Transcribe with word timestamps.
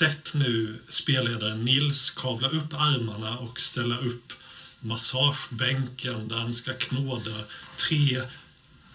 Sett 0.00 0.34
nu 0.34 0.78
spelledaren 0.88 1.64
Nils 1.64 2.10
kavla 2.10 2.48
upp 2.48 2.74
armarna 2.74 3.38
och 3.38 3.60
ställa 3.60 3.98
upp 3.98 4.32
massagebänken 4.80 6.28
där 6.28 6.36
han 6.36 6.54
ska 6.54 6.74
knåda 6.74 7.44
tre 7.76 8.22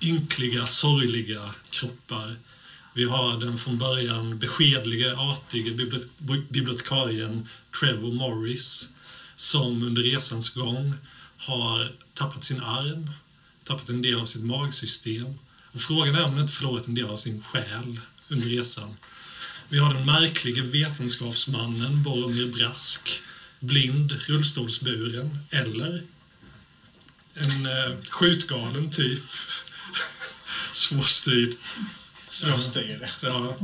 ynkliga, 0.02 0.68
sorgliga 0.68 1.54
kroppar. 1.70 2.36
Vi 2.94 3.04
har 3.04 3.40
den 3.40 3.58
från 3.58 3.78
början 3.78 4.40
beskedlige, 4.40 5.16
artige 5.18 5.72
bibliotekarien 6.50 7.50
Trevor 7.80 8.12
Morris 8.12 8.90
som 9.36 9.84
under 9.84 10.02
resans 10.02 10.50
gång 10.50 10.94
har 11.38 11.92
tappat 12.14 12.44
sin 12.44 12.60
arm, 12.60 13.10
tappat 13.64 13.90
en 13.90 14.02
del 14.02 14.20
av 14.20 14.26
sitt 14.26 14.44
magsystem. 14.44 15.40
Och 15.72 15.82
frågan 15.82 16.16
är 16.16 16.24
om 16.24 16.32
han 16.32 16.42
inte 16.42 16.54
förlorat 16.54 16.88
en 16.88 16.96
del 16.96 17.06
av 17.06 17.18
sin 17.18 17.44
själ 17.44 18.00
under 18.30 18.48
resan. 18.48 18.96
Vi 19.70 19.80
har 19.80 19.94
den 19.94 20.06
märklige 20.06 20.62
vetenskapsmannen 20.62 22.04
Boromir 22.04 22.52
Brask, 22.52 23.22
blind, 23.60 24.12
rullstolsburen, 24.12 25.40
eller 25.50 26.04
en 27.34 27.66
eh, 27.66 27.98
skjutgalen 28.10 28.92
typ. 28.92 29.24
Svårstyrd. 30.74 31.56
Svårstyrd. 32.30 33.08
Ja. 33.22 33.58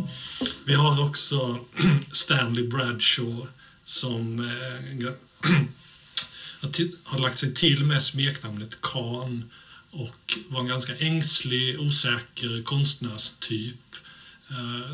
Vi 0.66 0.74
har 0.74 1.04
också 1.10 1.66
Stanley 2.12 2.68
Bradshaw 2.68 3.48
som 3.84 4.40
eh, 4.40 5.12
har 7.04 7.20
lagt 7.20 7.40
sig 7.40 7.54
till 7.54 7.86
med 7.86 8.04
smeknamnet 8.04 8.82
Khan 8.82 9.52
och 9.92 10.38
var 10.48 10.60
en 10.60 10.68
ganska 10.68 10.98
ängslig, 10.98 11.80
osäker 11.80 12.64
konstnärstyp 12.64 13.96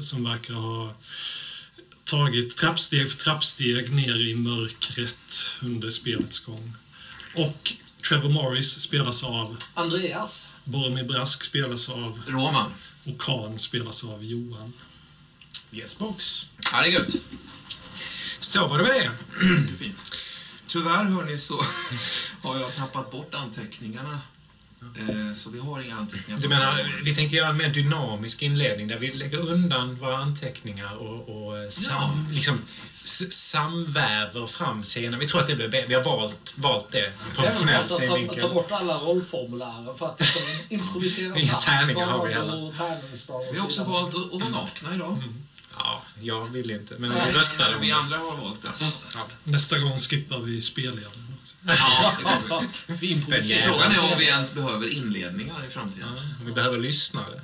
som 0.02 0.24
verkar 0.24 0.54
ha 0.54 0.94
tagit 2.04 2.58
trappsteg 2.58 3.12
för 3.12 3.18
trappsteg 3.18 3.94
ner 3.94 4.20
i 4.20 4.36
mörkret 4.36 5.50
under 5.62 5.90
spelets 5.90 6.40
gång. 6.40 6.76
Och 7.36 7.74
Trevor 8.10 8.30
Morris 8.30 8.80
spelas 8.80 9.24
av, 9.24 9.58
Andreas. 9.74 10.52
Boromir 10.64 11.04
Brask 11.04 11.44
spelas 11.44 11.90
av 11.90 12.22
Roman. 12.28 12.72
och 13.04 13.22
Khan 13.22 13.60
spelas 13.60 14.04
av 14.04 14.24
Johan. 14.24 14.74
Yes 15.72 16.00
box. 16.00 16.46
Ja, 16.72 16.82
det 16.82 16.88
är 16.88 16.92
gött. 16.92 17.16
Så 18.40 18.68
var 18.68 18.78
det 18.78 18.84
med 18.84 18.94
det. 18.94 19.12
Det 19.72 19.78
fint. 19.78 20.16
Tyvärr, 20.68 21.04
hörni, 21.04 21.38
så 21.38 21.62
har 22.42 22.60
jag 22.60 22.76
tappat 22.76 23.12
bort 23.12 23.34
anteckningarna. 23.34 24.22
Eh, 24.96 25.34
Så 25.36 25.50
vi 25.50 25.60
har 25.60 25.82
inga 25.82 25.96
anteckningar. 25.98 26.40
Du 26.42 26.48
menar, 26.48 27.02
vi 27.04 27.16
tänkte 27.16 27.36
göra 27.36 27.50
en 27.50 27.58
mer 27.58 27.70
dynamisk 27.70 28.42
inledning 28.42 28.88
där 28.88 28.98
vi 29.00 29.14
lägger 29.14 29.38
undan 29.38 29.96
våra 30.00 30.18
anteckningar 30.18 30.96
och, 30.96 31.30
och 31.30 31.74
sam, 31.74 32.28
liksom, 32.32 32.62
s- 32.90 33.34
samväver 33.50 34.48
fram 34.48 34.84
scener. 34.84 35.18
Vi 35.18 35.28
tror 35.28 35.42
att 35.42 35.48
det 35.48 35.56
blir 35.56 35.70
bättre. 35.70 35.88
Vi 35.88 35.94
har 35.94 36.04
valt, 36.04 36.54
valt 36.56 36.92
det 36.92 37.00
ur 37.08 37.36
professionell 37.36 37.74
Även 37.76 37.84
att 37.84 37.90
ta, 37.90 37.96
ta 37.96 38.02
synvinkel. 38.02 38.50
bort 38.50 38.72
alla 38.72 38.98
rollformulärer 38.98 39.98
för 39.98 40.06
att 40.06 40.20
liksom 40.20 40.42
improvisera 40.70 41.36
Inga 41.40 41.54
tärningar 41.54 42.06
har 42.06 42.28
vi 42.28 42.34
heller. 42.34 43.52
Vi 43.54 43.58
har 43.60 43.66
också 43.66 43.84
valt 43.84 44.16
att 44.16 44.32
vara 44.42 44.50
nakna 44.50 44.96
idag. 44.96 45.24
Ja, 45.80 46.02
jag 46.22 46.46
vill 46.46 46.72
inte, 46.72 46.96
men 46.98 47.10
vi 47.14 47.32
röstade 47.38 47.78
Vi 47.82 47.92
andra 47.92 48.18
har 48.18 48.38
valt 48.38 48.62
det. 48.62 48.92
Nästa 49.44 49.80
gång 49.80 50.00
skippar 50.00 50.40
vi 50.40 50.62
spelledaren. 50.62 51.27
Ja, 51.68 52.64
vi. 52.88 53.22
Frågan 53.66 53.92
är 53.92 54.00
om 54.00 54.20
vi 54.20 54.26
ens 54.26 54.54
behöver 54.54 54.88
inledningar 54.94 55.66
i 55.68 55.70
framtiden. 55.70 56.10
Vi 56.46 56.52
behöver 56.52 56.78
lyssnare. 56.78 57.42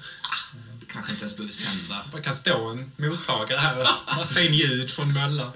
Vi 0.80 0.86
kanske 0.86 1.12
inte 1.12 1.22
ens 1.24 1.38
behöver 1.38 1.54
sända. 1.54 2.06
Det 2.16 2.22
kan 2.22 2.36
stå 2.36 2.70
en 2.70 2.92
mottagare 2.98 3.60
här 3.60 3.88
och 4.20 4.34
ta 4.34 4.40
in 4.40 4.54
ljud 4.54 4.90
från 4.90 5.14
möllan. 5.14 5.52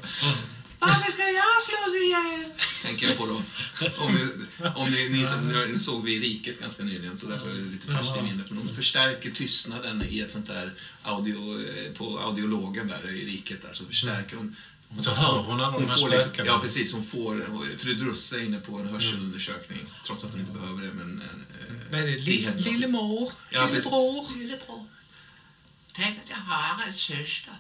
Varför 0.79 1.11
ska 1.11 1.22
jag 1.22 1.63
slås 1.63 1.95
ihjäl? 1.95 2.51
Tänker 2.85 3.07
jag 3.07 3.17
på 3.17 3.25
då. 3.25 3.41
Om 3.97 4.13
ni, 4.13 4.29
om 4.75 4.91
ni, 4.91 5.09
ni, 5.09 5.25
som, 5.25 5.47
nu 5.47 5.79
såg 5.79 6.03
vi 6.03 6.16
i 6.16 6.19
Riket 6.19 6.59
ganska 6.59 6.84
nyligen, 6.84 7.17
så 7.17 7.28
därför 7.28 7.49
är 7.49 7.53
det 7.53 7.72
lite 7.72 7.88
färskt 7.88 8.17
i 8.17 8.22
minnet. 8.22 8.51
Men 8.51 8.67
de 8.67 8.75
förstärker 8.75 9.31
tystnaden 9.31 10.03
i 10.09 10.19
ett 10.19 10.31
sånt 10.31 10.47
där 10.47 10.73
audio, 11.03 11.66
på 11.97 12.19
audiologen 12.19 12.88
där 12.88 13.09
i 13.09 13.25
Riket 13.25 13.61
där, 13.61 13.73
så 13.73 13.85
förstärker 13.85 14.35
de 14.35 14.55
Och 14.98 15.03
så 15.03 15.12
hör 15.12 15.38
hon 15.38 15.59
hon 15.59 15.90
här 15.90 15.98
får 15.98 16.09
liksom. 16.09 16.46
Ja, 16.46 16.59
precis. 16.59 16.94
Hon 16.94 17.06
får, 17.06 17.78
Fridruss 17.78 18.34
är 18.34 18.40
inne 18.46 18.59
på 18.59 18.78
en 18.78 18.88
hörselundersökning, 18.88 19.80
trots 20.06 20.24
att 20.25 20.31
hon 20.31 20.40
inte 20.40 20.52
behöver 20.52 20.81
det. 20.81 20.94
Men, 20.94 21.22
eh, 21.22 21.92
Vad 21.92 22.02
är. 22.02 22.06
Li- 22.06 22.50
Lillemor? 22.58 23.31
Ja. 23.50 23.66
Lillebror? 23.68 24.38
Lillebror. 24.38 24.86
Tänk 25.94 26.20
att 26.24 26.30
jag 26.30 26.38
har 26.38 26.88
en 26.88 26.94
syster. 26.94 27.53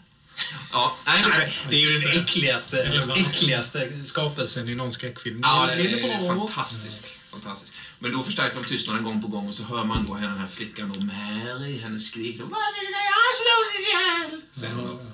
Ja, 0.71 0.97
nej, 1.05 1.25
Nej, 1.29 1.53
Det 1.69 1.75
är 1.75 1.79
ju 1.79 1.99
den 1.99 2.21
äckligaste, 2.23 2.83
äckligaste 3.17 4.05
skapelsen 4.05 4.69
i 4.69 4.75
någon 4.75 4.91
skräckfilm. 4.91 5.39
Ja, 5.43 5.65
det 5.65 5.73
är 5.73 5.77
Lillebror. 5.77 6.47
fantastiskt. 6.47 7.05
fantastiskt. 7.31 7.73
Men 7.99 8.11
då 8.11 8.23
förstärker 8.23 8.55
de 8.61 8.65
tystnaden 8.65 9.03
gång 9.03 9.21
på 9.21 9.27
gång 9.27 9.47
och 9.47 9.53
så 9.55 9.63
hör 9.63 9.83
man 9.83 10.05
då 10.05 10.13
den 10.15 10.37
här 10.37 10.47
flickan 10.47 10.93
då, 10.95 10.99
Mary, 11.05 11.79
hennes 11.79 12.07
skrik. 12.07 12.37
då, 12.39 12.45
Varför 12.45 12.85
ska 12.85 12.99
jag 13.13 13.35
slås 13.41 13.87
ihjäl? 13.87 14.41
Säger 14.51 14.73
hon 14.73 14.87
då. 14.87 15.11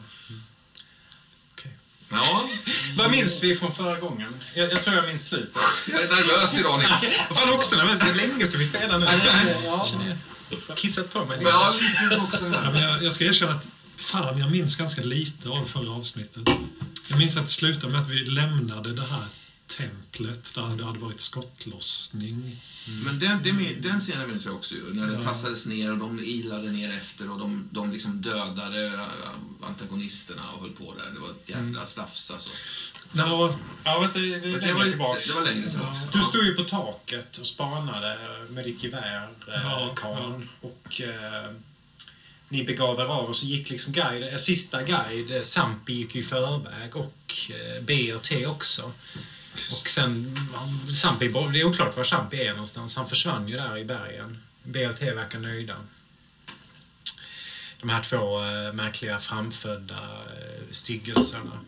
Ja, 2.16 2.50
Vad 2.96 3.12
minns 3.12 3.44
vi 3.44 3.56
från 3.56 3.76
förra 3.76 4.00
gången? 4.00 4.34
Jag, 4.54 4.72
jag 4.72 4.82
tror 4.82 4.96
jag 4.96 5.08
minns 5.08 5.26
slutet. 5.28 5.56
jag 5.92 6.02
är 6.02 6.10
nervös 6.16 6.60
idag 6.60 6.80
Nils. 6.80 7.14
Fan 7.36 7.50
också, 7.50 7.76
det 7.76 7.82
är 7.82 8.14
länge 8.14 8.48
sedan 8.48 8.60
vi 8.60 8.66
spelade 8.66 9.06
nu. 9.06 9.56
Ja. 9.66 9.88
Kissat 10.76 11.14
på 11.14 11.20
mig 11.20 11.28
Men 11.28 11.38
lite. 11.40 11.50
ja, 11.50 11.74
lite 12.04 12.22
också 12.22 12.46
Ja, 12.64 12.72
men 12.72 12.82
jag, 12.82 13.04
jag 13.04 13.14
ska 13.14 13.24
erkänna 13.26 13.52
att 13.52 13.66
fan, 13.98 14.40
jag 14.40 14.52
minns 14.52 14.76
ganska 14.76 15.02
lite 15.02 15.50
av 15.50 15.66
förra 15.66 15.92
avsnittet. 15.92 16.44
Jag 17.08 17.18
minns 17.20 17.38
att 17.38 17.46
det 17.46 17.52
slutade 17.52 17.94
med 17.94 18.02
att 18.02 18.10
vi 18.10 18.26
lämnade 18.26 18.94
det 18.94 19.02
här 19.06 19.26
templet 19.78 20.54
där 20.56 20.78
det 20.78 20.84
hade 20.84 21.00
varit 21.00 21.20
skottlossning. 21.20 22.62
Men 23.06 23.20
den, 23.20 23.44
den, 23.44 23.82
den 23.82 24.00
scenen 24.00 24.30
minns 24.30 24.46
jag 24.46 24.56
också 24.56 24.76
ju. 24.76 24.94
När 24.94 25.08
det 25.08 25.24
tassades 25.24 25.66
ner 25.66 25.92
och 25.92 25.98
de 25.98 26.20
ilade 26.20 26.72
ner 26.72 26.98
efter 26.98 27.32
och 27.32 27.40
de, 27.40 27.70
de 27.72 27.92
liksom 27.92 28.22
dödade 28.22 28.86
äh, 28.88 29.68
antagonisterna 29.68 30.52
och 30.52 30.62
höll 30.62 30.72
på 30.72 30.94
där. 30.94 31.12
Det 31.14 31.20
var 31.20 31.30
ett 31.30 31.50
jävla 31.50 31.86
slafs 31.86 32.32
alltså. 32.32 32.52
Ja, 33.14 33.56
Ja, 33.84 34.02
fast 34.02 34.14
det, 34.14 34.20
det 34.20 34.40
det, 34.40 34.62
längre 34.62 34.74
var, 34.74 34.90
tillbaks. 34.90 35.28
det 35.28 35.40
var 35.40 35.46
längre 35.46 35.70
tillbaks. 35.70 36.00
Du 36.14 36.22
stod 36.22 36.44
ju 36.44 36.54
på 36.56 36.64
taket 36.64 37.38
och 37.38 37.48
spanade 37.48 38.18
med 38.50 38.66
ditt 38.66 38.84
gevär, 38.84 39.28
eh, 39.48 39.62
Ja, 39.64 39.94
Karl. 39.96 40.48
Och 40.62 41.02
eh, 41.02 41.52
ni 42.50 42.64
begav 42.64 43.00
er 43.00 43.06
av 43.06 43.26
och 43.26 43.36
så 43.36 43.46
gick 43.46 43.70
liksom 43.70 43.94
guide, 43.94 44.40
sista 44.40 44.84
guide, 44.84 45.46
Sampi 45.46 45.94
gick 45.94 46.16
ju 46.16 46.22
i 46.22 46.24
förväg 46.24 46.96
och 46.96 47.34
B 47.82 48.14
och 48.14 48.22
T 48.22 48.46
också. 48.46 48.92
Och 49.72 49.90
sen, 49.90 50.40
Sampi, 51.02 51.28
det 51.28 51.60
är 51.60 51.64
oklart 51.64 51.98
var 51.98 52.04
Sampi 52.04 52.38
är 52.38 52.52
någonstans. 52.52 52.96
Han 52.96 53.10
försvann 53.10 53.48
ju 53.48 53.56
där 53.58 53.78
i 53.78 53.86
bergen. 53.86 54.38
B 54.64 54.88
och 54.88 55.00
T 55.00 55.14
verkar 55.14 55.40
nöjda. 55.40 55.76
De 57.80 57.90
här 57.90 58.04
två 58.04 58.44
eh, 58.46 58.74
märkliga 58.74 59.20
framfödda 59.20 59.96
eh, 59.96 60.72
styggelserna. 60.72 61.60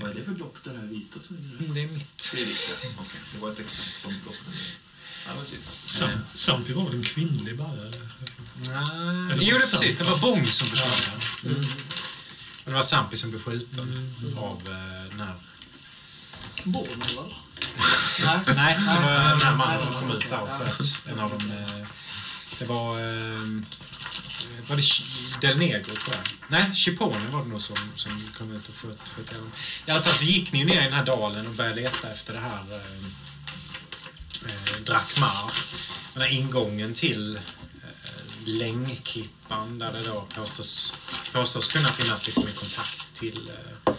Vad 0.00 0.10
är 0.10 0.14
det 0.14 0.24
för 0.24 0.32
block 0.32 0.56
det 0.64 0.70
här 0.70 0.86
vita 0.86 1.20
som 1.20 1.36
är 1.36 1.40
där? 1.40 1.58
Mm, 1.58 1.74
Det 1.74 1.82
är 1.82 1.88
mitt. 1.88 2.30
Det 2.34 2.42
är 2.42 2.46
vita. 2.46 2.72
Okej, 2.98 3.20
det 3.32 3.38
var 3.38 3.52
ett 3.52 3.60
exakt 3.60 3.96
sånt 3.96 4.22
block. 4.22 4.36
Ja. 5.26 5.44
Sam, 5.84 6.10
Sampi 6.34 6.72
var 6.72 6.84
väl 6.84 6.94
en 6.94 7.04
kvinnlig 7.04 7.56
bärare? 7.56 7.90
Nej, 8.56 9.38
jo, 9.40 9.58
det 9.58 9.64
det 9.64 9.70
precis. 9.70 9.96
Det 9.98 10.04
var 10.04 10.18
Bong 10.18 10.46
som 10.46 10.66
försvann. 10.68 11.20
Mm. 11.44 11.56
Mm. 11.56 11.70
Och 12.64 12.70
det 12.70 12.74
var 12.74 12.82
Sampi 12.82 13.16
som 13.16 13.30
blev 13.30 13.42
skjuten 13.42 14.12
av 14.36 14.62
eh, 14.66 15.10
den 15.10 15.20
här... 15.20 15.34
Born, 16.72 17.02
eller? 17.02 17.36
Nej, 18.24 18.40
nej, 18.56 18.78
det 18.78 19.06
var 19.06 19.28
den 19.28 19.40
här 19.40 19.54
mannen 19.54 19.78
som 19.78 19.92
kom 19.92 20.10
ut 20.10 20.30
där 20.30 20.42
och 20.42 20.48
sköt 20.48 21.06
en 21.06 21.18
av 21.18 21.30
dem. 21.30 21.50
Eh, 21.50 21.86
det 22.58 22.64
var... 22.64 22.98
Eh, 22.98 23.64
var 24.68 24.76
det 24.76 24.82
Del 25.40 25.58
Negro, 25.58 25.84
tror 25.84 26.16
jag? 26.16 26.24
Nej, 26.48 26.74
Chipone 26.74 27.26
var 27.26 27.42
det 27.42 27.48
nog 27.48 27.60
som, 27.60 27.76
som 27.96 28.20
kom 28.38 28.56
ut 28.56 28.68
och 28.68 28.74
sköt, 28.74 29.08
sköt 29.08 29.32
ihjäl. 29.32 29.44
I 29.86 29.90
alla 29.90 30.02
fall 30.02 30.14
så 30.14 30.24
gick 30.24 30.52
ni 30.52 30.64
ner 30.64 30.80
i 30.80 30.84
den 30.84 30.92
här 30.92 31.04
dalen 31.04 31.46
och 31.46 31.54
började 31.54 31.80
leta 31.80 32.10
efter 32.10 32.32
det 32.32 32.40
här 32.40 32.64
eh, 32.70 33.04
eh 34.46 34.82
Drakmar. 34.84 35.52
Den 36.12 36.22
här 36.22 36.28
ingången 36.28 36.94
till 36.94 37.36
eh, 37.36 37.42
Längklippan 38.44 39.78
där 39.78 39.92
det 39.92 40.02
då 40.02 40.26
påstås, 40.34 40.92
påstås 41.32 41.68
kunna 41.68 41.88
finnas 41.88 42.26
liksom 42.26 42.46
en 42.46 42.54
kontakt 42.54 43.14
till 43.14 43.50
eh, 43.50 43.92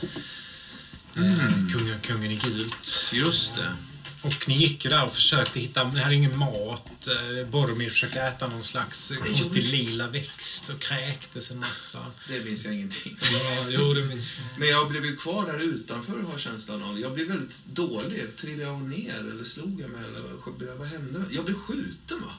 eh, 1.15 1.71
kungen, 1.71 1.99
kungen 2.01 2.31
i 2.31 2.35
gult. 2.35 3.09
Just 3.11 3.55
det. 3.55 3.73
Och 4.21 4.47
ni 4.47 4.57
gick 4.57 4.85
ju 4.85 4.89
där 4.89 5.05
och 5.05 5.13
försökte 5.13 5.59
hitta, 5.59 5.91
ni 5.91 5.99
hade 5.99 6.15
ingen 6.15 6.37
mat. 6.37 7.07
Eh, 7.07 7.47
Boromir 7.49 7.89
försökte 7.89 8.21
äta 8.21 8.47
någon 8.47 8.63
slags 8.63 9.13
konstig 9.21 9.63
lila 9.63 10.07
växt 10.07 10.69
och 10.69 10.79
kräktes 10.79 11.51
en 11.51 11.59
massa. 11.59 12.05
Det 12.27 12.45
minns 12.45 12.65
jag 12.65 12.73
ingenting. 12.73 13.17
Ja, 13.21 13.65
jo, 13.69 13.93
det 13.93 14.03
minns 14.03 14.31
jag. 14.37 14.59
Men 14.59 14.69
jag 14.69 14.89
blev 14.89 15.05
ju 15.05 15.15
kvar 15.15 15.45
där 15.45 15.57
utanför 15.57 16.21
har 16.21 16.37
känslan 16.37 16.83
av. 16.83 16.99
Jag 16.99 17.13
blev 17.13 17.27
väldigt 17.27 17.65
dålig. 17.65 18.37
Trillade 18.37 18.63
jag 18.63 18.85
ner 18.85 19.19
eller 19.19 19.43
slog 19.43 19.81
jag 19.81 19.89
mig 19.89 20.05
eller 20.05 20.21
vad, 20.21 20.77
vad 20.77 20.87
hände? 20.87 21.25
Jag 21.31 21.45
blev 21.45 21.55
skjuten 21.55 22.21
va? 22.21 22.33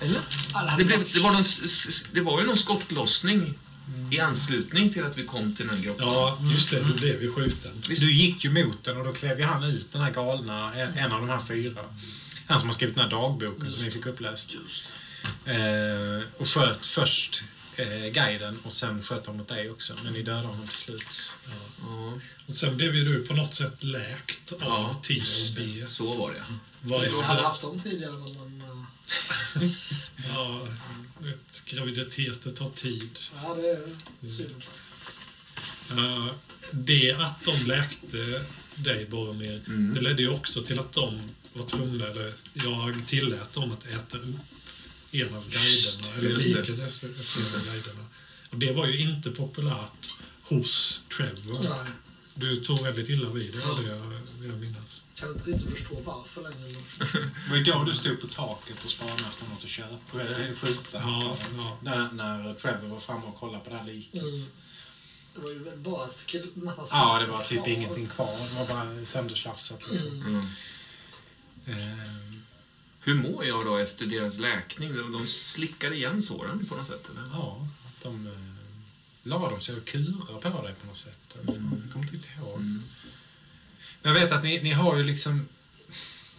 Eller? 0.00 0.20
Det, 0.78 0.84
blev, 0.84 1.12
det, 1.12 1.20
var 1.20 1.32
någon, 1.32 1.44
det 2.12 2.20
var 2.20 2.40
ju 2.40 2.46
någon 2.46 2.56
skottlossning 2.56 3.54
i 4.10 4.20
anslutning 4.20 4.92
till 4.92 5.04
att 5.04 5.18
vi 5.18 5.24
kom 5.24 5.54
till 5.54 5.66
den 5.66 5.76
här 5.76 5.84
grottan. 5.84 6.06
Ja, 6.06 6.38
just 6.52 6.70
det. 6.70 6.80
Du 6.80 6.94
blev 6.94 7.22
ju 7.22 7.32
skjuten. 7.32 7.82
Du 7.86 8.12
gick 8.12 8.44
ju 8.44 8.50
mot 8.64 8.84
den 8.84 8.96
och 8.96 9.04
då 9.04 9.12
klev 9.12 9.38
ju 9.38 9.44
han 9.44 9.64
ut, 9.64 9.92
den 9.92 10.02
här 10.02 10.10
galna, 10.10 10.74
en 10.74 11.12
av 11.12 11.20
de 11.20 11.28
här 11.28 11.40
fyra. 11.48 11.80
Han 12.46 12.60
som 12.60 12.68
har 12.68 12.74
skrivit 12.74 12.94
den 12.94 13.04
här 13.04 13.10
dagboken 13.10 13.72
som 13.72 13.84
ni 13.84 13.90
fick 13.90 14.06
uppläst. 14.06 14.56
Eh, 15.44 16.22
och 16.36 16.48
sköt 16.48 16.86
först 16.86 17.42
eh, 17.76 18.12
guiden 18.12 18.58
och 18.62 18.72
sen 18.72 19.02
sköt 19.02 19.26
han 19.26 19.36
mot 19.36 19.48
dig 19.48 19.70
också. 19.70 19.94
Men 20.04 20.12
ni 20.12 20.22
dödade 20.22 20.46
honom 20.46 20.66
till 20.66 20.78
slut. 20.78 21.06
Ja, 21.80 22.18
Och 22.46 22.54
sen 22.54 22.76
blev 22.76 22.96
ju 22.96 23.04
du 23.04 23.26
på 23.26 23.34
något 23.34 23.54
sätt 23.54 23.82
läkt 23.84 24.52
av 24.52 24.58
Ja. 24.60 25.00
T 25.08 25.14
och 25.14 25.54
B. 25.56 25.84
så 25.88 26.14
var 26.14 26.32
det. 26.32 26.36
Jag 26.82 26.98
hade 26.98 27.10
Varifrån, 27.10 27.24
haft 27.24 27.62
dem 27.62 27.80
tidigare, 27.80 28.12
men... 28.12 28.58
men 28.58 28.86
eh, 29.62 29.70
ja, 30.34 30.68
vet, 31.22 31.62
graviditeter 31.64 32.50
tar 32.50 32.70
tid. 32.70 33.18
ja, 33.42 33.54
det 33.54 33.68
är 33.70 34.28
synd. 34.28 34.62
Eh, 35.90 36.26
det 36.70 37.12
att 37.12 37.44
de 37.44 37.66
läkte 37.66 38.44
dig, 38.74 39.06
Boromir, 39.10 39.62
Mm. 39.66 39.94
det 39.94 40.00
ledde 40.00 40.22
ju 40.22 40.28
också 40.28 40.62
till 40.62 40.78
att 40.78 40.92
de 40.92 41.20
var 41.52 41.66
tvungna, 41.68 42.06
eller 42.06 42.32
jag 42.52 43.02
tillät 43.06 43.52
dem 43.52 43.72
att 43.72 43.86
äta 43.86 44.18
upp 44.18 44.36
en 45.10 45.34
av 45.34 45.50
guiderna, 45.50 46.18
eller 46.18 46.36
liket 46.38 46.78
efter, 46.80 47.08
efter 47.20 47.40
en 47.40 47.60
av 47.60 47.72
guiderna. 47.72 48.04
Och 48.50 48.58
det 48.58 48.72
var 48.72 48.86
ju 48.86 49.00
inte 49.00 49.30
populärt 49.30 50.14
hos 50.42 51.02
Trevor. 51.16 51.62
Nej, 51.62 51.92
Du 52.38 52.56
tog 52.56 52.82
väldigt 52.82 53.08
illa 53.08 53.28
vid 53.30 53.54
jag 53.54 53.74
vill 53.74 54.50
jag 54.50 54.60
minnas. 54.60 55.02
kan 55.14 55.28
inte 55.32 55.50
riktigt 55.50 55.70
förstå 55.70 55.94
varför 56.04 56.42
längre. 56.42 56.56
Men... 56.58 57.30
Det 57.44 57.50
var 57.50 57.56
ju 57.56 57.62
då 57.62 57.84
du 57.84 57.94
stod 57.94 58.20
på 58.20 58.26
taket 58.26 58.84
och 58.84 58.90
spanade 58.90 59.22
efter 59.28 59.44
något 59.44 59.64
att 59.64 59.70
köpa, 59.70 60.20
eller 60.20 60.54
skjuta. 60.54 60.98
Ja, 60.98 61.36
ja. 61.56 61.78
När, 61.82 62.12
när 62.12 62.54
Trevor 62.54 62.88
var 62.88 62.98
framme 62.98 63.24
och 63.26 63.36
kollade 63.36 63.64
på 63.64 63.70
det 63.70 63.76
här 63.76 63.84
liket. 63.84 64.22
Mm. 64.22 64.40
Det 65.34 65.40
var 65.40 65.50
ju 65.50 65.76
bara 65.76 66.06
nästan 66.06 66.86
Ja, 66.92 67.18
det 67.18 67.26
var 67.26 67.42
typ 67.42 67.58
kvar. 67.58 67.68
ingenting 67.68 68.06
kvar. 68.06 68.36
Det 68.50 68.54
var 68.58 68.66
bara 68.66 69.04
sönderslafsat 69.06 69.90
liksom. 69.90 70.08
Mm. 70.08 70.26
Mm. 70.26 70.40
Ehm, 71.66 72.42
Hur 73.00 73.14
mår 73.14 73.44
jag 73.44 73.66
då 73.66 73.76
efter 73.76 74.06
deras 74.06 74.38
läkning? 74.38 74.94
De, 74.96 75.12
de 75.12 75.26
slickar 75.26 75.92
igen 75.92 76.22
såren 76.22 76.66
på 76.66 76.74
något 76.76 76.86
sätt? 76.86 77.08
Eller? 77.10 77.22
ja, 77.32 77.68
de 78.02 78.26
eh, 78.26 78.32
la 79.28 79.50
de 79.50 79.60
sig 79.60 79.76
och 79.76 79.84
kura 79.84 80.40
på 80.40 80.62
dig 80.62 80.74
på 80.74 80.86
något 80.86 80.96
sätt. 80.96 81.18
Jag 81.34 81.46
kommer 81.46 81.76
inte 81.98 82.14
riktigt 82.14 82.30
ihåg. 82.38 82.56
Mm. 82.56 82.82
Men 84.02 84.14
jag 84.14 84.20
vet 84.20 84.32
att 84.32 84.44
ni, 84.44 84.62
ni 84.62 84.72
har 84.72 84.96
ju 84.96 85.02
liksom 85.02 85.48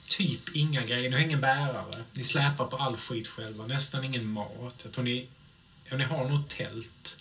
typ 0.10 0.56
inga 0.56 0.86
grejer. 0.86 1.10
Ni 1.10 1.16
har 1.16 1.24
ingen 1.24 1.42
bärare. 1.42 2.04
Ni 2.14 2.24
släpar 2.24 2.66
på 2.68 2.78
all 2.78 2.98
skit 2.98 3.28
själva. 3.28 3.68
Nästan 3.68 4.04
ingen 4.04 4.32
mat. 4.32 4.82
Jag 4.84 4.92
tror 4.92 5.04
ni, 5.04 5.28
ja, 5.90 5.98
ni 5.98 6.04
har 6.04 6.30
nog 6.30 6.48
tält. 6.48 7.18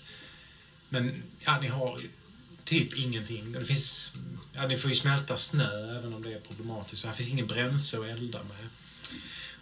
Men 0.88 1.22
ja, 1.38 1.60
ni 1.60 1.68
har 1.68 2.00
typ 2.64 2.94
ingenting. 2.94 3.52
Det 3.52 3.64
finns, 3.64 4.12
ja, 4.52 4.66
ni 4.66 4.76
får 4.76 4.90
ju 4.90 4.96
smälta 4.96 5.36
snö 5.36 5.98
även 5.98 6.14
om 6.14 6.22
det 6.22 6.34
är 6.34 6.40
problematiskt. 6.40 7.02
Så 7.02 7.08
här 7.08 7.14
finns 7.14 7.28
ingen 7.28 7.46
bränsle 7.46 7.98
att 7.98 8.06
elda 8.06 8.38
med. 8.38 8.68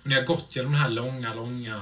Och 0.02 0.06
ni 0.06 0.14
har 0.14 0.22
gått 0.22 0.56
genom 0.56 0.72
den 0.72 0.80
här 0.80 0.90
långa, 0.90 1.34
långa 1.34 1.76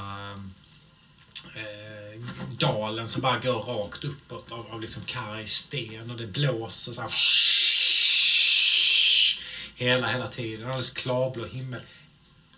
eh, 1.55 2.21
dalen 2.59 3.09
som 3.09 3.23
bara 3.23 3.39
går 3.39 3.63
rakt 3.63 4.05
uppåt 4.05 4.53
av, 4.53 4.67
av 4.71 4.81
liksom 4.81 5.03
karg 5.07 5.47
sten 5.47 6.11
och 6.11 6.17
det 6.17 6.27
blåser 6.27 6.93
så 6.93 7.01
här 7.01 7.11
hela, 9.75 10.07
hela 10.07 10.27
tiden. 10.27 10.65
Alldeles 10.67 10.91
klarblå 10.91 11.47
himmel. 11.47 11.81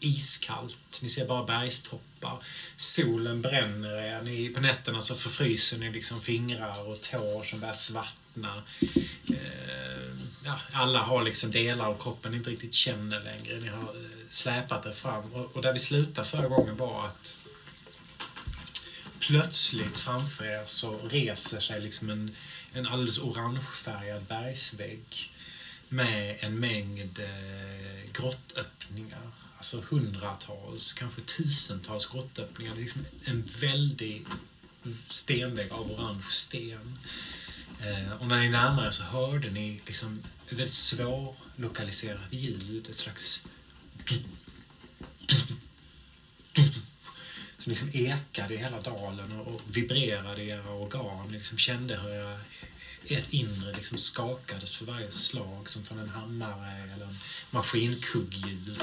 Iskallt. 0.01 1.01
Ni 1.03 1.09
ser 1.09 1.27
bara 1.27 1.45
bergstoppar. 1.45 2.43
Solen 2.77 3.43
bränner 3.43 3.99
er. 3.99 4.23
Ni, 4.23 4.49
på 4.49 4.61
nätterna 4.61 5.01
så 5.01 5.15
förfryser 5.15 5.79
ni 5.79 5.93
liksom 5.93 6.21
fingrar 6.21 6.89
och 6.89 7.01
tår 7.01 7.45
som 7.45 7.61
börjar 7.61 7.75
svartna. 7.75 8.63
Eh, 9.29 10.17
ja, 10.45 10.61
alla 10.73 10.99
har 10.99 11.25
liksom 11.25 11.51
delar 11.51 11.87
av 11.87 12.03
kroppen 12.03 12.33
ni 12.33 12.39
inte 12.39 12.51
riktigt 12.51 12.75
känner 12.75 13.21
längre. 13.21 13.61
Ni 13.61 13.69
har 13.69 13.81
eh, 13.83 14.11
släpat 14.31 14.87
er 14.87 14.93
fram. 14.93 15.33
Och, 15.33 15.57
och 15.57 15.63
där 15.63 15.73
vi 15.73 15.79
slutade 15.79 16.29
förra 16.29 16.49
gången 16.49 16.77
var 16.77 17.07
att 17.07 17.36
plötsligt 19.27 19.99
framför 19.99 20.45
er 20.45 20.67
så 20.67 20.99
reser 20.99 21.61
sig 21.61 21.81
liksom 21.81 22.11
en, 22.11 22.37
en 22.73 22.87
alldeles 22.87 23.19
orangefärgad 23.19 24.25
bergsvägg 24.25 25.33
med 25.89 26.37
en 26.41 26.61
mängd 26.61 27.19
eh, 27.19 28.11
grottöppningar. 28.13 29.31
Alltså 29.57 29.83
hundratals, 29.89 30.93
kanske 30.93 31.21
tusentals 31.21 32.07
grottöppningar. 32.07 32.75
Det 32.75 32.81
är 32.81 32.83
liksom 32.83 33.07
en 33.25 33.49
väldig 33.61 34.27
stenvägg 35.11 35.73
av 35.73 35.93
orange 35.93 36.31
sten. 36.33 36.99
Eh, 37.81 38.13
och 38.13 38.27
när 38.27 38.41
ni 38.41 38.49
närmade 38.49 38.87
er 38.87 38.91
så 38.91 39.03
hörde 39.03 39.51
ni 39.51 39.81
liksom 39.87 40.23
ett 40.47 40.53
väldigt 40.53 40.75
svårlokaliserat 40.75 42.33
ljud. 42.33 42.87
Ett 42.91 42.97
slags 42.97 43.45
som 47.67 47.71
liksom 47.71 47.91
ekade 47.93 48.55
i 48.55 48.57
hela 48.57 48.81
dalen 48.81 49.33
och, 49.33 49.55
och 49.55 49.61
vibrerade 49.67 50.43
i 50.43 50.49
era 50.49 50.71
organ. 50.71 51.29
Ni 51.29 51.39
liksom 51.39 51.59
kände 51.59 51.97
hur 51.97 52.11
era, 52.11 52.41
ert 53.05 53.33
inre 53.33 53.73
liksom 53.73 53.99
skakades 53.99 54.77
för 54.77 54.85
varje 54.85 55.13
slag 55.13 55.69
som 55.69 55.85
från 55.85 55.99
en 55.99 56.09
hammare 56.09 56.93
eller 56.93 57.07
en 57.07 57.19
maskinkugghjul. 57.51 58.79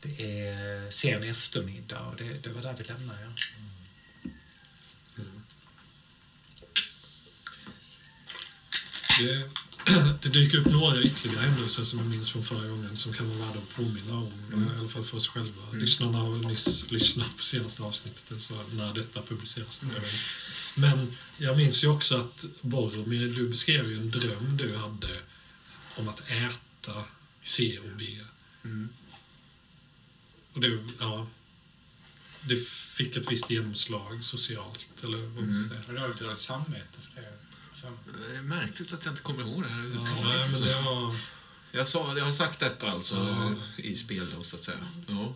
Det 0.00 0.20
är 0.20 0.90
sen 0.90 1.22
eftermiddag 1.22 2.00
och 2.00 2.16
det, 2.16 2.38
det 2.38 2.48
var 2.48 2.62
där 2.62 2.74
vi 2.78 2.84
lämnade 2.84 3.20
er. 3.20 3.34
Mm. 5.16 5.42
Det, 9.18 9.50
det 10.22 10.28
dyker 10.28 10.58
upp 10.58 10.66
några 10.66 11.02
ytterligare 11.02 11.46
händelser 11.46 11.84
som 11.84 11.98
jag 11.98 12.08
minns 12.08 12.30
från 12.30 12.44
förra 12.44 12.68
gången 12.68 12.96
som 12.96 13.12
kan 13.12 13.28
vara 13.28 13.38
värda 13.38 13.58
att 13.58 13.74
påminna 13.74 14.14
om, 14.14 14.32
Mm. 14.52 14.74
i 14.76 14.78
alla 14.78 14.88
fall 14.88 15.04
för 15.04 15.16
oss 15.16 15.28
själva. 15.28 15.62
Lyssnarna 15.72 16.18
har 16.18 16.30
väl 16.30 16.46
nyss 16.46 16.90
lyssnat 16.90 17.36
på 17.36 17.44
senaste 17.44 17.82
avsnittet, 17.82 18.42
så 18.42 18.54
när 18.72 18.94
detta 18.94 19.22
publiceras. 19.22 19.82
Mm. 19.82 19.94
Men 20.74 21.16
jag 21.38 21.56
minns 21.56 21.84
ju 21.84 21.88
också 21.88 22.16
att 22.16 22.44
Boromir, 22.60 23.28
du 23.34 23.48
beskrev 23.48 23.86
ju 23.86 23.96
en 23.96 24.10
dröm 24.10 24.56
du 24.56 24.76
hade 24.76 25.16
om 25.96 26.08
att 26.08 26.20
äta 26.30 27.04
C 27.42 27.78
och 27.78 27.96
B. 27.98 28.18
Mm. 28.64 28.88
Och 30.52 30.60
det, 30.60 30.78
ja, 30.98 31.26
det 32.40 32.68
fick 32.68 33.16
ett 33.16 33.32
visst 33.32 33.50
genomslag 33.50 34.24
socialt, 34.24 35.04
eller 35.04 35.18
vad 35.18 35.44
man 35.44 35.64
ska 35.64 35.74
säga. 35.74 35.86
Och 35.88 35.94
du 35.94 36.00
har 36.00 36.24
dåligt 36.24 36.38
samvete 36.38 36.98
för 37.00 37.20
det. 37.22 37.37
Det 38.30 38.36
är 38.36 38.42
märkligt 38.42 38.92
att 38.92 39.04
jag 39.04 39.12
inte 39.12 39.22
kommer 39.22 39.42
ihåg 39.42 39.62
det 39.62 39.68
här. 39.68 39.90
Ja, 39.94 40.22
nej, 40.24 40.48
men 40.52 40.60
det 40.60 40.80
var... 40.82 41.16
Jag, 41.72 41.86
sa, 41.88 42.18
jag 42.18 42.24
har 42.24 42.32
sagt 42.32 42.60
detta 42.60 42.90
alltså 42.90 43.16
Ja. 43.16 43.52
i 43.82 43.96
spel 43.96 44.26
då, 44.36 44.42
så 44.42 44.56
att 44.56 44.64
säga. 44.64 44.78
Ja. 45.08 45.34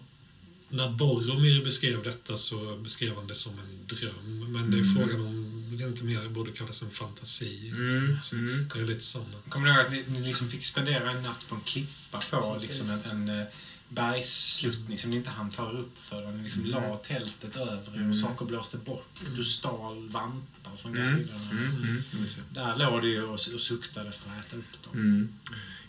När 0.69 0.91
Boromir 0.91 1.65
beskrev 1.65 2.03
detta 2.03 2.37
så 2.37 2.77
beskrev 2.77 3.15
han 3.17 3.27
det 3.27 3.35
som 3.35 3.53
en 3.59 3.97
dröm. 3.97 4.53
Men 4.53 4.71
det 4.71 4.77
är 4.77 4.81
Mm. 4.83 4.95
frågan 4.95 5.21
om 5.27 5.59
det 5.79 5.85
inte 5.85 6.05
mer 6.05 6.29
borde 6.29 6.53
kallas 6.53 6.83
en 6.83 6.91
fantasi. 6.91 7.69
Mm, 7.69 8.19
mm. 8.33 8.69
Det 8.75 8.79
är 8.81 8.85
lite 8.85 9.01
sådana. 9.01 9.37
Kommer 9.49 9.67
ni 9.69 9.75
ihåg 9.75 9.87
att 9.87 9.93
ni, 9.93 10.05
ni 10.21 10.27
liksom 10.29 10.51
fick 10.51 10.65
spendera 10.65 11.11
en 11.11 11.23
natt 11.23 11.47
på 11.49 11.55
en 11.55 11.61
klippa 11.61 12.19
på 12.31 12.59
liksom 12.61 12.87
en, 13.13 13.29
en 13.29 13.41
eh, 13.41 13.47
bergssluttning 13.95 14.99
som 14.99 15.11
ni 15.11 15.17
inte 15.17 15.31
hann 15.31 15.51
ta 15.51 15.71
upp 15.71 15.99
för. 15.99 16.27
Och 16.27 16.33
ni 16.35 16.43
liksom 16.43 16.65
la 16.65 16.97
tältet 16.97 17.57
över 17.57 17.93
er 17.93 17.97
Mm. 17.97 18.11
och 18.11 18.17
saker 18.17 18.45
blåste 18.45 18.77
bort. 18.77 19.21
Du 19.37 19.45
stal 19.45 20.09
vantar 20.09 20.77
från 20.77 20.97
Mm, 20.99 21.15
guiderna. 21.17 21.51
mm, 21.51 21.77
mm, 21.77 22.03
det. 22.13 22.61
Där 22.61 22.77
låg 22.77 23.03
du 23.03 23.09
ju 23.11 23.23
och, 23.23 23.33
och 23.55 23.61
suktade 23.61 24.09
efter 24.09 24.31
att 24.31 24.47
äta 24.47 24.57
upp 24.57 24.83
dem. 24.85 24.93
Mm. 24.95 25.29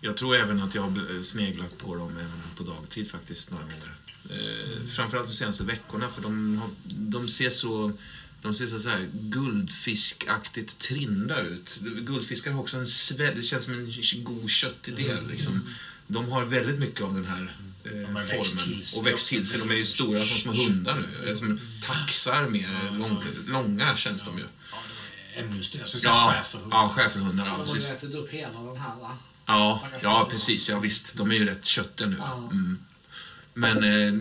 Jag 0.02 0.18
tror 0.18 0.36
även 0.36 0.62
att 0.62 0.76
jag 0.76 0.82
har 0.82 1.24
sneglat 1.24 1.78
på 1.78 1.96
dem 1.96 2.10
även 2.18 2.42
på 2.58 2.64
dagtid 2.64 3.10
faktiskt, 3.12 3.52
några 3.52 3.64
gånger. 3.64 3.96
Eh, 4.30 4.86
framförallt 4.96 5.28
de 5.28 5.34
senaste 5.34 5.64
veckorna, 5.64 6.10
för 6.10 6.22
de, 6.22 6.58
har, 6.58 6.70
de 6.84 7.30
ser 7.30 7.50
så... 7.50 7.92
De 8.42 8.54
ser 8.54 8.68
så, 8.68 8.90
här 8.90 9.10
guldfiskaktigt 9.14 10.80
trinda 10.80 11.42
ut. 11.42 11.80
Guldfiskar 11.82 12.52
har 12.52 12.60
också 12.60 12.78
en 12.78 12.86
svä- 12.86 13.36
det 13.36 13.44
känns 13.44 13.64
som 13.66 13.74
en 13.74 14.24
god 14.24 14.50
köttig 14.50 14.96
del. 14.96 15.28
Liksom. 15.28 15.62
De 16.08 16.32
har 16.32 16.46
väldigt 16.46 16.80
mycket 16.80 17.02
av 17.02 17.14
den 17.14 17.26
här 17.26 17.58
eh, 17.86 17.92
De 17.92 18.16
har 18.16 18.24
växt 18.24 18.60
formen. 18.62 18.84
sig 18.86 19.00
och 19.00 19.08
växt 19.08 19.28
till 19.28 19.48
sig. 19.48 19.60
De 19.60 19.72
är 19.72 19.76
ju 19.76 19.86
stora 19.86 20.20
som 20.26 20.38
små 20.38 20.54
hundar 20.64 20.96
nu. 20.96 21.24
Eller 21.24 21.36
Som 21.36 21.60
taxar 21.88 22.50
mer. 22.50 22.92
Lång, 23.00 23.24
långa 23.48 23.96
känns 23.98 24.26
de 24.26 24.38
ju. 24.38 24.44
Ja, 24.72 24.78
de 25.36 25.40
är 25.40 25.44
ännu 25.44 25.64
större. 25.64 25.80
Jag 25.82 25.88
skulle 25.88 26.02
säga 26.02 26.12
Ja, 26.14 26.34
schäferhundar. 26.38 26.78
ja 26.78 26.90
schäferhundar. 26.90 27.44
De 27.46 27.50
Ja, 27.52 27.58
har 27.58 27.66
ju 27.68 27.74
precis. 27.74 27.90
ätit 27.92 28.16
upp 28.16 28.30
hela 28.30 28.60
den 28.62 28.78
här. 28.78 28.96
va? 29.02 29.18
Ja, 29.46 29.84
ja 30.02 30.28
precis. 30.32 30.70
Ja, 30.70 30.80
visst. 30.80 31.14
De 31.18 31.32
är 31.32 31.36
ju 31.36 31.46
rätt 31.46 31.66
köttiga 31.66 32.08
nu. 32.08 32.16
Mm. 32.52 32.80
Men 33.54 33.78
eh, 33.78 34.14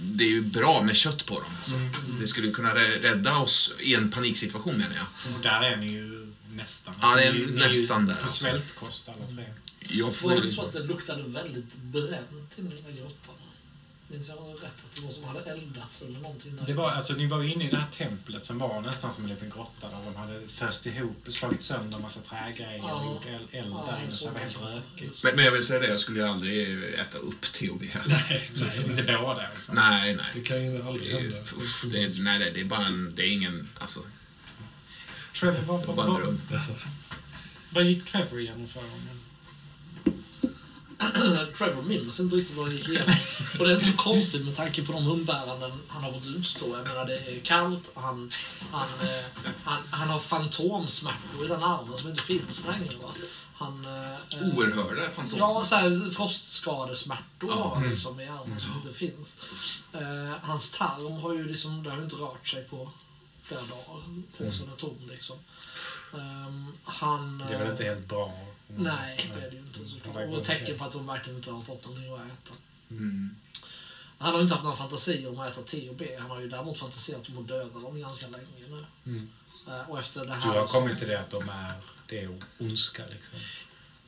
det 0.00 0.24
är 0.24 0.28
ju 0.28 0.42
bra 0.42 0.82
med 0.82 0.96
kött 0.96 1.26
på 1.26 1.34
dem. 1.40 1.50
Alltså. 1.56 1.74
Mm. 1.76 1.90
Det 2.20 2.26
skulle 2.26 2.50
kunna 2.50 2.74
rä- 2.74 2.98
rädda 3.02 3.36
oss 3.36 3.72
i 3.80 3.94
en 3.94 4.10
paniksituation 4.10 4.76
menar 4.76 4.94
jag. 4.96 5.34
Och 5.34 5.40
där 5.42 5.62
är 5.62 5.76
ni 5.76 5.92
ju 5.92 6.32
nästan. 6.52 6.94
Ja, 7.02 7.20
är 7.20 7.32
ni, 7.32 7.38
ni 7.46 7.52
nästan 7.52 8.00
ju 8.00 8.06
där, 8.06 8.14
På 8.14 8.22
alltså. 8.22 8.44
svältkost 8.44 9.08
alla 9.08 9.26
tre. 9.36 9.44
Jag 9.88 10.04
Var 10.06 10.12
får 10.12 10.28
det 10.28 10.34
ju... 10.34 10.40
inte 10.42 10.52
så 10.54 10.62
att 10.62 10.72
det 10.72 10.82
luktade 10.82 11.22
väldigt 11.22 11.74
bränt 11.76 12.52
i 12.56 12.62
den 12.62 12.72
här 12.86 12.92
grottan? 12.92 13.34
Minns 14.08 14.28
jag 14.28 14.36
rätt 14.36 14.62
att 14.64 14.94
det 14.96 15.06
var 15.06 15.12
som 15.12 15.24
hade 15.24 15.40
eldats 15.40 16.02
eller 16.02 16.18
någonting? 16.20 16.56
Där. 16.56 16.66
Det 16.66 16.72
var, 16.74 16.90
alltså, 16.90 17.12
ni 17.12 17.26
var 17.26 17.42
ju 17.42 17.52
inne 17.52 17.64
i 17.64 17.70
det 17.70 17.76
här 17.76 17.90
templet 17.90 18.44
som 18.44 18.58
var 18.58 18.80
nästan 18.80 19.12
som 19.12 19.24
en 19.24 19.30
liten 19.30 19.50
grotta 19.50 19.88
där 19.88 20.04
de 20.04 20.16
hade 20.16 20.48
föst 20.48 20.86
ihop, 20.86 21.24
slagit 21.28 21.62
sönder 21.62 21.96
en 21.96 22.02
massa 22.02 22.20
trägrejer 22.20 22.82
och 22.84 22.88
Ja. 22.90 23.04
gjort 23.04 23.26
eld, 23.26 23.48
eld 23.64 23.72
Ja, 23.72 23.84
där 23.92 24.00
inne 24.02 24.10
så 24.10 24.16
så 24.16 24.24
det 24.26 24.32
var 24.32 24.40
helt 24.40 24.60
var 24.60 24.70
det. 24.70 24.76
rökigt. 24.76 25.22
Men, 25.24 25.36
men 25.36 25.44
jag 25.44 25.52
vill 25.52 25.64
säga 25.66 25.80
det, 25.80 25.86
jag 25.88 26.00
skulle 26.00 26.20
ju 26.20 26.26
aldrig 26.26 26.82
äta 26.94 27.18
upp. 27.18 27.46
Nej, 27.60 28.50
Liksom, 28.54 28.90
nej, 28.90 29.00
inte 29.00 29.18
båda 29.22 29.42
i. 29.42 29.46
Nej, 29.72 30.16
nej. 30.16 30.26
Det 30.34 30.40
kan 30.40 30.64
ju 30.64 30.82
aldrig 30.88 31.10
Det 31.14 31.20
hända. 31.20 31.36
är, 31.38 31.42
det 31.92 32.02
är, 32.04 32.22
nej, 32.22 32.38
det 32.38 32.44
är- 32.48 32.54
det 32.54 32.60
är 32.60 32.64
bara 32.64 32.86
en, 32.86 33.12
det 33.16 33.22
är 33.28 33.32
ingen, 33.32 33.68
alltså, 33.78 34.00
Trevor, 35.40 35.60
vad, 35.66 35.80
det 35.80 35.86
vad, 35.86 35.96
vad, 35.96 36.38
vad 37.70 37.84
gick 37.84 38.04
Trevor 38.04 38.40
igenom 38.40 38.66
förra 38.68 38.82
gången? 38.82 39.15
Trevor 41.58 41.82
minns 41.82 42.20
inte 42.20 42.36
riktigt 42.36 42.56
vad 42.56 42.66
han 42.66 42.76
gick 42.76 42.88
igenom. 42.88 43.14
Och 43.58 43.64
det 43.66 43.72
är 43.72 43.74
inte 43.74 43.86
så 43.90 43.96
konstigt 43.96 44.44
med 44.46 44.56
tanke 44.56 44.84
på 44.86 44.92
de 44.92 45.06
umbäranden 45.08 45.72
han 45.88 46.04
har 46.04 46.12
fått 46.12 46.26
utstå. 46.26 46.66
Jag 46.76 46.88
menar, 46.88 47.04
det 47.06 47.16
är 47.18 47.40
kallt, 47.40 47.92
han, 47.94 48.30
han, 48.70 48.88
eh, 49.02 49.24
han, 49.64 49.82
han 49.90 50.08
har 50.08 50.18
fantomsmärtor 50.18 51.44
i 51.44 51.48
den 51.48 51.62
armen 51.62 51.98
som 51.98 52.10
inte 52.10 52.22
finns 52.22 52.64
längre. 52.66 52.96
Va? 53.02 53.08
Han, 53.54 53.84
eh, 53.84 54.12
eh, 54.12 54.56
Oerhörda 54.56 55.02
Ja, 55.02 55.10
fantomsmärtor. 55.10 55.64
så 55.64 55.74
här, 55.76 56.10
frostskadesmärtor 56.10 57.50
Ja. 57.50 57.82
liksom 57.90 58.20
i 58.20 58.28
armen 58.28 58.60
som 58.60 58.70
inte 58.84 58.98
finns. 58.98 59.38
Eh, 59.92 60.32
hans 60.42 60.70
tarm 60.70 61.12
har 61.12 61.32
ju 61.32 61.48
liksom, 61.48 61.82
det 61.82 61.90
har 61.90 62.02
inte 62.02 62.16
rört 62.16 62.48
sig 62.48 62.64
på 62.64 62.90
flera 63.42 63.60
dagar. 63.60 64.02
Påsen 64.38 64.68
är 64.72 64.76
tom 64.76 64.96
liksom. 65.10 65.36
Ehm, 66.14 66.72
han... 66.84 67.38
Det 67.38 67.44
är 67.54 67.58
väl 67.58 67.66
eh, 67.66 67.70
inte 67.72 67.84
helt 67.84 68.08
bra? 68.08 68.32
Nej, 68.68 69.30
det 69.34 69.46
är 69.46 69.50
det 69.50 69.56
ju 69.56 69.62
inte 69.62 69.88
såklart. 69.88 70.28
Och 70.28 70.44
tecken 70.44 70.78
på 70.78 70.84
att 70.84 70.92
de 70.92 71.06
verkligen 71.06 71.36
inte 71.36 71.50
har 71.50 71.60
fått 71.60 71.84
någonting 71.84 72.12
att 72.12 72.20
äta. 72.20 72.54
Mm. 72.90 73.36
Han 74.18 74.30
har 74.32 74.38
ju 74.38 74.42
inte 74.42 74.54
haft 74.54 74.64
några 74.64 74.76
fantasier 74.76 75.28
om 75.28 75.40
att 75.40 75.50
äta 75.50 75.62
T 75.62 75.88
och 75.88 75.94
B. 75.94 76.08
Han 76.18 76.30
har 76.30 76.40
ju 76.40 76.48
däremot 76.48 76.78
fantiserat 76.78 77.28
om 77.28 77.38
att 77.38 77.48
döda 77.48 77.78
dem 77.78 78.00
ganska 78.00 78.26
länge 78.26 78.44
nu. 78.68 78.84
Mm. 79.06 79.30
Eh, 79.68 79.90
och 79.90 79.98
efter 79.98 80.20
det 80.20 80.26
Du 80.26 80.32
här... 80.32 80.58
har 80.58 80.66
kommit 80.66 80.98
till 80.98 81.08
det 81.08 81.20
att 81.20 81.30
de 81.30 81.48
är, 81.48 81.80
det 82.06 82.22
är 82.22 82.42
ondska 82.58 83.02
liksom. 83.06 83.38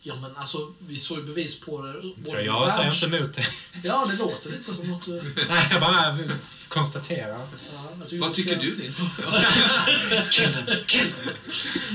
Ja 0.02 0.16
men 0.16 0.36
alltså, 0.36 0.72
vi 0.78 0.98
såg 0.98 1.18
ju 1.18 1.24
bevis 1.24 1.60
på 1.60 1.82
det. 1.82 2.02
Ja, 2.32 2.40
jag 2.40 2.70
säger 2.74 3.04
inte 3.04 3.16
emot 3.16 3.34
det. 3.34 3.46
Ja, 3.84 4.06
det 4.10 4.16
låter 4.16 4.50
lite 4.50 4.74
som 4.74 4.88
något... 4.90 5.08
eh, 5.08 5.14
Nej, 5.48 5.68
jag 5.70 5.80
bara 5.80 6.18
konstaterar. 6.68 7.38
Ja, 7.72 7.90
jag 8.10 8.18
Vad 8.18 8.34
tycker 8.34 8.50
ska- 8.50 8.60
du, 8.60 8.76
Nils? 8.76 9.00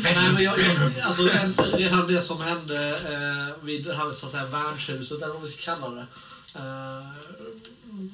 Nej, 0.03 0.31
men 0.33 0.43
jag, 0.43 0.60
jag, 0.60 1.00
alltså, 1.00 1.29
redan 1.77 2.07
det 2.07 2.22
som 2.22 2.41
hände 2.41 2.89
eh, 2.89 3.63
vid 3.63 3.83
det 3.86 3.95
här 3.95 4.12
så 4.12 4.25
att 4.25 4.31
säga, 4.31 4.45
värdshuset, 4.45 5.22
eller 5.22 5.33
vad 5.33 5.41
vi 5.41 5.48
ska 5.48 5.62
kalla 5.75 5.89
det, 5.89 6.05
eh, 6.55 7.07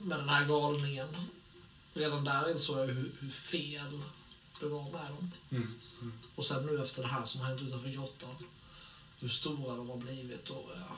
med 0.04 0.20
den 0.20 0.30
här 0.30 0.46
galningen. 0.46 1.08
Redan 1.94 2.24
där 2.24 2.52
insåg 2.52 2.80
jag 2.80 2.86
hur, 2.86 3.12
hur 3.20 3.30
fel 3.30 4.02
det 4.60 4.66
var 4.66 4.84
med 4.84 4.92
dem. 5.18 5.32
Mm. 5.52 5.74
Och 6.36 6.46
sen 6.46 6.66
nu 6.66 6.84
efter 6.84 7.02
det 7.02 7.08
här 7.08 7.26
som 7.26 7.42
har 7.42 7.48
hänt 7.48 7.62
utanför 7.62 7.90
grottan, 7.90 8.30
hur 9.20 9.30
stora 9.30 9.76
de 9.76 9.90
har 9.90 9.98
blivit. 9.98 10.50
Och, 10.50 10.70
ja, 10.76 10.96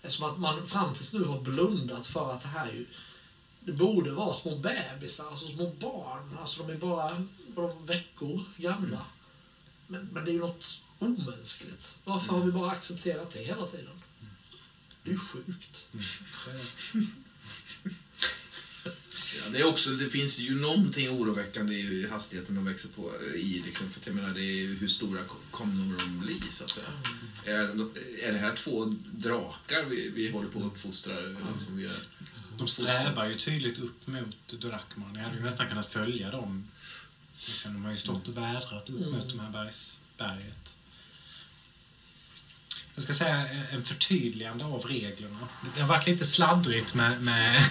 det 0.00 0.08
är 0.08 0.10
som 0.10 0.30
att 0.30 0.38
man 0.38 0.66
fram 0.66 0.94
tills 0.94 1.12
nu 1.12 1.24
har 1.24 1.40
blundat 1.40 2.06
för 2.06 2.32
att 2.32 2.42
det 2.42 2.48
här 2.48 2.66
är 2.66 2.72
ju 2.72 2.86
det 3.66 3.72
borde 3.72 4.10
vara 4.10 4.32
små 4.32 4.56
bebisar, 4.56 5.26
alltså 5.26 5.48
små 5.48 5.72
barn. 5.80 6.38
Alltså 6.40 6.62
de 6.62 6.72
är 6.72 6.76
bara, 6.76 7.26
bara 7.54 7.72
veckor 7.74 8.44
gamla. 8.56 9.06
Men, 9.86 10.08
men 10.12 10.24
det 10.24 10.30
är 10.30 10.32
ju 10.32 10.40
något 10.40 10.80
omänskligt. 10.98 11.98
Varför 12.04 12.32
har 12.32 12.40
vi 12.40 12.52
bara 12.52 12.70
accepterat 12.70 13.30
det 13.30 13.44
hela 13.44 13.66
tiden? 13.66 14.02
Det 15.02 15.10
är 15.10 15.12
ju 15.12 15.18
sjukt. 15.18 15.88
Ja, 19.44 19.50
det, 19.52 19.58
är 19.60 19.64
också, 19.64 19.90
det 19.90 20.08
finns 20.08 20.38
ju 20.38 20.54
någonting 20.54 21.10
oroväckande 21.10 21.74
i 21.74 22.06
hastigheten 22.06 22.54
de 22.54 22.64
växer 22.64 22.88
på 22.88 23.14
i. 23.36 23.62
Liksom, 23.66 23.90
för 23.90 24.00
jag 24.04 24.14
menar, 24.14 24.32
det 24.34 24.40
är 24.42 24.66
hur 24.74 24.88
stora 24.88 25.22
ko- 25.24 25.36
kommer 25.50 25.98
de 25.98 26.18
bli, 26.20 26.40
så 26.52 26.64
att 26.64 26.70
säga. 26.70 26.86
Är, 27.44 27.62
är 28.22 28.32
det 28.32 28.38
här 28.38 28.56
två 28.56 28.84
drakar 29.12 29.84
vi, 29.84 30.08
vi 30.08 30.30
håller 30.30 30.48
på 30.48 30.58
att 30.58 30.64
uppfostra? 30.66 31.20
Liksom, 31.20 31.76
vi 31.76 31.84
är, 31.84 31.96
De 32.58 32.68
strävar 32.68 33.26
ju 33.26 33.34
tydligt 33.38 33.78
upp 33.78 34.06
mot 34.06 34.36
Drakman. 34.60 35.14
Jag 35.14 35.22
hade 35.22 35.36
ju 35.36 35.42
nästan 35.42 35.68
kunnat 35.68 35.92
följa 35.92 36.30
dem. 36.30 36.68
Liksom, 37.46 37.72
de 37.72 37.84
har 37.84 37.90
ju 37.90 37.96
stått 37.96 38.28
och 38.28 38.36
vädrat 38.36 38.88
upp 38.88 38.98
Mm. 39.00 39.10
mot 39.10 39.28
de 39.28 39.40
här 39.40 39.50
bergs, 39.50 39.98
berget. 40.18 40.58
Jag 42.98 43.02
ska 43.04 43.12
säga 43.12 43.48
en 43.72 43.84
förtydligande 43.84 44.64
av 44.64 44.82
reglerna. 44.86 45.38
Det 45.74 45.80
har 45.80 45.88
varit 45.88 46.06
lite 46.06 46.24
sladdrigt 46.24 46.94
med, 46.94 47.22
med 47.22 47.54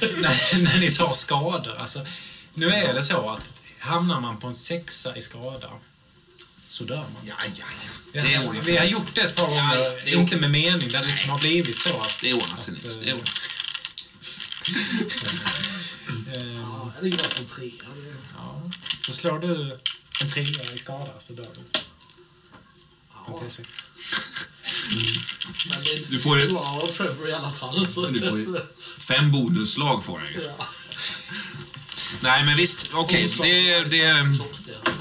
när, 0.00 0.62
när 0.62 0.78
ni 0.78 0.94
tar 0.94 1.12
skador. 1.12 1.76
Alltså, 1.76 2.06
nu 2.54 2.68
är 2.70 2.94
det 2.94 3.02
så 3.04 3.28
att 3.30 3.54
hamnar 3.78 4.20
man 4.20 4.36
på 4.40 4.46
en 4.46 4.54
sexa 4.54 5.16
i 5.16 5.20
skada 5.22 5.70
så 6.68 6.84
dör 6.84 6.96
man. 6.96 7.22
ja, 7.26 7.34
ja, 7.56 7.64
ja. 7.84 7.90
Vi 8.12 8.20
Det 8.20 8.34
har, 8.34 8.46
ordnar 8.46 8.62
vi 8.62 8.72
har 8.76 8.78
sig. 8.84 8.92
gjort 8.92 9.14
det 9.14 9.20
ett 9.20 9.36
par 9.36 9.42
Ja, 9.42 9.48
gånger, 9.48 10.04
det 10.04 10.12
är 10.12 10.16
inte 10.16 10.36
med 10.36 10.50
mening, 10.50 10.88
där 10.88 11.00
det 11.00 11.06
liksom 11.06 11.30
har 11.30 11.38
blivit 11.38 11.78
så 11.78 12.00
att... 12.00 12.18
Det 12.20 12.32
ordnar 12.34 12.56
sig, 12.56 12.74
Nils. 12.74 12.98
Det 13.00 13.08
eh, 13.10 13.14
ordnar 13.16 13.26
sig. 13.26 13.48
eh, 16.36 16.54
Ja, 16.60 16.92
ligger 17.02 17.18
bara 17.18 17.28
på 17.28 17.40
en 17.40 17.46
trea. 17.46 17.70
Det- 17.94 18.14
Ja. 18.36 18.70
Så 19.06 19.12
slår 19.12 19.38
du 19.38 19.78
en 20.20 20.30
trea 20.30 20.72
i 20.74 20.78
skada 20.78 21.12
så 21.20 21.32
dör 21.32 21.44
du. 21.54 21.80
Ja. 23.26 23.40
Men 25.68 25.82
det 25.82 25.90
är 25.90 25.98
inte 25.98 26.10
Du 26.10 26.18
får 26.18 26.52
bra 26.52 26.80
av 26.82 26.86
Trevor 26.86 27.28
i 27.28 27.32
alla 27.32 27.50
fall. 27.50 27.88
Så. 27.88 28.06
Du 28.06 28.20
får 28.20 28.38
ju 28.38 28.56
fem 28.98 29.32
bonusslag 29.32 30.04
får 30.04 30.18
han 30.18 30.28
ju. 30.28 30.42
Ja. 30.58 30.66
Nej, 32.22 32.44
men 32.44 32.56
visst. 32.56 32.90
Okej, 32.92 33.24
Omslag 33.24 33.48
det, 33.48 33.78
det, 33.84 34.12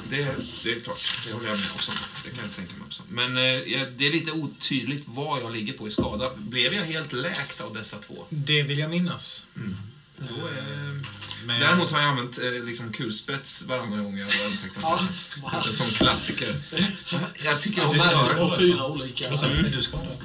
det, 0.10 0.36
det 0.63 0.72
är 0.72 0.79
klart. 0.79 1.00
Det 1.27 1.34
håller 1.34 1.48
jag 1.48 1.60
med 1.60 1.67
också. 1.75 1.91
Det 2.24 2.29
kan 2.29 2.39
jag 2.46 2.55
tänka 2.55 2.74
mig 2.74 2.84
också. 2.86 3.03
Men 3.10 3.38
eh, 3.38 3.88
det 3.98 4.08
är 4.08 4.12
lite 4.12 4.32
otydligt 4.32 5.03
vad 5.08 5.41
jag 5.41 5.53
ligger 5.53 5.74
på 5.74 5.88
i 5.88 5.91
skada. 5.91 6.29
Blev 6.38 6.74
jag 6.74 6.84
helt 6.84 7.13
läkt 7.13 7.62
av 7.62 7.74
dessa 7.74 7.98
två? 7.98 8.25
Det 8.29 8.63
vill 8.63 8.79
jag 8.79 8.89
minnas. 8.89 9.48
Då, 10.17 10.36
eh, 10.36 11.01
Men 11.45 11.59
Däremot 11.59 11.91
har 11.91 12.00
jag 12.00 12.09
använt 12.09 12.38
eh, 12.39 12.51
liksom 12.51 12.91
kulspets 12.93 13.62
varannan 13.62 14.03
gång 14.03 14.17
jag 14.17 14.25
har 14.25 14.45
antecknat. 14.45 14.83
Ja, 15.51 15.73
sån 15.73 15.88
klassiker. 15.88 16.55
Jag 17.43 17.62
tycker 17.62 17.81
Ja, 17.81 17.91
höra. 18.03 18.45
var 18.45 18.57
fyra 18.57 18.88
olika. 18.88 19.29
Vad 19.29 19.39
sa 19.39 19.47
du? 19.47 19.59
Är 19.59 19.63
du 19.71 19.81
skadad? 19.81 20.17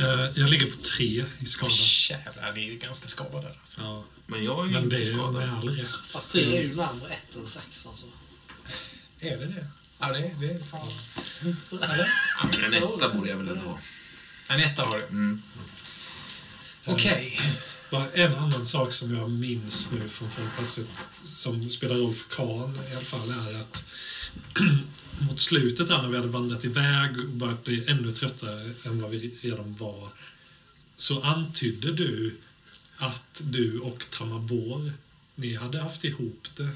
Eh, 0.00 0.06
Jag 0.34 0.50
ligger 0.50 0.66
på 0.66 0.76
tre 0.82 1.24
i 1.38 1.46
skada. 1.46 1.72
Jävlar, 2.10 2.52
ni 2.52 2.74
är 2.74 2.78
ganska 2.78 3.08
skadade. 3.08 3.48
Alltså. 3.60 3.80
Ja, 3.80 4.04
Men 4.26 4.44
jag 4.44 4.58
är 4.58 4.70
men 4.70 4.72
det 4.72 4.78
inte 4.80 4.96
är 4.96 4.98
ju 4.98 5.04
skadad. 5.14 5.34
med 5.34 5.54
all 5.54 5.68
rätt. 5.68 5.86
Fast 6.12 6.32
tre 6.32 6.58
är 6.58 6.62
ju 6.62 6.68
närmare 6.68 7.08
ett 7.10 7.36
än 7.36 7.46
sex 7.46 7.86
alltså. 7.86 8.06
Är 9.20 9.36
det 9.38 9.46
det? 9.46 9.66
Ja, 9.98 10.12
det 10.12 10.18
är 10.18 10.34
det. 10.40 10.64
fan. 10.70 10.88
Ja, 12.40 12.48
men 12.52 12.64
en 12.64 12.74
etta 12.74 13.08
borde 13.08 13.28
jag 13.30 13.36
väl 13.36 13.48
ändå 13.48 13.60
ha. 13.70 13.78
En 14.48 14.60
etta 14.60 14.84
har 14.84 14.98
du. 14.98 15.04
Mm. 15.04 15.42
Okej. 16.84 17.40
Bara 17.92 18.10
en 18.12 18.34
annan 18.34 18.66
sak 18.66 18.92
som 18.92 19.16
jag 19.16 19.30
minns 19.30 19.90
nu 19.90 20.08
från 20.08 20.30
Folkpasset 20.30 20.88
som 21.22 21.70
spelar 21.70 21.96
roll 21.96 22.14
för 22.14 22.28
Karl 22.28 22.70
i 22.90 22.94
alla 22.94 23.04
fall 23.04 23.30
är 23.30 23.60
att 23.60 23.84
mot 25.18 25.40
slutet 25.40 25.88
där 25.88 26.02
när 26.02 26.08
vi 26.08 26.16
hade 26.16 26.28
vandrat 26.28 26.64
iväg 26.64 27.18
och 27.18 27.28
börjat 27.28 27.64
bli 27.64 27.90
ännu 27.90 28.12
tröttare 28.12 28.74
än 28.84 29.00
vad 29.00 29.10
vi 29.10 29.38
redan 29.40 29.74
var 29.74 30.10
så 30.96 31.22
antydde 31.22 31.92
du 31.92 32.36
att 32.96 33.40
du 33.44 33.78
och 33.78 34.04
Tamabor, 34.10 34.92
ni 35.34 35.54
hade 35.54 35.80
haft 35.80 36.04
ihop 36.04 36.48
det 36.56 36.68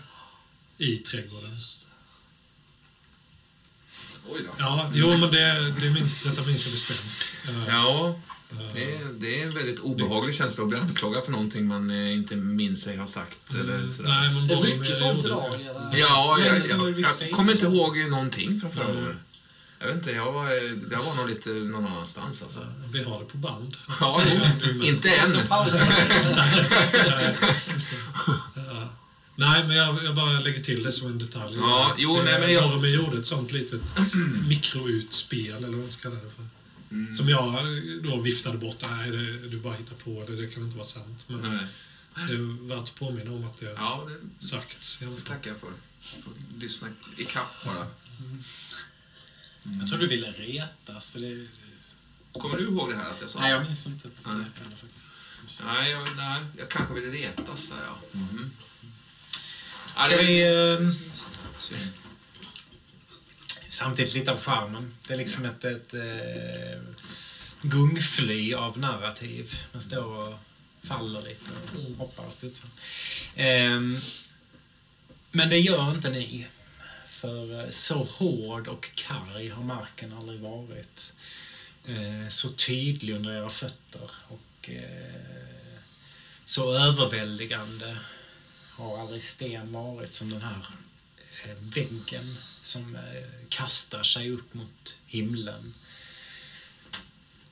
i 0.84 0.96
trädgården. 0.96 1.56
Oj 4.28 4.42
då. 4.44 4.50
Ja, 4.58 4.90
jo 4.94 5.08
men 5.18 5.30
det, 5.30 5.74
det 5.80 5.90
minns, 5.90 6.22
detta 6.22 6.42
minns 6.42 6.64
jag 6.64 6.72
bestämt. 6.72 7.66
Ja, 7.68 8.20
det 8.74 8.94
är, 8.94 9.04
det 9.20 9.40
är 9.40 9.46
en 9.46 9.54
väldigt 9.54 9.78
obehaglig 9.78 10.34
känsla 10.34 10.62
att 10.62 10.68
bli 10.68 10.78
anklagad 10.78 11.24
för 11.24 11.32
någonting 11.32 11.66
man 11.66 11.90
eh, 11.90 12.12
inte 12.14 12.36
minns 12.36 12.82
sig 12.82 12.96
ha 12.96 13.06
sagt. 13.06 13.54
Eller 13.54 13.90
sådär. 13.90 14.08
Nej, 14.08 14.34
men 14.34 14.46
Det 14.48 14.54
är 14.54 14.60
mycket 14.62 14.88
jag 14.88 14.98
sånt 14.98 15.24
idag. 15.24 15.54
eller? 15.54 15.98
Ja, 15.98 16.38
jag, 16.44 16.56
jag, 16.56 16.98
jag 17.00 17.30
kommer 17.32 17.52
inte 17.52 17.66
ihåg 17.66 17.98
någonting 17.98 18.60
från 18.60 18.70
förra 18.72 18.84
Nej. 18.86 18.94
gången. 18.94 19.16
Jag 19.78 19.86
vet 19.86 19.96
inte, 19.96 20.10
jag 20.10 20.32
var, 20.32 20.50
jag 20.92 21.02
var 21.02 21.14
nog 21.14 21.28
lite 21.28 21.48
någon 21.50 21.86
annanstans 21.86 22.42
alltså. 22.42 22.60
Vi 22.92 23.02
har 23.02 23.18
det 23.18 23.24
på 23.24 23.36
band. 23.36 23.76
Ja, 24.00 24.22
jo, 24.62 24.82
inte 24.84 25.10
än. 25.10 25.28
Ja. 28.54 28.88
Nej, 29.38 29.64
men 29.66 29.76
jag, 29.76 30.04
jag 30.04 30.14
bara 30.14 30.40
lägger 30.40 30.60
till 30.62 30.82
det 30.82 30.92
som 30.92 31.06
en 31.06 31.18
detalj. 31.18 31.56
Ja, 31.56 31.94
jo, 31.98 32.16
det- 32.16 32.22
nej, 32.22 32.40
men 32.40 32.52
jag- 32.52 32.70
Norrby 32.70 32.88
gjorde 32.94 33.18
ett 33.18 33.26
sånt 33.26 33.52
litet 33.52 33.80
mikroutspel, 34.48 35.56
eller 35.56 35.68
vad 35.68 35.78
man 35.78 35.90
ska 35.90 36.02
kalla 36.02 36.14
det 36.14 36.30
för. 36.36 36.44
Mm. 36.96 37.12
Som 37.12 37.28
jag 37.28 37.54
då 38.02 38.20
viftade 38.20 38.58
bort. 38.58 38.76
Nej, 38.82 39.10
det, 39.10 39.48
du 39.48 39.58
bara 39.58 39.74
hittar 39.74 39.94
på 39.96 40.24
det. 40.28 40.36
Det 40.36 40.46
kan 40.46 40.62
inte 40.62 40.76
vara 40.76 40.86
sant. 40.86 41.24
Men 41.26 41.40
Nej. 41.40 41.66
det 42.28 42.32
är 42.34 42.68
värt 42.68 42.84
att 42.88 42.94
påminna 42.94 43.30
om 43.32 43.44
att 43.44 43.60
det 43.60 43.66
Ja, 43.76 44.08
det 44.38 44.46
sagts. 44.46 44.96
Fall. 44.96 45.20
tackar 45.24 45.50
jag 45.50 45.60
för. 45.60 45.70
Får 46.24 46.32
lyssna 46.60 46.88
ikapp 47.16 47.64
bara. 47.64 47.86
Jag 49.80 49.88
tror 49.88 49.98
du 49.98 50.06
ville 50.06 50.30
retas. 50.32 51.10
För 51.10 51.20
det... 51.20 51.46
Kommer 52.32 52.56
du 52.56 52.64
ihåg 52.64 52.90
det 52.90 52.96
här 52.96 53.10
att 53.10 53.20
jag 53.20 53.30
sa? 53.30 53.40
Nej, 53.40 53.50
jag 53.50 53.64
minns 53.66 53.86
inte. 53.86 54.08
Nej. 54.24 54.44
faktiskt. 54.80 55.62
Nej, 55.64 55.90
jag, 55.90 56.16
nej, 56.16 56.44
jag 56.58 56.68
kanske 56.68 56.94
vill 56.94 57.10
retas 57.12 57.68
där, 57.68 57.76
ja. 57.86 57.98
Mhm. 58.12 58.50
Ja, 59.96 60.02
Ska 60.02 60.16
det- 60.16 60.22
vi... 60.22 60.42
Eh, 60.84 60.90
Synd. 61.58 61.90
Samtidigt 63.76 64.14
lite 64.14 64.30
av 64.32 64.38
charmen. 64.40 64.94
Det 65.06 65.14
är 65.14 65.18
liksom 65.18 65.44
ett, 65.44 65.64
ett 65.64 65.94
eh, 65.94 66.80
gungfly 67.62 68.54
av 68.54 68.78
narrativ. 68.78 69.54
Man 69.72 69.82
står 69.82 70.04
och 70.04 70.34
faller 70.82 71.22
lite 71.22 71.50
och 71.50 71.80
Mm. 71.80 71.98
hoppar 71.98 72.24
och 72.24 72.32
studsar. 72.32 72.70
Ehm, 73.36 74.00
men 75.30 75.48
det 75.48 75.58
gör 75.58 75.90
inte 75.90 76.10
ni. 76.10 76.46
För 77.06 77.64
eh, 77.64 77.70
så 77.70 78.04
hård 78.04 78.68
och 78.68 78.90
karg 78.94 79.48
har 79.48 79.62
marken 79.62 80.12
aldrig 80.12 80.40
varit. 80.40 81.12
Eh, 81.86 82.28
så 82.28 82.48
tydlig 82.48 83.14
under 83.14 83.32
era 83.32 83.50
fötter 83.50 84.10
och 84.28 84.70
eh, 84.70 85.76
så 86.44 86.72
överväldigande 86.72 87.96
har 88.70 89.00
aldrig 89.00 89.24
sten 89.24 89.72
varit 89.72 90.14
som 90.14 90.30
den 90.30 90.42
här 90.42 90.66
eh, 91.44 91.56
väggen 91.60 92.36
som 92.66 92.96
eh, 92.96 93.02
kastar 93.48 94.02
sig 94.02 94.30
upp 94.30 94.54
mot 94.54 94.98
himlen. 95.06 95.74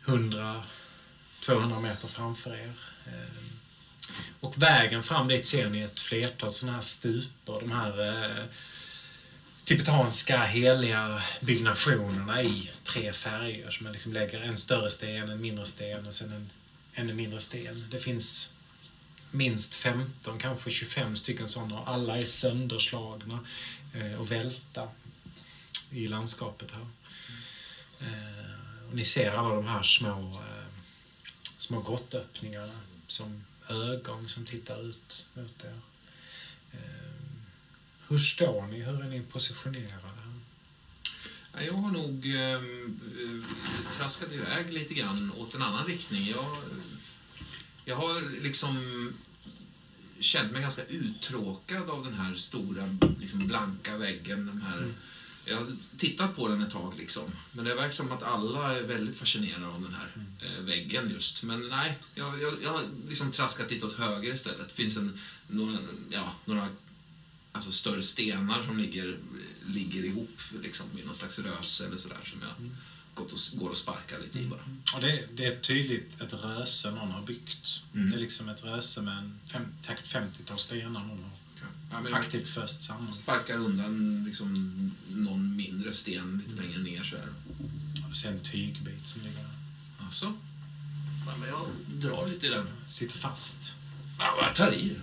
100-200 0.05 0.63
meter 1.81 2.09
framför 2.09 2.55
er. 2.55 2.73
Eh, 3.07 3.45
och 4.41 4.63
vägen 4.63 5.03
fram 5.03 5.29
dit 5.29 5.47
ser 5.47 5.71
ni 5.71 5.81
ett 5.81 6.01
flertal 6.01 6.51
sådana 6.51 6.77
här 6.77 6.83
stupor. 6.83 7.61
De 7.61 7.73
här 7.73 8.09
eh, 8.09 8.45
tibetanska 9.65 10.45
heliga 10.45 11.23
byggnationerna 11.41 12.43
i 12.43 12.71
tre 12.85 13.13
färger. 13.13 13.71
Som 13.71 13.85
man 13.85 13.93
liksom 13.93 14.13
lägger 14.13 14.41
en 14.41 14.57
större 14.57 14.91
sten, 14.91 15.31
en 15.31 15.41
mindre 15.41 15.65
sten 15.65 16.07
och 16.07 16.15
sen 16.15 16.33
en 16.33 16.51
ännu 16.95 17.15
mindre 17.15 17.41
sten. 17.41 17.87
Det 17.91 17.99
finns 17.99 18.53
minst 19.31 19.75
15, 19.75 20.39
kanske 20.39 20.71
25 20.71 21.17
stycken 21.17 21.49
sådana. 21.49 21.81
och 21.81 21.89
Alla 21.89 22.19
är 22.19 22.25
sönderslagna 22.25 23.39
eh, 23.95 24.21
och 24.21 24.33
välta 24.33 24.89
i 25.95 26.07
landskapet 26.07 26.71
här. 26.71 26.87
Eh, 28.01 28.89
och 28.89 28.95
ni 28.95 29.05
ser 29.05 29.33
alla 29.33 29.55
de 29.55 29.67
här 29.67 29.83
små, 29.83 30.31
eh, 30.31 30.67
små 31.59 31.83
grottöppningarna 31.83 32.81
som 33.07 33.45
ögon 33.69 34.29
som 34.29 34.45
tittar 34.45 34.89
ut 34.89 35.29
mot 35.35 35.65
er. 35.65 35.81
Eh, 36.73 36.79
hur 38.09 38.19
står 38.19 38.67
ni? 38.67 38.83
Hur 38.83 39.01
är 39.01 39.09
ni 39.09 39.23
positionerade? 39.23 40.09
Ja, 41.53 41.63
Jag 41.63 41.75
har 41.75 41.91
nog 41.91 42.35
eh, 42.37 42.63
traskat 43.97 44.33
iväg 44.33 44.73
lite 44.73 44.95
grann 44.95 45.33
åt 45.33 45.55
en 45.55 45.63
annan 45.63 45.87
riktning. 45.87 46.27
Jag, 46.29 46.57
jag 47.85 47.97
har 47.97 48.43
liksom 48.43 49.13
känt 50.21 50.53
mig 50.53 50.63
ganska 50.63 50.85
uttråkad 50.85 51.91
av 51.91 52.05
den 52.05 52.15
här 52.15 52.35
stora 52.35 52.99
liksom 53.21 53.47
blanka 53.47 53.97
väggen. 53.99 54.47
De 54.47 54.61
här, 54.63 54.95
Jag 55.45 55.57
har 55.57 55.67
tittat 55.99 56.37
på 56.37 56.49
den 56.49 56.63
ett 56.63 56.71
tag, 56.71 56.95
liksom. 56.99 57.31
men 57.53 57.65
det 57.65 57.75
verkar 57.75 57.93
som 57.93 58.13
att 58.13 58.23
alla 58.23 58.77
är 58.77 58.83
väldigt 58.83 59.17
fascinerade 59.17 59.67
av 59.67 59.83
den 59.83 59.95
här 59.95 60.13
eh, 60.43 60.65
väggen 60.65 61.11
just. 61.11 61.43
Men 61.43 61.69
nej, 61.69 61.99
jag, 62.15 62.43
jag, 62.43 62.55
jag 62.63 62.71
har 62.71 62.83
liksom 63.09 63.31
traskat 63.31 63.71
lite 63.71 63.87
åt 63.87 63.99
höger 63.99 64.35
istället. 64.35 64.69
Det 64.69 64.75
finns 64.75 64.97
en, 64.97 65.19
några, 65.47 65.79
ja, 66.11 66.35
några 66.45 66.69
alltså 67.53 67.73
större 67.73 68.03
stenar 68.03 68.63
som 68.63 68.79
ligger, 68.79 69.19
ligger 69.67 70.05
ihop 70.05 70.41
liksom, 70.63 70.99
i 70.99 71.05
någon 71.05 71.15
slags 71.15 71.39
rös 71.39 71.81
eller 71.81 71.97
sådär 71.97 72.25
som 72.25 72.43
jag 72.43 72.71
gått 73.15 73.33
och, 73.33 73.39
går 73.59 73.71
och 73.71 73.77
sparkar 73.77 74.19
lite 74.19 74.39
i 74.39 74.47
bara. 74.47 74.65
Och 74.95 75.01
det, 75.01 75.29
det 75.33 75.45
är 75.45 75.61
tydligt 75.61 76.21
ett 76.21 76.33
röse 76.33 76.91
någon 76.91 77.11
har 77.11 77.23
byggt. 77.23 77.83
Mm. 77.95 78.11
Det 78.11 78.17
är 78.17 78.21
liksom 78.21 78.49
ett 78.49 78.65
röse 78.65 79.03
med 79.03 79.19
en 79.19 79.41
fem, 79.53 79.67
säkert 79.81 80.07
50-tal 80.07 80.59
stenar 80.59 81.05
någon 81.05 81.23
har 81.23 81.31
Ja, 82.11 82.17
aktivt 82.17 82.49
föst 82.49 82.83
samman. 82.83 83.13
sparkar 83.13 83.57
undan 83.57 84.25
liksom, 84.27 84.93
någon 85.09 85.57
mindre 85.57 85.93
sten 85.93 86.43
lite 86.47 86.63
längre 86.63 86.79
ner 86.79 87.05
så 87.05 87.17
här. 87.17 87.29
Du 88.09 88.15
ser 88.15 88.31
en 88.33 88.41
tygbit 88.41 89.09
som 89.09 89.23
ligger 89.23 89.37
där. 89.39 89.51
Alltså? 90.07 90.33
Ja, 91.27 91.33
men 91.41 91.49
jag 91.49 91.67
drar 92.11 92.27
lite 92.27 92.47
i 92.47 92.51
den. 92.51 92.67
Sitter 92.87 93.19
fast. 93.19 93.75
Ja, 94.19 94.35
jag 94.43 94.55
tar 94.55 94.73
i. 94.73 94.97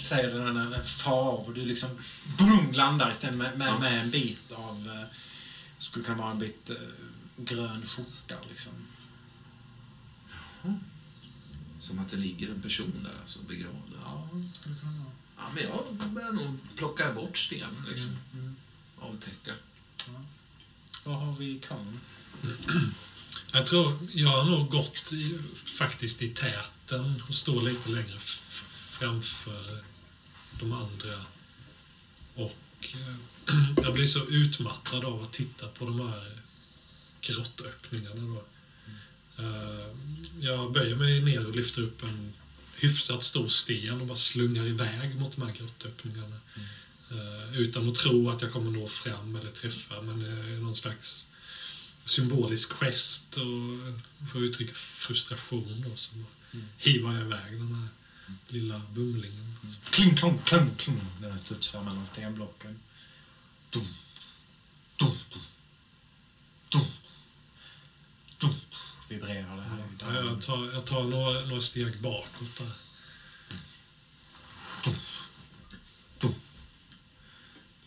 Säger 0.00 0.34
den 0.38 0.54
när 0.54 0.70
den 0.70 0.86
far 0.86 1.48
och 1.48 1.54
du 1.54 1.64
liksom 1.64 1.90
boom, 2.38 2.72
landar 2.72 3.10
istället 3.10 3.36
med, 3.36 3.58
med, 3.58 3.68
Ja. 3.68 3.78
med 3.78 4.00
en 4.00 4.10
bit 4.10 4.52
av, 4.52 4.88
eh, 4.88 5.08
skulle 5.78 6.04
kunna 6.04 6.18
vara 6.18 6.30
en 6.30 6.38
bit 6.38 6.70
eh, 6.70 6.76
grön 7.36 7.86
skjorta 7.86 8.34
liksom. 8.50 8.72
Som 11.82 11.98
att 11.98 12.10
det 12.10 12.16
ligger 12.16 12.50
en 12.50 12.62
person 12.62 13.00
där 13.04 13.20
alltså, 13.20 13.38
begravd. 13.42 13.92
Ja. 14.04 14.28
Ja, 14.32 14.40
skulle 14.54 14.74
kunna 14.74 14.92
vara. 14.92 15.12
ja, 15.36 15.42
men 15.54 15.64
jag 15.64 16.10
börjar 16.10 16.32
nog 16.32 16.58
plocka 16.76 17.12
bort 17.12 17.38
stenen 17.38 17.84
liksom. 17.88 18.16
Mm. 18.34 18.56
Avtäcka. 18.98 19.52
Vad 21.04 21.18
har 21.18 21.32
vi 21.32 21.44
i 21.44 21.58
kan? 21.58 22.00
Jag 23.52 23.66
tror, 23.66 23.98
jag 24.12 24.28
har 24.28 24.44
nog 24.44 24.70
gått 24.70 25.12
i, 25.12 25.38
faktiskt 25.78 26.22
i 26.22 26.28
täten 26.28 27.22
och 27.28 27.34
står 27.34 27.62
lite 27.62 27.90
längre 27.90 28.18
framför 28.90 29.84
de 30.60 30.72
andra. 30.72 31.24
Och 32.34 32.94
eh, 32.94 33.14
jag 33.82 33.94
blir 33.94 34.06
så 34.06 34.26
utmattad 34.26 35.04
av 35.04 35.22
att 35.22 35.32
titta 35.32 35.68
på 35.68 35.84
de 35.84 36.00
här 36.00 36.38
grottöppningarna 37.20 38.34
då. 38.34 38.44
Eh, 39.42 39.96
jag 40.40 40.72
böjer 40.72 40.96
mig 40.96 41.20
ner 41.20 41.46
och 41.46 41.56
lyfter 41.56 41.82
upp 41.82 42.02
en 42.02 42.32
hyfsat 42.74 43.22
stor 43.22 43.48
sten 43.48 44.00
och 44.00 44.06
bara 44.06 44.16
slungar 44.16 44.66
iväg 44.66 45.16
mot 45.16 45.36
de 45.36 45.42
här 45.42 45.52
grottöppningarna. 45.52 46.36
Eh, 47.10 47.60
utan 47.60 47.88
att 47.88 47.94
tro 47.94 48.30
att 48.30 48.42
jag 48.42 48.52
kommer 48.52 48.70
nå 48.70 48.88
fram 48.88 49.36
eller 49.36 49.50
träffa, 49.50 50.02
men 50.02 50.20
det 50.22 50.28
är 50.28 50.60
någon 50.60 50.76
slags 50.76 51.26
symbolisk 52.04 52.72
gest 52.72 53.36
och 53.36 54.30
för 54.32 54.38
att 54.38 54.42
uttrycka 54.42 54.74
frustration 54.74 55.84
då 55.88 55.96
så 55.96 56.14
mm. 56.14 56.66
hivar 56.78 57.12
jag 57.12 57.22
iväg 57.22 57.52
den 57.52 57.74
här 57.74 57.88
lilla 58.48 58.82
bumlingen. 58.94 59.56
Kling, 59.90 60.16
klong, 60.16 60.38
kling, 60.44 60.70
kling. 60.76 61.00
Den 61.20 61.38
studsar 61.38 61.82
mellan 61.82 62.06
stenblocken. 62.06 62.80
Dum, 63.70 63.86
dum, 64.96 65.16
dum, 65.32 65.42
dum. 66.68 66.86
Vibrerar 69.12 69.56
det 69.56 69.62
här 69.62 70.14
Ja, 70.14 70.24
jag 70.24 70.42
tar, 70.42 70.72
jag 70.72 70.84
tar 70.84 71.02
några, 71.04 71.40
några 71.40 71.60
steg 71.60 72.00
bakåt 72.00 72.58
där. 72.58 72.72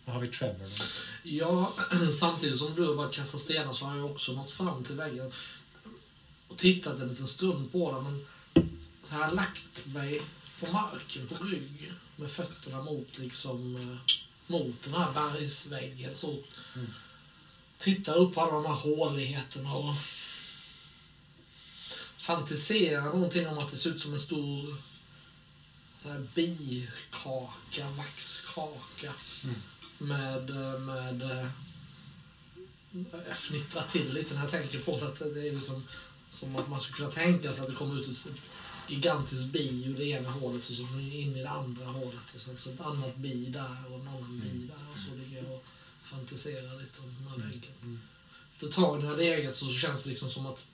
Vad 0.05 0.15
har 0.15 0.21
vi 0.21 0.27
Trevor 0.27 0.69
då? 0.69 0.83
Ja, 1.23 1.73
samtidigt 2.19 2.57
som 2.57 2.75
du 2.75 2.87
har 2.87 2.95
börjat 2.95 3.13
kasta 3.13 3.37
stenar 3.37 3.73
så 3.73 3.85
har 3.85 3.97
jag 3.97 4.11
också 4.11 4.31
nått 4.31 4.51
fram 4.51 4.83
till 4.83 4.95
väggen 4.95 5.31
och 6.47 6.57
tittat 6.57 6.99
en 6.99 7.09
liten 7.09 7.27
stund 7.27 7.71
på 7.71 7.91
den. 7.91 8.03
Men 8.03 8.25
så 9.03 9.13
har 9.13 9.21
jag 9.21 9.35
lagt 9.35 9.85
mig 9.85 10.21
på 10.59 10.71
marken 10.71 11.27
på 11.27 11.43
rygg 11.43 11.91
med 12.15 12.31
fötterna 12.31 12.81
mot, 12.83 13.17
liksom, 13.17 13.75
eh, 13.75 14.15
mot 14.47 14.83
den 14.83 14.93
här 14.93 15.11
bergsväggen. 15.11 16.17
Så 16.17 16.43
Tittar 17.77 18.15
upp 18.15 18.35
på 18.35 18.41
alla 18.41 18.53
de 18.53 18.65
här 18.65 18.73
håligheterna 18.73 19.73
och 19.73 19.93
fantiserar 22.25 23.03
någonting 23.03 23.47
om 23.47 23.57
att 23.57 23.71
det 23.71 23.77
ser 23.77 23.89
ut 23.89 24.01
som 24.01 24.13
en 24.13 24.19
stor 24.19 24.75
så 25.97 26.09
här 26.09 26.27
bikaka, 26.35 27.89
vaxkaka 27.97 29.13
med, 29.97 30.49
eh, 30.49 30.79
med 30.79 31.21
eh, 31.21 31.47
jag 33.27 33.37
fnittrar 33.37 33.83
till 33.91 34.13
lite 34.13 34.33
när 34.33 34.41
jag 34.41 34.51
tänker 34.51 34.79
på 34.79 34.99
det. 34.99 35.05
att 35.05 35.19
Det 35.19 35.47
är 35.47 35.51
liksom 35.51 35.83
som 36.29 36.55
att 36.55 36.69
man 36.69 36.79
skulle 36.79 36.97
kunna 36.97 37.11
tänka 37.11 37.53
sig 37.53 37.61
att 37.61 37.69
det 37.69 37.75
kommer 37.75 37.99
ut 37.99 38.07
ett 38.07 38.27
gigantiskt 38.87 39.45
bi 39.45 39.85
ur 39.85 39.97
det 39.97 40.05
ena 40.05 40.29
hålet 40.29 40.69
och 40.69 40.75
så 40.75 40.81
in 40.81 41.35
i 41.35 41.41
det 41.41 41.49
andra 41.49 41.85
hålet 41.85 42.35
och 42.35 42.41
sen 42.41 42.57
så 42.57 42.69
ett 42.69 42.81
annat 42.81 43.15
bi 43.15 43.49
där 43.49 43.85
och 43.89 43.99
en 43.99 44.07
annan 44.07 44.39
bi 44.39 44.67
där 44.67 44.91
och 44.91 44.99
så 45.09 45.15
ligger 45.15 45.43
jag 45.43 45.51
och 45.51 45.65
fantiserar 46.03 46.81
lite 46.81 47.01
om 47.01 47.15
den 47.19 47.27
här 47.27 47.49
väggen. 47.49 47.99
Efter 48.53 48.67
ett 48.67 48.73
tag 48.73 48.99
när 48.99 49.09
jag 49.09 49.17
legat 49.17 49.55
så 49.55 49.69
känns 49.69 50.03
det 50.03 50.09
liksom 50.09 50.29
som 50.29 50.45
att 50.45 50.65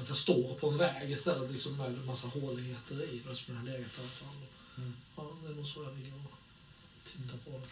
att 0.00 0.08
jag 0.08 0.16
står 0.16 0.54
på 0.54 0.68
en 0.70 0.78
väg 0.78 1.10
istället 1.10 1.50
liksom 1.50 1.76
med 1.76 1.86
en 1.86 2.06
massa 2.06 2.26
håligheter 2.28 3.02
i 3.02 3.22
det 3.28 3.36
som 3.36 3.54
jag 3.54 3.60
har 3.60 3.66
legat 3.66 3.96
där 3.96 4.04
ett 4.04 4.18
tag. 4.20 4.92
Ja, 5.16 5.30
det 5.42 5.52
är 5.52 5.54
nog 5.54 5.66
så 5.66 5.82
jag 5.82 5.88
och 5.92 6.32
tittar 7.12 7.38
på 7.38 7.50
det. 7.50 7.66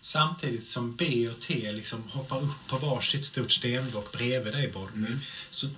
Samtidigt 0.00 0.68
som 0.68 0.96
B 0.96 1.28
och 1.28 1.40
T 1.40 1.72
liksom 1.72 2.02
hoppar 2.08 2.42
upp 2.42 2.68
på 2.68 2.78
varsitt 2.78 3.24
stort 3.24 3.52
stenblock 3.52 4.12
bredvid 4.12 4.52
dig, 4.52 4.72
Bodmy, 4.72 5.06
Mm. 5.06 5.18
så 5.50 5.68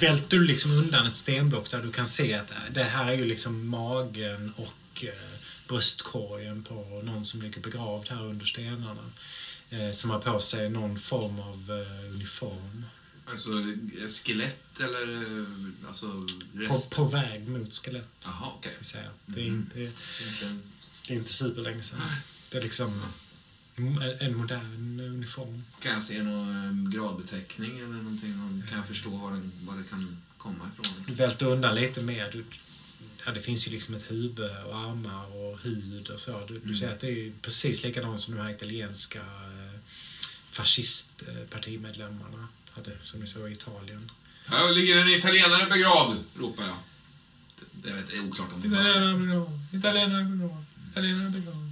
välter 0.00 0.36
du 0.36 0.44
liksom 0.44 0.70
undan 0.70 1.06
ett 1.06 1.16
stenblock 1.16 1.70
där 1.70 1.82
du 1.82 1.92
kan 1.92 2.06
se 2.06 2.34
att 2.34 2.52
det 2.70 2.84
här 2.84 3.06
är 3.12 3.16
ju 3.16 3.24
liksom 3.24 3.68
magen 3.68 4.52
och 4.56 5.04
eh, 5.04 5.38
bröstkorgen 5.68 6.62
på 6.64 6.74
någon 7.04 7.24
som 7.24 7.42
ligger 7.42 7.60
begravd 7.60 8.08
här 8.08 8.24
under 8.24 8.46
stenarna. 8.46 9.10
Eh, 9.70 9.92
som 9.92 10.10
har 10.10 10.18
på 10.18 10.40
sig 10.40 10.70
någon 10.70 10.98
form 10.98 11.40
av 11.40 11.70
eh, 11.70 12.04
uniform. 12.14 12.84
Alltså 13.30 13.50
skelett 14.24 14.80
eller 14.80 15.26
alltså 15.88 16.06
På, 16.52 16.60
rest? 16.74 16.90
på 16.96 17.04
väg 17.04 17.48
mot 17.48 17.74
skelett. 17.74 18.08
Jaha, 18.24 18.52
okej. 18.58 18.72
Ska 18.74 18.84
säga. 18.84 19.10
Det, 19.26 19.40
är 19.40 19.46
Mm. 19.46 19.60
inte, 19.60 19.78
det 21.06 21.12
är 21.14 21.18
inte 21.18 21.32
superlänge 21.32 21.82
sedan. 21.82 22.00
Det 22.50 22.58
är 22.58 22.62
liksom 22.62 23.02
en 24.20 24.36
modern 24.36 25.00
uniform. 25.00 25.64
Kan 25.82 25.92
jag 25.92 26.02
se 26.02 26.22
någon 26.22 26.86
eh, 26.86 26.90
gradbeteckning 27.00 27.78
eller 27.78 27.86
någonting? 27.88 28.36
Någon- 28.36 28.64
Kan 28.68 28.78
jag 28.78 28.86
förstå 28.88 29.10
var, 29.10 29.30
den, 29.32 29.52
var 29.64 29.76
det 29.76 29.84
kan 29.84 30.16
komma 30.38 30.70
ifrån? 30.72 31.04
Du 31.06 31.12
välter 31.14 31.46
undan 31.46 31.74
lite 31.74 32.02
mer. 32.02 32.30
Du, 32.32 32.44
ja, 33.26 33.32
det 33.32 33.40
finns 33.40 33.66
ju 33.66 33.70
liksom 33.70 33.94
ett 33.94 34.10
huvud 34.10 34.40
och 34.40 34.76
armar 34.78 35.26
och 35.36 35.58
hud 35.58 36.10
och 36.10 36.20
så. 36.20 36.46
Du, 36.46 36.54
du 36.54 36.60
Mm. 36.64 36.76
ser 36.76 36.92
att 36.92 37.00
det 37.00 37.10
är 37.26 37.32
precis 37.42 37.82
likadant 37.82 38.20
som 38.20 38.34
de 38.36 38.40
här 38.42 38.50
italienska 38.50 39.18
eh, 39.20 39.78
fascistpartimedlemmarna 40.50 42.48
hade, 42.84 42.96
som 43.02 43.20
vi 43.20 43.26
såg 43.26 43.48
i 43.50 43.52
Italien. 43.52 44.10
Här 44.46 44.72
ligger 44.72 44.96
en 44.98 45.08
italienare 45.08 45.66
begravd, 45.70 46.16
ropar 46.38 46.64
jag. 46.64 46.76
Det, 47.72 47.92
vet, 47.92 48.08
det 48.08 48.16
är 48.16 48.20
oklart 48.28 48.52
om 48.52 48.60
det 48.62 48.68
Italienarna 48.68 49.18
begravda, 49.18 49.52
italienarna 49.72 50.30
begravda, 50.30 50.64
italienarna 50.90 51.30
begravda. 51.30 51.70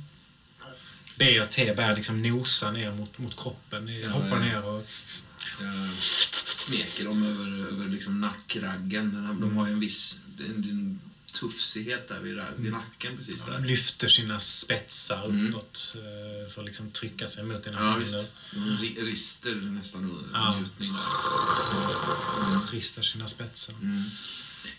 B 1.19 1.41
och 1.41 1.51
T 1.51 1.75
börjar 1.75 1.97
liksom 1.97 2.23
nosa 2.23 2.71
ner 2.71 2.93
mot, 2.93 3.19
mot 3.19 3.37
kroppen, 3.43 3.89
Ja, 4.01 4.09
hoppar 4.11 4.37
ja. 4.37 4.39
ner 4.39 4.65
och... 4.65 4.87
Jag 5.61 5.73
smeker 5.93 7.05
dem 7.05 7.23
över, 7.27 7.69
över 7.73 7.89
liksom 7.89 8.21
nackraggen. 8.21 9.27
Här- 9.27 9.35
De 9.41 9.57
har 9.57 9.67
ju 9.67 9.73
en 9.73 9.81
viss 9.81 10.19
en, 10.39 10.45
en 10.45 11.01
tuffsighet 11.41 12.09
där 12.09 12.21
vid, 12.21 12.41
vid 12.57 12.73
nacken 12.73 13.17
precis 13.17 13.45
De 13.45 13.51
där. 13.51 13.61
lyfter 13.61 14.09
sina 14.09 14.41
spetsar 14.41 15.25
Mm. 15.25 15.49
uppåt 15.49 15.95
eh, 15.97 16.53
för 16.53 16.61
att 16.61 16.67
liksom 16.67 16.91
trycka 16.91 17.29
sig 17.29 17.45
mot 17.45 17.63
dina 17.65 17.79
Ja, 17.85 17.91
händer. 17.91 18.27
De 18.53 18.59
ri- 18.77 19.03
rister 19.05 19.55
nästan 19.55 20.29
Ja. 20.33 20.59
njutning 20.59 20.93
där. 20.93 22.73
Ristar 22.73 23.03
sina 23.03 23.27
spetsar. 23.27 23.75
Mm. 23.75 24.03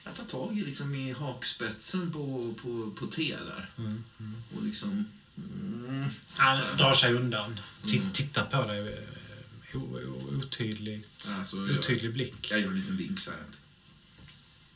Jag 0.03 0.15
tar 0.15 0.25
tag 0.25 0.57
i, 0.59 0.61
liksom, 0.65 0.95
i 0.95 1.11
hakspetsen 1.11 2.11
på, 2.11 2.53
på, 2.61 2.91
på 2.99 3.07
T 3.07 3.35
där. 3.45 3.69
Mm. 3.77 4.03
Mm. 4.19 4.43
Och 4.55 4.63
liksom... 4.63 5.05
Mm, 5.37 6.05
Han 6.37 6.77
drar 6.77 6.93
sig 6.93 7.13
undan. 7.13 7.59
Ti- 7.83 7.97
Mm. 7.99 8.13
Tittar 8.13 8.45
på 8.45 8.67
dig 8.67 8.79
eh, 8.93 9.75
o- 9.77 9.99
o- 10.07 10.37
otydligt. 10.37 11.27
alltså, 11.37 11.57
jag, 11.57 11.77
Otydlig 11.77 12.13
blick. 12.13 12.51
jag 12.51 12.59
gör 12.59 12.67
en 12.67 12.79
liten 12.79 12.97
vink 12.97 13.19
så 13.19 13.31
här. 13.31 13.39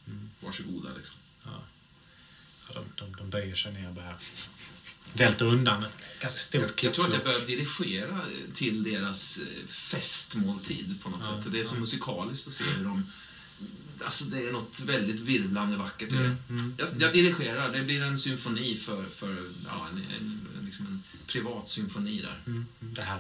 Mm. 0.08 0.30
Varsågoda 0.40 0.90
liksom. 0.98 1.16
De, 2.74 2.86
de, 2.96 3.16
de 3.18 3.30
böjer 3.30 3.56
sig 3.56 3.74
ner 3.74 3.88
och 3.88 3.94
börjar 3.94 4.16
välter 5.14 5.46
undan 5.46 5.84
ett 5.84 5.98
ganska 6.22 6.40
stort 6.40 6.62
Jag, 6.62 6.72
jag 6.82 6.94
tror 6.94 7.08
att 7.08 7.14
jag 7.14 7.24
börjar 7.24 7.40
dirigera 7.40 8.22
till 8.54 8.84
deras 8.84 9.38
eh, 9.38 9.68
festmåltid 9.68 10.96
på 11.04 11.10
något 11.10 11.20
Ja, 11.24 11.42
sätt. 11.44 11.52
Det 11.52 11.60
är 11.60 11.64
så 11.64 11.76
ja. 11.76 11.80
musikaliskt 11.80 12.48
att 12.48 12.54
se 12.54 12.64
hur 12.64 12.84
de... 12.84 13.12
Alltså 14.06 14.26
det 14.26 14.48
är 14.48 14.52
något 14.52 14.80
väldigt 14.86 15.20
virvlande 15.22 15.78
vackert 15.78 16.12
i 16.12 16.16
det. 16.16 16.24
Mm, 16.24 16.38
mm, 16.50 16.76
Jag, 16.78 16.90
jag 17.00 17.14
dirigerar. 17.14 17.72
Det 17.72 17.82
blir 17.84 18.02
en 18.02 18.20
symfoni 18.20 18.78
för, 18.78 19.06
för 19.10 19.50
ja, 19.66 19.88
en, 19.92 19.98
en, 19.98 20.48
en, 20.60 20.66
liksom 20.66 20.86
en 20.86 21.04
privat 21.28 21.70
symfoni 21.70 22.22
där. 22.22 22.42
mm. 22.46 22.66
Det 22.80 23.02
här 23.02 23.20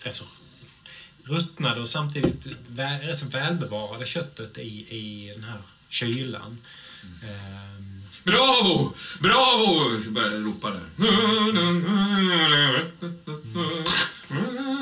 rätt 0.00 0.14
så 0.14 0.24
ruttnade 1.24 1.80
och 1.80 1.88
samtidigt 1.88 2.46
vä- 2.70 3.06
rätt 3.06 3.18
så 3.18 3.26
välbevarade 3.26 4.06
köttet 4.06 4.58
i, 4.58 4.96
i 4.96 5.32
den 5.34 5.44
här 5.44 5.62
kylan. 5.88 6.58
Ehm, 7.22 7.75
Bravo! 8.26 8.94
Bravo! 9.20 10.00
Jag 10.14 10.44
ropa 10.46 10.70
där. 10.70 10.86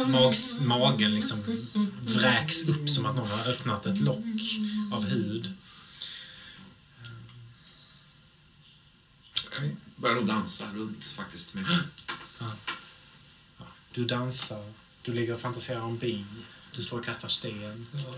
mags, 0.06 0.60
magen 0.60 1.14
liksom 1.14 1.66
vräks 2.02 2.68
upp 2.68 2.88
som 2.88 3.06
att 3.06 3.16
någon 3.16 3.30
har 3.30 3.50
öppnat 3.50 3.86
ett 3.86 4.00
lock 4.00 4.24
av 4.92 5.04
hud. 5.04 5.52
Jag 9.52 9.76
börjar 9.96 10.14
nog 10.14 10.26
dansa 10.26 10.64
runt 10.74 11.06
faktiskt. 11.06 11.54
Med. 11.54 11.78
Du 13.92 14.04
dansar, 14.04 14.72
du 15.02 15.12
ligger 15.12 15.34
och 15.34 15.40
fantiserar 15.40 15.80
om 15.80 15.98
bi, 15.98 16.24
du 16.72 16.82
står 16.82 16.98
och 16.98 17.04
kastar 17.04 17.28
sten. 17.28 17.86
Ja. 17.92 18.14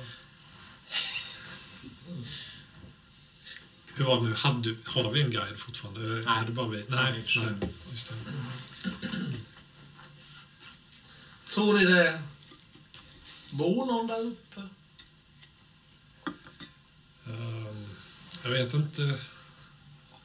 Hur 3.97 4.05
var 4.05 4.17
det 4.17 4.23
nu? 4.23 4.35
Hade, 4.35 4.77
har 4.85 5.13
vi 5.13 5.23
en 5.23 5.31
guide 5.31 5.59
fortfarande? 5.59 6.01
Nej. 6.01 6.25
är 6.27 6.45
det 6.45 6.53
bara 6.53 6.69
vi? 6.69 6.85
Nej, 6.89 7.25
Nej, 7.37 7.47
nej. 7.61 7.71
Just 7.91 8.09
det. 8.09 8.15
Tror 11.51 11.79
ni 11.79 11.85
det 11.85 12.21
bor 13.51 13.87
någon 13.87 14.07
där 14.07 14.21
uppe? 14.21 14.61
Ehm, 17.27 17.89
jag 18.43 18.51
vet 18.51 18.75
inte. 18.75 19.19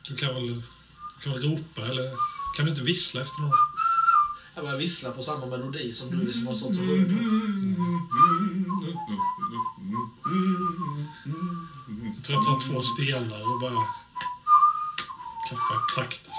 Du 0.07 0.15
kan 0.15 0.33
väl, 0.33 0.47
du 0.47 1.23
kan 1.23 1.33
väl 1.33 1.43
ropa 1.43 1.81
eller 1.81 2.11
kan 2.57 2.65
du 2.65 2.71
inte 2.71 2.83
vissla 2.83 3.21
efter 3.21 3.41
någon? 3.41 3.51
Jag 4.55 4.63
börjar 4.63 4.77
vissla 4.77 5.11
på 5.11 5.23
samma 5.23 5.45
melodi 5.45 5.93
som 5.93 6.11
du 6.11 6.25
liksom 6.25 6.47
har 6.47 6.53
stått 6.53 6.69
och 6.69 6.75
sjungit. 6.77 7.17
Jag 11.99 12.23
tror 12.23 12.37
jag 12.37 12.45
tar 12.45 12.59
två 12.59 12.81
stenar 12.81 13.53
och 13.53 13.59
bara 13.59 13.87
klappar 15.47 15.75
i 15.75 15.95
takt. 15.95 16.29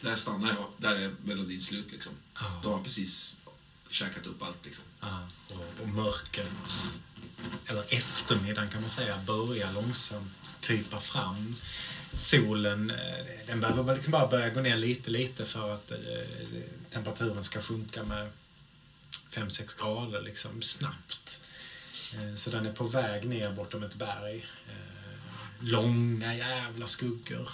Där 0.00 0.16
stannar 0.16 0.48
jag. 0.48 0.66
Där 0.76 0.96
är 0.96 1.14
melodin 1.24 1.60
slut 1.60 1.92
liksom. 1.92 2.12
Ja. 2.64 2.70
De 2.70 2.72
har 2.72 2.82
precis 2.84 3.36
käkat 3.90 4.26
upp 4.26 4.42
allt 4.42 4.64
liksom. 4.64 4.84
Och, 5.48 5.82
och 5.82 5.88
mörkret, 5.88 6.92
eller 7.66 7.84
eftermiddagen 7.94 8.70
kan 8.70 8.80
man 8.80 8.90
säga, 8.90 9.18
börjar 9.26 9.72
långsamt 9.72 10.58
krypa 10.60 11.00
fram. 11.00 11.56
Solen 12.16 12.90
eh, 12.90 13.46
den 13.46 13.60
behöver 13.60 13.94
liksom 13.94 14.10
bara 14.10 14.26
börja 14.26 14.50
gå 14.50 14.60
ner 14.60 14.76
lite, 14.76 15.10
lite 15.10 15.44
för 15.44 15.74
att 15.74 15.90
eh, 15.90 15.98
temperaturen 16.90 17.44
ska 17.44 17.60
sjunka 17.60 18.02
med 18.02 18.30
5-6 19.32 19.78
grader 19.78 20.22
liksom 20.22 20.62
snabbt. 20.62 21.42
Eh, 22.14 22.34
Så 22.36 22.50
den 22.50 22.66
är 22.66 22.72
på 22.72 22.84
väg 22.84 23.24
ner 23.28 23.52
bortom 23.52 23.82
ett 23.82 23.94
berg. 23.94 24.46
Eh, 24.68 24.74
Långa 25.60 26.34
jävla 26.36 26.86
skuggor. 26.86 27.50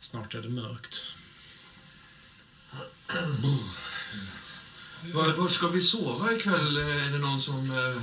Snart 0.00 0.34
är 0.34 0.42
det 0.42 0.48
mörkt. 0.48 1.02
Var, 5.14 5.32
var 5.32 5.48
ska 5.48 5.68
vi 5.68 5.80
sova 5.80 6.32
ikväll? 6.32 6.76
Är 6.76 7.10
det 7.12 7.18
någon 7.18 7.40
som 7.40 7.70
eh, 7.70 8.02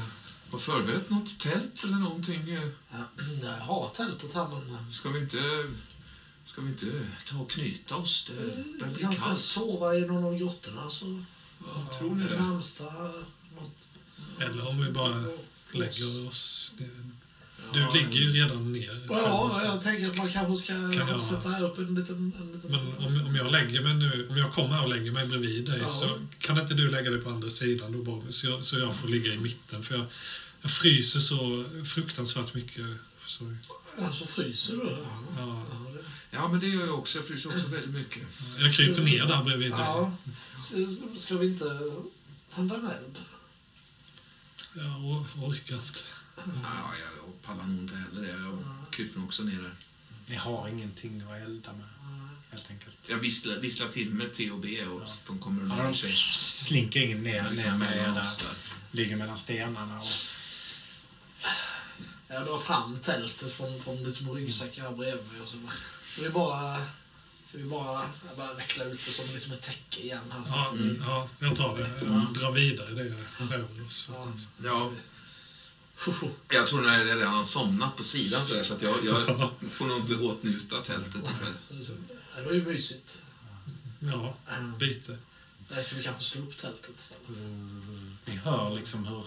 har 0.52 0.60
förberett 0.60 1.10
något 1.10 1.40
tält 1.40 1.84
eller 1.84 1.98
någonting? 1.98 2.50
Eh, 2.54 2.70
Ja, 2.92 3.04
jag 3.42 3.52
har 3.52 3.90
tältet 3.90 4.34
här 4.34 4.48
men... 4.48 4.94
Ska 4.94 5.10
vi 5.10 5.20
inte, 5.20 5.72
ska 6.46 6.62
vi 6.62 6.70
inte 6.70 7.06
ta 7.28 7.38
och 7.38 7.52
knyta 7.52 7.96
oss? 7.96 8.28
Det 8.30 8.34
börjar 8.34 8.88
Vi 8.88 8.94
bli 8.94 9.04
kan 9.04 9.16
kallt. 9.16 9.40
sova 9.40 9.96
i 9.96 10.02
någon 10.02 10.24
av 10.24 10.38
grottorna 10.38 10.90
så... 10.90 11.24
Ja, 11.66 11.98
tror 12.00 12.16
ni 12.16 12.24
det 12.24 12.30
det? 12.30 12.42
närmsta... 12.42 12.84
Något, 13.56 13.88
Eller 14.40 14.68
om 14.68 14.86
vi 14.86 14.92
bara 14.92 15.26
lägger 15.72 16.28
oss. 16.28 16.74
Det, 16.78 16.90
du 17.74 17.88
ligger 18.00 18.20
ju 18.20 18.32
redan 18.32 18.74
ner. 18.74 19.02
Ja, 19.10 19.62
jag 19.64 19.84
tänker 19.84 20.08
att 20.10 20.18
man 20.18 20.30
kanske 20.32 20.56
ska 20.64 20.74
Kan 20.74 21.08
jag- 21.08 21.22
sätta 21.22 21.60
upp 21.60 21.78
en 21.78 21.96
liten... 21.96 22.34
En 22.40 22.52
liten 22.52 22.72
Men 22.72 22.98
om, 22.98 23.26
om 23.28 23.36
jag 23.36 23.52
lägger 23.52 23.82
mig 23.82 23.94
nu, 23.94 24.28
om 24.30 24.38
jag 24.38 24.54
kommer 24.54 24.70
här 24.76 24.84
och 24.84 24.90
lägger 24.90 25.12
mig 25.12 25.26
bredvid 25.28 25.66
dig 25.66 25.80
Ja. 25.82 25.90
så 25.90 26.20
kan 26.40 26.60
inte 26.60 26.74
du 26.74 26.90
lägga 26.92 27.10
dig 27.12 27.22
på 27.22 27.30
andra 27.30 27.50
sidan 27.50 27.92
då 27.92 28.02
bara, 28.02 28.32
så, 28.32 28.48
jag, 28.48 28.66
så 28.66 28.80
jag 28.80 28.96
får 28.96 29.08
ligga 29.08 29.34
i 29.34 29.38
mitten. 29.38 29.84
För 29.84 29.96
jag, 29.96 30.06
jag 30.62 30.72
fryser 30.72 31.20
så 31.20 31.66
fruktansvärt 31.86 32.54
mycket. 32.54 32.86
Sorry. 33.28 33.56
Alltså 34.00 34.26
fryser 34.26 34.74
du? 34.76 35.06
Ja. 35.38 35.66
Ja, 36.32 36.48
men 36.48 36.60
det 36.60 36.68
gör 36.68 36.86
jag 36.86 37.00
också. 37.00 37.18
Jag 37.18 37.28
fryser 37.28 37.50
också 37.50 37.68
väldigt 37.68 37.94
mycket. 37.94 38.24
jag 38.60 38.74
kryper 38.74 39.02
ner 39.02 39.26
där 39.28 39.44
bredvid 39.44 39.72
dig. 39.72 39.80
ja. 39.80 40.14
S- 40.60 40.74
Ska 41.16 41.38
vi 41.38 41.48
inte 41.48 41.66
tända 42.56 42.76
en 42.76 42.86
eld? 42.86 43.18
Jag 44.74 44.86
or- 44.86 45.26
orkar 45.46 45.76
inte. 45.76 46.00
Ja, 46.36 46.92
jag 47.00 47.42
pallar 47.42 47.64
nog 47.68 47.78
inte 47.80 47.96
heller 47.96 48.22
det. 48.22 48.28
Jag 48.44 48.64
kryper 48.92 49.20
nog 49.20 49.28
också 49.28 49.44
ner 49.44 49.62
där. 49.62 49.76
Ni 50.26 50.36
har 50.36 50.68
ingenting 50.68 51.22
att 51.22 51.32
elda 51.34 51.74
med, 51.74 51.88
helt 52.52 52.70
enkelt. 52.72 52.98
Jag 53.10 53.18
visslar, 53.18 53.56
visslar 53.56 53.88
till 53.88 54.10
med 54.14 54.34
T 54.34 54.52
och 54.52 54.60
B 54.60 54.86
och 54.86 55.08
så 55.10 55.14
att 55.14 55.28
de 55.28 55.40
kommer 55.40 55.70
Ja, 55.70 55.76
ner 55.76 55.84
de 55.84 55.96
sig. 55.96 56.16
slinker 56.16 57.00
in 57.02 57.24
ner, 57.24 57.44
ner 57.44 57.50
Liksom 57.52 57.80
med 57.80 57.92
er 57.92 57.96
mellan 57.98 58.16
där. 58.16 58.22
oss 58.22 58.38
där. 58.38 58.52
Ligger 58.92 59.16
mellan 59.16 59.38
stenarna. 59.38 60.02
Och, 60.02 60.08
Jag 62.28 62.46
drar 62.46 62.58
fram 62.58 63.00
tältet 63.00 63.54
från, 63.54 63.84
från 63.84 64.04
lite 64.04 64.18
små 64.18 64.34
ryggsäckar 64.34 64.82
här 64.84 64.92
bredvid 64.92 65.32
mig 65.32 65.42
och 65.42 65.48
så, 65.50 65.58
så 66.16 66.22
vi 66.22 66.30
bara 66.30 66.78
Ska 67.50 67.58
vi 67.58 67.64
bara, 67.64 68.02
jag 68.28 68.38
bara 68.38 68.54
veckla 68.54 68.84
ut 68.84 69.06
det 69.06 69.12
som 69.12 69.26
liksom 69.34 69.52
ett 69.54 69.62
täcke 69.62 70.02
igen 70.02 70.32
här. 70.32 70.44
Så 70.44 70.50
Ja, 70.52 70.70
att 70.70 70.76
vi- 70.80 71.00
ja, 71.02 71.30
jag 71.40 71.56
tar 71.56 71.78
det. 71.78 71.90
Jag 72.06 72.34
drar 72.34 72.52
vidare 72.52 72.90
det 72.94 73.16
Revolos. 73.38 74.10
ja. 74.14 74.34
Ja, 74.64 74.70
Hoho. 74.74 74.96
jag 76.50 76.68
tror 76.68 76.82
nog 76.82 76.92
jag 76.92 77.06
redan 77.06 77.34
har 77.34 77.44
somnat 77.44 77.98
på 77.98 78.04
sidan 78.04 78.46
så, 78.46 78.54
där, 78.54 78.64
så 78.64 78.74
att 78.74 78.82
jag, 78.82 79.06
jag 79.06 79.52
får 79.72 79.86
nog 79.86 79.98
inte 79.98 80.16
åtnjuta 80.16 80.82
tältet 80.82 81.16
ikväll. 81.16 81.54
Det 82.36 82.42
var 82.42 82.52
ju 82.52 82.66
mysigt. 82.66 83.22
Ja, 84.00 84.38
lite. 84.80 85.18
Nej, 85.70 85.84
Så 85.84 85.96
vi 85.96 86.04
kanske 86.04 86.24
slår 86.24 86.42
upp 86.42 86.58
tältet 86.58 87.00
istället. 87.00 87.30
Ni 88.26 88.36
hör 88.36 88.76
liksom 88.76 89.08
hur 89.08 89.24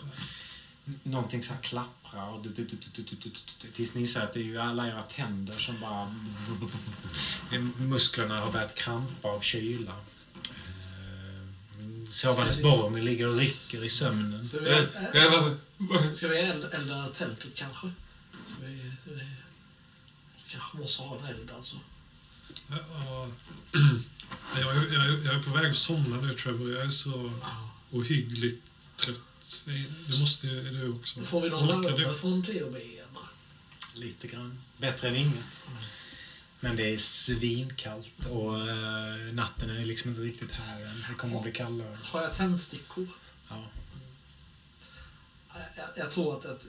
någonting 1.02 1.42
så 1.42 1.52
här 1.52 1.60
klapprar 1.62 2.28
och 2.28 2.46
tills 3.74 3.94
ni 3.94 4.00
inser 4.00 4.20
att 4.20 4.32
det 4.32 4.40
är 4.40 4.44
ju 4.44 4.58
alla 4.58 4.88
era 4.88 5.02
tänder 5.02 5.58
som 5.58 5.80
bara... 5.80 6.14
Musklerna 7.78 8.40
har 8.40 8.52
börjat 8.52 8.74
krampa 8.74 9.28
av 9.28 9.40
kyla. 9.40 9.92
Sovandes 12.14 12.62
Boromir 12.62 13.02
ligger 13.02 13.28
och 13.28 13.36
rycker 13.36 13.84
i 13.84 13.88
sömnen. 13.88 14.48
Ska 14.48 14.58
vi, 14.60 15.28
vad- 15.30 15.56
vad- 15.76 16.16
ska 16.16 16.28
vi 16.28 16.36
eld- 16.38 16.74
elda 16.74 17.08
tältet 17.08 17.54
kanske? 17.54 17.86
Ska 18.30 18.66
vi, 18.66 18.92
ska 19.02 19.10
vi, 19.10 19.26
kanske 20.48 20.78
måste 20.78 21.02
ha 21.02 21.18
en 21.18 21.24
eld 21.26 21.50
alltså. 21.50 21.76
Ja, 22.68 23.28
jag, 24.60 24.76
är, 24.76 24.92
jag, 24.92 25.04
är, 25.06 25.24
jag 25.24 25.34
är 25.34 25.40
på 25.42 25.50
väg 25.50 25.70
att 25.70 25.76
somna 25.76 26.16
nu 26.20 26.34
Trevor. 26.34 26.72
Jag 26.72 26.86
är 26.86 26.90
så 26.90 27.32
ohyggligt 27.90 28.62
trött. 28.96 29.62
Det 30.08 30.18
måste 30.20 30.46
ju 30.46 30.70
du 30.70 30.92
också. 30.92 31.20
Får 31.22 31.40
vi 31.40 31.48
någon 31.50 31.82
du? 31.82 32.14
från 32.14 32.42
THB? 32.44 32.76
Lite 33.94 34.28
grann. 34.28 34.58
Bättre 34.76 35.08
än 35.08 35.16
inget. 35.16 35.62
Men 36.64 36.76
det 36.76 36.94
är 36.94 36.98
svinkallt 36.98 38.26
och 38.30 38.68
eh, 38.68 39.32
natten 39.32 39.70
är 39.70 39.84
liksom 39.84 40.10
inte 40.10 40.22
riktigt 40.22 40.52
här 40.52 40.80
än. 40.80 41.04
Det 41.08 41.14
kommer 41.14 41.36
att 41.36 41.42
bli 41.42 41.52
kallare. 41.52 41.98
Har 42.02 42.22
jag 42.22 42.34
tändstickor? 42.34 43.08
Ja. 43.48 43.70
Jag, 45.76 45.86
jag 45.96 46.10
tror 46.10 46.38
att, 46.38 46.44
att 46.46 46.66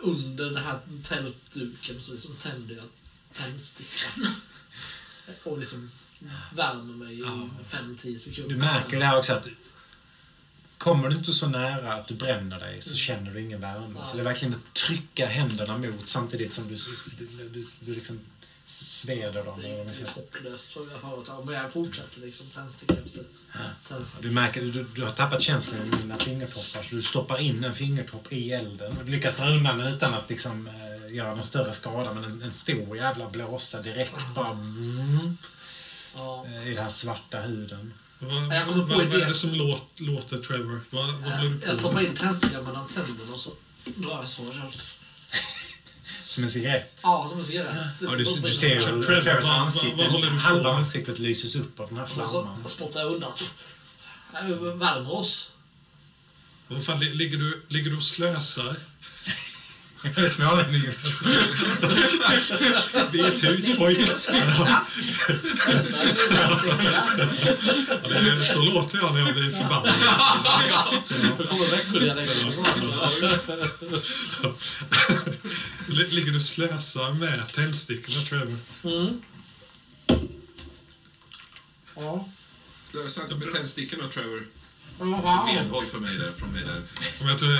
under 0.00 0.44
den 0.44 0.64
här 0.64 0.78
tältduken 1.04 2.00
så 2.00 2.12
liksom 2.12 2.36
tänder 2.36 2.74
jag 2.74 2.84
tändstickan. 3.32 4.34
Och 5.44 5.58
liksom 5.58 5.90
värmer 6.52 6.94
mig 6.94 7.14
i 7.14 7.20
Ja. 7.20 7.50
5-10 7.70 8.18
sekunder. 8.18 8.54
Du 8.54 8.60
märker 8.60 8.98
det 8.98 9.04
här 9.04 9.18
också 9.18 9.32
att 9.32 9.48
kommer 10.78 11.08
du 11.08 11.16
inte 11.16 11.32
så 11.32 11.48
nära 11.48 11.94
att 11.94 12.08
du 12.08 12.14
bränner 12.14 12.58
dig 12.60 12.82
så 12.82 12.94
känner 12.96 13.30
du 13.30 13.40
ingen 13.40 13.60
värme. 13.60 14.00
Så 14.04 14.16
det 14.16 14.22
är 14.22 14.24
verkligen 14.24 14.54
att 14.54 14.74
trycka 14.74 15.26
händerna 15.26 15.78
mot 15.78 16.08
samtidigt 16.08 16.52
som 16.52 16.68
du, 16.68 16.74
du, 17.18 17.48
du, 17.48 17.66
du 17.80 17.94
liksom 17.94 18.20
sveder 18.66 19.44
dem. 19.44 19.60
Det 19.62 19.68
är 19.68 19.92
säger. 19.92 20.08
hopplöst 20.08 20.72
tror 20.72 20.90
jag 20.90 21.00
företag. 21.00 21.46
Men 21.46 21.54
jag 21.54 21.72
fortsätter 21.72 22.20
liksom 22.20 22.46
tändsticka 22.46 22.94
efter 23.04 23.24
tändsticka. 23.88 24.22
Du 24.22 24.30
märker 24.30 24.60
du, 24.62 24.86
du 24.94 25.02
har 25.04 25.10
tappat 25.10 25.42
känslan 25.42 25.88
med 25.88 25.98
dina 25.98 26.16
fingertoppar 26.16 26.82
så 26.82 26.94
du 26.94 27.02
stoppar 27.02 27.40
in 27.40 27.64
en 27.64 27.74
fingertopp 27.74 28.32
i 28.32 28.52
elden. 28.52 28.96
Du 29.04 29.10
lyckas 29.10 29.36
dra 29.36 29.48
undan 29.48 29.80
utan 29.80 30.14
att 30.14 30.30
liksom, 30.30 30.66
eh, 30.66 31.14
göra 31.14 31.34
någon 31.34 31.42
större 31.42 31.72
skada 31.72 32.14
men 32.14 32.24
en, 32.24 32.42
en 32.42 32.52
stor 32.52 32.96
jävla 32.96 33.30
blåsa 33.30 33.82
direkt 33.82 34.34
bara 34.34 34.50
mm, 34.50 35.36
Ja. 36.14 36.46
eh, 36.46 36.68
i 36.68 36.74
den 36.74 36.82
här 36.82 36.88
svarta 36.90 37.40
huden. 37.40 37.94
Vad, 38.18 38.54
Jag 38.56 38.66
vad, 38.66 38.76
på 38.88 38.94
vad 38.94 39.14
är 39.14 39.26
det 39.28 39.34
som 39.34 39.54
låt, 39.54 40.00
låter 40.00 40.38
Trevor? 40.38 40.80
Vad, 40.90 41.06
vad 41.06 41.14
håller 41.32 41.50
du 41.50 41.60
Jag 41.66 41.76
stoppar 41.76 41.94
med? 41.94 42.04
in 42.04 42.16
tändstickan 42.16 42.64
mellan 42.64 42.86
tänderna 42.86 43.32
och 43.32 43.40
så 43.40 43.50
drar 43.84 44.10
jag 44.20 44.28
så 44.28 44.42
rejält. 44.50 44.90
Som 46.26 46.42
en 46.44 46.50
cigarett. 46.50 46.98
Ja, 47.02 47.26
som 47.30 47.38
en 47.38 47.44
cigarett. 47.44 47.86
Ja, 48.00 48.10
du, 48.10 48.16
du 48.16 48.52
ser 48.52 48.68
ju 48.96 49.02
Trevors 49.02 49.46
ansikte, 49.48 50.04
halva 50.40 50.72
ansiktet 50.72 51.18
lyses 51.18 51.56
upp 51.56 51.80
av 51.80 51.88
den 51.88 51.96
här 51.98 52.04
Och 52.04 52.10
så 52.10 52.16
flamman. 52.42 52.64
spottar 52.64 53.00
jag 53.00 53.12
undan. 53.14 53.32
Jag 54.32 54.48
värmer 54.76 55.12
oss. 55.12 55.52
Vad 56.68 56.84
fan, 56.84 57.00
li- 57.00 57.14
ligger, 57.14 57.38
du, 57.38 57.62
ligger 57.68 57.90
du 57.90 57.96
och 57.96 58.02
slösar? 58.02 58.76
Är 60.16 60.28
smålänningen. 60.28 60.92
Ja, 68.02 68.08
det 68.08 68.18
är- 68.18 68.44
Så 68.44 68.62
låter 68.62 68.98
jag 68.98 69.14
när 69.14 69.20
jag 69.20 69.34
blir 69.34 69.50
förbannad. 69.50 69.94
Ligger 75.88 76.32
du 76.32 76.40
slösar 76.40 77.12
med 77.12 77.52
tändstickorna 77.52 78.22
Trevor? 78.22 78.56
Mm. 78.84 79.22
Ja. 81.94 82.28
Slösa 82.84 83.22
inte 83.22 83.34
med 83.34 83.52
tändstickorna, 83.52 84.08
Trevor. 84.08 84.46
Wow. 84.98 85.46
Benhåll 85.54 85.86
för 85.86 85.98
mig 85.98 86.16
där, 86.18 86.32
från 86.38 86.52
mig 86.52 86.64
där. 86.64 86.82
Om 87.20 87.28
jag 87.28 87.38
tror, 87.38 87.58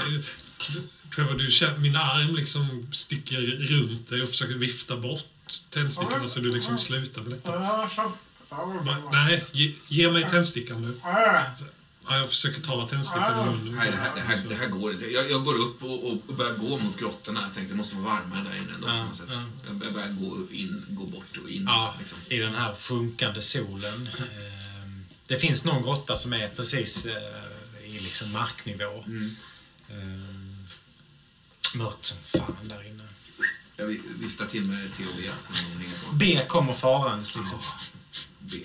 Trevor, 1.14 1.34
du 1.34 1.50
känner, 1.50 1.78
min 1.78 1.96
arm 1.96 2.36
liksom 2.36 2.86
sticker 2.92 3.40
runt 3.40 4.08
dig 4.10 4.22
och 4.22 4.28
försöker 4.28 4.54
vifta 4.54 4.96
bort 4.96 5.24
tändstickorna 5.70 6.28
så 6.28 6.40
du 6.40 6.54
liksom 6.54 6.78
slutar 6.78 7.22
med 7.22 7.30
detta. 7.30 7.58
Va- 8.50 9.10
Nej, 9.12 9.44
ge, 9.52 9.74
ge 9.88 10.10
mig 10.10 10.26
tändstickan 10.30 10.82
nu. 10.82 10.94
Ja, 12.10 12.16
jag 12.18 12.28
försöker 12.28 12.60
ta 12.60 12.88
tändstickan 12.88 13.48
i 13.48 13.50
munnen. 13.50 13.74
Nej, 13.76 13.90
det 13.90 13.96
här, 13.96 14.14
det 14.14 14.20
här, 14.20 14.42
det 14.48 14.54
här 14.54 14.66
går 14.66 14.92
inte. 14.92 15.06
Jag, 15.12 15.30
jag 15.30 15.44
går 15.44 15.54
upp 15.54 15.82
och, 15.82 16.04
och, 16.04 16.22
och 16.28 16.34
börjar 16.34 16.52
gå 16.54 16.78
mot 16.78 16.98
grottorna. 16.98 17.42
Jag 17.42 17.54
tänkte 17.54 17.72
det 17.74 17.76
måste 17.76 17.96
vara 17.96 18.14
varmare 18.14 18.44
där 18.50 18.56
inne 18.56 18.74
ändå. 18.74 18.86
på 18.86 18.92
något 18.92 19.16
sätt. 19.16 19.26
ja. 19.30 19.42
Jag 19.66 19.84
jag 19.84 19.92
börjar 19.92 20.08
gå, 20.08 20.52
in, 20.52 20.84
gå 20.88 21.04
bort 21.06 21.36
och 21.44 21.50
in. 21.50 21.64
Ja, 21.66 21.94
Liksom. 21.98 22.18
i 22.28 22.38
den 22.38 22.54
här 22.54 22.74
sjunkande 22.74 23.42
solen. 23.42 24.08
Ehm, 24.18 25.04
Det 25.26 25.36
finns 25.36 25.64
någon 25.64 25.82
grotta 25.82 26.16
som 26.16 26.32
är 26.32 26.48
precis 26.48 27.06
eh, 27.06 27.86
i 27.94 27.98
liksom 27.98 28.32
marknivå. 28.32 29.04
Mm. 29.06 29.36
Ehm, 29.90 30.27
Mörkt 31.74 32.04
som 32.06 32.16
fan 32.18 32.56
där 32.62 32.86
inne. 32.88 33.04
Jag 33.76 33.86
vi- 33.86 34.02
viftar 34.20 34.46
till 34.46 34.62
med 34.64 34.92
THB 34.94 35.30
som 35.40 35.54
de 35.54 35.84
ringer 35.84 35.98
på. 36.10 36.14
B 36.14 36.44
kommer 36.48 36.72
farandes 36.72 37.36
liksom. 37.36 37.58
B. 38.38 38.56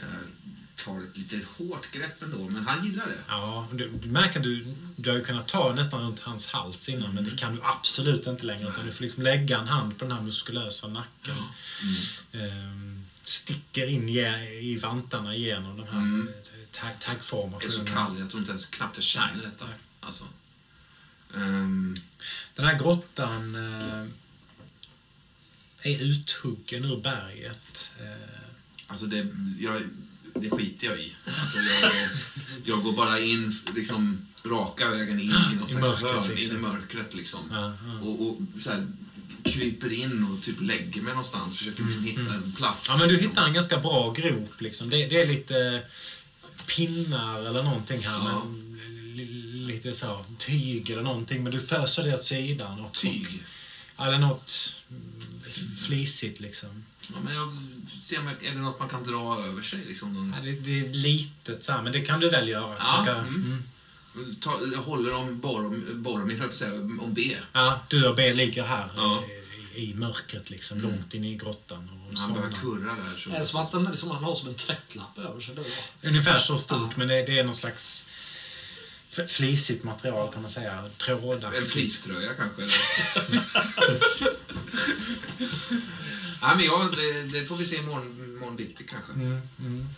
Jag 0.00 0.84
tar 0.84 1.00
ett 1.00 1.16
lite 1.16 1.40
hårt 1.58 1.90
grepp 1.92 2.22
ändå, 2.22 2.38
men 2.38 2.66
han 2.66 2.84
gillar 2.86 3.06
det. 3.06 3.18
Ja, 3.28 3.68
du, 3.72 3.88
du 3.90 4.08
märker 4.08 4.38
att 4.38 4.42
du, 4.44 4.74
du 4.96 5.10
har 5.10 5.16
ju 5.16 5.24
kunnat 5.24 5.48
ta 5.48 5.72
nästan 5.74 6.00
runt 6.02 6.20
hans 6.20 6.48
hals 6.48 6.88
innan 6.88 7.14
men 7.14 7.24
det 7.24 7.36
kan 7.36 7.54
du 7.56 7.62
absolut 7.64 8.26
inte 8.26 8.46
längre 8.46 8.68
utan 8.70 8.86
du 8.86 8.92
får 8.92 9.02
liksom 9.04 9.22
lägga 9.22 9.58
en 9.58 9.68
hand 9.68 9.98
på 9.98 10.04
den 10.04 10.12
här 10.16 10.22
muskulösa 10.22 10.88
nacken. 10.88 11.36
Ehm, 12.32 13.04
sticker 13.24 13.86
in 13.86 14.08
i 14.08 14.78
vantarna 14.82 15.36
genom 15.36 15.76
de 15.76 15.82
här 15.82 15.92
Mm. 15.98 16.20
mm. 16.20 16.34
tag, 16.72 17.52
Jag 17.62 17.64
är 17.64 17.68
så 17.68 17.84
kall, 17.84 18.18
jag 18.18 18.30
tror 18.30 18.40
inte 18.40 18.50
ens 18.50 18.66
knappt 18.66 18.96
jag 18.96 19.04
känner 19.04 19.34
Nej, 19.36 19.44
detta. 19.44 19.64
nej. 19.64 19.74
Alltså. 20.00 20.24
Ehm, 21.34 21.94
Den 22.54 22.66
här 22.66 22.78
grottan 22.78 23.54
eh, 23.54 24.06
är 25.92 26.02
uthuggen 26.04 26.84
ur 26.84 27.00
berget. 27.00 27.92
Eh, 28.00 28.40
alltså 28.86 29.06
det, 29.06 29.26
jag, 29.58 29.82
det 30.34 30.50
skiter 30.50 30.86
jag 30.86 31.00
i. 31.00 31.14
Alltså 31.40 31.58
jag, 31.58 31.92
jag 32.64 32.82
går 32.82 32.92
bara 32.92 33.20
in 33.20 33.54
liksom 33.74 34.26
raka 34.44 34.90
vägen 34.90 35.20
in 35.20 35.32
i 35.52 35.54
något 35.54 35.68
I 35.68 35.72
slags 35.72 35.86
mörkret, 35.88 36.12
hörn, 36.12 36.34
liksom. 36.34 36.56
in 36.56 36.56
i 36.56 36.60
mörkret 36.60 37.14
liksom. 37.14 37.40
ja, 37.50 37.74
ja. 37.86 38.08
Och, 38.08 38.28
och 38.28 38.38
så 38.60 38.70
här, 38.70 38.86
kryper 39.44 39.92
in 39.92 40.24
och 40.24 40.42
typ 40.42 40.60
lägger 40.60 41.02
mig 41.02 41.10
någonstans. 41.12 41.56
Försöker 41.56 41.82
liksom 41.82 42.04
hitta 42.04 42.34
en 42.34 42.52
plats. 42.52 42.88
Mm, 42.88 42.94
ja, 42.94 42.98
men 42.98 43.08
du 43.08 43.14
liksom. 43.14 43.30
hittar 43.30 43.46
en 43.46 43.52
ganska 43.52 43.78
bra 43.78 44.12
grop. 44.12 44.60
Liksom. 44.60 44.90
Det, 44.90 45.06
det 45.06 45.22
är 45.22 45.26
lite 45.26 45.82
pinnar 46.66 47.40
eller 47.40 47.62
någonting 47.62 48.06
här. 48.06 48.18
Ja. 48.18 48.44
Men 48.44 48.68
lite 49.68 49.92
så 49.92 50.24
tyg 50.38 50.90
eller 50.90 51.02
någonting. 51.02 51.42
Men 51.42 51.52
du 51.52 51.60
föser 51.60 52.02
det 52.02 52.14
åt 52.14 52.24
sidan. 52.24 52.80
Och, 52.80 52.94
Tyg. 52.94 53.42
Och, 53.96 54.06
eller 54.06 54.18
något 54.18 54.76
mm, 54.90 55.22
flisigt 55.86 56.40
liksom. 56.40 56.84
Ja, 57.08 57.14
men 57.24 57.34
jag 57.34 57.56
ser 58.02 58.20
om 58.20 58.28
är 58.28 58.34
det 58.40 58.54
något 58.60 58.78
man 58.78 58.88
kan 58.88 59.04
dra 59.04 59.44
över 59.44 59.62
sig. 59.62 59.78
Liksom, 59.88 60.14
någon, 60.14 60.34
Ja, 60.36 60.42
det, 60.44 60.52
det 60.52 60.78
är 60.80 60.92
litet 60.92 61.64
så 61.64 61.72
här, 61.72 61.82
men 61.82 61.92
det 61.92 62.00
kan 62.00 62.20
du 62.20 62.28
väl 62.30 62.48
göra. 62.48 62.76
Ja, 62.78 62.98
Försöka- 63.04 63.18
mm. 63.20 63.62
Ta, 64.40 64.60
jag 64.72 64.78
håller 64.82 65.14
om 65.14 65.40
Boromir, 65.40 65.94
Boromir 65.94 66.34
höll 66.34 66.40
jag 66.40 66.48
på 66.48 66.52
att 66.52 66.56
säga, 66.56 66.74
om 66.74 67.14
B. 67.14 67.36
ja, 67.52 67.80
du 67.88 68.08
och 68.08 68.16
B 68.16 68.34
ligger 68.34 68.64
här 68.64 68.90
Ja. 68.96 69.22
i, 69.74 69.80
i 69.90 69.94
mörkret 69.94 70.50
liksom, 70.50 70.78
Mm. 70.78 70.90
långt 70.90 71.14
inne 71.14 71.30
i 71.32 71.34
grottan. 71.36 71.90
Och 72.06 72.14
När 72.14 72.20
han 72.20 72.34
börjar 72.34 72.50
kurra 72.50 72.94
där 72.94 73.16
så... 73.18 73.30
Är 73.30 73.40
det 73.40 73.46
som 73.46 73.60
att 73.60 73.72
den, 73.72 73.84
liksom, 73.84 74.10
han 74.10 74.24
har 74.24 74.34
som 74.34 74.48
en 74.48 74.54
tvättlapp 74.54 75.18
över 75.18 75.40
sig 75.40 75.54
då? 75.54 75.64
Ungefär 76.08 76.38
så 76.38 76.58
stort, 76.58 76.96
men 76.96 77.08
det, 77.08 77.22
det 77.26 77.38
är 77.38 77.44
någon 77.44 77.54
slags 77.54 78.08
flisigt 79.26 79.84
material 79.84 80.32
kan 80.32 80.42
man 80.42 80.50
säga. 80.50 80.78
En 80.78 80.90
Trådaktigt. 80.90 81.72
fleecetröja 81.72 82.34
kanske? 82.34 82.62
Nej, 86.42 86.56
men 86.56 86.64
ja, 86.64 86.90
det, 86.96 87.22
det 87.22 87.46
får 87.46 87.56
vi 87.56 87.66
se 87.66 87.76
imorgon, 87.76 88.24
imorgon 88.24 88.56
bitti 88.56 88.84
kanske. 88.84 89.12
Mm, 89.12 89.40
mm. 89.58 89.88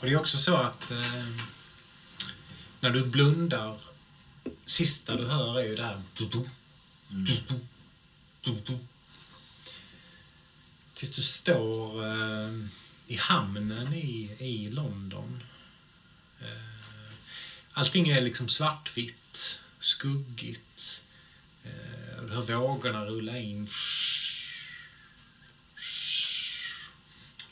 Och 0.00 0.06
det 0.06 0.12
är 0.12 0.20
också 0.20 0.36
så 0.36 0.56
att 0.56 0.90
eh, 0.90 1.26
när 2.80 2.90
du 2.90 3.04
blundar, 3.06 3.78
sista 4.64 5.16
du 5.16 5.24
hör 5.24 5.60
är 5.60 5.64
ju 5.64 5.76
det 5.76 5.84
här 5.84 6.02
du-du. 6.14 6.48
Tills 10.94 11.10
du 11.10 11.22
står 11.22 12.04
eh, 12.06 12.50
i 13.06 13.16
hamnen 13.16 13.94
i, 13.94 14.36
i 14.38 14.70
London. 14.70 15.42
Eh, 16.40 16.73
allting 17.74 18.08
är 18.08 18.20
liksom 18.20 18.48
svartvitt, 18.48 19.60
skuggigt. 19.78 21.02
Eh, 21.64 22.22
du 22.22 22.34
hör 22.34 22.42
vågorna 22.42 23.04
rulla 23.04 23.38
in. 23.38 23.68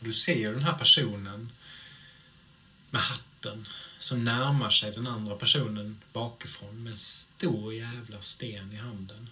Du 0.01 0.13
ser 0.13 0.53
den 0.53 0.63
här 0.63 0.73
personen 0.73 1.51
med 2.91 3.03
hatten 3.03 3.69
som 3.99 4.25
närmar 4.25 4.71
sig 4.71 4.93
den 4.93 5.07
andra 5.07 5.37
personen 5.37 6.03
bakifrån 6.13 6.83
med 6.83 6.91
en 6.91 6.99
stor 6.99 7.75
jävla 7.75 8.23
sten 8.23 8.73
i 8.73 8.77
handen. 8.77 9.29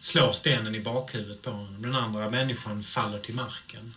Slår 0.00 0.32
stenen 0.32 0.74
i 0.74 0.80
bakhuvudet 0.80 1.42
på 1.42 1.50
honom. 1.50 1.82
Den 1.82 1.94
andra 1.94 2.30
människan 2.30 2.82
faller 2.82 3.18
till 3.18 3.34
marken. 3.34 3.94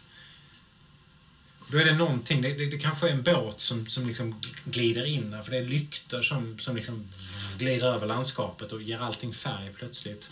Då 1.71 1.77
är 1.77 1.85
det 1.85 1.95
någonting, 1.95 2.41
det, 2.41 2.53
det, 2.53 2.65
det 2.65 2.79
kanske 2.79 3.09
är 3.09 3.13
en 3.13 3.23
båt 3.23 3.59
som, 3.59 3.87
som 3.87 4.07
liksom 4.07 4.41
glider 4.65 5.05
in 5.05 5.31
där, 5.31 5.41
för 5.41 5.51
det 5.51 5.57
är 5.57 5.63
lyktor 5.63 6.21
som, 6.21 6.59
som 6.59 6.75
liksom 6.75 7.09
glider 7.57 7.87
över 7.87 8.07
landskapet 8.07 8.71
och 8.71 8.81
ger 8.81 8.99
allting 8.99 9.33
färg 9.33 9.73
plötsligt. 9.73 10.29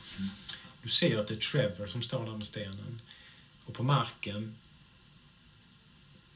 Du 0.81 0.89
ser 0.89 1.17
att 1.17 1.27
det 1.27 1.33
är 1.33 1.39
Trevor 1.39 1.87
som 1.87 2.01
står 2.01 2.25
där 2.25 2.35
med 2.35 2.45
stenen. 2.45 3.01
Och 3.65 3.73
på 3.73 3.83
marken 3.83 4.55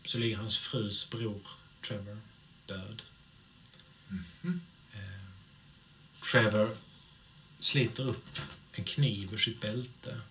så 0.05 0.17
ligger 0.17 0.37
hans 0.37 0.57
frus 0.57 1.09
bror 1.09 1.41
Trevor 1.87 2.19
död. 2.65 3.01
Eh, 4.93 4.99
Trevor 6.31 6.77
sliter 7.59 8.07
upp 8.07 8.39
en 8.71 8.83
kniv 8.83 9.33
ur 9.33 9.37
sitt 9.37 9.61
bälte. 9.61 10.21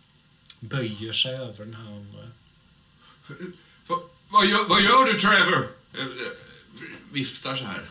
Böjer 0.60 1.12
sig 1.12 1.34
över 1.34 1.64
den 1.64 1.74
här 1.74 1.92
andra. 1.92 2.30
Vad, 4.32 4.46
gör, 4.46 4.68
vad 4.68 4.82
gör 4.82 5.04
du, 5.04 5.20
Trevor? 5.20 5.68
Eh, 5.94 6.00
eh, 6.00 6.32
viftar 7.12 7.56
så 7.56 7.64
här. 7.64 7.82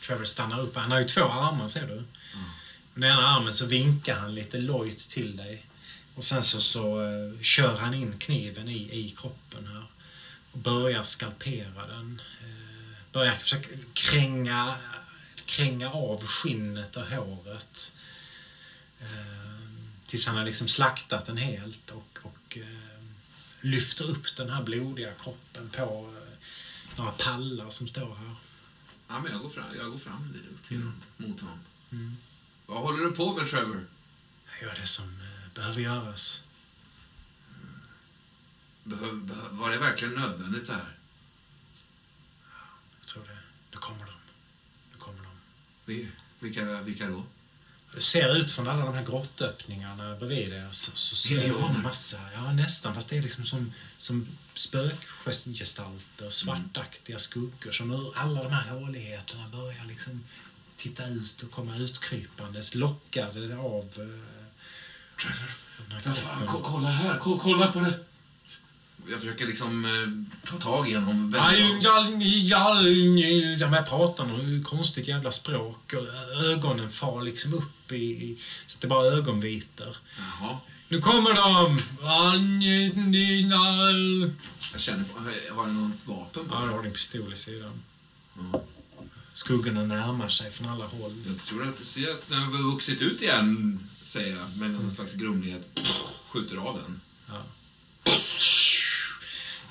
Trevor 0.00 0.24
stannar 0.24 0.60
upp. 0.60 0.76
Han 0.76 0.92
har 0.92 0.98
ju 0.98 1.04
två 1.04 1.24
armar, 1.24 1.68
ser 1.68 1.86
du. 1.86 2.04
Med 2.94 3.10
ena 3.10 3.26
armen 3.28 3.54
så 3.54 3.66
vinkar 3.66 4.14
han 4.14 4.34
lite 4.34 4.58
lojt 4.58 4.98
till 4.98 5.36
dig. 5.36 5.66
Och 6.14 6.24
sen 6.24 6.42
så, 6.42 6.60
så 6.60 7.02
eh, 7.02 7.40
kör 7.40 7.76
han 7.76 7.94
in 7.94 8.18
kniven 8.18 8.68
i, 8.68 9.00
i 9.00 9.14
kroppen 9.18 9.66
här. 9.66 9.86
Och 10.52 10.58
börjar 10.58 11.02
skalpera 11.02 11.86
den. 11.86 12.22
Börjar 13.12 13.34
försöka 13.34 13.68
kränga, 13.94 14.74
kränga 15.46 15.90
av 15.90 16.26
skinnet 16.26 16.96
och 16.96 17.06
håret. 17.06 17.92
Tills 20.06 20.26
han 20.26 20.36
har 20.36 20.44
liksom 20.44 20.68
slaktat 20.68 21.26
den 21.26 21.36
helt 21.36 21.90
och, 21.90 22.18
och 22.22 22.58
lyfter 23.60 24.10
upp 24.10 24.36
den 24.36 24.50
här 24.50 24.62
blodiga 24.62 25.12
kroppen 25.14 25.70
på 25.70 26.14
eh, 26.16 26.38
några 26.98 27.12
pallar 27.12 27.70
som 27.70 27.88
står 27.88 28.14
här. 28.14 28.34
Ja, 29.08 29.20
men 29.20 29.32
jag 29.32 29.40
går 29.42 29.48
fram, 29.50 29.76
jag 29.76 29.90
går 29.90 29.98
fram 29.98 30.32
dit 30.32 30.64
till 30.68 30.76
Mm. 30.76 30.94
mot 31.16 31.40
honom. 31.40 31.58
Mm. 31.90 32.16
Vad 32.66 32.82
håller 32.82 33.04
du 33.04 33.10
på 33.12 33.36
med, 33.36 33.50
Trevor? 33.50 33.86
Jag 34.52 34.62
gör 34.68 34.74
det 34.80 34.86
som 34.86 35.04
eh, 35.04 35.54
behöver 35.54 35.80
göras. 35.80 36.42
Behö, 38.84 39.12
behö, 39.12 39.48
var 39.50 39.70
det 39.70 39.78
verkligen 39.78 40.14
nödvändigt 40.14 40.66
det 40.66 40.72
här? 40.72 40.96
Jag 42.98 43.06
tror 43.08 43.24
det. 43.26 43.38
Nu 43.72 43.78
kommer 43.78 44.06
de. 44.06 44.12
Nu 44.92 44.98
kommer 44.98 45.22
de. 45.22 45.30
Vi- 45.84 46.08
Vilka, 46.38 46.80
vilka 46.82 47.06
då? 47.08 47.24
Ser 48.00 48.36
ut 48.36 48.52
från 48.52 48.68
alla 48.68 48.84
de 48.84 48.94
här 48.94 49.04
grottöppningarna 49.04 50.16
bredvid 50.16 50.52
er 50.52 50.68
så, 50.70 50.90
så 50.94 51.16
ser 51.16 51.34
Indianer? 51.44 51.74
en 51.76 51.82
massa, 51.82 52.18
ja 52.34 52.52
nästan, 52.52 52.94
fast 52.94 53.08
det 53.08 53.16
är 53.16 53.22
liksom 53.22 53.44
som, 53.44 53.72
som 53.98 54.28
spökgestalter, 54.54 56.30
svartaktiga 56.30 57.18
skuggor 57.18 57.72
som 57.72 57.90
ur 57.90 58.12
alla 58.18 58.42
de 58.42 58.52
här 58.52 58.70
håligheterna 58.70 59.48
börjar 59.48 59.84
liksom 59.84 60.24
titta 60.76 61.06
ut 61.06 61.42
och 61.42 61.50
komma 61.50 61.76
utkrypandes, 61.76 62.74
lockade 62.74 63.56
av 63.56 63.84
eh, 63.84 64.46
Trevor, 65.22 65.50
vad 66.06 66.16
fan, 66.18 66.46
kolla 66.62 66.88
här, 66.88 67.18
ko- 67.18 67.38
kolla 67.38 67.72
på 67.72 67.80
det. 67.80 67.98
Jag 69.10 69.20
försöker 69.20 69.46
liksom 69.46 69.84
eh, 69.84 69.90
ta 70.50 70.56
tag 70.56 70.90
i 70.90 70.94
honom. 70.94 71.30
De 71.30 71.38
här 73.72 73.82
pratar 73.82 74.26
något 74.26 74.64
konstigt 74.64 75.08
jävla 75.08 75.30
språk 75.32 75.92
och 75.92 76.44
ögonen 76.44 76.90
far 76.90 77.22
liksom 77.22 77.54
upp 77.54 77.92
i, 77.92 77.96
i 77.96 78.38
så 78.66 78.74
att 78.74 78.80
det 78.80 78.86
bara 78.88 79.06
är 79.06 79.12
ögonvitor. 79.16 79.96
Jaha. 80.18 80.58
Nu 80.88 81.00
kommer 81.00 81.34
de! 81.34 81.82
Jag 84.72 84.80
känner 84.80 85.04
på, 85.04 85.18
har 85.54 85.66
du 85.66 85.72
något 85.72 86.06
vapen 86.06 86.48
på 86.48 86.54
Ja, 86.54 86.60
dig? 86.60 86.74
har 86.74 86.82
din 86.82 86.92
pistol 86.92 87.32
i 87.32 87.36
sidan. 87.36 87.82
Ja. 88.52 88.62
Skuggorna 89.34 89.82
närmar 89.82 90.28
sig 90.28 90.50
från 90.50 90.68
alla 90.68 90.86
håll. 90.86 91.14
Jag 91.26 91.38
tror 91.38 91.68
att, 91.68 91.86
ser 91.86 92.10
att 92.10 92.28
den 92.28 92.38
har 92.42 92.72
vuxit 92.72 93.02
ut 93.02 93.22
igen, 93.22 93.80
säger 94.02 94.36
jag, 94.36 94.56
med 94.56 94.70
någon 94.70 94.92
slags 94.92 95.14
grumlighet. 95.14 95.80
Skjuter 96.28 96.56
av 96.56 96.76
den. 96.76 97.00
Ja. 97.28 97.42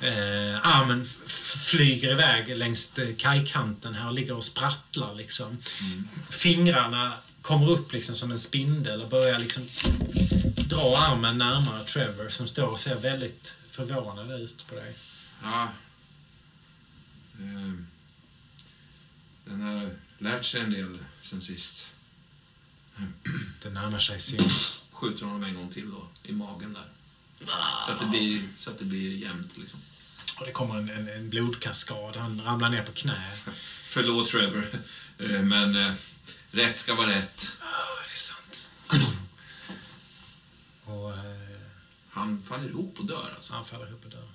Eh, 0.01 0.67
armen 0.67 1.05
flyger 1.69 2.11
iväg 2.11 2.57
längs 2.57 2.97
eh, 2.97 3.15
kajkanten 3.15 3.93
här 3.93 4.07
och 4.07 4.13
ligger 4.13 4.35
och 4.35 4.43
sprattlar 4.43 5.15
liksom. 5.15 5.57
Fingrarna 6.29 7.11
kommer 7.41 7.69
upp 7.69 7.93
liksom 7.93 8.15
som 8.15 8.31
en 8.31 8.39
spindel 8.39 9.01
och 9.01 9.09
börjar 9.09 9.39
liksom 9.39 9.63
dra 10.69 10.97
armen 10.97 11.37
närmare 11.37 11.83
Trevor 11.83 12.29
som 12.29 12.47
står 12.47 12.67
och 12.67 12.79
ser 12.79 12.95
väldigt 12.95 13.55
förvånad 13.71 14.41
ut 14.41 14.67
på 14.67 14.75
dig. 14.75 14.93
Ja. 15.43 15.71
Ehm. 17.39 17.87
Den 19.45 19.61
har 19.61 19.89
lärt 20.17 20.45
sig 20.45 20.61
en 20.61 20.71
del 20.71 20.97
sen 21.21 21.41
sist. 21.41 21.89
Det 23.63 23.69
närmar 23.69 23.99
sig 23.99 24.19
sin... 24.19 24.49
Skjuter 24.91 25.25
honom 25.25 25.43
en 25.43 25.55
gång 25.55 25.73
till 25.73 25.91
då, 25.91 26.07
i 26.23 26.31
magen 26.31 26.73
där. 26.73 26.94
Så 27.85 27.91
att 27.91 27.99
det 27.99 28.05
blir, 28.05 28.41
så 28.57 28.69
att 28.71 28.79
det 28.79 28.85
blir 28.85 29.17
jämnt 29.17 29.57
liksom. 29.57 29.79
Och 30.39 30.45
det 30.45 30.51
kommer 30.51 30.77
en, 30.77 30.89
en, 30.89 31.09
en 31.09 31.29
blodkaskad. 31.29 32.15
Han 32.15 32.41
ramlar 32.41 32.69
ner 32.69 32.83
på 32.83 32.91
knä. 32.91 33.31
Förlåt 33.89 34.29
Trevor, 34.29 34.67
Eh, 35.17 35.41
men 35.41 35.75
eh, 35.75 35.93
rätt 36.51 36.77
ska 36.77 36.95
vara 36.95 37.09
rätt. 37.09 37.57
Ja, 37.59 37.67
det 38.07 38.13
är 38.13 38.17
sant. 38.17 38.69
Och 40.85 41.13
eh, 41.13 41.59
Han 42.09 42.43
faller 42.43 42.69
ihop 42.69 42.99
och 42.99 43.05
dör 43.05 43.31
alltså. 43.35 43.53
han 43.53 43.65
faller 43.65 43.87
ihop 43.87 44.05
och 44.05 44.11
dör. 44.11 44.29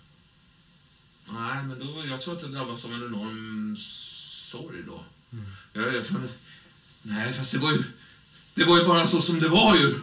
Nej, 1.25 1.65
men 1.65 1.79
då, 1.79 2.07
jag 2.07 2.21
tror 2.21 2.35
att 2.37 2.41
det 2.41 2.49
drabbas 2.49 2.85
av 2.85 2.93
en 2.93 3.03
enorm 3.03 3.77
sorg 3.77 4.83
då. 4.87 5.05
Jag, 5.73 5.95
jag, 5.95 6.07
för, 6.07 6.29
nej, 7.03 7.33
fast 7.33 7.53
det 7.53 7.59
var 7.59 7.73
ju... 7.73 7.83
Det 8.55 8.65
var 8.65 8.79
ju 8.79 8.85
bara 8.85 9.07
så 9.07 9.23
som 9.23 9.41
det 9.41 9.49
var 9.49 9.77
ju. 9.77 10.01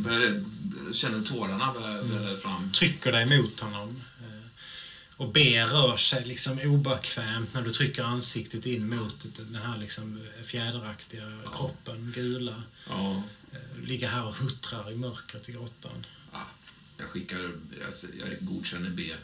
Jag 0.00 0.12
började 0.20 0.44
känner 0.94 1.24
tårarna 1.24 1.72
börja 1.72 2.02
välla 2.02 2.36
fram. 2.36 2.72
trycker 2.72 3.12
dig 3.12 3.38
mot 3.38 3.60
honom. 3.60 4.02
eh, 4.20 4.46
Och 5.16 5.32
B 5.32 5.64
rör 5.64 5.96
sig 5.96 6.24
liksom 6.24 6.58
obekvämt 6.60 7.54
när 7.54 7.62
du 7.62 7.72
trycker 7.72 8.02
ansiktet 8.02 8.66
in 8.66 8.88
mot 8.96 9.26
den 9.36 9.54
här 9.54 9.76
liksom 9.76 10.20
fjäderaktiga 10.44 11.38
kroppen, 11.56 12.12
gula. 12.16 12.62
Ja, 12.88 13.22
Eh, 13.52 13.82
Ligger 13.84 14.08
här 14.08 14.24
och 14.24 14.34
huttrar 14.34 14.90
i 14.90 14.96
mörkret 14.96 15.48
i 15.48 15.52
grottan. 15.52 16.06
ja, 16.32 16.46
jag 16.96 17.06
skickar... 17.06 17.38
Jag, 17.80 17.92
jag 18.30 18.36
godkänner 18.40 18.90
B. 18.90 19.14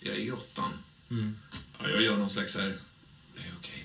Jag 0.00 0.14
är 0.14 0.18
i 0.18 0.24
grottan. 0.24 0.70
Mm. 1.10 1.38
Ja, 1.78 1.88
jag 1.88 2.02
gör 2.02 2.16
någon 2.16 2.30
slags 2.30 2.56
här... 2.56 2.76
Det 3.34 3.40
är 3.40 3.52
okej. 3.58 3.83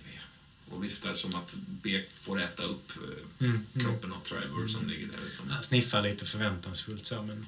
Och 0.71 0.83
viftar 0.83 1.15
som 1.15 1.35
att 1.35 1.55
B 1.55 2.03
får 2.21 2.41
äta 2.41 2.63
upp 2.63 2.91
eh, 2.91 3.45
Mm. 3.47 3.65
Mm. 3.75 3.85
kroppen 3.85 4.13
av 4.13 4.19
Trevor 4.19 4.67
som 4.67 4.89
ligger 4.89 5.07
där. 5.07 5.25
Liksom. 5.25 5.49
Han 5.49 5.63
sniffar 5.63 6.01
lite 6.01 6.25
förväntansfullt 6.25 7.05
så, 7.05 7.23
men 7.23 7.45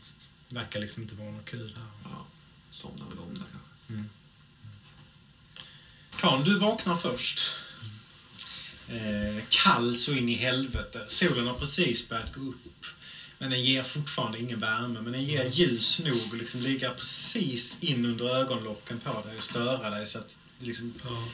verkar 0.50 0.80
liksom 0.80 1.04
inte 1.04 1.16
vara 1.16 1.32
något 1.32 1.46
kul 1.46 1.74
här. 1.76 2.12
Ja, 2.12 2.26
somnar 2.70 3.06
väl 3.10 3.18
om 3.20 3.34
där 3.34 3.44
kanske. 3.52 4.10
Karl, 6.20 6.44
du 6.44 6.60
vaknar 6.60 6.96
först. 6.96 7.52
Eh, 8.88 9.44
kall 9.50 9.98
så 9.98 10.14
in 10.14 10.30
i 10.30 10.34
helvete. 10.36 11.06
Solen 11.10 11.48
har 11.48 11.54
precis 11.54 12.10
börjat 12.10 12.34
gå 12.34 12.42
upp. 12.42 12.86
Men 13.38 13.50
den 13.50 13.64
ger 13.64 13.84
fortfarande 13.84 14.40
ingen 14.40 14.60
värme. 14.60 15.02
Men 15.02 15.14
den 15.14 15.24
ger 15.24 15.46
ljus 15.50 16.00
nog 16.00 16.28
och 16.32 16.38
liksom 16.38 16.62
ligga 16.62 16.90
precis 16.94 17.84
in 17.84 18.06
under 18.06 18.26
ögonlocken 18.36 19.00
på 19.00 19.22
dig 19.28 19.38
och 19.38 19.44
störa 19.44 19.90
dig 19.90 20.06
så 20.06 20.20
att 20.20 20.38
liksom 20.62 20.94
Ja. 21.04 21.28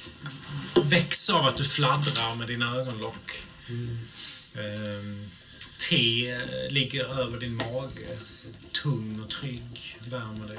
väcks 0.82 1.30
av 1.30 1.46
att 1.46 1.58
du 1.58 1.64
fladdrar 1.64 2.36
med 2.36 2.48
dina 2.48 2.76
ögonlock. 2.76 3.32
Ehm, 4.56 5.26
te 5.90 6.30
eh, 6.32 6.40
ligger 6.72 7.06
över 7.06 7.40
din 7.40 7.56
mage. 7.56 8.18
Tung 8.84 9.20
och 9.24 9.30
trygg. 9.30 9.98
Värmer 10.10 10.48
dig. 10.48 10.58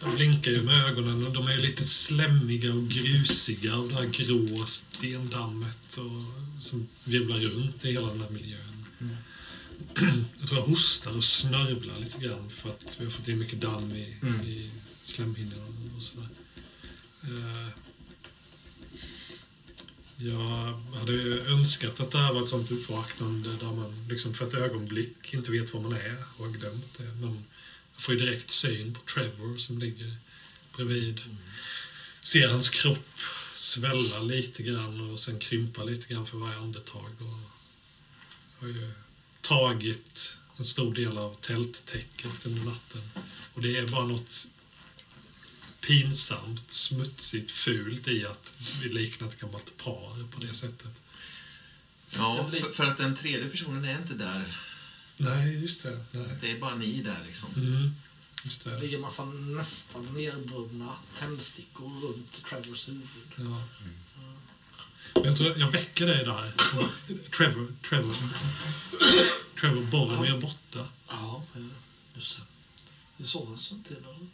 Jag 0.00 0.14
blinkar 0.14 0.50
ju 0.50 0.62
med 0.62 0.84
ögonen 0.86 1.26
och 1.26 1.32
de 1.32 1.46
är 1.48 1.56
lite 1.56 1.84
slemmiga 1.84 2.72
och 2.74 2.88
grusiga 2.88 3.74
av 3.76 3.88
det 3.88 3.94
här 3.94 4.04
grå 4.04 4.66
stendammet 4.66 5.96
och, 5.98 6.62
som 6.64 6.88
virvlar 7.04 7.38
runt 7.38 7.84
i 7.84 7.92
hela 7.92 8.06
den 8.08 8.20
här 8.20 8.30
miljön. 8.30 8.86
jag 10.40 10.48
tror 10.48 10.60
jag 10.60 10.66
hostar 10.66 11.16
och 11.16 11.24
snörvlar 11.24 11.98
lite 11.98 12.18
grann 12.18 12.50
för 12.50 12.68
att 12.70 12.96
vi 12.98 13.04
har 13.04 13.10
fått 13.12 13.28
in 13.28 13.38
mycket 13.38 13.60
damm 13.60 13.92
i, 13.92 14.16
Mm. 14.22 14.40
i 14.46 14.70
slemhinnorna 15.06 15.96
och 15.96 16.02
sådär. 16.02 16.28
Eh, 17.22 17.68
jag 20.16 20.80
hade 20.98 21.12
önskat 21.40 22.00
att 22.00 22.10
det 22.10 22.18
här 22.18 22.32
var 22.32 22.42
ett 22.42 22.48
sånt 22.48 22.70
uppvaknande 22.70 23.56
där 23.56 23.72
man 23.72 24.06
liksom 24.08 24.34
för 24.34 24.46
ett 24.46 24.54
ögonblick 24.54 25.34
inte 25.34 25.52
vet 25.52 25.74
var 25.74 25.80
man 25.80 25.92
är 25.92 26.24
och 26.36 26.46
har 26.46 26.52
glömt 26.52 26.98
det. 26.98 27.04
Men 27.04 27.44
jag 27.94 28.02
får 28.02 28.14
ju 28.14 28.20
direkt 28.20 28.50
syn 28.50 28.94
på 28.94 29.00
Trevor 29.00 29.58
som 29.58 29.78
ligger 29.78 30.16
bredvid. 30.76 31.20
Ser 32.22 32.48
hans 32.48 32.70
kropp 32.70 33.20
svälla 33.54 34.20
lite 34.20 34.62
grann 34.62 35.10
och 35.10 35.20
sen 35.20 35.38
krympa 35.38 35.84
lite 35.84 36.14
grann 36.14 36.26
för 36.26 36.38
varje 36.38 36.58
andetag. 36.58 37.10
Och 37.18 37.50
har 38.58 38.68
ju 38.68 38.90
tagit 39.40 40.36
en 40.56 40.64
stor 40.64 40.94
del 40.94 41.18
av 41.18 41.34
tälttäcket 41.34 42.46
under 42.46 42.64
natten. 42.64 43.02
Och 43.54 43.62
det 43.62 43.76
är 43.76 43.88
bara 43.88 44.06
något 44.06 44.46
pinsamt, 45.86 46.72
smutsigt, 46.72 47.50
fult 47.50 48.08
i 48.08 48.26
att 48.26 48.54
vi 48.82 48.88
liknar 48.88 49.28
ett 49.28 49.40
gammalt 49.40 49.76
par 49.76 50.26
på 50.32 50.40
det 50.40 50.54
sättet. 50.54 51.00
Ja, 52.10 52.50
för, 52.50 52.72
för 52.72 52.84
att 52.84 52.96
den 52.98 53.16
tredje 53.16 53.48
personen 53.50 53.84
är 53.84 53.98
inte 53.98 54.14
där. 54.14 54.58
Nej, 55.16 55.60
just 55.60 55.82
det. 55.82 56.04
Nej. 56.10 56.26
Det 56.40 56.50
är 56.50 56.58
bara 56.60 56.74
ni 56.74 57.02
där 57.02 57.18
liksom. 57.26 57.48
Mm, 57.56 57.90
just 58.42 58.64
Det 58.64 58.70
det. 58.70 58.78
ligger 58.80 58.96
en 58.96 59.00
massa 59.00 59.24
nästan 59.24 60.04
nerbrunna 60.14 60.92
tändstickor 61.18 62.00
runt 62.00 62.44
Trevors 62.44 62.88
huvud. 62.88 63.08
Ja. 63.36 63.62
Men 65.14 65.24
jag 65.24 65.36
tror 65.36 65.58
jag 65.58 65.70
väcker 65.70 66.06
dig 66.06 66.24
där. 66.24 66.52
Trevor, 67.36 67.72
Trevor, 67.88 68.16
Trevor 69.60 69.82
Boromir 69.82 70.34
är 70.34 70.38
borta. 70.40 70.88
Ja, 71.08 71.42
just 72.14 72.36
det. 72.36 72.42
Det 73.16 73.24
sov 73.24 73.50
alltså 73.52 73.74
inte 73.74 73.94
eller? 73.94 74.28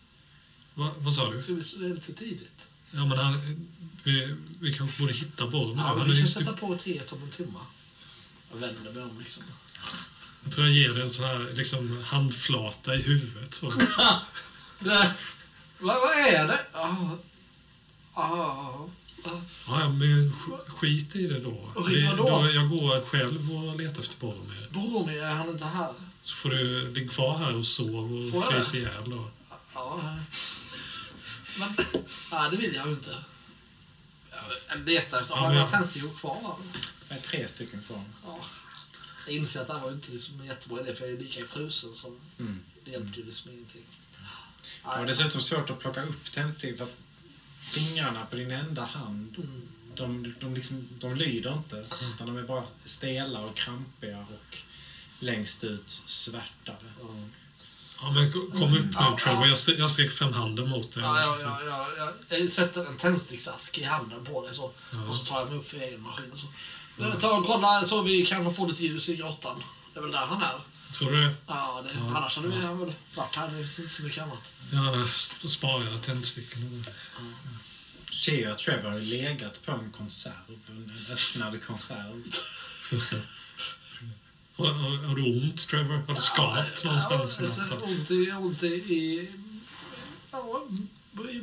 Va, 0.74 0.90
vad 0.98 1.14
sa 1.14 1.30
du? 1.30 1.36
Det 1.36 1.86
är 1.86 1.94
lite 1.94 2.12
tidigt? 2.12 2.68
Ja, 2.90 3.06
men 3.06 3.18
han, 3.18 3.40
vi, 4.02 4.36
vi 4.60 4.74
kanske 4.74 5.02
borde 5.02 5.12
hitta 5.14 5.46
Boromir. 5.46 5.82
Ja, 5.82 5.94
men 5.94 6.10
vi 6.10 6.18
kan 6.18 6.28
sätta 6.28 6.52
på 6.52 6.74
ett 6.74 6.86
ret 6.86 7.12
om 7.12 7.22
en 7.22 7.30
timme. 7.30 7.58
Jag 8.52 8.58
vänder 8.58 8.92
mig 8.92 9.02
om 9.02 9.18
liksom. 9.18 9.42
Jag 10.44 10.52
tror 10.52 10.66
jag 10.66 10.74
ger 10.74 10.94
dig 10.94 11.02
en 11.02 11.10
sån 11.10 11.24
här 11.24 11.52
liksom, 11.54 12.02
handflata 12.04 12.94
i 12.94 13.02
huvudet. 13.02 13.54
Så. 13.54 13.72
Det, 14.78 15.14
vad, 15.78 15.96
vad 16.00 16.10
är 16.34 16.46
det? 16.46 16.60
Ah, 16.72 16.96
ah. 18.14 18.88
Ja, 19.68 19.88
men 19.88 20.32
sk- 20.32 20.70
skit 20.70 21.16
i 21.16 21.26
det 21.26 21.40
då. 21.40 21.72
Och 21.74 21.86
skit 21.86 22.04
vadå? 22.10 22.42
då 22.42 22.50
jag 22.50 22.68
går 22.70 23.06
själv 23.06 23.52
och 23.52 23.76
letar 23.80 24.02
efter 24.02 24.20
Boromir. 24.20 24.68
Boromir, 24.70 25.22
är 25.22 25.30
han 25.34 25.48
inte 25.48 25.64
här? 25.64 25.92
Så 26.22 26.34
får 26.36 26.50
du 26.50 26.90
ligga 26.90 27.10
kvar 27.12 27.38
här 27.38 27.56
och 27.56 27.66
sova 27.66 27.98
och 27.98 28.44
frysa 28.52 28.76
ihjäl 28.76 29.10
då. 29.10 29.30
Ja. 29.74 30.00
Men, 31.58 31.74
nej, 32.32 32.50
det 32.50 32.56
vill 32.56 32.74
jag 32.74 32.86
ju 32.86 32.92
inte. 32.92 33.16
Jag 34.68 34.78
letar 34.88 35.20
efter... 35.20 35.34
Ja, 35.34 35.40
Har 35.40 35.46
jag 35.46 35.54
några 35.54 35.70
tändstickor 35.70 36.14
kvar? 36.18 36.56
Det 37.08 37.14
är 37.14 37.20
tre 37.20 37.48
stycken 37.48 37.82
kvar. 37.82 38.04
Ja. 38.26 38.40
Jag 39.26 39.34
inser 39.36 39.60
att 39.60 39.66
det 39.66 39.72
här 39.72 39.80
var 39.80 39.88
ju 39.88 39.94
inte 39.94 40.12
liksom 40.12 40.40
en 40.40 40.46
jättebra 40.46 40.80
idé, 40.80 40.94
för 40.94 41.04
jag 41.04 41.14
är 41.14 41.18
lika 41.18 41.46
frusen 41.46 41.94
som... 41.94 42.20
Mm. 42.38 42.60
Det 42.84 42.90
hjälpte 42.90 43.20
ju 43.20 43.26
liksom 43.26 43.50
ingenting. 43.50 43.82
Det 44.82 44.88
var 44.98 45.06
dessutom 45.06 45.40
svårt 45.40 45.70
att 45.70 45.78
plocka 45.78 46.02
upp 46.02 46.32
tändstickor 46.32 46.76
för 46.76 46.84
att 46.84 46.96
fingrarna 47.60 48.26
på 48.26 48.36
din 48.36 48.50
enda 48.50 48.84
hand, 48.84 49.36
Mm. 49.38 49.68
de, 49.94 50.34
de, 50.40 50.54
liksom, 50.54 50.88
de 51.00 51.14
lyder 51.14 51.52
inte. 51.52 51.86
Utan 52.14 52.26
de 52.26 52.36
är 52.36 52.42
bara 52.42 52.64
stela 52.86 53.40
och 53.40 53.56
krampiga 53.56 54.18
och 54.18 54.56
längst 55.20 55.64
ut 55.64 55.88
svärtade. 56.06 56.84
Ja. 57.00 57.06
Ja, 58.02 58.10
men 58.10 58.32
ko- 58.32 58.50
kom 58.58 58.74
upp 58.74 58.84
nu 58.84 58.90
Ja, 58.94 59.18
Trevor. 59.22 59.40
ja. 59.42 59.46
Jag, 59.48 59.52
st- 59.58 59.74
jag 59.78 59.90
sträcker 59.90 60.10
fram 60.10 60.32
handen 60.32 60.68
mot 60.68 60.92
dig. 60.94 61.02
Ja, 61.02 61.20
ja, 61.20 61.38
ja, 61.42 61.60
ja, 61.66 61.88
ja. 61.98 62.36
Jag 62.36 62.50
sätter 62.52 62.84
en 62.86 62.96
tändsticksask 62.96 63.78
i 63.78 63.84
handen 63.84 64.24
på 64.24 64.46
dig 64.46 64.54
så. 64.54 64.72
Ja. 64.92 64.98
Och 65.08 65.16
så 65.16 65.24
tar 65.24 65.38
jag 65.40 65.48
mig 65.48 65.58
upp 65.58 65.68
för 65.68 65.76
egen 65.76 66.02
maskin. 66.02 66.30
Så. 66.34 66.46
Jag 66.98 67.20
tar 67.20 67.38
och 67.38 67.46
kollar 67.46 67.84
så 67.84 68.02
vi 68.02 68.26
kan 68.26 68.54
få 68.54 68.66
lite 68.66 68.82
ljus 68.84 69.08
i 69.08 69.16
grottan. 69.16 69.62
Det 69.94 69.98
är 70.00 70.02
väl 70.02 70.12
där 70.12 70.18
han 70.26 70.42
är. 70.42 70.54
Tror 70.98 71.10
du 71.10 71.24
det? 71.26 71.34
Ja, 71.46 71.84
det, 71.86 71.90
Ja. 71.98 72.16
annars 72.16 72.36
hade 72.36 72.48
vi 72.48 72.60
han 72.66 72.78
väl 72.78 72.92
varit 73.14 73.36
här. 73.36 73.48
Det 73.48 73.56
finns 73.56 73.78
inte 73.78 73.94
så 73.94 74.02
mycket 74.02 74.22
annat. 74.22 74.52
Jag 74.72 75.02
s- 75.04 75.52
sparar 75.52 75.98
tändstickorna. 75.98 76.84
Ser 78.12 78.50
att 78.50 78.58
Trevor 78.58 79.00
legat 79.00 79.64
på 79.64 79.72
en 79.72 79.92
konserv, 79.92 80.32
en 80.68 81.06
öppnad 81.12 81.66
konserv. 81.66 82.22
Har, 84.70 85.14
du 85.16 85.22
ont, 85.42 85.68
Trevor? 85.68 86.02
Har 86.06 86.14
du 86.14 86.20
skavt 86.20 86.84
någonstans? 86.84 87.38
Ja, 87.40 87.46
i 87.46 87.50
så 87.50 87.60
något 87.60 87.68
fall? 87.68 87.82
ont 87.82 88.10
i, 88.10 88.32
ont 88.32 88.62
i, 88.62 89.28
ja, 90.32 90.62
i, 91.30 91.38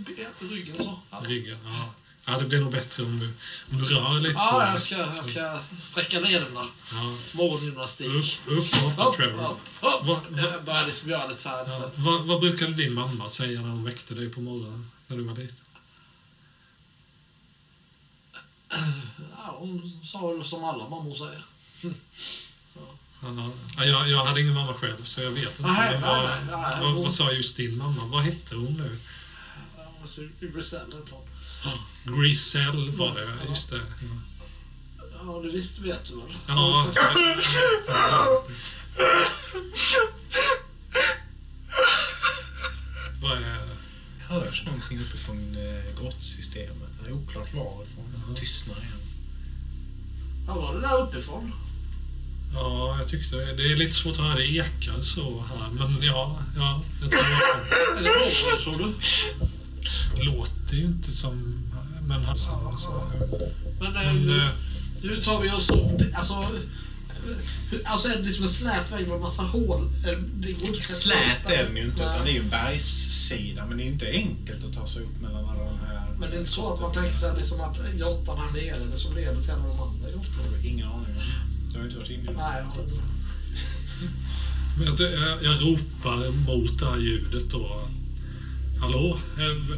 ryggen 0.51 0.76
så. 0.76 0.99
Ja, 1.11 1.22
Ryggen? 1.26 1.57
Ja. 1.65 1.93
ja, 2.26 2.38
det 2.39 2.45
blir 2.45 2.59
nog 2.59 2.72
bättre 2.72 3.03
om 3.03 3.20
du, 3.20 3.26
om 3.72 3.78
du 3.78 3.86
rör 3.86 4.20
lite 4.20 4.34
på 4.34 4.39
ja 4.39 4.65
jag, 4.65 4.74
dig. 4.74 4.82
ska, 4.82 4.97
jag 4.97 5.26
ska 5.26 5.59
sträcka 5.80 6.20
lederna. 6.20 6.65
Ja. 6.91 7.15
Morgongymnastik. 7.34 8.07
Upp, 8.47 8.57
uppåt 8.57 9.07
Upp, 9.07 9.15
Trevor. 9.15 9.43
upp, 9.45 9.51
upp. 9.51 9.59
Va- 9.82 9.99
va- 10.03 10.22
Jag 10.41 10.63
börjar 10.63 10.86
liksom 10.86 11.09
göra 11.09 11.28
lite 11.28 11.41
så 11.41 11.49
här. 11.49 11.65
Ja. 11.67 11.91
Vad, 11.95 12.22
vad 12.22 12.39
brukade 12.39 12.74
din 12.74 12.93
mamma 12.93 13.30
säga 13.30 13.61
när 13.61 13.70
hon 13.70 13.84
väckte 13.84 14.13
dig 14.13 14.30
på 14.30 14.41
morgonen 14.41 14.91
när 15.07 15.17
du 15.17 15.24
var 15.24 15.36
liten? 15.36 15.55
Ja, 19.38 19.55
hon 19.59 19.99
sa 20.05 20.28
väl 20.32 20.43
som 20.43 20.63
alla 20.63 20.89
mammor 20.89 21.15
säger. 21.15 21.43
Ja, 23.22 23.51
ja, 23.78 23.86
jag, 23.86 24.09
jag 24.09 24.26
hade 24.26 24.41
ingen 24.41 24.53
mamma 24.53 24.74
själv, 24.74 25.05
så 25.05 25.22
jag 25.22 25.32
vet 25.32 25.43
inte. 25.59 25.61
Nej, 25.72 25.91
Men 25.91 26.01
vad, 26.01 26.24
nej, 26.24 26.39
nej, 26.51 26.82
vad, 26.82 26.91
hon- 26.93 27.03
vad 27.03 27.13
sa 27.13 27.32
just 27.32 27.57
din 27.57 27.78
mamma? 27.78 28.05
Vad 28.05 28.24
hette 28.24 28.55
hon 28.55 28.74
nu? 28.74 28.97
Grisell 30.39 30.80
hette 30.93 31.13
hon. 31.15 31.26
Griselle 32.22 32.91
var 32.91 33.15
det, 33.15 33.49
just 33.49 33.70
det. 33.70 33.82
Ja, 35.26 35.41
det 35.43 35.49
visst 35.49 35.80
vet 35.80 36.05
du 36.07 36.15
väl? 36.15 36.36
Ja. 36.47 36.88
Vad 43.22 43.38
är... 43.38 43.70
Hörs 44.28 44.63
någonting 44.65 44.99
uppifrån 45.01 45.55
eh, 45.57 46.01
grottsystemet. 46.01 46.89
Det 47.03 47.09
är 47.09 47.13
oklart 47.13 47.53
varifrån. 47.53 48.24
Det 48.30 48.36
tystnar 48.39 48.78
igen. 48.78 48.99
Ja, 50.47 50.53
var 50.55 50.76
det 50.76 50.82
där 50.82 50.97
uppifrån? 51.01 51.51
Ja, 52.54 52.97
jag 53.00 53.08
tyckte 53.10 53.36
det. 53.36 53.54
Det 53.54 53.72
är 53.72 53.76
lite 53.76 53.95
svårt 53.95 54.14
att 54.14 54.26
höra 54.26 54.36
det 54.36 54.47
ekar 54.56 55.02
så 55.02 55.43
här, 55.50 55.70
men 55.72 55.97
ja, 56.02 56.39
ja 56.56 56.82
jag 57.02 57.12
tror 57.12 57.20
att 57.20 57.97
Är 57.97 58.04
det 58.04 58.10
Boromir, 58.10 58.64
tror 58.64 58.78
du? 58.78 58.93
det 60.16 60.24
låter 60.24 60.76
ju 60.76 60.86
inte 60.86 61.12
som... 61.12 61.64
Men 62.08 62.24
han 62.26 62.39
sa 62.39 62.78
så. 62.80 63.04
Men, 63.80 63.95
eh, 63.95 64.04
Men, 64.14 64.16
nu, 64.28 64.41
eh, 64.41 64.50
nu 65.02 65.22
tar 65.22 65.41
vi 65.41 65.52
oss 65.52 65.70
upp. 65.70 66.02
Alltså, 66.16 66.34
eh, 66.34 67.91
alltså 67.91 68.08
är 68.08 68.16
det 68.18 68.24
liksom 68.24 68.43
en 68.43 68.50
slät 68.50 68.91
vägg 68.91 69.08
med 69.08 69.20
massa 69.20 69.43
hål? 69.43 69.91
Eh, 70.08 70.18
Det 70.34 70.52
går 70.54 70.68
inte 70.68 70.82
Slät 70.82 71.50
är 71.50 71.64
den 71.64 71.76
ju 71.78 71.84
inte, 71.84 72.04
utan 72.04 72.26
det 72.26 72.32
är 72.32 72.34
ju 72.34 72.39
en 72.39 72.50
bergssida. 72.50 73.66
Men 73.66 73.78
det 73.78 73.84
är 73.84 73.86
ju 73.86 73.91
inte 73.91 74.08
enkelt 74.12 74.66
att 74.66 74.74
ta 74.74 74.88
sig 74.88 75.02
upp 75.04 75.22
mellan 75.22 75.45
alla 75.50 75.64
de 75.64 75.80
här... 75.88 76.02
Men 76.20 76.30
det 76.30 76.36
är 76.36 76.39
inte 76.39 76.52
så 76.52 76.74
att 76.74 76.82
man 76.82 76.93
tänker 76.93 77.18
sig 77.18 77.32
liksom 77.38 77.62
att 77.62 77.78
grottan 77.97 78.38
här 78.38 78.52
nere 78.52 78.76
är 78.84 78.86
det 78.91 78.97
som 78.97 79.16
leder 79.16 79.41
till 79.41 79.50
en 79.52 79.60
av 79.60 79.68
de 79.68 79.80
andra 79.82 80.12
grottorna? 80.12 80.58
Ingen 80.64 80.88
aning. 80.88 81.09
Jag 81.74 81.80
har 81.80 81.86
inte 81.86 81.97
varit 81.97 82.09
inne 82.09 82.24
i 82.24 82.26
den. 82.26 82.36
Nej, 82.36 82.57
jag 82.57 82.65
har 82.65 82.84
inte. 82.84 82.95
Men 84.78 84.86
jag, 84.88 84.99
jag, 84.99 85.43
jag 85.43 85.61
ropar 85.61 86.32
mot 86.32 86.80
det 86.80 86.86
här 86.86 86.97
ljudet 86.97 87.49
då. 87.49 87.88
Hallå? 88.80 89.20
Eh, 89.38 89.78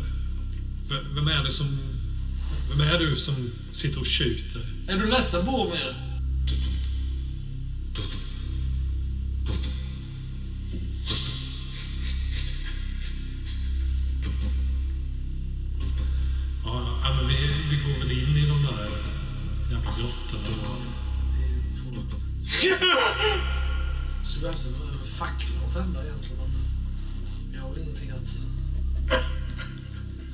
Vem 1.15 1.27
är 1.27 1.43
det 1.43 1.51
som... 1.51 1.77
Vem 2.69 2.81
är 2.81 2.99
du 2.99 3.15
som 3.15 3.51
sitter 3.73 3.99
och 3.99 4.05
tjuter? 4.05 4.61
Är 4.87 4.97
du 4.97 5.05
ledsen 5.09 5.45
Boromir? 5.45 5.95
Ja, 16.65 17.15
men 17.17 17.27
vi, 17.27 17.35
vi 17.69 17.75
går 17.83 17.99
väl 17.99 18.11
in 18.11 18.37
i 18.37 18.47
de 18.47 18.63
där 18.63 18.89
jävla 19.71 19.91
grottorna. 19.97 20.80
Så 22.51 24.35
vi 24.35 24.41
behövde 24.41 24.69
en 24.69 25.07
fackla 25.07 25.55
att 25.67 25.73
tända 25.73 26.03
egentligen. 26.03 26.37
Men 26.37 27.51
vi 27.51 27.57
har 27.57 27.69
väl 27.69 27.79
ingenting 27.79 28.09
att... 28.09 28.37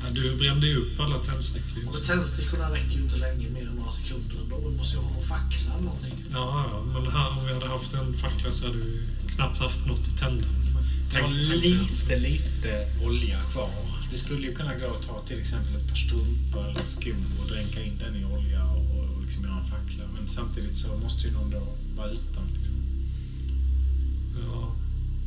Ja, 0.03 0.09
du 0.11 0.35
brände 0.35 0.67
ju 0.67 0.77
upp 0.77 0.99
alla 0.99 1.23
tändstickor. 1.23 1.83
Men 1.85 1.93
just. 1.93 2.07
tändstickorna 2.07 2.71
räcker 2.71 2.91
ju 2.91 3.01
inte 3.01 3.15
länge 3.15 3.49
mer 3.49 3.67
än 3.67 3.75
några 3.75 3.91
sekunder. 3.91 4.37
Vi 4.69 4.77
måste 4.77 4.95
ju 4.95 5.01
ha 5.01 5.17
en 5.17 5.23
fackla 5.23 5.73
eller 5.73 5.83
någonting. 5.83 6.25
Ja, 6.33 6.65
ja, 6.71 6.99
men 7.01 7.11
här, 7.11 7.29
om 7.29 7.45
vi 7.45 7.53
hade 7.53 7.67
haft 7.67 7.93
en 7.93 8.13
fackla 8.13 8.51
så 8.51 8.65
hade 8.65 8.77
vi 8.77 9.01
knappt 9.35 9.59
haft 9.59 9.85
något 9.85 10.07
att 10.13 10.19
tända. 10.19 10.45
Det 11.13 11.21
var 11.21 11.29
lite, 11.29 12.19
lite 12.19 12.87
olja 13.05 13.39
kvar. 13.39 13.69
Det 14.11 14.17
skulle 14.17 14.47
ju 14.47 14.55
kunna 14.55 14.75
gå 14.75 14.85
att 14.85 15.07
ta 15.07 15.21
till 15.27 15.39
exempel 15.39 15.75
ett 15.75 15.89
par 15.89 15.95
strumpor 15.95 16.69
eller 16.69 16.83
skor 16.83 17.15
och 17.39 17.47
dränka 17.47 17.83
in 17.83 17.97
den 17.97 18.15
i 18.15 18.25
olja 18.25 18.63
och, 18.63 18.99
och 18.99 19.21
liksom 19.21 19.43
göra 19.43 19.57
en 19.57 19.67
fackla. 19.67 19.96
Men 20.27 20.33
samtidigt 20.35 20.77
så 20.77 20.97
måste 20.97 21.27
ju 21.27 21.33
någon 21.33 21.49
då 21.51 21.67
vara 21.95 22.07
utan. 22.09 22.43
Liksom. 22.57 22.73
Ja. 24.43 24.75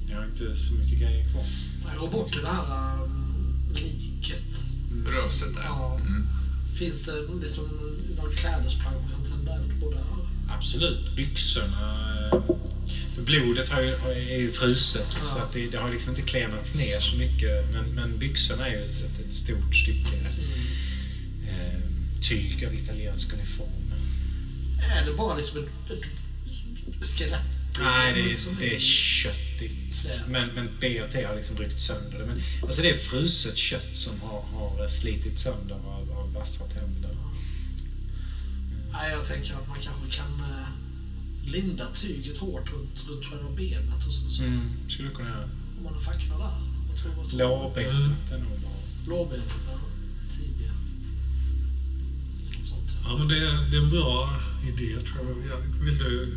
Jag 0.08 0.16
har 0.16 0.24
inte 0.24 0.56
så 0.56 0.74
mycket 0.74 0.98
grejer 0.98 1.28
kvar. 1.30 1.44
Jag 1.92 2.00
går 2.00 2.08
bort 2.10 2.32
till 2.32 2.40
det 2.42 2.48
här 2.48 3.02
um, 3.02 3.54
liket. 3.74 4.64
Röset 5.06 5.54
där. 5.54 5.62
Ja. 5.62 5.98
Mm. 6.06 6.26
Finns 6.78 7.04
det 7.06 7.12
liksom 7.42 7.64
några 8.16 8.32
klädesplagg 8.32 8.94
man 8.94 9.10
kan 9.10 9.32
tända 9.36 9.54
eld 9.54 9.80
på 9.80 9.90
där? 9.90 10.04
Absolut. 10.56 11.16
Byxorna. 11.16 12.18
eh, 12.32 12.40
Blodet 13.24 13.68
har 13.68 13.80
ju, 13.80 13.92
är 14.12 14.38
ju 14.40 14.52
fruset 14.52 15.06
Ja. 15.14 15.20
så 15.20 15.38
att 15.38 15.52
det, 15.52 15.66
det 15.70 15.78
har 15.78 15.90
liksom 15.90 16.10
inte 16.10 16.22
klenats 16.30 16.74
ner 16.74 17.00
så 17.00 17.16
mycket. 17.16 17.72
Men, 17.72 17.84
men 17.94 18.18
byxorna 18.18 18.66
är 18.66 18.72
ju 18.72 18.82
ett, 18.84 19.02
ett, 19.04 19.26
ett 19.26 19.32
stort 19.34 19.76
stycke 19.76 20.16
eh, 21.48 21.80
tyg 22.28 22.64
av 22.66 22.74
italiensk 22.74 23.32
uniform. 23.32 23.79
Är 24.82 25.04
det 25.06 25.12
bara 25.12 25.36
liksom 25.36 25.58
ett, 25.58 25.90
ett 25.90 27.06
skelett? 27.06 27.40
Nej, 27.80 28.12
det 28.14 28.20
är, 28.20 28.36
det 28.58 28.74
är 28.74 28.78
köttigt. 28.78 30.04
Är- 30.06 30.24
Men, 30.28 30.48
men 30.54 30.68
T 30.80 31.24
har 31.26 31.36
liksom 31.36 31.56
ryckt 31.56 31.80
sönder 31.80 32.18
det. 32.18 32.26
Men, 32.26 32.40
alltså 32.62 32.82
det 32.82 32.90
är 32.90 32.96
fruset 32.96 33.56
kött 33.56 33.96
som 33.96 34.20
har, 34.20 34.40
har 34.42 34.88
slitit 34.88 35.38
sönder 35.38 35.74
av, 35.74 36.12
av 36.18 36.32
vassa 36.32 36.64
tänder. 36.64 37.16
Nej, 38.92 39.10
jag 39.12 39.26
tänker 39.26 39.54
att 39.54 39.68
man 39.68 39.78
kanske 39.80 40.16
kan 40.16 40.40
eh, 40.40 40.66
linda 41.52 41.86
tyget 41.94 42.38
hårt 42.38 42.72
runt, 42.72 43.04
runt 43.08 43.24
själva 43.24 43.50
benet 43.50 44.06
och 44.08 44.14
sen 44.14 44.30
så 44.30 44.42
Mm, 44.42 44.70
skulle 44.88 45.10
kunna 45.10 45.28
göra. 45.28 45.38
har 45.76 45.84
man 45.84 45.94
en 45.94 46.00
fackla 46.00 46.38
där. 46.38 46.70
Lårbenet 47.38 48.30
är 48.32 48.38
nog 48.38 48.60
bra. 48.60 48.70
Lårbenet, 49.08 49.44
ja. 49.66 49.78
Ja, 53.10 53.16
men 53.18 53.28
det, 53.28 53.40
det 53.70 53.76
är 53.76 53.80
en 53.82 53.90
bra 53.90 54.40
idé 54.68 54.96
tror 55.00 55.44
jag. 55.50 55.84
Vill 55.84 55.98
du, 55.98 56.36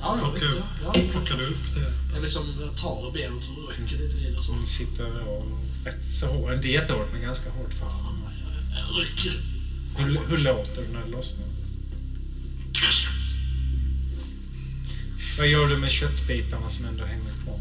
Ja, 0.00 0.16
ja, 0.16 0.18
Plocka 0.18 0.34
visst. 0.34 0.56
upp. 0.56 0.64
Ja. 0.84 0.92
Ja, 0.94 1.02
plockar 1.12 1.36
du 1.38 1.46
upp 1.46 1.74
det? 1.74 1.92
Jag 2.14 2.22
liksom 2.22 2.42
jag 2.60 2.76
tar 2.76 3.12
benet 3.12 3.44
och 3.48 3.72
rycker 3.78 3.98
lite 4.04 4.18
i 4.18 4.30
det 4.30 4.36
och 4.36 4.44
så. 4.44 4.52
Hon 4.52 4.66
sitter 4.66 5.28
och 5.28 5.46
rätt 5.84 6.04
så 6.04 6.26
hårt, 6.26 6.52
inte 6.54 6.68
jättehårt 6.68 7.08
men 7.12 7.22
ganska 7.22 7.50
hårt 7.50 7.72
fast. 7.74 8.04
Ja, 8.04 8.12
jag, 8.40 8.98
jag 8.98 9.04
rycker. 9.04 9.42
Hur, 9.96 10.20
hur 10.28 10.38
låter 10.38 10.82
det 10.82 10.88
när 10.92 11.04
det 11.04 11.10
lossnar? 11.10 11.46
Vad 15.38 15.48
gör 15.48 15.68
du 15.68 15.76
med 15.76 15.90
köttbitarna 15.90 16.70
som 16.70 16.84
ändå 16.84 17.04
hänger 17.04 17.32
kvar? 17.44 17.60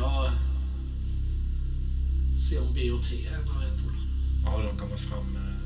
Ja, 0.00 0.32
jag 2.32 2.40
ser 2.40 2.60
om 2.62 2.74
B 2.74 2.90
och 2.90 3.04
Ja, 4.44 4.62
de 4.62 4.78
kommer 4.78 4.96
fram 4.96 5.26
med... 5.32 5.56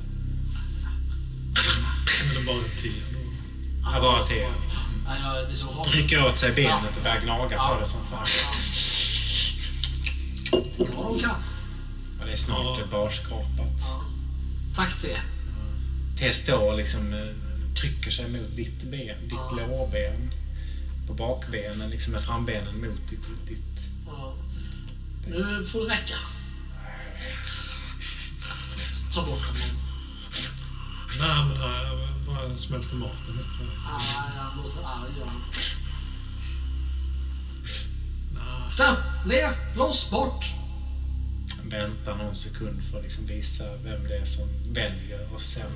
Eller 2.30 2.46
bara 2.46 2.56
te? 2.82 2.88
då? 3.12 3.20
Ja, 3.82 4.00
bara 4.00 4.22
jag 5.22 5.48
liksom 5.48 5.68
har... 5.68 5.84
Rycker 5.84 6.26
åt 6.26 6.38
sig 6.38 6.52
benet 6.52 6.96
och 6.96 7.02
börjar 7.02 7.20
gnaga 7.20 7.58
på 7.58 7.80
det 7.80 7.86
som 7.86 8.00
fan. 8.10 8.26
Ja, 10.78 10.84
de 11.02 11.18
kan. 11.20 11.30
Ja, 12.20 12.26
det 12.26 12.32
är 12.32 12.36
snart 12.36 12.78
Ja. 12.78 12.86
barskrapat. 12.90 13.80
Ja. 13.80 14.04
Tack 14.76 15.02
T. 15.02 15.08
T 16.18 16.32
står 16.32 16.76
liksom, 16.76 17.12
eh, 17.14 17.74
trycker 17.80 18.10
sig 18.10 18.30
mot 18.30 18.56
ditt 18.56 18.82
ben, 18.82 19.22
ditt 19.22 19.32
Ja. 19.32 19.50
lårben. 19.56 20.30
På 21.06 21.14
bakbenen, 21.14 21.90
liksom 21.90 22.12
med 22.12 22.22
frambenen 22.22 22.80
mot 22.80 23.10
ditt... 23.10 23.28
ditt 23.48 23.80
Ja. 24.06 24.34
Nu 25.28 25.64
får 25.66 25.80
det 25.86 25.92
räcka. 25.92 26.14
Ta 29.14 29.20
bort 29.22 29.28
honom. 29.28 29.60
Nej, 31.20 31.44
men 31.48 31.60
jag 31.60 32.26
bara 32.26 32.56
smälter 32.56 32.96
maten. 32.96 33.38
Ja, 33.86 33.98
jag 34.36 34.64
låter 34.64 34.78
arg. 34.78 35.10
Ja. 35.20 35.26
Nej. 38.34 38.76
Där! 38.76 38.96
Ner! 39.26 39.76
Loss! 39.76 40.10
Bort! 40.10 40.44
väntar 41.70 42.16
någon 42.16 42.34
sekund 42.34 42.82
för 42.82 42.98
att 42.98 43.04
liksom 43.04 43.26
visa 43.26 43.64
vem 43.84 44.08
det 44.08 44.16
är 44.16 44.24
som 44.24 44.48
väljer 44.72 45.34
och 45.34 45.40
sen 45.40 45.70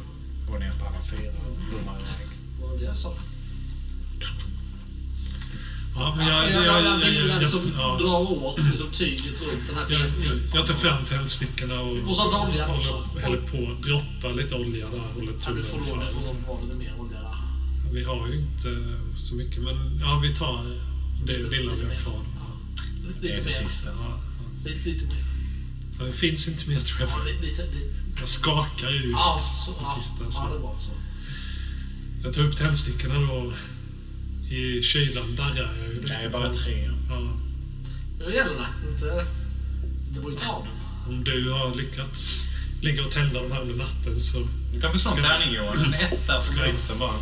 går 0.48 0.58
ner 0.58 0.70
på 0.70 0.86
alla 0.86 1.02
fyra 1.02 1.32
och 1.50 1.56
blommar 1.70 2.00
iväg. 2.00 2.28
Vad 2.60 2.70
var 2.70 2.78
det 2.78 2.84
jag 2.84 2.96
sa? 2.96 3.14
Ja, 6.00 6.14
men 6.16 6.26
Jag, 6.28 6.50
jag, 6.50 6.64
jag, 6.66 6.84
jag, 6.84 7.28
jag, 7.28 7.40
liksom 7.40 7.72
ja. 7.78 7.98
drar 8.00 8.32
åt 8.44 8.58
liksom, 8.58 8.86
tyget 8.92 9.40
runt 9.42 9.66
den 9.66 9.76
här 9.76 9.86
benpipan. 9.88 10.40
jag 10.54 10.66
tar 10.66 10.74
fram 10.74 11.04
tändstickorna 11.04 11.80
och, 11.80 11.96
Och 12.08 12.16
så 12.16 12.46
olja 12.48 12.68
också. 12.68 13.08
häller 13.20 13.36
på, 13.40 13.56
droppar 13.88 14.32
lite 14.36 14.54
olja 14.54 14.86
där. 14.90 14.98
Håller 15.14 15.32
Ja, 15.46 15.52
du 15.56 15.62
får 15.62 15.78
tummen 15.78 15.88
lov 15.90 15.98
det. 16.00 16.04
framför 16.06 16.14
Får 16.14 16.22
sig. 16.22 16.36
de 16.40 16.44
ha 16.46 16.60
lite 16.62 16.74
mer 16.74 16.92
olja 16.98 17.18
där. 17.20 17.36
Vi 17.92 18.04
har 18.04 18.28
ju 18.28 18.34
inte 18.40 18.70
så 19.18 19.34
mycket, 19.34 19.62
men 19.62 19.98
ja, 20.00 20.18
vi 20.22 20.34
tar 20.36 20.64
det 21.26 21.32
Lite- 21.36 21.50
lilla 21.50 21.72
vi 21.72 21.84
har 21.94 22.02
kvar. 22.02 22.20
Ja. 22.34 22.46
Det 23.02 23.22
Lite 23.22 23.34
är 23.34 23.36
det 23.38 23.44
mer. 23.44 23.52
sista. 23.52 23.88
Ja, 23.90 24.18
Lite, 24.64 24.88
lite 24.88 25.04
mer. 25.04 25.24
ja. 25.98 26.04
Det 26.04 26.12
finns 26.12 26.48
inte 26.48 26.68
mer 26.68 26.80
tror 26.80 27.00
Ja, 27.08 27.14
jag. 27.18 27.26
lite, 27.26 27.42
lite, 27.46 27.62
lite. 27.74 27.94
Jag 28.20 28.28
skakar 28.28 28.90
ut 29.04 29.10
Ja, 29.12 29.40
så, 29.66 29.70
det 29.70 29.76
ja, 29.82 29.96
sista. 30.02 30.24
ja, 30.24 30.30
Så. 30.30 30.54
det 30.54 30.58
var 30.58 30.76
så. 30.80 30.90
Jag 32.24 32.34
tar 32.34 32.42
upp 32.42 32.56
tändstickorna 32.56 33.14
då. 33.20 33.52
I 34.50 34.82
kylan 34.82 35.36
darrar 35.36 35.56
jag 35.56 35.94
ju 35.94 36.00
Det 36.00 36.14
är 36.14 36.18
lite 36.18 36.30
bara 36.30 36.48
tre. 36.54 36.90
Ja. 37.08 37.36
Nu 38.18 38.34
gäller 38.34 38.54
det. 38.54 38.88
Inte, 38.92 39.26
inte 40.08 40.20
bryta 40.20 40.48
av 40.48 40.64
den. 40.64 41.14
Om 41.14 41.24
du 41.24 41.50
har 41.50 41.74
lyckats 41.74 42.46
ligga 42.82 43.04
och 43.04 43.10
tända 43.10 43.42
de 43.42 43.52
här 43.52 43.60
under 43.60 43.76
natten 43.76 44.20
så... 44.20 44.48
Du 44.72 44.80
kan 44.80 44.92
få 44.92 44.98
slå 44.98 45.10
en 45.10 45.22
tärning 45.22 45.54
Johan. 45.54 45.78
En 45.78 45.94
etta 45.94 46.40
så 46.40 46.52
bryts 46.52 46.88
den 46.88 46.98
bara. 46.98 47.14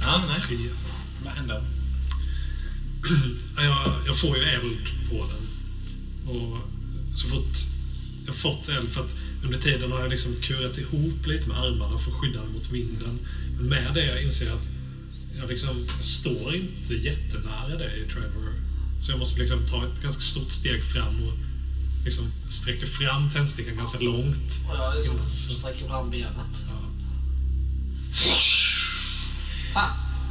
Ja, 0.00 0.24
nej. 0.28 0.40
Tre. 0.40 0.56
Vad 1.24 1.32
händer? 1.32 1.62
Ja, 3.56 3.62
Jag, 3.62 3.92
jag 4.06 4.18
får 4.20 4.36
ju 4.36 4.42
eld 4.42 4.88
på 5.10 5.26
den. 5.26 5.48
Och 6.36 6.58
så 7.14 7.28
fort 7.28 7.56
jag 8.26 8.34
fått 8.34 8.68
eld, 8.68 8.90
för 8.90 9.00
att 9.00 9.10
under 9.44 9.58
tiden 9.58 9.92
har 9.92 10.00
jag 10.00 10.10
liksom 10.10 10.36
kurat 10.42 10.78
ihop 10.78 11.26
lite 11.26 11.48
med 11.48 11.58
armarna 11.58 11.98
för 11.98 12.10
att 12.10 12.16
skydda 12.16 12.40
den 12.40 12.52
mot 12.52 12.70
vinden. 12.70 13.18
Men 13.56 13.66
med 13.66 13.94
det 13.94 14.04
jag 14.04 14.22
inser 14.22 14.46
jag 14.46 14.54
att 14.54 14.66
jag, 15.38 15.48
liksom, 15.48 15.86
jag 15.96 16.04
står 16.04 16.54
inte 16.54 16.94
jättenära 16.94 17.76
dig, 17.78 18.08
Trevor. 18.12 18.54
Så 19.00 19.12
jag 19.12 19.18
måste 19.18 19.40
liksom 19.40 19.66
ta 19.66 19.86
ett 19.86 20.02
ganska 20.02 20.22
stort 20.22 20.50
steg 20.50 20.84
fram 20.84 21.22
och 21.22 21.32
liksom 22.04 22.32
sträcker 22.50 22.86
fram 22.86 23.30
tändstickan 23.30 23.76
ganska 23.76 23.98
långt. 23.98 24.60
Och 24.68 24.76
jag 24.76 24.96
liksom 24.96 25.16
sträcker 25.58 25.86
fram 25.88 26.10
benet. 26.10 26.64
Ja. 26.66 26.80
Ah, 29.74 29.90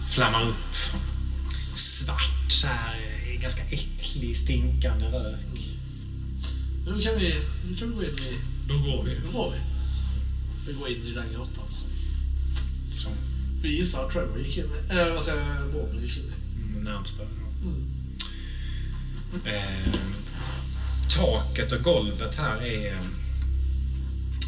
Flammar 0.10 0.44
upp. 0.44 0.76
Svart, 1.76 2.52
så 2.52 2.68
här, 2.68 2.96
ganska 3.42 3.64
äcklig, 3.64 4.38
stinkande 4.38 5.06
rök. 5.06 5.40
nu 6.86 7.02
kan 7.02 7.20
vi, 7.20 7.40
nu 7.70 7.76
kan 7.78 7.90
vi 7.90 7.96
gå 7.96 8.04
in 8.04 8.10
i... 8.10 8.53
Då 8.68 8.78
går 8.78 9.04
vi. 9.04 9.20
Nu 9.20 9.32
går 9.32 9.52
vi. 9.52 9.58
Vi 10.68 10.74
går 10.74 10.90
in 10.90 11.06
i 11.06 11.12
den 11.12 11.34
grottan. 11.34 11.66
Så. 11.72 11.86
Som 13.02 13.12
Vi 13.62 13.78
gissar 13.78 14.06
att 14.06 14.12
Trevor 14.12 14.40
gick 14.40 14.58
in 14.58 14.64
i... 14.64 14.98
Äh, 14.98 15.14
vad 15.14 15.24
säger 15.24 15.42
jag? 15.42 15.72
Bobby 15.72 16.06
gick 16.06 16.18
in 16.18 16.24
i. 16.24 16.84
närmsta. 16.84 17.24
Mm. 17.62 17.94
Eh, 19.46 19.94
taket 21.10 21.72
och 21.72 21.82
golvet 21.82 22.36
här 22.36 22.62
är 22.62 22.94
eh, 22.94 23.00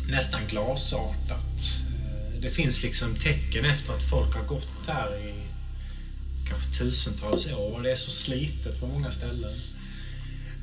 nästan 0.10 0.42
glasartat. 0.48 1.82
Eh, 1.90 2.42
det 2.42 2.50
finns 2.50 2.84
liksom 2.84 3.16
tecken 3.16 3.66
efter 3.66 3.94
att 3.94 4.10
folk 4.10 4.36
har 4.36 4.44
gått 4.44 4.88
här 4.88 5.28
i 5.28 5.34
kanske 6.50 6.80
tusentals 6.80 7.48
år. 7.48 7.82
Det 7.82 7.92
är 7.92 7.96
så 7.96 8.12
slitet 8.12 8.80
på 8.80 8.88
många 8.88 9.12
ställen. 9.12 9.60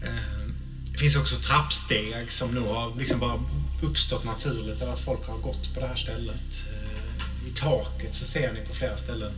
Eh, 0.02 0.41
det 0.92 0.98
finns 0.98 1.16
också 1.16 1.36
trappsteg 1.36 2.32
som 2.32 2.54
nog 2.54 2.66
har 2.66 2.96
liksom 2.98 3.20
bara 3.20 3.42
uppstått 3.82 4.24
naturligt 4.24 4.82
av 4.82 4.90
att 4.90 5.00
folk 5.00 5.26
har 5.26 5.38
gått 5.38 5.74
på 5.74 5.80
det 5.80 5.86
här 5.86 5.96
stället. 5.96 6.66
Eh, 6.72 7.48
I 7.48 7.52
taket 7.54 8.14
så 8.14 8.24
ser 8.24 8.52
ni 8.52 8.60
på 8.66 8.74
flera 8.74 8.96
ställen 8.96 9.32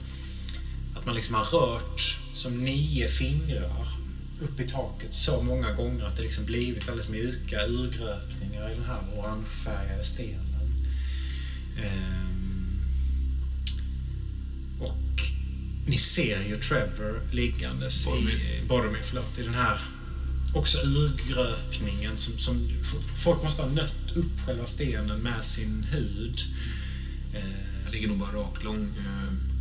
att 0.96 1.06
man 1.06 1.14
liksom 1.14 1.34
har 1.34 1.44
rört 1.44 2.18
som 2.34 2.64
nio 2.64 3.08
fingrar 3.08 3.86
upp 4.40 4.60
i 4.60 4.68
taket 4.68 5.14
så 5.14 5.42
många 5.42 5.72
gånger 5.72 6.04
att 6.04 6.16
det 6.16 6.22
liksom 6.22 6.46
blivit 6.46 6.88
alldeles 6.88 7.08
mjuka 7.08 7.66
urgröpningar 7.66 8.70
i 8.70 8.74
den 8.74 8.84
här 8.84 9.00
orangefärgade 9.16 10.04
stenen. 10.04 10.54
Ehm, 11.82 12.84
och 14.80 15.20
ni 15.86 15.98
ser 15.98 16.42
ju 16.48 16.56
Trevor 16.56 17.20
liggandes 17.30 18.06
i, 18.06 18.10
Boromir. 18.10 18.64
Boromir, 18.68 19.02
förlåt, 19.02 19.38
i 19.38 19.42
den 19.42 19.54
här 19.54 19.80
också 20.54 20.78
urgröpningen 20.78 22.16
som, 22.16 22.38
som 22.38 22.68
folk 23.24 23.42
måste 23.42 23.62
ha 23.62 23.68
nött 23.68 24.10
upp 24.14 24.46
själva 24.46 24.66
stenen 24.66 25.20
med 25.20 25.44
sin 25.44 25.86
hud. 25.92 26.40
Jag 27.84 27.92
ligger 27.92 28.08
nog 28.08 28.18
bara 28.18 28.32
raklång. 28.32 28.92
Eh, 28.98 29.54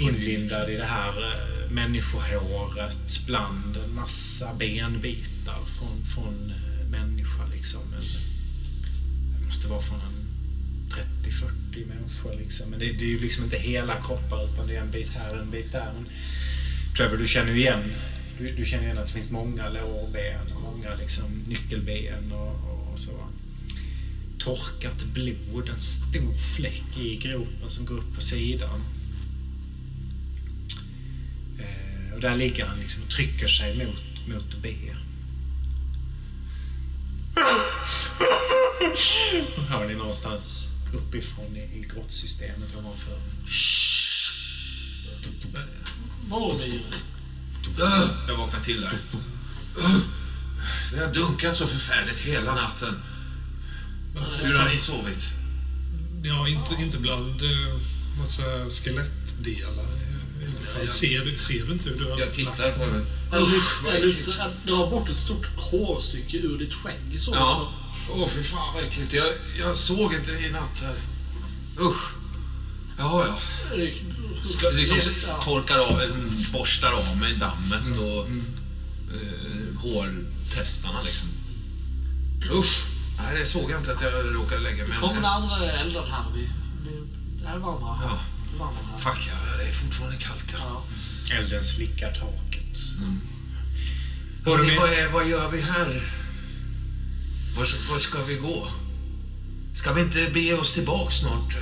inlindad 0.00 0.70
i 0.70 0.76
det 0.76 0.84
här 0.84 1.32
eh, 1.32 1.70
människohåret 1.70 3.26
bland 3.26 3.76
en 3.76 3.94
massa 3.94 4.54
benbitar 4.54 5.64
från, 5.78 6.04
från 6.14 6.50
eh, 6.50 6.88
människa. 6.90 7.46
Liksom. 7.54 7.80
Det 9.38 9.44
måste 9.44 9.68
vara 9.68 9.82
från 9.82 10.00
en 10.00 10.26
30-40 11.24 11.88
människor. 11.88 12.36
Liksom. 12.38 12.70
Men 12.70 12.78
det, 12.78 12.92
det 12.92 13.04
är 13.04 13.08
ju 13.08 13.20
liksom 13.20 13.44
inte 13.44 13.58
hela 13.58 14.00
kroppar 14.00 14.44
utan 14.44 14.66
det 14.66 14.76
är 14.76 14.80
en 14.80 14.90
bit 14.90 15.08
här 15.08 15.36
en 15.36 15.50
bit 15.50 15.72
där. 15.72 15.92
Men 15.94 16.06
Trevor, 16.96 17.16
du 17.16 17.26
känner 17.26 17.52
ju 17.52 17.58
igen, 17.58 17.92
du, 18.40 18.54
du 18.56 18.64
känner 18.64 18.84
igen 18.84 18.98
att 18.98 19.06
det 19.06 19.12
finns 19.12 19.30
många 19.30 19.68
lårben 19.68 20.52
och 20.52 20.62
många 20.62 20.94
liksom, 20.94 21.44
nyckelben 21.46 22.32
och, 22.32 22.92
och, 22.92 22.98
så. 22.98 23.28
Torkat 24.38 25.04
blod, 25.04 25.68
en 25.68 25.80
stor 25.80 26.38
fläck 26.56 26.98
i 26.98 27.16
gropen 27.16 27.70
som 27.70 27.86
går 27.86 27.98
upp 27.98 28.14
på 28.14 28.20
sidan. 28.20 28.80
Eh, 31.58 32.14
och 32.14 32.20
där 32.20 32.36
ligger 32.36 32.66
han 32.66 32.80
liksom 32.80 33.02
och 33.02 33.10
trycker 33.10 33.48
sig 33.48 33.76
mot, 33.86 34.28
mot 34.28 34.62
B. 34.62 34.74
Hör 39.68 39.88
ni 39.88 39.94
någonstans 39.94 40.68
uppifrån 40.94 41.56
i, 41.56 41.60
i 41.60 41.86
grottsystemet 41.94 42.76
ovanför? 42.76 43.18
Boromir. 46.28 47.09
Jag 48.28 48.36
vaknar 48.36 48.60
till 48.60 48.80
där. 48.80 48.92
Det 50.92 50.98
har 51.06 51.14
dunkat 51.14 51.56
så 51.56 51.66
förfärligt 51.66 52.18
hela 52.18 52.54
natten. 52.54 52.94
Hur 54.42 54.58
har 54.58 54.68
ni 54.68 54.78
sovit? 54.78 55.28
Ja, 56.22 56.48
inte, 56.48 56.74
inte 56.74 56.98
bland 56.98 57.42
eh, 57.42 57.78
massa 58.18 58.42
skelettdelar. 58.70 59.86
fall. 60.76 60.88
Ser, 60.88 61.36
ser 61.38 61.66
du 61.66 61.72
inte 61.72 61.88
hur 61.90 61.98
du 61.98 62.10
har 62.10 62.18
Jag 62.18 62.32
tittar 62.32 62.72
på 62.72 62.86
det. 62.86 63.04
Jag 63.32 63.48
lyfter- 64.02 64.38
jag 64.38 64.50
jag 64.66 64.78
drar 64.78 64.90
bort 64.90 65.08
ett 65.08 65.18
stort 65.18 65.46
hårstycke 65.56 66.36
ur 66.36 66.58
ditt 66.58 66.74
skägg. 66.74 67.20
Så, 67.20 67.34
Ja. 67.34 67.72
Åh, 68.10 68.28
fy 68.28 68.42
fan 68.42 68.74
vad 68.74 68.84
äckligt. 68.84 69.12
Jag, 69.12 69.26
jag 69.58 69.76
såg 69.76 70.14
inte 70.14 70.30
det 70.32 70.46
i 70.46 70.50
natt 70.50 70.80
här. 70.82 70.94
Usch. 71.80 72.12
Ja, 72.98 73.26
ja. 73.26 73.38
Liksom, 74.72 74.98
torkar 75.44 75.78
av, 75.78 76.00
liksom, 76.00 76.46
borstar 76.52 76.92
av 76.92 77.16
mig 77.16 77.36
dammet 77.36 77.98
och 77.98 78.26
eh, 79.14 79.80
hårtestarna 79.82 81.02
liksom. 81.02 81.28
Usch. 82.52 82.84
Nej, 83.18 83.38
det 83.38 83.46
såg 83.46 83.70
jag 83.70 83.80
inte 83.80 83.92
att 83.92 84.02
jag 84.02 84.34
råkade 84.34 84.60
lägga 84.60 84.86
mig. 84.86 84.96
Kom 84.98 85.14
den 85.14 85.24
andra 85.24 85.72
elden 85.72 86.04
här. 86.10 86.24
Vi, 86.34 86.40
vi, 86.84 86.96
det 87.42 87.48
är 87.48 87.58
varmare 87.58 87.96
här. 87.96 88.06
Ja. 88.06 88.20
Varmare 88.58 88.84
här. 88.94 89.02
Tack, 89.02 89.28
ja, 89.28 89.56
det 89.56 89.68
är 89.68 89.72
fortfarande 89.72 90.16
kallt. 90.16 90.54
Ja. 90.58 90.84
Ja. 91.28 91.36
Elden 91.36 91.64
slickar 91.64 92.12
taket. 92.12 92.78
Hörrni, 94.44 94.76
vad, 94.76 94.92
är, 94.92 95.08
vad 95.08 95.28
gör 95.28 95.50
vi 95.50 95.60
här? 95.60 96.02
Var, 97.56 97.90
var 97.90 97.98
ska 97.98 98.22
vi 98.22 98.34
gå? 98.34 98.68
Ska 99.74 99.92
vi 99.92 100.00
inte 100.00 100.30
bege 100.32 100.54
oss 100.54 100.72
tillbaks 100.72 101.14
snart? 101.16 101.56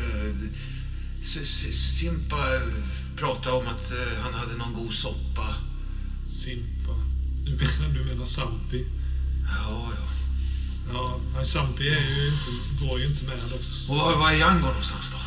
Simpa 1.29 2.37
pratade 3.17 3.57
om 3.57 3.67
att 3.67 3.91
eh, 3.91 4.23
han 4.23 4.35
hade 4.35 4.55
någon 4.57 4.73
god 4.73 4.93
soppa. 4.93 5.55
Simpa. 6.27 6.95
Du 7.45 7.51
menar, 7.51 7.95
du 7.95 8.05
menar 8.05 8.25
Sampi? 8.25 8.87
Ja, 9.45 9.89
ja. 9.97 10.09
Ja, 10.93 11.21
nej, 11.35 11.45
Sampi 11.45 11.89
är 11.89 12.01
ju 12.01 12.27
inte, 12.27 12.85
går 12.85 13.01
ju 13.01 13.07
inte 13.07 13.25
med 13.25 13.35
oss. 13.45 13.89
Och 13.89 13.97
var, 13.97 14.17
var 14.17 14.31
är 14.31 14.37
Django 14.37 14.67
någonstans 14.67 15.11
då? 15.11 15.19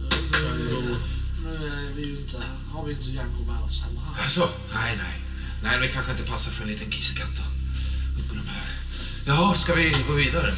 Nu, 0.00 0.96
nu 1.44 1.66
är 1.66 1.94
vi 1.96 2.02
ju 2.02 2.18
inte, 2.18 2.42
har 2.72 2.86
vi 2.86 2.92
inte 2.92 3.10
Django 3.10 3.44
med 3.46 3.62
oss 3.62 3.82
heller. 3.82 4.02
Alltså, 4.22 4.50
nej, 4.74 4.96
nej. 4.96 5.20
Nej, 5.62 5.78
det 5.80 5.88
kanske 5.88 6.12
inte 6.12 6.24
passar 6.24 6.50
för 6.50 6.62
en 6.62 6.68
liten 6.68 6.90
kissekatt 6.90 7.36
då. 7.36 7.42
Upp 8.20 8.28
med 8.28 8.44
de 8.44 8.48
här. 8.48 8.66
Jaha, 9.26 9.54
ska 9.54 9.74
vi 9.74 9.96
gå 10.08 10.12
vidare? 10.12 10.54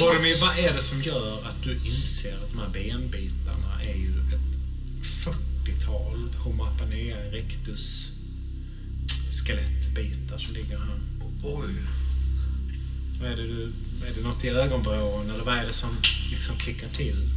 Boromir, 0.00 0.40
vad 0.40 0.58
är 0.58 0.72
det 0.72 0.80
som 0.80 1.02
gör 1.02 1.46
att 1.48 1.62
du 1.62 1.72
inser 1.84 2.34
att 2.34 2.52
de 2.52 2.58
här 2.58 2.68
benbitarna 2.68 3.82
är 3.82 3.94
ju 3.94 4.08
ett 4.08 4.56
40-tal 5.02 6.34
Homo 6.34 6.64
apanea 6.64 7.26
erectus 7.26 8.08
skelettbitar 9.44 10.38
som 10.38 10.54
ligger 10.54 10.78
här? 10.78 11.00
Oj. 11.42 11.74
Vad 13.20 13.30
är 13.30 13.36
det 13.36 13.42
du, 13.42 13.72
är 14.06 14.14
det 14.14 14.22
något 14.22 14.44
i 14.44 14.48
ögonvrån 14.48 15.30
eller 15.30 15.44
vad 15.44 15.58
är 15.58 15.66
det 15.66 15.72
som 15.72 15.96
liksom 16.30 16.56
klickar 16.56 16.88
till? 16.88 17.28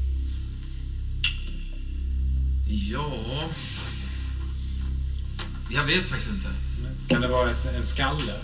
Ja... 2.68 3.49
Jag 5.72 5.84
vet 5.84 6.08
faktiskt 6.08 6.32
inte. 6.32 6.49
Kan 7.08 7.22
det 7.22 7.28
vara 7.28 7.51
ett, 7.51 7.66
en 7.66 7.86
skalle? 7.86 8.39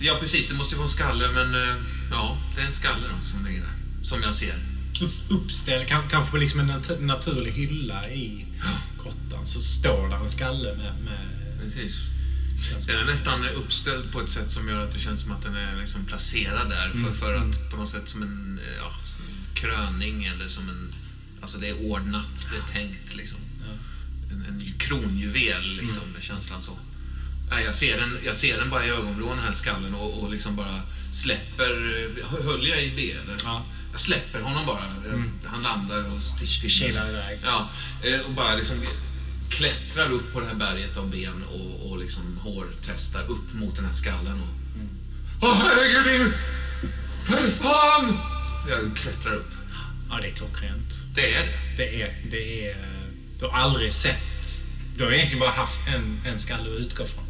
Ja, 0.00 0.16
precis. 0.20 0.48
Det 0.48 0.54
måste 0.54 0.74
ju 0.74 0.76
vara 0.76 0.86
en 0.86 0.90
skalle, 0.90 1.28
men 1.28 1.54
eh, 1.54 1.76
ja, 2.10 2.38
det 2.54 2.60
är 2.60 2.66
en 2.66 2.72
skalle 2.72 3.06
då 3.16 3.24
som 3.24 3.44
ligger 3.46 3.60
där. 3.60 4.04
Som 4.04 4.22
jag 4.22 4.34
ser. 4.34 4.54
Upp, 5.00 5.14
uppställd, 5.28 5.86
kan- 5.88 6.08
kanske 6.08 6.30
på 6.30 6.36
liksom 6.36 6.60
en 6.60 6.70
nat- 6.70 7.00
naturlig 7.00 7.52
hylla 7.52 8.10
i 8.10 8.46
grottan 9.02 9.46
så 9.46 9.60
står 9.60 10.08
där 10.08 10.16
en 10.16 10.30
skalle 10.30 10.74
med... 10.76 10.94
med 11.04 11.28
Precis. 11.62 12.00
Den 12.86 12.96
är 12.98 13.04
nästan 13.04 13.44
uppställd 13.54 14.12
på 14.12 14.20
ett 14.20 14.30
sätt 14.30 14.50
som 14.50 14.68
gör 14.68 14.84
att 14.86 14.92
det 14.94 15.00
känns 15.00 15.20
som 15.20 15.32
att 15.32 15.42
den 15.42 15.54
är 15.56 15.76
liksom 15.80 16.04
placerad 16.04 16.70
där 16.70 16.90
för, 17.04 17.12
för 17.14 17.34
att 17.34 17.70
på 17.70 17.76
något 17.76 17.88
sätt 17.88 18.08
som 18.08 18.22
en 18.22 18.60
ja, 18.78 18.92
som 19.04 19.22
en 19.24 19.54
kröning 19.54 20.24
eller 20.24 20.48
som 20.48 20.68
en... 20.68 20.88
Alltså 21.40 21.58
det 21.58 21.68
är 21.68 21.86
ordnat, 21.90 22.46
det 22.50 22.56
är 22.56 22.80
tänkt 22.82 23.14
liksom. 23.14 23.38
Ja. 23.60 23.72
En, 24.32 24.44
en 24.44 24.72
kronjuvel 24.78 25.68
liksom, 25.76 26.02
med 26.14 26.22
känslan 26.22 26.62
så. 26.62 26.78
Nej, 27.54 27.64
jag, 27.64 27.74
ser 27.74 27.96
den, 27.96 28.18
jag 28.24 28.36
ser 28.36 28.58
den 28.58 28.70
bara 28.70 28.84
i 28.84 28.90
ögonvrån, 28.90 29.36
den 29.36 29.44
här 29.44 29.52
skallen, 29.52 29.94
och, 29.94 30.22
och 30.22 30.30
liksom 30.30 30.56
bara 30.56 30.80
släpper... 31.12 31.70
Höll 32.44 32.66
jag 32.66 32.82
i 32.82 32.92
B 32.96 33.10
eller? 33.10 33.36
Ja. 33.44 33.64
Jag 33.92 34.00
släpper 34.00 34.40
honom 34.40 34.66
bara. 34.66 34.84
Han 35.44 35.62
landar 35.62 36.16
och. 36.16 36.22
Kilar 36.68 37.08
iväg. 37.08 37.38
Ja, 37.44 37.68
eh, 38.02 38.20
och 38.20 38.32
bara 38.32 38.54
liksom 38.54 38.76
klättrar 39.50 40.10
upp 40.12 40.32
på 40.32 40.40
det 40.40 40.46
här 40.46 40.54
berget 40.54 40.96
av 40.96 41.10
ben 41.10 41.44
och, 41.52 41.90
och 41.90 41.98
liksom 41.98 42.38
hårtestar 42.42 43.22
upp 43.30 43.54
mot 43.54 43.76
den 43.76 43.84
här 43.84 43.92
skallen. 43.92 44.40
Och... 44.40 44.48
Åh 45.42 45.54
herregud! 45.54 46.32
För 47.24 47.50
fan! 47.50 48.18
Jag 48.68 48.96
klättrar 48.96 49.34
upp. 49.34 49.52
Ja, 50.10 50.18
det 50.22 50.28
är 50.28 50.32
klockrent. 50.32 50.94
Det 51.14 51.34
är 51.34 51.46
det. 51.46 51.76
Det 51.76 52.02
är, 52.02 52.16
det 52.30 52.70
är... 52.70 52.76
Du 53.38 53.44
har 53.44 53.58
aldrig 53.58 53.92
sett... 53.92 54.62
Du 54.96 55.04
har 55.04 55.12
egentligen 55.12 55.40
bara 55.40 55.50
haft 55.50 55.88
en, 55.88 56.20
en 56.26 56.38
skalle 56.38 56.74
att 56.74 56.80
utgå 56.80 57.04
från. 57.04 57.23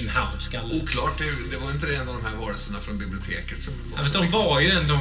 En 0.00 0.08
halv 0.08 0.38
skalle. 0.38 0.74
Oklart, 0.74 1.18
det, 1.18 1.24
det 1.50 1.56
var 1.56 1.70
inte 1.70 1.86
det 1.86 1.94
en 1.96 2.08
av 2.08 2.14
de 2.14 2.24
här 2.24 2.36
varelserna 2.36 2.80
från 2.80 2.98
biblioteket 2.98 3.62
som 3.62 3.74
Ja, 3.96 4.02
de 4.12 4.30
var 4.30 4.60
ju 4.60 4.70
ändå 4.70 4.94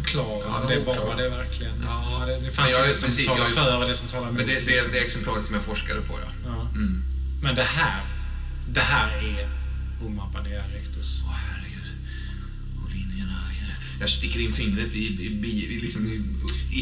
oklara. 0.00 0.38
Ja, 0.46 0.64
de 0.68 0.74
det 0.74 0.84
var 0.84 0.92
oklara. 0.92 1.08
var 1.08 1.22
det 1.22 1.28
verkligen. 1.28 1.74
Ja. 1.82 2.18
Ja, 2.20 2.26
det, 2.26 2.40
det 2.40 2.52
fanns 2.52 2.72
jag- 2.72 2.80
ju 2.80 2.88
det 2.88 2.94
som 2.94 3.06
precis, 3.06 3.34
talar 3.34 3.48
för 3.50 3.76
och 3.82 3.88
det 3.88 3.94
som 3.94 4.08
talar 4.08 4.28
emot. 4.28 4.38
Men 4.38 4.46
det, 4.46 4.54
det, 4.54 4.66
liksom. 4.66 4.92
det 4.92 4.98
exemplaret 4.98 5.44
som 5.44 5.54
jag 5.54 5.64
forskade 5.64 6.00
på, 6.00 6.18
ja. 6.24 6.28
ja. 6.44 6.68
Mm. 6.74 7.02
Men 7.42 7.54
det 7.54 7.62
här, 7.62 8.00
det 8.68 8.80
här 8.80 9.08
är 9.24 9.48
Homo 10.00 10.22
apanea 10.22 10.62
rectus. 10.74 11.22
Åh 11.24 11.32
herregud. 11.34 11.88
Och 12.84 12.90
linjerna. 12.90 13.32
Jag 14.00 14.08
sticker 14.10 14.40
in 14.40 14.52
fingret 14.52 14.94
i, 14.94 14.98
i, 14.98 15.26
i, 15.74 15.80
liksom 15.80 16.06
i 16.06 16.22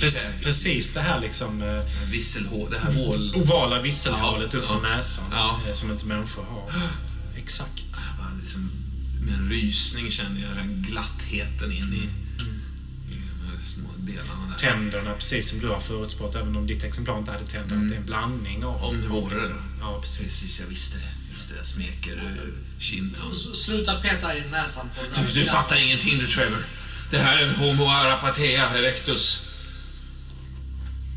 Precis, 0.01 0.95
det 0.95 1.01
här 1.01 1.21
liksom 1.21 1.63
eh, 1.63 1.85
Visselhål, 2.11 2.71
det 2.71 2.79
här 2.79 2.93
hål... 2.93 3.35
ovala 3.35 3.83
visselhålet 3.83 4.53
Ja, 4.53 4.59
upp 4.59 4.67
från 4.67 4.83
ja. 4.85 4.97
näsan 4.97 5.25
Ja. 5.33 5.61
eh, 5.67 5.73
som 5.73 5.93
inte 5.93 6.05
människor 6.07 6.43
har. 6.45 6.73
Exakt. 7.37 7.85
Bara 8.19 8.31
liksom, 8.41 8.71
med 9.21 9.35
en 9.35 9.49
rysning 9.49 10.11
känner 10.11 10.41
jag 10.41 10.51
den 10.57 10.83
glattheten 10.89 11.73
in 11.73 11.93
i, 11.95 12.05
i 13.15 13.17
de 13.17 13.47
här 13.47 13.65
små 13.65 13.89
delarna 13.99 14.47
där. 14.51 14.57
Tänderna, 14.59 15.15
precis 15.15 15.49
som 15.51 15.59
du 15.61 15.69
har 15.69 15.81
förutspått, 15.81 16.35
även 16.35 16.57
om 16.57 16.67
ditt 16.67 16.85
exemplar 16.85 17.19
inte 17.19 17.31
hade 17.33 17.47
tänder, 17.47 17.77
att 17.77 17.89
det 17.89 17.95
är 17.95 17.99
en 17.99 18.07
blandning 18.07 18.65
av... 18.65 18.85
Om 18.85 19.01
det 19.03 19.09
vore 19.09 19.35
liksom. 19.35 19.53
Ja, 19.81 19.99
precis. 20.01 20.19
Precis, 20.19 20.61
jag 20.61 20.67
visste 20.67 20.97
det. 20.99 21.09
Visste. 21.33 21.55
Jag 21.57 21.67
smeker 21.67 22.17
eh, 22.17 22.81
kinden. 22.81 23.21
Sluta 23.57 23.95
peta 24.01 24.37
i 24.37 24.49
näsan 24.51 24.89
på 24.95 25.03
den 25.15 25.25
Du, 25.27 25.41
du 25.41 25.47
fattar 25.47 25.77
ingenting 25.77 26.19
du, 26.19 26.27
Trevor. 26.27 26.59
Det 27.11 27.19
här 27.19 27.39
är 27.39 27.47
en 27.47 27.55
Homo 27.55 27.85
arapatea 27.89 28.79
erectus. 28.79 29.44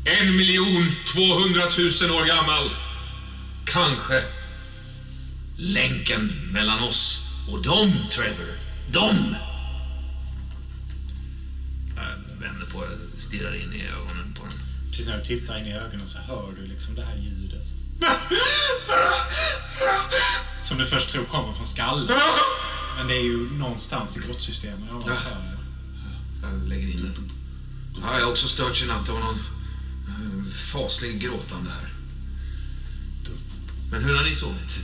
En 0.04 0.36
miljon 0.36 0.90
tvåhundratusen 1.06 2.10
år 2.10 2.26
gammal. 2.26 2.70
Kanske 3.64 4.22
länken 5.56 6.32
mellan 6.52 6.78
oss 6.84 7.20
och 7.52 7.62
dem, 7.62 7.92
Trevor. 8.10 8.58
Dem! 8.92 9.36
Jag 11.96 12.40
vänder 12.40 12.66
på 12.66 12.84
det, 12.84 13.20
stirrar 13.20 13.54
in 13.54 13.72
i 13.72 13.86
ögonen 13.86 14.34
på 14.38 14.44
den. 14.44 14.52
Precis 14.90 15.06
när 15.06 15.18
du 15.18 15.24
tittar 15.24 15.58
in 15.58 15.66
i 15.66 15.74
ögonen 15.74 16.06
så 16.06 16.18
hör 16.18 16.52
du 16.56 16.66
liksom 16.66 16.94
det 16.94 17.04
här 17.04 17.16
ljudet. 17.16 17.64
Som 20.62 20.78
du 20.78 20.86
först 20.86 21.10
tror 21.10 21.24
kommer 21.24 21.52
från 21.52 21.66
skallen. 21.66 22.18
Men 22.96 23.06
det 23.06 23.14
är 23.14 23.24
ju 23.24 23.50
någonstans 23.50 24.16
i 24.16 24.20
grottsystemet 24.20 24.92
ovanför. 24.92 25.58
Jag 26.42 26.68
lägger 26.68 26.88
in 26.88 27.02
den. 27.02 27.32
Ja, 28.02 28.18
jag 28.18 28.24
har 28.24 28.30
också 28.30 28.48
störts 28.48 28.82
i 28.82 28.86
natt. 28.86 29.06
Det 29.06 29.12
var 29.12 29.20
någon 29.20 29.38
faslig 30.52 31.20
gråtande 31.20 31.70
här. 31.70 31.88
Men 33.90 34.04
hur 34.04 34.16
har 34.16 34.24
ni 34.24 34.34
sovit? 34.34 34.78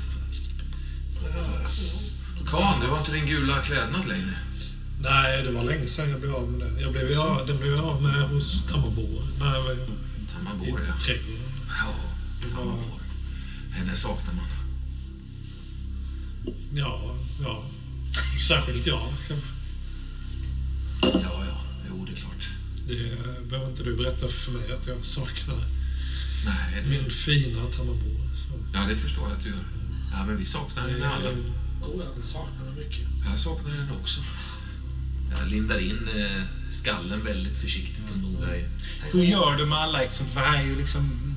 Kan, 2.51 2.81
du 2.81 2.87
har 2.87 2.99
inte 2.99 3.13
din 3.13 3.27
gula 3.27 3.63
klädnad 3.63 4.09
längre. 4.09 4.39
Nej, 5.01 5.43
det 5.43 5.51
var 5.51 5.65
länge 5.65 5.89
sedan 5.89 6.11
jag 6.11 6.21
blev 6.21 6.35
av 6.35 6.51
med 6.51 6.61
den. 6.61 6.81
Jag 6.81 6.93
blev, 6.93 7.11
ja, 7.11 7.45
den 7.47 7.59
blev 7.59 7.73
jag 7.73 7.85
av 7.85 8.03
med 8.03 8.29
hos 8.29 8.67
när 9.39 9.55
jag 9.55 9.63
var 9.63 9.73
i 9.73 9.79
ja. 10.89 10.95
trädgården. 11.05 11.43
Ja, 11.69 11.95
Tammarborg. 12.49 13.05
Henne 13.71 13.97
saknar 13.97 14.35
man. 14.35 14.45
Ja, 16.75 17.17
ja. 17.43 17.65
Särskilt 18.49 18.87
jag 18.87 19.09
kanske. 19.29 19.49
Ja, 21.03 21.45
ja. 21.47 21.64
Det 22.89 23.49
behöver 23.49 23.71
inte 23.71 23.83
du 23.83 23.97
berätta 23.97 24.29
för 24.29 24.53
mig 24.53 24.73
att 24.73 24.87
jag 24.87 25.07
saknar 25.07 25.65
Nej, 26.45 26.83
det... 26.83 26.89
min 26.89 27.11
fina 27.11 27.67
Tammarboer. 27.67 28.29
Så. 28.49 28.55
Ja, 28.75 28.81
det 28.89 28.97
förstår 28.97 29.25
jag 29.25 29.33
att 29.33 29.45
du 29.45 29.49
gör. 29.49 29.65
Ja, 30.13 30.25
men 30.27 30.37
vi 30.37 30.45
saknar 30.45 30.89
henne 30.89 31.09
alla. 31.09 31.31
Oh, 31.83 32.05
jag 32.17 32.25
saknar 32.25 32.67
det 32.67 32.85
mycket. 32.85 33.07
Jag 33.31 33.39
saknar 33.39 33.71
henne 33.71 33.93
också. 34.01 34.21
Jag 35.31 35.49
lindar 35.49 35.79
in 35.79 36.09
eh, 36.17 36.43
skallen 36.71 37.25
väldigt 37.25 37.57
försiktigt 37.57 38.11
och 38.11 38.19
noga. 38.19 38.47
Hur 39.13 39.23
gör 39.25 39.57
du 39.57 39.67
med 39.67 39.79
alla 39.79 40.01
liksom? 40.01 40.27
För 40.27 40.41
här 40.41 40.63
är 40.63 40.67
ju 40.67 40.77
liksom 40.77 41.34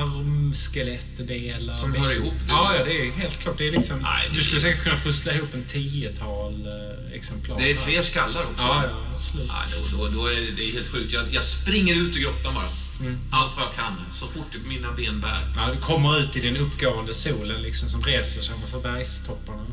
armskelettdelar. 0.00 1.74
Som 1.74 1.92
Det- 1.92 1.98
hör 1.98 2.10
ihop. 2.10 2.34
Ja, 2.48 2.74
ja, 2.78 2.84
det 2.84 3.00
är 3.08 3.12
helt 3.12 3.38
klart. 3.38 3.58
Det 3.58 3.68
är 3.68 3.72
liksom, 3.72 3.98
Nej, 3.98 4.28
det- 4.28 4.34
du 4.36 4.42
skulle 4.42 4.60
säkert 4.60 4.82
kunna 4.82 4.96
pussla 5.00 5.34
ihop 5.34 5.54
en 5.54 5.64
tiotal 5.64 6.66
eh, 6.66 7.16
exemplar. 7.16 7.58
Det 7.58 7.70
är 7.70 7.74
fler 7.74 8.02
skallar 8.02 8.42
också. 8.42 8.62
Ja, 8.62 8.84
ja, 8.86 9.16
absolut. 9.16 9.46
Ja, 9.48 9.62
då, 9.92 9.96
då, 9.96 10.08
då 10.08 10.26
är 10.26 10.34
det, 10.40 10.50
det 10.50 10.64
är 10.68 10.72
helt 10.72 10.88
sjukt. 10.88 11.12
Jag, 11.12 11.34
jag 11.34 11.44
springer 11.44 11.94
ut 11.94 12.16
ur 12.16 12.20
grottan 12.20 12.54
bara. 12.54 12.68
Mm. 13.00 13.18
Allt 13.30 13.56
vad 13.56 13.64
jag 13.66 13.74
kan. 13.74 13.96
Så 14.10 14.26
fort 14.26 14.56
mina 14.66 14.92
ben 14.92 15.20
bär. 15.20 15.52
Ja, 15.56 15.68
du 15.74 15.80
kommer 15.80 16.18
ut 16.20 16.36
i 16.36 16.40
den 16.40 16.56
uppgående 16.56 17.14
solen 17.14 17.62
liksom 17.62 17.88
som 17.88 18.02
reser 18.02 18.40
sig 18.42 18.54
ovanför 18.54 18.80
bergstopparna. 18.80 19.66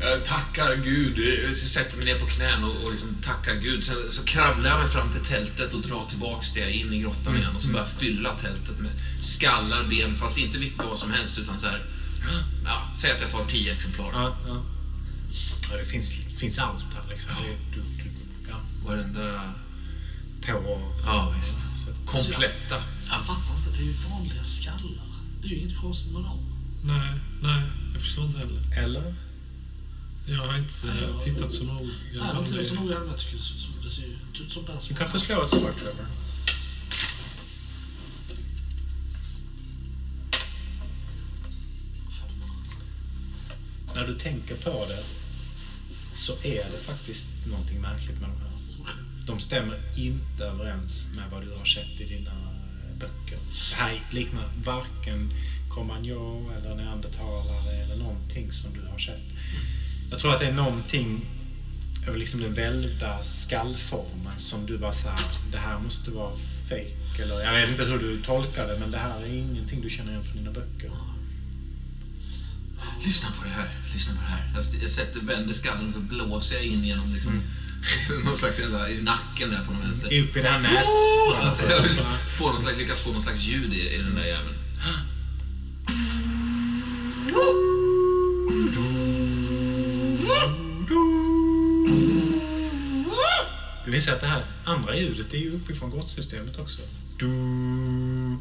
Jag 0.00 0.24
tackar 0.24 0.76
Gud. 0.76 1.18
Jag 1.44 1.54
sätter 1.56 1.96
mig 1.96 2.06
ner 2.06 2.18
på 2.18 2.26
knän 2.26 2.64
och, 2.64 2.84
och 2.84 2.90
liksom 2.90 3.16
tackar 3.22 3.54
Gud. 3.54 3.84
Sen 3.84 3.96
så 4.08 4.24
kravlar 4.24 4.70
jag 4.70 4.78
mig 4.78 4.88
fram 4.88 5.10
till 5.10 5.20
tältet 5.20 5.74
och 5.74 5.80
drar 5.80 6.06
tillbaks 6.08 6.52
det 6.52 6.72
in 6.72 6.92
i 6.92 6.98
grottan 6.98 7.36
igen. 7.36 7.56
Och 7.56 7.62
så 7.62 7.68
börjar 7.68 7.86
jag 7.86 7.94
fylla 7.94 8.34
tältet 8.34 8.78
med 8.78 8.90
skallar, 9.20 9.84
ben, 9.84 10.16
fast 10.16 10.38
inte 10.38 10.58
vilket 10.58 10.84
vad 10.84 10.98
som 10.98 11.10
helst 11.10 11.38
utan 11.38 11.58
så 11.58 11.66
här. 11.66 11.82
Ja, 12.64 12.92
säg 12.96 13.12
att 13.12 13.20
jag 13.20 13.30
tar 13.30 13.44
tio 13.44 13.72
exemplar. 13.72 14.10
Ja, 14.12 14.36
ja. 14.46 14.64
ja 15.70 15.76
det 15.76 15.84
finns, 15.84 16.12
finns 16.38 16.58
allt 16.58 16.94
här 16.94 17.10
liksom. 17.10 17.32
Det, 17.42 17.76
du, 17.76 17.80
du, 17.80 18.10
ja, 18.48 18.56
Varenda... 18.86 19.54
tå 20.46 20.56
och... 20.56 21.00
Ja, 21.04 21.34
visst. 21.40 21.58
Kompletta. 22.06 22.82
Jag 23.10 23.22
fattar 23.26 23.56
inte, 23.56 23.70
det 23.70 23.78
är 23.78 23.86
ju 23.86 23.92
vanliga 23.92 24.44
skallar. 24.44 25.08
Det 25.42 25.48
är 25.48 25.50
ju 25.50 25.56
inget 25.56 25.78
konstigt 25.80 26.12
med 26.12 26.22
dem. 26.22 26.38
Nej, 26.84 27.12
nej, 27.42 27.62
jag 27.92 28.02
förstår 28.02 28.24
inte 28.24 28.38
heller. 28.38 28.84
Eller? 28.84 29.14
Jag 30.30 30.36
har 30.42 30.58
inte 30.58 30.72
Nej, 30.86 30.94
jag- 31.02 31.22
tittat 31.24 31.52
så 31.52 31.64
noga. 31.64 31.80
Nej, 31.80 31.90
jag 32.14 32.22
har 32.22 32.38
inte 32.38 32.64
så 32.64 32.74
noga 32.74 32.94
heller. 32.94 33.06
Jag 33.10 33.18
tycker 33.18 33.36
det 33.36 33.42
ser 33.42 33.54
ut 33.54 33.60
som, 33.60 33.72
det 33.84 33.90
ser 33.90 34.02
ju 34.02 34.12
inte 34.28 34.42
ut 34.42 34.52
som 34.52 34.64
den 34.64 34.80
som... 34.80 34.88
Du 34.88 34.94
kan 34.94 35.08
få 35.08 35.18
slå 35.18 35.42
ett 35.42 35.48
slag, 35.50 35.74
Trevor. 35.76 36.06
När 43.94 44.06
du 44.06 44.14
tänker 44.14 44.54
på 44.56 44.86
det 44.88 45.02
så 46.12 46.32
är 46.32 46.64
det 46.72 46.78
faktiskt 46.86 47.26
någonting 47.46 47.80
märkligt 47.80 48.20
med 48.20 48.28
de 48.30 48.36
här. 48.36 48.48
De 49.26 49.40
stämmer 49.40 49.78
inte 49.98 50.44
överens 50.44 51.08
med 51.16 51.24
vad 51.30 51.42
du 51.42 51.50
har 51.58 51.64
sett 51.64 52.00
i 52.00 52.04
dina 52.04 52.30
eh, 52.30 52.98
böcker. 52.98 53.38
Det 53.70 53.76
här 53.76 54.00
liknar 54.10 54.52
varken 54.64 55.32
Cromagnon 55.70 56.50
eller 56.50 56.74
neandertalare 56.74 57.76
eller 57.76 57.96
någonting 57.96 58.52
som 58.52 58.72
du 58.74 58.86
har 58.86 58.98
sett. 58.98 59.20
Jag 60.10 60.18
tror 60.18 60.32
att 60.32 60.40
det 60.40 60.46
är 60.46 60.52
någonting 60.52 61.26
över 62.08 62.18
liksom 62.18 62.40
den 62.40 62.52
välvda 62.52 63.22
skallformen 63.22 64.38
som 64.38 64.66
du 64.66 64.78
bara 64.78 64.92
såhär, 64.92 65.20
det 65.52 65.58
här 65.58 65.78
måste 65.78 66.10
vara 66.10 66.32
fake 66.68 67.22
eller 67.22 67.40
jag 67.40 67.52
vet 67.52 67.68
inte 67.70 67.84
hur 67.84 67.98
du 67.98 68.22
tolkar 68.22 68.66
det 68.66 68.78
men 68.78 68.90
det 68.90 68.98
här 68.98 69.20
är 69.20 69.26
ingenting 69.26 69.80
du 69.80 69.90
känner 69.90 70.10
igen 70.10 70.24
från 70.24 70.36
dina 70.36 70.50
böcker. 70.50 70.90
Lyssna 73.04 73.28
på 73.38 73.44
det 73.44 73.50
här. 73.50 73.68
Lyssna 73.92 74.14
på 74.14 74.20
det 74.20 74.28
här. 74.28 74.42
Jag, 74.54 74.82
jag 74.82 74.90
sätter, 74.90 75.20
vänder 75.20 75.54
skallen 75.54 75.86
och 75.86 75.94
så 75.94 76.00
blåser 76.00 76.56
jag 76.56 76.64
in 76.64 76.84
genom 76.84 77.14
liksom, 77.14 77.42
någon 78.24 78.36
slags 78.36 78.58
jävla, 78.58 78.90
i 78.90 79.02
nacken 79.02 79.50
där 79.50 79.64
på 79.64 79.72
någon 79.72 79.82
vänster. 79.82 80.06
Upp 80.06 80.36
i 80.36 80.40
det 80.40 80.48
här 80.48 80.60
näs... 80.60 80.88
Får 82.38 82.48
någon 82.48 82.58
slags, 82.58 82.78
lyckas 82.78 83.00
få 83.00 83.10
någon 83.10 83.20
slags 83.20 83.40
ljud 83.40 83.74
i, 83.74 83.94
i 83.94 83.98
den 83.98 84.14
där 84.14 84.24
jäveln. 84.26 84.54
Det 93.84 93.90
visar 93.90 94.12
att 94.12 94.20
det 94.20 94.26
här 94.26 94.42
andra 94.64 94.96
ljudet 94.96 95.34
är 95.34 95.38
ju 95.38 95.54
uppifrån 95.54 95.90
grottsystemet 95.90 96.58
också. 96.58 96.78
Du, 97.18 97.26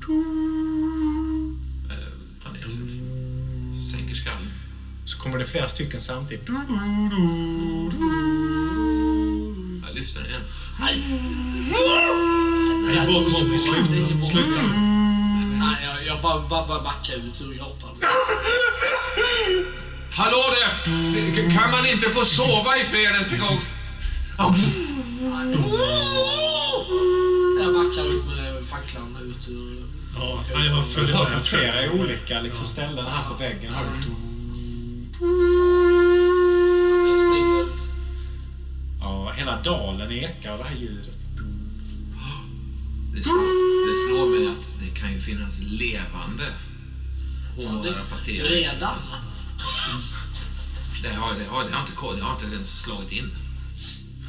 du. 0.08 0.24
Eh, 1.90 1.96
Ta 2.44 2.52
ner 2.52 2.62
sig. 2.62 2.72
Sänker 3.92 4.16
skallen. 4.16 4.52
Så 5.06 5.18
kommer 5.18 5.38
det 5.38 5.46
flera 5.46 5.68
stycken 5.68 6.02
samtidigt. 6.02 6.46
Du, 6.46 6.54
Jag 9.88 9.96
lyfter 9.96 10.20
den 10.22 10.30
igen. 10.30 10.42
Nej, 10.80 11.04
Bobby, 13.08 13.60
sluta. 13.60 14.24
Sluta. 14.32 14.62
Nej, 15.60 15.78
jag, 15.84 16.06
jag 16.08 16.22
bara, 16.22 16.48
bara, 16.50 16.68
bara 16.68 16.82
backar 16.84 17.14
ut 17.16 17.42
ur 17.42 17.54
grottan. 17.54 17.90
Hallå 20.18 20.44
där! 20.60 20.92
Det- 21.14 21.54
Kan 21.54 21.72
man 21.72 21.86
inte 21.86 22.10
få 22.10 22.26
sova 22.26 22.78
i 22.78 22.84
fred 22.84 23.04
ens 23.14 23.34
en 23.34 23.40
gång? 23.40 23.60
Jag 27.60 27.74
backar 27.74 28.06
ut 28.06 28.26
med 28.26 28.64
facklan 28.70 29.18
ut 29.22 29.48
ur... 29.50 29.84
Ja, 30.20 30.44
jag 30.50 30.88
följer 30.88 31.16
hör 31.16 31.24
med. 31.24 31.32
från 31.32 31.42
flera 31.42 31.92
olika 31.92 32.42
liksom, 32.42 32.68
ställen 32.68 33.06
här 33.06 33.24
på 33.30 33.34
väggen. 33.40 33.74
Jag 33.74 33.86
springer 37.16 37.62
ut. 37.64 37.82
Ja, 39.02 39.32
hela 39.38 39.62
dalen 39.62 40.12
ekar 40.12 40.52
av 40.52 40.58
det 40.58 40.64
här 40.64 40.76
ljudet. 40.76 41.14
Det 43.16 43.24
slår, 43.24 43.88
det 43.90 43.96
slår 44.08 44.40
mig 44.40 44.48
att 44.48 44.68
det 44.82 45.00
kan 45.00 45.14
ju 45.14 45.20
finnas 45.20 45.60
levande 45.60 46.44
Homo. 47.56 47.84
Redan? 48.26 48.96
Det 51.02 51.10
har, 51.10 51.34
det, 51.34 51.46
har, 51.46 51.64
det, 51.64 51.72
har 51.72 51.82
inte, 51.82 52.16
det 52.16 52.22
har 52.22 52.34
inte 52.34 52.56
ens 52.56 52.82
slagit 52.82 53.12
in. 53.12 53.30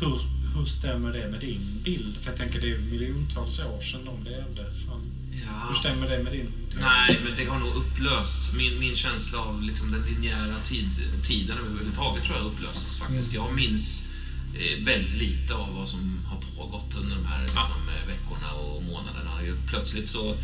Hur, 0.00 0.20
hur 0.54 0.64
stämmer 0.64 1.12
det 1.12 1.28
med 1.28 1.40
din 1.40 1.80
bild? 1.84 2.16
För 2.20 2.30
jag 2.30 2.38
tänker 2.38 2.60
det 2.60 2.74
är 2.74 2.78
miljontals 2.78 3.60
år 3.60 3.82
sedan 3.82 4.04
de 4.04 4.24
levde. 4.30 4.72
Fan. 4.86 5.18
Ja, 5.46 5.66
Hur 5.68 5.74
stämmer 5.74 6.16
det 6.16 6.22
med 6.22 6.32
din? 6.32 6.52
Nej, 6.80 7.20
men 7.24 7.32
det 7.36 7.44
har 7.44 7.58
nog 7.58 7.74
upplösts. 7.76 8.52
Min, 8.52 8.80
min 8.80 8.94
känsla 8.94 9.38
av 9.38 9.62
liksom 9.62 9.90
den 9.90 10.02
linjära 10.02 10.54
tid, 10.64 10.88
tiden 11.22 11.58
överhuvudtaget 11.58 12.24
tror 12.24 12.36
jag 12.36 12.46
upplöstes 12.46 12.98
faktiskt. 12.98 13.32
Jag 13.34 13.54
minns 13.54 14.12
eh, 14.54 14.84
väldigt 14.84 15.14
lite 15.14 15.54
av 15.54 15.74
vad 15.74 15.88
som 15.88 16.20
har 16.26 16.40
pågått 16.56 16.96
under 16.96 17.16
de 17.16 17.26
här 17.26 17.40
liksom, 17.40 17.88
eh, 17.88 18.08
veckorna 18.08 18.52
och 18.52 18.82
månaderna. 18.82 19.30
Plötsligt 19.66 20.08
så 20.08 20.36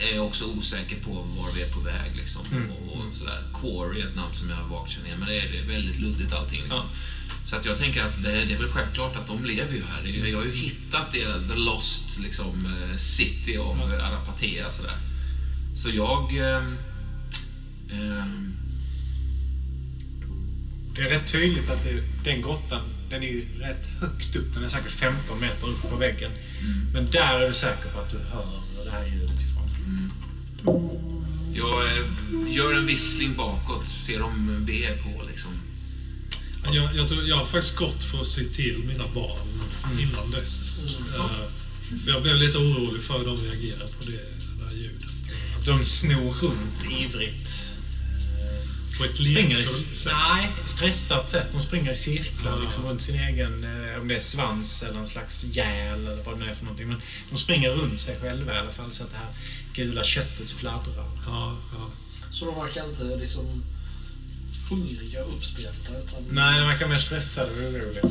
är 0.00 0.14
jag 0.14 0.26
också 0.26 0.44
osäker 0.44 0.96
på 0.96 1.10
var 1.10 1.52
vi 1.54 1.62
är 1.62 1.68
på 1.72 1.80
väg. 1.80 2.16
Liksom, 2.16 2.42
och, 2.70 2.96
och 2.96 3.14
sådär. 3.14 3.42
Corey 3.52 4.02
är 4.02 4.06
ett 4.08 4.16
namn 4.16 4.34
som 4.34 4.50
jag 4.50 4.64
vagt 4.68 4.90
känner 4.90 5.16
men 5.16 5.28
det 5.28 5.38
är, 5.38 5.66
väldigt 5.66 5.98
luddigt 6.00 6.32
allting. 6.32 6.62
Liksom. 6.62 6.80
Så 7.44 7.56
att 7.56 7.64
jag 7.64 7.78
tänker 7.78 8.02
att 8.02 8.22
det, 8.22 8.44
det 8.44 8.54
är 8.54 8.58
väl 8.58 8.68
självklart 8.68 9.16
att 9.16 9.26
de 9.26 9.44
lever 9.44 9.74
ju 9.74 9.82
här. 9.82 10.28
Jag 10.28 10.38
har 10.38 10.44
ju 10.44 10.52
hittat 10.54 11.12
det, 11.12 11.48
the 11.48 11.54
lost 11.54 12.20
liksom, 12.20 12.66
eh, 12.66 12.96
city 12.96 13.58
of 13.58 13.76
ja. 13.78 14.02
Arapatea. 14.02 14.70
Sådär. 14.70 14.96
Så 15.74 15.90
jag... 15.90 16.36
ehm, 16.38 16.76
Det 20.98 21.04
är 21.04 21.10
rätt 21.10 21.32
tydligt 21.32 21.70
att 21.70 21.84
det, 21.84 22.02
den 22.24 22.42
grottan, 22.42 22.80
den 23.10 23.22
är 23.22 23.26
ju 23.26 23.46
rätt 23.60 23.86
högt 24.00 24.36
upp. 24.36 24.54
Den 24.54 24.64
är 24.64 24.68
säkert 24.68 24.90
15 24.92 25.40
meter 25.40 25.66
upp 25.68 25.82
på 25.90 25.96
väggen. 25.96 26.30
Men 26.92 27.10
där 27.10 27.40
är 27.40 27.48
du 27.48 27.54
säker 27.54 27.88
på 27.94 28.00
att 28.00 28.10
du 28.10 28.18
hör 28.18 28.60
det 28.84 28.90
här 28.90 29.06
ljudet. 29.06 29.40
Jag 31.54 31.86
eh, 31.86 32.04
gör 32.56 32.74
en 32.74 32.86
vissling 32.86 33.34
bakåt, 33.36 33.86
ser 33.86 34.22
om 34.22 34.64
B 34.66 34.84
är 34.84 34.96
på 34.96 35.22
liksom. 35.28 35.50
Jag, 36.72 36.96
jag, 36.96 37.08
tror, 37.08 37.24
jag 37.28 37.36
har 37.36 37.46
faktiskt 37.46 37.76
gått 37.76 38.04
för 38.04 38.20
att 38.20 38.26
se 38.28 38.44
till 38.44 38.84
mina 38.86 39.04
barn 39.14 39.48
innan 40.00 40.30
dess. 40.30 40.78
Mm. 40.98 41.30
Eh, 41.30 41.46
jag 42.06 42.22
blev 42.22 42.36
lite 42.36 42.58
orolig 42.58 43.02
för 43.02 43.18
hur 43.18 43.24
de 43.24 43.36
reagerar 43.36 43.86
på 43.86 44.04
det, 44.06 44.10
det 44.12 44.64
där 44.64 44.76
ljudet. 44.76 45.04
De 45.66 45.84
snor 45.84 46.32
runt 46.42 47.00
ivrigt. 47.00 47.64
På 48.98 49.04
ett 49.04 49.16
Springer 49.26 49.60
i, 49.60 49.66
sätt. 49.66 50.12
nej, 50.12 50.48
stressat 50.64 51.28
sätt. 51.28 51.48
De 51.52 51.62
springer 51.62 51.92
i 51.92 51.96
cirklar 51.96 52.56
Ja. 52.56 52.62
liksom, 52.62 52.84
runt 52.86 53.02
sin 53.02 53.14
egen, 53.20 53.64
eh, 53.64 54.00
om 54.00 54.08
det 54.08 54.14
är 54.14 54.20
svans 54.20 54.82
eller 54.82 54.98
en 54.98 55.06
slags 55.06 55.44
gäl 55.44 56.06
eller 56.06 56.22
vad 56.22 56.34
det 56.38 56.44
nu 56.44 56.50
är 56.50 56.54
för 56.54 56.64
någonting. 56.64 56.88
Men 56.88 57.00
de 57.30 57.36
springer 57.38 57.70
runt 57.70 58.00
sig 58.00 58.20
själva 58.20 58.54
i 58.54 58.58
alla 58.58 58.70
fall 58.70 58.92
så 58.92 59.02
att 59.02 59.10
det 59.10 59.16
här 59.16 59.32
gula 59.78 60.04
köttet 60.04 60.50
fladdrar. 60.50 61.10
Ja, 61.26 61.56
ja. 61.72 61.90
Så 62.32 62.44
de 62.44 62.54
verkar 62.64 62.88
inte 62.88 63.16
liksom 63.16 63.62
hungriga 64.70 65.24
och 65.24 65.34
uppspelta. 65.36 65.98
Utan 66.04 66.22
Nej, 66.30 66.60
de 66.60 66.68
verkar 66.68 66.88
mer 66.88 66.98
stressade 66.98 67.50
och 67.50 67.58
oroliga. 67.58 68.02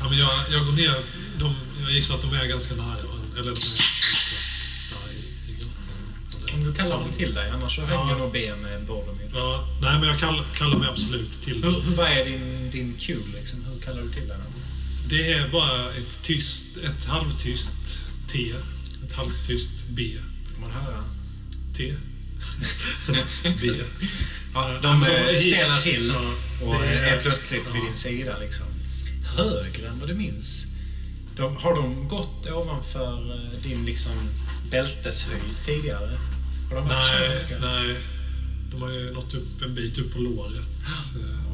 Ja, 0.00 0.08
men 0.10 0.18
jag, 0.18 0.30
jag 0.50 0.64
går 0.66 0.72
ner. 0.72 0.94
De, 1.38 1.54
jag 1.82 1.92
gissar 1.92 2.14
att 2.14 2.22
de 2.22 2.34
är 2.34 2.46
ganska 2.46 2.74
nära. 2.74 2.96
Eller 3.38 3.42
de 3.42 3.50
är. 3.50 3.56
Om 6.54 6.64
du 6.64 6.74
kallar 6.74 6.98
dem 6.98 7.12
till 7.12 7.34
dig, 7.34 7.50
annars 7.50 7.76
så 7.76 7.82
Ja. 7.82 7.86
hänger 7.86 8.18
nog 8.18 8.32
ben 8.32 8.58
med 8.62 8.86
Boromir. 8.86 9.30
Ja, 9.34 9.68
nej, 9.82 9.98
men 10.00 10.08
jag 10.08 10.18
kall, 10.20 10.42
kallar 10.58 10.78
mig 10.78 10.88
absolut 10.88 11.42
till 11.44 11.64
Hur, 11.64 11.80
hur, 11.80 11.94
vad 11.96 12.06
är 12.10 12.24
din, 12.24 12.70
din 12.70 12.94
cue 12.98 13.22
liksom? 13.34 13.64
Hur 13.64 13.80
kallar 13.80 14.02
du 14.02 14.08
till 14.12 14.28
dig? 14.28 14.36
Det 15.08 15.32
är 15.32 15.48
bara 15.48 15.90
ett 15.90 16.22
tyst, 16.22 16.76
ett 16.76 17.04
halvtyst 17.04 17.72
T. 18.32 18.54
Ett 19.06 19.12
halvtyst 19.12 19.72
B. 19.88 20.16
Får 20.54 20.60
man 20.60 20.70
höra? 20.70 21.04
T. 21.76 21.94
B. 23.60 23.68
Ja, 24.54 24.78
de 24.82 25.02
Ja, 25.02 25.40
stelnar 25.40 25.80
till 25.80 26.14
och 26.62 26.84
är 26.84 27.20
plötsligt 27.20 27.74
vid 27.74 27.82
din 27.82 27.94
sida. 27.94 28.38
Liksom. 28.38 28.66
Högre 29.36 29.88
än 29.88 29.98
vad 29.98 30.08
du 30.08 30.14
minns. 30.14 30.66
De, 31.36 31.56
har 31.56 31.74
de 31.74 32.08
gått 32.08 32.50
ovanför 32.50 33.34
eh, 33.34 33.60
din 33.62 33.84
liksom, 33.84 34.12
bälteshöjd 34.70 35.64
tidigare? 35.66 36.18
Har 36.70 36.76
de 36.76 36.88
Nej, 36.88 37.58
nej. 37.60 37.96
De 38.70 38.82
har 38.82 38.90
ju 38.90 39.10
nått 39.10 39.34
upp 39.34 39.62
en 39.62 39.74
bit 39.74 39.98
upp 39.98 40.12
på 40.12 40.18
låret. 40.18 40.66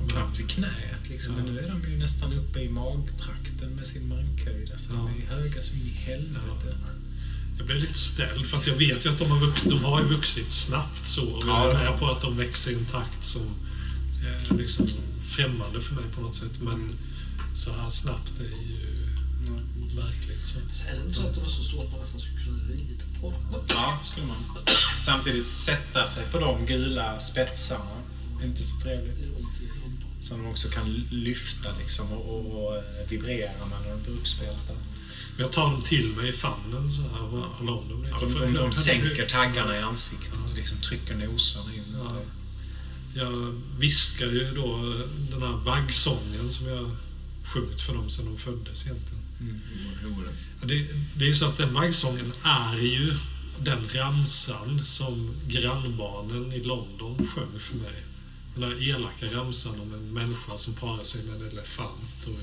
Knappt 0.09 0.41
vid 0.41 0.51
knät 0.51 1.09
liksom. 1.11 1.35
Ja. 1.37 1.43
Men 1.43 1.55
nu 1.55 1.61
är 1.61 1.69
de 1.69 1.91
ju 1.91 1.99
nästan 1.99 2.33
uppe 2.33 2.61
i 2.61 2.69
magtrakten 2.69 3.71
med 3.77 3.87
sin 3.87 4.09
mankhöjd. 4.09 4.73
Alltså, 4.73 4.93
Ja. 4.93 4.97
De 4.97 5.23
är 5.23 5.27
höga 5.27 5.63
som 5.63 5.77
i 5.77 5.89
helvete. 5.89 6.77
Jag 7.57 7.67
blev 7.67 7.79
lite 7.79 7.95
ställd 7.99 8.47
för 8.47 8.57
att 8.57 8.67
jag 8.67 8.75
vet 8.75 9.05
ju 9.05 9.11
att 9.11 9.19
de 9.19 9.31
har, 9.31 9.41
vux, 9.41 9.63
de 9.63 9.85
har 9.85 10.01
ju 10.03 10.07
vuxit 10.09 10.53
snabbt 10.53 11.07
så. 11.07 11.25
Och 11.25 11.43
Ja, 11.47 11.69
jag 11.69 11.81
är 11.81 11.91
med 11.91 11.99
på 11.99 12.11
att 12.11 12.21
de 12.23 12.37
växer 12.37 12.71
i 12.71 12.75
en 12.75 12.85
takt 12.87 13.25
som 13.25 13.43
är 14.51 14.57
liksom 14.59 14.89
främmande 15.23 15.81
för 15.81 15.95
mig 15.95 16.05
på 16.15 16.21
något 16.21 16.35
sätt. 16.35 16.61
Men 16.61 16.99
så 17.55 17.73
här 17.73 17.91
snabbt 17.91 18.41
är 18.41 18.45
ju 18.45 18.93
märkligt. 19.97 20.47
Så. 20.47 20.59
Så 20.71 20.89
är 20.89 20.93
det 20.97 21.01
inte 21.07 21.13
så 21.15 21.27
att 21.27 21.35
de 21.35 21.45
är 21.45 21.49
så 21.49 21.63
stora 21.63 21.83
att 21.85 21.91
man 21.91 22.01
nästan 22.01 22.21
skulle 22.21 22.45
kunna 22.45 22.65
rida 22.69 23.05
på 23.21 23.31
dem? 23.31 23.65
Ja, 23.69 24.01
skulle 24.03 24.27
man. 24.27 24.37
Samtidigt 24.99 25.47
sätta 25.47 26.07
sig 26.07 26.25
på 26.33 26.39
de 26.39 26.67
gula 26.67 27.21
spetsarna. 27.21 27.97
Inte 28.45 28.63
så 28.63 28.81
trevligt. 28.81 29.32
Som 30.33 30.43
de 30.43 30.51
också 30.51 30.69
kan 30.69 31.05
lyfta 31.11 31.69
liksom 31.79 32.13
och, 32.13 32.35
och, 32.35 32.77
och 32.77 32.85
vibrera 33.09 33.67
med 33.67 33.81
när 33.85 33.91
de 33.91 34.03
blir 34.03 34.13
uppspelta. 34.13 34.73
Jag 35.39 35.53
tar 35.53 35.71
dem 35.71 35.83
till 35.83 36.07
mig 36.07 36.29
i 36.29 36.33
famnen 36.33 36.91
så 36.91 37.03
här 37.03 37.23
och 37.23 37.41
håller 37.41 37.73
om 37.73 37.89
dem. 37.89 38.07
Ja, 38.11 38.19
de, 38.21 38.35
de, 38.35 38.55
de 38.55 38.73
sänker 38.73 39.27
taggarna 39.27 39.77
i 39.77 39.81
ansiktet 39.81 40.33
och 40.51 40.57
liksom 40.57 40.79
trycker 40.79 41.15
nosen 41.15 41.63
in. 41.75 41.97
Ja. 41.99 42.23
Jag 43.15 43.61
viskar 43.79 44.27
ju 44.27 44.55
då 44.55 44.77
den 45.31 45.43
här 45.43 45.57
vaggsången 45.65 46.51
som 46.51 46.67
jag 46.67 46.91
sjungit 47.45 47.81
för 47.81 47.95
dem 47.95 48.11
sedan 48.11 48.25
de 48.25 48.39
föddes 48.39 48.87
egentligen. 48.87 49.23
Det? 49.41 49.59
Ja, 50.61 50.67
Det, 50.67 50.87
det 51.19 51.25
är 51.25 51.29
ju 51.29 51.35
så 51.35 51.47
att 51.47 51.57
den 51.57 51.75
vaggsången 51.75 52.33
är 52.43 52.77
ju 52.79 53.15
den 53.61 53.89
ramsan 53.95 54.85
som 54.85 55.35
grannbarnen 55.49 56.53
i 56.53 56.65
London 56.65 57.29
sjöng 57.35 57.59
för 57.61 57.77
mig. 57.77 58.03
Den 58.55 58.71
där 58.71 58.89
elaka 58.89 59.27
ramsan 59.27 59.81
om 59.81 59.95
en 59.95 60.15
människa 60.15 60.57
som 60.57 60.75
parar 60.75 61.05
sig 61.05 61.25
med 61.25 61.35
en 61.35 61.49
elefant. 61.49 62.27
Och 62.27 62.35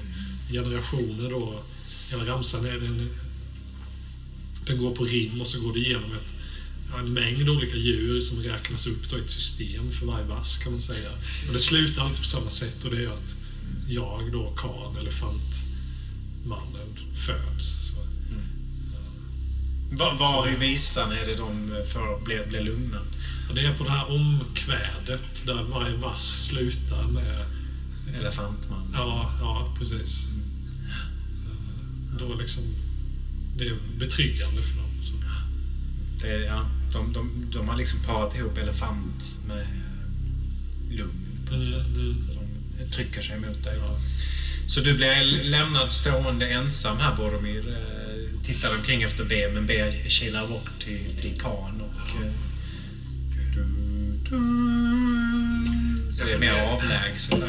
generationer 0.54 1.30
då. 1.30 1.64
Hela 2.10 2.26
ramsan 2.26 2.66
är 2.66 2.80
den, 2.80 3.10
den 4.66 4.78
går 4.78 4.96
på 4.96 5.04
rim 5.06 5.42
och 5.42 5.48
så 5.48 5.62
går 5.62 5.74
det 5.74 5.80
igenom 5.80 6.12
ett, 6.12 6.28
en 7.00 7.14
mängd 7.14 7.50
olika 7.50 7.76
djur 7.76 8.22
som 8.22 8.44
räknas 8.44 8.88
upp 8.88 9.10
då 9.10 9.18
i 9.18 9.20
ett 9.20 9.30
system 9.30 9.92
för 9.92 10.06
varje 10.06 10.26
vers 10.26 10.58
kan 10.58 10.72
man 10.72 10.82
säga. 10.82 11.10
Och 11.48 11.54
det 11.54 11.60
slutar 11.60 12.02
alltid 12.02 12.18
på 12.18 12.24
samma 12.24 12.50
sätt 12.50 12.86
och 12.86 12.92
det 12.92 13.04
är 13.04 13.08
att 13.10 13.36
jag 13.90 14.32
då, 14.32 14.54
Kan, 14.58 14.98
elefantmannen, 14.98 17.00
föds. 17.26 17.88
Så, 17.88 17.94
Var, 19.92 20.18
var 20.18 20.50
i 20.50 20.56
visan 20.56 21.12
är 21.12 21.26
det 21.26 21.36
de 21.36 21.68
får 21.94 22.26
bli, 22.26 22.40
bli 22.50 22.64
lugna? 22.64 23.02
Ja, 23.50 23.56
det 23.56 23.62
är 23.62 23.74
på 23.74 23.84
det 23.84 23.90
här 23.92 24.12
omkvädet 24.12 25.46
där 25.46 25.64
varje 25.64 25.96
vers 25.96 26.22
slutar 26.22 27.04
med... 27.04 27.46
Elefantman. 28.20 28.92
Ja, 28.94 29.32
ja 29.40 29.76
precis. 29.80 30.24
Eh, 30.90 32.18
Då 32.20 32.36
liksom... 32.36 32.64
Det 33.58 33.68
är 33.68 33.76
betryggande 34.00 34.62
för 34.62 34.78
dem. 34.78 34.90
Så. 35.04 35.14
Det, 36.28 36.38
ja, 36.46 36.70
de, 36.94 37.14
de, 37.14 37.46
de 37.54 37.70
har 37.70 37.78
liksom 37.78 38.00
parat 38.00 38.36
ihop 38.36 38.58
elefant 38.58 39.40
med 39.48 39.68
lugn 40.90 41.12
på 41.50 41.56
något 41.56 41.66
Mm, 41.66 41.80
sätt. 41.80 41.98
mm. 42.02 42.24
Så 42.28 42.34
de 42.84 42.90
trycker 42.92 43.22
sig 43.22 43.40
mot 43.40 43.64
dig. 43.64 43.78
Ja. 43.78 43.98
Så 44.68 44.80
du 44.80 44.94
blir 44.94 45.44
lämnad 45.50 45.92
stående 45.94 46.48
ensam 46.50 46.98
här 46.98 47.16
Boromir. 47.16 47.70
Eh, 47.70 48.42
Tittar 48.46 48.76
omkring 48.78 49.02
efter 49.04 49.24
B, 49.24 49.36
men 49.54 49.66
B 49.66 49.74
kilar 50.10 50.48
bort 50.48 50.70
till, 50.84 51.06
till 51.22 51.42
Kan 51.42 51.82
och... 51.82 52.24
eh, 52.24 52.24
Du, 52.24 52.26
du, 52.26 52.32
det 56.26 56.34
är 56.34 56.40
mer 56.40 56.62
avlägset. 56.62 57.44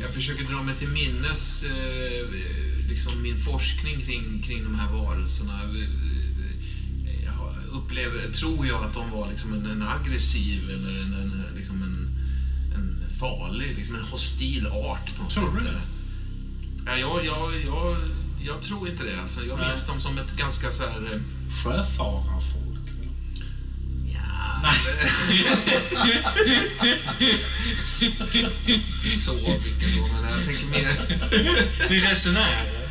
Jag 0.00 0.14
försöker 0.14 0.44
dra 0.44 0.62
mig 0.62 0.76
till 0.76 0.88
minnes 0.88 1.64
eh, 1.64 2.30
liksom 2.88 3.22
min 3.22 3.38
forskning 3.38 4.00
kring, 4.00 4.42
kring 4.46 4.62
de 4.64 4.74
här 4.74 4.92
varelserna. 4.92 5.60
Eh, 5.62 7.24
Jag 7.24 7.54
upplever, 7.82 8.30
tror 8.32 8.66
jag 8.66 8.84
att 8.84 8.92
de 8.94 9.10
var 9.10 9.28
liksom 9.30 9.52
en, 9.52 9.66
en 9.66 9.82
aggressiv 9.82 10.70
eller 10.70 10.90
en, 11.02 11.12
en, 11.14 11.44
liksom 11.56 11.82
en, 11.82 12.08
en 12.74 13.10
farlig, 13.20 13.74
liksom 13.76 13.94
en 13.96 14.02
hostil 14.04 14.66
art 14.66 15.16
på 15.16 15.22
något 15.22 15.32
Tror 15.34 15.54
du 15.54 15.60
sätt. 15.60 15.68
det? 15.74 16.90
Ja, 16.90 16.96
jag, 16.98 17.24
jag, 17.24 17.52
jag, 17.66 17.96
jag 18.46 18.62
tror 18.62 18.88
inte 18.88 19.04
det. 19.04 19.20
Alltså, 19.20 19.44
jag 19.44 19.58
minns 19.58 19.86
dem 19.86 20.00
som 20.00 20.18
ett 20.18 20.36
ganska 20.36 20.70
så 20.70 20.82
här... 20.82 21.12
eh, 21.14 21.20
Sjöfararfolk. 21.64 22.71
Nej. 24.62 24.78
Så 29.10 29.32
mycket 29.34 29.96
då, 29.96 30.06
men 30.06 30.30
jag 30.30 30.46
tänker 30.46 30.66
mer... 30.66 31.88
Vi 31.88 32.00
resenärer. 32.00 32.81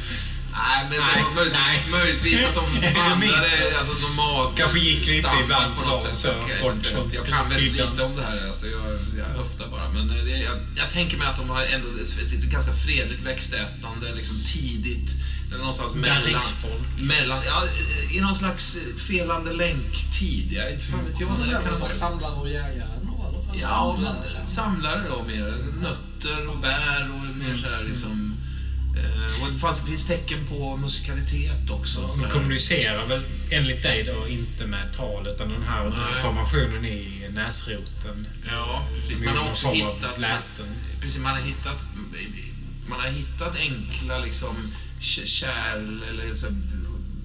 Nej, 0.67 0.87
men 0.89 0.99
Nej, 0.99 1.23
så, 1.23 1.31
möjligtvis, 1.35 1.63
nej. 1.63 1.91
möjligtvis 1.91 2.39
att 2.47 2.55
de 2.55 2.65
vandrade 2.99 3.51
alltså, 3.79 3.93
normalt 4.07 4.57
Kanske 4.57 4.79
gick 4.79 5.05
lite 5.07 5.19
standard 5.19 5.43
ibland 5.43 5.75
på 5.75 5.81
något 5.89 6.01
sätt. 6.01 6.17
så, 6.17 6.27
Jag, 6.27 6.75
jag, 6.93 7.13
jag 7.13 7.25
kan 7.25 7.49
väldigt 7.49 7.73
lite 7.73 8.03
om 8.03 8.15
det 8.15 8.23
här, 8.23 8.47
alltså, 8.47 8.67
jag, 8.67 8.85
jag 9.19 9.29
höftar 9.37 9.67
bara. 9.67 9.89
Men 9.89 10.09
eh, 10.09 10.23
det, 10.23 10.37
jag, 10.49 10.57
jag 10.75 10.89
tänker 10.89 11.17
mig 11.17 11.27
att 11.27 11.35
de 11.35 11.49
har 11.49 11.61
ändå 11.63 11.87
ett, 11.87 12.33
ett 12.33 12.43
ganska 12.43 12.73
fredligt 12.73 13.21
växtätande, 13.21 14.15
liksom 14.15 14.43
tidigt. 14.53 15.09
Någonstans 15.59 15.95
mellan, 15.95 16.39
mellan, 16.99 17.39
ja, 17.45 17.63
i 18.11 18.19
någon 18.19 18.35
slags 18.35 18.77
felande 19.07 19.53
länk-tid. 19.53 20.51
Jag, 20.51 20.73
inte 20.73 20.85
fan 20.85 21.05
vet 21.05 21.19
jag. 21.19 21.29
Det 21.29 21.53
väl 21.53 21.63
kan 21.63 21.89
samlare 21.89 22.33
och 22.33 22.49
jägare 22.49 22.99
då, 23.01 23.25
eller? 23.29 23.61
Ja, 23.61 23.67
samlare, 23.67 24.15
men 24.37 24.47
samlare 24.47 25.03
då 25.09 25.23
mer. 25.23 25.55
Nötter 25.81 26.47
och 26.47 26.57
bär 26.57 27.09
och 27.13 27.37
mer 27.37 27.55
så 27.55 27.75
här 27.75 27.83
liksom... 27.83 28.30
Eh, 28.97 29.43
och 29.43 29.51
det 29.53 29.59
fanns, 29.59 29.85
finns 29.85 30.07
tecken 30.07 30.47
på 30.47 30.77
musikalitet 30.77 31.69
också. 31.69 32.09
här. 32.21 32.29
kommunicerar 32.29 33.05
väl 33.07 33.23
enligt 33.51 33.83
dig 33.83 34.03
då 34.03 34.27
inte 34.27 34.65
med 34.65 34.93
tal 34.93 35.27
utan 35.27 35.49
den 35.49 35.63
här 35.63 35.83
Nej. 35.83 36.21
formationen 36.23 36.85
i 36.85 37.27
näsroten. 37.33 38.27
Ja, 38.51 38.87
precis. 38.95 39.19
Man 39.19 39.27
har 39.27 39.35
någon 39.35 39.49
också 39.49 39.71
hittat... 39.71 40.19
läten. 40.19 40.75
Precis, 41.01 41.19
man 41.21 41.31
har 41.31 41.41
hittat... 41.41 41.85
Man 42.89 42.99
har 42.99 43.07
hittat 43.07 43.55
enkla 43.55 44.19
liksom 44.19 44.55
kärl 44.99 46.03
eller 46.09 46.35
så 46.35 46.45
här, 46.45 46.55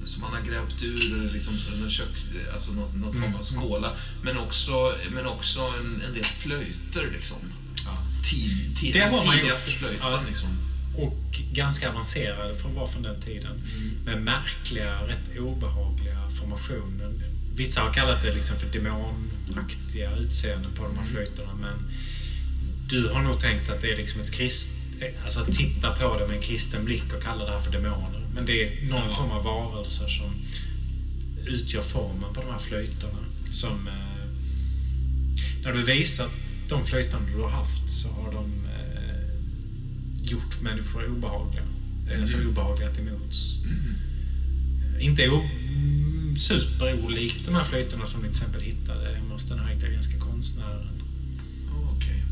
som 0.05 0.23
man 0.23 0.33
har 0.33 0.41
grävt 0.41 0.83
ur 0.83 1.31
liksom, 1.33 1.55
en 1.85 1.91
kök, 1.91 2.09
alltså 2.53 2.73
något, 2.73 2.95
något 2.95 3.13
form 3.15 3.35
av 3.35 3.43
skåla. 3.43 3.93
Men 4.23 4.39
också, 4.39 4.95
men 5.11 5.27
också 5.27 5.61
en, 5.61 6.03
en 6.07 6.13
del 6.15 6.25
flöjter 6.25 7.11
liksom. 7.13 7.37
Ja. 7.85 7.99
Tid, 8.31 8.77
tid, 8.77 8.93
Det 8.95 9.01
har 9.01 9.11
man 9.11 9.37
tidigaste 9.37 9.71
gjort. 9.71 9.79
flöjten 9.79 10.09
Ja. 10.11 10.21
liksom. 10.29 10.49
Och 10.99 11.41
ganska 11.53 11.91
avancerade 11.91 12.55
för 12.55 12.69
att 12.69 12.75
vara 12.75 12.87
från 12.87 13.03
den 13.03 13.21
tiden. 13.23 13.63
Med 14.05 14.23
märkliga, 14.23 15.07
rätt 15.07 15.39
obehagliga 15.39 16.29
formationer. 16.41 17.13
Vissa 17.57 17.81
har 17.81 17.93
kallat 17.93 18.23
det 18.23 18.33
liksom 18.33 18.57
för 18.57 18.67
demonaktiga 18.79 20.17
utseenden 20.17 20.71
på 20.77 20.83
de 20.83 20.97
här 20.99 21.05
flöjterna. 21.05 21.55
Men 21.61 21.91
du 22.89 23.09
har 23.09 23.23
nog 23.23 23.41
tänkt 23.41 23.71
att 23.71 23.81
det 23.81 23.93
är 23.93 23.97
liksom 23.97 24.21
ett 24.21 24.31
krist... 24.33 24.71
Alltså 25.25 25.41
att 25.41 25.53
titta 25.53 25.91
på 25.95 26.19
det 26.19 26.27
med 26.27 26.37
en 26.37 26.43
kristen 26.43 26.85
blick 26.85 27.13
och 27.17 27.23
kalla 27.23 27.45
det 27.45 27.51
här 27.51 27.61
för 27.61 27.73
demoner. 27.73 28.27
Men 28.35 28.47
det 28.47 28.63
är 28.63 28.87
någon 28.89 29.09
Ja. 29.11 29.17
form 29.17 29.31
av 29.31 29.45
varelser 29.45 30.09
som 30.09 30.35
utgör 31.47 31.83
formen 31.83 32.35
på 32.35 32.41
de 32.43 32.51
här 32.51 32.59
flöjterna. 32.59 33.19
Som... 33.51 33.89
Eh, 33.89 34.27
när 35.63 35.73
du 35.73 35.83
visat 35.83 36.31
de 36.69 36.87
flöjterna 36.87 37.27
du 37.35 37.43
har 37.43 37.49
haft 37.51 37.89
så 37.89 38.09
har 38.09 38.33
de 38.33 38.45
eh, 38.65 38.76
gjort 40.31 40.61
människor 40.63 41.07
obehagliga. 41.11 41.63
Mm. 41.63 42.21
Alltså 42.21 42.49
obehagliga 42.49 42.91
till 42.95 43.05
mots. 43.05 43.55
Eh, 44.99 45.05
Inte 45.05 45.25
mm, 45.25 46.37
superolikt 46.39 47.45
de 47.47 47.55
här 47.55 47.65
flöjterna 47.65 48.07
som 48.07 48.21
ni 48.23 48.29
till 48.29 48.37
exempel 48.37 48.61
hittade 48.61 49.15
hemma 49.17 49.33
hos 49.33 49.43
den 49.49 49.59
här 49.59 49.77
italienska 49.77 50.19
konstnären. 50.19 51.03
Okej. 51.97 52.23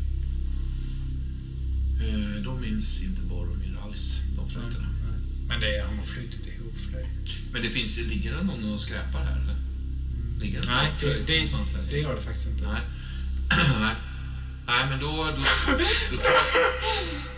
Eh, 2.01 2.43
De 2.43 2.61
minns 2.61 3.01
inte 3.03 3.21
Boromir 3.21 3.77
alls, 3.83 4.17
de 4.37 4.49
flöjterna. 4.49 4.87
Men 5.47 5.59
det 5.59 5.75
är, 5.77 5.85
han 5.85 5.97
har 5.97 6.05
flutit 6.05 6.47
ihop 6.47 6.73
flöjt. 6.89 7.07
Men 7.53 7.61
det 7.61 7.69
finns, 7.69 7.97
ligger 8.07 8.31
det 8.37 8.43
någon 8.43 8.73
och 8.73 8.79
skräpar 8.79 9.23
här 9.23 9.41
eller? 9.41 9.55
Ligger 10.39 10.61
det 10.61 10.67
Nej, 10.67 10.91
det, 11.01 11.27
det, 11.27 11.33
någonstans 11.33 11.75
här? 11.75 11.83
det 11.91 11.99
gör 11.99 12.15
det 12.15 12.21
faktiskt 12.21 12.47
inte. 12.47 12.63
Nej. 12.67 12.81
Nej. 13.79 13.95
Nej, 14.67 14.85
men 14.89 14.99
då... 14.99 15.07
då, 15.15 15.43
då 16.11 16.17
tar... 16.17 17.34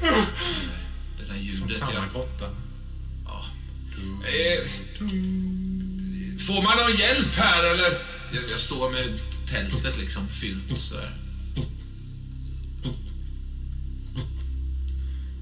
Det 0.00 1.24
där 1.26 1.26
Från 1.26 1.38
ljudet, 1.38 1.70
samma 1.70 1.92
ja. 1.94 2.02
grotta. 2.12 2.48
ja. 3.24 3.44
Eh, 4.28 4.68
får 6.46 6.62
man 6.62 6.76
någon 6.76 6.96
hjälp 6.96 7.34
här 7.34 7.64
eller? 7.64 7.98
Jag, 8.32 8.50
jag 8.50 8.60
står 8.60 8.90
med 8.90 9.20
tältet 9.46 9.98
liksom 9.98 10.28
fyllt 10.28 10.78
så 10.78 10.96
här. 10.96 11.14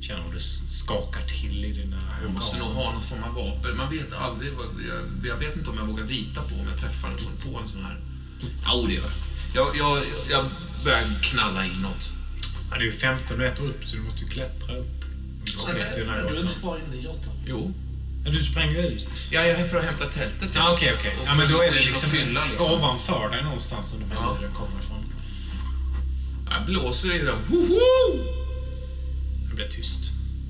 Känner 0.00 0.22
hur 0.22 0.32
det 0.32 0.40
skakar 0.40 1.20
till 1.26 1.64
i 1.64 1.72
dina 1.72 2.02
Jag 2.22 2.30
måste 2.30 2.59
nog 2.59 2.68
ha 2.68 2.92
någon 2.92 3.02
form 3.02 3.22
av 3.22 3.34
vapen. 3.34 3.76
Man 3.76 3.90
vet 3.90 4.12
aldrig. 4.12 4.52
Vad, 4.52 4.66
jag, 4.66 5.26
jag 5.26 5.36
vet 5.36 5.56
inte 5.56 5.70
om 5.70 5.76
jag 5.76 5.86
vågar 5.86 6.04
lita 6.04 6.42
på 6.42 6.54
om 6.54 6.68
jag 6.70 6.80
träffar 6.80 7.11
en 7.11 7.18
sån 7.18 7.52
på 7.52 7.59
en 7.59 7.68
sån 7.68 7.84
här. 7.84 7.96
Jo, 8.66 8.86
det 8.86 8.94
gör 8.94 9.02
jag. 9.02 9.12
Jag, 9.54 9.76
jag, 9.76 10.04
jag 10.30 10.44
börjar 10.84 11.22
knalla 11.22 11.66
inåt. 11.66 12.12
Ja, 12.70 12.76
det 12.76 12.82
är 12.82 12.86
ju 12.86 12.92
15 12.92 13.38
meter 13.38 13.62
upp 13.64 13.84
så 13.84 13.96
du 13.96 14.02
måste 14.02 14.20
ju 14.24 14.28
klättra 14.28 14.76
upp. 14.76 15.04
Du 15.44 15.50
ska 15.52 15.66
den 15.66 15.76
här 16.08 16.26
Du 16.30 16.36
är 16.36 16.40
inte 16.42 16.54
kvar 16.60 16.78
inne 16.86 16.96
i 16.96 17.02
grottan. 17.02 17.32
Jo. 17.46 17.72
Ja, 18.24 18.30
Du 18.30 18.44
springer 18.44 18.90
ut? 18.90 19.06
Jag 19.30 19.48
är 19.48 19.64
för 19.64 19.78
att 19.78 19.84
hämta 19.84 20.04
tältet. 20.04 20.48
Ja, 20.54 20.72
okej, 20.72 20.94
okej. 20.98 21.16
Och 21.20 21.26
Ja, 21.26 21.34
men 21.34 21.52
då 21.52 21.62
är 21.62 21.72
det 21.72 21.80
liksom, 21.80 22.10
fylla, 22.10 22.44
liksom. 22.44 22.72
ovanför 22.72 23.28
dig 23.30 23.42
någonstans 23.42 23.88
som 23.90 24.00
de 24.00 24.04
här 24.06 24.16
Ja. 24.22 24.36
kommer 24.54 24.80
ifrån. 24.82 25.04
Jag 26.50 26.66
blåser 26.66 27.14
i 27.14 27.18
det. 27.18 27.30
Hoho! 27.48 28.24
Det 29.48 29.54
blir 29.54 29.68
tyst. 29.68 29.98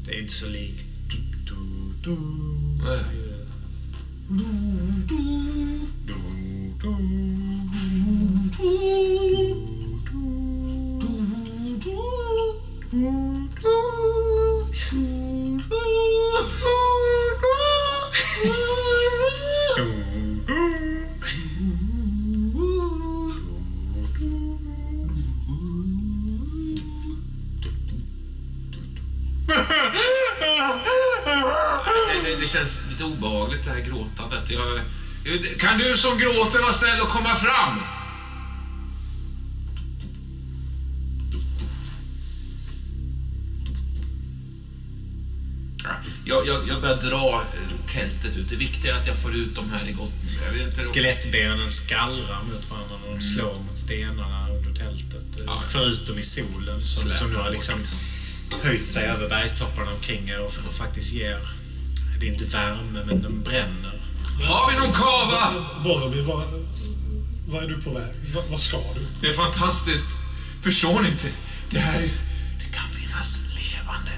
Det 0.05 0.15
är 0.15 0.21
inte 0.21 0.33
så 0.33 0.47
likt. 0.49 0.85
Du, 1.11 1.17
du, 1.45 1.55
du. 2.05 2.17
Nej. 2.85 3.05
Du, 4.29 4.45
du. 5.09 5.19
Det, 6.07 6.13
det, 6.83 6.95
det 32.41 32.47
känns 32.47 32.87
lite 32.91 33.05
obehagligt 33.05 33.65
det 33.65 33.71
här 33.71 33.81
gråtandet. 33.81 34.51
Jag, 34.51 34.81
kan 35.59 35.79
du 35.79 35.97
som 35.97 36.19
gråter 36.19 36.59
vara 36.59 36.73
snäll 36.73 37.01
och 37.01 37.09
komma 37.09 37.35
fram? 37.35 37.98
Jag, 46.29 46.47
jag, 46.47 46.69
jag 46.69 46.81
börjar 46.81 46.97
dra 46.97 47.45
eh, 47.55 47.87
tältet 47.87 48.37
ut. 48.37 48.49
Det 48.49 48.55
är 48.55 48.59
viktigare 48.59 48.97
att 48.97 49.07
jag 49.07 49.17
får 49.17 49.35
ut 49.35 49.55
dem 49.55 49.71
här 49.71 49.89
i 49.89 49.93
gott... 49.93 50.13
Jag 50.45 50.53
vet 50.53 50.67
inte, 50.67 50.81
Skelettbenen 50.81 51.71
skallrar 51.71 52.43
mot 52.43 52.71
varandra 52.71 52.97
när 53.05 53.15
de 53.15 53.21
slår 53.21 53.59
mot 53.69 53.79
stenarna 53.79 54.49
under 54.51 54.75
tältet. 54.75 55.45
Ja. 55.47 55.63
Förutom 55.69 56.19
i 56.19 56.23
solen 56.23 56.81
som, 56.81 57.11
som 57.11 57.31
nu 57.31 57.37
har 57.37 57.51
liksom 57.51 57.79
liksom. 57.79 57.99
höjt 58.63 58.87
sig 58.87 59.05
över 59.07 59.29
bergstopparna 59.29 59.91
omkring 59.91 60.29
er 60.29 60.41
och, 60.41 60.53
och 60.69 60.75
faktiskt 60.75 61.13
ger... 61.13 61.41
Det 62.21 62.27
är 62.27 62.33
inte 62.33 62.45
värme, 62.45 63.05
men 63.07 63.23
den 63.23 63.43
bränner. 63.43 64.03
Har 64.49 64.73
vi 64.73 64.79
någon 64.79 64.93
kava? 64.93 65.67
Boromir, 65.85 66.23
vad, 66.23 66.45
vad 67.49 67.65
är 67.65 67.69
du 67.69 67.83
på 67.83 67.91
väg? 67.91 68.15
Vad, 68.35 68.45
vad 68.51 68.61
ska 68.61 68.77
du? 68.77 69.07
Det 69.21 69.29
är 69.29 69.35
fantastiskt. 69.35 70.09
Förstår 70.63 71.01
ni 71.01 71.09
inte? 71.09 71.29
Det 71.71 71.79
här... 71.79 72.01
Det 72.59 72.77
kan 72.77 72.91
finnas 72.91 73.39
levande 73.39 74.11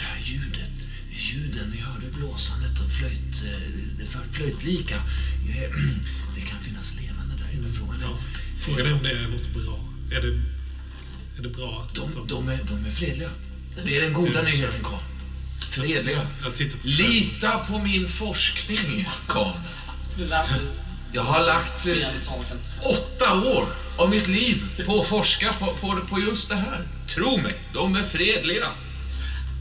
det 0.00 0.06
här 0.06 0.20
ljudet. 0.24 0.70
Ljuden, 1.10 1.70
ni 1.70 1.80
hörde 1.80 2.06
blåsandet 2.16 2.80
och 2.80 2.90
flöjt... 2.90 3.42
eh, 3.44 3.70
Det 3.98 4.06
för 4.06 4.24
flöjtlika. 4.32 4.94
Eh, 4.96 5.70
Det 6.34 6.40
kan 6.40 6.58
finnas 6.60 6.94
levande 7.00 7.34
där 7.44 7.58
inne. 7.58 7.68
Frågan 7.78 8.00
är... 8.00 8.04
Ja, 8.04 8.18
frågan 8.60 8.86
är 8.86 8.92
om 8.92 9.02
det 9.02 9.10
är 9.10 9.28
något 9.28 9.52
bra. 9.54 9.78
Är 10.12 10.20
det, 10.20 10.28
är 11.38 11.42
det 11.42 11.48
bra 11.48 11.82
att... 11.86 11.94
De, 11.94 12.26
de, 12.28 12.48
är, 12.48 12.58
de 12.64 12.86
är 12.86 12.90
fredliga. 12.90 13.30
Det 13.84 13.96
är 13.96 14.00
den 14.00 14.12
goda 14.12 14.42
nyheten, 14.42 14.82
Karl. 14.84 15.00
Fredliga. 15.70 16.26
Jag 16.42 16.54
tittar 16.54 16.78
på 16.78 16.86
Lita 16.88 17.58
på 17.58 17.78
min 17.78 18.08
forskning, 18.08 19.08
Karl. 19.28 19.54
Jag 21.12 21.22
har 21.22 21.44
lagt... 21.46 21.86
eh, 21.86 21.92
åtta 22.88 23.34
år 23.34 23.66
av 23.98 24.10
mitt 24.10 24.28
liv 24.28 24.62
på 24.86 25.00
att 25.00 25.06
forska 25.08 25.52
på, 25.52 25.66
på, 25.80 26.00
på 26.08 26.20
just 26.20 26.48
det 26.48 26.56
här. 26.56 26.82
Tro 27.06 27.36
mig, 27.36 27.54
de 27.74 27.96
är 27.96 28.02
fredliga. 28.02 28.66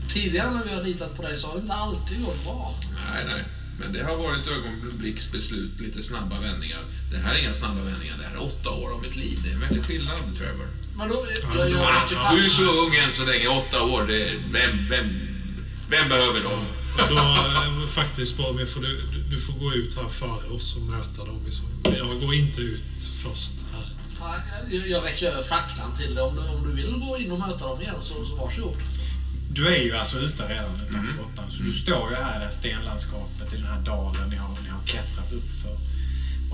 Tidigare 0.09 0.51
när 0.53 0.63
vi 0.63 0.73
har 0.73 0.83
litat 0.83 1.15
på 1.15 1.21
dig 1.21 1.37
så 1.37 1.47
har 1.47 1.53
det 1.55 1.61
inte 1.61 1.73
alltid 1.73 2.21
gått 2.25 2.43
bra. 2.43 2.75
Nej, 3.13 3.25
nej. 3.25 3.43
Men 3.79 3.93
det 3.93 4.03
har 4.03 4.15
varit 4.17 4.47
ögonblicksbeslut, 4.47 5.79
lite 5.79 6.03
snabba 6.03 6.39
vändningar. 6.39 6.83
Det 7.11 7.17
här 7.17 7.35
är 7.35 7.39
inga 7.39 7.53
snabba 7.53 7.81
vändningar. 7.81 8.17
Det 8.17 8.23
här 8.23 8.35
är 8.35 8.41
åtta 8.43 8.69
år 8.69 8.93
av 8.93 9.01
mitt 9.01 9.15
liv. 9.15 9.39
Det 9.43 9.49
är 9.49 9.53
en 9.53 9.59
väldig 9.59 9.83
skillnad, 9.85 10.17
Trevor. 10.37 10.67
Men 10.97 11.09
då, 11.09 11.25
jag, 11.55 11.59
jag 11.59 11.69
ju 11.69 11.75
fan. 12.15 12.35
Du 12.35 12.45
är 12.45 12.49
så 12.49 12.63
ung 12.85 12.95
än 12.95 13.11
så 13.11 13.25
länge. 13.25 13.47
Åtta 13.47 13.81
år, 13.83 14.03
det 14.07 14.23
är, 14.29 14.35
vem, 14.51 14.89
vem, 14.89 15.07
vem 15.89 16.09
behöver 16.09 16.43
dem? 16.43 16.65
Då, 17.09 17.17
eh, 17.17 17.87
faktiskt, 17.89 18.37
Boromir, 18.37 18.65
får 18.65 18.81
du, 18.81 19.01
du- 19.01 19.23
du 19.23 19.41
får 19.41 19.53
gå 19.53 19.73
ut 19.73 19.95
här 19.95 20.09
före 20.09 20.49
oss 20.55 20.75
och 20.75 20.81
möta 20.81 21.25
dem. 21.25 21.41
Men 21.83 21.93
jag 21.95 22.19
går 22.21 22.33
inte 22.33 22.61
ut 22.61 22.81
först 23.23 23.51
här. 23.73 23.95
Nej, 24.19 24.39
Jag, 24.79 24.89
jag 24.89 25.05
räcker 25.05 25.27
över 25.31 25.43
facklan 25.43 25.95
till 25.97 26.15
dig. 26.15 26.23
Om 26.23 26.35
du, 26.35 26.41
om 26.41 26.63
du 26.69 26.81
vill 26.81 26.91
gå 26.91 27.17
in 27.17 27.31
och 27.31 27.39
möta 27.39 27.67
dem 27.67 27.81
igen 27.81 27.95
så, 27.99 28.25
så 28.25 28.35
varsågod. 28.35 28.77
Du 29.51 29.67
är 29.67 29.83
ju 29.83 29.95
alltså 29.95 30.19
ute 30.19 30.43
redan 30.47 30.75
utanför 30.89 31.13
grottan. 31.13 31.51
Så 31.51 31.63
du 31.63 31.73
står 31.73 32.09
ju 32.09 32.15
här 32.15 32.35
i 32.35 32.39
det 32.39 32.43
här 32.43 32.49
stenlandskapet, 32.51 33.53
i 33.53 33.55
den 33.55 33.65
här 33.65 33.81
dalen 33.81 34.29
ni 34.29 34.35
har, 34.35 34.49
ni 34.63 34.69
har 34.69 34.83
klättrat 34.85 35.31
upp 35.31 35.49
för. 35.63 35.77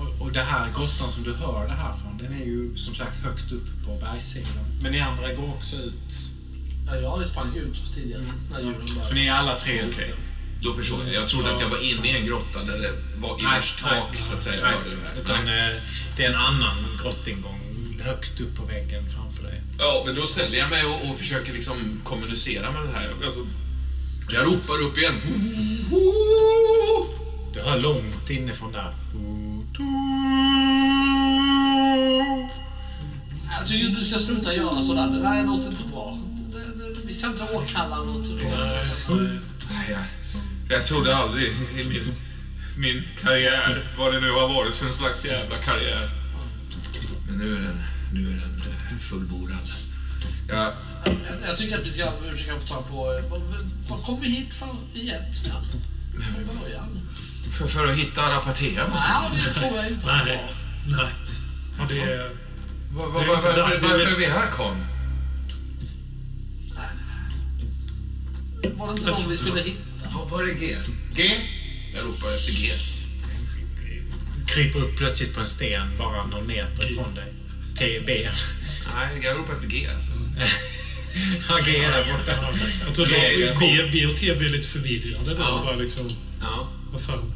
Och, 0.02 0.20
och 0.26 0.32
det 0.32 0.42
här 0.42 0.70
grottan 0.76 1.10
som 1.10 1.22
du 1.24 1.34
hör 1.34 1.66
det 1.66 1.72
här 1.74 1.92
från, 1.92 2.18
den 2.18 2.32
är 2.32 2.44
ju 2.44 2.76
som 2.76 2.94
sagt 2.94 3.18
högt 3.18 3.52
upp 3.52 3.68
på 3.86 3.96
bergssidan. 4.00 4.64
Men 4.82 4.92
ni 4.92 5.00
andra 5.00 5.32
går 5.32 5.48
också 5.48 5.76
ut. 5.76 6.12
Ja, 6.86 6.96
jag 6.96 7.26
sprang 7.26 7.56
ut 7.56 7.94
tidigare 7.94 8.22
när 8.50 8.60
julen 8.60 8.86
Så 8.86 8.94
började. 8.94 9.14
ni 9.14 9.26
är 9.26 9.32
alla 9.32 9.58
tre 9.58 9.80
ute. 9.80 9.94
Okej. 9.94 10.14
Då 10.62 10.72
förstår 10.72 11.04
jag. 11.04 11.14
Jag 11.14 11.28
trodde 11.28 11.54
att 11.54 11.60
jag 11.60 11.68
var 11.68 11.78
inne 11.90 12.08
i 12.08 12.16
en 12.20 12.26
grotta 12.26 12.64
där 12.64 12.78
det 12.78 12.92
var 13.16 13.38
innerstak, 13.40 14.16
så 14.16 14.34
att 14.34 14.42
säga. 14.42 14.60
Nej, 14.62 14.96
utan 15.22 15.38
eh, 15.48 15.74
det 16.16 16.24
är 16.24 16.28
en 16.30 16.34
annan 16.36 16.98
grottingång 17.02 17.60
högt 18.00 18.40
upp 18.40 18.56
på 18.56 18.64
väggen 18.64 19.10
framför 19.10 19.35
dig. 19.46 19.62
Ja, 19.78 20.02
men 20.06 20.14
då 20.14 20.26
ställer 20.26 20.58
jag 20.58 20.70
mig 20.70 20.84
och, 20.84 21.10
och 21.10 21.18
försöker 21.18 21.52
liksom 21.52 21.76
kommunicera 22.04 22.70
med 22.70 22.82
den 22.82 22.94
här. 22.94 23.14
Alltså, 23.24 23.46
jag 24.30 24.46
ropar 24.46 24.82
upp 24.82 24.98
igen. 24.98 25.20
Du 27.54 27.60
hör 27.60 27.80
långt 27.80 28.30
inifrån 28.30 28.72
där. 28.72 28.94
Jag 33.58 33.66
tycker 33.66 33.88
du 33.88 34.04
ska 34.04 34.18
sluta 34.18 34.54
göra 34.54 34.82
sådär. 34.82 35.06
Det 35.06 35.20
där 35.20 35.38
är 35.38 35.42
något 35.42 35.66
inte 35.66 35.82
bra. 35.92 36.18
Vi 37.04 37.14
ska 37.14 37.26
inte 37.26 37.42
åkalla 37.42 38.04
något. 38.04 38.28
Nej, 39.70 39.96
jag, 40.68 40.86
trodde 40.86 41.16
aldrig 41.16 41.48
i 41.76 41.84
min, 41.84 42.12
min 42.78 43.02
karriär, 43.22 43.84
vad 43.98 44.12
det 44.12 44.20
nu 44.20 44.30
har 44.30 44.48
varit 44.48 44.74
för 44.74 44.86
en 44.86 44.92
slags 44.92 45.24
jävla 45.24 45.56
karriär. 45.56 46.10
Men 47.28 47.38
nu 47.38 47.56
är 47.56 47.60
den, 47.60 47.82
nu 48.12 48.20
är 48.20 48.40
den 48.40 48.62
eh, 48.66 48.75
fullbordad. 48.98 49.72
Jag, 50.48 50.72
Jag, 51.04 51.14
jag 51.48 51.56
tycker 51.56 51.78
att 51.78 51.86
vi 51.86 51.90
ska 51.90 52.12
försöka 52.32 52.58
få 52.60 52.66
tag 52.66 52.88
på... 52.88 53.20
Vad, 53.30 53.40
vad 53.88 54.02
kom 54.04 54.20
vi 54.20 54.28
hit 54.28 54.54
för 54.54 54.68
egentligen? 54.94 55.62
Från 56.34 56.60
början? 56.62 57.00
för, 57.58 57.66
för 57.66 57.86
att 57.86 57.96
hitta 57.98 58.22
Arapatea 58.22 58.88
måste 58.88 59.08
Nej, 59.08 59.30
det 59.48 59.60
tror 59.60 59.76
jag 59.76 59.88
inte. 59.90 60.06
Nej, 60.06 60.42
nej. 60.86 61.10
Ja, 61.78 61.84
det 61.88 62.00
är... 62.00 62.30
Var, 62.94 63.06
Det 63.06 63.12
var, 63.12 63.22
är 63.22 63.26
var, 63.26 63.34
inte 63.36 63.46
varför, 63.46 63.70
det 63.70 63.76
är 63.76 63.80
varför 63.80 63.98
väl- 63.98 64.06
är 64.14 64.16
vi 64.18 64.26
här, 64.26 64.50
Karl? 64.50 64.76
Var 68.76 68.86
det 68.86 68.92
inte 68.92 69.10
någon 69.10 69.28
vi 69.28 69.36
skulle 69.36 69.60
hitta? 69.60 70.08
Var, 70.14 70.26
var 70.28 70.42
är 70.42 70.54
G? 70.54 70.76
G? 71.14 71.30
Jag 71.94 72.04
ropar 72.04 72.34
efter 72.34 72.52
G. 72.52 72.72
Kryper 74.46 74.78
upp 74.78 74.96
plötsligt 74.96 75.34
på 75.34 75.40
en 75.40 75.46
sten 75.46 75.98
bara 75.98 76.26
någon 76.26 76.46
meter 76.46 76.92
ifrån 76.92 77.14
dig. 77.14 77.32
TB. 77.74 78.10
Nej, 78.94 79.20
jag 79.24 79.36
ropar 79.38 79.52
efter 79.54 79.68
G 79.68 79.88
alltså. 79.94 80.12
agera 81.48 81.96
borta. 82.12 82.52
Jag 82.86 82.94
tror 82.94 83.06
B, 83.60 83.88
B 83.92 84.06
och 84.06 84.16
T 84.16 84.34
blir 84.34 84.48
lite 84.48 84.68
förvirrade 84.68 85.34
då. 85.34 85.40
Ja. 85.40 85.62
Bara 85.64 85.76
liksom, 85.76 86.08
Ja. 86.40 86.68
vad 86.92 87.00
fan. 87.00 87.32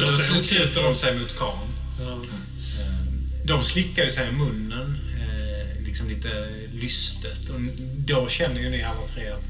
Då 0.00 0.10
sig. 0.10 0.40
sluter 0.40 0.82
de 0.82 0.94
sig 0.96 1.18
mot 1.18 1.36
Khan. 1.38 1.68
Ja. 2.00 2.12
Eh, 2.12 3.46
De 3.46 3.62
slickar 3.62 4.04
ju 4.04 4.10
sig 4.10 4.28
i 4.28 4.32
munnen, 4.32 4.98
eh, 5.20 5.84
liksom 5.86 6.08
lite 6.08 6.48
lystet. 6.72 7.48
Och 7.48 7.60
då 7.96 8.28
känner 8.28 8.60
ju 8.60 8.70
ni 8.70 8.82
alla 8.82 9.06
tre 9.14 9.28
att 9.28 9.42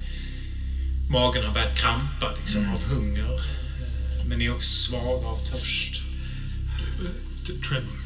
magen 1.11 1.45
har 1.45 1.55
börjat 1.55 1.79
krampa 1.79 2.35
liksom, 2.41 2.69
av 2.75 2.85
hunger. 2.85 3.35
Eh, 3.35 4.25
Men 4.27 4.39
ni 4.39 4.45
är 4.45 4.55
också 4.55 4.71
svaga 4.73 5.27
av 5.27 5.45
törst. 5.47 6.03
Trevor. 7.69 8.01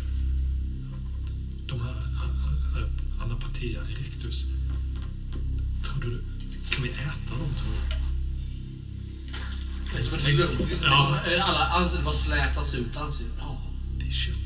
A- 3.30 3.34
Anapatia 3.34 3.80
erectus. 3.80 4.46
Tror 5.84 6.00
du... 6.00 6.22
Kan 6.70 6.82
vi 6.82 6.88
äta 6.88 7.34
dem, 7.38 7.54
tror 7.58 7.72
du? 7.72 7.96
Det 9.92 9.98
är 9.98 10.02
som 10.02 10.14
ett 10.14 10.28
lugn. 10.34 10.68
Ja. 10.82 11.18
Liksom, 11.26 11.44
alla 11.44 11.66
ansikten 11.66 12.04
bara 12.04 12.14
slätas 12.14 12.74
ut 12.74 12.96
ansikten. 12.96 13.34
Ja. 13.38 13.62
Det 13.98 14.06
är 14.06 14.10
kött. 14.10 14.36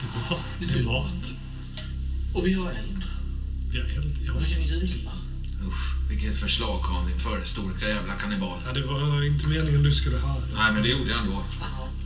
Det 0.00 0.04
är 0.04 0.30
mat. 0.30 0.40
Det 0.60 0.78
är 0.78 0.84
mat. 0.84 1.32
Och 2.34 2.46
vi 2.46 2.52
har 2.54 2.70
eld. 2.70 3.04
Vi 3.70 3.78
har 3.80 3.86
eld. 3.88 4.18
Ja. 4.26 4.32
Vi 4.38 4.54
kan 4.54 4.62
grilla. 4.66 5.10
Vilket 6.08 6.34
förslag 6.40 6.82
Karin 6.84 7.18
för 7.18 7.40
storka 7.44 7.88
jävla 7.88 8.12
kannibal. 8.12 8.58
ja, 8.66 8.72
det 8.72 8.82
var 8.82 9.24
inte 9.26 9.48
meningen 9.48 9.82
du 9.82 9.92
skulle 9.92 10.18
höra. 10.18 10.42
Nej, 10.54 10.72
men 10.72 10.82
det 10.82 10.88
gjorde 10.88 11.10
jag 11.10 11.20
ändå. 11.20 11.44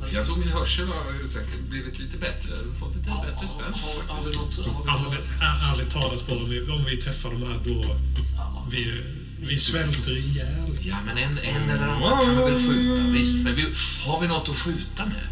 Men- 0.00 0.14
Jag 0.14 0.26
tror 0.26 0.36
min 0.36 0.48
hörsel 0.48 0.86
har 0.88 1.28
säkert 1.28 1.60
blivit 1.70 1.98
lite 1.98 2.16
bättre. 2.16 2.50
Fått 2.80 2.96
lite 2.96 3.08
Ja, 3.08 3.24
bättre 3.30 3.48
spänst 3.48 3.88
har, 3.88 4.14
har 4.14 4.22
vi 4.22 4.36
faktiskt. 4.36 4.66
något... 4.66 4.86
Har 4.86 5.10
vi 5.10 5.16
Ja, 5.40 5.46
ä- 5.46 5.72
ärligt 5.74 5.90
talat, 5.92 6.26
bara, 6.26 6.38
om 6.38 6.50
vi, 6.50 6.60
om 6.70 6.84
vi 6.84 6.96
träffar 6.96 7.30
de 7.30 7.42
här 7.42 7.60
då... 7.64 7.96
ja. 8.36 8.66
Vi, 8.70 9.02
vi 9.40 9.58
svälter 9.58 10.16
ihjäl. 10.16 10.78
Ja, 10.80 10.96
men 11.06 11.18
en, 11.18 11.38
en 11.38 11.70
eller 11.70 11.88
annan 11.88 12.24
kan 12.24 12.36
vi 12.36 12.42
väl 12.52 12.68
skjuta, 12.68 13.02
visst. 13.02 13.44
Men 13.44 13.54
vi, 13.54 13.66
har 14.06 14.20
vi 14.20 14.26
något 14.28 14.48
att 14.48 14.56
skjuta 14.56 15.06
med? 15.06 15.26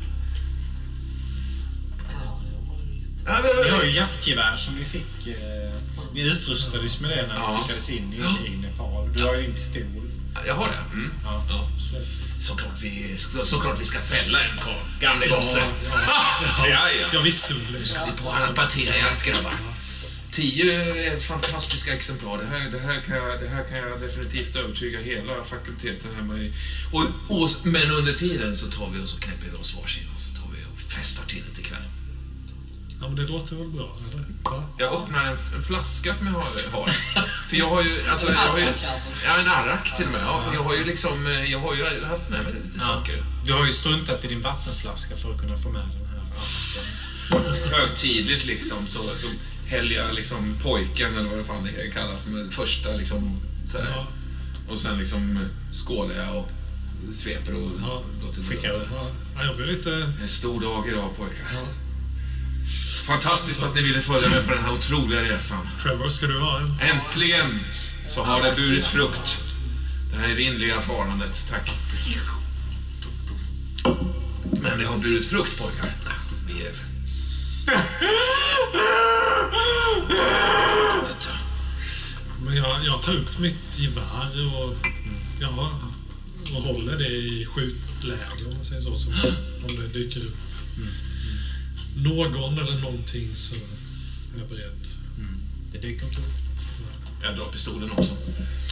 Ja, 3.26 3.36
jag 3.36 3.42
vet. 3.42 3.52
Ja, 3.56 3.64
Ni 3.64 3.70
har 3.70 3.84
ju 3.84 3.90
jaktgevär 3.90 4.56
som 4.56 4.74
ni 4.74 4.84
fick. 4.84 5.26
Eh, 5.26 5.34
ni 6.16 6.22
utrustades 6.22 7.00
med 7.00 7.10
det 7.10 7.26
när 7.26 7.34
Ja. 7.34 7.52
ni 7.52 7.62
skickades 7.62 7.90
in 7.90 8.12
i, 8.12 8.46
i 8.48 8.56
Nepal. 8.56 9.12
Du 9.16 9.24
har 9.24 9.34
ju 9.36 9.42
din 9.42 9.54
pistol. 9.54 9.82
jag 10.46 10.54
har 10.54 10.68
det. 10.68 10.78
Mm. 10.92 11.12
Ja. 11.24 11.44
Ja. 11.48 11.68
Såklart 12.40 12.80
vi, 12.82 13.16
så, 13.16 13.44
såklart 13.44 13.80
vi 13.80 13.84
ska 13.84 13.98
fälla 14.00 14.40
en 14.40 14.58
karl. 14.58 14.84
Gamle 15.00 15.26
gosse. 15.26 15.58
Ja, 16.70 16.90
ja. 17.00 17.08
Jag 17.12 17.22
visste 17.22 17.54
väl 17.54 17.62
Nu 17.78 17.84
ska 17.84 18.04
vi 18.04 18.12
på 18.22 18.28
Anapatea-jakt, 18.30 19.24
grabbar. 19.26 19.52
Tio 20.30 21.20
fantastiska 21.20 21.94
exemplar. 21.94 22.38
Det 22.38 22.46
här, 22.58 22.70
det, 22.70 22.78
här 22.78 23.00
kan 23.00 23.16
jag, 23.16 23.40
det 23.40 23.48
här 23.48 23.64
kan 23.64 23.78
jag 23.78 24.00
definitivt 24.00 24.56
övertyga 24.56 25.00
hela 25.00 25.44
fakulteten 25.44 26.14
hemma 26.16 26.34
i. 26.38 26.52
Och, 26.92 27.02
och, 27.42 27.50
men 27.62 27.90
under 27.90 28.12
tiden 28.12 28.56
så 28.56 28.66
tar 28.66 28.90
vi 28.90 29.00
oss 29.04 29.14
och 29.14 29.20
knäpper 29.20 29.46
vi 29.52 29.56
oss 29.56 29.74
varsin 29.74 30.08
och 30.14 30.20
så 30.20 30.34
tar 30.34 30.48
vi 30.52 30.58
och 30.74 30.78
festar 30.92 31.24
till 31.26 31.42
det. 31.55 31.55
Ja, 33.00 33.06
men 33.08 33.16
det 33.16 33.22
låter 33.22 33.56
väl 33.56 33.68
bra, 33.68 33.96
eller? 34.12 34.24
Va? 34.42 34.64
Jag 34.78 34.92
öppnar 34.92 35.24
en, 35.24 35.38
en 35.56 35.62
flaska 35.62 36.14
som 36.14 36.26
jag 36.26 36.34
har. 36.34 36.42
har. 36.72 36.88
För 37.48 37.56
jag 37.56 37.68
har 37.68 37.82
ju... 37.82 38.08
Alltså, 38.10 38.32
jag 38.32 38.38
har 38.38 38.58
ju 38.58 38.64
Arrak, 38.64 38.74
alltså. 38.92 39.08
ja, 39.24 39.38
en 39.38 39.48
arrak 39.48 39.96
till 39.96 40.04
och 40.06 40.12
med. 40.12 40.20
Ja, 40.24 40.44
jag 40.54 40.62
har 40.62 40.74
ju 40.74 40.84
liksom... 40.84 41.26
eh, 41.26 41.52
Jag 41.52 41.58
har 41.60 41.74
ju 41.74 41.84
haft 42.04 42.30
med 42.30 42.44
mig 42.44 42.54
lite 42.64 42.80
saker. 42.80 43.14
Du 43.46 43.52
har 43.52 43.66
ju 43.66 43.72
struntat 43.72 44.24
i 44.24 44.28
din 44.28 44.40
vattenflaska 44.42 45.16
för 45.16 45.32
att 45.34 45.40
kunna 45.40 45.56
få 45.56 45.68
med 45.68 45.82
den 45.82 46.06
här. 46.08 46.18
arraken. 47.30 47.70
högtidligt 47.72 48.44
liksom 48.44 48.86
så, 48.86 48.98
så 49.16 49.26
häller 49.66 49.96
jag 49.96 50.14
liksom 50.14 50.56
pojken, 50.62 51.16
eller 51.16 51.28
vad 51.28 51.38
det 51.38 51.44
fan 51.44 51.64
det 51.64 51.90
kallas, 51.90 52.24
som 52.24 52.50
första 52.50 52.88
liksom 52.96 53.40
så 53.66 53.78
här. 53.78 53.90
Ja. 53.90 54.06
Och 54.68 54.80
sen 54.80 54.98
liksom 54.98 55.38
skålar 55.72 56.14
jag 56.14 56.36
och 56.36 56.48
sveper 57.12 57.54
och 57.54 57.70
Ja, 57.80 58.02
låter 58.22 58.40
det 58.40 58.46
skickar 58.46 58.70
ut. 58.70 58.82
Ja, 58.92 59.00
ja, 59.36 59.44
jag 59.44 59.56
blev 59.56 59.68
lite... 59.68 60.12
En 60.22 60.28
stor 60.28 60.60
dag 60.60 60.88
idag 60.88 61.16
pojkar. 61.16 61.46
Ja. 61.54 61.60
Fantastiskt 63.06 63.62
att 63.62 63.74
ni 63.74 63.82
ville 63.82 64.00
följa 64.00 64.28
med 64.28 64.46
på 64.46 64.54
den 64.54 64.64
här 64.64 64.72
otroliga 64.72 65.22
resan. 65.22 65.68
Trevor, 65.82 66.10
ska 66.10 66.26
du 66.26 66.38
ha 66.38 66.60
en? 66.60 66.78
Äntligen 66.80 67.60
så 68.08 68.22
har 68.22 68.42
det 68.42 68.56
burit 68.56 68.84
frukt. 68.84 69.38
Det 70.12 70.16
här 70.16 70.28
evinnerliga 70.28 70.80
farandet, 70.80 71.46
tack. 71.50 71.70
Men 74.62 74.78
det 74.78 74.86
har 74.86 74.98
burit 74.98 75.26
frukt 75.26 75.58
pojkar. 75.58 75.90
Vi 76.46 76.66
är... 76.66 76.72
Men 82.44 82.56
jag, 82.56 82.84
jag 82.84 83.02
tar 83.02 83.14
upp 83.14 83.38
mitt 83.38 83.78
gevär 83.78 84.56
och, 84.56 84.76
ja, 85.40 85.80
och 86.54 86.62
håller 86.62 86.98
det 86.98 87.08
i 87.08 87.46
skjutläge, 87.46 88.44
om 88.46 88.54
man 88.54 88.64
säger 88.64 88.80
så, 88.80 88.96
som, 88.96 89.12
om 89.68 89.76
det 89.76 89.98
dyker 89.98 90.20
upp. 90.20 90.36
Någon 91.96 92.58
eller 92.58 92.78
någonting 92.78 93.36
så 93.36 93.54
är 93.54 93.60
jag 94.38 94.48
beredd. 94.48 94.72
Det 95.72 95.78
dyker 95.78 96.06
inte 96.06 96.18
upp. 96.18 96.24
Jag 97.22 97.36
drar 97.36 97.46
pistolen 97.52 97.90
också. 97.90 98.12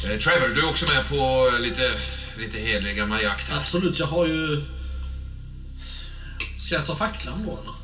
Eh, 0.05 0.19
Trevor, 0.19 0.49
du 0.55 0.61
är 0.61 0.69
också 0.69 0.87
med 0.95 1.09
på 1.09 1.51
lite, 1.61 1.95
lite 2.39 2.59
helig 2.59 2.97
gammal 2.97 3.23
jakt 3.23 3.51
här. 3.51 3.59
Absolut, 3.61 3.99
jag 3.99 4.07
har 4.07 4.27
ju... 4.27 4.63
Ska 6.59 6.75
jag 6.75 6.87
ta 6.87 6.95
facklan 6.97 7.43
då 7.47 7.51
eller? 7.63 7.75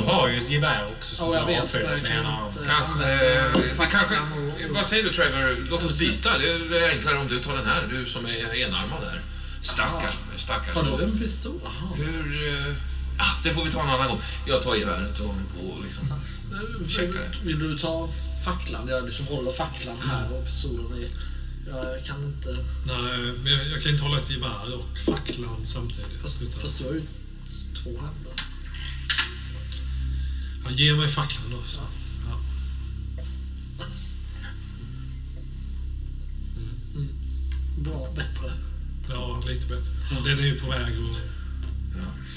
Du 0.00 0.06
har 0.06 0.28
ju 0.28 0.36
ett 0.36 0.50
gevär 0.50 0.86
också 0.98 1.14
som 1.14 1.26
Ja, 1.32 1.34
jag 1.38 1.46
vet, 1.46 1.74
jag 1.74 1.82
med 1.82 2.06
kan 2.06 2.16
en 2.16 2.26
arm. 2.26 2.48
inte- 2.48 2.64
Kanske... 2.66 3.12
Eh, 3.82 3.88
kanske 3.90 4.18
och- 4.18 4.68
och- 4.68 4.74
vad 4.74 4.86
säger 4.86 5.02
du 5.04 5.10
Trevor? 5.10 5.66
Låt 5.70 5.84
oss 5.84 5.98
byta. 5.98 6.38
Det 6.38 6.48
är 6.78 6.88
enklare 6.90 7.18
om 7.18 7.28
du 7.28 7.40
tar 7.42 7.56
den 7.56 7.66
här. 7.66 7.86
Du 7.90 8.06
som 8.06 8.26
är 8.26 8.54
enarmad 8.54 9.00
där. 9.02 9.20
Stackars, 9.60 10.14
stackars. 10.36 10.74
Har 10.74 10.98
du 10.98 11.04
en 11.04 11.18
pistol? 11.18 11.60
Hur... 11.96 12.48
eh, 12.68 12.74
Ja, 13.18 13.24
det 13.42 13.50
får 13.54 13.64
vi 13.64 13.72
ta 13.72 13.82
en 13.82 13.88
annan 13.88 14.08
gång. 14.08 14.20
Jag 14.46 14.62
tar 14.62 14.74
geväret 14.74 15.20
och, 15.20 15.34
och 15.62 15.84
liksom... 15.84 16.12
Ursäkta. 16.80 17.18
Vill 17.44 17.58
du 17.58 17.78
ta 17.78 18.08
facklan? 18.44 18.88
Jag 18.88 19.04
liksom 19.04 19.26
håller 19.26 19.52
facklan 19.52 19.96
här 20.06 20.32
och 20.32 20.44
pistolen 20.44 20.98
i... 20.98 21.10
Jag 21.70 22.04
kan 22.04 22.24
inte... 22.24 22.48
Nej, 22.86 23.18
men 23.42 23.52
jag, 23.52 23.66
jag 23.66 23.82
kan 23.82 23.92
inte 23.92 24.04
hålla 24.04 24.20
ett 24.20 24.30
gevär 24.30 24.74
och 24.74 24.98
facklan 25.06 25.66
samtidigt. 25.66 26.20
Fast, 26.22 26.42
utan, 26.42 26.60
fast 26.60 26.78
du 26.78 26.84
har 26.84 26.92
ju 26.92 27.02
två 27.82 27.90
händer. 27.90 28.32
ja, 30.64 30.70
ge 30.70 30.94
mig 30.94 31.08
facklan 31.08 31.50
då. 31.50 31.62
Så. 31.66 31.80
Ja. 32.28 32.40
Bra, 37.78 38.12
bättre. 38.16 38.52
ja, 39.08 39.42
lite 39.46 39.66
bättre. 39.66 40.24
Den 40.24 40.38
är 40.38 40.42
ju 40.42 40.60
på 40.60 40.70
väg 40.70 40.92
och... 41.08 41.37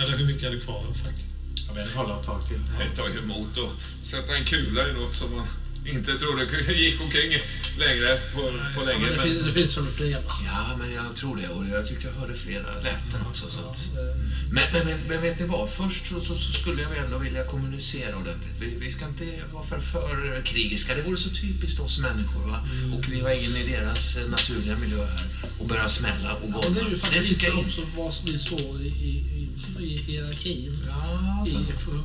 Eller 0.01 0.17
hur 0.17 0.25
mycket 0.25 0.43
är 0.43 0.51
det 0.51 0.59
kvar 0.59 0.75
av 0.77 0.93
facklan? 0.93 1.27
Ja, 1.67 1.73
men 1.75 1.89
håller 1.89 2.19
ett 2.19 2.25
tag 2.25 2.47
till. 2.47 2.59
Det 2.79 2.89
tar 2.95 3.09
ju 3.09 3.17
emot 3.19 3.57
att 3.57 4.05
sätta 4.05 4.35
en 4.35 4.45
kula 4.45 4.89
i 4.89 4.93
något 4.93 5.15
som 5.15 5.35
man 5.35 5.45
inte 5.85 6.11
trodde 6.17 6.43
gick 6.73 7.01
omkring 7.01 7.31
längre 7.79 8.17
på, 8.33 8.39
på 8.41 8.51
Ja, 8.75 8.83
länge. 8.85 8.99
men 8.99 9.09
det, 9.11 9.15
men- 9.17 9.25
finns, 9.27 9.45
det 9.45 9.53
finns 9.53 9.77
väl 9.77 9.87
flera. 9.87 10.21
Ja, 10.45 10.75
men 10.79 10.93
jag 10.93 11.15
tror 11.15 11.35
det. 11.37 11.47
Och 11.47 11.65
jag 11.67 11.87
tyckte 11.87 12.07
jag 12.07 12.13
hörde 12.13 12.33
flera 12.33 12.75
läten 12.83 13.21
också. 13.29 13.49
Så 13.49 13.59
att... 13.59 13.75
Eh, 13.77 14.21
men, 14.51 14.63
men, 14.73 14.85
men, 14.87 14.99
men 15.07 15.21
vet 15.21 15.39
ni 15.39 15.45
vad? 15.45 15.69
Först 15.69 16.05
så, 16.07 16.21
så, 16.21 16.35
så 16.35 16.51
skulle 16.53 16.81
jag 16.81 16.97
ändå 16.97 17.17
vilja 17.17 17.43
kommunicera 17.45 18.15
ordentligt. 18.15 18.57
Vi, 18.59 18.75
vi 18.79 18.91
ska 18.91 19.05
inte 19.07 19.25
vara 19.53 19.63
för, 19.63 19.79
för 19.79 20.41
krigiska. 20.45 20.95
Det 20.95 21.01
vore 21.01 21.17
så 21.17 21.29
typiskt 21.29 21.79
oss 21.79 21.99
människor. 21.99 22.47
Va? 22.47 22.67
Och 22.97 23.03
kliva 23.03 23.33
in 23.33 23.55
i 23.55 23.63
deras 23.71 24.17
eh, 24.17 24.29
naturliga 24.29 24.77
miljö 24.77 25.05
här 25.05 25.25
och 25.59 25.67
börja 25.67 25.89
smälla 25.89 26.33
och 26.33 26.49
Ja, 26.49 26.53
golva. 26.53 26.69
men 26.69 26.83
det 27.11 27.17
är 27.17 27.23
ju 27.23 27.33
jag 27.33 27.53
inte. 27.53 27.65
också 27.67 27.81
var 27.97 28.13
vi 28.25 28.37
står 28.39 28.81
i, 28.81 28.87
i, 28.87 29.09
i, 29.17 29.49
i 29.79 29.97
hierarkin. 29.97 30.87
Ja, 30.87 31.47
I 31.47 31.55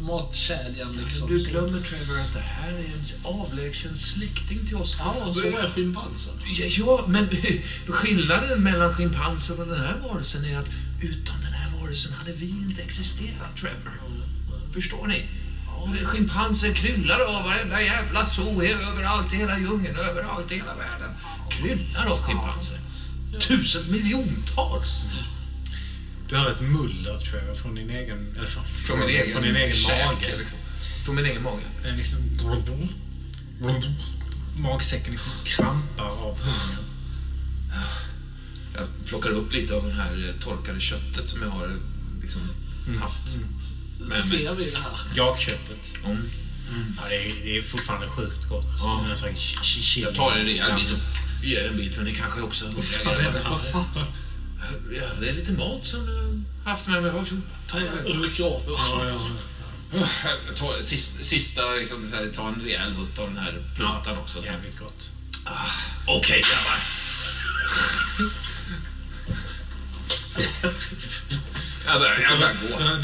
matkedjan 0.00 0.96
liksom. 1.04 1.28
Du 1.28 1.44
glömmer 1.44 1.80
Trevor 1.80 2.20
att 2.20 2.32
det 2.32 2.40
här 2.40 2.72
är 2.72 2.78
en 2.78 3.04
avlägsen 3.22 3.96
släkting 3.96 4.66
till 4.66 4.76
oss. 4.76 4.96
Ja, 4.98 5.34
så 5.34 5.40
är 5.40 5.70
schimpansen. 5.70 6.34
Ja, 6.44 6.66
ja, 6.66 7.04
men 7.08 7.28
skillnaden 7.86 8.62
mellan 8.62 8.94
schimpansen 8.94 9.60
och 9.60 9.66
den 9.66 9.80
här 9.80 9.96
varelsen 10.02 10.44
är 10.44 10.58
att 10.58 10.70
utan 11.02 11.40
den 11.40 11.52
här 11.52 11.80
varelsen 11.80 12.12
hade 12.12 12.32
vi 12.32 12.48
inte 12.48 12.82
existerat, 12.82 13.56
Trevor. 13.56 14.00
Förstår 14.72 15.06
ni? 15.06 15.26
Schimpanser 16.04 16.72
kryllar 16.72 17.20
av 17.20 17.44
varenda 17.44 17.82
jävla 17.82 18.24
zoo 18.24 18.62
överallt 18.62 19.32
i 19.32 19.36
hela 19.36 19.58
djungeln, 19.58 19.96
överallt 19.96 20.52
i 20.52 20.54
hela 20.54 20.74
världen. 20.74 21.10
Kryllar 21.50 22.06
av 22.06 22.18
schimpanser. 22.18 22.78
Tusen 23.40 23.90
miljontals! 23.90 25.04
Du 26.28 26.36
hör 26.36 26.50
ett 26.50 26.60
muller, 26.60 27.16
tror 27.16 27.42
jag, 27.42 27.56
från 27.56 27.74
din 27.74 27.90
egen... 27.90 28.34
Eller 28.36 28.46
från, 28.46 28.64
Från 28.64 28.98
min 29.00 29.08
egen, 29.08 29.32
från 29.32 29.42
din 29.42 29.56
egen 29.56 29.76
mage. 30.06 30.36
Liksom. 30.38 30.58
Från 31.04 31.14
min 31.14 31.24
egen 31.24 31.42
mage. 31.42 31.62
Den 31.82 31.96
liksom... 31.96 32.20
Magsäcken 34.58 35.12
liksom 35.12 35.32
krampar 35.44 36.08
av 36.08 36.38
hunger. 36.40 36.78
Jag 38.74 38.86
plockar 39.06 39.30
upp 39.30 39.52
lite 39.52 39.74
av 39.74 39.86
det 39.86 39.92
här 39.92 40.28
eh, 40.28 40.44
torkade 40.44 40.80
köttet 40.80 41.28
som 41.28 41.42
jag 41.42 41.50
har 41.50 41.64
eh, 41.64 42.20
liksom 42.20 42.40
haft 43.00 43.36
med 43.98 44.08
mig. 44.08 44.22
Ser 44.22 44.54
vi 44.54 44.70
det 44.70 44.78
här? 44.78 44.92
Jakköttet. 45.14 45.94
Mm. 46.04 46.28
Ja, 46.96 47.02
det, 47.08 47.16
är, 47.16 47.44
det 47.44 47.58
är 47.58 47.62
fortfarande 47.62 48.08
sjukt 48.08 48.48
gott. 48.48 48.66
Ja. 48.78 49.04
Jag 49.96 50.14
tar 50.14 50.32
en 50.32 50.44
rejäl 50.44 50.80
bit 50.80 50.90
och 50.90 51.44
ger 51.44 51.68
en 51.68 51.76
bit, 51.76 51.96
men 51.96 52.04
det 52.04 52.12
kanske 52.12 52.40
också 52.40 52.64
är 52.64 52.70
här? 53.04 54.06
Ja, 55.00 55.06
det 55.20 55.28
är 55.28 55.32
lite 55.32 55.52
mat 55.52 55.86
som 55.86 56.06
du 56.06 56.44
haft 56.70 56.86
med 56.86 57.02
mig. 57.02 57.12
Varsågod. 57.12 57.42
Ta. 57.70 57.78
Rycker 58.04 58.44
av. 58.44 58.62
Ja, 58.66 59.02
ja. 59.08 59.18
Ta, 60.54 60.82
sista, 60.82 61.24
sista 61.24 61.70
liksom, 61.78 62.08
så 62.10 62.16
här, 62.16 62.28
ta 62.34 62.48
en 62.48 62.60
rejäl 62.60 62.92
hutt 62.92 63.18
av 63.18 63.26
den 63.26 63.38
här 63.38 63.62
pluntan 63.76 64.18
också. 64.18 64.42
Sen. 64.42 64.54
Jävligt 64.54 64.78
gott. 64.78 65.10
Okej 66.06 66.42
grabbar. 66.42 66.78
jag 71.86 72.00
börjar, 72.00 72.20
jag 72.20 72.38
börjar 72.38 72.54
gå. 72.54 72.68
Ja, 72.80 72.98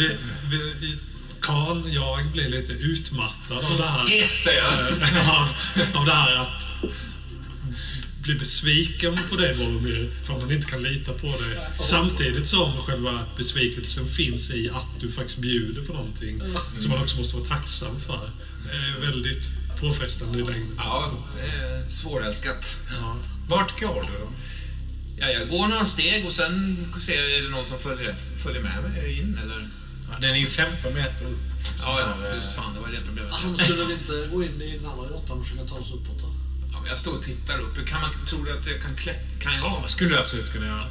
Karl, 1.40 1.88
jag 1.88 2.26
blir 2.26 2.48
lite 2.48 2.72
utmattad 2.72 3.64
av 3.64 3.78
det 3.78 3.86
här. 3.86 4.06
Säger 4.38 4.62
jag. 4.62 4.72
Ja, 5.14 5.48
av 5.94 6.06
det 6.06 6.12
här 6.12 6.36
att 6.36 6.62
bli 8.22 8.34
besviken 8.34 9.18
på 9.30 9.36
dig 9.36 9.54
Boromir, 9.54 10.10
för 10.24 10.34
att 10.34 10.40
man 10.40 10.52
inte 10.52 10.70
kan 10.70 10.82
lita 10.82 11.12
på 11.12 11.26
dig. 11.26 11.58
Samtidigt 11.80 12.46
som 12.46 12.72
själva 12.86 13.26
besvikelsen 13.36 14.06
finns 14.06 14.50
i 14.50 14.70
att 14.70 15.00
du 15.00 15.12
faktiskt 15.12 15.38
bjuder 15.38 15.82
på 15.82 15.92
någonting 15.92 16.42
som 16.76 16.90
man 16.90 17.02
också 17.02 17.18
måste 17.18 17.36
vara 17.36 17.46
tacksam 17.48 18.00
för. 18.00 18.30
Det 18.66 18.72
är 18.72 19.10
väldigt 19.10 19.44
påfrestande 19.80 20.38
i 20.38 20.42
längden. 20.42 20.74
Ja, 20.76 21.12
det 21.36 21.56
är 21.56 21.88
svårälskat. 21.88 22.76
Ja. 22.90 23.16
Vart 23.48 23.80
går 23.80 24.02
du 24.02 24.18
då? 24.18 24.32
Ja, 25.18 25.28
jag 25.28 25.48
går 25.48 25.68
några 25.68 25.84
steg 25.84 26.26
och 26.26 26.32
sen 26.32 26.86
ser 27.00 27.20
jag, 27.20 27.32
är 27.32 27.42
det 27.42 27.48
någon 27.48 27.64
som 27.64 27.78
följer, 27.78 28.14
följer 28.42 28.62
med 28.62 28.82
mig 28.82 29.18
in 29.18 29.38
eller? 29.42 29.68
Ja, 30.10 30.18
den 30.20 30.30
är 30.30 30.36
ju 30.36 30.46
15 30.46 30.94
meter 30.94 31.24
upp. 31.24 31.38
Ja, 31.82 32.00
ja, 32.00 32.34
just 32.36 32.52
fan, 32.52 32.74
det 32.74 32.80
var 32.80 32.88
det 32.88 33.06
problemet. 33.06 33.32
Alltså, 33.32 33.64
skulle 33.64 33.84
vi 33.84 33.92
inte 33.92 34.28
gå 34.32 34.44
in 34.44 34.62
i 34.62 34.78
den 34.78 34.86
andra 34.90 35.08
grottan 35.08 35.38
och 35.38 35.46
försöka 35.46 35.64
ta 35.68 35.74
oss 35.74 35.92
uppåt 35.92 36.18
då? 36.20 36.31
Jag 36.88 36.98
står 36.98 37.12
och 37.12 37.22
tittar 37.22 37.58
upp. 37.58 37.86
Kan 37.86 38.00
man, 38.00 38.10
tror 38.26 38.44
du 38.44 38.58
att 38.58 38.66
jag 38.66 38.82
kan 38.82 38.96
klättra? 38.96 39.38
Kan 39.40 39.52
jag? 39.54 39.64
Ja, 39.64 39.84
skulle 39.88 40.10
du 40.10 40.18
absolut 40.18 40.52
kunna 40.52 40.66
göra. 40.66 40.84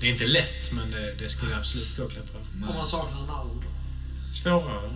Det 0.00 0.06
är 0.06 0.10
inte 0.12 0.26
lätt, 0.26 0.72
men 0.72 0.90
det, 0.90 1.14
det 1.18 1.28
skulle 1.28 1.56
absolut 1.56 1.96
gå 1.96 2.04
att 2.06 2.12
klättra. 2.12 2.38
Om 2.68 2.74
man 2.76 2.86
saknar 2.86 3.22
en 3.24 3.30
arm 3.30 3.62
då? 3.62 3.68
Svårare. 4.34 4.90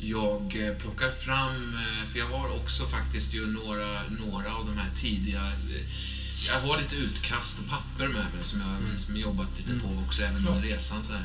Jag 0.00 0.68
eh, 0.68 0.74
plockar 0.76 1.10
fram, 1.10 1.74
eh, 1.74 2.08
för 2.08 2.18
jag 2.18 2.26
har 2.26 2.56
också 2.56 2.86
faktiskt 2.86 3.34
ju 3.34 3.46
några, 3.46 4.02
några 4.08 4.54
av 4.54 4.66
de 4.66 4.78
här 4.78 4.90
tidiga... 4.94 5.46
eh, 5.46 5.82
Jag 6.46 6.60
har 6.60 6.78
lite 6.78 6.96
utkast 6.96 7.58
och 7.58 7.68
papper 7.68 8.08
med 8.08 8.14
mig 8.34 8.42
som 8.42 8.60
jag, 8.60 9.00
som 9.00 9.14
jag 9.16 9.22
jobbat 9.22 9.48
lite 9.58 9.80
på 9.80 10.02
också 10.06 10.22
även 10.22 10.48
under 10.48 10.62
resan. 10.62 11.04
Så 11.04 11.12
här. 11.12 11.24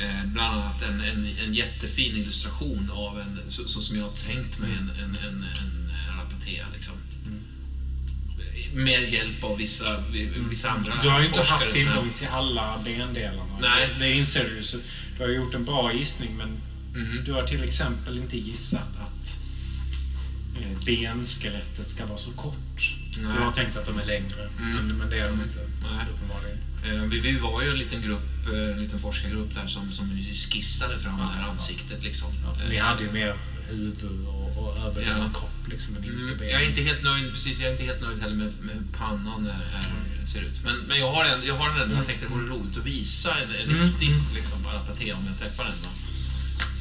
Eh, 0.00 0.24
bland 0.26 0.54
annat 0.60 0.82
en, 0.82 1.00
en, 1.00 1.26
en 1.44 1.54
jättefin 1.54 2.16
illustration 2.16 2.90
av 2.90 3.20
en, 3.20 3.40
så, 3.48 3.68
så 3.68 3.80
som 3.82 3.96
jag 3.96 4.04
har 4.04 4.12
tänkt 4.12 4.58
mig 4.58 4.70
en, 4.78 4.90
en, 4.90 5.16
en, 5.26 5.44
en 5.60 5.90
Arapatea. 6.18 6.66
Liksom. 6.74 6.94
Med 8.74 9.12
hjälp 9.12 9.44
av 9.44 9.56
vissa, 9.58 10.02
vissa 10.50 10.70
andra 10.70 10.92
Du 11.02 11.08
har 11.08 11.20
ju 11.20 11.26
inte 11.26 11.42
haft 11.42 11.70
tillgång 11.70 12.10
till 12.10 12.26
alla 12.26 12.80
bendelarna. 12.84 13.58
Nej. 13.60 13.88
Det, 13.98 14.12
inser 14.12 14.44
du 14.44 14.56
ju. 14.56 14.62
så 14.62 14.76
Du 15.16 15.22
har 15.22 15.30
gjort 15.30 15.54
en 15.54 15.64
bra 15.64 15.92
gissning, 15.94 16.36
men 16.36 16.48
Mhm. 16.94 17.24
du 17.24 17.32
har 17.32 17.42
till 17.42 17.62
exempel 17.64 18.18
inte 18.18 18.36
gissat 18.38 18.96
att 19.00 19.38
eh, 20.56 20.84
benskelettet 20.86 21.90
ska 21.90 22.06
vara 22.06 22.18
så 22.18 22.30
kort. 22.30 22.94
Nej. 23.16 23.32
Du 23.36 23.42
har 23.44 23.52
tänkt 23.52 23.76
att 23.76 23.86
de 23.86 23.98
är 23.98 24.04
längre, 24.06 24.48
Mm. 24.58 24.72
men, 24.86 24.96
men 24.98 25.10
det 25.10 25.18
är 25.18 25.28
de 25.28 25.40
inte. 25.42 25.58
Nej. 25.82 26.06
Uppenbarligen. 26.14 26.58
Eh, 26.84 27.22
vi 27.22 27.36
var 27.36 27.62
ju 27.62 27.70
en 27.70 27.78
liten 27.78 28.02
grupp, 28.02 28.22
eh, 28.46 28.72
en 28.72 28.82
liten 28.82 28.98
forskargrupp 28.98 29.54
där 29.54 29.66
som, 29.66 29.92
som 29.92 30.10
skissade 30.32 30.98
fram 30.98 31.18
det 31.18 31.24
här 31.24 31.48
ansiktet. 31.48 32.02
Liksom. 32.02 32.28
Ja, 32.44 32.56
ni 32.68 32.76
Eh, 32.76 32.84
hade 32.84 33.02
ju 33.04 33.10
mer 33.12 33.36
huvud 33.70 34.26
och, 34.26 34.58
och 34.58 34.76
överdelen 34.86 35.18
Ja. 35.32 35.38
kropp, 35.40 35.68
liksom, 35.68 35.94
men 35.94 36.04
inte 36.04 36.16
Mm, 36.22 36.38
ben. 36.38 36.48
jag 36.48 36.62
är 36.62 36.68
inte 36.68 36.82
helt 36.82 37.02
nöjd, 37.02 37.32
precis, 37.32 37.60
jag 37.60 37.68
är 37.68 37.72
inte 37.72 37.84
helt 37.84 38.02
nöjd 38.02 38.20
heller 38.22 38.36
med, 38.36 38.52
med 38.60 38.74
hur 38.74 38.84
pannan 38.98 39.46
är, 39.46 39.50
är, 40.22 40.26
ser 40.26 40.40
ut. 40.42 40.64
Men, 40.64 40.76
men 40.78 40.98
jag 40.98 41.12
har 41.12 41.24
en, 41.24 41.42
jag 41.46 41.54
har 41.54 41.70
en 41.70 41.82
ändå, 41.82 41.96
jag 41.96 42.06
tänkte 42.06 42.26
det 42.26 42.32
vore 42.34 42.46
roligt 42.46 42.76
att 42.76 42.86
visa 42.86 43.30
en, 43.40 43.54
en 43.54 43.70
Mm, 43.76 43.86
riktig 43.86 44.08
mm. 44.10 44.34
liksom, 44.34 44.66
Arapatea 44.66 45.16
om 45.16 45.26
jag 45.26 45.38
träffar 45.38 45.64
den. 45.64 45.74
Då. 45.82 45.88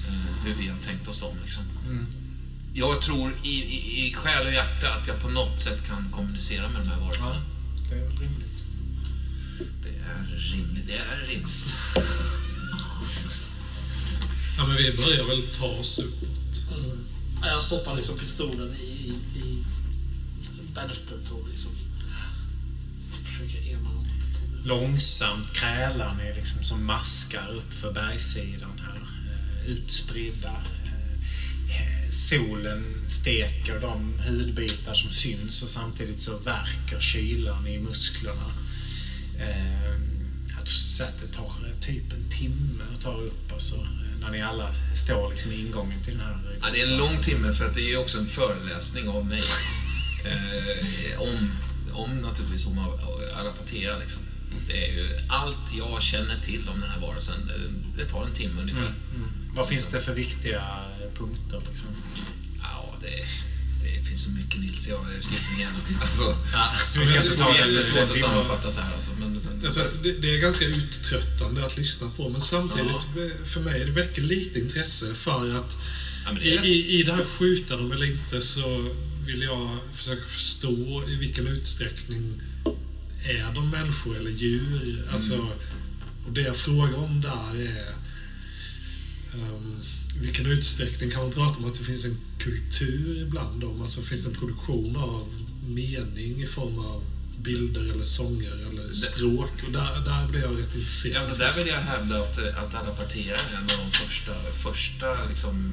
Eh, 0.09 0.45
hur 0.45 0.53
vi 0.63 0.67
har 0.67 0.77
tänkt 0.77 1.07
oss 1.07 1.19
dem. 1.19 1.35
Liksom. 1.43 1.63
Mm. 1.89 2.05
Jag 2.73 3.01
tror 3.01 3.31
i, 3.43 3.49
i, 3.49 4.07
i 4.07 4.13
själ 4.13 4.47
och 4.47 4.53
hjärta 4.53 4.93
att 4.93 5.07
jag 5.07 5.19
på 5.21 5.29
något 5.29 5.59
sätt 5.59 5.87
kan 5.87 6.09
kommunicera 6.11 6.69
med 6.69 6.81
de 6.81 6.87
här 6.89 6.99
varelserna. 6.99 7.35
Ja, 7.35 7.89
det 7.89 7.95
är 7.95 8.09
rimligt. 8.09 8.48
Det 10.39 10.45
är 10.45 10.57
rimligt. 10.57 10.87
Det 10.87 10.93
är 10.93 11.27
rimligt. 11.27 11.73
ja, 14.57 14.67
men 14.67 14.77
vi 14.77 14.97
börjar 14.97 15.23
väl 15.23 15.47
ta 15.57 15.65
oss 15.65 15.99
uppåt. 15.99 16.77
Mm. 16.77 16.97
Ja, 17.41 17.47
Jag 17.47 17.63
stoppar 17.63 17.95
liksom 17.95 18.17
pistolen 18.17 18.75
i, 18.75 19.13
i, 19.39 19.63
bältet 20.75 21.31
och 21.31 21.49
liksom 21.49 21.71
försöker 23.25 23.67
ena. 23.67 23.89
Långsamt 24.63 25.53
krälar 25.53 26.15
ni 26.15 26.33
liksom 26.33 26.63
som 26.63 26.85
maskar 26.85 27.51
upp 27.51 27.73
för 27.73 27.93
bergssidan 27.93 28.81
här. 28.85 29.01
Eh, 29.65 29.71
Utspridda. 29.71 30.55
Eh, 31.69 32.11
Solen 32.11 32.83
steker 33.07 33.79
de 33.79 34.19
hudbitar 34.27 34.93
som 34.93 35.11
syns 35.11 35.63
och 35.63 35.69
samtidigt 35.69 36.21
så 36.21 36.37
verkar 36.37 36.99
kylan 36.99 37.67
i 37.67 37.79
musklerna. 37.79 38.51
Eh, 40.69 40.73
så 40.75 41.03
att 41.03 41.21
det 41.21 41.27
tar 41.27 41.51
typ 41.81 42.13
en 42.13 42.29
timme 42.39 42.83
att 42.95 43.01
ta 43.01 43.11
upp 43.17 43.51
alltså, 43.53 43.75
eh, 43.75 44.19
när 44.21 44.31
ni 44.31 44.41
alla 44.41 44.73
står 44.95 45.29
liksom 45.31 45.51
i 45.51 45.55
ingången 45.65 46.03
till 46.03 46.17
den 46.17 46.25
här 46.25 46.57
Ja, 46.61 46.67
det 46.73 46.81
är 46.81 46.87
en 46.87 46.97
lång 46.97 47.17
timme 47.21 47.53
för 47.53 47.65
att 47.65 47.73
det 47.73 47.93
är 47.93 47.97
också 47.97 48.17
en 48.17 48.27
föreläsning 48.27 49.07
av 49.09 49.25
mig. 49.25 49.43
Eh, 50.25 51.21
om, 51.21 51.51
om 51.93 52.17
naturligtvis 52.17 52.65
om 52.67 52.79
Arapatea. 53.35 53.97
Liksom. 53.97 54.21
Det 54.67 54.85
är 54.87 54.91
ju 54.93 55.19
allt 55.29 55.73
jag 55.77 56.01
känner 56.01 56.39
till 56.39 56.69
om 56.69 56.79
den 56.81 56.89
här 56.89 56.99
varelsen. 57.01 57.49
eh, 57.49 57.71
Det 57.97 58.05
tar 58.05 58.25
en 58.25 58.33
timme 58.33 58.61
ungefär. 58.61 58.81
Mm, 58.81 58.95
mm. 59.15 59.29
Vad 59.55 59.67
finns 59.67 59.87
det 59.87 59.99
för 59.99 60.13
viktiga 60.13 60.59
eh, 60.59 61.17
punkter? 61.17 61.61
Liksom? 61.69 61.87
Ja, 62.61 62.95
det, 63.01 63.25
det 64.09 64.15
finns 64.15 64.23
så 64.23 64.31
mycket 64.31 64.61
Nils. 64.61 64.87
Jag 64.87 65.15
är 65.15 65.21
sliten 65.21 65.55
igen. 65.57 65.71
Alltså, 66.01 66.35
Ja, 66.53 66.71
vi 66.95 67.05
ska 67.05 67.17
inte 67.17 67.37
ta 67.37 67.51
det 67.51 67.59
är 67.59 67.95
den 67.95 68.09
att 68.09 68.17
sammanfatta 68.17 68.71
så 68.71 68.81
här. 68.81 68.93
Alltså, 68.93 69.11
men, 69.19 69.41
Jag 69.63 69.73
tror 69.73 69.87
att 69.87 70.03
det, 70.03 70.11
det 70.11 70.35
är 70.35 70.39
ganska 70.39 70.65
uttröttande 70.65 71.65
att 71.65 71.77
lyssna 71.77 72.11
på, 72.17 72.29
men 72.29 72.41
samtidigt 72.41 73.03
för 73.45 73.61
mig 73.61 73.85
det 73.85 73.91
väcker 73.91 74.21
lite 74.21 74.59
intresse 74.59 75.13
för 75.13 75.55
att 75.57 75.77
ja, 76.25 76.31
det 76.31 76.41
i, 76.41 76.57
är, 76.57 76.65
i, 76.65 76.99
i 76.99 77.03
det 77.03 77.13
här 77.13 77.25
skjuta 77.25 77.77
dem 77.77 77.91
eller 77.91 78.05
inte 78.05 78.41
så 78.41 78.95
vill 79.25 79.41
jag 79.41 79.77
försöka 79.95 80.25
förstå 80.27 81.03
i 81.07 81.15
vilken 81.15 81.47
utsträckning 81.47 82.41
är 83.23 83.53
de 83.55 83.69
människor 83.69 84.17
eller 84.17 84.31
djur? 84.31 85.07
Alltså, 85.11 85.47
och 86.27 86.33
det 86.33 86.41
jag 86.41 86.57
frågar 86.57 86.97
om 86.97 87.21
där 87.21 87.55
är 87.55 87.93
um, 89.33 89.83
vilken 90.21 90.45
utsträckning 90.45 91.11
kan 91.11 91.21
man 91.21 91.31
prata 91.31 91.57
om 91.57 91.65
att 91.65 91.79
det 91.79 91.83
finns 91.83 92.05
en 92.05 92.17
kultur 92.39 93.21
ibland 93.21 93.61
dem? 93.61 93.81
Alltså 93.81 94.01
finns 94.01 94.23
det 94.23 94.29
en 94.29 94.35
produktion 94.35 94.95
av 94.95 95.27
mening 95.67 96.43
i 96.43 96.47
form 96.47 96.79
av 96.79 97.03
bilder 97.37 97.81
eller 97.81 98.03
sånger 98.03 98.51
eller 98.51 98.91
språk? 98.91 99.51
Och 99.65 99.71
där, 99.71 100.05
där 100.05 100.27
blir 100.27 100.41
jag 100.41 100.59
rätt 100.59 100.75
intresserad. 100.75 101.17
Alltså 101.17 101.35
där 101.35 101.53
vill 101.53 101.67
jag 101.67 101.81
hävda 101.81 102.21
att, 102.21 102.37
att 102.37 102.75
Arapatea 102.75 103.35
är 103.35 103.57
en 103.57 103.63
av 103.63 103.85
de 103.85 103.91
första, 103.91 104.33
första 104.63 105.25
liksom, 105.29 105.71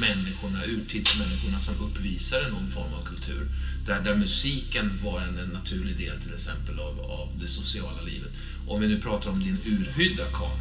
människorna, 0.00 0.64
urtidsmänniskorna 0.64 1.60
som 1.60 1.74
uppvisade 1.86 2.48
någon 2.48 2.70
form 2.70 2.92
av 2.94 3.02
kultur. 3.04 3.48
Där, 3.86 4.00
där 4.00 4.14
musiken 4.14 5.00
var 5.04 5.20
en, 5.20 5.38
en 5.38 5.48
naturlig 5.48 5.98
del 5.98 6.20
till 6.20 6.34
exempel 6.34 6.80
av, 6.80 7.00
av 7.00 7.28
det 7.38 7.46
sociala 7.46 8.02
livet. 8.02 8.30
Om 8.66 8.80
vi 8.80 8.88
nu 8.88 9.00
pratar 9.00 9.30
om 9.30 9.44
din 9.44 9.58
urhydda 9.64 10.24
Karl, 10.32 10.58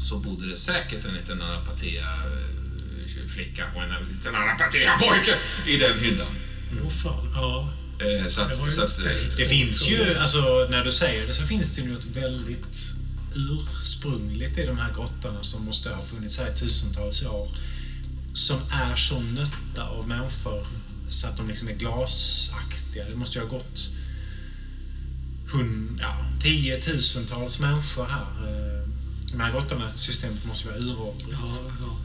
så 0.00 0.18
bodde 0.18 0.46
det 0.46 0.56
säkert 0.56 1.04
en 1.04 1.14
liten 1.14 1.40
Arapatea-flicka 3.36 3.66
och 3.74 3.82
en 3.82 4.04
liten 4.12 4.34
Arapatea-pojke 4.34 5.34
i 5.66 5.76
den 5.76 5.98
hyddan. 5.98 6.26
Åh 6.84 6.90
fan, 6.90 7.32
ja. 7.34 7.72
Eh, 8.00 8.26
så 8.26 8.40
Det 8.40 8.46
att, 8.52 8.66
ju 8.66 8.70
så 8.70 8.82
att, 8.82 8.98
inte- 8.98 9.14
Det 9.36 9.46
finns 9.46 9.88
ju, 9.90 10.14
alltså 10.14 10.66
när 10.70 10.84
du 10.84 10.92
säger 10.92 11.26
det 11.26 11.34
så 11.34 11.42
finns 11.42 11.74
det 11.74 11.82
ju 11.82 11.88
något 11.92 12.04
väldigt 12.04 12.94
ursprungligt 13.34 14.58
i 14.58 14.66
de 14.66 14.78
här 14.78 14.92
grottorna 14.94 15.42
som 15.42 15.64
måste 15.64 15.90
ha 15.90 16.02
funnits 16.04 16.38
här 16.38 16.52
i 16.52 16.56
tusentals 16.56 17.22
år. 17.22 17.48
Som 18.34 18.58
är 18.72 18.96
så 18.96 19.20
nötta 19.20 19.82
av 19.88 20.08
människor 20.08 20.66
så 21.10 21.26
att 21.26 21.36
de 21.36 21.48
liksom 21.48 21.68
är 21.68 21.72
glasaktiga. 21.74 23.04
Det 23.08 23.16
måste 23.16 23.38
ju 23.38 23.44
ha 23.44 23.50
gått 23.50 23.88
hund, 25.52 25.98
ja, 26.00 26.16
tiotusentals 26.42 27.58
människor 27.60 28.06
här. 28.06 28.20
Eh, 28.48 28.88
De 29.32 29.40
här 29.40 29.52
grottorna, 29.52 29.88
systemet 29.88 30.44
måste 30.44 30.64
ju 30.64 30.70
vara 30.70 30.80
uråldrigt. 30.82 31.30
ja, 31.32 31.58
ja. 31.80 31.96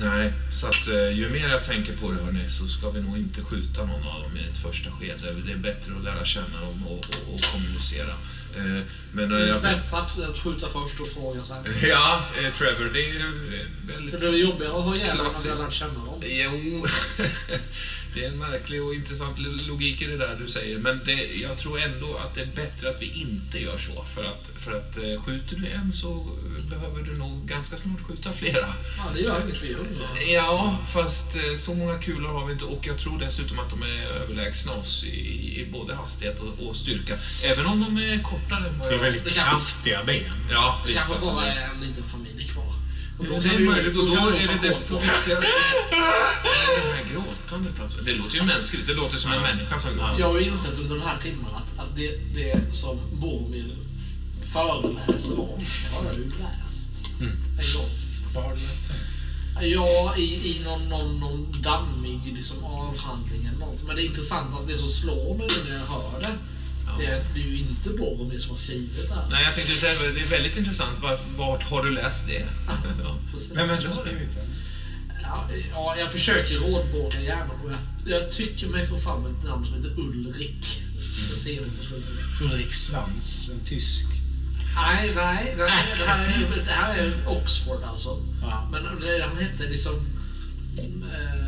Nej, 0.00 0.32
så 0.50 0.66
att 0.66 0.88
eh, 0.88 1.10
ju 1.10 1.28
mer 1.28 1.48
jag 1.48 1.64
tänker 1.64 1.96
på 1.96 2.10
det 2.10 2.24
hörni, 2.24 2.50
så 2.50 2.66
ska 2.66 2.90
vi 2.90 3.00
nog 3.00 3.18
inte 3.18 3.42
skjuta 3.42 3.84
någon 3.84 4.06
av 4.08 4.22
dem 4.22 4.36
i 4.36 4.48
ett 4.50 4.56
första 4.56 4.90
skede. 4.90 5.34
Det 5.46 5.52
är 5.52 5.56
bättre 5.56 5.92
att 5.98 6.04
lära 6.04 6.24
känna 6.24 6.60
dem 6.60 6.86
och, 6.86 6.98
och, 6.98 7.34
och 7.34 7.42
kommunicera. 7.42 8.14
Eh, 8.56 8.82
Men 9.12 9.28
Det 9.28 9.36
eh, 9.36 9.42
är 9.42 9.46
jag 9.46 9.62
bättre 9.62 9.96
att 9.98 10.38
skjuta 10.38 10.68
först 10.68 11.00
och 11.00 11.08
fråga 11.08 11.42
sen. 11.42 11.56
Ja, 11.82 12.20
eh, 12.36 12.52
Trevor, 12.52 12.92
det 12.92 13.00
är 13.00 13.12
ju 13.14 13.60
eh, 13.60 13.66
Det 13.86 13.92
väldigt... 13.92 14.20
blir 14.20 14.36
jobbigare 14.36 14.76
att 14.76 14.84
ha 14.84 14.96
ihjäl 14.96 15.16
när 15.16 15.24
har 15.24 15.64
lärt 15.64 15.72
känna 15.72 16.04
dem. 16.04 16.22
Jo, 16.22 16.86
det 18.14 18.24
är 18.24 18.28
en 18.28 18.38
märklig 18.38 18.82
och 18.82 18.94
intressant 18.94 19.38
logik 19.38 20.02
i 20.02 20.06
det 20.06 20.16
där 20.16 20.36
du 20.40 20.48
säger. 20.48 20.78
Men 20.78 21.00
det, 21.04 21.26
jag 21.26 21.56
tror 21.56 21.80
ändå 21.80 22.16
att 22.16 22.34
det 22.34 22.40
är 22.40 22.46
bättre 22.46 22.90
att 22.90 23.02
vi 23.02 23.20
inte 23.20 23.58
gör 23.58 23.78
så. 23.78 24.04
För 24.04 24.24
att, 24.24 24.50
för 24.56 24.72
att 24.72 24.96
eh, 24.96 25.22
skjuter 25.22 25.56
du 25.56 25.66
en 25.66 25.92
så 25.92 26.38
behöver 26.70 27.02
du 27.02 27.16
nog 27.16 27.46
ganska 27.46 27.76
snart 27.76 28.00
skjuta 28.00 28.32
flera. 28.32 28.66
Ja, 28.96 29.04
det 29.14 29.20
gör 29.20 29.42
inget, 29.44 29.62
vi 29.62 29.72
hundra. 29.72 30.04
Ja, 30.32 30.78
fast 30.92 31.36
eh, 31.36 31.56
så 31.56 31.74
många 31.74 31.98
kulor 31.98 32.28
har 32.28 32.46
vi 32.46 32.52
inte 32.52 32.64
och 32.64 32.86
jag 32.86 32.98
tror 32.98 33.18
dessutom 33.18 33.58
att 33.58 33.70
de 33.70 33.82
är 33.82 34.06
överlägsna 34.06 34.72
oss 34.72 35.04
i, 35.04 35.60
i 35.60 35.68
både 35.72 35.94
hastighet 35.94 36.40
och, 36.40 36.66
och 36.66 36.76
styrka. 36.76 37.18
Även 37.44 37.66
om 37.66 37.80
de 37.80 37.96
är 37.96 38.22
kortare 38.22 38.68
än 38.68 38.78
vad 38.78 38.88
Det 38.88 38.94
är 38.94 38.96
jag... 38.96 39.02
väldigt 39.02 39.24
Det 39.24 39.30
kraftiga 39.30 40.04
ben. 40.04 40.34
Ja, 40.50 40.80
Det 40.82 40.88
visst 40.88 41.00
kanske 41.00 41.14
alltså. 41.14 41.34
bara 41.34 41.44
Det, 41.44 41.50
är 41.50 41.70
en 41.74 41.80
liten 41.80 42.08
familj 42.08 42.48
kvar. 42.48 42.77
Och 43.18 43.24
då 43.24 43.38
det 43.38 43.48
är 43.48 43.58
möjligt 43.58 43.96
och 43.96 44.06
då 44.06 44.28
är 44.28 44.46
det 44.46 44.68
desto 44.68 44.98
viktigare. 44.98 45.40
Det 45.90 45.96
här 46.96 47.04
gråtandet 47.12 47.80
alltså. 47.80 48.02
Det 48.02 48.14
låter 48.14 48.34
ju 48.34 48.42
mänskligt. 48.42 48.86
Det 48.86 48.94
låter 48.94 49.16
som 49.16 49.32
en 49.32 49.42
människa 49.42 49.78
som 49.78 49.90
gråter. 49.94 50.14
Jag 50.18 50.28
har 50.28 50.38
ju 50.38 50.46
insett 50.46 50.78
under 50.78 50.94
den 50.94 51.04
här 51.04 51.18
timmen 51.22 51.54
att, 51.54 51.78
att 51.84 51.96
det, 51.96 52.16
det 52.34 52.74
som 52.74 52.98
Boromir 53.12 53.76
föreläser 54.52 55.40
om, 55.40 55.58
det 55.58 55.96
har 55.96 56.04
jag 56.04 56.14
ju 56.14 56.24
läst 56.24 56.90
en 57.20 57.80
gång. 57.80 57.90
Vad 58.34 58.44
har 58.44 58.50
du 58.50 58.60
läst? 58.60 58.84
Ja, 59.60 60.14
i, 60.16 60.22
i 60.22 60.60
någon, 60.64 60.88
någon, 60.88 61.20
någon 61.20 61.62
dammig 61.62 62.32
liksom, 62.36 62.64
avhandling 62.64 63.46
eller 63.46 63.58
något. 63.58 63.82
Men 63.86 63.96
det 63.96 64.04
intressanta, 64.04 64.62
det 64.66 64.76
som 64.76 64.88
slår 64.88 65.34
mig 65.38 65.48
nu 65.56 65.72
när 65.72 65.78
jag 65.78 65.86
hör 65.86 66.20
det, 66.20 66.32
det 66.98 67.06
är 67.06 67.16
att 67.20 67.34
det 67.34 67.40
är 67.40 67.46
ju 67.46 67.58
inte 67.58 67.90
Boromir 67.90 68.38
som 68.38 68.50
har 68.50 68.56
skrivit 68.56 69.08
det 69.08 69.14
här. 69.14 69.26
Nej, 69.30 69.44
jag 69.44 69.54
tänkte 69.54 69.76
säga 69.76 69.92
det 70.14 70.20
är 70.20 70.24
väldigt 70.30 70.56
intressant. 70.56 71.02
Var- 71.02 71.20
Vart 71.36 71.62
har 71.62 71.84
du 71.84 71.90
läst 71.90 72.26
det? 72.26 72.44
Ja. 72.66 73.18
Vem 73.54 73.70
är 73.70 73.74
det 73.74 73.80
som 73.80 73.90
har 73.90 73.96
skrivit 73.96 74.34
det? 74.34 74.42
Ja, 75.22 75.48
ja, 75.70 75.96
jag 75.98 76.12
försöker 76.12 76.54
rådbråka 76.54 77.20
hjärnan 77.20 77.50
och 77.64 77.70
jag, 77.70 78.22
jag 78.22 78.32
tycker 78.32 78.66
mig 78.68 78.86
få 78.86 78.98
fram 78.98 79.26
ett 79.26 79.44
namn 79.44 79.64
som 79.66 79.74
heter 79.74 79.98
Ulrik. 80.00 80.82
Slutet. 81.34 82.42
Ulrik 82.42 82.74
Svans, 82.74 83.50
en 83.52 83.64
tysk. 83.64 84.04
Nej, 84.76 85.12
nej, 85.16 85.54
nej 85.58 85.94
det, 85.98 86.04
här 86.04 86.24
är, 86.26 86.64
det 86.66 86.72
här 86.72 86.98
är 86.98 87.12
Oxford 87.26 87.82
alltså. 87.84 88.22
Ja. 88.42 88.68
Men 88.72 88.82
det, 88.82 89.24
han 89.28 89.36
hette 89.44 89.62
liksom 89.70 89.94
eh, 90.78 91.47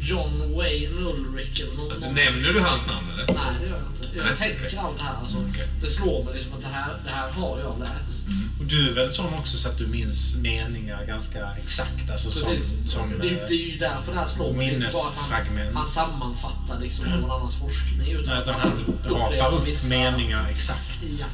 John 0.00 0.52
Wayne 0.56 1.00
Ulrich 1.00 1.60
eller 1.60 1.74
någon, 1.74 2.00
någon 2.00 2.14
Nämner 2.14 2.52
du 2.52 2.60
hans 2.60 2.86
namn 2.86 3.06
eller? 3.12 3.26
Nej, 3.34 3.52
det 3.60 3.66
gör 3.66 3.76
jag 3.78 3.86
inte. 3.92 4.16
Jag 4.16 4.26
Nej, 4.26 4.36
tänker 4.36 4.66
okej. 4.66 4.78
allt 4.78 4.98
det 4.98 5.04
här. 5.04 5.14
Alltså, 5.14 5.36
Okej. 5.50 5.68
Det 5.82 5.86
slår 5.90 6.24
mig 6.24 6.34
liksom 6.34 6.52
att 6.52 6.60
det 6.60 6.68
här, 6.68 6.96
det 7.04 7.10
här 7.10 7.30
har 7.30 7.58
jag 7.58 7.78
läst. 7.80 8.26
Och 8.60 8.64
du 8.66 8.90
är 8.90 8.94
väl 8.94 9.12
sån 9.12 9.34
också 9.34 9.58
så 9.58 9.68
att 9.68 9.78
du 9.78 9.86
minns 9.86 10.36
meningar 10.36 11.04
ganska 11.04 11.48
exakt? 11.62 12.10
Alltså 12.12 12.30
som, 12.30 12.52
Precis. 12.52 12.92
som 12.92 13.10
det, 13.10 13.28
det 13.28 13.36
eh, 13.40 13.44
är 13.44 13.50
ju 13.72 13.78
därför 13.78 14.12
det 14.12 14.18
här 14.18 14.26
slår 14.26 14.52
mig. 14.52 14.66
Det 14.66 14.72
är 14.72 14.76
inte 14.76 14.88
bara 14.92 15.08
att 15.08 15.16
han, 15.16 15.30
minnesfragment. 15.54 15.76
han 15.76 15.86
sammanfattar 15.86 16.80
liksom 16.80 17.04
någon 17.04 17.30
annans 17.30 17.54
forskning. 17.58 18.10
Utan 18.10 18.34
Nej, 18.34 18.38
att 18.38 18.46
han 18.60 18.72
rapar 19.04 19.54
upp 19.54 19.66
vissa- 19.66 19.88
meningar 19.88 20.46
exakt. 20.50 20.98
Ja. 21.20 21.26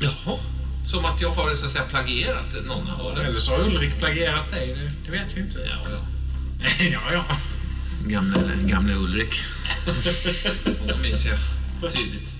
Jaha. 0.00 0.38
Som 0.84 1.04
att 1.04 1.20
jag 1.20 1.30
har 1.30 1.54
så 1.54 1.66
att 1.66 1.72
säga 1.72 1.84
plagierat 1.84 2.56
någon 2.66 2.90
av 2.90 2.98
dem. 3.14 3.24
Eller 3.26 3.38
så 3.38 3.52
har 3.52 3.58
Ulrik 3.66 3.98
plagierat 3.98 4.50
dig, 4.50 4.66
det, 4.74 4.92
det 5.04 5.10
vet 5.18 5.36
vi 5.36 5.40
inte. 5.40 5.58
Ja, 5.58 5.78
ja. 5.90 5.98
ja, 6.92 7.00
ja. 7.12 7.24
Gamle, 8.06 8.54
gamle 8.66 8.94
Ulrik. 8.94 9.34
Honom 10.80 11.02
minns 11.02 11.26
jag 11.26 11.38
tydligt. 11.92 12.32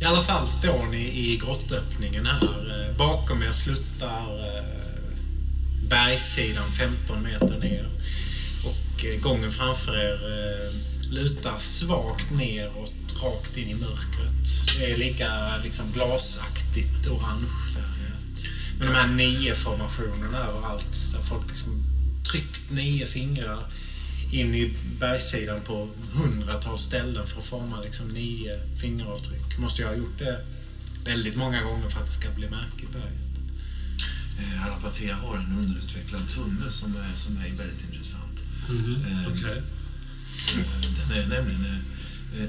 I 0.00 0.04
alla 0.04 0.22
fall 0.22 0.46
står 0.46 0.86
ni 0.86 0.98
i 0.98 1.36
grottöppningen 1.36 2.26
här. 2.26 2.88
Eh, 2.88 2.96
bakom 2.96 3.42
er 3.42 3.50
sluttar 3.50 4.38
eh, 4.38 4.64
bergssidan 5.88 6.72
15 6.72 7.22
meter 7.22 7.58
ner. 7.58 7.88
Och 8.64 9.04
eh, 9.04 9.20
gången 9.20 9.50
framför 9.50 9.96
er 9.96 10.18
lutar 11.10 11.58
svagt 11.58 12.30
neråt, 12.30 12.94
rakt 13.22 13.56
in 13.56 13.68
i 13.68 13.74
mörkret. 13.74 14.78
Det 14.78 14.92
är 14.92 14.96
lika 14.96 15.56
liksom, 15.64 15.92
glasaktigt 15.92 17.06
orangefärgat. 17.06 18.46
Men 18.78 18.86
de 18.88 18.94
här 18.94 19.06
nio 19.06 19.54
formationerna 19.54 20.38
överallt, 20.38 21.12
där 21.12 21.20
folk 21.20 21.48
liksom 21.48 21.84
tryckt 22.30 22.70
nio 22.70 23.06
fingrar 23.06 23.66
in 24.32 24.54
i 24.54 24.76
bergssidan 25.00 25.60
på 25.60 25.88
hundratals 26.12 26.82
ställen 26.82 27.26
för 27.26 27.38
att 27.38 27.44
forma 27.46 27.80
liksom 27.80 28.08
nio 28.08 28.60
fingeravtryck. 28.80 29.58
Måste 29.58 29.82
jag 29.82 29.88
ha 29.88 29.96
gjort 29.96 30.18
det 30.18 30.44
väldigt 31.04 31.36
många 31.36 31.62
gånger 31.62 31.88
för 31.88 32.00
att 32.00 32.06
det 32.06 32.12
ska 32.12 32.30
bli 32.30 32.48
märke 32.50 32.82
i 32.82 32.86
berget. 32.92 33.20
Eh, 34.40 34.66
Arapatea 34.66 35.16
har 35.16 35.36
en 35.36 35.58
underutvecklad 35.58 36.28
tumme 36.28 36.70
som 36.70 36.96
är, 36.96 37.16
som 37.16 37.36
är 37.36 37.42
väldigt 37.42 37.84
intressant. 37.92 38.44
Mhm, 38.70 39.04
Eh, 39.08 39.28
Okej. 39.32 39.62
Eh, 40.58 41.08
Den 41.08 41.18
är 41.18 41.26
nämligen... 41.28 41.64
eh, 41.64 42.40
eh, 42.40 42.44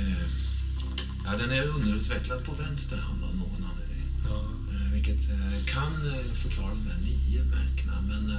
eh, 0.00 0.28
ja, 1.24 1.36
den 1.36 1.50
är 1.50 1.62
underutvecklad 1.62 2.44
på 2.44 2.52
vänster 2.54 2.96
hand 2.96 3.24
av 3.24 3.36
någon 3.36 3.64
anledning. 3.70 4.06
Ja. 4.28 4.44
Vilket 4.92 5.26
kan 5.66 5.92
förklara 6.34 6.70
de 6.70 6.86
här 6.90 6.98
nio 7.00 7.44
märkena, 7.44 8.00
men... 8.00 8.36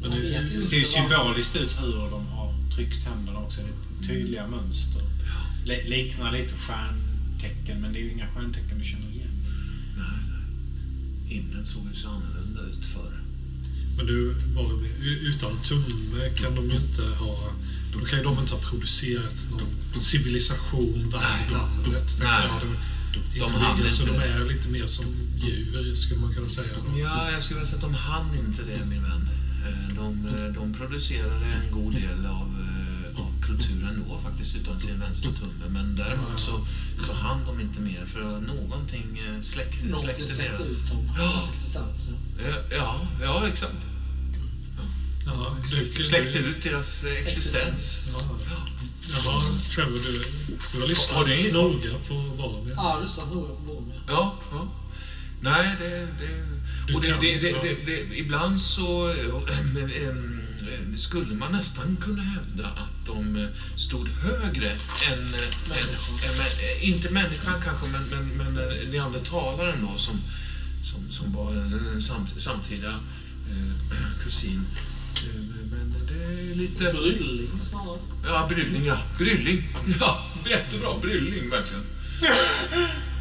Men 0.00 0.10
det- 0.10 0.16
Det 0.28 0.54
inte 0.54 0.64
ser 0.64 0.76
ju 0.78 0.84
symboliskt 0.84 1.56
ut 1.56 1.76
hur 1.80 2.10
de 2.10 2.26
har 2.26 2.54
tryckt 2.74 3.02
händerna 3.04 3.38
också. 3.38 3.60
Det 3.60 3.66
är 3.68 4.08
tydliga 4.14 4.46
mönster. 4.46 5.02
Le- 5.64 5.82
liknar 5.88 6.32
lite 6.32 6.54
stjärntecken, 6.54 7.80
men 7.80 7.92
det 7.92 7.98
är 7.98 8.02
ju 8.02 8.10
inga 8.12 8.26
stjärntecken 8.28 8.78
du 8.78 8.84
känner 8.84 9.08
igen. 9.10 9.30
nej, 9.96 10.18
nej. 10.30 11.34
Himlen 11.36 11.64
såg 11.66 11.82
ju 11.88 11.94
så 11.94 12.08
annorlunda 12.08 12.60
ut 12.62 12.86
förr. 12.86 13.12
Men 13.96 14.06
du, 14.06 14.34
bara 14.54 14.72
utan 15.22 15.62
tumme 15.62 16.28
kan 16.36 16.54
de 16.54 16.70
ju 16.70 16.76
inte 16.76 17.02
ha... 17.02 17.52
Då 17.92 17.98
kan 18.04 18.18
ju 18.18 18.24
de 18.24 18.38
inte 18.38 18.52
ha 18.54 18.60
producerat 18.60 19.34
någon 19.50 20.02
civilisation 20.02 21.10
värd 21.10 21.52
namnet. 21.52 22.16
Nej. 22.20 22.48
De, 23.14 23.38
De 23.40 23.54
hann 23.54 23.76
inte, 23.78 23.90
så 23.90 24.06
de 24.06 24.12
det. 24.12 24.24
är 24.24 24.44
lite 24.44 24.68
mer 24.68 24.86
som 24.86 25.04
djur, 25.38 25.94
skulle 25.94 26.20
man 26.20 26.34
kunna 26.34 26.48
säga. 26.48 26.68
Ja, 26.98 27.30
jag 27.32 27.42
skulle 27.42 27.58
vilja 27.60 27.70
säga 27.70 27.76
att 27.84 27.92
de 27.92 27.94
hann 27.94 28.34
inte 28.38 28.62
det, 28.62 28.84
min 28.86 29.02
vän. 29.02 29.28
Eh, 29.66 29.94
De, 29.94 30.26
eh, 30.26 30.52
de 30.54 30.72
producerade 30.72 31.46
en 31.46 31.70
god 31.70 31.92
del 31.94 32.26
av, 32.26 32.48
eh, 32.60 33.20
av 33.20 33.42
kulturen 33.42 34.04
då 34.08 34.18
faktiskt 34.18 34.56
utan 34.56 34.80
sin 34.80 35.00
vänstra 35.00 35.32
tumme. 35.32 35.68
Men 35.68 35.96
däremot 35.96 36.40
så, 36.40 36.66
så 37.06 37.12
hann 37.12 37.44
de 37.46 37.60
inte 37.60 37.80
mer 37.80 38.06
för 38.06 38.20
att 38.20 38.42
någonting 38.42 39.20
släck, 39.42 39.84
Någonting 39.84 40.26
släckte 40.26 40.42
deras... 40.42 40.70
ut 40.70 40.88
dem. 40.90 41.10
Ja. 41.18 41.44
Existens. 41.48 42.08
Ja. 42.38 42.54
Ja, 42.70 43.00
ja 43.20 43.48
exakt. 43.48 43.74
Ja, 45.26 45.56
Släckte, 45.64 46.02
släckte 46.02 46.38
ut 46.38 46.62
deras 46.62 47.04
existens. 47.04 48.10
Ja. 48.14 48.20
Ja. 48.50 48.68
Jaha, 49.10 49.42
Trevor, 49.74 49.92
du, 49.92 50.24
du 50.72 50.80
har 50.80 50.86
lyssnat 50.86 51.52
noga 51.52 51.98
på 52.08 52.14
vi 52.64 52.70
Ja, 52.70 52.74
jag 52.74 52.74
har 52.76 53.00
lyssnat 53.00 53.34
noga 53.34 53.48
på 53.54 53.60
Boromir. 53.62 54.00
Ja, 54.08 54.34
ja. 54.52 54.68
Nej, 55.40 55.74
det... 55.78 55.88
det 56.18 56.57
och 56.94 57.00
det, 57.00 57.08
kan, 57.08 57.20
det, 57.20 57.38
det, 57.38 57.50
ja. 57.50 57.58
det, 57.62 57.74
det, 57.86 58.18
ibland 58.18 58.60
så 58.60 59.10
eh, 59.10 59.16
eh, 60.06 60.14
skulle 60.96 61.34
man 61.34 61.52
nästan 61.52 61.96
kunna 62.00 62.22
hävda 62.22 62.66
att 62.66 63.06
de 63.06 63.36
eh, 63.36 63.48
stod 63.76 64.08
högre 64.08 64.70
än... 64.70 64.78
eh, 65.08 65.12
än, 65.12 65.24
Människan. 65.68 66.30
än 66.30 66.36
men, 66.36 66.46
eh, 66.46 66.88
inte 66.88 67.10
människan 67.10 67.54
kanske, 67.64 67.86
men, 67.88 68.02
men, 68.08 68.28
men 68.28 68.58
eh, 68.68 68.88
neandertalaren 68.88 69.86
då 69.86 69.98
som, 69.98 70.20
som, 70.82 71.10
som 71.10 71.32
var 71.32 71.52
en, 71.52 72.02
samt, 72.02 72.40
samtida 72.40 72.90
eh, 73.50 74.20
kusin. 74.24 74.66
Eh, 75.16 75.40
Men 75.70 75.94
det 76.06 76.24
är 76.24 76.54
lite... 76.54 76.84
Brylling 76.84 77.62
snarare. 77.62 77.98
Ja, 78.24 78.46
Brylling, 78.48 78.84
ja. 78.84 78.98
Brylling. 79.18 79.76
Ja, 80.00 80.26
jättebra. 80.50 80.98
Brylling, 81.00 81.50
verkligen. 81.50 81.84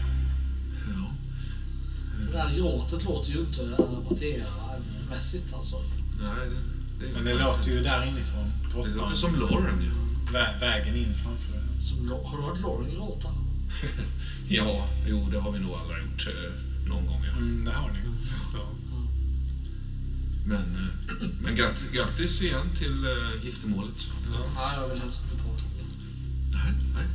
Ja. 2.33 2.37
Det 2.43 2.49
där 2.49 2.55
gråtet 2.57 3.03
låter 3.05 3.31
ju 3.31 3.39
inte 3.39 3.61
Arapatea-mässigt 3.61 5.53
alltså. 5.53 5.75
Nej, 6.21 6.49
det, 6.99 7.05
det, 7.05 7.13
Men 7.13 7.25
det 7.25 7.33
låter 7.43 7.71
ju 7.71 7.83
där 7.83 8.03
inifrån. 8.05 8.51
Det 8.83 8.89
låter 8.89 9.15
som 9.15 9.35
Lauren, 9.39 9.81
ja. 9.81 9.91
Vä- 10.39 10.59
vägen 10.59 10.95
in 10.95 11.13
framför. 11.13 11.53
Som, 11.81 12.09
har 12.25 12.37
du 12.37 12.43
hört 12.43 12.61
Lauren 12.61 12.95
gråta? 12.95 13.29
Ja, 14.49 14.87
jo, 15.07 15.29
det 15.31 15.39
har 15.39 15.51
vi 15.51 15.59
nog 15.59 15.71
alla 15.73 15.99
gjort 15.99 16.27
eh, 16.27 16.87
någon 16.89 17.05
gång, 17.05 17.23
ja. 17.25 17.37
Mm, 17.37 17.65
det 17.65 17.71
har 17.71 17.91
ni. 17.91 17.99
Ja. 18.53 18.69
Men, 20.45 20.61
eh, 20.61 21.27
men 21.41 21.55
gratt, 21.55 21.85
grattis 21.93 22.41
igen 22.41 22.69
till 22.77 23.03
eh, 23.05 23.45
giftermålet. 23.45 23.95
Nej, 24.55 24.75
jag 24.81 24.87
vill 24.89 24.99
helst 25.01 25.23
inte 25.23 25.35
prata 25.35 25.63
om 25.63 25.71
det. 25.77 26.57
Nej, 26.57 26.73
nej. 26.95 27.05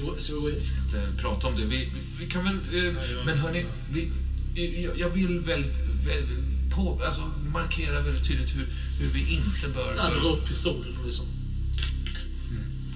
Gå 0.00 0.50
in? 0.50 0.54
Vi 0.54 0.66
ska 0.66 0.98
inte 0.98 1.22
prata 1.22 1.46
om 1.46 1.56
det. 1.56 1.64
Vi, 1.64 1.76
vi, 1.76 2.24
vi 2.24 2.30
kan 2.30 2.44
väl... 2.44 2.58
Eh, 2.72 2.84
ja. 2.84 3.24
men 3.26 3.38
hörni, 3.38 3.66
vi, 3.92 4.10
jag, 4.84 4.98
jag 4.98 5.08
vill 5.08 5.40
väldigt, 5.40 5.76
väldigt 6.06 6.74
på, 6.74 7.02
alltså, 7.06 7.30
markera 7.52 8.00
väldigt 8.00 8.28
tydligt 8.28 8.56
hur, 8.56 8.68
hur 9.00 9.08
vi 9.08 9.34
inte 9.34 9.68
bör... 9.74 9.94
Jag 9.96 10.12
drar 10.12 10.20
bör 10.20 10.32
upp 10.32 10.48
pistolen 10.48 10.96
och 11.00 11.06
liksom. 11.06 11.26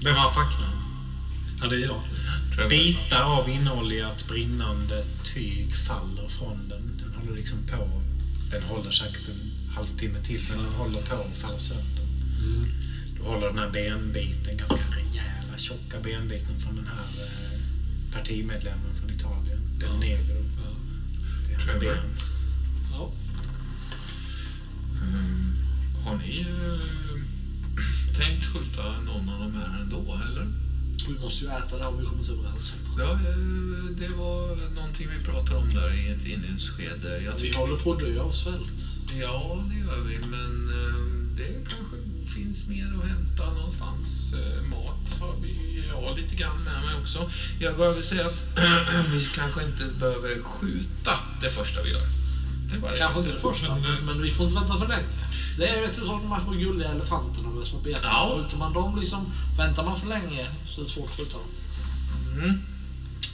Vem 0.04 0.14
har 0.14 0.32
facklan? 0.32 0.76
ja, 1.60 1.66
det 1.66 1.76
är 1.76 1.80
jag. 1.80 2.02
Jag. 2.58 2.68
Bitar 2.68 3.22
av 3.22 3.48
inoljat 3.48 4.28
brinnande 4.28 5.04
tyg 5.24 5.76
faller 5.76 6.28
från 6.28 6.68
den. 6.68 6.96
Den 6.98 7.14
håller 7.14 7.36
liksom 7.36 7.58
på. 7.66 8.02
Den 8.50 8.62
håller 8.62 8.90
säkert 8.90 9.28
en 9.28 9.70
halvtimme 9.74 10.18
till, 10.22 10.40
men 10.48 10.58
den 10.58 10.72
håller 10.72 11.00
på 11.00 11.14
att 11.14 11.36
falla 11.36 11.58
sönder. 11.58 12.04
Mm. 12.38 12.68
Du 13.16 13.22
håller 13.22 13.46
den 13.46 13.58
här 13.58 13.70
benbiten, 13.70 14.56
ganska 14.56 14.84
rejäla, 15.56 15.58
tjocka 15.58 16.00
benbiten 16.00 16.58
från 16.58 16.76
den 16.76 16.86
här 16.86 17.24
eh, 17.24 17.60
partimedlemmen 18.12 18.94
från 18.94 19.10
Italien. 19.10 19.78
Del 19.78 19.98
Negro. 19.98 20.44
Ja. 20.56 21.66
Det 21.66 21.72
är 21.72 21.80
ben. 21.80 22.04
Ja. 22.92 23.12
Mm. 25.02 25.56
Har 26.04 26.16
ni 26.16 26.40
eh, 26.40 27.22
tänkt 28.18 28.44
skjuta 28.44 29.00
någon 29.00 29.28
av 29.28 29.40
de 29.40 29.54
här 29.54 29.80
ändå, 29.80 30.20
eller? 30.30 30.46
Vi 31.08 31.18
måste 31.20 31.44
ju 31.44 31.50
äta, 31.50 31.78
det 31.78 31.84
har 31.84 31.92
vi 31.92 32.06
kommit 32.06 32.28
överens 32.28 32.72
om. 32.72 33.00
Ja, 33.00 33.12
eh, 33.12 33.96
det 33.98 34.08
var 34.08 34.70
någonting 34.74 35.08
vi 35.18 35.24
pratade 35.24 35.56
om 35.56 35.74
där 35.74 35.94
i 35.94 36.08
ett 36.08 36.26
inledningsskede. 36.26 37.20
Jag 37.24 37.32
Vi 37.36 37.52
håller 37.52 37.76
på 37.76 37.92
att 37.92 38.00
dö 38.00 38.20
av 38.20 38.30
svält. 38.30 38.82
Ja, 39.20 39.64
det 39.70 39.76
gör 39.78 40.00
vi, 40.00 40.18
men 40.18 40.66
det 41.36 41.52
kanske 41.68 41.96
finns 42.36 42.66
mer 42.66 42.86
att 42.98 43.08
hämta 43.08 43.54
någonstans. 43.54 44.34
Eh, 44.34 44.62
Mat 44.62 45.20
har 45.20 45.34
vi, 45.42 45.84
ja, 45.88 46.14
lite 46.16 46.34
grann 46.34 46.64
med 46.64 46.82
mig 46.82 46.94
också. 47.02 47.30
Jag 47.60 47.76
bara 47.76 47.92
vill 47.92 48.02
säga 48.02 48.26
att 48.26 48.44
vi 49.12 49.28
kanske 49.34 49.64
inte 49.64 49.84
behöver 49.84 50.42
skjuta 50.42 51.12
det 51.42 51.50
första 51.50 51.82
vi 51.82 51.90
gör. 51.90 52.06
Det 52.70 52.98
Kanske 52.98 53.20
inte 53.20 53.32
det 53.32 53.40
första, 53.40 53.74
men, 53.74 54.06
men 54.06 54.22
vi 54.22 54.30
får 54.30 54.46
inte 54.46 54.60
vänta 54.60 54.78
för 54.78 54.88
länge. 54.88 55.08
Det 55.58 55.68
är 55.68 55.80
vet 55.80 55.96
du, 55.96 56.06
som 56.06 56.22
de 56.22 56.32
här 56.32 56.42
små 56.42 56.52
gulliga 56.52 56.88
elefanterna 56.88 57.48
med 57.48 57.66
små 57.66 57.78
beten. 57.80 58.02
Ja. 58.04 58.38
Skjuter 58.38 58.58
man 58.58 58.72
dem 58.72 58.98
liksom, 59.00 59.32
väntar 59.58 59.84
man 59.84 60.00
för 60.00 60.08
länge 60.08 60.46
så 60.66 60.80
är 60.80 60.84
det 60.84 60.90
svårt 60.90 61.10
att 61.10 61.16
skjuta 61.16 61.38
dem. 61.38 61.48
Mm. 62.34 62.62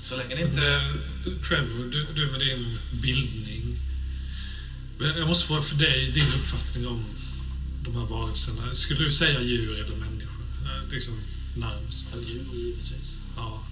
Så 0.00 0.16
länge 0.16 0.34
det 0.34 0.42
inte... 0.42 0.94
Du, 1.24 1.38
Trevor, 1.38 1.90
du, 1.92 2.06
du 2.14 2.30
med 2.30 2.40
din 2.40 2.78
bildning. 2.92 3.76
Jag 5.18 5.28
måste 5.28 5.46
fråga 5.46 5.62
för 5.62 5.76
dig, 5.76 6.10
din 6.10 6.26
uppfattning 6.26 6.86
om 6.86 7.04
de 7.84 7.94
här 7.96 8.04
varelserna. 8.06 8.74
Skulle 8.74 9.04
du 9.04 9.12
säga 9.12 9.40
djur 9.40 9.74
eller 9.78 9.96
människor? 9.96 10.42
Eh, 10.64 10.90
Liksom 10.92 11.20
närmst. 11.56 12.08
Djur 12.28 12.44
givetvis. 12.54 13.16
Ja, 13.36 13.62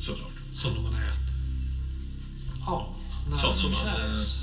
Såklart. 0.00 0.32
sådana 0.52 0.80
man 0.80 0.94
äter. 0.94 1.18
Ja, 2.66 2.96
Sådana 3.38 3.54
som 3.56 3.70
man, 3.72 3.96
krävs. 3.96 4.36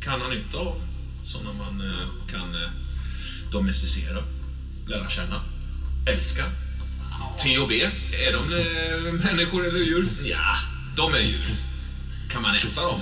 kan 0.00 0.20
ha 0.20 0.28
nytta 0.28 0.58
av. 0.58 0.80
Sådana 1.26 1.52
man 1.52 1.80
eh, 1.80 2.06
kan 2.30 2.54
eh, 2.54 2.70
domesticera, 3.52 4.22
lära 4.86 5.08
känna, 5.08 5.40
älska. 6.06 6.44
T 7.42 7.58
och 7.58 7.68
B, 7.68 7.82
är 8.12 8.32
de 8.32 8.52
eh, 8.54 9.12
människor 9.24 9.68
eller 9.68 9.78
djur? 9.78 10.08
Ja, 10.24 10.56
de 10.96 11.14
är 11.14 11.18
djur. 11.20 11.48
Kan 12.28 12.42
man 12.42 12.56
äta 12.56 12.82
dem? 12.82 13.00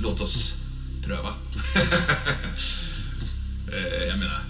Låt 0.00 0.20
oss 0.20 0.54
pröva. 1.04 1.34
Eh, 3.72 4.08
Jag 4.08 4.18
menar, 4.18 4.40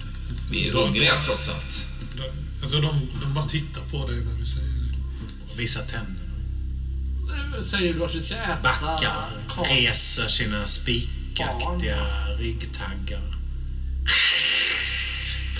vi 0.50 0.68
är 0.68 0.72
hungriga 0.72 1.20
trots 1.22 1.48
allt. 1.48 1.84
De- 2.16 2.22
Jag 2.60 2.70
tror 2.70 2.82
de, 2.82 3.08
de 3.20 3.34
bara 3.34 3.46
tittar 3.48 3.80
på 3.90 4.06
dig 4.10 4.24
när 4.24 4.34
du 4.40 4.46
säger 4.46 4.66
det. 4.68 5.58
Visar 5.58 5.82
tänderna. 5.82 7.62
Säger 7.62 7.94
du 7.94 8.04
att 8.04 8.14
vi 8.14 8.20
ska 8.20 8.34
äta 8.34 8.62
Backar, 8.62 9.28
karl? 9.48 9.66
reser 9.68 10.28
sina 10.28 10.66
spikaktiga 10.66 12.06
ryggtaggar. 12.38 13.36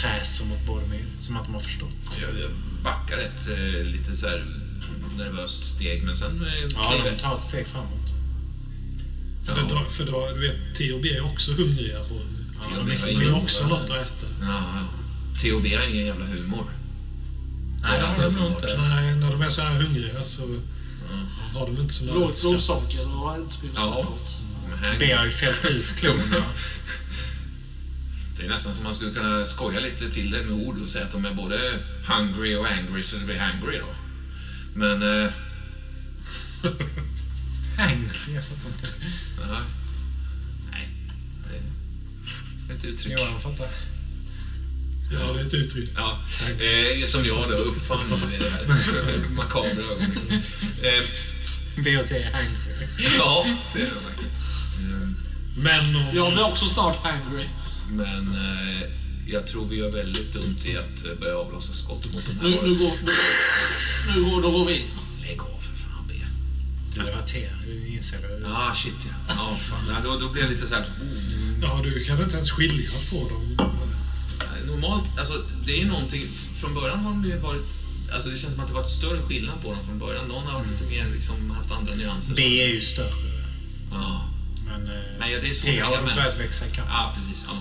Fräser 0.00 0.44
mot 0.46 0.88
med, 0.88 1.04
som 1.20 1.36
att 1.36 1.44
de 1.44 1.54
har 1.54 1.60
förstått. 1.60 1.90
Jag, 2.20 2.30
jag 2.40 2.50
backar 2.84 3.18
ett 3.18 3.48
eh, 3.48 3.84
lite 3.84 4.16
så 4.16 4.26
här 4.26 4.44
nervöst 5.16 5.62
steg, 5.64 6.02
men 6.04 6.16
sen 6.16 6.46
eh, 6.46 6.68
Ja, 6.74 6.94
de 7.10 7.16
tar 7.22 7.38
ett 7.38 7.44
steg 7.44 7.66
framåt. 7.66 8.10
För, 9.44 9.52
Ja. 9.56 9.62
då, 9.70 9.84
för 9.90 10.04
då, 10.06 10.30
du 10.34 10.40
vet, 10.40 10.74
T 10.78 10.92
och 10.92 11.00
B 11.00 11.08
är 11.08 11.24
också 11.24 11.52
hungriga 11.52 11.98
på 12.04 12.20
Ja, 12.62 12.68
de 12.74 12.78
och 12.78 12.84
med 12.86 12.92
är 12.92 12.96
De 12.96 13.14
vad 13.14 13.22
har 13.24 13.30
gör- 13.30 13.42
också 13.42 13.66
något 13.68 13.82
att 13.82 13.90
äta. 13.90 14.26
Ja, 14.40 14.62
ja. 15.44 15.54
Och 15.56 15.62
B 15.62 15.74
har 15.76 15.84
ingen 15.86 16.06
jävla 16.06 16.24
humor. 16.24 16.64
Nej, 17.82 18.00
det 18.00 18.06
har 18.06 18.30
de 18.30 18.36
nog 18.36 18.50
inte. 18.52 18.76
Nej, 18.76 19.14
när 19.16 19.30
de 19.30 19.42
är 19.42 19.50
så 19.50 19.62
här 19.62 19.74
hungriga 19.82 20.24
så 20.24 20.42
har 21.54 21.66
de 21.66 21.80
inte 21.80 21.94
så 21.94 22.04
skatt. 22.04 22.12
blodsocker, 22.42 22.98
Ja. 23.74 24.08
Men 24.70 24.78
här- 24.78 24.96
B 24.98 25.12
har 25.12 25.24
ju 25.24 25.30
fällt 25.30 25.64
ut 25.64 25.96
klorna. 25.96 26.22
Det 28.38 28.44
är 28.44 28.48
nästan 28.48 28.74
som 28.74 28.84
man 28.84 28.94
skulle 28.94 29.10
kunna 29.12 29.46
skoja 29.46 29.80
lite 29.80 30.10
till 30.10 30.30
det 30.30 30.42
med 30.42 30.52
ord 30.52 30.78
och 30.82 30.88
säga 30.88 31.04
att 31.04 31.12
de 31.12 31.24
är 31.24 31.34
både 31.34 31.78
hungry 32.08 32.54
och 32.54 32.66
angry 32.66 33.02
så 33.02 33.16
det 33.16 33.24
blir 33.24 33.38
hangry 33.38 33.78
då. 33.78 33.86
Men... 34.74 35.02
Eh, 35.24 35.30
Hangry, 37.76 38.34
jag 38.34 38.44
fattar 38.44 38.68
inte. 38.68 38.88
Ett 42.70 42.84
uttryck. 42.84 43.14
Jo, 43.18 43.24
jag 43.32 43.42
fattar. 43.42 43.68
Ja, 45.12 45.32
det 45.32 45.40
är 45.40 45.46
ett 45.46 45.54
uttryck. 45.54 45.90
Ja, 45.96 46.18
eh, 46.48 47.04
som 47.04 47.24
jag 47.26 47.50
då 47.50 47.56
uppfann 47.56 48.32
i 48.34 48.38
det 48.38 48.50
här 48.50 48.66
makabra 49.36 49.70
ögonblicket. 49.70 50.32
Eh, 50.82 51.02
BOT 51.76 52.10
är 52.10 52.32
hangry. 52.32 53.16
ja, 53.18 53.46
det 53.74 53.80
är 53.80 53.84
det 53.84 53.90
verkligen. 53.90 54.32
Eh, 54.80 55.08
Men 55.56 55.96
om... 55.96 56.04
Jag 56.14 56.32
blir 56.32 56.44
också 56.44 56.66
snart 56.66 56.96
hangry. 56.96 57.44
Men 57.90 58.28
eh, 58.34 58.88
jag 59.26 59.46
tror 59.46 59.66
vi 59.66 59.76
gör 59.76 59.90
väldigt 59.90 60.32
dumt 60.32 60.58
i 60.64 60.76
att 60.76 61.06
eh, 61.06 61.14
börja 61.20 61.36
avlossa 61.36 61.72
skott 61.72 62.12
mot 62.12 62.24
de 62.26 62.32
här 62.32 62.42
Nu, 62.42 62.50
nu, 62.68 62.78
går, 62.78 62.92
nu, 63.04 63.12
nu 64.14 64.30
går, 64.30 64.42
då 64.42 64.50
går 64.50 64.64
vi 64.64 64.74
in. 64.76 64.86
Lägg 65.22 65.40
av. 65.40 65.55
Du 67.04 67.10
är 67.10 67.22
T, 67.22 67.48
inser 67.86 68.18
du? 68.40 68.46
Ah, 68.46 68.74
shit 68.74 68.94
ja. 69.08 69.14
Ja, 69.28 69.56
fan. 69.56 69.78
Ja, 69.88 70.00
då, 70.10 70.18
då 70.18 70.28
blir 70.32 70.42
jag 70.42 70.50
lite 70.52 70.66
så 70.66 70.74
här... 70.74 70.84
mm. 71.00 71.62
Ja, 71.62 71.80
du 71.84 72.04
kan 72.04 72.22
inte 72.22 72.34
ens 72.34 72.50
skilja 72.50 72.90
på 73.10 73.28
dem. 73.28 73.56
Normalt, 74.66 75.18
alltså 75.18 75.44
det 75.66 75.82
är 75.82 75.86
någonting... 75.86 76.28
Från 76.56 76.74
början 76.74 76.98
har 76.98 77.10
de 77.10 77.24
ju 77.24 77.38
varit... 77.38 77.82
Alltså 78.12 78.28
det 78.28 78.36
känns 78.36 78.52
som 78.54 78.62
att 78.62 78.68
det 78.68 78.74
varit 78.74 78.88
större 78.88 79.18
skillnad 79.22 79.62
på 79.62 79.72
dem 79.72 79.84
från 79.84 79.98
början. 79.98 80.28
Någon 80.28 80.46
har 80.46 80.52
varit 80.58 80.70
lite 80.70 80.84
mer 80.84 81.08
liksom 81.14 81.50
haft 81.50 81.70
andra 81.72 81.94
nyanser. 81.94 82.34
B 82.36 82.42
är 82.62 82.68
ju 82.68 82.80
större. 82.80 83.12
Ja, 83.90 84.28
Men 84.66 84.86
eh, 84.86 85.02
Nej, 85.20 85.38
det 85.40 85.48
är 85.48 85.52
svårt 85.52 85.64
T 85.70 85.80
har 85.80 86.02
börjat 86.02 86.40
växa 86.40 86.66
ikapp. 86.66 86.86
ja 86.88 87.12
precis. 87.16 87.44
Ja. 87.48 87.52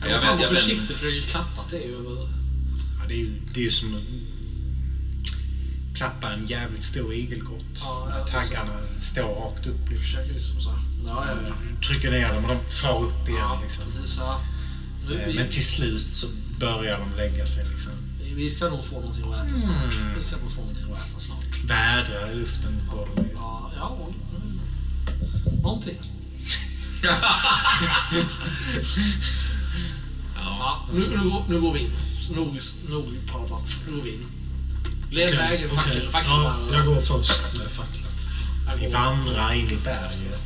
Jag, 0.00 0.10
Jag, 0.10 0.16
jag, 0.16 0.20
vänder- 0.20 0.42
jag 0.44 0.52
jag, 0.52 0.58
försiktigt 0.58 0.80
vänder- 0.80 0.94
försöker 0.94 1.22
klappa 1.28 1.62
det 1.70 1.76
över... 1.84 2.28
Ja, 3.00 3.04
det, 3.08 3.14
är 3.14 3.18
ju, 3.18 3.40
det 3.54 3.60
är 3.60 3.64
ju 3.64 3.70
som 3.70 3.94
att 3.94 4.02
klappa 5.98 6.32
en 6.32 6.46
jävligt 6.46 6.82
stor 6.84 7.14
igelkott. 7.14 7.64
Ja, 7.74 8.08
ja, 8.10 8.26
Taggarna 8.26 8.72
står 9.00 9.22
rakt 9.22 9.66
upp. 9.66 9.90
Liksom. 9.90 10.20
Liksom 10.32 10.60
så. 10.60 10.70
Ja, 11.06 11.24
ja, 11.26 11.34
ja. 11.48 11.54
Trycker 11.86 12.10
ner 12.10 12.34
dem 12.34 12.44
och 12.44 12.50
de 12.50 12.70
far 12.70 13.04
upp 13.04 13.28
igen. 13.28 13.40
ja 13.40 13.60
liksom. 13.62 13.84
precis. 13.84 14.16
Ja. 14.16 14.40
Eh, 15.12 15.26
vi, 15.26 15.34
Men 15.34 15.48
till 15.48 15.66
slut 15.66 16.06
så 16.12 16.26
börjar 16.60 16.98
de 16.98 17.16
lägga 17.16 17.46
sig. 17.46 17.64
Liksom. 17.64 17.92
vi- 18.34 18.50
ska 18.50 18.68
nog 18.68 18.84
få 18.84 19.00
någonting 19.00 19.32
att 19.32 19.46
äta 19.46 19.60
snart. 19.60 19.94
Mm. 19.94 20.14
Vi 20.16 20.22
ska 20.24 20.36
nog 20.36 20.52
få 20.52 20.60
någonting 20.60 20.92
att 20.92 21.10
äta 21.10 21.20
snart. 21.20 21.64
Vädrar 21.64 22.30
i 22.30 22.34
luften 22.34 22.82
på 22.90 22.96
dem. 22.96 23.26
Ja, 23.34 23.70
ja. 23.76 23.96
mm. 24.36 24.60
Någonting. 25.62 25.98
Ja, 30.34 30.88
nu, 30.92 31.00
nu, 31.00 31.42
nu 31.48 31.60
går 31.60 31.72
vi 31.72 31.80
in. 31.80 31.90
Nog, 32.34 32.58
nog 32.88 33.04
pratat. 33.26 33.76
Nu 33.86 33.96
går 33.96 34.02
vi 34.02 34.10
in. 34.10 34.37
Led 35.10 35.28
Okej, 35.28 35.38
vägen, 35.38 35.68
okej. 35.70 35.76
fackel, 35.84 36.02
Ja, 36.04 36.10
fackelbärare. 36.10 36.76
jag 36.76 36.86
går 36.86 37.00
först 37.00 37.42
med 37.58 37.66
facklan. 37.66 38.12
Vi 38.78 38.84
går- 38.84 38.92
vandrar 38.92 39.52
in 39.52 39.64
i 39.66 39.76
berget. 39.84 40.40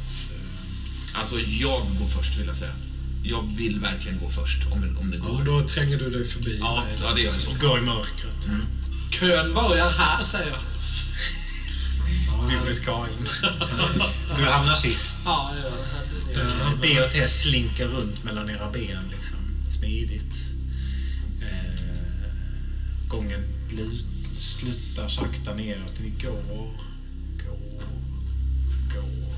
Alltså 1.15 1.41
jag 1.41 1.87
går 1.99 2.07
först 2.09 2.37
vill 2.39 2.47
jag 2.47 2.57
säga. 2.57 2.73
Jag 3.25 3.43
vill 3.57 3.81
verkligen 3.81 4.19
gå 4.21 4.29
först 4.31 4.67
om, 4.73 4.97
om 5.01 5.11
det 5.11 5.17
Ja, 5.17 5.25
går. 5.25 5.45
då 5.45 5.69
tränger 5.69 5.99
du 5.99 6.11
dig 6.11 6.29
förbi 6.29 6.59
Ja, 6.61 6.85
mig. 6.85 6.95
ja 7.03 7.15
det 7.15 7.21
gör 7.21 7.33
jag 7.33 7.41
så. 7.41 7.51
Går 7.61 7.79
i 7.79 7.81
mörkret. 7.83 8.49
Kön 9.11 9.55
börjar 9.55 9.91
här, 9.91 10.23
säger 10.23 10.47
jag. 10.51 10.59
Vi 12.49 12.57
blir 12.65 12.73
ska 12.75 13.07
in. 13.07 13.29
Du 14.39 14.45
hamnar 14.45 14.75
sist. 14.75 15.19
Ja, 15.25 15.53
ja, 15.63 15.69
Ja. 16.35 16.73
B 16.83 17.01
och 17.01 17.13
T 17.13 17.29
slinker 17.29 17.87
runt 17.87 18.25
mellan 18.25 18.51
era 18.51 18.71
ben 18.71 18.99
liksom. 19.11 19.37
Smidigt. 19.79 20.37
Eh, 21.43 21.83
gången 23.09 23.41
lut, 23.77 24.05
slutar 24.39 25.09
sakta 25.09 25.55
neråt. 25.55 26.01
Vi 26.01 26.11
går, 26.27 26.43
går, 27.47 27.83
går. 28.95 29.35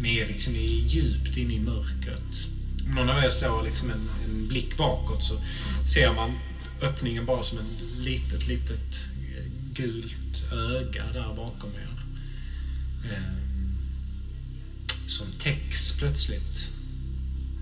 Ner 0.00 0.26
liksom 0.26 0.56
i- 0.56 0.84
djupt 0.88 1.36
inne 1.36 1.54
i 1.54 1.60
mörkret. 1.60 2.48
Om 2.88 2.94
någon 2.94 3.08
av 3.10 3.24
er 3.24 3.30
slår 3.30 3.62
liksom 3.64 3.90
en, 3.90 4.08
en 4.24 4.48
blick 4.48 4.76
bakåt 4.76 5.24
så 5.24 5.40
ser 5.92 6.14
man 6.14 6.32
öppningen 6.82 7.26
bara 7.26 7.42
som 7.42 7.58
ett 7.58 7.82
litet, 8.04 8.46
litet 8.48 9.06
eh, 9.36 9.44
gult 9.74 10.52
öga 10.52 11.04
där 11.12 11.34
bakom 11.36 11.70
er. 11.70 12.02
Ehm, 13.12 13.76
som 15.06 15.26
täcks 15.38 15.98
plötsligt 15.98 16.70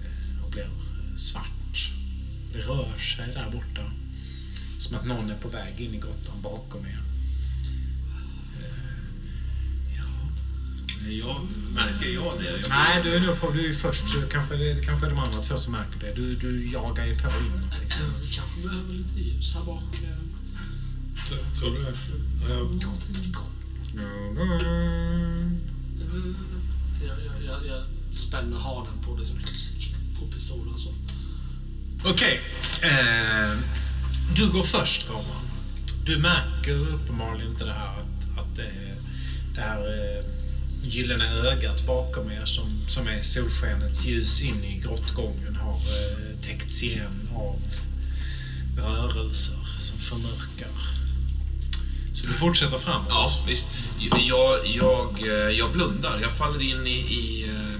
eh, 0.04 0.44
och 0.44 0.50
blir 0.50 0.62
eh, 0.64 1.16
svart. 1.16 1.90
Det 2.52 2.58
rör 2.58 2.98
sig 2.98 3.26
där 3.34 3.50
borta. 3.50 3.90
Som 4.84 4.96
att 4.96 5.06
någon 5.06 5.30
är 5.30 5.34
på 5.36 5.48
väg 5.48 5.80
in 5.80 5.94
i 5.94 5.98
grottan 5.98 6.42
bakom 6.42 6.86
er. 6.86 7.00
Eh, 11.06 11.18
jag, 11.18 11.46
märker 11.74 12.08
jag 12.08 12.38
det? 12.38 12.50
Jag 12.50 12.68
Nej, 12.68 13.02
du 13.02 13.14
är 13.14 13.20
nog 13.20 13.40
på. 13.40 13.50
Du 13.50 13.68
är 13.68 13.72
först. 13.74 14.08
Så 14.08 14.20
kanske 14.22 14.56
det 14.56 14.84
kanske 14.84 15.06
är 15.06 15.10
de 15.10 15.18
andra 15.18 15.42
två 15.42 15.56
som 15.56 15.72
märker 15.72 16.00
det. 16.00 16.12
Du, 16.14 16.34
du 16.36 16.70
jagar 16.72 17.06
ju 17.06 17.14
på 17.18 17.28
inåt. 17.28 17.80
Liksom. 17.82 18.02
Vi 18.22 18.28
kanske 18.28 18.60
behöver 18.68 18.92
lite 18.92 19.20
ljus 19.20 19.54
här 19.54 19.64
bak. 19.64 19.82
eh, 19.94 20.18
Tror- 21.58 21.76
du 21.76 21.82
det? 21.82 21.98
Jag, 27.06 27.16
jag, 27.26 27.44
jag, 27.46 27.66
jag 27.66 27.84
spänner 28.16 28.56
hanen 28.58 28.98
på, 29.06 29.16
det 29.16 29.26
som, 29.26 29.38
på 30.20 30.26
pistolen 30.26 30.74
så. 30.78 30.94
Okej. 32.10 32.40
Eh, 32.82 33.58
du 34.36 34.50
går 34.52 34.62
först, 34.62 35.10
Roman. 35.10 35.48
Du 36.06 36.18
märker 36.18 36.94
uppenbarligen 36.94 37.50
inte 37.50 37.64
det 37.64 37.72
här 37.72 38.00
att, 38.00 38.38
att 38.38 38.56
det, 38.56 38.72
det 39.54 39.60
här 39.60 39.78
eh, 39.78 40.24
gyllene 40.82 41.30
ögat 41.30 41.86
bakom 41.86 42.30
er 42.30 42.44
som, 42.44 42.84
som 42.88 43.08
är 43.08 43.22
solskenets 43.22 44.06
ljus 44.06 44.42
in 44.42 44.64
i 44.64 44.78
grottgången 44.78 45.56
har 45.56 45.76
eh, 45.76 46.40
täckts 46.40 46.82
igen 46.82 47.28
av 47.34 47.60
rörelser 48.76 49.58
som 49.80 49.98
förmörkar. 49.98 50.94
Så 52.14 52.26
du 52.26 52.32
fortsätter 52.32 52.78
framåt? 52.78 53.08
Ja, 53.08 53.28
visst. 53.46 53.66
Jag, 54.00 54.66
jag, 54.66 55.22
eh, 55.22 55.56
jag 55.58 55.72
blundar. 55.72 56.18
Jag 56.22 56.32
faller 56.32 56.62
in 56.62 56.86
i, 56.86 56.90
i, 56.90 57.48
eh, 57.48 57.73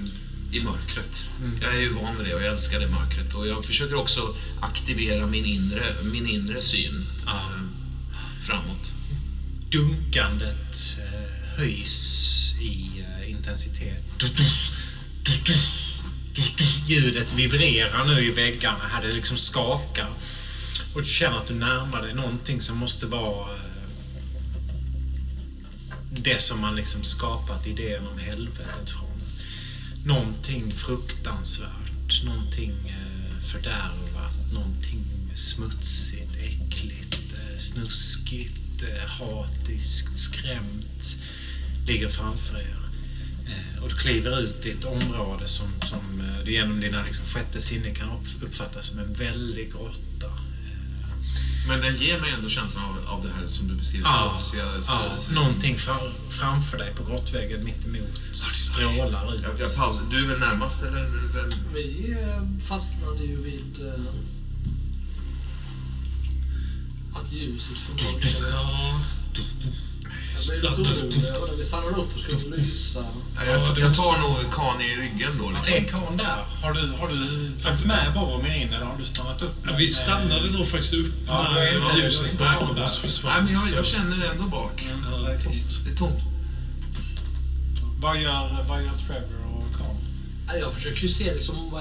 i 0.55 0.61
mörkret. 0.61 1.29
Jag 1.61 1.75
är 1.75 1.79
ju 1.79 1.89
van 1.89 2.15
med 2.15 2.25
det 2.25 2.33
och 2.35 2.41
jag 2.41 2.53
älskar 2.53 2.79
det 2.79 2.87
mörkret. 2.87 3.33
Och 3.33 3.47
jag 3.47 3.65
försöker 3.65 3.95
också 3.95 4.35
aktivera 4.61 5.27
min 5.27 5.45
inre, 5.45 5.95
min 6.03 6.27
inre 6.27 6.61
syn 6.61 7.05
eh, 7.27 7.61
framåt. 8.41 8.91
Dunkandet 9.69 10.97
eh, 10.99 11.57
höjs 11.57 12.53
i 12.61 13.03
eh, 13.21 13.31
intensitet. 13.31 14.03
Du, 14.17 14.27
du, 15.23 15.31
du. 15.45 15.55
Ljudet 16.87 17.33
vibrerar 17.33 18.05
nu 18.05 18.25
i 18.25 18.31
väggarna. 18.31 18.87
Här 18.91 19.01
det 19.01 19.11
liksom 19.11 19.37
skakar. 19.37 20.09
Och 20.93 21.01
du 21.01 21.07
känner 21.07 21.37
att 21.37 21.47
du 21.47 21.53
närmar 21.53 22.01
dig 22.01 22.13
någonting 22.13 22.61
som 22.61 22.77
måste 22.77 23.05
vara 23.05 23.49
det 26.11 26.41
som 26.41 26.61
man 26.61 26.75
liksom 26.75 27.03
skapat 27.03 27.67
idén 27.67 28.07
om 28.07 28.19
helvetet 28.19 28.89
från. 28.89 29.04
Någonting 30.05 30.71
fruktansvärt, 30.71 32.23
någonting 32.25 32.71
eh, 32.89 33.39
fördärvat, 33.51 34.53
någonting 34.53 35.05
smutsigt, 35.33 36.35
äckligt, 36.35 37.37
eh, 37.37 37.57
snuskigt, 37.57 38.83
eh, 38.83 39.09
hatiskt, 39.09 40.17
skrämt 40.17 41.23
ligger 41.87 42.09
framför 42.09 42.57
er. 42.57 42.79
Och 43.81 43.89
du 43.89 43.95
kliver 43.95 44.39
ut 44.39 44.65
i 44.65 44.71
ett 44.71 44.85
område 44.85 45.47
som, 45.47 45.67
som 45.81 46.23
du 46.45 46.51
genom 46.51 46.79
dina 46.79 47.03
liksom, 47.03 47.25
sjätte 47.25 47.61
sinne 47.61 47.95
kan 47.95 48.09
uppfatta 48.41 48.81
som 48.81 48.99
en 48.99 49.13
väldig 49.13 49.71
grotta. 49.71 50.39
Men 51.67 51.81
den 51.81 51.95
ger 51.95 52.19
mig 52.19 52.31
ändå 52.31 52.49
känslan 52.49 52.83
av, 52.85 53.07
av 53.07 53.23
det 53.23 53.29
här 53.39 53.47
som 53.47 53.67
du 53.67 53.75
beskriver. 53.75 54.05
Ja, 54.07 54.37
smutsiga, 54.39 54.65
ja, 54.75 54.81
så- 55.21 55.31
någonting 55.31 55.77
fra, 55.77 55.95
framför 56.29 56.77
dig 56.77 56.93
på 56.95 57.03
grottväggen 57.03 57.63
mitt 57.63 57.85
emot 57.85 58.19
strålar 58.53 59.35
ut. 59.37 59.43
Jag, 59.43 59.59
jag 59.59 59.75
pausar. 59.75 60.03
Du 60.11 60.23
är 60.25 60.27
väl 60.27 60.39
närmast 60.39 60.81
eller? 60.83 61.03
Vem? 61.33 61.49
Vi 61.73 62.11
eh, 62.21 62.59
fastnade 62.67 63.23
ju 63.23 63.41
vid 63.43 63.87
eh, 63.87 63.93
att 67.21 67.31
ljuset 67.33 67.77
förmörkades. 67.77 68.55
Jag 70.63 70.75
blev 70.75 70.79
lite 70.79 71.01
orolig 71.05 71.25
över 71.25 71.47
det. 71.47 71.55
Vi 71.57 71.63
stannade 71.63 71.95
upp 71.95 72.13
och 72.15 72.19
skulle 72.19 72.55
lysa. 72.57 73.05
Ja, 73.35 73.43
jag, 73.45 73.79
jag 73.79 73.95
tar 73.95 74.17
nog 74.19 74.53
Kani 74.53 74.85
i 74.93 74.95
ryggen 74.95 75.31
då. 75.39 75.49
Liksom. 75.51 75.75
Är 75.75 75.83
karln 75.83 76.17
där? 76.17 76.45
Har 76.63 76.73
du, 76.73 76.91
har 76.99 77.07
du 77.07 77.51
följt 77.57 77.85
med 77.85 78.13
Boromir 78.13 78.55
in 78.61 78.73
eller 78.73 78.85
har 78.85 78.97
du 78.97 79.05
stannat 79.05 79.41
upp? 79.41 79.55
Ja, 79.65 79.75
vi 79.77 79.87
stannade 79.87 80.51
nog 80.51 80.67
faktiskt 80.67 80.93
upp 80.93 81.13
Ja, 81.27 81.47
då 81.53 81.59
är 81.59 81.77
inte- 81.77 81.97
ljuset 82.01 82.41
oss 82.83 83.23
Nej, 83.23 83.41
men 83.43 83.53
jag, 83.53 83.63
jag 83.75 83.85
känner 83.85 84.25
ändå 84.31 84.43
bak. 84.43 84.87
Ja, 85.11 85.17
det 85.17 85.33
är 85.33 85.39
tomt. 85.41 85.85
Det 85.85 85.91
är 85.91 85.95
tomt. 85.95 86.19
Vad 87.99 88.21
gör, 88.21 88.65
vad 88.69 88.83
gör 88.83 88.91
Trevor 89.07 89.45
och? 89.55 89.65
Nej, 90.47 90.59
Jag 90.59 90.73
försöker 90.73 91.01
ju 91.01 91.09
se 91.09 91.33
liksom 91.33 91.73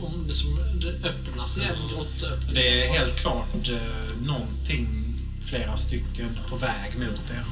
om, 0.00 0.24
det, 0.28 0.34
som, 0.34 0.58
det 0.80 1.08
öppnas 1.08 1.58
igen, 1.58 1.76
grottöppning. 1.90 2.54
Det 2.54 2.84
är 2.84 2.98
helt 2.98 3.16
klart 3.16 3.68
eh, 3.68 4.16
någonting, 4.26 5.14
flera 5.44 5.76
stycken, 5.76 6.38
på 6.48 6.56
väg 6.56 6.92
mot 6.98 7.30
er. 7.30 7.44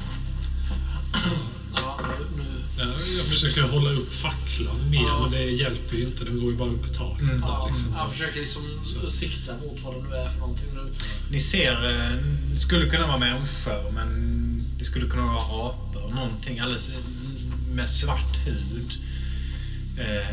Ja, 1.75 1.99
nu, 2.03 2.43
nu, 2.43 2.43
Ja, 2.77 2.85
jag 3.17 3.25
försöker 3.25 3.61
hålla 3.61 3.89
upp 3.89 4.13
facklan 4.13 4.89
mer, 4.89 4.97
Ja. 5.01 5.19
men 5.21 5.31
det 5.31 5.43
hjälper 5.51 5.95
ju 5.95 6.03
inte. 6.05 6.25
Den 6.25 6.39
går 6.39 6.51
ju 6.51 6.57
bara 6.57 6.69
upp 6.69 6.85
i 6.85 6.89
taket. 6.95 7.23
Mm. 7.23 7.41
där, 7.41 7.47
ja, 7.47 7.67
liksom. 7.67 7.93
jag 7.97 8.11
försöker 8.11 8.39
liksom 8.39 8.63
sikta 9.11 9.53
mot 9.57 9.81
vad 9.81 9.93
det 9.95 10.09
nu 10.09 10.15
är 10.15 10.29
för 10.29 10.39
någonting 10.39 10.67
nu. 10.73 10.93
Ni 11.31 11.39
ser, 11.39 11.71
eh, 11.89 12.17
det 12.51 12.57
skulle 12.57 12.85
kunna 12.89 13.07
vara 13.07 13.17
människor, 13.17 13.91
men 13.91 14.09
det 14.79 14.85
skulle 14.85 15.05
kunna 15.09 15.23
vara 15.25 15.39
apor. 15.69 16.09
Någonting 16.15 16.59
alldeles 16.59 16.89
eh, 16.89 16.95
med 17.75 17.89
svart 17.89 18.35
hud. 18.45 18.93
Eh, 19.97 20.27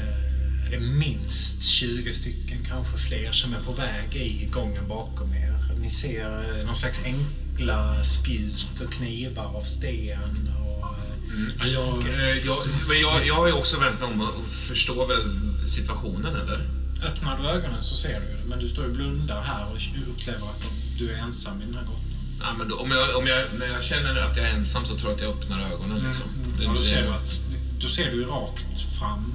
Det 0.71 0.77
är 0.77 0.81
minst 0.81 1.65
20 1.65 2.15
stycken, 2.15 2.59
kanske 2.69 2.99
fler, 2.99 3.33
som 3.33 3.55
är 3.55 3.61
på 3.63 3.73
väg 3.73 4.17
i 4.17 4.47
gången 4.53 4.89
bakom 4.89 5.35
er. 5.35 5.59
Ni 5.81 5.91
ser 5.91 6.59
eh, 6.59 6.67
någon 6.67 6.75
slags 6.75 7.01
enkla 7.05 8.05
spjut 8.05 8.81
och 8.87 8.93
knivar 8.93 9.45
av 9.57 9.63
sten. 9.63 10.51
Ja, 11.59 11.67
jag, 11.67 12.09
Eh, 12.09 12.37
Jag, 12.47 12.55
men 12.89 13.01
jag, 13.01 13.27
jag 13.27 13.35
har 13.35 13.47
ju 13.47 13.53
också 13.53 13.79
vänt 13.81 14.01
mig 14.01 14.09
om 14.09 14.21
och 14.21 14.45
förstår 14.69 15.07
väl 15.07 15.23
situationen, 15.69 16.37
eller? 16.37 16.69
öppnar 17.07 17.39
du 17.43 17.49
ögonen 17.49 17.83
så 17.83 17.97
ser 17.97 18.21
du 18.21 18.27
det, 18.27 18.45
men 18.49 18.59
du 18.59 18.69
står 18.69 18.85
och 18.85 18.91
blundar 18.91 19.43
här 19.43 19.67
och 19.73 19.77
upplever 20.13 20.47
att 20.49 20.69
du 20.99 21.11
är 21.13 21.19
ensam 21.19 21.63
i 21.63 21.65
den 21.65 21.75
här 21.75 21.83
grottan. 21.83 22.05
Ja, 22.41 22.47
men 22.59 22.69
då, 22.69 22.77
om 22.77 22.91
jag, 22.91 23.17
om 23.17 23.27
jag, 23.27 23.45
när 23.59 23.67
jag 23.67 23.85
känner 23.85 24.17
att 24.17 24.37
jag 24.37 24.47
är 24.47 24.51
ensam 24.51 24.85
så 24.87 24.97
tror 24.97 25.11
jag 25.11 25.17
att 25.17 25.23
jag 25.23 25.31
öppnar 25.31 25.61
ögonen. 25.73 26.05
Liksom. 26.09 26.27
Det- 26.59 26.65
Ja, 26.65 26.73
då 26.75 26.81
ser 26.83 27.03
du 27.03 27.09
att 27.09 27.39
då 27.81 27.89
ser 27.89 28.11
du 28.11 28.25
rakt 28.25 28.99
fram. 28.99 29.35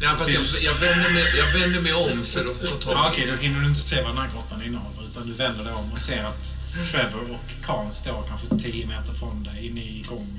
Nej, 0.00 0.08
fast 0.18 0.30
jag, 0.32 0.44
jag, 0.62 0.74
vänder 0.80 1.10
mig, 1.10 1.24
jag 1.38 1.60
vänder 1.60 1.80
mig 1.80 1.92
om 1.94 2.24
för 2.24 2.50
att 2.50 2.70
få 2.70 2.76
tag 2.76 2.92
Ja, 2.94 3.10
Okej, 3.12 3.26
då 3.36 3.42
hinner 3.42 3.60
du 3.60 3.66
inte 3.66 3.80
se 3.80 3.96
vad 4.02 4.10
den 4.10 4.18
här 4.18 4.30
grottan 4.34 4.62
innehåller. 4.62 5.08
Utan 5.10 5.26
du 5.26 5.32
vänder 5.32 5.64
dig 5.64 5.72
om 5.72 5.92
och 5.92 5.98
ser 5.98 6.24
att 6.24 6.56
Trevor 6.92 7.30
och 7.30 7.64
Khan 7.66 7.92
står 7.92 8.24
kanske 8.28 8.70
10 8.70 8.86
meter 8.86 9.12
från 9.12 9.42
dig 9.42 9.66
inne 9.66 9.80
i 9.80 10.04
gången. 10.08 10.37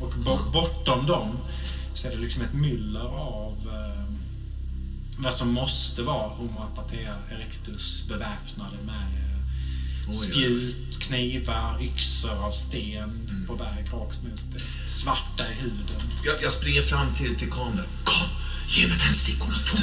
Och 0.00 0.12
bo- 0.16 0.50
bortom 0.52 1.06
dem 1.06 1.38
så 1.94 2.06
är 2.06 2.10
det 2.10 2.16
liksom 2.18 2.42
ett 2.42 2.52
myller 2.54 3.00
av 3.18 3.52
eh, 3.72 4.04
vad 5.18 5.34
som 5.34 5.52
måste 5.52 6.02
vara 6.02 6.28
Homo 6.28 6.60
apatea 6.60 7.16
erectus 7.30 8.08
beväpnade 8.08 8.76
med 8.86 9.06
eh, 10.06 10.12
spjut, 10.12 10.98
knivar, 11.00 11.82
yxor 11.82 12.44
av 12.46 12.50
sten 12.52 13.44
på 13.46 13.54
väg 13.54 13.86
rakt 13.92 14.22
mot 14.22 14.52
dig. 14.52 14.62
Svarta 14.88 15.50
i 15.50 15.54
huden. 15.54 16.00
Jag, 16.24 16.42
jag 16.42 16.52
springer 16.52 16.82
fram 16.82 17.14
till, 17.14 17.36
till 17.36 17.50
kameran. 17.50 17.86
Kom, 18.04 18.28
ge 18.68 18.86
mig 18.86 18.98
tändstickorna 18.98 19.54
fort! 19.54 19.80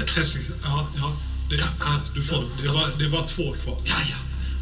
Ja, 0.63 0.87
ja, 0.97 1.13
det, 1.49 1.55
ja, 1.79 2.01
du 2.15 2.23
får 2.23 2.35
dem. 2.35 2.49
Det 2.61 2.67
är, 2.67 2.73
bara, 2.73 2.87
det 2.95 3.05
är 3.05 3.09
bara 3.09 3.27
två 3.27 3.53
kvar. 3.63 3.81
Ja, 3.85 3.95
ja. 4.09 4.17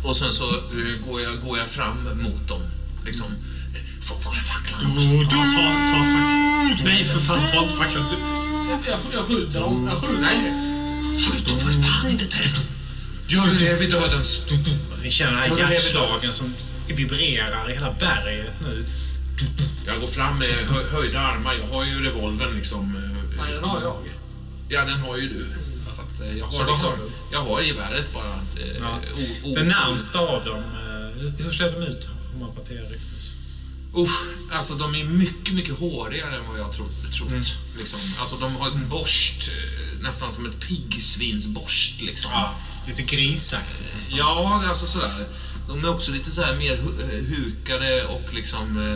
Och 0.10 0.16
sen 0.18 0.34
så 0.34 0.50
eh, 0.50 1.08
går, 1.08 1.22
jag, 1.22 1.42
går 1.42 1.58
jag 1.58 1.68
fram 1.70 2.04
mot 2.24 2.48
dem. 2.48 2.62
Liksom. 3.06 3.26
Eh, 3.32 3.38
Får, 4.14 4.20
får 4.20 4.36
jag 4.36 4.46
facklan 4.46 4.92
också? 4.92 5.06
Ja, 5.08 5.22
ta, 5.30 5.36
ta 5.36 6.00
facklan. 6.04 6.84
Nej, 6.84 7.06
för 7.06 7.20
fan, 7.20 7.40
ta 7.52 7.62
inte 7.64 7.74
facklan. 7.76 8.06
Jag, 8.70 8.80
jag, 8.94 9.00
jag 9.14 9.24
skjuter 9.24 9.60
dem. 9.60 9.88
Jag 9.92 9.98
skjuter 10.02 10.22
Nej, 10.22 10.54
skjut 11.26 11.48
dem 11.48 11.58
för 11.60 11.72
fan 11.72 12.10
inte 12.12 12.26
träff 12.26 12.54
dem! 12.56 12.66
Gör 13.28 13.46
du 13.48 13.58
det 13.66 13.74
vid 13.74 13.92
dödens... 13.92 14.42
Ni 15.04 15.12
känner 15.12 15.42
den 15.42 15.58
Ja, 15.58 15.66
här 15.66 15.72
hjärtslagen 15.74 16.32
som 16.32 16.54
vibrerar 16.88 17.70
i 17.70 17.74
hela 17.74 17.94
berget 18.00 18.54
nu. 18.62 18.86
Jag 19.86 20.00
går 20.00 20.08
fram 20.08 20.40
med 20.40 20.50
hö, 20.50 20.84
höjda 20.92 21.20
armar. 21.20 21.54
Jag 21.54 21.68
har 21.78 21.86
ju 21.86 22.04
revolvern 22.04 22.56
liksom. 22.56 22.96
eh, 22.96 23.38
Nej, 23.44 23.54
den 23.54 23.64
har 23.64 23.82
jag. 23.82 23.98
Ja, 24.70 24.86
den 24.86 25.00
har 25.00 25.18
ju 25.18 25.30
du. 25.30 25.46
Så 25.90 26.02
att, 26.02 26.22
eh, 26.22 26.38
jag 26.38 26.52
Så 26.54 26.58
har 26.60 26.66
då 26.66 26.72
liksom, 26.72 26.90
har 26.90 26.98
jag 27.32 27.42
har 27.42 27.62
geväret 27.62 28.14
bara. 28.14 28.34
eh, 28.64 28.78
Ja. 28.80 29.00
o- 29.14 29.50
o- 29.50 29.56
Den 29.56 29.68
närmsta 29.68 30.20
av 30.20 30.46
dem, 30.46 30.58
eh, 30.60 31.46
hur 31.46 31.52
ser 31.52 31.72
de 31.72 31.82
ut? 31.84 32.10
Homo 32.34 32.46
apatea 32.52 32.80
erectus. 32.82 33.21
Usch, 33.98 34.26
alltså 34.52 34.76
de 34.76 34.96
är 34.96 35.04
mycket, 35.04 35.54
mycket 35.54 35.80
hårigare 35.80 36.36
än 36.36 36.48
vad 36.48 36.60
jag 36.60 36.72
trott. 36.72 37.12
trott 37.18 37.30
Mm. 37.32 37.44
liksom. 37.78 38.00
Alltså 38.20 38.36
de 38.38 38.56
har 38.56 38.72
en 38.72 38.90
borst, 38.90 39.50
eh, 39.50 40.02
nästan 40.04 40.32
som 40.32 40.46
ett 40.46 40.60
piggsvinsborst 40.68 42.02
liksom. 42.02 42.32
Ja, 42.34 42.56
lite 42.88 43.02
grisaktigt 43.02 43.96
nästan. 43.98 44.18
Ja, 44.18 44.64
alltså 44.68 44.86
sådär. 44.88 45.28
De 45.68 45.84
är 45.86 45.90
också 45.90 46.12
lite 46.12 46.32
så 46.32 46.42
här 46.44 46.56
mer 46.56 46.74
eh, 46.74 47.20
hukade 47.36 48.04
och 48.06 48.34
liksom... 48.34 48.78
Eh, 48.78 48.94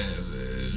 eh, 0.00 0.16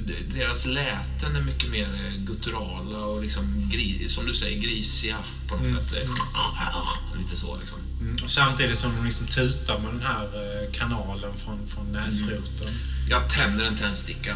de- 0.06 0.40
deras 0.40 0.66
läten 0.66 1.36
är 1.36 1.42
mycket 1.42 1.70
mer 1.70 2.14
gutturala 2.18 2.98
och 2.98 3.22
liksom, 3.22 3.72
som 4.08 4.26
du 4.26 4.34
säger, 4.34 4.60
grisiga 4.62 5.18
på 5.50 5.56
något 5.56 5.68
sätt. 5.68 5.94
Eh, 6.04 6.10
Lite 7.22 7.36
så 7.36 7.58
liksom. 7.60 7.80
Mm, 8.04 8.24
och 8.24 8.30
samtidigt 8.30 8.80
som 8.80 8.96
de 8.96 9.06
liksom 9.06 9.28
tutar 9.28 9.80
med 9.80 9.94
den 9.94 10.02
här 10.02 10.24
eh, 10.24 10.72
kanalen 10.72 11.38
från, 11.38 11.68
från 11.68 11.92
näsroten. 11.92 12.74
Jag 13.10 13.30
tänder 13.30 13.66
en 13.66 13.78
tändsticka. 13.78 14.36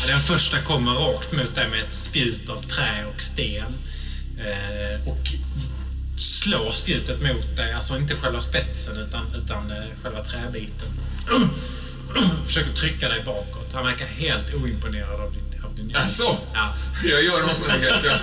Ja, 0.00 0.06
den 0.06 0.20
första 0.20 0.62
kommer 0.62 0.92
rakt 0.92 1.32
mot 1.32 1.54
dig 1.54 1.68
med 1.68 1.80
ett 1.80 1.94
spjut 1.94 2.48
av 2.48 2.62
trä 2.62 3.04
och 3.14 3.22
sten. 3.22 3.74
Eh, 4.38 5.08
och 5.08 5.28
slår 6.16 6.72
spjutet 6.72 7.22
mot 7.22 7.56
dig. 7.56 7.72
Alltså 7.72 7.96
inte 7.96 8.14
själva 8.16 8.40
spetsen 8.40 8.96
utan, 8.96 9.34
utan 9.34 9.70
eh, 9.70 9.84
själva 10.02 10.24
träbiten. 10.24 10.88
Försöker 12.46 12.72
trycka 12.72 13.08
dig 13.08 13.22
bakåt. 13.24 13.72
Han 13.72 13.84
verkar 13.84 14.06
helt 14.06 14.54
oimponerad 14.54 15.20
av 15.20 15.32
din, 15.32 15.51
hjälp. 15.90 16.02
Alltså, 16.02 16.36
Ja. 16.54 16.74
jag 17.04 17.22
gör 17.24 17.42
något 17.42 17.56
sånt 17.56 17.70
här. 17.70 17.78
Jag, 17.82 18.18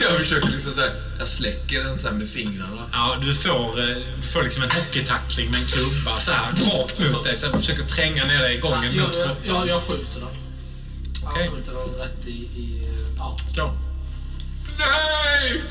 jag 0.00 0.18
försöker 0.18 0.48
liksom 0.48 0.72
så 0.72 0.80
här, 0.80 0.90
jag 1.18 1.28
släcker 1.28 1.84
den 1.84 1.98
så 1.98 2.08
här 2.08 2.14
med 2.14 2.28
fingrarna. 2.28 2.88
Ja, 2.92 3.16
du 3.22 3.34
får, 3.34 3.80
eh, 3.80 3.96
du 4.16 4.22
får 4.22 4.42
liksom 4.42 4.62
en 4.62 4.70
hockeytackling 4.70 5.50
med 5.50 5.60
en 5.60 5.66
klubba 5.66 6.20
så 6.20 6.32
här 6.32 6.50
rakt 6.52 6.98
mot 6.98 7.24
dig. 7.24 7.36
Så 7.36 7.46
jag 7.46 7.54
försöker 7.54 7.82
tränga 7.82 8.24
ner 8.24 8.38
dig 8.38 8.56
i 8.56 8.58
gången 8.60 8.94
jag, 8.96 9.08
mot 9.08 9.16
jag, 9.16 9.36
jag, 9.56 9.68
jag 9.68 9.82
skjuter 9.82 10.20
den. 10.20 10.28
Okej. 11.24 11.44
Jag 11.44 11.52
skjuter 11.54 11.72
den 11.72 12.00
rätt 12.06 12.26
i... 12.26 12.30
i 12.30 12.88
ja. 13.18 13.36
Slå. 13.54 13.74
Nej! 14.78 15.62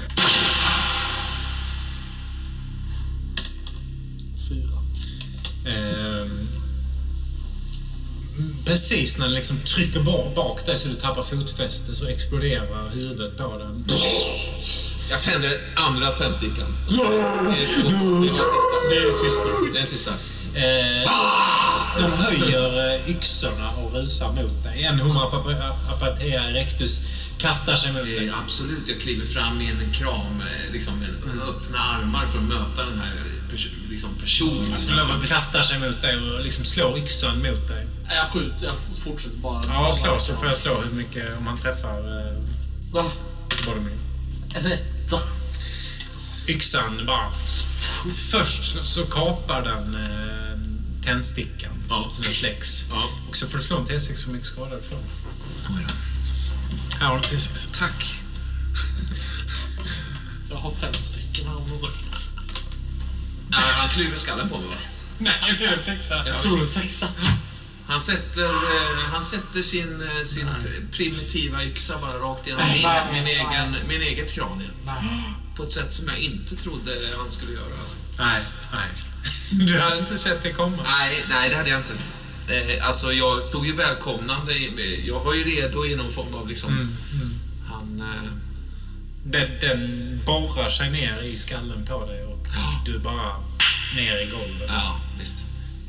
Fyra. 4.49 4.78
Ehm, 5.76 6.48
precis 8.66 9.18
när 9.18 9.26
den 9.26 9.36
liksom 9.36 9.57
trycker 9.57 9.99
bak, 9.99 10.36
bak 10.36 10.66
dig 10.66 10.78
så 10.78 10.88
du 10.88 10.95
tappar 10.95 11.24
fotfäste 11.24 11.95
så 11.95 12.07
exploderar 12.07 12.90
huvudet 12.90 13.38
på 13.38 13.57
den. 13.57 13.86
Jag 15.10 15.22
tänder 15.22 15.52
andra 15.76 16.11
tändstickan. 16.11 16.76
Det 16.88 16.95
är 18.98 19.14
sista. 19.24 19.74
Det 19.74 19.80
är 19.80 19.86
sista. 19.86 20.11
Eh, 20.53 21.11
de 21.98 22.11
höjer 22.11 22.95
eh, 22.95 23.10
yxorna 23.10 23.70
och 23.70 23.94
rusar 23.94 24.28
mot 24.28 24.64
dig. 24.64 24.84
En 24.84 24.99
Homo 24.99 25.20
apatea 25.90 26.49
erectus 26.49 27.02
kastar 27.38 27.76
sig 27.76 27.94
mot 27.94 28.03
dig. 28.03 28.32
Absolut, 28.44 28.88
jag 28.88 29.02
kliver 29.02 29.26
fram 29.26 29.57
med 29.57 29.82
en 29.82 29.94
kram, 29.94 30.41
eh, 30.41 30.74
liksom 30.74 30.99
med 30.99 31.10
öppna 31.49 31.80
armar 31.80 32.28
för 32.28 32.40
att 32.40 32.44
möta 32.44 32.86
den 32.86 32.99
här 32.99 33.14
pers 33.49 33.67
liksom 33.89 34.09
personen. 34.21 34.81
De 35.21 35.27
kastar 35.27 35.61
sig 35.61 35.80
mot 35.80 36.01
dig 36.01 36.15
och 36.17 36.43
liksom 36.43 36.65
slår 36.65 36.97
yxan 36.97 37.38
mot 37.38 37.67
dig. 37.67 37.88
Jag 38.09 38.30
skjuter, 38.30 38.65
jag 38.65 38.76
fortsätter 39.03 39.38
bara. 39.38 39.61
Ja, 39.67 39.93
slå 39.93 40.19
så 40.19 40.35
får 40.35 40.47
jag 40.47 40.57
slå 40.57 40.81
hur 40.81 40.91
mycket 40.91 41.38
om 41.38 41.43
man 41.45 41.57
träffar 41.59 41.99
eh, 41.99 42.38
Va? 42.91 43.05
Boromir. 43.65 43.93
Rätta. 44.53 45.19
Yxan 46.47 47.05
bara... 47.05 47.31
Först 48.31 48.63
så, 48.73 48.84
så 48.84 49.05
kapar 49.05 49.61
den 49.61 49.95
eh, 49.95 50.59
tändstickan 51.03 51.73
Ja. 51.89 52.11
så 52.15 52.21
den 52.21 52.34
släcks. 52.34 52.85
Ja. 52.89 53.09
Och 53.30 53.38
så 53.38 53.47
får 53.47 53.57
du 53.57 53.63
slå 53.63 53.77
en 53.77 53.85
T6 53.85 54.15
för 54.15 54.26
hur 54.26 54.34
mycket 54.34 54.47
skada 54.47 54.76
du 54.76 54.81
får. 54.81 54.97
Här 56.99 57.07
har 57.07 57.17
du 57.17 57.23
T6. 57.23 57.67
Tack. 57.80 58.05
Jag 60.49 60.57
har 60.57 60.71
fem 60.71 60.93
stycken 60.93 61.47
här. 61.47 61.55
Nej, 63.49 63.59
han 63.77 63.89
klyver 63.89 64.17
skallen 64.17 64.49
på 64.49 64.57
mig 64.57 64.67
va? 64.67 64.76
Nej, 65.17 65.55
det 65.59 65.65
är 65.65 65.73
en 65.73 65.80
sexa. 65.80 66.23
Ja, 66.27 66.41
Tror 66.41 66.57
du 66.61 66.67
sexa? 66.67 67.07
Han 67.88 68.01
sätter, 68.01 68.45
eh, 68.45 69.09
han 69.11 69.23
sätter 69.23 69.61
sin, 69.61 70.01
eh, 70.17 70.23
sin 70.26 70.47
primitiva 70.91 71.63
yxa 71.63 71.97
bara 71.97 72.13
rakt 72.17 72.47
genom 72.47 72.67
min, 72.73 72.81
Nej. 72.84 73.13
min, 73.13 73.27
egen, 73.27 73.76
min 73.88 74.01
eget 74.01 74.31
kranie. 74.34 74.69
På 75.55 75.63
ett 75.63 75.71
sätt 75.71 75.93
som 75.93 76.07
jag 76.07 76.17
inte 76.19 76.55
trodde 76.55 76.91
han 77.17 77.31
skulle 77.31 77.51
göra. 77.51 77.80
Alltså. 77.81 77.95
Nej, 78.19 78.41
nej. 78.73 78.88
Du 79.67 79.80
hade 79.80 79.99
inte 79.99 80.17
sett 80.17 80.43
det 80.43 80.51
komma. 80.53 80.77
Nej, 80.84 81.23
nej, 81.30 81.49
det 81.49 81.55
hade 81.55 81.69
jag 81.69 81.80
inte. 81.80 81.93
Eh, 82.55 82.88
alltså, 82.88 83.13
jag 83.13 83.43
stod 83.43 83.65
ju 83.65 83.76
välkomnande. 83.76 84.53
i- 84.53 85.03
Jag 85.07 85.23
var 85.23 85.34
ju 85.34 85.43
redo 85.43 85.85
i 85.85 85.95
någon 85.95 86.11
form 86.11 86.34
av 86.34 86.47
liksom... 86.47 86.69
Mm, 86.73 86.95
mm. 87.13 87.34
Han... 87.69 88.01
Eh, 88.01 88.31
Den, 89.23 89.49
den 89.61 90.21
borrar 90.26 90.69
sig 90.69 90.91
ner 90.91 91.21
i 91.21 91.38
skallen 91.38 91.85
på 91.85 92.05
dig 92.05 92.23
och 92.26 92.39
du 92.85 92.99
bara 92.99 93.35
ner 93.95 94.17
i 94.21 94.26
golvet. 94.26 94.67
ja, 94.67 94.99
visst. 95.19 95.35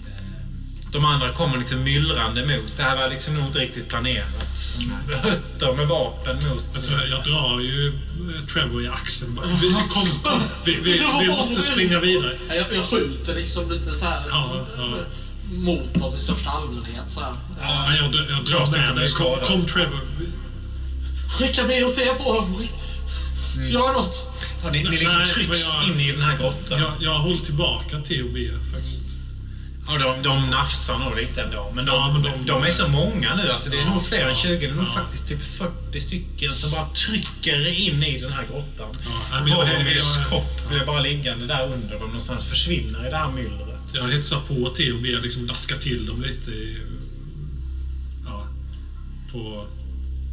Eh, 0.06 0.90
De 0.92 1.04
andra 1.04 1.32
kommer 1.32 1.58
liksom 1.58 1.82
myllrande 1.82 2.46
mot. 2.46 2.76
Det 2.76 2.82
här 2.82 2.96
var 2.96 3.08
liksom 3.08 3.34
nog 3.34 3.46
inte 3.46 3.58
riktigt 3.58 3.88
planerat. 3.88 4.70
Hötter 5.22 5.72
med 5.72 5.86
vapen 5.88 6.34
mot... 6.36 6.64
Jag, 6.74 6.84
tror 6.84 7.00
jag 7.02 7.24
drar 7.24 7.60
ju 7.60 7.86
eh, 7.88 8.46
Trevor 8.46 8.82
i 8.84 8.88
axeln. 8.88 9.34
bara, 9.34 9.46
Vi, 9.46 9.72
kom, 9.72 10.06
kom. 10.22 10.40
Vi, 10.64 10.80
vi, 10.82 10.92
vi 11.20 11.28
måste 11.28 11.62
springa 11.62 12.00
vidare. 12.00 12.36
Ja, 12.48 12.54
Jag, 12.54 12.66
jag 12.74 12.84
skjuter 12.84 13.34
liksom 13.34 13.70
lite 13.70 13.94
så 13.94 14.04
här 14.06 14.22
Ja, 14.30 14.66
ja. 14.76 14.88
mot 15.52 15.94
dem 15.94 16.14
i 16.14 16.18
största 16.18 16.50
allmänhet. 16.50 17.04
Så 17.10 17.20
här. 17.20 17.34
Ja, 17.62 17.94
jag, 17.94 18.04
jag 18.04 18.44
Dra 18.44 18.58
drar 18.58 18.70
med 18.70 18.88
dig. 18.88 18.94
med 18.94 19.14
Kom, 19.14 19.38
kom 19.46 19.66
Trevor. 19.66 20.00
Vi- 20.18 20.26
Skicka 21.38 21.62
BOT 21.62 22.18
på 22.24 22.32
dem. 22.34 22.56
Skick- 22.56 23.70
Gör 23.72 23.92
något. 23.92 24.16
Ja, 24.64 24.70
ni, 24.70 24.82
ni 24.82 24.90
liksom 24.90 25.18
Nej, 25.18 25.26
trycks 25.26 25.64
jag- 25.74 25.88
in 25.94 26.00
i 26.00 26.12
den 26.12 26.22
här 26.22 26.36
grottan. 26.38 26.80
Jag, 26.80 26.92
jag 27.00 27.10
har 27.10 27.18
hållit 27.18 27.44
tillbaka 27.44 28.00
T 28.00 28.22
och 28.22 28.30
B 28.34 28.48
faktiskt. 28.74 29.04
Ja, 29.88 29.98
de, 29.98 30.22
de 30.22 30.50
nafsar 30.50 30.98
nog 30.98 31.16
lite 31.16 31.42
ändå. 31.42 31.72
Men 31.74 31.84
de, 31.86 31.92
Ja, 31.92 32.12
men 32.12 32.22
de, 32.22 32.46
de- 32.46 32.62
är 32.62 32.70
så 32.70 32.88
många 32.88 33.34
nu. 33.34 33.48
Alltså, 33.52 33.70
det 33.70 33.76
är 33.76 33.80
Ja, 33.80 33.94
nog 33.94 34.04
fler 34.06 34.18
än 34.20 34.28
ja, 34.28 34.34
20. 34.34 34.56
Det 34.56 34.66
är 34.66 34.74
nog 34.74 34.94
faktiskt 34.94 35.28
typ 35.28 35.42
40 35.42 36.00
stycken 36.00 36.56
som 36.56 36.70
bara 36.70 36.86
trycker 36.88 37.66
in 37.88 38.02
i 38.02 38.18
den 38.18 38.32
här 38.32 38.46
grottan. 38.46 38.88
Ja, 39.30 39.40
Boromirs 39.40 40.16
kropp 40.28 40.68
blir 40.68 40.84
bara 40.86 41.00
liggande 41.00 41.46
där 41.46 41.64
under 41.64 41.90
dem 41.94 42.02
någonstans. 42.06 42.44
Försvinner 42.44 43.06
i 43.06 43.10
det 43.10 43.16
här 43.16 43.30
myllret. 43.30 43.80
Jag 43.94 44.08
hetsar 44.08 44.40
på 44.40 44.70
T 44.76 44.92
och 44.92 45.00
B, 45.02 45.08
liksom 45.22 45.46
daskar 45.46 45.76
till 45.76 46.06
dem 46.06 46.22
lite 46.22 46.50
i, 46.50 46.78
ja, 48.26 48.46
på, 49.32 49.66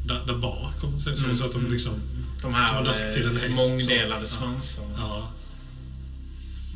där, 0.05 0.21
där 0.27 0.35
bak 0.35 0.83
om 0.83 0.91
man 0.91 0.99
säger 0.99 1.17
så. 1.17 1.23
Mm, 1.23 1.35
Så 1.35 1.45
att 1.45 1.51
de 1.51 1.59
mm. 1.59 1.71
liksom, 1.73 1.93
De 2.41 2.53
här 2.53 3.43
eh, 3.43 3.49
mångdelade 3.49 4.25
svansarna. 4.25 4.95
ja. 4.97 5.31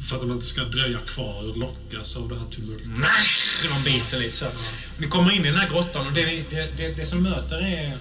För 0.09 0.15
att 0.15 0.21
de 0.21 0.31
inte 0.31 0.45
ska 0.45 0.63
dröja 0.63 0.99
kvar 0.99 1.49
och 1.49 1.57
lockas 1.57 2.15
av 2.15 2.29
det 2.29 2.35
här 2.35 2.45
tumultet. 2.45 2.87
Nej, 2.87 3.25
de 3.63 3.83
biter 3.83 4.19
lite 4.19 4.37
så. 4.37 4.45
Ni 4.97 5.07
kommer 5.07 5.31
in 5.31 5.45
i 5.45 5.47
den 5.47 5.59
här 5.59 5.69
grottan 5.69 6.07
och 6.07 6.13
det, 6.13 6.43
det, 6.49 6.77
det, 6.77 6.87
det 6.87 7.05
som 7.05 7.23
möter 7.23 7.61
är 7.61 7.97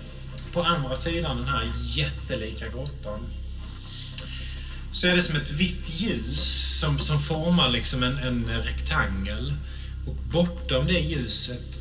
på 0.52 0.62
andra 0.62 0.96
sidan 0.96 1.36
den 1.36 1.48
här 1.48 1.72
jättelika 1.82 2.68
grottan. 2.68 3.20
Så 4.92 5.06
är 5.06 5.16
det 5.16 5.22
som 5.22 5.36
ett 5.36 5.50
vitt 5.50 6.00
ljus 6.00 6.78
som, 6.80 6.98
som 6.98 7.20
formar 7.20 7.70
liksom 7.70 8.02
en, 8.02 8.18
en 8.18 8.62
rektangel. 8.62 9.54
Och 10.06 10.14
bortom 10.14 10.86
det 10.86 11.00
ljuset 11.00 11.78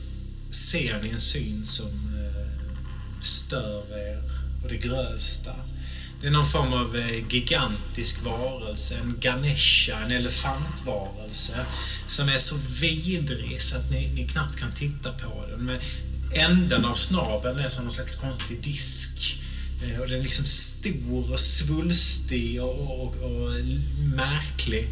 ser 0.51 1.01
ni 1.01 1.09
en 1.09 1.21
syn 1.21 1.63
som 1.63 1.87
eh, 1.87 3.21
stör 3.21 3.83
er 3.97 4.21
och 4.63 4.69
det 4.69 4.77
grövsta. 4.77 5.55
Det 6.21 6.27
är 6.27 6.31
någon 6.31 6.45
form 6.45 6.73
av 6.73 6.95
eh, 6.95 7.33
gigantisk 7.33 8.23
varelse, 8.23 8.95
en 8.97 9.15
ganesha, 9.19 9.99
en 10.05 10.11
elefantvarelse 10.11 11.65
som 12.07 12.29
är 12.29 12.37
så 12.37 12.55
vidrig 12.81 13.61
så 13.61 13.77
att 13.77 13.91
ni, 13.91 14.11
ni 14.13 14.27
knappt 14.27 14.55
kan 14.55 14.71
titta 14.71 15.11
på 15.11 15.45
den. 15.49 15.65
Men 15.65 15.79
änden 16.33 16.85
av 16.85 16.95
snabeln 16.95 17.59
är 17.59 17.69
som 17.69 17.83
någon 17.83 17.93
slags 17.93 18.15
konstig 18.15 18.63
disk. 18.63 19.43
Eh, 19.83 19.99
och 19.99 20.07
den 20.07 20.19
är 20.19 20.23
liksom 20.23 20.45
stor 20.45 21.31
och 21.31 21.39
svulstig 21.39 22.63
och, 22.63 23.01
och, 23.01 23.15
och 23.15 23.51
märklig. 24.15 24.87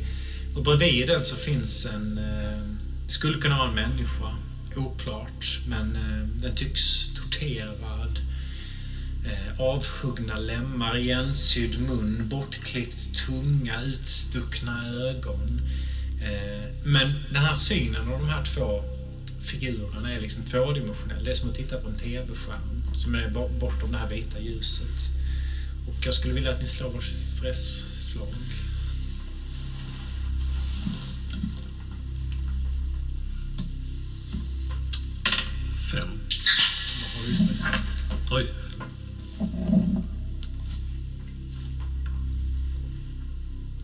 Och 0.55 0.63
bredvid 0.63 1.07
den 1.07 1.23
så 1.23 1.35
finns 1.35 1.85
en... 1.85 2.15
Det 3.05 3.13
skulle 3.13 3.41
kunna 3.41 3.57
vara 3.57 3.69
en 3.69 3.75
människa. 3.75 4.35
Oklart. 4.75 5.59
Men 5.67 5.97
den 6.41 6.55
tycks 6.55 7.09
torterad. 7.15 8.19
Eh, 9.27 9.59
avhuggna 9.61 10.39
lemmar, 10.39 10.97
igensydd 10.97 11.79
mun, 11.79 12.27
bortklippt 12.29 13.25
tunga, 13.25 13.81
utstuckna 13.83 14.87
ögon. 14.89 15.61
Eh, 16.21 16.63
men 16.83 17.13
den 17.33 17.43
här 17.43 17.53
synen 17.53 18.01
av 18.01 18.19
de 18.19 18.29
här 18.29 18.43
två 18.45 18.83
figurerna 19.41 20.13
är 20.13 20.19
liksom 20.21 20.43
tvådimensionell. 20.43 21.23
Det 21.23 21.31
är 21.31 21.35
som 21.35 21.49
att 21.49 21.55
titta 21.55 21.77
på 21.77 21.89
en 21.89 21.95
TV-skärm 21.97 22.83
som 23.03 23.15
är 23.15 23.29
bo- 23.29 23.59
bortom 23.59 23.91
det 23.91 23.97
här 23.97 24.09
vita 24.09 24.39
ljuset. 24.39 24.97
Och 25.87 26.05
jag 26.05 26.13
skulle 26.13 26.33
vilja 26.33 26.51
att 26.51 26.61
ni 26.61 26.67
slår 26.67 26.89
varsitt 26.89 27.29
stressslag. 27.37 28.27
Fem. 35.91 36.07
Vad 37.01 37.21
har 37.21 37.27
du 37.29 37.35
stress? 37.35 37.65
Oj. 38.31 38.47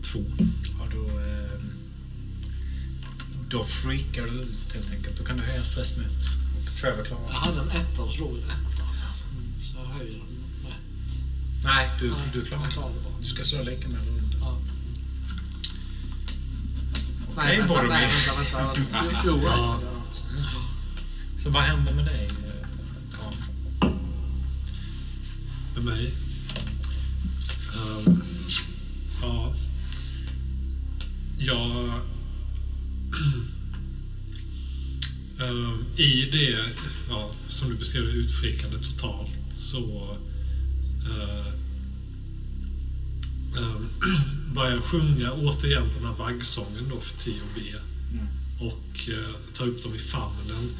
Två. 0.02 0.24
Ja, 0.78 0.86
då, 0.92 1.04
eh, 1.20 1.60
då 3.50 3.62
freakar 3.64 4.22
du 4.22 4.30
ut 4.30 4.72
helt 4.74 4.90
enkelt. 4.92 5.18
Då 5.18 5.24
kan 5.24 5.36
du 5.36 5.42
höja 5.42 5.64
stress 5.64 5.96
med 5.96 6.06
ett. 6.06 6.26
Och 6.56 6.80
Trevor 6.80 7.04
klarar 7.04 7.22
Jag 7.28 7.32
hade 7.32 7.60
en 7.60 7.70
etta 7.70 8.02
och 8.02 8.12
slog 8.12 8.30
en 8.38 8.44
etta. 8.44 8.82
Mm, 9.30 9.52
Så 9.62 9.76
jag 9.78 9.84
höjer 9.86 10.12
den 10.12 10.20
med 10.62 10.72
ett. 10.72 11.64
Nej, 11.64 11.90
du, 12.00 12.10
Nej, 12.10 12.18
du 12.32 12.44
klarar 12.44 12.62
jag 12.62 12.70
det. 12.70 12.74
klarar 12.74 12.94
det 12.94 13.00
bara. 13.00 13.20
Du 13.20 13.26
ska 13.26 13.44
slå 13.44 13.62
lika 13.62 13.88
med 13.88 14.00
eller 14.00 14.10
under. 14.12 14.38
Ja. 14.38 14.58
Okej, 17.28 17.34
Nej, 17.36 17.58
vänta, 17.58 17.68
Boromir. 17.74 17.88
nej, 17.88 18.08
vänta, 18.36 18.72
vänta. 18.74 19.20
Jo, 19.24 19.40
jo, 19.42 19.42
Ja. 19.44 19.80
Så 21.38 21.50
vad 21.50 21.62
händer 21.62 21.94
med 21.94 22.04
dig, 22.04 22.30
med 25.74 25.84
mig. 25.84 26.14
Ehm, 27.74 28.22
ja. 29.22 29.54
Jag... 31.38 31.92
Ehm, 35.40 35.84
I 35.96 36.30
det, 36.32 36.64
ja, 37.08 37.30
som 37.48 37.68
du 37.68 37.74
beskrev 37.76 38.04
det, 38.06 38.12
utfrikande 38.12 38.76
totalt 38.78 39.30
så 39.54 40.16
uh, 41.08 41.52
um, 43.62 43.88
börjar 44.54 44.72
jag 44.72 44.84
sjunga 44.84 45.32
återigen 45.32 45.88
den 45.94 46.04
här 46.04 46.14
vaggsången 46.18 46.88
då 46.90 47.00
för 47.00 47.18
T&B 47.18 47.60
Mm. 48.12 48.26
och 48.58 49.08
uh, 49.08 49.54
tar 49.56 49.66
upp 49.66 49.82
dem 49.82 49.94
i 49.94 49.98
famnen. 49.98 50.70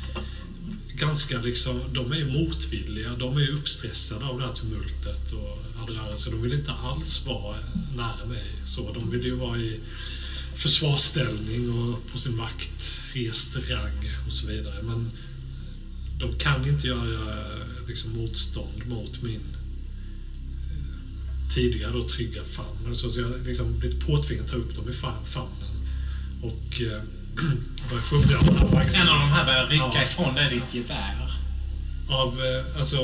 Ganska 0.97 1.41
liksom, 1.41 1.81
de 1.93 2.13
är 2.13 2.25
motvilliga, 2.25 3.17
de 3.19 3.37
är 3.37 3.51
uppstressade 3.51 4.25
av 4.25 4.39
det 4.39 4.47
här 4.47 4.55
tumultet 4.55 5.33
och 5.33 5.59
all 5.81 5.97
rörelse. 5.97 6.31
De 6.31 6.43
vill 6.43 6.53
inte 6.53 6.73
alls 6.73 7.27
vara 7.27 7.57
nära 7.97 8.27
mig. 8.27 8.45
Så 8.67 8.93
de 8.93 9.11
vill 9.11 9.25
ju 9.25 9.35
vara 9.35 9.59
i 9.59 9.81
försvarsställning 10.57 11.71
och 11.73 12.13
på 12.13 12.19
sin 12.19 12.37
vakt, 12.37 12.99
rest 13.15 13.57
ragg 13.57 14.11
och 14.27 14.33
så 14.33 14.47
vidare. 14.47 14.83
Men 14.83 15.11
de 16.19 16.39
kan 16.39 16.69
inte 16.69 16.87
göra 16.87 17.45
liksom, 17.89 18.11
motstånd 18.11 18.87
mot 18.87 19.23
min 19.23 19.41
eh, 20.71 21.55
tidigare 21.55 21.93
då, 21.93 22.09
trygga 22.09 22.45
famn. 22.45 22.97
Så 22.97 23.21
jag 23.21 23.47
liksom 23.47 23.79
blivit 23.79 24.07
påtvingad 24.07 24.45
att 24.45 24.51
ta 24.51 24.57
upp 24.57 24.75
dem 24.75 24.89
i 24.89 24.93
famnen 24.93 25.89
och 26.43 26.81
eh, 26.81 27.03
en 28.97 29.09
av 29.09 29.19
de 29.21 29.31
här 29.31 29.45
börjar 29.45 29.67
rycka 29.67 29.91
Ja. 29.95 30.03
ifrån 30.03 30.35
dig 30.35 30.51
ditt 30.51 30.75
gevär. 30.75 31.31
Av, 32.09 32.41
eh, 32.45 32.77
alltså, 32.77 32.97